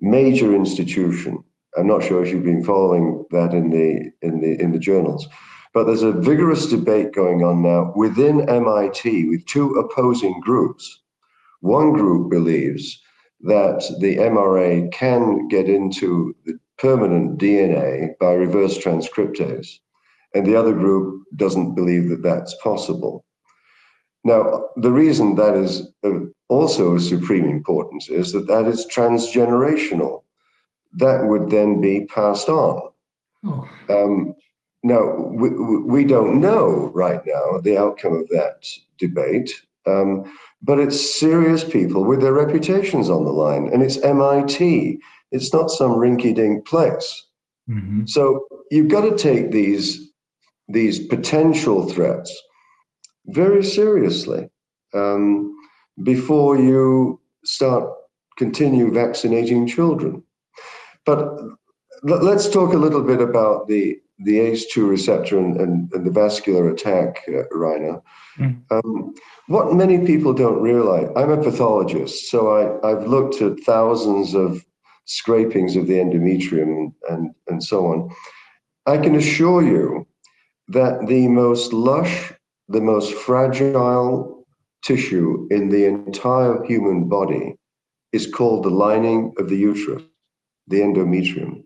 major 0.00 0.54
institution. 0.54 1.42
I'm 1.76 1.86
not 1.86 2.02
sure 2.02 2.24
if 2.24 2.32
you've 2.32 2.44
been 2.44 2.64
following 2.64 3.24
that 3.30 3.52
in 3.52 3.70
the 3.70 4.10
in 4.26 4.40
the 4.40 4.60
in 4.60 4.72
the 4.72 4.78
journals 4.78 5.28
but 5.74 5.84
there's 5.84 6.02
a 6.02 6.12
vigorous 6.12 6.66
debate 6.66 7.12
going 7.12 7.44
on 7.44 7.62
now 7.62 7.92
within 7.94 8.48
MIT 8.48 9.28
with 9.28 9.44
two 9.46 9.74
opposing 9.74 10.40
groups. 10.40 11.02
One 11.60 11.92
group 11.92 12.30
believes 12.30 13.00
that 13.42 13.84
the 14.00 14.16
mRNA 14.16 14.92
can 14.92 15.46
get 15.48 15.68
into 15.68 16.34
the 16.44 16.58
permanent 16.78 17.38
DNA 17.38 18.18
by 18.18 18.32
reverse 18.32 18.78
transcriptase, 18.78 19.78
and 20.34 20.46
the 20.46 20.56
other 20.56 20.72
group 20.72 21.24
doesn't 21.36 21.74
believe 21.74 22.08
that 22.08 22.22
that's 22.22 22.56
possible. 22.62 23.24
Now, 24.24 24.70
the 24.76 24.90
reason 24.90 25.36
that 25.36 25.54
is 25.54 25.88
uh, 26.04 26.20
also 26.48 26.94
of 26.94 27.02
supreme 27.02 27.48
importance 27.48 28.08
is 28.08 28.32
that 28.32 28.48
that 28.48 28.66
is 28.66 28.86
transgenerational. 28.86 30.22
That 30.94 31.26
would 31.26 31.50
then 31.50 31.80
be 31.80 32.06
passed 32.06 32.48
on. 32.48 32.90
Oh. 33.44 33.68
Um, 33.88 34.34
now, 34.82 35.14
we, 35.14 35.50
we 35.50 36.04
don't 36.04 36.40
know 36.40 36.90
right 36.94 37.20
now 37.26 37.60
the 37.60 37.76
outcome 37.76 38.14
of 38.14 38.28
that 38.28 38.66
debate, 38.98 39.52
um, 39.86 40.32
but 40.62 40.78
it's 40.78 41.18
serious 41.18 41.64
people 41.64 42.04
with 42.04 42.20
their 42.20 42.32
reputations 42.32 43.10
on 43.10 43.24
the 43.24 43.32
line, 43.32 43.70
and 43.72 43.82
it's 43.82 43.98
MIT. 43.98 44.98
It's 45.30 45.52
not 45.52 45.70
some 45.70 45.92
rinky-dink 45.92 46.66
place. 46.66 47.24
Mm-hmm. 47.68 48.06
So 48.06 48.46
you've 48.70 48.88
got 48.88 49.02
to 49.02 49.16
take 49.16 49.50
these 49.50 50.08
these 50.70 51.06
potential 51.06 51.88
threats 51.88 52.30
very 53.26 53.64
seriously 53.64 54.50
um, 54.92 55.54
before 56.02 56.58
you 56.58 57.18
start 57.44 57.90
continue 58.36 58.92
vaccinating 58.92 59.66
children. 59.66 60.22
But 61.08 62.22
let's 62.22 62.50
talk 62.50 62.74
a 62.74 62.76
little 62.76 63.02
bit 63.02 63.22
about 63.22 63.66
the 63.66 63.98
the 64.20 64.38
ACE2 64.38 64.88
receptor 64.88 65.38
and, 65.38 65.60
and, 65.60 65.92
and 65.92 66.04
the 66.04 66.10
vascular 66.10 66.68
attack, 66.68 67.22
uh, 67.28 67.48
Rainer. 67.56 68.02
Mm. 68.36 68.60
Um, 68.70 69.14
what 69.46 69.74
many 69.74 70.04
people 70.04 70.34
don't 70.34 70.60
realize, 70.60 71.08
I'm 71.14 71.30
a 71.30 71.42
pathologist, 71.42 72.28
so 72.28 72.50
I, 72.50 72.90
I've 72.90 73.06
looked 73.06 73.40
at 73.40 73.60
thousands 73.60 74.34
of 74.34 74.64
scrapings 75.04 75.76
of 75.76 75.86
the 75.86 75.94
endometrium 75.94 76.92
and, 77.08 77.30
and 77.46 77.62
so 77.62 77.86
on. 77.86 78.10
I 78.86 78.98
can 78.98 79.14
assure 79.14 79.62
you 79.62 80.04
that 80.66 81.06
the 81.06 81.28
most 81.28 81.72
lush, 81.72 82.32
the 82.68 82.80
most 82.80 83.14
fragile 83.14 84.44
tissue 84.84 85.46
in 85.52 85.68
the 85.68 85.86
entire 85.86 86.62
human 86.64 87.08
body 87.08 87.54
is 88.12 88.26
called 88.26 88.64
the 88.64 88.70
lining 88.70 89.32
of 89.38 89.48
the 89.48 89.56
uterus, 89.56 90.02
the 90.68 90.80
endometrium. 90.80 91.64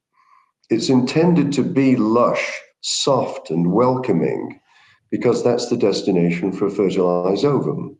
It's 0.70 0.88
intended 0.88 1.52
to 1.54 1.62
be 1.62 1.96
lush, 1.96 2.60
soft, 2.80 3.50
and 3.50 3.72
welcoming 3.72 4.60
because 5.10 5.44
that's 5.44 5.68
the 5.68 5.76
destination 5.76 6.52
for 6.52 6.66
a 6.66 6.70
fertilized 6.70 7.44
ovum. 7.44 7.96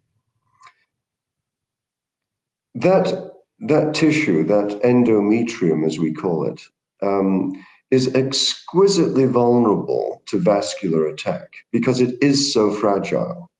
That, 2.75 3.33
that 3.61 3.95
tissue, 3.95 4.45
that 4.45 4.81
endometrium, 4.83 5.85
as 5.87 5.99
we 5.99 6.13
call 6.13 6.47
it, 6.47 6.63
um, 7.03 7.63
is 7.91 8.15
exquisitely 8.15 9.27
vulnerable 9.27 10.23
to 10.27 10.39
vascular 10.39 11.07
attack 11.07 11.53
because 11.73 12.01
it 12.01 12.17
is 12.23 12.53
so 12.53 12.73
fragile. 12.73 13.51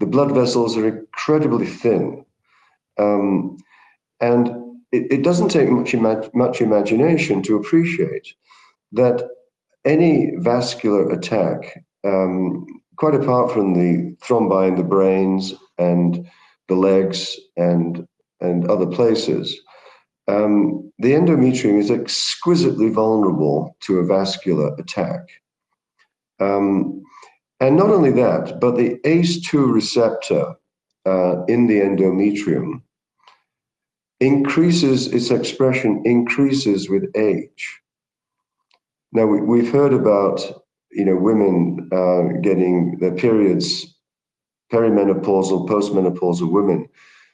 The 0.00 0.06
blood 0.06 0.32
vessels 0.32 0.76
are 0.76 0.86
incredibly 0.86 1.66
thin. 1.66 2.26
Um, 2.98 3.56
And 4.20 4.63
it, 4.94 5.06
it 5.10 5.22
doesn't 5.22 5.48
take 5.48 5.68
much, 5.68 5.92
ima- 5.92 6.30
much 6.34 6.60
imagination 6.60 7.42
to 7.42 7.56
appreciate 7.56 8.28
that 8.92 9.28
any 9.84 10.32
vascular 10.36 11.10
attack, 11.10 11.84
um, 12.04 12.64
quite 12.96 13.14
apart 13.14 13.52
from 13.52 13.74
the 13.74 14.16
thrombi 14.22 14.68
in 14.68 14.76
the 14.76 14.84
brains 14.84 15.52
and 15.78 16.26
the 16.68 16.76
legs 16.76 17.36
and 17.56 18.06
and 18.40 18.68
other 18.68 18.86
places, 18.86 19.58
um, 20.28 20.92
the 20.98 21.12
endometrium 21.12 21.78
is 21.78 21.90
exquisitely 21.90 22.90
vulnerable 22.90 23.74
to 23.80 23.98
a 23.98 24.04
vascular 24.04 24.74
attack. 24.74 25.20
Um, 26.40 27.02
and 27.60 27.76
not 27.76 27.90
only 27.90 28.10
that, 28.12 28.60
but 28.60 28.76
the 28.76 28.98
ACE2 29.04 29.72
receptor 29.72 30.54
uh, 31.06 31.44
in 31.46 31.68
the 31.68 31.80
endometrium 31.80 32.82
increases, 34.20 35.08
its 35.08 35.30
expression 35.30 36.02
increases 36.04 36.88
with 36.88 37.04
age. 37.16 37.80
Now, 39.12 39.26
we, 39.26 39.64
have 39.64 39.72
heard 39.72 39.92
about, 39.92 40.40
you 40.90 41.04
know, 41.04 41.16
women 41.16 41.88
uh, 41.92 42.40
getting 42.40 42.98
their 42.98 43.14
periods, 43.14 43.96
perimenopausal, 44.72 45.68
postmenopausal 45.68 46.50
women 46.50 46.88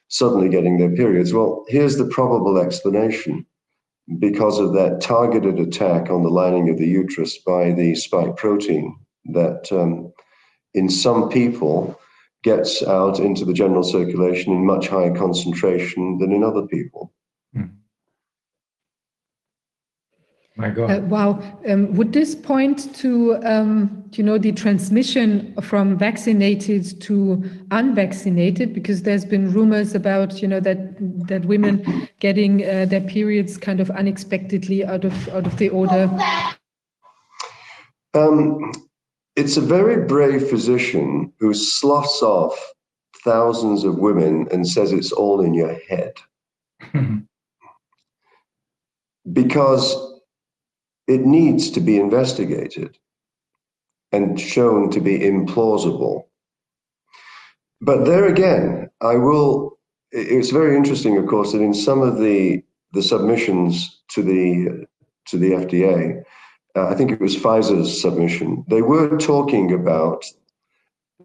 suddenly 0.08 0.48
getting 0.48 0.76
their 0.76 0.90
periods. 0.90 1.32
Well, 1.32 1.64
here's 1.68 1.96
the 1.96 2.06
probable 2.06 2.58
explanation 2.58 3.46
because 4.18 4.58
of 4.58 4.72
that 4.74 5.00
targeted 5.00 5.60
attack 5.60 6.10
on 6.10 6.22
the 6.22 6.30
lining 6.30 6.68
of 6.68 6.78
the 6.78 6.86
uterus 6.86 7.38
by 7.38 7.70
the 7.72 7.94
spike 7.94 8.36
protein 8.36 8.98
that 9.26 9.70
um, 9.70 10.12
in 10.74 10.88
some 10.88 11.28
people 11.28 11.98
gets 12.42 12.82
out 12.82 13.18
into 13.18 13.44
the 13.44 13.52
general 13.52 13.82
circulation 13.82 14.52
in 14.52 14.64
much 14.64 14.88
higher 14.88 15.14
concentration 15.14 16.18
than 16.18 16.32
in 16.32 16.42
other 16.42 16.66
people. 16.66 17.12
My 20.60 20.68
God. 20.68 20.90
Uh, 20.90 21.00
wow. 21.06 21.42
Um, 21.66 21.94
would 21.94 22.12
this 22.12 22.34
point 22.34 22.94
to, 22.96 23.42
um, 23.44 24.04
you 24.12 24.22
know, 24.22 24.36
the 24.36 24.52
transmission 24.52 25.54
from 25.62 25.96
vaccinated 25.96 27.00
to 27.00 27.42
unvaccinated? 27.70 28.74
Because 28.74 29.02
there's 29.02 29.24
been 29.24 29.50
rumors 29.50 29.94
about, 29.94 30.42
you 30.42 30.48
know, 30.48 30.60
that 30.60 30.96
that 31.28 31.46
women 31.46 32.06
getting 32.18 32.62
uh, 32.68 32.84
their 32.84 33.00
periods 33.00 33.56
kind 33.56 33.80
of 33.80 33.90
unexpectedly 33.92 34.84
out 34.84 35.06
of 35.06 35.28
out 35.30 35.46
of 35.46 35.56
the 35.56 35.70
order. 35.70 36.10
Um, 38.12 38.70
it's 39.40 39.56
a 39.56 39.62
very 39.62 40.04
brave 40.06 40.50
physician 40.50 41.32
who 41.38 41.54
sloughs 41.54 42.20
off 42.20 42.54
thousands 43.24 43.84
of 43.84 43.96
women 43.96 44.46
and 44.52 44.68
says 44.68 44.92
it's 44.92 45.12
all 45.12 45.40
in 45.40 45.54
your 45.54 45.78
head. 45.88 46.12
because 49.32 49.96
it 51.08 51.22
needs 51.22 51.70
to 51.70 51.80
be 51.80 51.98
investigated 51.98 52.98
and 54.12 54.38
shown 54.38 54.90
to 54.90 55.00
be 55.00 55.18
implausible. 55.18 56.24
But 57.80 58.04
there 58.04 58.26
again, 58.26 58.90
I 59.00 59.16
will. 59.16 59.78
It's 60.12 60.50
very 60.50 60.76
interesting, 60.76 61.16
of 61.16 61.26
course, 61.26 61.52
that 61.52 61.62
in 61.62 61.72
some 61.72 62.02
of 62.02 62.18
the 62.18 62.62
the 62.92 63.02
submissions 63.02 64.02
to 64.08 64.22
the 64.22 64.86
to 65.28 65.38
the 65.38 65.52
FDA, 65.52 66.22
uh, 66.76 66.88
I 66.88 66.94
think 66.94 67.10
it 67.10 67.20
was 67.20 67.36
Pfizer's 67.36 68.00
submission, 68.00 68.64
they 68.68 68.82
were 68.82 69.16
talking 69.18 69.72
about 69.72 70.24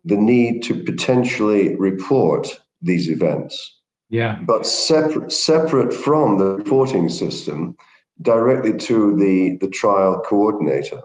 the 0.03 0.17
need 0.17 0.64
to 0.64 0.83
potentially 0.83 1.75
report 1.75 2.59
these 2.82 3.09
events. 3.09 3.80
Yeah. 4.09 4.40
But 4.41 4.67
separate 4.67 5.32
separate 5.32 5.93
from 5.93 6.38
the 6.38 6.56
reporting 6.57 7.09
system, 7.09 7.75
directly 8.22 8.77
to 8.77 9.15
the, 9.17 9.57
the 9.57 9.67
trial 9.67 10.22
coordinator. 10.25 11.01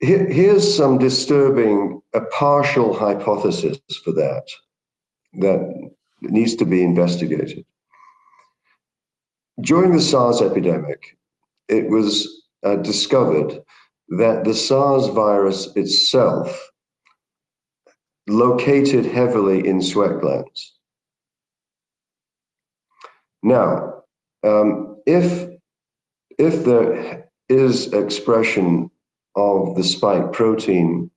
Here, 0.00 0.26
here's 0.26 0.76
some 0.76 0.98
disturbing, 0.98 2.02
a 2.12 2.20
partial 2.22 2.94
hypothesis 2.94 3.78
for 4.04 4.12
that, 4.12 4.44
that 5.40 5.90
needs 6.20 6.54
to 6.56 6.64
be 6.64 6.82
investigated. 6.82 7.64
During 9.60 9.92
the 9.92 10.00
SARS 10.00 10.42
epidemic, 10.42 11.16
it 11.68 11.88
was 11.88 12.43
uh, 12.64 12.76
discovered 12.76 13.62
that 14.08 14.44
the 14.44 14.54
SARS 14.54 15.08
virus 15.08 15.68
itself 15.76 16.70
located 18.26 19.04
heavily 19.04 19.66
in 19.66 19.82
sweat 19.82 20.20
glands. 20.20 20.72
Now, 23.42 24.02
um, 24.42 24.96
if 25.06 25.50
if 26.38 26.64
there 26.64 27.28
is 27.48 27.92
expression 27.92 28.90
of 29.36 29.76
the 29.76 29.84
spike 29.84 30.32
protein 30.32 31.10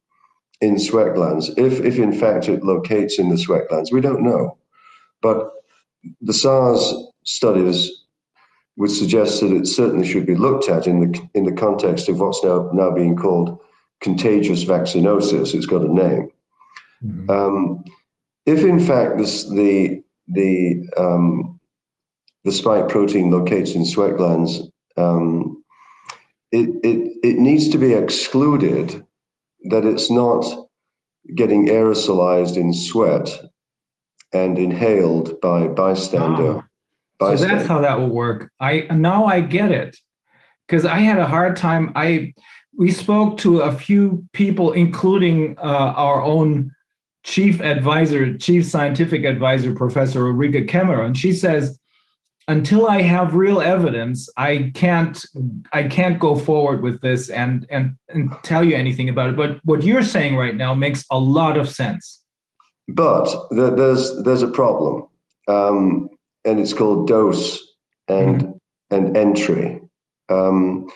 in 0.61 0.79
sweat 0.79 1.15
glands, 1.15 1.49
if, 1.57 1.79
if 1.79 1.97
in 1.97 2.13
fact 2.13 2.49
it 2.49 2.63
locates 2.63 3.19
in 3.19 3.29
the 3.29 3.37
sweat 3.37 3.69
glands, 3.69 3.91
we 3.91 4.01
don't 4.01 4.23
know. 4.23 4.57
But 5.21 5.49
the 6.21 6.33
SARS 6.33 6.93
studies 7.23 8.06
would 8.77 8.91
suggest 8.91 9.41
that 9.41 9.51
it 9.51 9.67
certainly 9.67 10.07
should 10.07 10.25
be 10.25 10.35
looked 10.35 10.69
at 10.69 10.87
in 10.87 10.99
the 10.99 11.29
in 11.33 11.43
the 11.45 11.51
context 11.51 12.09
of 12.09 12.19
what's 12.19 12.43
now 12.43 12.69
now 12.73 12.91
being 12.91 13.15
called 13.15 13.59
contagious 13.99 14.63
vaccinosis. 14.63 15.53
It's 15.53 15.65
got 15.65 15.81
a 15.81 15.93
name. 15.93 16.31
Mm-hmm. 17.03 17.29
Um, 17.29 17.83
if 18.45 18.63
in 18.63 18.79
fact 18.79 19.17
this 19.17 19.49
the 19.49 20.01
the 20.27 20.87
um, 20.97 21.59
the 22.43 22.51
spike 22.51 22.87
protein 22.87 23.29
locates 23.31 23.75
in 23.75 23.85
sweat 23.85 24.17
glands 24.17 24.61
um, 24.97 25.63
it, 26.51 26.69
it, 26.83 27.17
it 27.23 27.37
needs 27.37 27.69
to 27.69 27.77
be 27.77 27.93
excluded 27.93 29.05
that 29.65 29.85
it's 29.85 30.09
not 30.09 30.45
getting 31.35 31.67
aerosolized 31.67 32.57
in 32.57 32.73
sweat 32.73 33.29
and 34.33 34.57
inhaled 34.57 35.39
by 35.41 35.67
bystander. 35.67 36.43
Oh. 36.43 36.63
So 37.19 37.35
that's 37.35 37.67
how 37.67 37.81
that 37.81 37.99
will 37.99 38.09
work. 38.09 38.51
I 38.59 38.81
now 38.91 39.25
I 39.25 39.41
get 39.41 39.71
it 39.71 39.97
because 40.67 40.85
I 40.85 40.99
had 40.99 41.17
a 41.17 41.25
hard 41.25 41.55
time. 41.55 41.91
I 41.95 42.33
we 42.77 42.91
spoke 42.91 43.37
to 43.39 43.61
a 43.61 43.71
few 43.71 44.23
people, 44.33 44.73
including 44.73 45.57
uh, 45.57 45.93
our 45.95 46.21
own 46.21 46.71
chief 47.23 47.59
advisor, 47.59 48.37
chief 48.37 48.65
scientific 48.65 49.25
advisor, 49.25 49.73
Professor 49.73 50.21
Ulrike 50.21 50.67
Kämmerer, 50.69 51.05
and 51.05 51.17
she 51.17 51.33
says 51.33 51.79
until 52.47 52.87
I 52.87 53.01
have 53.01 53.35
real 53.35 53.59
evidence, 53.61 54.29
I 54.37 54.71
can't 54.73 55.23
I 55.73 55.83
can't 55.83 56.19
go 56.19 56.37
forward 56.37 56.81
with 56.81 57.01
this 57.01 57.29
and 57.29 57.65
and 57.69 57.97
and 58.09 58.31
tell 58.43 58.63
you 58.63 58.75
anything 58.75 59.09
about 59.09 59.31
it. 59.31 59.35
But 59.35 59.59
what 59.65 59.83
you're 59.83 60.03
saying 60.03 60.35
right 60.35 60.55
now 60.55 60.73
makes 60.73 61.03
a 61.11 61.19
lot 61.19 61.57
of 61.57 61.69
sense. 61.69 62.21
But 62.87 63.27
there's 63.51 64.23
there's 64.23 64.43
a 64.43 64.47
problem, 64.47 65.07
um, 65.49 66.09
and 66.47 66.59
it's 66.59 66.73
called 66.73 67.07
dose 67.07 67.61
and 68.07 68.41
mm-hmm. 68.41 68.95
and 68.95 69.17
entry. 69.17 69.81
Um, 70.29 70.89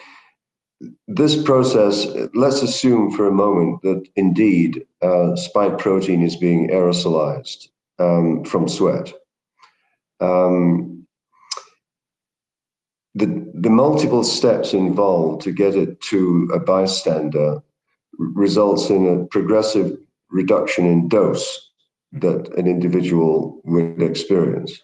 this 1.07 1.41
process, 1.43 2.07
let's 2.33 2.63
assume 2.63 3.11
for 3.11 3.27
a 3.27 3.31
moment 3.31 3.81
that 3.83 4.07
indeed 4.15 4.85
uh, 5.01 5.35
spike 5.35 5.77
protein 5.77 6.23
is 6.23 6.35
being 6.35 6.69
aerosolized 6.69 7.67
um, 7.99 8.43
from 8.45 8.67
sweat. 8.67 9.13
Um, 10.19 11.05
the, 13.13 13.51
the 13.53 13.69
multiple 13.69 14.23
steps 14.23 14.73
involved 14.73 15.41
to 15.43 15.51
get 15.51 15.75
it 15.75 15.99
to 16.01 16.49
a 16.53 16.59
bystander 16.59 17.61
results 18.17 18.89
in 18.89 19.05
a 19.05 19.25
progressive 19.25 19.97
reduction 20.29 20.85
in 20.85 21.09
dose 21.09 21.69
that 22.13 22.47
an 22.57 22.67
individual 22.67 23.61
would 23.65 24.01
experience. 24.01 24.81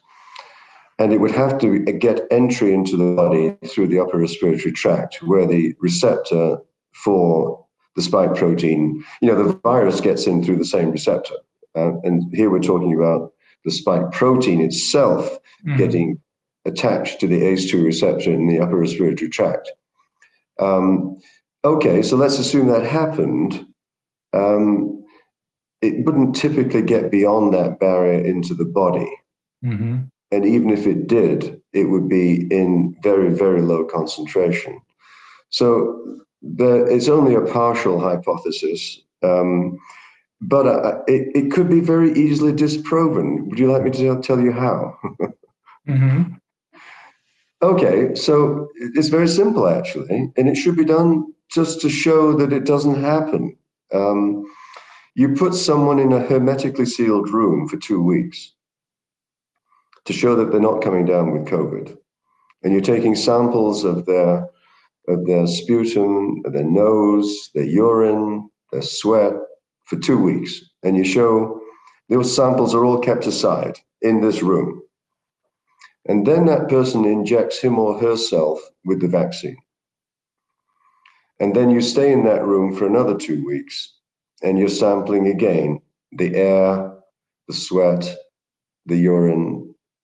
And 1.00 1.14
it 1.14 1.20
would 1.20 1.32
have 1.32 1.60
to 1.60 1.80
get 1.80 2.26
entry 2.32 2.74
into 2.74 2.98
the 2.98 3.14
body 3.16 3.56
through 3.68 3.88
the 3.88 4.00
upper 4.00 4.18
respiratory 4.18 4.72
tract, 4.72 5.22
where 5.22 5.46
the 5.46 5.76
receptor 5.80 6.58
for 6.94 7.64
the 7.96 8.02
spike 8.02 8.36
protein, 8.36 9.04
you 9.22 9.28
know, 9.28 9.44
the 9.44 9.54
virus 9.60 10.02
gets 10.02 10.28
in 10.28 10.44
through 10.44 10.58
the 10.58 10.66
same 10.66 10.92
receptor. 10.92 11.36
Uh, 11.76 12.00
and 12.04 12.34
here 12.36 12.50
we're 12.50 12.60
talking 12.60 12.96
about 12.96 13.34
the 13.66 13.72
spike 13.72 14.12
protein 14.12 14.62
itself 14.62 15.38
mm-hmm. 15.66 15.78
getting 15.78 16.20
attached 16.66 17.20
to 17.20 17.28
the 17.28 17.42
ACE2 17.42 17.84
receptor 17.84 18.32
in 18.32 18.48
the 18.48 18.60
upper 18.60 18.78
respiratory 18.78 19.30
tract. 19.30 19.72
Um, 20.60 21.18
okay, 21.64 22.02
so 22.02 22.16
let's 22.18 22.40
assume 22.40 22.68
that 22.68 22.86
happened. 22.86 23.66
Um, 24.34 25.06
it 25.82 26.06
wouldn't 26.06 26.36
typically 26.36 26.82
get 26.82 27.12
beyond 27.12 27.54
that 27.54 27.80
barrier 27.80 28.24
into 28.24 28.54
the 28.54 28.66
body. 28.66 29.12
Mm-hmm. 29.64 30.04
And 30.32 30.46
even 30.46 30.70
if 30.70 30.86
it 30.86 31.08
did, 31.08 31.62
it 31.74 31.86
would 31.86 32.10
be 32.10 32.48
in 32.52 32.96
very, 33.02 33.34
very 33.34 33.62
low 33.62 33.86
concentration. 33.86 34.80
So 35.50 36.20
the, 36.42 36.86
it's 36.86 37.08
only 37.08 37.36
a 37.36 37.42
partial 37.42 38.00
hypothesis, 38.00 39.00
um, 39.24 39.80
but 40.42 40.68
uh, 40.68 41.00
it, 41.08 41.36
it 41.36 41.52
could 41.52 41.70
be 41.70 41.80
very 41.80 42.12
easily 42.14 42.52
disproven. 42.52 43.48
Would 43.50 43.60
you 43.60 43.72
like 43.72 43.84
me 43.84 43.92
to 43.92 44.22
tell 44.22 44.40
you 44.40 44.52
how? 44.52 44.98
Mm-hmm. 45.88 46.34
Okay, 47.62 48.14
so 48.14 48.68
it's 48.76 49.08
very 49.08 49.30
simple 49.30 49.70
actually, 49.70 50.32
and 50.36 50.50
it 50.50 50.56
should 50.56 50.76
be 50.76 50.84
done 50.84 51.34
just 51.50 51.80
to 51.80 51.90
show 51.90 52.34
that 52.34 52.52
it 52.52 52.66
doesn't 52.66 53.02
happen. 53.02 53.58
Um, 53.94 54.46
you 55.16 55.34
put 55.34 55.56
someone 55.56 55.98
in 55.98 56.12
a 56.12 56.20
hermetically 56.20 56.86
sealed 56.86 57.30
room 57.30 57.70
for 57.70 57.78
two 57.78 58.04
weeks 58.04 58.52
to 60.08 60.14
show 60.14 60.36
that 60.36 60.52
they're 60.52 60.60
not 60.60 60.82
coming 60.82 61.06
down 61.06 61.32
with 61.32 61.48
COVID, 61.48 61.96
and 62.64 62.74
you're 62.74 62.82
taking 62.82 63.16
samples 63.16 63.84
of 63.84 64.06
their 64.06 64.48
of 65.08 65.26
their 65.26 65.48
sputum, 65.48 66.42
their 66.44 66.66
nose, 66.66 67.50
their 67.54 67.64
urine, 67.64 68.50
their 68.72 68.82
sweat 68.82 69.34
for 69.86 69.98
two 69.98 70.18
weeks, 70.18 70.62
and 70.84 70.98
you 70.98 71.04
show 71.06 71.62
those 72.10 72.36
samples 72.36 72.74
are 72.74 72.84
all 72.84 73.00
kept 73.00 73.26
aside 73.26 73.78
in 74.02 74.22
this 74.22 74.42
room. 74.42 74.82
And 76.08 76.26
then 76.26 76.46
that 76.46 76.70
person 76.70 77.06
injects 77.06 77.60
him 77.60 77.78
or 77.80 78.00
herself 78.00 78.62
with 78.86 79.02
the 79.02 79.08
vaccine. 79.08 79.58
And 81.40 81.56
then 81.56 81.70
you 81.70 81.82
stay 81.82 82.12
in 82.12 82.24
that 82.24 82.46
room 82.46 82.76
for 82.76 82.86
another 82.88 83.16
two 83.16 83.46
weeks 83.46 83.94
and 84.42 84.58
you're 84.58 84.70
sampling 84.70 85.28
again 85.28 85.82
the 86.14 86.36
air, 86.36 86.94
the 87.48 87.54
sweat, 87.54 88.10
the 88.86 88.96
urine, 88.96 89.57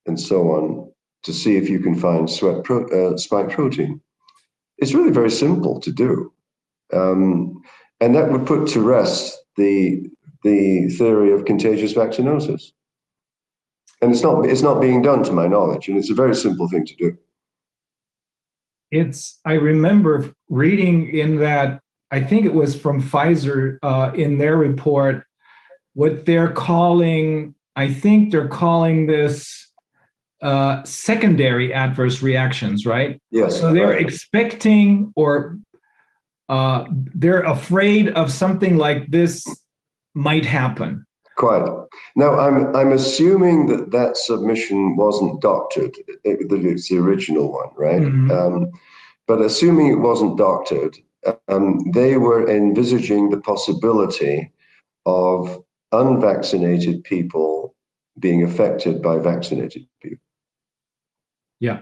and 0.06 0.19
so 0.19 0.49
on 0.51 0.91
to 1.23 1.33
see 1.33 1.56
if 1.56 1.69
you 1.69 1.80
can 1.80 1.95
find 1.95 2.30
sweat 2.30 2.64
pro- 2.64 2.88
uh, 2.88 3.17
spike 3.17 3.49
protein. 3.49 4.01
It's 4.77 4.93
really 4.93 5.11
very 5.11 5.32
simple 5.32 5.80
to 5.80 5.91
do. 5.91 6.33
Um, 6.91 7.61
and 7.99 8.14
that 8.15 8.30
would 8.32 8.45
put 8.45 8.67
to 8.69 8.82
rest 8.82 9.38
the, 9.56 10.09
the 10.43 10.90
theory 10.90 11.32
of 11.32 11.45
contagious 11.45 11.93
vaccinosis 11.93 12.72
and 14.03 14.11
it's 14.11 14.22
not 14.22 14.45
it's 14.45 14.61
not 14.61 14.82
being 14.82 15.01
done 15.01 15.23
to 15.23 15.32
my 15.32 15.48
knowledge 15.48 15.88
and 15.88 15.98
it's 15.98 16.09
a 16.09 16.14
very 16.14 16.35
simple 16.35 16.67
thing 16.67 16.85
to 16.85 16.95
do 16.95 17.17
it's 18.91 19.40
i 19.45 19.53
remember 19.53 20.30
reading 20.49 21.09
in 21.09 21.38
that 21.38 21.80
i 22.11 22.22
think 22.22 22.45
it 22.45 22.53
was 22.53 22.80
from 22.80 23.01
pfizer 23.01 23.77
uh, 23.82 24.11
in 24.14 24.38
their 24.38 24.57
report 24.57 25.23
what 25.93 26.25
they're 26.25 26.51
calling 26.51 27.56
i 27.77 27.91
think 27.91 28.32
they're 28.32 28.49
calling 28.49 29.07
this 29.07 29.72
uh, 30.44 30.84
secondary 30.84 31.74
adverse 31.74 32.22
reactions 32.22 32.86
right 32.86 33.20
yes 33.32 33.60
so 33.60 33.74
they're 33.74 33.90
right. 33.90 34.02
expecting 34.02 35.12
or 35.16 35.58
uh, 36.50 36.86
they're 37.16 37.44
afraid 37.44 38.10
of 38.10 38.32
something 38.32 38.78
like 38.78 39.08
this 39.10 39.46
might 40.14 40.46
happen 40.46 41.06
Quite. 41.36 41.68
Now, 42.16 42.40
I'm 42.40 42.76
I'm 42.76 42.92
assuming 42.92 43.66
that 43.68 43.90
that 43.90 44.18
submission 44.18 44.96
wasn't 44.96 45.42
doctored, 45.42 45.98
it, 46.24 46.48
that 46.50 46.64
it's 46.64 46.90
the 46.90 47.00
original 47.00 47.52
one, 47.52 47.70
right? 47.76 48.02
Mhm. 48.02 48.32
Um, 48.32 48.72
but 49.28 49.42
assuming 49.42 49.88
it 49.88 50.00
wasn't 50.00 50.38
doctored, 50.38 50.96
um, 51.48 51.80
they 51.92 52.18
were 52.18 52.48
envisaging 52.48 53.30
the 53.30 53.42
possibility 53.42 54.52
of 55.06 55.64
unvaccinated 55.92 57.04
people 57.04 57.76
being 58.20 58.44
affected 58.44 59.02
by 59.02 59.18
vaccinated 59.18 59.88
people. 60.02 60.23
Yeah 61.67 61.80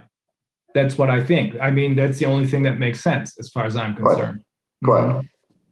that's 0.76 0.95
what 1.00 1.10
i 1.18 1.19
think 1.30 1.48
i 1.68 1.69
mean 1.80 1.92
that's 2.00 2.19
the 2.22 2.27
only 2.34 2.48
thing 2.51 2.64
that 2.68 2.77
makes 2.85 3.00
sense 3.10 3.27
as 3.42 3.48
far 3.53 3.66
as 3.69 3.76
i'm 3.76 3.95
Quite. 3.95 4.16
concerned 4.16 4.42
Quite. 4.84 5.26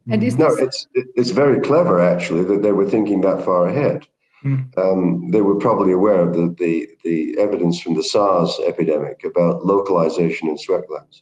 And 0.08 0.22
is 0.22 0.36
No, 0.38 0.54
this, 0.54 0.64
it's 0.94 1.08
it's 1.20 1.30
very 1.30 1.60
clever 1.60 1.96
actually 2.00 2.44
that 2.50 2.62
they 2.62 2.72
were 2.72 2.88
thinking 2.88 3.20
that 3.20 3.44
far 3.44 3.68
ahead. 3.68 4.06
Mm. 4.44 4.60
Um, 4.82 5.30
they 5.30 5.42
were 5.42 5.56
probably 5.66 5.92
aware 5.92 6.20
of 6.26 6.30
the, 6.38 6.46
the 6.62 6.88
the 7.04 7.18
evidence 7.38 7.80
from 7.80 7.94
the 7.94 8.02
SARS 8.02 8.58
epidemic 8.66 9.18
about 9.24 9.66
localization 9.74 10.48
in 10.48 10.56
sweat 10.58 10.84
glands. 10.88 11.16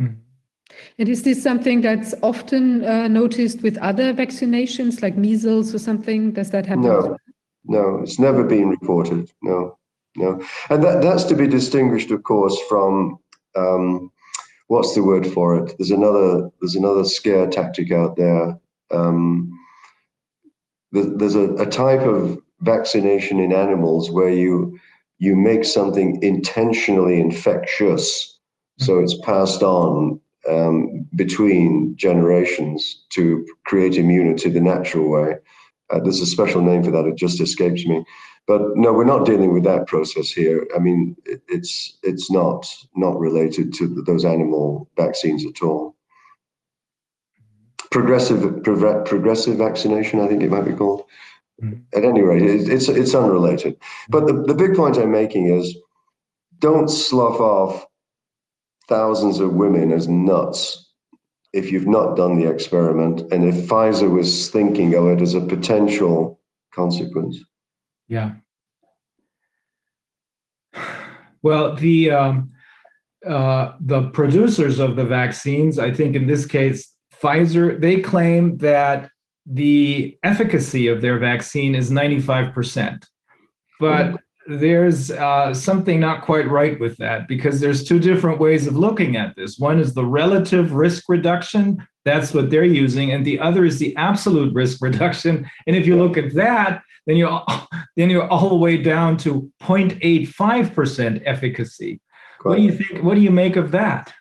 Mhm. 0.00 0.16
and 0.98 1.08
is 1.08 1.22
this 1.22 1.42
something 1.48 1.78
that's 1.88 2.12
often 2.22 2.64
uh, 2.84 3.08
noticed 3.08 3.58
with 3.66 3.76
other 3.90 4.08
vaccinations, 4.24 5.02
like 5.04 5.16
measles 5.26 5.74
or 5.74 5.80
something? 5.88 6.20
Does 6.38 6.50
that 6.50 6.66
happen? 6.66 6.84
No, 6.92 7.16
no, 7.76 7.84
it's 8.04 8.18
never 8.18 8.42
been 8.44 8.68
reported. 8.78 9.22
No, 9.50 9.58
no, 10.18 10.44
and 10.70 10.82
that 10.82 11.02
that's 11.02 11.24
to 11.24 11.34
be 11.34 11.46
distinguished, 11.46 12.10
of 12.10 12.22
course, 12.22 12.58
from 12.68 13.18
um, 13.56 14.10
what's 14.66 14.94
the 14.94 15.02
word 15.02 15.26
for 15.26 15.56
it? 15.56 15.76
There's 15.78 15.90
another 15.90 16.50
there's 16.60 16.74
another 16.74 17.04
scare 17.04 17.48
tactic 17.48 17.92
out 17.92 18.16
there. 18.16 18.58
Um, 18.90 19.52
there's 20.92 21.34
a, 21.34 21.54
a 21.54 21.66
type 21.66 22.00
of 22.00 22.38
vaccination 22.60 23.40
in 23.40 23.52
animals 23.52 24.10
where 24.10 24.30
you 24.30 24.78
you 25.18 25.36
make 25.36 25.64
something 25.64 26.22
intentionally 26.22 27.20
infectious, 27.20 28.38
so 28.78 28.98
it's 29.00 29.18
passed 29.20 29.62
on 29.62 30.20
um, 30.48 31.06
between 31.16 31.96
generations 31.96 33.04
to 33.10 33.46
create 33.66 33.96
immunity 33.96 34.48
the 34.48 34.60
natural 34.60 35.08
way. 35.08 35.34
Uh, 35.90 36.00
there's 36.00 36.20
a 36.20 36.26
special 36.26 36.62
name 36.62 36.82
for 36.82 36.90
that. 36.90 37.06
It 37.06 37.16
just 37.16 37.40
escapes 37.40 37.86
me. 37.86 38.04
But 38.48 38.76
no, 38.76 38.94
we're 38.94 39.04
not 39.04 39.26
dealing 39.26 39.52
with 39.52 39.62
that 39.64 39.86
process 39.86 40.30
here. 40.30 40.66
I 40.74 40.78
mean, 40.78 41.14
it, 41.26 41.42
it's 41.48 41.98
it's 42.02 42.30
not 42.30 42.66
not 42.96 43.20
related 43.20 43.74
to 43.74 43.86
th- 43.94 44.06
those 44.06 44.24
animal 44.24 44.88
vaccines 44.96 45.44
at 45.44 45.62
all. 45.62 45.94
Progressive 47.90 48.62
prog- 48.64 49.04
progressive 49.04 49.56
vaccination, 49.58 50.20
I 50.20 50.28
think 50.28 50.42
it 50.42 50.50
might 50.50 50.64
be 50.64 50.72
called. 50.72 51.04
Mhm. 51.62 51.82
At 51.94 52.04
any 52.04 52.22
rate, 52.22 52.42
it, 52.42 52.68
it's 52.70 52.88
it's 52.88 53.14
unrelated. 53.14 53.76
But 54.08 54.26
the, 54.26 54.32
the 54.32 54.54
big 54.54 54.74
point 54.74 54.96
I'm 54.96 55.10
making 55.12 55.48
is, 55.48 55.76
don't 56.58 56.88
slough 56.88 57.40
off 57.40 57.86
thousands 58.88 59.40
of 59.40 59.52
women 59.52 59.92
as 59.92 60.08
nuts 60.08 60.86
if 61.52 61.70
you've 61.70 61.86
not 61.86 62.16
done 62.16 62.38
the 62.38 62.48
experiment 62.48 63.20
and 63.32 63.44
if 63.44 63.54
Pfizer 63.68 64.10
was 64.10 64.48
thinking 64.50 64.94
of 64.94 65.06
it 65.08 65.20
as 65.20 65.34
a 65.34 65.40
potential 65.40 66.40
consequence. 66.74 67.38
Yeah. 68.08 68.32
Well, 71.42 71.76
the 71.76 72.10
um, 72.10 72.52
uh, 73.26 73.72
the 73.80 74.10
producers 74.10 74.78
of 74.78 74.96
the 74.96 75.04
vaccines, 75.04 75.78
I 75.78 75.92
think 75.92 76.16
in 76.16 76.26
this 76.26 76.46
case, 76.46 76.94
Pfizer, 77.22 77.80
they 77.80 78.00
claim 78.00 78.58
that 78.58 79.10
the 79.46 80.16
efficacy 80.22 80.88
of 80.88 81.00
their 81.00 81.18
vaccine 81.18 81.74
is 81.74 81.90
95%. 81.90 83.02
But 83.80 84.20
there's 84.46 85.10
uh, 85.10 85.52
something 85.52 86.00
not 86.00 86.22
quite 86.22 86.48
right 86.48 86.78
with 86.80 86.96
that 86.98 87.28
because 87.28 87.60
there's 87.60 87.84
two 87.84 87.98
different 87.98 88.40
ways 88.40 88.66
of 88.66 88.76
looking 88.76 89.16
at 89.16 89.36
this. 89.36 89.58
One 89.58 89.78
is 89.78 89.94
the 89.94 90.04
relative 90.04 90.72
risk 90.72 91.04
reduction, 91.08 91.86
that's 92.04 92.32
what 92.32 92.48
they're 92.50 92.64
using, 92.64 93.12
and 93.12 93.26
the 93.26 93.38
other 93.38 93.64
is 93.64 93.78
the 93.78 93.94
absolute 93.96 94.54
risk 94.54 94.78
reduction. 94.82 95.48
And 95.66 95.76
if 95.76 95.86
you 95.86 95.96
look 95.96 96.16
at 96.16 96.34
that, 96.34 96.82
then 97.08 97.16
you're 97.16 97.42
then 97.96 98.10
you're 98.10 98.28
all 98.28 98.50
the 98.50 98.54
way 98.54 98.76
down 98.76 99.16
to 99.16 99.50
0.85% 99.62 101.22
efficacy. 101.24 102.00
What 102.42 102.56
do 102.56 102.62
you 102.62 102.72
think? 102.72 103.02
What 103.02 103.14
do 103.14 103.20
you 103.20 103.32
make 103.32 103.56
of 103.56 103.72
that? 103.72 104.12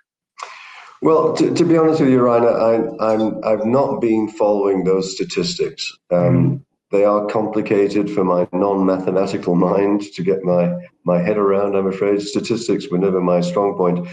Well, 1.03 1.35
to, 1.35 1.53
to 1.53 1.63
be 1.63 1.77
honest 1.77 2.01
with 2.01 2.09
you, 2.09 2.23
Rainer, 2.23 2.49
I, 2.49 3.13
I'm 3.13 3.43
I've 3.43 3.65
not 3.67 4.01
been 4.01 4.27
following 4.29 4.83
those 4.83 5.13
statistics. 5.13 5.95
Um, 6.11 6.65
They 6.89 7.03
are 7.03 7.25
complicated 7.25 8.09
for 8.09 8.23
my 8.23 8.47
non-mathematical 8.53 9.55
mind 9.55 10.01
to 10.13 10.23
get 10.23 10.43
my 10.43 10.73
my 11.03 11.21
head 11.21 11.37
around. 11.37 11.75
I'm 11.75 11.87
afraid 11.87 12.21
statistics 12.21 12.89
were 12.89 12.97
never 12.97 13.21
my 13.21 13.41
strong 13.41 13.75
point. 13.77 14.07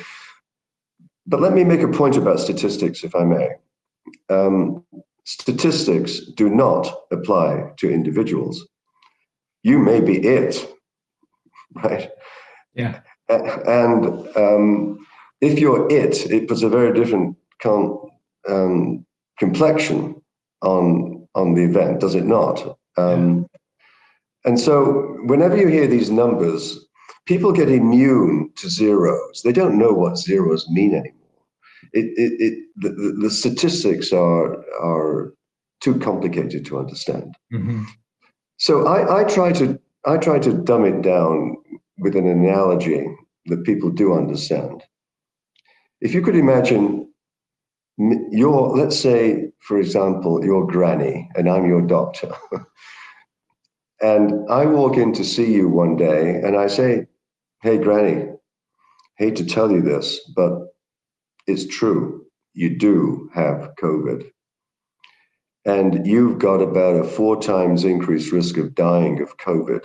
But 1.27 1.41
let 1.41 1.55
me 1.55 1.65
make 1.65 1.81
a 1.81 1.89
point 1.89 2.17
about 2.17 2.41
statistics, 2.41 3.03
if 3.05 3.15
I 3.15 3.25
may. 3.25 3.49
Um, 4.29 4.85
statistics 5.25 6.21
do 6.37 6.49
not 6.49 6.93
apply 7.11 7.73
to 7.79 7.91
individuals. 7.91 8.67
You 9.63 9.79
may 9.79 10.01
be 10.01 10.19
it, 10.19 10.67
right? 11.75 12.11
Yeah. 12.75 13.01
And 13.29 14.29
um, 14.37 15.07
if 15.41 15.59
you're 15.59 15.91
it, 15.91 16.31
it 16.31 16.49
puts 16.49 16.63
a 16.63 16.69
very 16.69 16.93
different 16.93 17.37
um, 18.49 19.07
complexion 19.39 20.21
on 20.63 21.27
on 21.35 21.55
the 21.55 21.65
event, 21.65 22.01
does 22.01 22.15
it 22.15 22.25
not? 22.25 22.79
Um, 22.97 23.47
and 24.45 24.61
so, 24.61 25.17
whenever 25.25 25.57
you 25.57 25.69
hear 25.69 25.87
these 25.87 26.11
numbers, 26.11 26.79
people 27.27 27.51
get 27.51 27.71
immune 27.71 28.53
to 28.57 28.69
zeros. 28.69 29.43
They 29.43 29.53
don't 29.53 29.79
know 29.79 29.93
what 29.93 30.19
zeros 30.19 30.69
mean 30.69 30.95
anymore. 30.95 31.24
It, 31.93 32.07
it, 32.17 32.41
it 32.41 32.59
the, 32.77 33.17
the, 33.21 33.31
statistics 33.31 34.13
are 34.13 34.65
are 34.81 35.33
too 35.81 35.99
complicated 35.99 36.65
to 36.67 36.79
understand. 36.79 37.35
Mhm. 37.53 37.87
So 38.57 38.87
I, 38.87 39.21
I 39.21 39.25
try 39.25 39.53
to 39.53 39.79
I 40.07 40.17
try 40.19 40.39
to 40.39 40.53
dumb 40.53 40.85
it 40.85 41.03
down 41.03 41.57
with 41.99 42.17
an 42.17 42.27
analogy 42.27 43.07
that 43.47 43.65
people 43.65 43.91
do 43.91 44.15
understand. 44.15 44.83
If 46.01 46.15
you 46.15 46.23
could 46.23 46.37
imagine 46.37 47.09
your, 47.99 48.77
let's 48.77 48.99
say, 48.99 49.51
for 49.61 49.79
example, 49.79 50.45
your 50.45 50.67
granny, 50.67 51.31
and 51.37 51.49
I'm 51.49 51.67
your 51.67 51.83
doctor, 51.83 52.33
and 54.03 54.51
I 54.51 54.67
walk 54.67 54.97
in 54.97 55.13
to 55.15 55.25
see 55.25 55.53
you 55.53 55.69
one 55.69 55.97
day, 55.97 56.41
and 56.43 56.57
I 56.57 56.67
say, 56.67 57.07
hey, 57.63 57.79
Granny, 57.79 58.33
hate 59.17 59.37
to 59.37 59.47
tell 59.47 59.71
you 59.71 59.81
this, 59.81 60.21
but 60.37 60.74
it's 61.47 61.67
true. 61.67 62.27
You 62.55 62.77
do 62.77 63.31
have 63.35 63.75
COVID. 63.81 64.31
And 65.67 66.07
you've 66.07 66.39
got 66.39 66.61
about 66.61 66.97
a 66.97 67.05
four 67.05 67.41
times 67.41 67.85
increased 67.85 68.33
risk 68.33 68.57
of 68.59 68.75
dying 68.75 69.21
of 69.21 69.37
COVID 69.39 69.85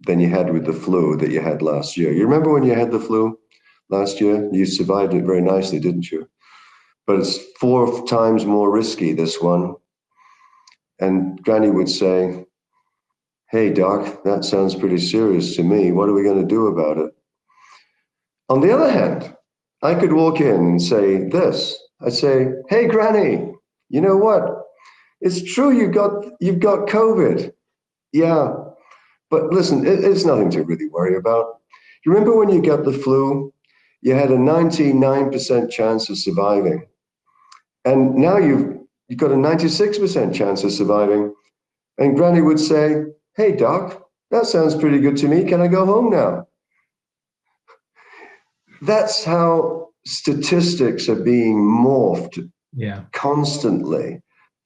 than 0.00 0.18
you 0.18 0.28
had 0.28 0.52
with 0.52 0.66
the 0.66 0.72
flu 0.72 1.16
that 1.16 1.30
you 1.30 1.40
had 1.40 1.62
last 1.62 1.96
year. 1.96 2.12
You 2.12 2.24
remember 2.24 2.52
when 2.52 2.64
you 2.64 2.74
had 2.74 2.90
the 2.90 2.98
flu 2.98 3.38
last 3.88 4.20
year? 4.20 4.48
You 4.52 4.66
survived 4.66 5.14
it 5.14 5.24
very 5.24 5.40
nicely, 5.40 5.78
didn't 5.78 6.10
you? 6.10 6.28
But 7.06 7.20
it's 7.20 7.38
four 7.60 8.06
times 8.06 8.44
more 8.44 8.70
risky, 8.70 9.12
this 9.12 9.40
one. 9.40 9.76
And 10.98 11.42
Granny 11.42 11.70
would 11.70 11.88
say, 11.88 12.44
Hey, 13.50 13.70
Doc, 13.70 14.24
that 14.24 14.44
sounds 14.44 14.74
pretty 14.74 14.98
serious 14.98 15.56
to 15.56 15.62
me. 15.62 15.92
What 15.92 16.08
are 16.08 16.14
we 16.14 16.22
going 16.22 16.40
to 16.40 16.46
do 16.46 16.68
about 16.68 16.96
it? 16.96 17.14
On 18.48 18.60
the 18.60 18.72
other 18.72 18.90
hand, 18.90 19.36
I 19.82 19.94
could 19.94 20.12
walk 20.12 20.40
in 20.40 20.54
and 20.54 20.82
say 20.82 21.28
this. 21.28 21.76
I'd 22.00 22.12
say, 22.12 22.48
Hey, 22.68 22.86
Granny, 22.86 23.52
you 23.88 24.00
know 24.00 24.16
what? 24.16 24.62
It's 25.20 25.42
true 25.54 25.70
you've 25.70 25.92
got 25.92 26.24
you've 26.40 26.60
got 26.60 26.88
COVID. 26.88 27.52
Yeah. 28.12 28.54
But 29.30 29.52
listen, 29.52 29.86
it, 29.86 30.04
it's 30.04 30.24
nothing 30.24 30.50
to 30.50 30.62
really 30.62 30.88
worry 30.88 31.16
about. 31.16 31.60
You 32.04 32.12
remember 32.12 32.36
when 32.36 32.50
you 32.50 32.60
got 32.60 32.84
the 32.84 32.92
flu? 32.92 33.52
You 34.02 34.14
had 34.14 34.32
a 34.32 34.36
99% 34.36 35.70
chance 35.70 36.10
of 36.10 36.18
surviving. 36.18 36.86
And 37.84 38.16
now 38.16 38.36
you've 38.36 38.78
you've 39.08 39.20
got 39.20 39.30
a 39.30 39.36
96% 39.36 40.34
chance 40.34 40.64
of 40.64 40.72
surviving. 40.72 41.34
And 41.98 42.16
Granny 42.16 42.40
would 42.40 42.60
say, 42.60 43.04
Hey 43.36 43.52
doc, 43.52 44.02
that 44.30 44.46
sounds 44.46 44.74
pretty 44.74 44.98
good 44.98 45.16
to 45.18 45.28
me. 45.28 45.44
Can 45.44 45.60
I 45.60 45.68
go 45.68 45.86
home 45.86 46.10
now? 46.10 46.46
That's 48.82 49.24
how 49.24 49.88
statistics 50.04 51.08
are 51.08 51.22
being 51.22 51.56
morphed 51.56 52.50
Yeah. 52.72 53.04
constantly 53.12 54.20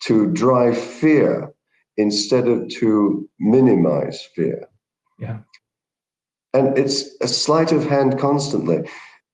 to 0.04 0.26
drive 0.32 0.78
fear 0.78 1.52
instead 1.96 2.48
of 2.48 2.68
to 2.80 3.28
minimize 3.38 4.22
fear. 4.34 4.68
Yeah. 5.18 5.40
And 6.54 6.78
it's 6.78 7.04
a 7.20 7.28
sleight 7.28 7.72
of 7.72 7.86
hand 7.86 8.18
constantly. 8.18 8.88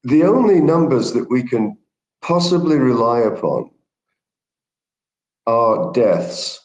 The 0.05 0.25
only 0.25 0.61
numbers 0.61 1.12
that 1.12 1.31
we 1.31 1.43
can 1.44 1.77
possibly 2.20 2.77
rely 2.77 3.20
upon 3.20 3.70
are 5.47 5.93
deaths. 5.93 6.59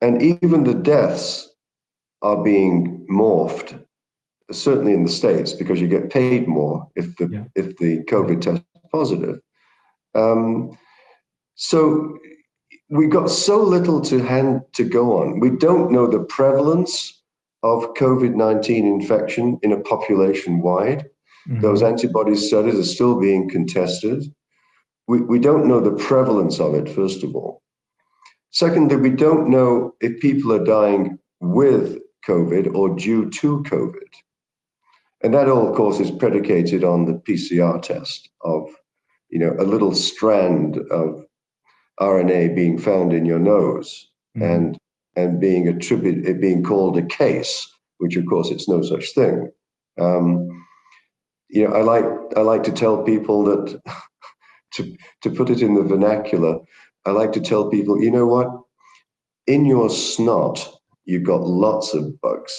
And 0.00 0.22
even 0.22 0.64
the 0.64 0.74
deaths 0.74 1.50
are 2.22 2.42
being 2.42 3.06
morphed, 3.10 3.85
certainly 4.52 4.92
in 4.92 5.04
the 5.04 5.10
States, 5.10 5.52
because 5.52 5.80
you 5.80 5.88
get 5.88 6.10
paid 6.10 6.46
more 6.46 6.86
if 6.96 7.16
the 7.16 7.28
Yeah. 7.28 7.44
if 7.54 7.76
the 7.78 8.02
COVID 8.04 8.40
test 8.40 8.62
is 8.74 8.82
positive. 8.92 9.40
Um, 10.14 10.76
so 11.54 12.16
we've 12.88 13.10
got 13.10 13.30
so 13.30 13.60
little 13.62 14.00
to 14.02 14.18
hand 14.20 14.62
to 14.74 14.84
go 14.84 15.18
on. 15.18 15.40
We 15.40 15.50
don't 15.50 15.90
know 15.90 16.06
the 16.06 16.24
prevalence 16.24 17.12
of 17.62 17.94
COVID-19 17.94 18.84
infection 18.86 19.58
in 19.62 19.72
a 19.72 19.80
population 19.80 20.60
wide. 20.60 21.06
Mhm. 21.48 21.60
Those 21.62 21.82
antibody 21.82 22.36
studies 22.36 22.76
are 22.78 22.84
still 22.84 23.18
being 23.18 23.48
contested. 23.48 24.32
We, 25.08 25.20
we 25.20 25.38
don't 25.38 25.66
know 25.66 25.80
the 25.80 25.96
prevalence 26.04 26.60
of 26.60 26.74
it, 26.74 26.88
first 26.88 27.24
of 27.24 27.34
all. 27.34 27.62
Secondly, 28.50 28.96
we 28.96 29.10
don't 29.10 29.48
know 29.48 29.94
if 30.00 30.20
people 30.20 30.52
are 30.52 30.64
dying 30.64 31.18
with 31.40 31.98
COVID 32.26 32.74
or 32.74 32.94
due 32.94 33.28
to 33.30 33.62
COVID. 33.64 34.10
And 35.22 35.32
that 35.34 35.48
all, 35.48 35.68
of 35.68 35.74
course, 35.74 35.98
is 36.00 36.10
predicated 36.10 36.84
on 36.84 37.04
the 37.04 37.14
PCR 37.14 37.80
test 37.80 38.28
of, 38.42 38.68
you 39.30 39.38
know, 39.38 39.54
a 39.58 39.64
little 39.64 39.94
strand 39.94 40.78
of 40.90 41.24
RNA 42.00 42.54
being 42.54 42.78
found 42.78 43.12
in 43.12 43.24
your 43.24 43.38
nose 43.38 44.10
Mhm. 44.36 44.54
and 44.54 44.78
and 45.18 45.40
being 45.40 45.66
attributed, 45.66 46.26
it 46.26 46.42
being 46.42 46.62
called 46.62 46.98
a 46.98 47.02
case, 47.06 47.66
which 47.96 48.16
of 48.16 48.26
course 48.26 48.50
it's 48.50 48.68
no 48.68 48.82
such 48.82 49.14
thing. 49.14 49.50
Um, 49.98 50.62
you 51.48 51.66
know, 51.66 51.72
I 51.74 51.80
like 51.80 52.04
I 52.36 52.42
like 52.42 52.62
to 52.64 52.72
tell 52.72 53.02
people 53.02 53.44
that 53.44 53.80
to 54.74 54.96
to 55.22 55.30
put 55.30 55.48
it 55.48 55.62
in 55.62 55.74
the 55.74 55.82
vernacular, 55.82 56.58
I 57.06 57.10
like 57.12 57.32
to 57.32 57.40
tell 57.40 57.70
people, 57.70 58.02
you 58.02 58.10
know 58.10 58.26
what? 58.26 58.48
In 59.46 59.64
your 59.64 59.88
snot, 59.88 60.58
you've 61.06 61.22
got 61.24 61.40
lots 61.42 61.94
of 61.94 62.20
bugs, 62.20 62.52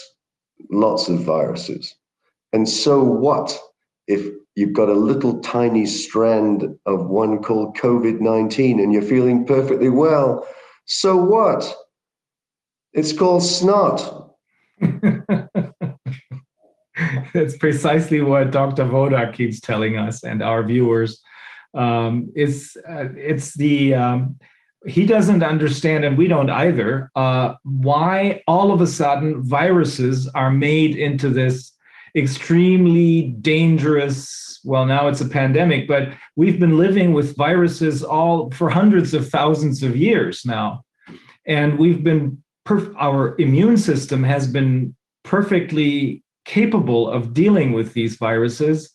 lots 0.72 1.10
of 1.10 1.20
viruses. 1.20 1.94
And 2.58 2.68
so 2.68 3.04
what 3.04 3.56
if 4.08 4.34
you've 4.56 4.74
got 4.74 4.90
a 4.90 4.94
little 4.94 5.40
tiny 5.42 5.86
strand 5.86 6.76
of 6.88 7.06
one 7.06 7.44
called 7.44 7.78
COVID 7.78 8.20
19 8.20 8.80
and 8.80 8.92
you're 8.92 9.04
feeling 9.04 9.46
perfectly 9.46 9.90
well? 9.90 10.44
So 10.86 11.16
what? 11.18 11.72
It's 12.94 13.14
called 13.14 13.44
snot. 13.44 14.32
That's 17.32 17.56
precisely 17.60 18.22
what 18.22 18.50
Dr. 18.50 18.86
Wodarg 18.86 19.36
keeps 19.36 19.60
telling 19.60 20.00
us 20.00 20.24
and 20.24 20.42
our 20.42 20.64
viewers. 20.64 21.22
Um, 21.76 22.32
it's 22.34 22.76
uh, 22.90 23.10
it's 23.16 23.54
the 23.54 23.94
um, 23.94 24.40
he 24.88 25.06
doesn't 25.06 25.44
understand, 25.44 26.06
and 26.06 26.18
we 26.18 26.28
don't 26.28 26.50
either, 26.50 27.12
uh, 27.16 27.54
why 27.62 28.42
all 28.48 28.72
of 28.72 28.82
a 28.82 28.88
sudden 28.88 29.44
viruses 29.44 30.28
are 30.30 30.50
made 30.50 30.96
into 30.96 31.30
this 31.30 31.77
extremely 32.18 33.30
dangerous. 33.42 34.60
Well, 34.64 34.86
now 34.86 35.08
it's 35.08 35.22
a 35.22 35.30
pandemic, 35.30 35.88
but 35.88 36.10
we've 36.36 36.60
been 36.60 36.78
living 36.78 37.14
with 37.14 37.38
viruses 37.38 38.04
all 38.04 38.52
for 38.52 38.70
hundreds 38.70 39.14
of 39.14 39.30
thousands 39.30 39.84
of 39.84 39.96
years 39.96 40.44
now, 40.46 40.84
and 41.46 41.78
we've 41.78 42.04
been 42.04 42.44
perf- 42.68 42.94
our 43.00 43.36
immune 43.40 43.78
system 43.78 44.24
has 44.24 44.48
been 44.48 44.96
perfectly 45.24 46.24
capable 46.46 47.10
of 47.10 47.34
dealing 47.34 47.74
with 47.74 47.94
these 47.94 48.16
viruses. 48.16 48.92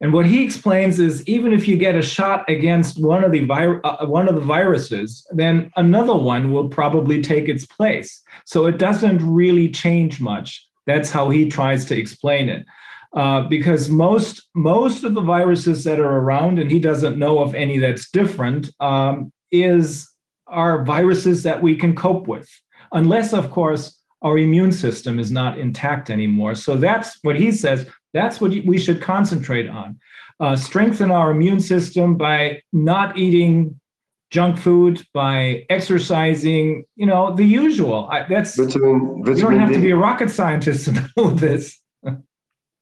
And 0.00 0.12
what 0.12 0.26
he 0.26 0.44
explains 0.44 0.98
is 0.98 1.26
even 1.26 1.52
if 1.52 1.66
you 1.66 1.76
get 1.76 1.94
a 1.94 2.02
shot 2.02 2.44
against 2.50 3.02
one 3.02 3.24
of 3.24 3.32
the 3.32 3.44
vir- 3.44 3.80
uh, 3.84 4.06
one 4.06 4.28
of 4.28 4.34
the 4.34 4.40
viruses, 4.42 5.26
then 5.30 5.70
another 5.76 6.14
one 6.14 6.52
will 6.52 6.68
probably 6.68 7.22
take 7.22 7.48
its 7.48 7.64
place. 7.64 8.22
So 8.44 8.66
it 8.66 8.76
doesn't 8.76 9.26
really 9.26 9.70
change 9.70 10.20
much. 10.20 10.66
That's 10.86 11.10
how 11.10 11.30
he 11.30 11.48
tries 11.48 11.84
to 11.86 11.98
explain 11.98 12.48
it. 12.48 12.66
Uh, 13.14 13.42
because 13.42 13.88
most 13.88 14.42
most 14.54 15.04
of 15.04 15.14
the 15.14 15.20
viruses 15.20 15.84
that 15.84 15.98
are 15.98 16.18
around, 16.18 16.58
and 16.58 16.70
he 16.70 16.78
doesn't 16.78 17.18
know 17.18 17.38
of 17.38 17.54
any 17.54 17.78
that's 17.78 18.10
different, 18.10 18.70
um, 18.80 19.32
is 19.50 20.08
are 20.46 20.84
viruses 20.84 21.42
that 21.42 21.60
we 21.60 21.76
can 21.76 21.94
cope 21.94 22.28
with, 22.28 22.48
unless, 22.92 23.32
of 23.32 23.50
course, 23.50 24.00
our 24.22 24.38
immune 24.38 24.72
system 24.72 25.18
is 25.18 25.30
not 25.30 25.58
intact 25.58 26.10
anymore. 26.10 26.54
So 26.54 26.76
that's 26.76 27.18
what 27.22 27.36
he 27.36 27.52
says. 27.52 27.86
That's 28.12 28.40
what 28.40 28.50
we 28.64 28.78
should 28.78 29.00
concentrate 29.00 29.68
on. 29.68 29.98
Uh, 30.38 30.56
strengthen 30.56 31.10
our 31.10 31.30
immune 31.30 31.60
system 31.60 32.16
by 32.16 32.62
not 32.72 33.16
eating 33.16 33.80
junk 34.30 34.58
food, 34.58 35.02
by 35.14 35.64
exercising, 35.70 36.84
you 36.96 37.06
know, 37.06 37.34
the 37.34 37.44
usual. 37.44 38.08
I, 38.10 38.24
that's 38.28 38.56
Vitamin, 38.56 39.18
you 39.18 39.24
don't 39.24 39.34
vitamin 39.36 39.58
have 39.60 39.72
to 39.72 39.80
be 39.80 39.90
a 39.90 39.96
rocket 39.96 40.30
scientist 40.30 40.86
to 40.86 41.10
know 41.16 41.30
this. 41.30 41.78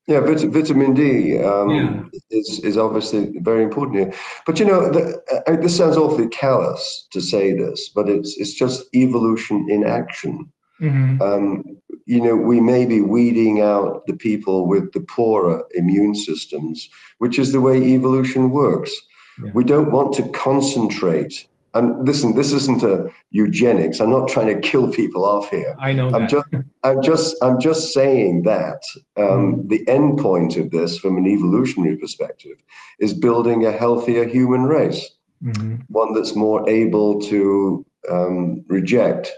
Yeah, 0.06 0.20
vit- 0.20 0.50
vitamin 0.52 0.92
D 0.92 1.42
um, 1.42 1.70
Yeah. 1.70 2.02
is 2.30 2.60
is 2.62 2.76
obviously 2.76 3.38
very 3.38 3.62
important 3.62 3.98
here. 3.98 4.12
But 4.46 4.58
you 4.60 4.66
know, 4.66 4.90
the, 4.90 5.22
uh, 5.46 5.56
this 5.56 5.76
sounds 5.76 5.96
awfully 5.96 6.28
callous 6.28 7.06
to 7.12 7.20
say 7.20 7.54
this, 7.54 7.88
but 7.94 8.08
it's 8.10 8.36
it's 8.36 8.52
just 8.52 8.84
evolution 8.94 9.66
in 9.70 9.82
action. 9.84 10.52
Mhm. 10.80 11.20
Um, 11.22 11.64
you 12.04 12.20
know, 12.22 12.36
we 12.36 12.60
may 12.60 12.84
be 12.84 13.00
weeding 13.00 13.62
out 13.62 14.06
the 14.06 14.12
people 14.12 14.66
with 14.66 14.92
the 14.92 15.00
poorer 15.00 15.64
immune 15.74 16.14
systems, 16.14 16.90
which 17.18 17.38
is 17.38 17.52
the 17.52 17.62
way 17.62 17.76
evolution 17.82 18.50
works. 18.50 18.92
Yeah. 19.42 19.50
We 19.54 19.64
don't 19.64 19.90
want 19.90 20.14
to 20.14 20.28
concentrate. 20.30 21.46
And 21.74 22.06
listen, 22.06 22.36
this 22.36 22.52
isn't 22.52 22.82
a 22.84 23.10
eugenics. 23.30 23.98
I'm 24.00 24.10
not 24.10 24.28
trying 24.28 24.46
to 24.46 24.60
kill 24.60 24.92
people 24.92 25.24
off 25.24 25.50
here. 25.50 25.74
I 25.80 25.92
know 25.92 26.06
I'm 26.06 26.22
that. 26.22 26.30
just, 26.30 26.46
I'm 26.84 27.02
just, 27.02 27.36
I'm 27.42 27.60
just 27.60 27.92
saying 27.92 28.42
that 28.42 28.80
um, 29.16 29.66
the 29.66 29.86
end 29.88 30.18
point 30.18 30.56
of 30.56 30.70
this, 30.70 30.98
from 30.98 31.16
an 31.16 31.26
evolutionary 31.26 31.96
perspective, 31.96 32.58
is 33.00 33.12
building 33.12 33.66
a 33.66 33.72
healthier 33.72 34.24
human 34.24 34.64
race, 34.64 35.10
Mhm. 35.42 35.80
one 35.88 36.14
that's 36.14 36.36
more 36.36 36.68
able 36.68 37.20
to 37.22 37.84
um, 38.10 38.64
reject 38.68 39.32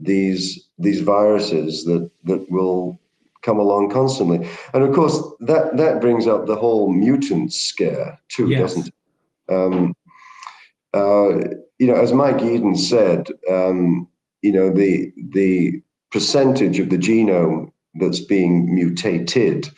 these 0.00 0.68
these 0.78 1.00
viruses 1.00 1.84
that 1.84 2.10
that 2.24 2.50
will 2.50 2.98
come 3.42 3.58
along 3.58 3.90
constantly. 3.90 4.48
And 4.74 4.82
of 4.82 4.94
course, 4.94 5.20
that 5.40 5.76
that 5.76 6.00
brings 6.00 6.26
up 6.26 6.46
the 6.46 6.56
whole 6.56 6.90
mutant 6.90 7.52
scare 7.52 8.18
too, 8.28 8.48
Yes. 8.48 8.60
doesn't 8.60 8.86
it? 8.88 8.94
Um, 9.48 9.94
uh, 10.94 11.38
you 11.78 11.86
know, 11.86 11.94
as 11.94 12.12
Mike 12.12 12.38
Yeadon 12.38 12.78
said, 12.78 13.28
um, 13.50 14.08
you 14.42 14.52
know, 14.52 14.70
the 14.70 15.12
the 15.30 15.82
percentage 16.10 16.78
of 16.78 16.90
the 16.90 16.98
genome 16.98 17.70
that's 17.94 18.20
being 18.20 18.74
mutated 18.74 19.68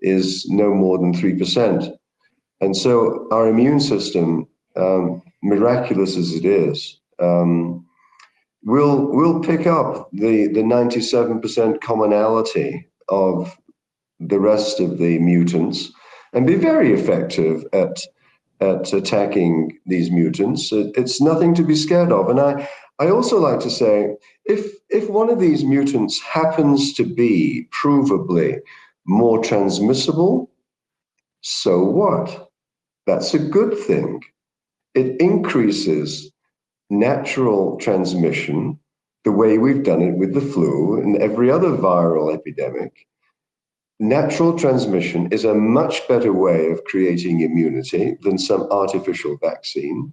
is 0.00 0.48
no 0.48 0.74
more 0.74 0.98
than 0.98 1.12
3%. 1.12 1.96
And 2.60 2.76
so 2.76 3.28
our 3.30 3.48
immune 3.48 3.80
system, 3.80 4.46
um, 4.76 5.22
miraculous 5.42 6.16
as 6.16 6.32
it 6.34 6.44
is, 6.44 7.00
um, 7.18 7.84
will 8.64 9.06
will 9.06 9.40
pick 9.40 9.66
up 9.66 10.08
the, 10.12 10.46
the 10.48 10.62
97% 10.62 11.80
commonality 11.80 12.88
of 13.08 13.56
the 14.20 14.38
rest 14.38 14.80
of 14.80 14.98
the 14.98 15.18
mutants 15.18 15.92
and 16.32 16.46
be 16.46 16.54
very 16.54 16.92
effective 16.92 17.64
at 17.72 18.00
at 18.62 18.92
attacking 18.92 19.78
these 19.86 20.10
mutants. 20.10 20.70
It's 20.72 21.20
nothing 21.20 21.54
to 21.56 21.64
be 21.64 21.74
scared 21.74 22.12
of. 22.12 22.28
And 22.28 22.40
I, 22.40 22.68
I 22.98 23.08
also 23.08 23.38
like 23.38 23.60
to 23.60 23.70
say, 23.70 24.14
if 24.44 24.72
if 24.88 25.08
one 25.10 25.30
of 25.30 25.40
these 25.40 25.64
mutants 25.64 26.20
happens 26.20 26.92
to 26.94 27.04
be 27.04 27.68
provably 27.72 28.60
more 29.06 29.42
transmissible, 29.42 30.50
so 31.40 31.82
what? 31.82 32.50
That's 33.06 33.34
a 33.34 33.38
good 33.38 33.76
thing. 33.76 34.22
It 34.94 35.20
increases 35.20 36.30
natural 36.90 37.78
transmission 37.78 38.78
the 39.24 39.32
way 39.32 39.58
we've 39.58 39.82
done 39.82 40.02
it 40.02 40.16
with 40.16 40.34
the 40.34 40.40
flu 40.40 41.00
and 41.00 41.16
every 41.16 41.50
other 41.50 41.70
viral 41.70 42.32
epidemic. 42.34 42.92
Natural 44.02 44.58
transmission 44.58 45.28
is 45.30 45.44
a 45.44 45.54
much 45.54 46.08
better 46.08 46.32
way 46.32 46.72
of 46.72 46.82
creating 46.86 47.42
immunity 47.42 48.16
than 48.22 48.36
some 48.36 48.62
artificial 48.62 49.36
vaccine. 49.40 50.12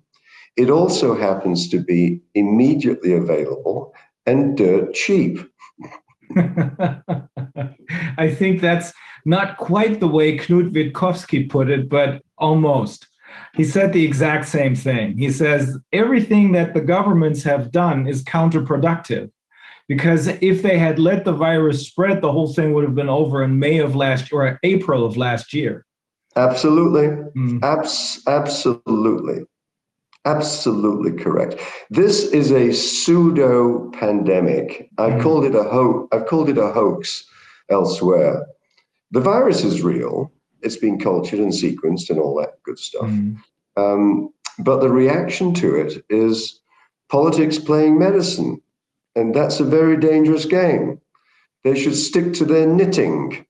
It 0.56 0.70
also 0.70 1.18
happens 1.18 1.68
to 1.70 1.80
be 1.80 2.22
immediately 2.36 3.14
available 3.14 3.96
and 4.28 4.56
dirt 4.56 4.94
cheap. 4.94 5.40
I 6.38 8.32
think 8.32 8.62
that's 8.62 8.94
not 9.26 9.58
quite 9.58 10.00
the 10.00 10.08
way 10.08 10.38
Knut 10.38 10.72
Wittkowski 10.72 11.50
put 11.50 11.72
it, 11.72 11.90
but 11.90 12.22
almost. 12.38 13.08
He 13.56 13.64
said 13.64 13.92
the 13.92 14.06
exact 14.06 14.48
same 14.48 14.76
thing. 14.76 15.18
He 15.18 15.32
says 15.32 15.80
everything 15.94 16.52
that 16.52 16.76
the 16.76 16.82
governments 16.82 17.42
have 17.42 17.72
done 17.72 18.06
is 18.06 18.24
counterproductive 18.24 19.32
because 19.90 20.28
if 20.28 20.62
they 20.62 20.78
had 20.78 21.00
let 21.00 21.26
the 21.26 21.34
virus 21.34 21.86
spread, 21.86 22.22
the 22.22 22.32
whole 22.32 22.54
thing 22.54 22.74
would 22.74 22.86
have 22.86 22.96
been 22.96 23.10
over 23.10 23.44
in 23.44 23.60
May 23.60 23.80
of 23.80 23.96
last 23.96 24.32
or 24.32 24.60
April 24.64 25.04
of 25.04 25.18
last 25.18 25.52
year. 25.52 25.86
Absolutely. 26.36 27.08
Mm. 27.36 27.62
Abs- 27.64 28.22
absolutely. 28.28 29.46
Absolutely 30.26 31.12
correct. 31.22 31.60
This 31.90 32.26
is 32.26 32.52
a 32.52 32.72
pseudo 32.72 33.90
pandemic. 33.90 34.90
I've 35.00 35.14
mm. 35.14 35.24
called 35.24 35.46
it 35.46 35.56
a 35.56 35.64
ho- 35.64 36.08
I've 36.12 36.28
called 36.28 36.50
it 36.50 36.60
a 36.60 36.68
hoax 36.68 37.26
elsewhere. 37.72 38.46
The 39.10 39.22
virus 39.22 39.64
is 39.64 39.82
real. 39.82 40.32
It's 40.62 40.78
been 40.78 41.00
cultured 41.00 41.40
and 41.40 41.52
sequenced 41.52 42.12
and 42.12 42.20
all 42.20 42.36
that 42.36 42.62
good 42.62 42.78
stuff. 42.78 43.08
Mm. 43.08 43.38
Um, 43.76 44.30
but 44.60 44.82
the 44.82 44.90
reaction 44.90 45.54
to 45.56 45.76
it 45.76 46.06
is 46.10 46.60
politics 47.10 47.58
playing 47.58 47.98
medicine. 47.98 48.62
And 49.16 49.34
that's 49.34 49.60
a 49.60 49.66
very 49.66 49.98
dangerous 49.98 50.46
game. 50.46 51.02
They 51.64 51.78
should 51.78 51.96
stick 51.96 52.34
to 52.34 52.46
their 52.46 52.68
knitting 52.68 53.46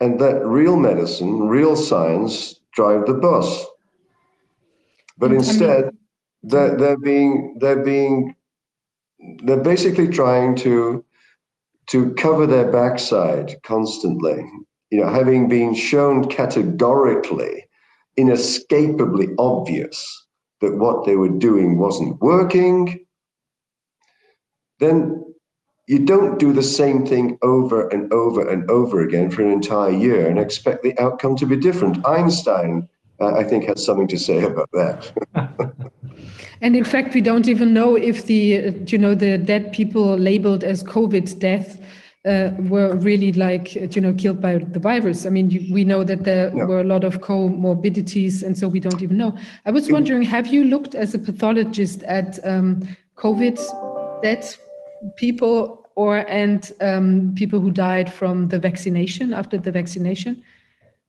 and 0.00 0.18
that 0.20 0.44
real 0.44 0.76
medicine, 0.76 1.48
real 1.48 1.76
science 1.76 2.60
drive 2.74 3.06
the 3.06 3.14
bus. 3.14 3.64
But 5.16 5.32
instead, 5.32 5.90
they're, 6.42 6.76
they're 6.76 6.98
being 6.98 7.56
they're 7.60 7.84
being 7.84 8.34
they're 9.44 9.62
basically 9.62 10.08
trying 10.08 10.56
to 10.56 11.04
to 11.90 12.12
cover 12.14 12.46
their 12.46 12.70
backside 12.72 13.56
constantly. 13.62 14.44
You 14.90 15.00
know, 15.00 15.08
having 15.08 15.48
been 15.48 15.74
shown 15.74 16.28
categorically, 16.28 17.64
inescapably 18.16 19.28
obvious 19.38 20.26
that 20.60 20.76
what 20.76 21.06
they 21.06 21.14
were 21.14 21.28
doing 21.28 21.78
wasn't 21.78 22.20
working, 22.20 23.06
then 24.82 25.24
you 25.86 25.98
don't 25.98 26.38
do 26.38 26.52
the 26.52 26.62
same 26.62 27.06
thing 27.06 27.38
over 27.42 27.88
and 27.88 28.12
over 28.12 28.48
and 28.48 28.70
over 28.70 29.00
again 29.02 29.30
for 29.30 29.42
an 29.42 29.50
entire 29.50 29.90
year 29.90 30.28
and 30.28 30.38
expect 30.38 30.82
the 30.82 30.98
outcome 30.98 31.36
to 31.36 31.46
be 31.46 31.56
different. 31.56 32.04
Einstein 32.06 32.88
uh, 33.20 33.34
I 33.34 33.44
think 33.44 33.64
has 33.64 33.84
something 33.84 34.08
to 34.08 34.18
say 34.18 34.42
about 34.42 34.70
that. 34.72 35.12
and 36.60 36.74
in 36.74 36.84
fact, 36.84 37.14
we 37.14 37.20
don't 37.20 37.48
even 37.48 37.72
know 37.72 37.94
if 37.94 38.26
the 38.26 38.74
you 38.86 38.98
know 38.98 39.14
the 39.14 39.38
dead 39.38 39.72
people 39.72 40.16
labeled 40.16 40.64
as 40.64 40.82
COVID 40.82 41.38
death 41.38 41.80
uh, 42.24 42.50
were 42.58 42.96
really 42.96 43.32
like 43.32 43.74
you 43.94 44.00
know 44.00 44.14
killed 44.14 44.40
by 44.40 44.58
the 44.58 44.80
virus. 44.80 45.26
I 45.26 45.30
mean, 45.30 45.50
you, 45.50 45.72
we 45.72 45.84
know 45.84 46.02
that 46.04 46.24
there 46.24 46.50
were 46.50 46.80
a 46.80 46.84
lot 46.94 47.04
of 47.04 47.20
comorbidities, 47.20 48.42
and 48.42 48.58
so 48.58 48.66
we 48.66 48.80
don't 48.80 49.02
even 49.02 49.18
know. 49.18 49.36
I 49.66 49.70
was 49.70 49.90
wondering, 49.90 50.22
have 50.22 50.48
you 50.48 50.64
looked 50.64 50.94
as 50.94 51.14
a 51.14 51.18
pathologist 51.18 52.02
at 52.04 52.44
um, 52.44 52.96
COVID 53.16 53.58
dead 54.22 54.56
people 55.16 55.82
or 55.94 56.18
and 56.28 56.72
um, 56.80 57.34
people 57.36 57.60
who 57.60 57.70
died 57.70 58.12
from 58.12 58.48
the 58.48 58.58
vaccination 58.58 59.32
after 59.32 59.58
the 59.58 59.72
vaccination? 59.72 60.42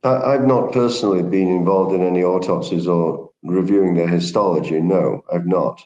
I've 0.03 0.45
not 0.45 0.73
personally 0.73 1.23
been 1.23 1.47
involved 1.47 1.95
in 1.95 2.03
any 2.03 2.23
autopsies 2.23 2.88
or 2.88 3.31
reviewing 3.41 3.95
their 3.95 4.07
histology. 4.07 4.81
No, 4.81 5.23
I've 5.31 5.45
not. 5.45 5.81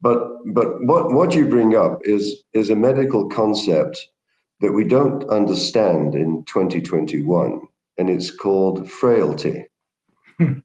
But 0.00 0.30
but 0.54 0.82
what 0.84 1.12
what 1.12 1.34
you 1.34 1.46
bring 1.46 1.76
up 1.76 2.00
is 2.04 2.42
is 2.54 2.70
a 2.70 2.76
medical 2.76 3.28
concept 3.28 4.08
that 4.60 4.72
we 4.72 4.84
don't 4.84 5.24
understand 5.28 6.14
in 6.14 6.44
2021, 6.44 7.60
and 7.98 8.10
it's 8.10 8.30
called 8.30 8.90
frailty. 8.90 9.66
Hmm. 10.38 10.60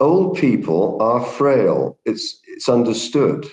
Old 0.00 0.36
people 0.36 1.00
are 1.00 1.24
frail. 1.24 1.98
It's 2.04 2.40
it's 2.46 2.68
understood. 2.68 3.46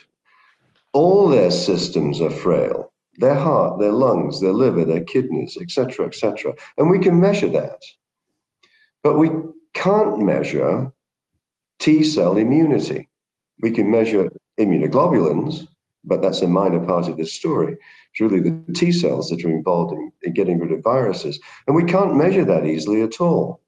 All 0.96 1.28
their 1.28 1.52
systems 1.52 2.22
are 2.22 2.30
frail. 2.30 2.94
Their 3.18 3.36
heart, 3.36 3.80
their 3.82 3.92
lungs, 3.92 4.40
their 4.40 4.54
liver, 4.54 4.86
their 4.86 5.04
kidneys, 5.04 5.58
etc., 5.60 6.06
etc. 6.06 6.54
And 6.78 6.90
we 6.90 7.00
can 7.00 7.20
measure 7.20 7.50
that. 7.50 7.82
But 9.04 9.18
we 9.18 9.30
can't 9.74 10.20
measure 10.20 10.94
T 11.80 12.02
cell 12.02 12.38
immunity. 12.38 13.10
We 13.60 13.72
can 13.72 13.92
measure 13.92 14.30
immunoglobulins, 14.58 15.68
but 16.06 16.22
that's 16.22 16.42
a 16.42 16.48
minor 16.48 16.80
part 16.80 17.10
of 17.10 17.18
this 17.18 17.34
story. 17.34 17.74
It's 17.74 18.22
really 18.22 18.40
the 18.40 18.74
T 18.74 18.94
cells 18.94 19.30
that 19.32 19.44
are 19.44 19.50
involved 19.50 19.92
in, 19.92 20.14
in 20.24 20.32
getting 20.32 20.60
rid 20.60 20.72
of 20.72 20.82
viruses. 20.82 21.42
And 21.68 21.76
we 21.76 21.84
can't 21.84 22.16
measure 22.16 22.46
that 22.46 22.66
easily 22.66 23.02
at 23.02 23.20
all. 23.20 23.60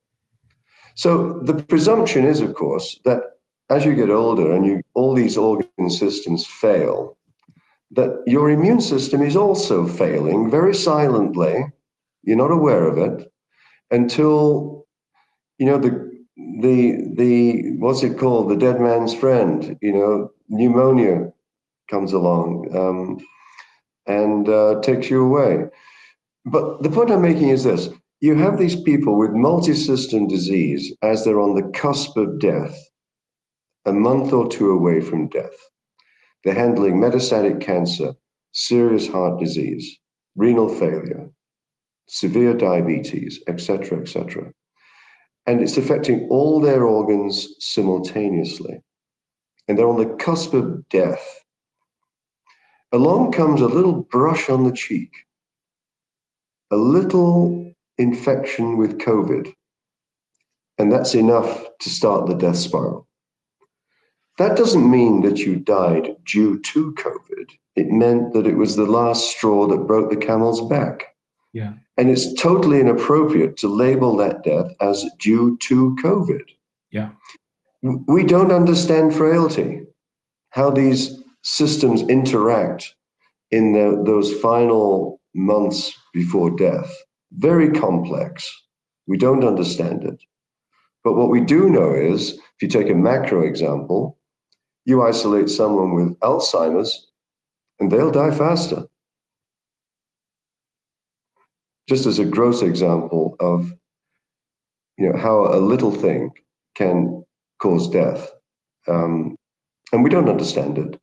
So 0.95 1.39
the 1.43 1.55
presumption 1.55 2.23
is, 2.23 2.39
of 2.39 2.53
course, 2.53 3.01
that 3.03 3.21
as 3.69 3.83
you 3.83 3.95
get 3.95 4.09
older 4.09 4.53
and 4.53 4.65
you, 4.65 4.81
all 4.93 5.13
these 5.13 5.37
organ 5.37 5.89
systems 5.89 6.47
fail, 6.47 7.16
that 7.91 8.21
your 8.25 8.49
immune 8.49 8.81
system 8.81 9.21
is 9.21 9.35
also 9.35 9.87
failing 9.87 10.51
very 10.51 10.75
silently. 10.75 11.65
You're 12.23 12.37
not 12.37 12.51
aware 12.51 12.85
of 12.87 12.97
it 12.97 13.31
until 13.91 14.85
you 15.57 15.65
know 15.65 15.77
the 15.77 16.07
the 16.61 16.97
the 17.15 17.71
what's 17.77 18.03
it 18.03 18.17
called? 18.17 18.49
The 18.49 18.57
dead 18.57 18.79
man's 18.81 19.13
friend 19.13 19.77
you 19.81 19.93
know 19.93 20.31
pneumonia 20.49 21.31
comes 21.89 22.13
along 22.13 22.75
um, 22.75 23.25
and 24.05 24.49
uh, 24.49 24.81
takes 24.81 25.09
you 25.09 25.23
away. 25.23 25.65
But 26.45 26.83
the 26.83 26.89
point 26.89 27.11
i'm 27.11 27.21
making 27.21 27.49
is 27.49 27.63
this. 27.63 27.89
You 28.19 28.35
have 28.35 28.57
these 28.57 28.75
people 28.81 29.15
with 29.15 29.31
multi-system 29.31 30.27
disease 30.27 30.91
as 31.03 31.23
they're 31.23 31.39
on 31.39 31.55
the 31.55 31.69
cusp 31.77 32.17
of 32.17 32.39
death 32.39 32.75
a 33.85 33.93
month 33.93 34.33
or 34.33 34.49
two 34.49 34.71
away 34.71 34.99
from 34.99 35.29
death 35.29 35.55
they're 36.47 36.55
handling 36.55 36.95
metastatic 36.95 37.61
cancer 37.61 38.13
serious 38.53 39.07
heart 39.07 39.39
disease 39.39 39.97
renal 40.35 40.69
failure 40.69 41.29
severe 42.07 42.53
diabetes 42.53 43.39
etc 43.47 43.99
etc 43.99 44.51
and 45.47 45.61
it's 45.61 45.77
affecting 45.77 46.27
all 46.29 46.59
their 46.59 46.83
organs 46.83 47.47
simultaneously. 47.59 48.81
And 49.67 49.77
they're 49.77 49.87
on 49.87 49.97
the 49.97 50.15
cusp 50.17 50.53
of 50.53 50.87
death. 50.89 51.25
Along 52.91 53.31
comes 53.31 53.61
a 53.61 53.67
little 53.67 54.03
brush 54.03 54.49
on 54.49 54.65
the 54.65 54.71
cheek, 54.71 55.11
a 56.69 56.75
little 56.75 57.73
infection 57.97 58.77
with 58.77 58.99
COVID, 58.99 59.51
and 60.77 60.91
that's 60.91 61.15
enough 61.15 61.65
to 61.79 61.89
start 61.89 62.27
the 62.27 62.35
death 62.35 62.57
spiral. 62.57 63.06
That 64.37 64.55
doesn't 64.55 64.89
mean 64.89 65.21
that 65.21 65.39
you 65.39 65.55
died 65.55 66.15
due 66.25 66.59
to 66.59 66.93
COVID. 66.93 67.49
It 67.75 67.89
meant 67.89 68.33
that 68.33 68.47
it 68.47 68.55
was 68.55 68.75
the 68.75 68.85
last 68.85 69.31
straw 69.31 69.67
that 69.67 69.87
broke 69.87 70.09
the 70.09 70.15
camel's 70.15 70.67
back. 70.67 71.15
Yeah. 71.53 71.73
And 71.97 72.09
it's 72.09 72.33
totally 72.33 72.79
inappropriate 72.79 73.57
to 73.57 73.67
label 73.67 74.15
that 74.17 74.43
death 74.43 74.71
as 74.79 75.05
due 75.19 75.57
to 75.57 75.95
COVID. 76.03 76.43
Yeah. 76.91 77.09
We 77.81 78.23
don't 78.23 78.51
understand 78.51 79.15
frailty, 79.15 79.81
how 80.51 80.69
these 80.69 81.23
systems 81.43 82.01
interact 82.03 82.93
in 83.51 83.73
the, 83.73 84.03
those 84.05 84.33
final 84.39 85.19
months 85.33 85.93
before 86.13 86.51
death. 86.51 86.93
Very 87.31 87.71
complex. 87.71 88.47
We 89.07 89.17
don't 89.17 89.43
understand 89.43 90.03
it. 90.03 90.19
But 91.03 91.13
what 91.13 91.29
we 91.29 91.41
do 91.41 91.69
know 91.69 91.93
is, 91.93 92.33
if 92.33 92.61
you 92.61 92.67
take 92.67 92.89
a 92.89 92.95
macro 92.95 93.43
example, 93.43 94.16
you 94.87 95.03
isolate 95.03 95.49
someone 95.49 95.93
with 95.93 96.17
Alzheimer's 96.21 97.07
and 97.79 97.91
they'll 97.91 98.09
die 98.09 98.31
faster. 98.31 98.87
Just 101.89 102.05
as 102.05 102.19
a 102.19 102.25
gross 102.25 102.61
example 102.61 103.35
of 103.41 103.73
you 104.97 105.09
know, 105.09 105.17
how 105.17 105.53
a 105.53 105.59
little 105.59 105.91
thing 105.91 106.31
can 106.75 107.25
cause 107.61 107.89
death. 107.89 108.31
Um, 108.87 109.35
and 109.91 110.05
we 110.05 110.09
don't 110.09 110.29
understand 110.29 110.77
it. 110.77 110.97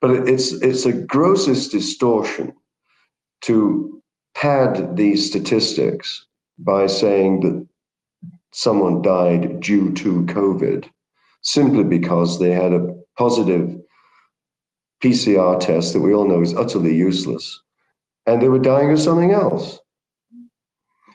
But 0.00 0.28
it's, 0.28 0.50
it's 0.52 0.84
a 0.84 0.92
grossest 0.92 1.70
distortion 1.70 2.52
to 3.42 4.02
pad 4.34 4.96
these 4.96 5.24
statistics 5.24 6.26
by 6.58 6.88
saying 6.88 7.40
that 7.40 7.68
someone 8.52 9.02
died 9.02 9.60
due 9.60 9.92
to 9.92 10.22
COVID 10.26 10.90
simply 11.42 11.84
because 11.84 12.40
they 12.40 12.50
had 12.50 12.72
a 12.72 12.94
positive 13.16 13.80
PCR 15.02 15.60
test 15.60 15.92
that 15.92 16.00
we 16.00 16.14
all 16.14 16.26
know 16.26 16.40
is 16.40 16.54
utterly 16.54 16.94
useless 16.94 17.60
and 18.26 18.40
they 18.40 18.48
were 18.48 18.58
dying 18.58 18.90
of 18.90 19.00
something 19.00 19.32
else. 19.32 19.78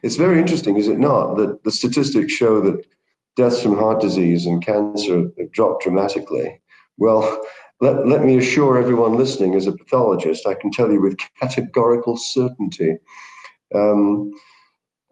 It's 0.04 0.16
very 0.16 0.40
interesting, 0.40 0.78
is 0.78 0.88
it 0.88 1.00
not, 1.00 1.36
that 1.38 1.64
the 1.64 1.72
statistics 1.72 2.32
show 2.32 2.62
that 2.62 2.86
deaths 3.36 3.62
from 3.62 3.78
heart 3.78 4.00
disease 4.00 4.46
and 4.46 4.66
cancer 4.66 5.30
have 5.38 5.52
dropped 5.52 5.84
dramatically. 5.84 6.62
Well, 6.98 7.42
let, 7.82 8.08
let 8.08 8.24
me 8.24 8.38
assure 8.38 8.78
everyone 8.78 9.18
listening, 9.18 9.56
as 9.56 9.68
a 9.68 9.72
pathologist, 9.72 10.46
I 10.48 10.54
can 10.54 10.72
tell 10.72 10.92
you 10.92 11.02
with 11.02 11.18
categorical 11.42 12.18
certainty 12.18 12.98
um, 13.74 14.32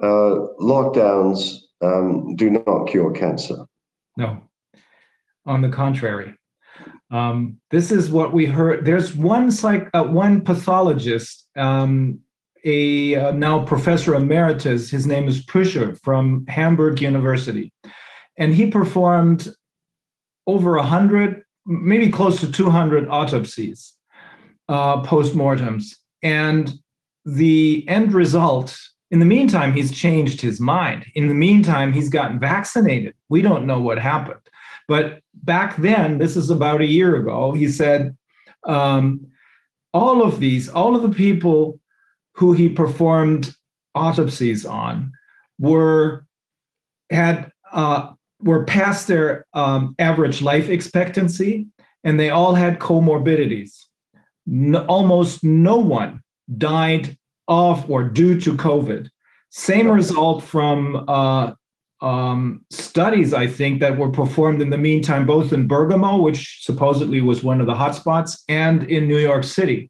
uh, 0.02 0.48
lockdowns 0.60 1.58
um, 1.82 2.36
do 2.36 2.50
not 2.50 2.86
cure 2.86 3.12
cancer. 3.12 3.66
No, 4.16 4.42
on 5.46 5.62
the 5.62 5.70
contrary. 5.70 6.34
Um, 7.10 7.60
this 7.72 7.92
is 7.92 8.10
what 8.10 8.34
we 8.34 8.46
heard. 8.46 8.86
There's 8.86 9.16
one 9.16 9.52
psych, 9.52 9.90
uh, 9.94 10.04
one 10.04 10.42
pathologist, 10.42 11.48
um, 11.56 12.20
a 12.66 13.16
uh, 13.16 13.32
now 13.32 13.64
professor 13.64 14.16
emeritus. 14.16 14.90
His 14.90 15.08
name 15.08 15.28
is 15.28 15.46
Püschel 15.46 16.00
from 16.02 16.46
Hamburg 16.48 17.02
University, 17.02 17.72
and 18.38 18.54
he 18.54 18.70
performed 18.70 19.50
over 20.48 20.78
hundred, 20.78 21.44
maybe 21.66 22.10
close 22.10 22.40
to 22.42 22.52
200 22.52 23.08
autopsies, 23.10 23.94
uh, 24.68 25.02
postmortems, 25.04 25.96
and 26.24 26.74
the 27.26 27.86
end 27.88 28.14
result 28.14 28.78
in 29.10 29.20
the 29.20 29.26
meantime, 29.26 29.74
he's 29.74 29.92
changed 29.92 30.42
his 30.42 30.60
mind. 30.60 31.06
In 31.16 31.28
the 31.28 31.34
meantime, 31.34 31.94
he's 31.94 32.10
gotten 32.10 32.40
vaccinated. 32.40 33.14
We 33.30 33.42
don't 33.42 33.66
know 33.66 33.80
what 33.80 34.00
happened. 34.00 34.42
But 34.88 35.20
back 35.34 35.78
then, 35.78 36.18
this 36.18 36.36
is 36.36 36.50
about 36.50 36.82
a 36.82 36.86
year 36.86 37.16
ago, 37.16 37.52
he 37.52 37.68
said, 37.68 38.16
um, 38.66 39.28
all 39.94 40.22
of 40.22 40.40
these, 40.40 40.70
all 40.70 40.96
of 40.96 41.02
the 41.02 41.16
people 41.16 41.80
who 42.34 42.54
he 42.54 42.70
performed 42.70 43.56
autopsies 43.96 44.66
on 44.66 45.12
were 45.60 46.26
had 47.10 47.52
uh, 47.74 48.12
were 48.42 48.64
past 48.66 49.08
their 49.08 49.46
um, 49.54 49.96
average 49.98 50.42
life 50.42 50.70
expectancy, 50.70 51.68
and 52.04 52.20
they 52.20 52.30
all 52.30 52.54
had 52.54 52.80
comorbidities. 52.80 53.86
No, 54.46 54.86
almost 54.86 55.44
no 55.44 55.78
one 55.78 56.22
died 56.58 57.18
of 57.48 57.90
or 57.90 58.04
due 58.04 58.40
to 58.42 58.54
COVID. 58.54 59.10
Same 59.50 59.90
result 59.90 60.44
from 60.44 61.06
uh, 61.08 61.54
um, 62.02 62.66
studies, 62.70 63.34
I 63.34 63.48
think, 63.48 63.80
that 63.80 63.98
were 63.98 64.12
performed 64.12 64.62
in 64.62 64.70
the 64.70 64.78
meantime, 64.78 65.26
both 65.26 65.54
in 65.54 65.68
Bergamo, 65.68 66.18
which 66.18 66.64
supposedly 66.64 67.22
was 67.22 67.44
one 67.44 67.60
of 67.60 67.68
the 67.68 67.74
hotspots, 67.74 68.42
and 68.48 68.84
in 68.84 69.08
New 69.08 69.18
York 69.18 69.44
City. 69.44 69.90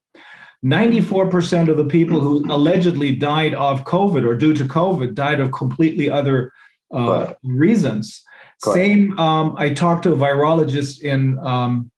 94% 0.65 1.69
of 1.69 1.77
the 1.77 1.85
people 1.85 2.19
who 2.19 2.43
allegedly 2.51 3.15
died 3.15 3.53
of 3.53 3.83
COVID 3.83 4.25
or 4.25 4.35
due 4.35 4.53
to 4.53 4.65
COVID 4.65 5.13
died 5.13 5.39
of 5.39 5.51
completely 5.51 6.09
other 6.09 6.51
uh, 6.93 7.33
reasons. 7.43 8.23
Same, 8.63 9.17
um, 9.19 9.55
I 9.57 9.73
talked 9.73 10.03
to 10.03 10.13
a 10.13 10.17
virologist 10.17 11.01
in 11.01 11.37
um, 11.39 11.91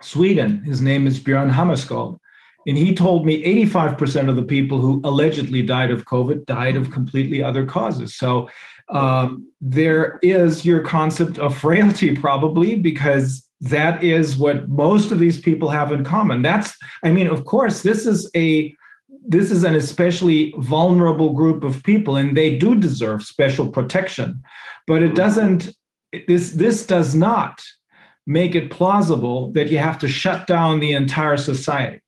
Sweden. 0.00 0.62
His 0.64 0.80
name 0.80 1.06
is 1.06 1.20
Björn 1.20 1.52
Hammarskjöld. 1.52 2.18
And 2.66 2.78
he 2.78 2.94
told 2.94 3.26
me 3.26 3.42
85% 3.66 4.28
of 4.28 4.36
the 4.36 4.42
people 4.42 4.78
who 4.80 5.00
allegedly 5.04 5.62
died 5.62 5.90
of 5.90 6.04
COVID 6.04 6.46
died 6.46 6.76
of 6.76 6.90
completely 6.90 7.42
other 7.42 7.66
causes. 7.66 8.14
So 8.14 8.48
um, 8.92 9.48
there 9.60 10.18
is 10.22 10.64
your 10.64 10.80
concept 10.80 11.38
of 11.38 11.56
frailty, 11.56 12.14
probably, 12.16 12.76
because 12.76 13.44
that 13.62 14.02
is 14.02 14.36
what 14.36 14.68
most 14.68 15.12
of 15.12 15.18
these 15.18 15.40
people 15.40 15.70
have 15.70 15.92
in 15.92 16.04
common. 16.04 16.42
That's, 16.42 16.76
I 17.02 17.10
mean, 17.10 17.28
of 17.28 17.44
course, 17.44 17.82
this 17.82 18.06
is 18.06 18.30
a 18.36 18.74
this 19.24 19.52
is 19.52 19.62
an 19.62 19.76
especially 19.76 20.52
vulnerable 20.58 21.32
group 21.32 21.62
of 21.62 21.82
people, 21.84 22.16
and 22.16 22.36
they 22.36 22.58
do 22.58 22.74
deserve 22.74 23.22
special 23.22 23.68
protection. 23.68 24.42
But 24.86 25.02
it 25.02 25.14
doesn't. 25.14 25.72
This 26.26 26.50
this 26.50 26.84
does 26.84 27.14
not 27.14 27.62
make 28.26 28.54
it 28.54 28.70
plausible 28.70 29.52
that 29.52 29.70
you 29.70 29.78
have 29.78 29.98
to 30.00 30.08
shut 30.08 30.46
down 30.46 30.80
the 30.80 30.92
entire 30.92 31.36
society. 31.36 32.00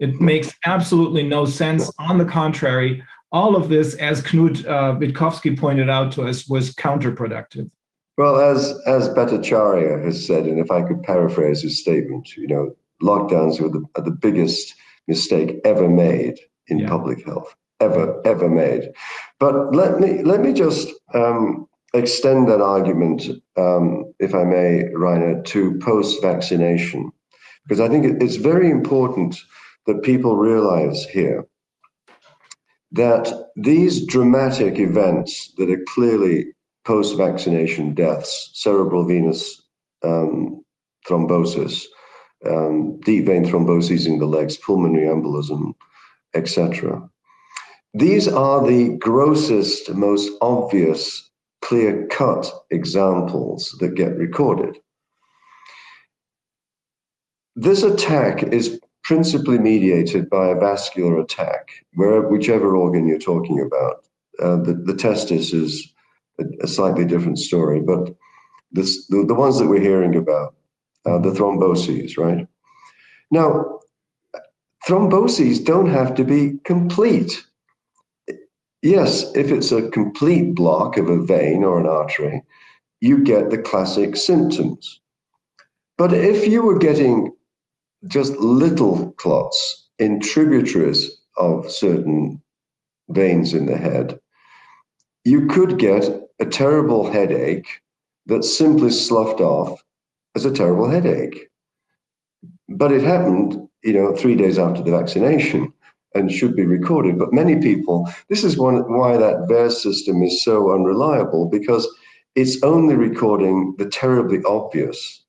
It 0.00 0.20
makes 0.20 0.52
absolutely 0.66 1.22
no 1.22 1.44
sense. 1.44 1.90
On 1.98 2.18
the 2.18 2.24
contrary, 2.24 3.02
all 3.32 3.56
of 3.56 3.68
this, 3.68 3.94
as 3.94 4.22
Knut 4.22 4.66
uh, 4.66 4.94
Wittkowski 4.98 5.58
pointed 5.58 5.88
out 5.88 6.12
to 6.12 6.22
us, 6.22 6.46
was 6.46 6.74
counterproductive. 6.74 7.70
Well, 8.18 8.38
as 8.38 8.78
as 8.86 9.08
Bhattacharya 9.08 10.04
has 10.04 10.26
said, 10.26 10.44
and 10.44 10.58
if 10.58 10.70
I 10.70 10.82
could 10.82 11.02
paraphrase 11.02 11.62
his 11.62 11.78
statement, 11.80 12.36
you 12.36 12.46
know, 12.46 12.76
lockdowns 13.02 13.60
were 13.60 13.70
the, 13.70 13.84
are 13.96 14.02
the 14.02 14.10
biggest 14.10 14.74
mistake 15.08 15.60
ever 15.64 15.88
made 15.88 16.38
in 16.68 16.78
yeah. 16.78 16.88
public 16.88 17.24
health, 17.24 17.54
ever 17.80 18.20
ever 18.26 18.50
made. 18.50 18.92
But 19.40 19.74
let 19.74 19.98
me 19.98 20.22
let 20.22 20.40
me 20.40 20.52
just 20.52 20.88
um, 21.14 21.66
extend 21.94 22.48
that 22.48 22.60
argument, 22.60 23.24
um, 23.56 24.12
if 24.18 24.34
I 24.34 24.44
may, 24.44 24.84
Rainer, 24.94 25.42
to 25.42 25.78
post-vaccination, 25.78 27.10
because 27.64 27.80
I 27.80 27.88
think 27.88 28.22
it's 28.22 28.36
very 28.36 28.70
important 28.70 29.40
that 29.86 30.02
people 30.02 30.36
realize 30.36 31.04
here 31.04 31.46
that 32.92 33.50
these 33.56 34.04
dramatic 34.06 34.78
events 34.78 35.52
that 35.56 35.70
are 35.70 35.84
clearly 35.88 36.46
post 36.84 37.16
vaccination 37.16 37.94
deaths, 37.94 38.50
cerebral 38.54 39.04
venous 39.04 39.62
um, 40.02 40.64
thrombosis, 41.08 41.84
um, 42.46 42.98
deep 43.00 43.26
vein 43.26 43.44
thrombosis 43.44 44.06
in 44.06 44.18
the 44.18 44.26
legs, 44.26 44.56
pulmonary 44.56 45.06
embolism, 45.06 45.74
etc. 46.34 47.08
These 47.94 48.28
are 48.28 48.66
the 48.66 48.96
grossest, 48.98 49.92
most 49.94 50.30
obvious, 50.40 51.30
clear 51.60 52.06
cut 52.08 52.50
examples 52.70 53.76
that 53.80 53.94
get 53.94 54.16
recorded. 54.16 54.78
This 57.54 57.82
attack 57.82 58.42
is 58.42 58.80
principally 59.04 59.58
mediated 59.58 60.30
by 60.30 60.48
a 60.48 60.58
vascular 60.58 61.20
attack, 61.20 61.70
where 61.94 62.22
whichever 62.22 62.76
organ 62.76 63.06
you're 63.06 63.18
talking 63.18 63.60
about. 63.60 64.04
Uh, 64.40 64.56
the, 64.56 64.74
the 64.74 64.94
testis 64.94 65.52
is 65.52 65.92
a, 66.40 66.44
a, 66.62 66.68
slightly 66.68 67.04
different 67.04 67.38
story, 67.38 67.80
but 67.80 68.14
this, 68.70 69.06
the, 69.08 69.24
the 69.26 69.34
ones 69.34 69.58
that 69.58 69.68
we're 69.68 69.80
hearing 69.80 70.16
about, 70.16 70.54
uh, 71.04 71.18
the 71.18 71.30
thromboses, 71.30 72.16
right? 72.16 72.46
Now, 73.30 73.80
thromboses 74.86 75.64
don't 75.64 75.90
have 75.90 76.14
to 76.14 76.24
be 76.24 76.58
complete. 76.64 77.44
Yes, 78.80 79.30
if 79.36 79.50
it's 79.50 79.70
a 79.70 79.88
complete 79.90 80.54
block 80.54 80.96
of 80.96 81.08
a 81.08 81.22
vein 81.22 81.62
or 81.62 81.78
an 81.78 81.86
artery, 81.86 82.42
you 83.00 83.22
get 83.22 83.50
the 83.50 83.58
classic 83.58 84.16
symptoms. 84.16 85.00
But 85.98 86.14
if 86.14 86.46
you 86.48 86.62
were 86.62 86.78
getting 86.78 87.32
just 88.06 88.32
little 88.34 89.12
clots 89.12 89.88
in 89.98 90.20
tributaries 90.20 91.10
of 91.36 91.70
certain 91.70 92.42
veins 93.10 93.54
in 93.54 93.66
the 93.66 93.76
head, 93.76 94.18
you 95.24 95.46
could 95.46 95.78
get 95.78 96.08
a 96.40 96.46
terrible 96.46 97.10
headache 97.10 97.80
that's 98.26 98.56
simply 98.56 98.90
sloughed 98.90 99.40
off 99.40 99.82
as 100.34 100.44
a 100.44 100.50
terrible 100.52 100.88
headache. 100.88 101.48
But 102.68 102.92
it 102.92 103.02
happened, 103.02 103.68
you 103.84 103.92
know, 103.92 104.14
three 104.16 104.34
days 104.34 104.58
after 104.58 104.82
the 104.82 104.90
vaccination 104.90 105.72
and 106.14 106.30
should 106.30 106.56
be 106.56 106.64
recorded. 106.66 107.18
But 107.18 107.32
many 107.32 107.60
people, 107.60 108.08
this 108.28 108.44
is 108.44 108.56
one 108.56 108.76
why 108.92 109.16
that 109.16 109.48
VAERS 109.48 109.82
system 109.82 110.22
is 110.22 110.44
so 110.44 110.72
unreliable 110.72 111.48
because 111.48 111.88
it's 112.34 112.62
only 112.62 112.94
recording 112.94 113.74
the 113.78 113.88
terribly 113.88 114.42
obvious 114.44 115.21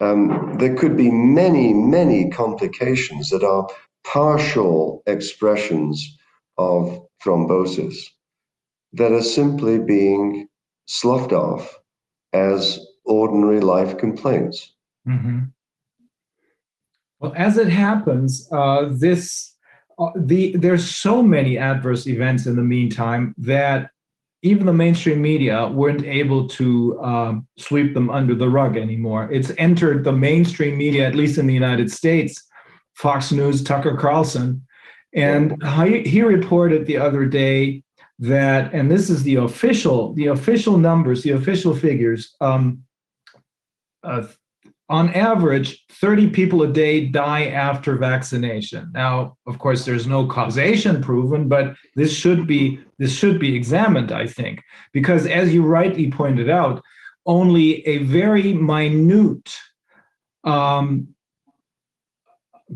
um, 0.00 0.56
there 0.58 0.74
could 0.74 0.96
be 0.96 1.10
many, 1.10 1.72
many 1.72 2.30
complications 2.30 3.30
that 3.30 3.42
are 3.42 3.68
partial 4.04 5.02
expressions 5.06 6.16
of 6.56 7.06
thrombosis 7.22 7.96
that 8.92 9.12
are 9.12 9.22
simply 9.22 9.78
being 9.78 10.48
sloughed 10.86 11.32
off 11.32 11.78
as 12.32 12.78
ordinary 13.04 13.60
life 13.60 13.98
complaints. 13.98 14.72
Mm-hmm. 15.06 15.40
Well, 17.20 17.32
as 17.36 17.58
it 17.58 17.68
happens, 17.68 18.48
uh, 18.52 18.88
this 18.90 19.54
uh, 19.98 20.10
the 20.14 20.56
there's 20.56 20.88
so 20.88 21.22
many 21.22 21.58
adverse 21.58 22.06
events 22.06 22.46
in 22.46 22.54
the 22.54 22.62
meantime 22.62 23.34
that 23.38 23.90
even 24.42 24.66
the 24.66 24.72
mainstream 24.72 25.20
media 25.20 25.66
weren't 25.66 26.04
able 26.04 26.48
to 26.48 27.00
um, 27.02 27.46
sweep 27.58 27.94
them 27.94 28.08
under 28.10 28.34
the 28.34 28.48
rug 28.48 28.76
anymore. 28.76 29.28
It's 29.32 29.52
entered 29.58 30.04
the 30.04 30.12
mainstream 30.12 30.78
media, 30.78 31.06
at 31.06 31.14
least 31.14 31.38
in 31.38 31.46
the 31.46 31.54
United 31.54 31.90
States. 31.90 32.44
Fox 32.94 33.30
News, 33.30 33.62
Tucker 33.62 33.96
Carlson, 33.96 34.66
and 35.14 35.62
he, 35.84 36.02
he 36.02 36.22
reported 36.22 36.84
the 36.86 36.96
other 36.96 37.26
day 37.26 37.84
that, 38.18 38.74
and 38.74 38.90
this 38.90 39.08
is 39.08 39.22
the 39.22 39.36
official, 39.36 40.12
the 40.14 40.26
official 40.26 40.76
numbers, 40.76 41.22
the 41.22 41.30
official 41.30 41.74
figures. 41.74 42.34
Um, 42.40 42.82
uh, 44.02 44.26
on 44.88 45.12
average, 45.12 45.84
30 45.90 46.30
people 46.30 46.62
a 46.62 46.68
day 46.68 47.06
die 47.06 47.46
after 47.46 47.96
vaccination. 47.96 48.90
Now, 48.94 49.36
of 49.46 49.58
course, 49.58 49.84
there's 49.84 50.06
no 50.06 50.26
causation 50.26 51.02
proven, 51.02 51.46
but 51.48 51.74
this 51.94 52.12
should 52.12 52.46
be 52.46 52.80
this 52.98 53.12
should 53.12 53.38
be 53.38 53.54
examined, 53.54 54.10
I 54.10 54.26
think, 54.26 54.62
because 54.92 55.26
as 55.26 55.54
you 55.54 55.62
rightly 55.62 56.10
pointed 56.10 56.50
out, 56.50 56.82
only 57.26 57.86
a 57.86 57.98
very 57.98 58.54
minute 58.54 59.54
um, 60.44 61.14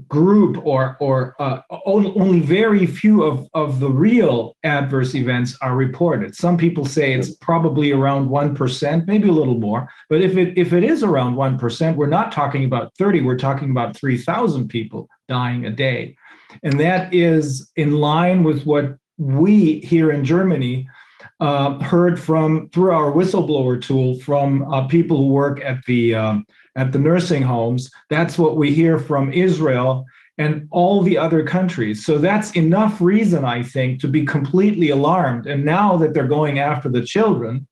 group 0.09 0.65
or 0.65 0.97
or 1.01 1.35
uh, 1.39 1.61
only 1.85 2.41
very 2.41 2.87
few 2.87 3.23
of, 3.23 3.49
of 3.55 3.81
the 3.81 3.89
real 3.89 4.57
adverse 4.65 5.15
events 5.15 5.57
are 5.61 5.77
reported. 5.77 6.35
Some 6.35 6.57
people 6.57 6.87
say 6.87 7.13
it's 7.13 7.35
probably 7.37 7.93
around 7.93 8.29
1%, 8.29 9.07
maybe 9.07 9.29
a 9.29 9.33
little 9.33 9.59
more. 9.59 9.89
But 10.09 10.23
if 10.23 10.37
it 10.37 10.57
if 10.57 10.73
it 10.73 10.85
is 10.85 11.03
around 11.03 11.35
1%, 11.35 11.97
we're 11.97 12.07
not 12.07 12.33
talking 12.33 12.65
about 12.65 12.93
30, 12.99 13.23
we're 13.23 13.39
talking 13.39 13.71
about 13.71 13.97
3,000 13.97 14.69
people 14.69 15.09
dying 15.29 15.67
a 15.67 15.71
day. 15.71 16.17
And 16.63 16.79
that 16.81 17.13
is 17.13 17.71
in 17.77 17.93
line 17.93 18.45
with 18.45 18.65
what 18.65 18.97
we 19.19 19.81
here 19.81 20.11
in 20.11 20.25
Germany 20.25 20.89
uh, 21.41 21.79
heard 21.81 22.21
from 22.21 22.69
through 22.71 22.93
our 22.93 23.13
whistleblower 23.13 23.81
tool 23.81 24.19
from 24.21 24.63
uh, 24.73 24.87
people 24.87 25.17
who 25.17 25.29
work 25.29 25.61
at 25.61 25.85
the 25.87 26.15
um, 26.15 26.47
at 26.77 26.93
the 26.93 26.99
nursing 26.99 27.43
homes. 27.43 27.91
That's 28.11 28.39
what 28.39 28.57
we 28.57 28.73
hear 28.73 28.99
from 28.99 29.33
Israel 29.33 30.05
and 30.39 30.67
all 30.71 31.03
the 31.03 31.19
other 31.19 31.45
countries. 31.45 32.05
So 32.05 32.19
that's 32.19 32.53
enough 32.53 33.01
reason, 33.01 33.45
I 33.45 33.63
think, 33.63 34.01
to 34.01 34.09
be 34.09 34.25
completely 34.25 34.91
alarmed. 34.91 35.47
And 35.47 35.65
now 35.65 35.97
that 35.99 36.15
they're 36.15 36.27
going 36.27 36.59
after 36.59 36.89
the 36.89 37.03
children, 37.03 37.69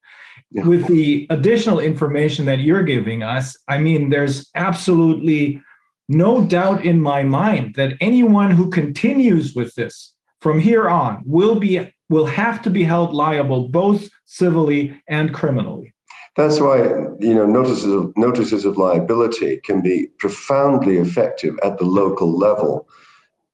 yeah. 0.51 0.65
with 0.65 0.87
the 0.87 1.27
additional 1.31 1.81
information 1.81 2.45
that 2.47 2.61
you're 2.61 2.83
giving 2.83 3.23
us, 3.23 3.57
I 3.69 3.79
mean, 3.79 4.11
there's 4.11 4.51
absolutely 4.55 5.62
no 6.09 6.45
doubt 6.45 6.85
in 6.85 7.01
my 7.01 7.23
mind 7.23 7.75
that 7.77 7.97
anyone 8.01 8.51
who 8.51 8.69
continues 8.69 9.55
with 9.55 9.75
this 9.75 10.12
from 10.41 10.59
here 10.61 10.89
on 10.89 11.23
will 11.25 11.55
be 11.55 11.93
will 12.09 12.27
have 12.27 12.61
to 12.62 12.70
be 12.70 12.83
held 12.83 13.15
liable 13.15 13.69
both 13.69 14.09
civilly 14.27 15.01
and 15.09 15.33
criminally. 15.33 15.95
That's 16.36 16.60
why 16.60 16.78
you 17.18 17.34
know 17.34 17.47
notices 17.47 17.92
of, 17.92 18.12
notices 18.17 18.65
of 18.65 18.76
liability 18.76 19.60
can 19.65 19.83
be 19.83 20.09
profoundly 20.18 20.99
effective 20.99 21.59
at 21.62 21.78
the 21.78 21.84
local 21.84 22.36
level 22.36 22.89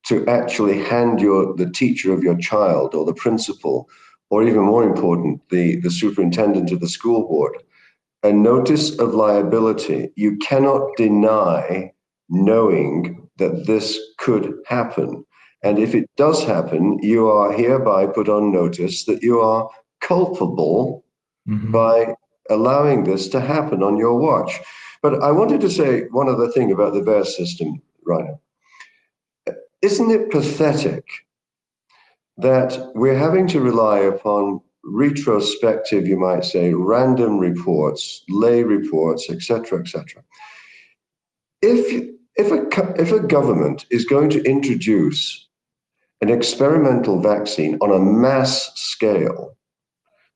to 0.07 0.27
actually 0.27 0.83
hand 0.83 1.21
your 1.21 1.55
the 1.55 1.71
teacher 1.71 2.13
of 2.13 2.23
your 2.23 2.37
child 2.37 2.95
or 2.95 3.05
the 3.05 3.15
principal 3.15 3.89
or 4.31 4.43
even 4.43 4.63
more 4.63 4.85
important 4.85 5.41
the 5.51 5.77
the 5.77 5.91
superintendent 5.91 6.71
of 6.71 6.81
the 6.81 6.89
school 6.89 7.27
board 7.27 7.63
a 8.23 8.33
notice 8.33 8.99
of 8.99 9.15
liability 9.15 10.11
you 10.17 10.37
cannot 10.39 10.83
deny 10.97 11.91
knowing 12.29 13.29
that 13.39 13.67
this 13.67 13.99
could 14.19 14.55
happen 14.67 15.25
and 15.63 15.79
if 15.79 15.95
it 15.95 16.09
does 16.17 16.45
happen 16.45 16.99
you 17.03 17.29
are 17.29 17.53
hereby 17.53 18.07
put 18.07 18.29
on 18.29 18.53
notice 18.53 19.05
that 19.05 19.23
you 19.23 19.41
are 19.41 19.69
culpable 20.01 21.05
mm-hmm. 21.49 21.71
by 21.71 22.15
allowing 22.51 23.05
this 23.05 23.29
to 23.29 23.41
happen 23.41 23.83
on 23.83 23.97
your 23.97 24.19
watch. 24.19 24.61
But 25.03 25.23
I 25.23 25.31
wanted 25.31 25.61
to 25.63 25.71
say 25.71 26.03
one 26.11 26.29
other 26.29 26.49
thing 26.49 26.73
about 26.73 26.95
the 26.95 27.01
VAERS 27.01 27.37
system, 27.37 27.81
Rainer. 28.05 28.39
Isn't 29.83 30.11
it 30.11 30.31
pathetic 30.31 31.05
that 32.39 32.91
we're 32.95 33.19
having 33.19 33.47
to 33.49 33.61
rely 33.61 34.01
upon 34.01 34.61
retrospective, 34.87 36.07
you 36.07 36.17
might 36.17 36.45
say, 36.45 36.73
random 36.73 37.39
reports, 37.39 38.23
lay 38.29 38.63
reports, 38.63 39.29
etc., 39.31 39.81
etc. 39.81 40.23
If 41.63 42.11
if 42.37 42.53
a 42.53 43.01
if 43.01 43.13
a 43.13 43.21
government 43.21 43.87
is 43.91 44.05
going 44.05 44.31
to 44.31 44.43
introduce 44.45 45.49
an 46.21 46.31
experimental 46.31 47.21
vaccine 47.21 47.77
on 47.81 47.91
a 47.91 47.99
mass 47.99 48.71
scale, 48.75 49.56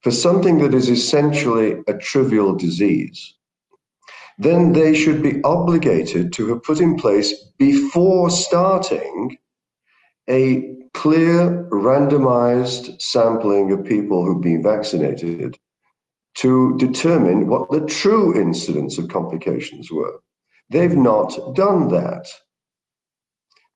for 0.02 0.10
something 0.10 0.58
that 0.58 0.74
is 0.74 0.88
essentially 0.88 1.76
a 1.86 1.94
trivial 1.94 2.54
disease, 2.54 3.34
then 4.38 4.72
they 4.72 4.94
should 4.94 5.22
be 5.22 5.42
obligated 5.44 6.32
to 6.32 6.48
have 6.48 6.62
put 6.62 6.80
in 6.80 6.96
place 6.96 7.34
before 7.58 8.30
starting 8.30 9.36
a 10.28 10.74
clear 10.94 11.68
randomized 11.70 13.00
sampling 13.00 13.72
of 13.72 13.84
people 13.84 14.24
who've 14.24 14.40
been 14.40 14.62
vaccinated 14.62 15.58
to 16.34 16.76
determine 16.78 17.48
what 17.48 17.70
the 17.70 17.84
true 17.86 18.34
incidence 18.40 18.96
of 18.96 19.08
complications 19.08 19.90
were. 19.90 20.20
They've 20.70 20.96
not 20.96 21.54
done 21.54 21.88
that. 21.88 22.26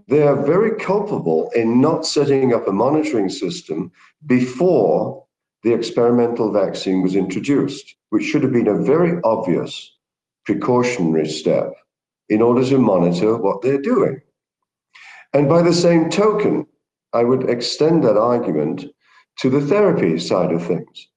They 0.09 0.23
are 0.23 0.45
very 0.45 0.79
culpable 0.79 1.51
in 1.55 1.81
not 1.81 2.07
setting 2.07 2.55
up 2.55 2.69
a 2.69 2.73
monitoring 2.73 3.29
system 3.29 3.91
before 4.27 5.24
the 5.65 5.73
experimental 5.73 6.53
vaccine 6.53 7.03
was 7.03 7.17
introduced, 7.17 7.97
which 8.11 8.25
should 8.25 8.43
have 8.43 8.53
been 8.53 8.69
a 8.69 8.83
very 8.83 9.19
obvious 9.25 9.93
precautionary 10.45 11.27
step 11.27 11.73
in 12.29 12.43
order 12.43 12.63
to 12.65 12.79
monitor 12.79 13.37
what 13.39 13.63
they're 13.63 13.81
doing. 13.81 14.21
And 15.33 15.49
by 15.49 15.63
the 15.63 15.73
same 15.73 16.11
token, 16.11 16.67
I 17.15 17.25
would 17.25 17.49
extend 17.49 18.05
that 18.05 18.19
argument 18.19 18.85
to 19.39 19.49
the 19.49 19.61
therapy 19.61 20.19
side 20.19 20.53
of 20.53 20.65
things. 20.65 21.09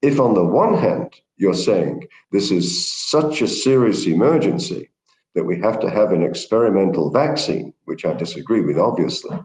If, 0.00 0.18
on 0.18 0.34
the 0.34 0.44
one 0.44 0.78
hand, 0.78 1.14
you're 1.36 1.54
saying 1.54 2.06
this 2.32 2.50
is 2.50 2.90
such 3.10 3.42
a 3.42 3.48
serious 3.48 4.06
emergency 4.06 4.90
that 5.34 5.44
we 5.44 5.60
have 5.60 5.78
to 5.80 5.90
have 5.90 6.12
an 6.12 6.22
experimental 6.22 7.10
vaccine, 7.10 7.74
which 7.84 8.06
I 8.06 8.14
disagree 8.14 8.62
with, 8.62 8.78
obviously. 8.78 9.38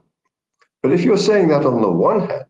But 0.82 0.94
if 0.94 1.04
you're 1.04 1.18
saying 1.18 1.50
that 1.50 1.66
on 1.66 1.82
the 1.82 1.92
one 1.92 2.22
hand, 2.28 2.46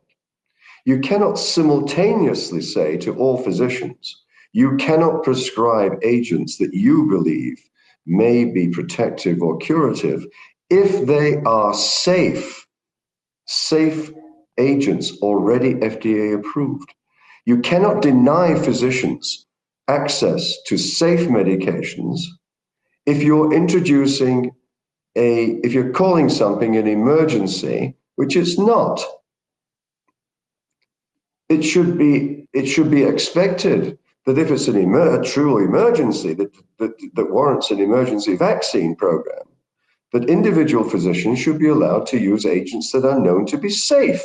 you 0.86 1.00
cannot 1.00 1.38
simultaneously 1.38 2.62
say 2.62 2.98
to 2.98 3.16
all 3.16 3.44
physicians, 3.44 4.24
you 4.54 4.78
cannot 4.78 5.24
prescribe 5.24 6.00
agents 6.04 6.58
that 6.58 6.74
you 6.74 7.08
believe 7.08 7.58
may 8.06 8.46
be 8.46 8.70
protective 8.70 9.42
or 9.42 9.58
curative 9.58 10.26
if 10.70 11.06
they 11.06 11.38
are 11.44 11.74
safe, 11.74 12.66
safe 13.46 14.12
agents 14.58 15.18
already 15.22 15.76
FDA 15.76 16.36
approved. 16.36 16.94
You 17.46 17.60
cannot 17.60 18.02
deny 18.02 18.56
physicians 18.56 19.46
access 19.88 20.56
to 20.68 20.78
safe 20.78 21.22
medications 21.22 22.22
if 23.06 23.24
you're 23.24 23.54
introducing 23.54 24.52
a, 25.16 25.60
if 25.64 25.74
you're 25.74 25.92
calling 25.92 26.30
something 26.30 26.78
an 26.78 26.88
emergency, 26.88 27.96
which 28.16 28.36
it's 28.36 28.60
not 28.60 29.04
it 31.50 31.64
should 31.64 31.98
be 31.98 32.48
it 32.54 32.66
should 32.66 32.90
be 32.90 33.04
expected 33.04 33.98
that 34.26 34.38
if 34.38 34.52
it's 34.52 34.68
an 34.68 34.78
emer- 34.78 35.20
a 35.20 35.24
true 35.24 35.64
emergency 35.64 36.34
that, 36.34 36.54
that, 36.78 36.92
that 37.16 37.32
warrants 37.32 37.72
an 37.72 37.80
emergency 37.80 38.36
vaccine 38.36 38.96
program, 38.96 39.44
that 40.14 40.30
individual 40.30 40.88
physicians 40.88 41.40
should 41.40 41.58
be 41.58 41.68
allowed 41.68 42.06
to 42.08 42.20
use 42.20 42.46
agents 42.46 42.92
that 42.92 43.06
are 43.06 43.20
known 43.20 43.46
to 43.48 43.58
be 43.58 43.70
safe. 43.70 44.22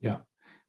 Yeah, 0.00 0.18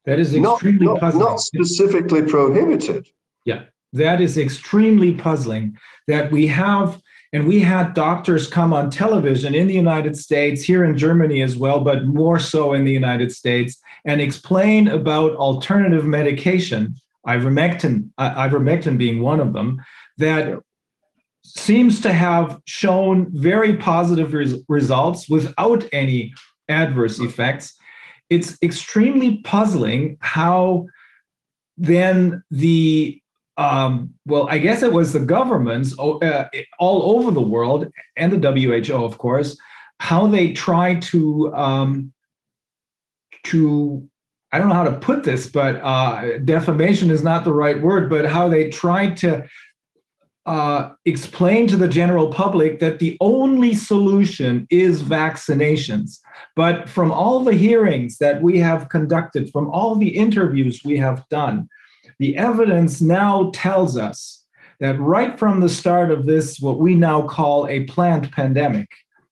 that 0.05 0.19
is 0.19 0.35
extremely 0.35 0.85
not, 0.85 1.01
not, 1.01 1.15
not 1.15 1.39
specifically 1.39 2.23
prohibited. 2.23 3.07
Yeah, 3.45 3.63
that 3.93 4.21
is 4.21 4.37
extremely 4.37 5.13
puzzling 5.13 5.77
that 6.07 6.31
we 6.31 6.47
have 6.47 7.01
and 7.33 7.45
we 7.45 7.59
had 7.59 7.93
doctors 7.93 8.47
come 8.47 8.73
on 8.73 8.89
television 8.89 9.53
in 9.53 9.67
the 9.67 9.73
United 9.73 10.17
States, 10.17 10.63
here 10.63 10.85
in 10.85 10.97
Germany 10.97 11.41
as 11.41 11.57
well, 11.57 11.81
but 11.81 12.05
more 12.05 12.39
so 12.39 12.73
in 12.73 12.85
the 12.85 12.91
United 12.91 13.31
States, 13.33 13.77
and 14.07 14.21
explain 14.21 14.87
about 14.87 15.35
alternative 15.35 16.05
medication, 16.05 16.95
ivermectin, 17.27 18.09
ivermectin 18.17 18.97
being 18.97 19.21
one 19.21 19.41
of 19.41 19.53
them, 19.53 19.83
that 20.17 20.57
seems 21.43 22.01
to 22.01 22.13
have 22.13 22.59
shown 22.65 23.27
very 23.31 23.75
positive 23.75 24.33
res- 24.33 24.55
results 24.69 25.29
without 25.29 25.87
any 25.91 26.33
adverse 26.69 27.19
effects. 27.19 27.73
it's 28.29 28.57
extremely 28.61 29.37
puzzling 29.43 30.17
how 30.19 30.85
then 31.77 32.43
the 32.51 33.21
um, 33.57 34.13
well, 34.25 34.47
I 34.49 34.59
guess 34.59 34.83
it 34.83 34.93
was 34.93 35.13
the 35.13 35.19
governments 35.19 35.97
uh, 35.97 36.45
all 36.77 37.17
over 37.17 37.31
the 37.31 37.41
world 37.41 37.87
and 38.15 38.31
the 38.31 38.51
WHO, 38.51 39.03
of 39.03 39.17
course, 39.17 39.57
how 39.99 40.27
they 40.27 40.53
try 40.53 40.95
to 40.95 41.51
um, 41.55 42.13
to 43.51 44.07
I 44.51 44.59
don't 44.59 44.69
know 44.69 44.75
how 44.75 44.85
to 44.85 44.99
put 44.99 45.23
this, 45.23 45.47
but 45.47 45.75
uh, 45.83 46.37
defamation 46.39 47.11
is 47.11 47.21
not 47.21 47.43
the 47.43 47.53
right 47.53 47.81
word, 47.81 48.09
but 48.09 48.25
how 48.25 48.47
they 48.47 48.69
tried 48.69 49.17
to 49.17 49.45
uh, 50.45 50.91
explain 51.03 51.67
to 51.67 51.75
the 51.75 51.89
general 51.89 52.29
public 52.29 52.79
that 52.79 52.99
the 52.99 53.17
only 53.19 53.75
solution 53.75 54.65
is 54.69 55.03
vaccinations. 55.03 56.19
But 56.55 56.87
from 56.87 57.11
all 57.11 57.41
the 57.41 57.53
hearings 57.53 58.17
that 58.19 58.41
we 58.41 58.57
have 58.59 58.87
conducted, 58.87 59.51
from 59.51 59.69
all 59.69 59.95
the 59.95 60.07
interviews 60.07 60.81
we 60.85 60.97
have 60.97 61.27
done, 61.29 61.67
the 62.19 62.37
evidence 62.37 63.01
now 63.01 63.51
tells 63.53 63.97
us 63.97 64.45
that 64.79 64.97
right 64.99 65.37
from 65.37 65.59
the 65.59 65.69
start 65.69 66.09
of 66.09 66.25
this, 66.25 66.59
what 66.61 66.79
we 66.79 66.95
now 66.95 67.23
call 67.23 67.67
a 67.67 67.83
planned 67.83 68.31
pandemic, 68.31 68.87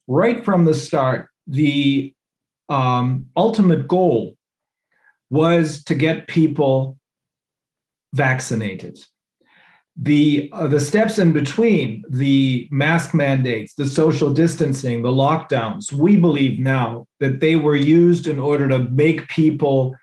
right 0.07 0.43
from 0.43 0.65
the 0.65 0.73
start, 0.73 1.29
the 1.47 2.13
um, 2.69 3.27
ultimate 3.35 3.87
goal 3.87 4.37
was 5.29 5.83
to 5.85 5.95
get 5.95 6.27
people 6.27 6.97
vaccinated. 8.13 8.99
The, 9.97 10.49
uh, 10.51 10.67
the 10.67 10.79
steps 10.79 11.19
in 11.19 11.31
between, 11.31 12.03
the 12.09 12.67
mask 12.69 13.13
mandates, 13.13 13.75
the 13.75 13.87
social 13.87 14.33
distancing, 14.33 15.01
the 15.01 15.09
lockdowns, 15.09 15.93
we 15.93 16.17
believe 16.17 16.59
now 16.59 17.07
that 17.21 17.39
they 17.39 17.55
were 17.55 17.77
used 17.77 18.27
in 18.27 18.37
order 18.37 18.67
to 18.67 18.79
make 18.79 19.27
people, 19.29 19.95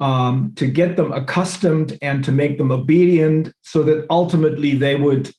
um, 0.00 0.52
to 0.56 0.66
get 0.66 0.96
them 0.96 1.12
accustomed 1.12 1.98
and 2.00 2.24
to 2.24 2.32
make 2.32 2.56
them 2.56 2.72
obedient 2.72 3.52
so 3.60 3.82
that 3.82 4.06
ultimately 4.08 4.74
they 4.74 4.96
would, 4.96 5.30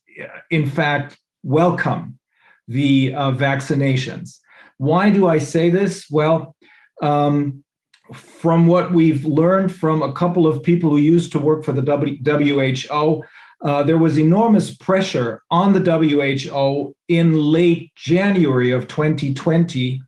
in 0.51 0.69
fact, 0.69 1.17
welcome 1.41 2.19
the 2.67 3.13
uh, 3.15 3.31
vaccinations. 3.31 4.37
Why 4.79 5.09
do 5.09 5.27
I 5.27 5.37
say 5.37 5.69
this? 5.69 6.09
Well, 6.09 6.55
um, 7.01 7.63
from 8.13 8.65
what 8.65 8.91
we've 8.91 9.25
learned 9.25 9.75
from 9.75 10.01
a 10.01 10.13
couple 10.13 10.47
of 10.47 10.63
people 10.63 10.89
who 10.89 10.97
used 10.97 11.31
to 11.33 11.39
work 11.39 11.63
for 11.63 11.73
the 11.73 11.81
WHO, 11.81 13.23
uh, 13.61 13.83
there 13.83 13.97
was 13.97 14.17
enormous 14.17 14.73
pressure 14.73 15.43
on 15.51 15.73
the 15.73 15.81
WHO 15.81 16.95
in 17.09 17.33
late 17.37 17.91
January 17.95 18.71
of 18.71 18.87
2020 18.87 20.01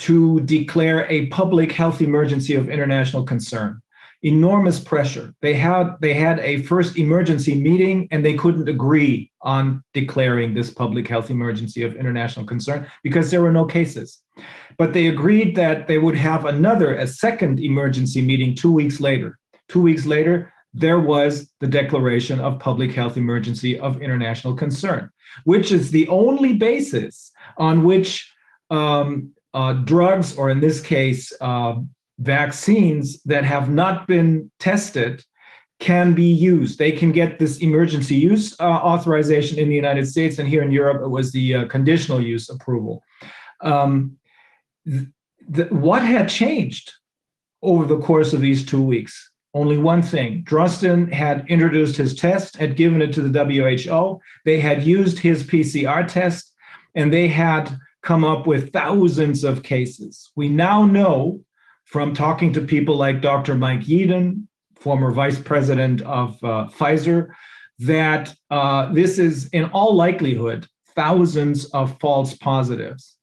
to 0.00 0.40
declare 0.40 1.06
a 1.08 1.26
public 1.26 1.70
health 1.70 2.02
emergency 2.02 2.54
of 2.54 2.68
international 2.68 3.22
concern 3.22 3.80
enormous 4.22 4.78
pressure. 4.78 5.34
They 5.40 5.54
had 5.54 5.96
they 6.00 6.14
had 6.14 6.40
a 6.40 6.62
first 6.62 6.98
emergency 6.98 7.54
meeting 7.54 8.08
and 8.10 8.24
they 8.24 8.34
couldn't 8.34 8.68
agree 8.68 9.30
on 9.42 9.82
declaring 9.94 10.52
this 10.52 10.70
public 10.70 11.08
health 11.08 11.30
emergency 11.30 11.82
of 11.82 11.96
international 11.96 12.44
concern 12.44 12.86
because 13.02 13.30
there 13.30 13.42
were 13.42 13.52
no 13.52 13.64
cases. 13.64 14.20
But 14.76 14.92
they 14.92 15.06
agreed 15.08 15.56
that 15.56 15.88
they 15.88 15.98
would 15.98 16.16
have 16.16 16.44
another 16.44 16.94
a 16.94 17.06
second 17.06 17.60
emergency 17.60 18.20
meeting 18.20 18.54
2 18.54 18.72
weeks 18.72 19.00
later. 19.00 19.38
2 19.68 19.80
weeks 19.80 20.04
later 20.04 20.52
there 20.72 21.00
was 21.00 21.50
the 21.60 21.66
declaration 21.66 22.38
of 22.40 22.60
public 22.60 22.92
health 22.92 23.16
emergency 23.16 23.78
of 23.78 24.00
international 24.00 24.54
concern, 24.54 25.10
which 25.44 25.72
is 25.72 25.90
the 25.90 26.06
only 26.08 26.52
basis 26.52 27.32
on 27.56 27.82
which 27.82 28.32
um, 28.70 29.32
uh, 29.52 29.72
drugs, 29.72 30.36
or 30.36 30.50
in 30.50 30.60
this 30.60 30.80
case, 30.80 31.32
uh, 31.40 31.74
vaccines 32.20 33.22
that 33.24 33.44
have 33.44 33.70
not 33.70 34.06
been 34.06 34.50
tested 34.58 35.24
can 35.80 36.12
be 36.12 36.30
used. 36.30 36.78
They 36.78 36.92
can 36.92 37.10
get 37.10 37.38
this 37.38 37.58
emergency 37.58 38.14
use 38.14 38.54
uh, 38.60 38.64
authorization 38.64 39.58
in 39.58 39.68
the 39.68 39.74
United 39.74 40.06
States, 40.06 40.38
and 40.38 40.48
here 40.48 40.62
in 40.62 40.70
Europe, 40.70 41.02
it 41.02 41.08
was 41.08 41.32
the 41.32 41.54
uh, 41.54 41.64
conditional 41.66 42.20
use 42.20 42.50
approval. 42.50 43.02
Um, 43.62 44.18
what 45.70 46.02
had 46.02 46.28
changed 46.28 46.92
over 47.62 47.86
the 47.86 47.98
course 47.98 48.32
of 48.34 48.42
these 48.42 48.64
two 48.64 48.82
weeks? 48.82 49.30
Only 49.54 49.78
one 49.78 50.02
thing. 50.02 50.44
Drosten 50.44 51.12
had 51.12 51.46
introduced 51.48 51.96
his 51.96 52.14
test, 52.14 52.56
had 52.56 52.76
given 52.76 53.02
it 53.02 53.12
to 53.14 53.22
the 53.22 53.44
WHO. 53.44 54.20
They 54.44 54.60
had 54.60 54.84
used 54.84 55.18
his 55.18 55.42
PCR 55.42 56.06
test, 56.06 56.52
and 56.94 57.12
they 57.12 57.26
had 57.26 57.76
come 58.02 58.24
up 58.24 58.46
with 58.46 58.72
thousands 58.72 59.44
of 59.44 59.62
cases. 59.62 60.30
We 60.36 60.48
now 60.48 60.84
know 60.84 61.40
from 61.90 62.14
talking 62.14 62.52
to 62.52 62.60
people 62.60 62.96
like 62.96 63.20
Dr. 63.20 63.56
Mike 63.56 63.80
Yeadon, 63.80 64.46
former 64.78 65.10
vice 65.10 65.40
president 65.40 66.00
of 66.02 66.36
uh, 66.44 66.68
Pfizer, 66.68 67.30
that 67.80 68.32
uh, 68.50 68.92
this 68.92 69.18
is 69.18 69.48
in 69.48 69.64
all 69.66 69.94
likelihood 69.94 70.68
thousands 70.94 71.64
of 71.66 71.98
false 71.98 72.34
positives. 72.36 73.16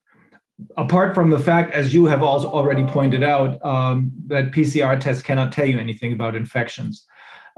Apart 0.76 1.16
from 1.16 1.30
the 1.30 1.40
fact, 1.40 1.74
as 1.74 1.94
you 1.94 2.06
have 2.08 2.22
also 2.22 2.50
already 2.52 2.84
pointed 2.84 3.24
out, 3.24 3.64
um, 3.64 4.12
that 4.26 4.52
PCR 4.52 5.00
tests 5.00 5.24
cannot 5.24 5.54
tell 5.54 5.66
you 5.66 5.80
anything 5.80 6.12
about 6.12 6.36
infections, 6.36 7.06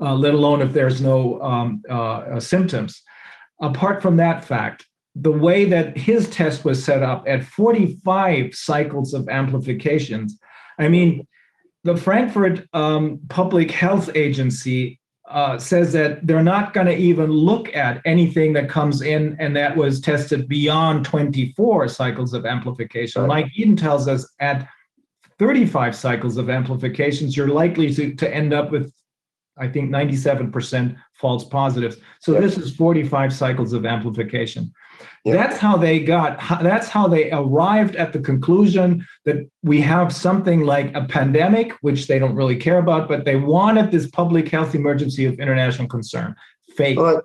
uh, 0.02 0.14
let 0.14 0.36
alone 0.36 0.62
if 0.62 0.74
there's 0.74 1.02
no 1.02 1.42
um, 1.42 1.82
uh, 1.90 2.40
symptoms. 2.40 3.02
Apart 3.62 4.04
from 4.04 4.18
that 4.18 4.46
fact, 4.46 4.86
the 5.16 5.32
way 5.32 5.66
that 5.66 5.98
his 5.98 6.30
test 6.30 6.64
was 6.64 6.84
set 6.84 7.02
up 7.02 7.24
at 7.26 7.44
45 7.44 8.54
cycles 8.54 9.14
of 9.16 9.28
amplifications 9.28 10.38
I 10.80 10.88
mean, 10.88 11.28
the 11.84 11.96
Frankfurt 11.96 12.68
um, 12.74 13.20
Public 13.30 13.72
Health 13.72 14.10
Agency 14.16 15.00
uh, 15.30 15.60
says 15.60 15.94
that 15.94 16.26
they're 16.26 16.44
not 16.44 16.74
going 16.74 16.88
to 16.88 16.96
even 16.96 17.32
look 17.32 17.76
at 17.76 18.02
anything 18.06 18.52
that 18.54 18.68
comes 18.68 19.02
in 19.02 19.38
and 19.40 19.56
that 19.56 19.76
was 19.76 20.02
tested 20.02 20.48
beyond 20.48 21.06
24 21.06 21.88
cycles 21.88 22.34
of 22.34 22.46
amplification. 22.46 23.22
Right. 23.22 23.44
Like 23.44 23.54
Yeadon 23.54 23.78
tells 23.78 24.08
us, 24.08 24.28
at 24.40 24.68
35 25.38 25.96
cycles 25.96 26.38
of 26.38 26.50
amplifications, 26.50 27.38
you're 27.38 27.48
likely 27.48 27.94
to, 27.94 28.16
to 28.16 28.34
end 28.34 28.54
up 28.54 28.72
with, 28.72 28.92
I 29.58 29.68
think, 29.68 29.92
97% 29.92 30.98
false 31.14 31.46
positives. 31.46 31.98
So 32.22 32.34
yep. 32.34 32.42
this 32.42 32.58
is 32.58 32.76
45 32.76 33.32
cycles 33.32 33.74
of 33.74 33.86
amplification. 33.86 34.74
Yeah. 35.26 35.34
That's 35.34 35.58
how 35.58 35.78
they 35.78 36.00
got, 36.00 36.40
that's 36.62 36.88
how 36.88 37.08
they 37.08 37.32
arrived 37.32 37.96
at 37.96 38.14
the 38.14 38.20
conclusion 38.20 39.06
that 39.26 39.50
we 39.64 39.82
have 39.82 40.14
something 40.14 40.62
like 40.62 40.96
a 40.96 41.06
pandemic, 41.06 41.74
which 41.82 42.08
they 42.08 42.20
don't 42.20 42.36
really 42.36 42.56
care 42.56 42.78
about, 42.80 43.08
but 43.08 43.26
they 43.26 43.36
wanted 43.36 43.92
this 43.92 44.08
public 44.08 44.50
health 44.50 44.76
emergency 44.76 45.26
of 45.26 45.40
international 45.40 45.88
concern. 45.88 46.36
Fake. 46.76 46.98
Well, 46.98 47.22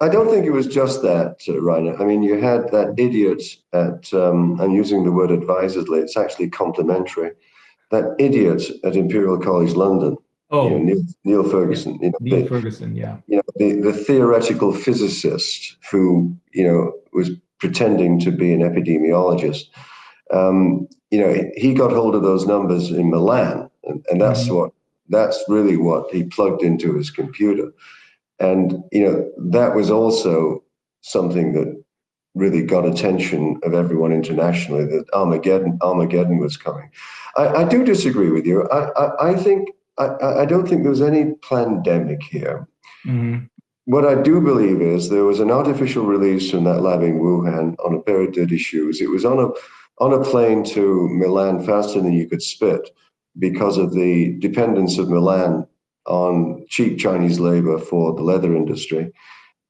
I, 0.00 0.06
I 0.06 0.08
don't 0.08 0.28
think 0.30 0.46
it 0.46 0.52
was 0.52 0.66
just 0.66 1.02
that, 1.02 1.36
uh, 1.48 1.60
Rainer. 1.60 2.00
I 2.00 2.04
mean, 2.04 2.22
you 2.22 2.40
had 2.40 2.70
that 2.70 2.94
idiot 2.98 3.42
at, 3.72 4.12
um, 4.14 4.60
I'm 4.60 4.72
using 4.72 5.04
the 5.04 5.12
word 5.12 5.30
advisedly, 5.30 6.00
it's 6.00 6.16
actually 6.16 6.50
complimentary, 6.50 7.32
that 7.90 8.14
idiot 8.18 8.62
at 8.84 8.94
Imperial 8.94 9.38
College 9.38 9.72
London. 9.72 10.16
Oh, 10.50 10.68
you 10.68 10.78
know, 10.78 10.84
Neil, 10.84 11.02
Neil, 11.24 11.50
Ferguson. 11.50 11.98
You 12.00 12.10
know, 12.10 12.18
Neil 12.20 12.42
the, 12.42 12.48
Ferguson, 12.48 12.96
yeah. 12.96 13.18
You 13.26 13.36
know, 13.36 13.42
the, 13.56 13.80
the 13.80 13.92
theoretical 13.92 14.72
physicist 14.72 15.76
who, 15.90 16.34
you 16.52 16.64
know, 16.64 16.92
was 17.12 17.30
pretending 17.58 18.18
to 18.20 18.30
be 18.30 18.52
an 18.52 18.60
epidemiologist. 18.60 19.64
Um, 20.32 20.88
you 21.10 21.20
know, 21.20 21.50
he 21.56 21.74
got 21.74 21.92
hold 21.92 22.14
of 22.14 22.22
those 22.22 22.46
numbers 22.46 22.90
in 22.90 23.10
Milan, 23.10 23.70
and, 23.84 24.04
and 24.10 24.20
that's 24.20 24.44
mm-hmm. 24.44 24.56
what 24.56 24.72
that's 25.10 25.42
really 25.48 25.76
what 25.76 26.10
he 26.12 26.24
plugged 26.24 26.62
into 26.62 26.94
his 26.94 27.10
computer. 27.10 27.72
And 28.38 28.82
you 28.92 29.04
know, 29.04 29.30
that 29.50 29.74
was 29.74 29.90
also 29.90 30.62
something 31.00 31.52
that 31.54 31.82
really 32.34 32.62
got 32.62 32.86
attention 32.86 33.58
of 33.64 33.74
everyone 33.74 34.12
internationally 34.12 34.84
that 34.84 35.06
Armageddon 35.12 35.78
Armageddon 35.82 36.38
was 36.38 36.56
coming. 36.56 36.90
I, 37.36 37.48
I 37.48 37.64
do 37.68 37.84
disagree 37.84 38.30
with 38.30 38.46
you. 38.46 38.68
I, 38.68 38.90
I, 38.90 39.30
I 39.30 39.34
think 39.34 39.70
I, 39.98 40.42
I, 40.42 40.44
don't 40.44 40.68
think 40.68 40.82
there 40.82 40.90
was 40.90 41.02
any 41.02 41.34
pandemic 41.42 42.22
here. 42.22 42.68
Mm-hmm. 43.06 43.46
What 43.86 44.04
I 44.04 44.20
do 44.20 44.40
believe 44.40 44.80
is 44.80 45.08
there 45.08 45.24
was 45.24 45.40
an 45.40 45.50
artificial 45.50 46.04
release 46.04 46.50
from 46.50 46.64
that 46.64 46.82
lab 46.82 47.02
in 47.02 47.20
Wuhan 47.20 47.74
on 47.84 47.94
a 47.94 48.02
pair 48.02 48.22
of 48.22 48.32
dirty 48.32 48.58
shoes. 48.58 49.00
It 49.00 49.10
was 49.10 49.24
on 49.24 49.38
a 49.38 49.48
on 50.02 50.12
a 50.12 50.22
plane 50.22 50.62
to 50.62 51.08
Milan 51.08 51.64
faster 51.64 52.00
than 52.00 52.12
you 52.12 52.28
could 52.28 52.42
spit 52.42 52.90
because 53.38 53.78
of 53.78 53.92
the 53.92 54.36
dependence 54.38 54.98
of 54.98 55.08
Milan 55.08 55.66
on 56.06 56.64
cheap 56.68 56.98
Chinese 56.98 57.40
labor 57.40 57.78
for 57.78 58.14
the 58.14 58.22
leather 58.22 58.54
industry. 58.54 59.12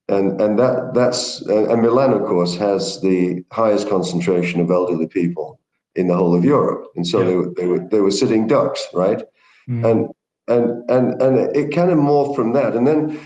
And, 0.08 0.40
and 0.40 0.58
that 0.58 0.94
that's 0.94 1.42
and 1.42 1.82
Milan, 1.82 2.12
of 2.12 2.22
course, 2.22 2.56
has 2.56 3.00
the 3.02 3.44
highest 3.52 3.88
concentration 3.88 4.60
of 4.60 4.70
elderly 4.70 5.06
people 5.06 5.60
in 5.94 6.08
the 6.08 6.16
whole 6.16 6.34
of 6.34 6.44
Europe, 6.44 6.86
and 6.96 7.06
so 7.06 7.18
yeah. 7.18 7.26
they, 7.26 7.36
were, 7.36 7.54
they 7.54 7.66
were 7.66 7.88
they 7.90 8.00
were 8.00 8.10
sitting 8.10 8.46
ducks, 8.46 8.86
right? 8.94 9.22
Mm. 9.68 9.90
And 9.90 10.08
and 10.48 10.90
and 10.90 11.20
and 11.22 11.56
it 11.56 11.74
kind 11.74 11.90
of 11.90 11.98
morphed 11.98 12.36
from 12.36 12.52
that, 12.54 12.74
and 12.74 12.86
then 12.86 13.20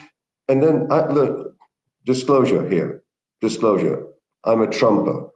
and 0.48 0.62
then 0.62 0.86
I, 0.90 1.06
look, 1.06 1.54
disclosure 2.04 2.68
here, 2.68 3.02
disclosure. 3.40 4.06
I'm 4.44 4.60
a 4.60 4.66
trumper, 4.66 5.28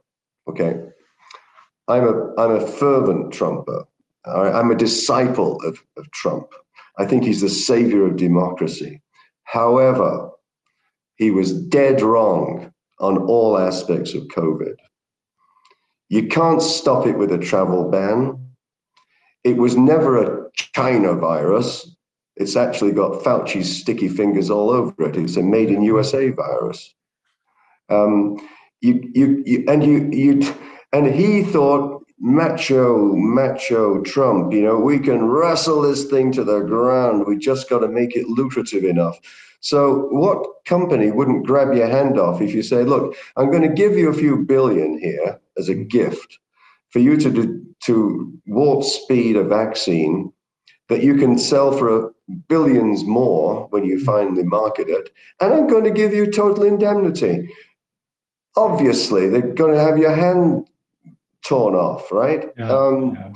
okay. 0.49 0.81
I'm 1.87 2.03
a 2.03 2.35
I'm 2.37 2.51
a 2.51 2.67
fervent 2.67 3.33
trumper. 3.33 3.85
I'm 4.25 4.71
a 4.71 4.75
disciple 4.75 5.61
of, 5.63 5.81
of 5.95 6.11
Trump. 6.11 6.47
I 6.97 7.05
think 7.05 7.23
he's 7.23 7.39
the 7.39 7.49
savior 7.49 8.05
of 8.05 8.17
democracy. 8.17 9.01
However, 9.43 10.31
he 11.15 11.31
was 11.31 11.53
dead 11.53 12.01
wrong 12.01 12.73
on 12.99 13.17
all 13.19 13.57
aspects 13.57 14.13
of 14.13 14.23
COVID. 14.23 14.75
You 16.09 16.27
can't 16.27 16.61
stop 16.61 17.07
it 17.07 17.17
with 17.17 17.31
a 17.31 17.37
travel 17.37 17.89
ban. 17.89 18.37
It 19.43 19.55
was 19.55 19.77
never 19.77 20.21
a 20.21 20.46
China 20.57 21.13
virus. 21.15 21.95
It's 22.35 22.55
actually 22.55 22.91
got 22.91 23.23
Fauci's 23.23 23.81
sticky 23.81 24.09
fingers 24.09 24.49
all 24.49 24.69
over 24.69 24.93
it. 25.09 25.17
It's 25.17 25.37
a 25.37 25.41
made 25.41 25.69
in 25.69 25.81
USA 25.81 26.29
virus. 26.29 26.93
Um, 27.89 28.37
you, 28.81 29.09
you, 29.13 29.43
you, 29.45 29.65
and 29.67 29.83
you, 29.83 30.09
you, 30.11 30.55
and 30.93 31.07
he 31.07 31.43
thought 31.43 32.03
macho, 32.19 33.15
macho 33.15 34.01
Trump, 34.01 34.53
you 34.53 34.61
know, 34.61 34.79
we 34.79 34.99
can 34.99 35.25
wrestle 35.25 35.81
this 35.81 36.05
thing 36.05 36.31
to 36.33 36.43
the 36.43 36.61
ground. 36.61 37.25
We 37.25 37.37
just 37.37 37.69
got 37.69 37.79
to 37.79 37.87
make 37.87 38.15
it 38.15 38.27
lucrative 38.27 38.83
enough. 38.83 39.19
So, 39.59 40.07
what 40.11 40.45
company 40.65 41.11
wouldn't 41.11 41.47
grab 41.47 41.73
your 41.73 41.87
hand 41.87 42.19
off 42.19 42.41
if 42.41 42.53
you 42.53 42.61
say, 42.61 42.83
look, 42.83 43.15
I'm 43.35 43.49
going 43.49 43.67
to 43.67 43.73
give 43.73 43.97
you 43.97 44.09
a 44.09 44.13
few 44.13 44.37
billion 44.37 44.99
here 44.99 45.39
as 45.57 45.69
a 45.69 45.75
gift 45.75 46.37
for 46.89 46.99
you 46.99 47.17
to, 47.17 47.31
do, 47.31 47.65
to 47.85 48.39
warp 48.45 48.83
speed 48.83 49.35
a 49.35 49.43
vaccine 49.43 50.31
that 50.89 51.03
you 51.03 51.15
can 51.15 51.37
sell 51.37 51.71
for 51.71 52.13
billions 52.47 53.03
more 53.05 53.67
when 53.69 53.85
you 53.85 54.03
finally 54.03 54.43
market 54.43 54.89
it. 54.89 55.09
And 55.39 55.53
I'm 55.53 55.67
going 55.67 55.83
to 55.83 55.91
give 55.91 56.13
you 56.13 56.31
total 56.31 56.63
indemnity. 56.63 57.53
Obviously, 58.55 59.29
they're 59.29 59.53
going 59.53 59.73
to 59.73 59.81
have 59.81 59.97
your 59.97 60.15
hand 60.15 60.67
torn 61.45 61.75
off, 61.75 62.11
right? 62.11 62.49
Yeah, 62.57 62.69
um, 62.69 63.15
yeah. 63.15 63.33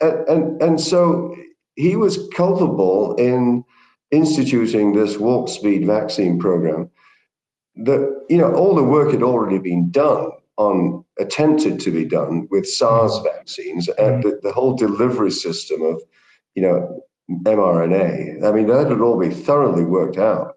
And, 0.00 0.28
and, 0.28 0.62
and 0.62 0.80
so 0.80 1.34
he 1.74 1.96
was 1.96 2.28
culpable 2.34 3.14
in 3.16 3.64
instituting 4.10 4.92
this 4.92 5.16
warp 5.18 5.48
speed 5.48 5.86
vaccine 5.86 6.38
program 6.38 6.90
that, 7.76 8.24
you 8.28 8.38
know, 8.38 8.54
all 8.54 8.74
the 8.74 8.82
work 8.82 9.12
had 9.12 9.22
already 9.22 9.58
been 9.58 9.90
done 9.90 10.30
on 10.56 11.04
attempted 11.18 11.78
to 11.80 11.90
be 11.90 12.04
done 12.04 12.48
with 12.50 12.68
SARS 12.68 13.18
vaccines 13.24 13.88
and 13.88 14.22
the, 14.22 14.40
the 14.42 14.52
whole 14.52 14.76
delivery 14.76 15.30
system 15.30 15.82
of, 15.82 16.02
you 16.58 16.64
know, 16.66 17.04
mRNA. 17.44 18.44
I 18.44 18.50
mean, 18.50 18.66
that 18.66 18.88
had 18.90 19.00
all 19.00 19.16
been 19.16 19.32
thoroughly 19.32 19.84
worked 19.84 20.18
out. 20.18 20.56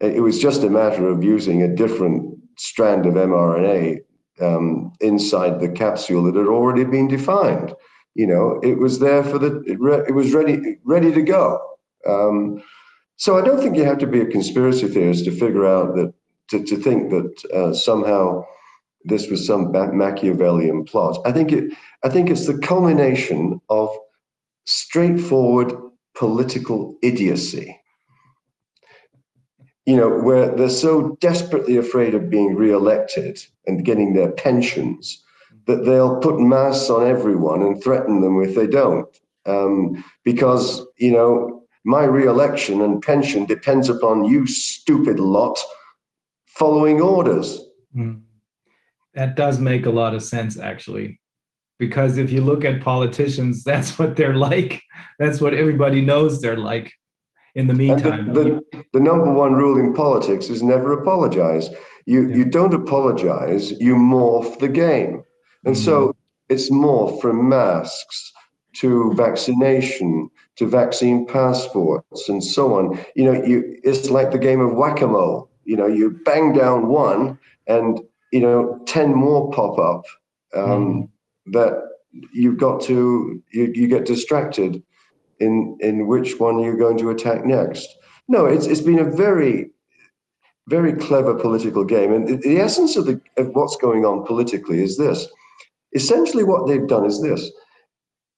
It 0.00 0.24
was 0.24 0.40
just 0.40 0.64
a 0.64 0.70
matter 0.70 1.08
of 1.08 1.22
using 1.22 1.62
a 1.62 1.72
different 1.72 2.36
strand 2.58 3.06
of 3.06 3.14
mRNA 3.14 4.00
um, 4.40 4.92
inside 5.00 5.60
the 5.60 5.68
capsule 5.68 6.24
that 6.24 6.34
had 6.34 6.48
already 6.48 6.82
been 6.82 7.06
defined. 7.06 7.72
You 8.16 8.26
know, 8.26 8.58
it 8.64 8.78
was 8.78 8.98
there 8.98 9.22
for 9.22 9.38
the, 9.38 9.62
it, 9.68 9.78
re, 9.78 9.98
it 10.08 10.14
was 10.14 10.34
ready, 10.34 10.78
ready 10.82 11.12
to 11.12 11.22
go. 11.22 11.60
Um, 12.08 12.60
so 13.16 13.38
I 13.38 13.44
don't 13.44 13.60
think 13.60 13.76
you 13.76 13.84
have 13.84 13.98
to 13.98 14.08
be 14.08 14.22
a 14.22 14.26
conspiracy 14.26 14.88
theorist 14.88 15.26
to 15.26 15.30
figure 15.30 15.66
out 15.66 15.94
that, 15.94 16.12
to, 16.48 16.64
to 16.64 16.76
think 16.76 17.10
that 17.10 17.44
uh, 17.54 17.72
somehow 17.72 18.44
this 19.04 19.28
was 19.30 19.46
some 19.46 19.70
Machiavellian 19.70 20.86
plot. 20.86 21.18
I 21.24 21.30
think 21.30 21.52
it, 21.52 21.72
I 22.02 22.08
think 22.08 22.30
it's 22.30 22.46
the 22.48 22.58
culmination 22.58 23.60
of 23.68 23.96
straightforward 24.66 25.72
political 26.14 26.96
idiocy. 27.02 27.76
You 29.86 29.96
know, 29.96 30.20
where 30.20 30.54
they're 30.54 30.68
so 30.68 31.16
desperately 31.20 31.76
afraid 31.76 32.14
of 32.14 32.30
being 32.30 32.54
re-elected 32.54 33.42
and 33.66 33.84
getting 33.84 34.14
their 34.14 34.30
pensions 34.32 35.22
that 35.66 35.84
they'll 35.84 36.18
put 36.20 36.40
masks 36.40 36.90
on 36.90 37.06
everyone 37.06 37.62
and 37.62 37.82
threaten 37.82 38.20
them 38.20 38.42
if 38.42 38.54
they 38.54 38.66
don't. 38.66 39.06
Um, 39.46 40.04
because, 40.24 40.84
you 40.98 41.12
know, 41.12 41.62
my 41.84 42.04
re-election 42.04 42.82
and 42.82 43.02
pension 43.02 43.46
depends 43.46 43.88
upon 43.88 44.24
you 44.24 44.46
stupid 44.46 45.18
lot 45.18 45.58
following 46.46 47.00
orders. 47.00 47.60
Mm. 47.96 48.22
That 49.14 49.34
does 49.34 49.58
make 49.58 49.86
a 49.86 49.90
lot 49.90 50.14
of 50.14 50.22
sense, 50.22 50.58
actually. 50.58 51.19
Because 51.80 52.18
if 52.18 52.30
you 52.30 52.42
look 52.42 52.64
at 52.64 52.82
politicians, 52.82 53.64
that's 53.70 53.98
what 53.98 54.14
they're 54.14 54.36
like. 54.36 54.82
That's 55.18 55.40
what 55.40 55.54
everybody 55.54 56.00
knows 56.00 56.40
they're 56.40 56.56
like 56.56 56.92
in 57.56 57.66
the 57.66 57.74
meantime. 57.74 58.32
the, 58.32 58.44
the, 58.44 58.84
the 58.92 59.00
number 59.00 59.32
one 59.32 59.54
rule 59.54 59.78
in 59.80 59.92
politics 59.92 60.48
is 60.48 60.62
never 60.62 60.92
apologize. 60.92 61.68
You 62.06 62.28
Yeah. 62.28 62.36
you 62.36 62.44
don't 62.44 62.74
apologize, 62.74 63.72
you 63.80 63.96
morph 63.96 64.58
the 64.60 64.68
game. 64.68 65.24
And 65.64 65.76
so 65.76 66.14
it's 66.48 66.70
morphed 66.70 67.20
from 67.20 67.48
masks 67.48 68.32
to 68.80 69.12
vaccination 69.14 70.30
to 70.56 70.66
vaccine 70.66 71.26
passports 71.26 72.28
and 72.28 72.42
so 72.42 72.74
on. 72.78 72.98
You 73.14 73.24
know, 73.24 73.44
you 73.44 73.78
it's 73.84 74.10
like 74.10 74.30
the 74.30 74.38
game 74.38 74.60
of 74.60 74.74
whack-a-mole. 74.74 75.50
You 75.64 75.76
know, 75.76 75.86
you 75.86 76.18
bang 76.24 76.52
down 76.52 76.88
one 76.88 77.38
and 77.66 78.00
you 78.32 78.40
know 78.40 78.80
10 78.86 79.14
more 79.14 79.50
pop 79.50 79.78
up 79.78 80.04
um, 80.54 81.08
that 81.46 81.82
you've 82.32 82.58
got 82.58 82.80
to 82.82 83.42
you, 83.52 83.72
you 83.74 83.88
get 83.88 84.04
distracted 84.06 84.82
in 85.38 85.76
in 85.80 86.06
which 86.06 86.38
one 86.38 86.58
you're 86.60 86.76
going 86.76 86.98
to 86.98 87.10
attack 87.10 87.44
next. 87.44 87.88
No, 88.28 88.46
it's 88.46 88.66
it's 88.66 88.80
been 88.80 88.98
a 88.98 89.10
very 89.10 89.70
very 90.68 90.92
clever 90.92 91.34
political 91.34 91.84
game, 91.84 92.12
and 92.12 92.28
the, 92.28 92.36
the 92.36 92.58
essence 92.58 92.96
of 92.96 93.06
the 93.06 93.20
of 93.36 93.48
what's 93.54 93.76
going 93.76 94.04
on 94.04 94.24
politically 94.24 94.82
is 94.82 94.96
this. 94.96 95.26
Essentially, 95.94 96.44
what 96.44 96.66
they've 96.66 96.86
done 96.86 97.04
is 97.04 97.20
this. 97.20 97.50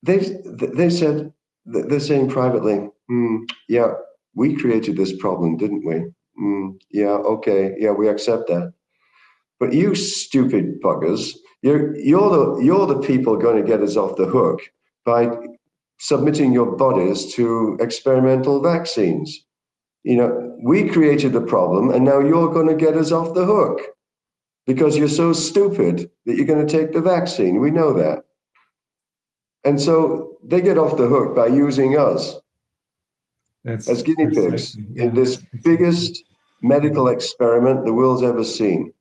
They've 0.02 0.38
they 0.44 0.90
said 0.90 1.32
they're 1.66 2.00
saying 2.00 2.30
privately, 2.30 2.88
"Hmm, 3.08 3.44
yeah, 3.68 3.92
we 4.34 4.56
created 4.56 4.96
this 4.96 5.16
problem, 5.16 5.56
didn't 5.56 5.84
we? 5.84 6.04
Hmm, 6.36 6.70
yeah, 6.90 7.18
okay, 7.34 7.74
yeah, 7.78 7.90
we 7.90 8.08
accept 8.08 8.48
that. 8.48 8.72
But 9.60 9.72
you 9.72 9.94
stupid 9.94 10.80
buggers, 10.80 11.32
you're 11.62 11.96
you're 11.96 12.30
the 12.30 12.62
you're 12.62 12.86
the 12.86 13.00
people 13.00 13.36
going 13.36 13.56
to 13.56 13.66
get 13.66 13.80
us 13.80 13.96
off 13.96 14.16
the 14.16 14.26
hook 14.26 14.60
by 15.04 15.30
submitting 15.98 16.52
your 16.52 16.76
bodies 16.76 17.32
to 17.34 17.78
experimental 17.80 18.60
vaccines. 18.60 19.44
You 20.02 20.16
know, 20.16 20.58
we 20.62 20.88
created 20.88 21.32
the 21.32 21.40
problem 21.40 21.90
and 21.90 22.04
now 22.04 22.18
you're 22.18 22.52
going 22.52 22.66
to 22.66 22.74
get 22.74 22.96
us 22.96 23.12
off 23.12 23.34
the 23.34 23.44
hook 23.44 23.80
because 24.66 24.96
you're 24.96 25.08
so 25.08 25.32
stupid 25.32 26.10
that 26.26 26.36
you're 26.36 26.46
going 26.46 26.66
to 26.66 26.72
take 26.72 26.92
the 26.92 27.00
vaccine. 27.00 27.60
We 27.60 27.70
know 27.70 27.92
that. 27.92 28.24
And 29.64 29.80
so 29.80 30.38
they 30.42 30.60
get 30.60 30.78
off 30.78 30.96
the 30.96 31.06
hook 31.06 31.36
by 31.36 31.46
using 31.46 31.96
us 31.96 32.36
That's 33.62 33.88
as 33.88 34.02
guinea 34.02 34.34
pigs 34.34 34.76
yeah. 34.76 35.04
in 35.04 35.14
this 35.14 35.36
biggest 35.62 36.24
medical 36.62 37.08
experiment 37.08 37.84
the 37.84 37.92
world's 37.92 38.24
ever 38.24 38.42
seen. 38.42 38.92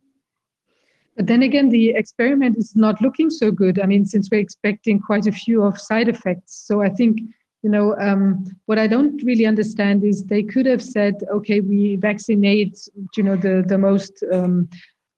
But 1.17 1.27
then 1.27 1.43
again, 1.43 1.69
the 1.69 1.89
experiment 1.89 2.57
is 2.57 2.75
not 2.75 3.01
looking 3.01 3.29
so 3.29 3.51
good. 3.51 3.79
I 3.79 3.85
mean, 3.85 4.05
since 4.05 4.29
we're 4.31 4.39
expecting 4.39 4.99
quite 4.99 5.27
a 5.27 5.31
few 5.31 5.63
of 5.63 5.79
side 5.79 6.07
effects. 6.07 6.63
So 6.65 6.81
I 6.81 6.89
think, 6.89 7.19
you 7.63 7.69
know, 7.69 7.95
um, 7.99 8.45
what 8.65 8.79
I 8.79 8.87
don't 8.87 9.21
really 9.23 9.45
understand 9.45 10.03
is 10.03 10.23
they 10.23 10.41
could 10.43 10.65
have 10.65 10.81
said, 10.81 11.15
okay, 11.31 11.59
we 11.59 11.97
vaccinate, 11.97 12.87
you 13.15 13.23
know, 13.23 13.35
the 13.35 13.63
the 13.67 13.77
most, 13.77 14.23
um, 14.31 14.69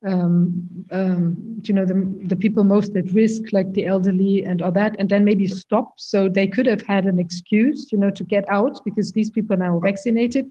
um, 0.05 0.67
um, 0.91 1.61
you 1.63 1.73
know, 1.73 1.85
the 1.85 2.11
the 2.25 2.35
people 2.35 2.63
most 2.63 2.95
at 2.97 3.11
risk, 3.11 3.53
like 3.53 3.71
the 3.73 3.85
elderly 3.85 4.43
and 4.43 4.61
all 4.61 4.71
that, 4.71 4.95
and 4.99 5.09
then 5.09 5.23
maybe 5.23 5.47
stop. 5.47 5.93
So 5.97 6.27
they 6.27 6.47
could 6.47 6.65
have 6.65 6.81
had 6.81 7.05
an 7.05 7.19
excuse, 7.19 7.91
you 7.91 7.97
know, 7.97 8.09
to 8.09 8.23
get 8.23 8.49
out 8.49 8.83
because 8.83 9.11
these 9.11 9.29
people 9.29 9.53
are 9.53 9.65
now 9.69 9.79
vaccinated. 9.79 10.49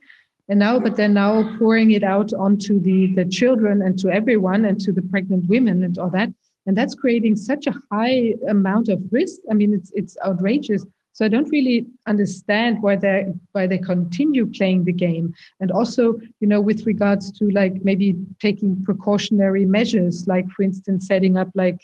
And 0.52 0.58
now, 0.58 0.78
but 0.78 0.96
they're 0.96 1.08
now 1.08 1.56
pouring 1.56 1.92
it 1.92 2.02
out 2.02 2.34
onto 2.34 2.78
the, 2.78 3.06
the 3.14 3.24
children 3.24 3.80
and 3.80 3.98
to 4.00 4.10
everyone 4.10 4.66
and 4.66 4.78
to 4.82 4.92
the 4.92 5.00
pregnant 5.00 5.48
women 5.48 5.82
and 5.82 5.96
all 5.96 6.10
that. 6.10 6.28
And 6.66 6.76
that's 6.76 6.94
creating 6.94 7.36
such 7.36 7.66
a 7.66 7.74
high 7.90 8.34
amount 8.46 8.90
of 8.90 9.00
risk. 9.10 9.40
I 9.50 9.54
mean, 9.54 9.72
it's 9.72 9.90
it's 9.94 10.18
outrageous. 10.22 10.84
So 11.14 11.24
I 11.24 11.28
don't 11.28 11.48
really 11.48 11.86
understand 12.06 12.82
why 12.82 12.96
they 12.96 13.32
why 13.52 13.66
they 13.66 13.78
continue 13.78 14.44
playing 14.44 14.84
the 14.84 14.92
game. 14.92 15.32
And 15.60 15.70
also, 15.70 16.20
you 16.40 16.48
know, 16.48 16.60
with 16.60 16.84
regards 16.84 17.32
to 17.38 17.48
like 17.48 17.82
maybe 17.82 18.14
taking 18.38 18.84
precautionary 18.84 19.64
measures, 19.64 20.26
like 20.26 20.50
for 20.50 20.64
instance, 20.64 21.06
setting 21.06 21.38
up 21.38 21.48
like 21.54 21.80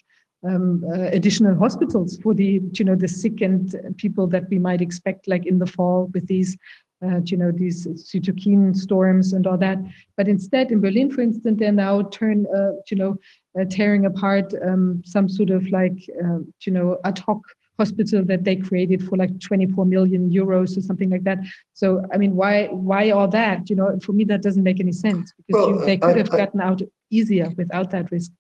um, 0.47 0.85
uh, 0.93 1.09
additional 1.19 1.57
hospitals 1.57 2.19
for 2.19 2.35
the 2.35 2.61
you 2.75 2.85
know 2.85 2.95
the 2.95 3.09
sick 3.09 3.41
and 3.41 3.97
people 3.97 4.27
that 4.27 4.49
we 4.51 4.59
might 4.59 4.83
expect 4.83 5.27
like 5.27 5.47
in 5.47 5.59
the 5.59 5.67
fall 5.67 6.11
with 6.13 6.27
these 6.27 6.57
uh, 7.05 7.21
you 7.25 7.37
know, 7.37 7.53
these 7.53 7.87
cytokine 7.87 8.77
storms 8.77 9.33
and 9.33 9.47
all 9.47 9.57
that. 9.59 9.79
But 10.17 10.29
instead, 10.29 10.73
in 10.73 10.81
Berlin, 10.81 11.11
for 11.11 11.21
instance, 11.21 11.59
they're 11.59 11.73
now 11.73 12.03
turn, 12.03 12.47
uh, 12.55 12.73
you 12.91 12.97
know, 12.97 13.17
uh, 13.59 13.65
tearing 13.65 14.07
apart 14.07 14.53
um, 14.67 15.03
some 15.05 15.29
sort 15.29 15.51
of 15.51 15.69
like, 15.71 15.99
uh, 16.25 16.39
you 16.65 16.73
know, 16.73 16.99
ad 17.05 17.19
hoc 17.21 17.41
hospital 17.79 18.25
that 18.25 18.43
they 18.43 18.57
created 18.57 19.05
for 19.07 19.17
like 19.17 19.39
24 19.39 19.87
million 19.87 20.29
euros 20.31 20.77
or 20.77 20.81
something 20.81 21.11
like 21.11 21.23
that. 21.23 21.39
So, 21.75 22.05
I 22.13 22.17
mean, 22.17 22.35
why, 22.35 22.67
why 22.67 23.11
all 23.11 23.29
that? 23.29 23.71
You 23.71 23.77
know, 23.77 23.99
for 24.03 24.13
me, 24.13 24.25
that 24.25 24.43
doesn't 24.43 24.65
make 24.65 24.81
any 24.81 24.91
sense 24.91 25.33
because 25.37 25.65
Well, 25.65 25.81
you, 25.81 25.87
they 25.87 25.93
I- 25.93 25.97
could 25.99 26.17
have 26.17 26.35
I- 26.35 26.37
gotten 26.39 26.61
out 26.61 26.83
easier 27.11 27.51
without 27.57 27.91
that 27.93 28.11
risk. 28.11 28.33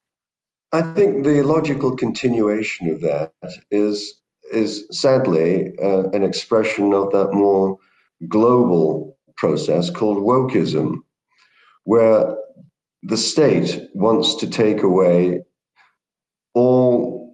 I 0.72 0.82
think 0.82 1.24
the 1.24 1.42
logical 1.42 1.96
continuation 1.96 2.90
of 2.90 3.00
that 3.00 3.32
is 3.70 4.20
is 4.52 4.86
sadly 4.90 5.72
uh, 5.78 6.08
an 6.10 6.22
expression 6.22 6.92
of 6.94 7.10
that 7.12 7.32
more 7.32 7.78
global 8.26 9.16
process 9.36 9.90
called 9.90 10.18
wokeism, 10.18 10.98
where 11.84 12.36
the 13.04 13.16
state 13.16 13.88
wants 13.94 14.34
to 14.36 14.50
take 14.50 14.82
away 14.82 15.42
all 16.54 17.32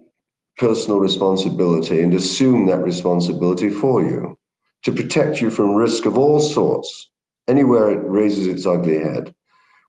personal 0.57 0.99
responsibility 0.99 2.01
and 2.01 2.13
assume 2.13 2.67
that 2.67 2.83
responsibility 2.83 3.69
for 3.69 4.03
you 4.03 4.37
to 4.83 4.91
protect 4.91 5.41
you 5.41 5.49
from 5.49 5.73
risk 5.73 6.05
of 6.05 6.17
all 6.17 6.39
sorts, 6.39 7.09
anywhere 7.47 7.89
it 7.89 8.07
raises 8.07 8.47
its 8.47 8.65
ugly 8.65 8.99
head. 8.99 9.33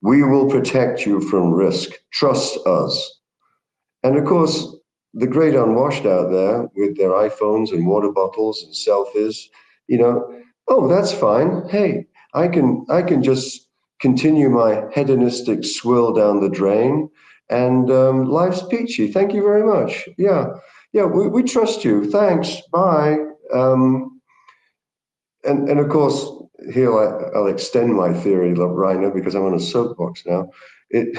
We 0.03 0.23
will 0.23 0.49
protect 0.49 1.05
you 1.05 1.21
from 1.21 1.53
risk. 1.53 1.91
Trust 2.13 2.59
us. 2.67 3.21
And 4.03 4.17
of 4.17 4.25
course, 4.25 4.75
the 5.15 5.27
great 5.27 5.55
unwashed 5.55 6.07
out 6.07 6.31
there 6.31 6.69
with 6.75 6.97
their 6.97 7.11
iPhones 7.11 7.73
and 7.73 7.87
water 7.87 8.11
bottles 8.11 8.63
and 8.63 8.75
selfies, 8.75 9.37
you 9.89 9.99
know, 9.99 10.43
oh, 10.69 10.89
that's 10.89 11.13
fine. 11.13 11.69
Hey, 11.69 12.07
I 12.35 12.49
can 12.49 12.87
I 12.89 13.03
can 13.03 13.23
just 13.23 13.69
continue 14.01 14.51
my 14.51 14.85
hedonistic 14.95 15.65
swirl 15.65 16.13
down 16.13 16.41
the 16.41 16.51
drain 16.51 17.09
and 17.49 17.91
um, 17.91 18.27
life's 18.27 18.63
peachy. 18.69 19.11
Thank 19.11 19.33
you 19.33 19.43
very 19.43 19.65
much. 19.65 20.09
Yeah, 20.19 20.49
yeah, 20.93 21.05
we, 21.05 21.29
we 21.29 21.43
trust 21.43 21.85
you. 21.85 22.11
Thanks. 22.11 22.61
Bye. 22.73 23.19
Um, 23.53 24.21
and 25.45 25.69
and 25.69 25.81
of 25.81 25.89
course, 25.89 26.27
here 26.73 26.93
I, 26.93 27.39
will 27.39 27.49
extend 27.49 27.95
my 27.95 28.13
theory, 28.13 28.55
Reiner, 28.55 29.15
because 29.15 29.35
I'm 29.35 29.45
on 29.45 29.55
a 29.55 29.61
soapbox 29.61 30.25
now. 30.27 30.51
It 30.91 31.17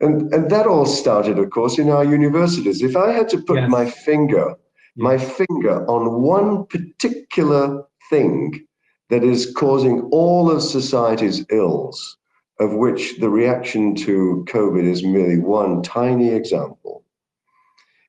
and 0.00 0.32
and 0.32 0.50
that 0.50 0.66
all 0.66 0.86
started, 0.86 1.38
of 1.38 1.50
course, 1.50 1.78
in 1.78 1.90
our 1.90 2.04
universities. 2.04 2.82
If 2.82 2.96
I 2.96 3.12
had 3.12 3.28
to 3.30 3.42
put 3.42 3.58
yes. 3.58 3.70
my 3.70 3.90
finger, 3.90 4.54
my 4.96 5.18
finger 5.18 5.84
on 5.86 6.22
one 6.22 6.66
particular 6.66 7.84
thing 8.10 8.66
that 9.10 9.24
is 9.24 9.52
causing 9.56 10.02
all 10.12 10.50
of 10.50 10.62
society's 10.62 11.44
ills, 11.50 12.18
of 12.60 12.74
which 12.74 13.18
the 13.18 13.30
reaction 13.30 13.94
to 13.94 14.44
COVID 14.48 14.84
is 14.84 15.02
merely 15.02 15.38
one 15.38 15.82
tiny 15.82 16.28
example. 16.28 17.04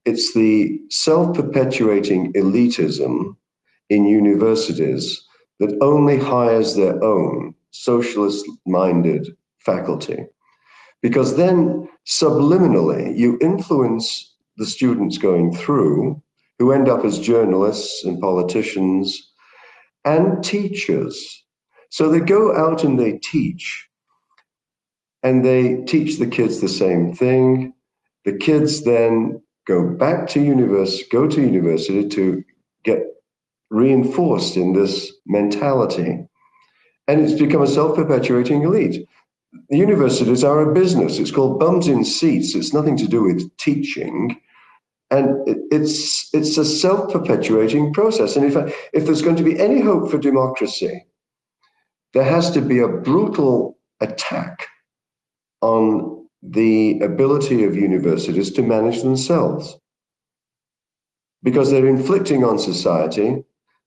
It's 0.06 0.34
the 0.34 0.80
self 0.90 1.36
perpetuating 1.36 2.34
elitism 2.34 3.36
in 3.90 4.06
universities 4.06 5.24
that 5.60 5.78
only 5.82 6.18
hires 6.18 6.76
their 6.76 7.02
own 7.04 7.54
socialist 7.72 8.46
minded 8.66 9.28
faculty. 9.60 10.26
Because 11.02 11.38
then 11.38 11.88
subliminally 12.08 13.18
you 13.18 13.38
influence 13.42 14.36
the 14.58 14.66
students 14.66 15.18
going 15.18 15.54
through 15.56 16.22
who 16.58 16.72
end 16.72 16.90
up 16.90 17.06
as 17.06 17.20
journalists 17.20 18.04
and 18.04 18.20
politicians 18.20 19.29
and 20.06 20.44
teachers. 20.44 21.44
So 21.90 22.10
they 22.10 22.20
go 22.20 22.56
out 22.56 22.84
and 22.84 23.00
they 23.00 23.20
teach 23.24 23.88
and 25.24 25.44
they 25.44 25.84
teach 25.84 26.18
the 26.18 26.28
kids 26.28 26.62
the 26.62 26.70
same 26.70 27.14
thing. 27.14 27.74
The 28.26 28.38
kids 28.38 28.84
then 28.84 29.42
go 29.68 29.88
back 29.90 30.28
to 30.30 30.42
university, 30.42 31.06
go 31.12 31.28
to 31.28 31.42
university 31.42 32.08
to 32.10 32.44
get 32.84 33.04
reinforced 33.70 34.56
in 34.56 34.74
this 34.74 35.12
mentality. 35.26 36.26
And 37.08 37.22
it's 37.22 37.40
become 37.40 37.64
a 37.64 37.68
self-perpetuating 37.68 38.64
elite. 38.64 39.08
The 39.70 39.78
universities 39.78 40.44
are 40.44 40.70
a 40.70 40.74
business. 40.74 41.18
It's 41.18 41.32
called 41.32 41.60
bums 41.60 41.88
in 41.88 42.06
seats. 42.06 42.56
It's 42.56 42.74
nothing 42.74 42.98
to 42.98 43.08
do 43.08 43.24
with 43.24 43.50
teaching. 43.58 44.40
And 45.12 45.42
it's 45.72 46.30
it's 46.34 46.58
a 46.58 46.66
self-perpetuating 46.66 47.94
process. 47.94 48.36
And 48.36 48.46
if, 48.46 48.56
if 48.94 49.06
there's 49.06 49.24
going 49.24 49.38
to 49.38 49.44
be 49.44 49.60
any 49.60 49.82
hope 49.82 50.12
for 50.12 50.20
democracy, 50.20 51.04
there 52.14 52.24
has 52.24 52.52
to 52.52 52.62
be 52.62 52.80
a 52.80 52.88
brutal 52.88 53.78
attack 54.02 54.68
on 55.62 56.28
the 56.44 57.00
ability 57.02 57.64
of 57.64 57.76
universities 57.76 58.52
to 58.52 58.62
manage 58.62 59.02
themselves 59.02 59.78
because 61.44 61.72
they're 61.72 61.88
inflicting 61.88 62.44
on 62.44 62.60
society 62.60 63.44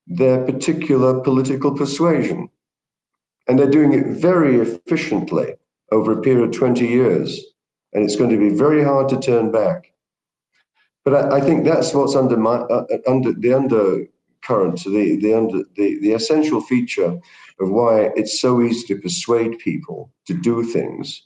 their 0.07 0.43
particular 0.45 1.21
political 1.21 1.71
persuasion. 1.71 2.49
And 3.47 3.57
they're 3.57 3.69
doing 3.69 3.93
it 3.93 4.07
very 4.07 4.59
efficiently 4.59 5.55
over 5.91 6.11
a 6.11 6.21
period 6.21 6.43
of 6.43 6.51
20 6.51 6.85
years. 6.85 7.41
And 7.93 8.03
it's 8.03 8.15
going 8.15 8.29
to 8.29 8.37
be 8.37 8.49
very 8.49 8.83
hard 8.83 9.09
to 9.09 9.19
turn 9.19 9.51
back. 9.51 9.92
But 11.05 11.15
I, 11.15 11.37
I 11.37 11.41
think 11.41 11.65
that's 11.65 11.93
what's 11.93 12.15
under 12.15 12.37
my, 12.37 12.55
uh, 12.55 12.85
uh 12.91 12.97
under 13.07 13.33
the 13.33 13.53
undercurrent, 13.53 14.83
the 14.83 15.17
the 15.21 15.33
under 15.33 15.63
the, 15.75 15.99
the 15.99 16.13
essential 16.13 16.61
feature 16.61 17.19
of 17.59 17.69
why 17.69 18.11
it's 18.15 18.39
so 18.39 18.61
easy 18.61 18.87
to 18.87 19.01
persuade 19.01 19.59
people 19.59 20.11
to 20.27 20.33
do 20.33 20.63
things 20.63 21.23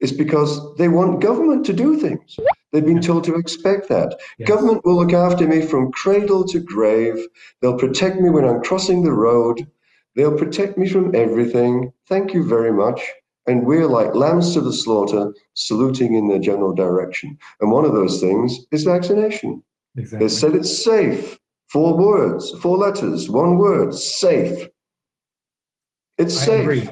is 0.00 0.12
because 0.12 0.74
they 0.76 0.88
want 0.88 1.22
government 1.22 1.64
to 1.66 1.72
do 1.72 1.96
things. 1.96 2.36
They've 2.72 2.84
been 2.84 3.00
told 3.00 3.24
to 3.24 3.36
expect 3.36 3.88
that. 3.88 4.18
Yes. 4.38 4.48
Government 4.48 4.84
will 4.84 4.96
look 4.96 5.12
after 5.12 5.46
me 5.46 5.62
from 5.62 5.92
cradle 5.92 6.44
to 6.48 6.58
grave. 6.58 7.24
They'll 7.60 7.78
protect 7.78 8.16
me 8.16 8.28
when 8.28 8.44
I'm 8.44 8.62
crossing 8.62 9.04
the 9.04 9.12
road. 9.12 9.66
They'll 10.16 10.36
protect 10.36 10.76
me 10.76 10.88
from 10.88 11.14
everything. 11.14 11.92
Thank 12.08 12.34
you 12.34 12.42
very 12.46 12.72
much. 12.72 13.00
And 13.46 13.66
we're 13.66 13.88
like 13.88 14.14
lambs 14.14 14.54
to 14.54 14.60
the 14.60 14.72
slaughter, 14.72 15.34
saluting 15.54 16.14
in 16.14 16.28
their 16.28 16.38
general 16.38 16.72
direction. 16.72 17.36
And 17.60 17.72
one 17.72 17.84
of 17.84 17.92
those 17.92 18.20
things 18.20 18.58
is 18.70 18.84
vaccination. 18.84 19.62
Exactly. 19.96 20.26
They 20.26 20.32
said 20.32 20.54
it's 20.54 20.84
safe. 20.84 21.38
Four 21.68 21.96
words, 21.96 22.50
four 22.60 22.76
letters, 22.76 23.28
one 23.30 23.58
word, 23.58 23.94
safe. 23.94 24.68
It's 26.18 26.40
I 26.42 26.46
safe. 26.46 26.60
Agree. 26.60 26.90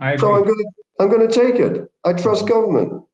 I 0.00 0.12
agree. 0.12 0.20
So 0.20 0.34
I'm 0.34 0.44
going 0.44 0.58
to 0.58 0.70
I'm 0.98 1.10
going 1.10 1.28
to 1.28 1.34
take 1.34 1.56
it. 1.56 1.90
I 2.04 2.14
trust 2.14 2.48
government. 2.48 3.04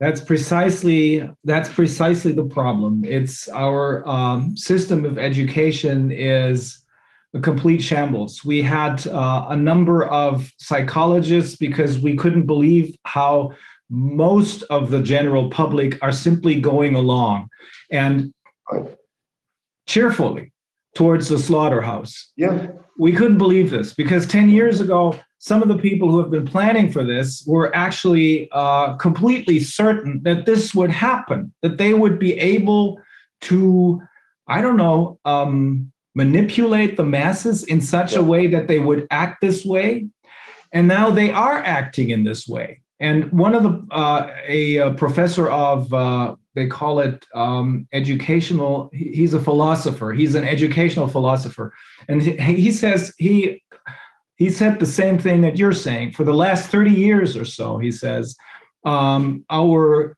That's 0.00 0.20
precisely 0.20 1.30
that's 1.44 1.68
precisely 1.68 2.32
the 2.32 2.44
problem. 2.44 3.04
It's 3.04 3.48
our 3.48 4.06
um, 4.08 4.56
system 4.56 5.04
of 5.04 5.16
education 5.16 6.10
is 6.10 6.81
a 7.34 7.40
complete 7.40 7.82
shambles. 7.82 8.44
We 8.44 8.62
had 8.62 9.06
uh, 9.06 9.46
a 9.48 9.56
number 9.56 10.04
of 10.04 10.52
psychologists 10.58 11.56
because 11.56 11.98
we 11.98 12.16
couldn't 12.16 12.46
believe 12.46 12.96
how 13.04 13.52
most 13.88 14.62
of 14.64 14.90
the 14.90 15.02
general 15.02 15.50
public 15.50 16.02
are 16.02 16.12
simply 16.12 16.60
going 16.60 16.94
along 16.94 17.48
and 17.90 18.32
cheerfully 19.86 20.52
towards 20.94 21.28
the 21.28 21.38
slaughterhouse. 21.38 22.32
Yeah. 22.36 22.68
We 22.98 23.12
couldn't 23.12 23.38
believe 23.38 23.70
this 23.70 23.94
because 23.94 24.26
10 24.26 24.50
years 24.50 24.80
ago, 24.80 25.18
some 25.38 25.62
of 25.62 25.68
the 25.68 25.78
people 25.78 26.10
who 26.10 26.20
have 26.20 26.30
been 26.30 26.46
planning 26.46 26.92
for 26.92 27.02
this 27.02 27.44
were 27.46 27.74
actually 27.74 28.48
uh, 28.52 28.94
completely 28.94 29.60
certain 29.60 30.22
that 30.22 30.46
this 30.46 30.74
would 30.74 30.90
happen, 30.90 31.52
that 31.62 31.78
they 31.78 31.94
would 31.94 32.18
be 32.18 32.38
able 32.38 33.00
to, 33.42 34.00
I 34.46 34.60
don't 34.60 34.76
know, 34.76 35.18
um, 35.24 35.91
manipulate 36.14 36.96
the 36.96 37.04
masses 37.04 37.64
in 37.64 37.80
such 37.80 38.14
a 38.14 38.22
way 38.22 38.46
that 38.46 38.68
they 38.68 38.78
would 38.78 39.06
act 39.10 39.40
this 39.40 39.64
way. 39.64 40.06
And 40.72 40.88
now 40.88 41.10
they 41.10 41.30
are 41.30 41.58
acting 41.58 42.10
in 42.10 42.24
this 42.24 42.46
way. 42.46 42.80
And 43.00 43.32
one 43.32 43.54
of 43.54 43.62
the, 43.62 43.86
uh, 43.90 44.30
a, 44.46 44.76
a, 44.76 44.94
professor 44.94 45.50
of, 45.50 45.92
uh, 45.92 46.36
they 46.54 46.66
call 46.66 47.00
it 47.00 47.26
um, 47.34 47.88
educational, 47.92 48.90
he's 48.92 49.34
a 49.34 49.40
philosopher, 49.40 50.12
he's 50.12 50.34
an 50.34 50.44
educational 50.44 51.08
philosopher. 51.08 51.74
And 52.08 52.22
he, 52.22 52.36
he 52.36 52.72
says 52.72 53.12
he 53.18 53.62
he 54.36 54.50
said 54.50 54.80
the 54.80 54.86
same 54.86 55.18
thing 55.18 55.40
that 55.42 55.56
you're 55.56 55.72
saying. 55.72 56.12
For 56.12 56.24
the 56.24 56.34
last 56.34 56.68
30 56.68 56.90
years 56.90 57.36
or 57.36 57.44
so, 57.44 57.78
he 57.78 57.92
says, 57.92 58.36
um, 58.84 59.44
our 59.50 60.16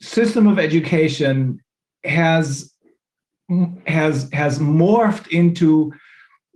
system 0.00 0.46
of 0.46 0.58
education 0.58 1.60
has 2.04 2.72
has 3.86 4.28
has 4.32 4.58
morphed 4.58 5.28
into 5.28 5.92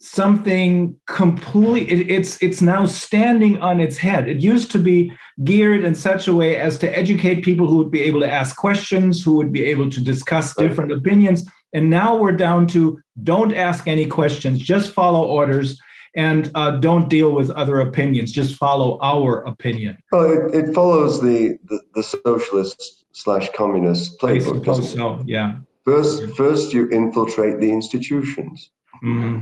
something 0.00 0.96
completely 1.06 1.90
it, 1.90 2.10
it's 2.10 2.42
it's 2.42 2.62
now 2.62 2.86
standing 2.86 3.60
on 3.60 3.80
its 3.80 3.98
head 3.98 4.28
it 4.28 4.38
used 4.38 4.70
to 4.70 4.78
be 4.78 5.12
geared 5.44 5.84
in 5.84 5.94
such 5.94 6.26
a 6.26 6.34
way 6.34 6.56
as 6.56 6.78
to 6.78 6.98
educate 6.98 7.44
people 7.44 7.66
who 7.66 7.76
would 7.76 7.90
be 7.90 8.00
able 8.00 8.20
to 8.20 8.30
ask 8.30 8.56
questions 8.56 9.22
who 9.22 9.36
would 9.36 9.52
be 9.52 9.62
able 9.62 9.90
to 9.90 10.00
discuss 10.00 10.54
different 10.54 10.90
opinions 10.90 11.44
and 11.72 11.88
now 11.88 12.16
we're 12.16 12.32
down 12.32 12.66
to 12.68 13.00
don't 13.22 13.54
ask 13.54 13.86
any 13.86 14.06
questions, 14.06 14.60
just 14.60 14.92
follow 14.92 15.24
orders 15.26 15.78
and 16.16 16.50
uh, 16.56 16.72
don't 16.72 17.08
deal 17.08 17.32
with 17.32 17.50
other 17.50 17.80
opinions, 17.80 18.32
just 18.32 18.56
follow 18.56 18.98
our 19.00 19.44
opinion. 19.44 19.96
Well, 20.10 20.48
it, 20.48 20.54
it 20.54 20.74
follows 20.74 21.20
the, 21.20 21.58
the, 21.68 21.80
the 21.94 22.02
socialist 22.02 23.04
slash 23.12 23.48
communist 23.54 24.18
playbook. 24.18 24.66
I 24.68 24.84
so, 24.84 25.22
yeah. 25.26 25.58
First, 25.90 26.36
first 26.36 26.72
you 26.72 26.88
infiltrate 26.90 27.58
the 27.58 27.68
institutions. 27.68 28.70
Mm-hmm. 29.02 29.38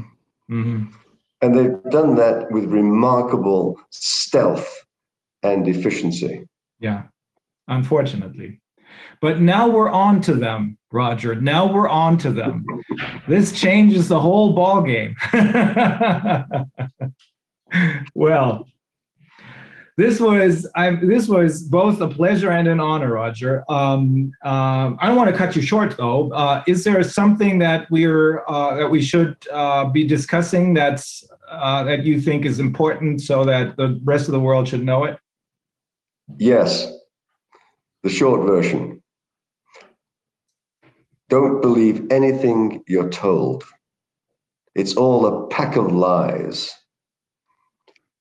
Mm-hmm. 0.51 0.85
And 1.43 1.55
they've 1.55 1.93
done 1.93 2.15
that 2.15 2.51
with 2.51 2.65
remarkable 2.65 3.79
stealth 3.91 4.67
and 5.43 5.69
efficiency. 5.69 6.49
Yeah, 6.81 7.03
unfortunately. 7.69 8.63
But 9.21 9.43
now 9.43 9.69
we're 9.69 9.91
on 9.91 10.23
to 10.23 10.33
them, 10.33 10.79
Roger. 10.91 11.35
Now 11.35 11.71
we're 11.71 11.89
on 11.89 12.17
to 12.19 12.31
them. 12.33 12.65
This 13.29 13.53
changes 13.53 14.09
the 14.09 14.19
whole 14.19 14.57
ballgame. 14.57 15.13
well, 18.15 18.67
this 19.99 20.21
was 20.21 20.65
I, 20.77 20.95
this 20.95 21.27
was 21.27 21.65
both 21.65 22.01
a 22.01 22.07
pleasure 22.07 22.53
and 22.53 22.69
an 22.69 22.79
honor, 22.79 23.15
Roger. 23.15 23.65
Um, 23.69 24.33
um, 24.45 24.97
I 25.01 25.09
don't 25.09 25.17
want 25.17 25.29
to 25.29 25.37
cut 25.37 25.57
you 25.57 25.61
short, 25.61 25.97
though. 25.97 26.33
Uh, 26.33 26.63
is 26.69 26.85
there 26.85 27.03
something 27.03 27.59
that 27.59 27.91
we're 27.91 28.45
uh, 28.47 28.77
that 28.77 28.89
we 28.89 29.03
should 29.03 29.37
uh, 29.53 29.87
be 29.87 30.07
discussing 30.07 30.73
that's 30.73 31.29
uh, 31.51 31.83
that 31.83 32.05
you 32.05 32.21
think 32.21 32.45
is 32.45 32.61
important, 32.61 33.23
so 33.23 33.45
that 33.45 33.77
the 33.77 34.01
rest 34.05 34.29
of 34.29 34.33
the 34.33 34.39
world 34.39 34.69
should 34.69 34.85
know 34.85 35.03
it? 35.03 35.19
Yes, 36.37 36.87
the 38.05 38.09
short 38.09 38.47
version. 38.47 39.03
Don't 41.29 41.61
believe 41.61 42.07
anything 42.13 42.85
you're 42.87 43.11
told. 43.11 43.65
It's 44.77 44.95
all 44.95 45.27
a 45.27 45.49
pack 45.49 45.75
of 45.75 45.91
lies. 45.91 46.73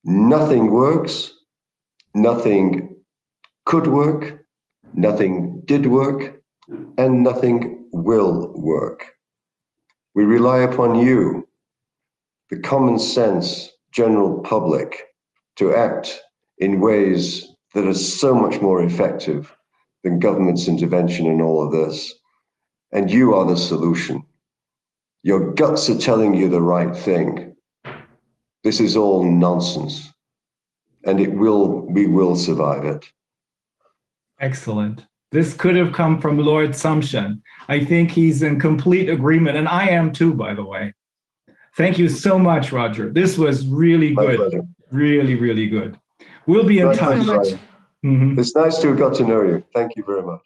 Nothing 0.03 0.72
works. 0.72 1.36
Nothing 2.14 2.95
could 3.66 3.88
work. 3.88 4.45
Nothing 4.94 5.61
did 5.66 5.86
work. 5.86 6.42
And 6.98 7.24
nothing 7.24 7.86
will 7.92 8.52
work. 8.56 9.14
We 10.16 10.26
rely 10.26 10.60
upon 10.60 10.95
you, 10.95 11.48
the 12.50 12.60
common 12.60 13.00
sense 13.00 13.69
general 13.92 14.40
public, 14.42 15.08
to 15.58 15.76
act 15.76 16.19
in 16.58 16.82
ways 16.82 17.48
that 17.74 17.88
are 17.88 17.94
so 17.94 18.34
much 18.34 18.61
more 18.61 18.84
effective 18.84 19.56
than 20.03 20.19
government's 20.19 20.68
intervention 20.68 21.27
in 21.27 21.42
all 21.42 21.64
of 21.64 21.72
this. 21.72 22.14
And 22.92 23.11
you 23.11 23.36
are 23.36 23.45
the 23.45 23.58
solution. 23.58 24.24
Your 25.24 25.53
guts 25.53 25.90
are 25.90 25.98
telling 25.98 26.34
you 26.34 26.50
the 26.50 26.61
right 26.61 26.95
thing. 26.95 27.56
This 28.64 28.80
is 28.80 28.95
all 28.95 29.24
nonsense. 29.24 30.11
And 31.03 31.19
it 31.19 31.32
will, 31.32 31.82
we 31.82 32.08
will 32.08 32.35
survive 32.35 32.84
it. 32.85 33.06
Excellent. 34.40 35.06
This 35.32 35.53
could 35.53 35.76
have 35.76 35.93
come 35.93 36.22
from 36.22 36.38
Lord 36.38 36.72
Sumption. 36.72 37.42
I 37.67 37.84
think 37.84 38.11
he's 38.11 38.43
in 38.43 38.59
complete 38.59 39.09
agreement, 39.09 39.58
and 39.58 39.67
I 39.67 39.90
am 39.90 40.11
too, 40.14 40.34
by 40.34 40.53
the 40.53 40.64
way. 40.64 40.93
Thank 41.76 41.98
you 42.00 42.09
so 42.09 42.40
much, 42.40 42.72
Roger. 42.72 43.09
This 43.09 43.38
was 43.38 43.67
really 43.67 44.14
My 44.14 44.26
good. 44.26 44.38
pleasure. 44.38 44.61
Really, 44.92 45.35
really 45.35 45.67
good. 45.67 46.00
We'll 46.45 46.64
be 46.64 46.80
in 46.80 46.88
My 46.88 46.95
touch. 46.95 47.58
Mhm. 48.06 48.38
It's 48.38 48.56
nice 48.56 48.77
to 48.80 48.90
have 48.90 48.98
got 48.98 49.16
to 49.16 49.27
know 49.27 49.42
you. 49.43 49.64
Thank 49.74 49.95
you 49.95 50.03
very 50.03 50.22
much. 50.22 50.42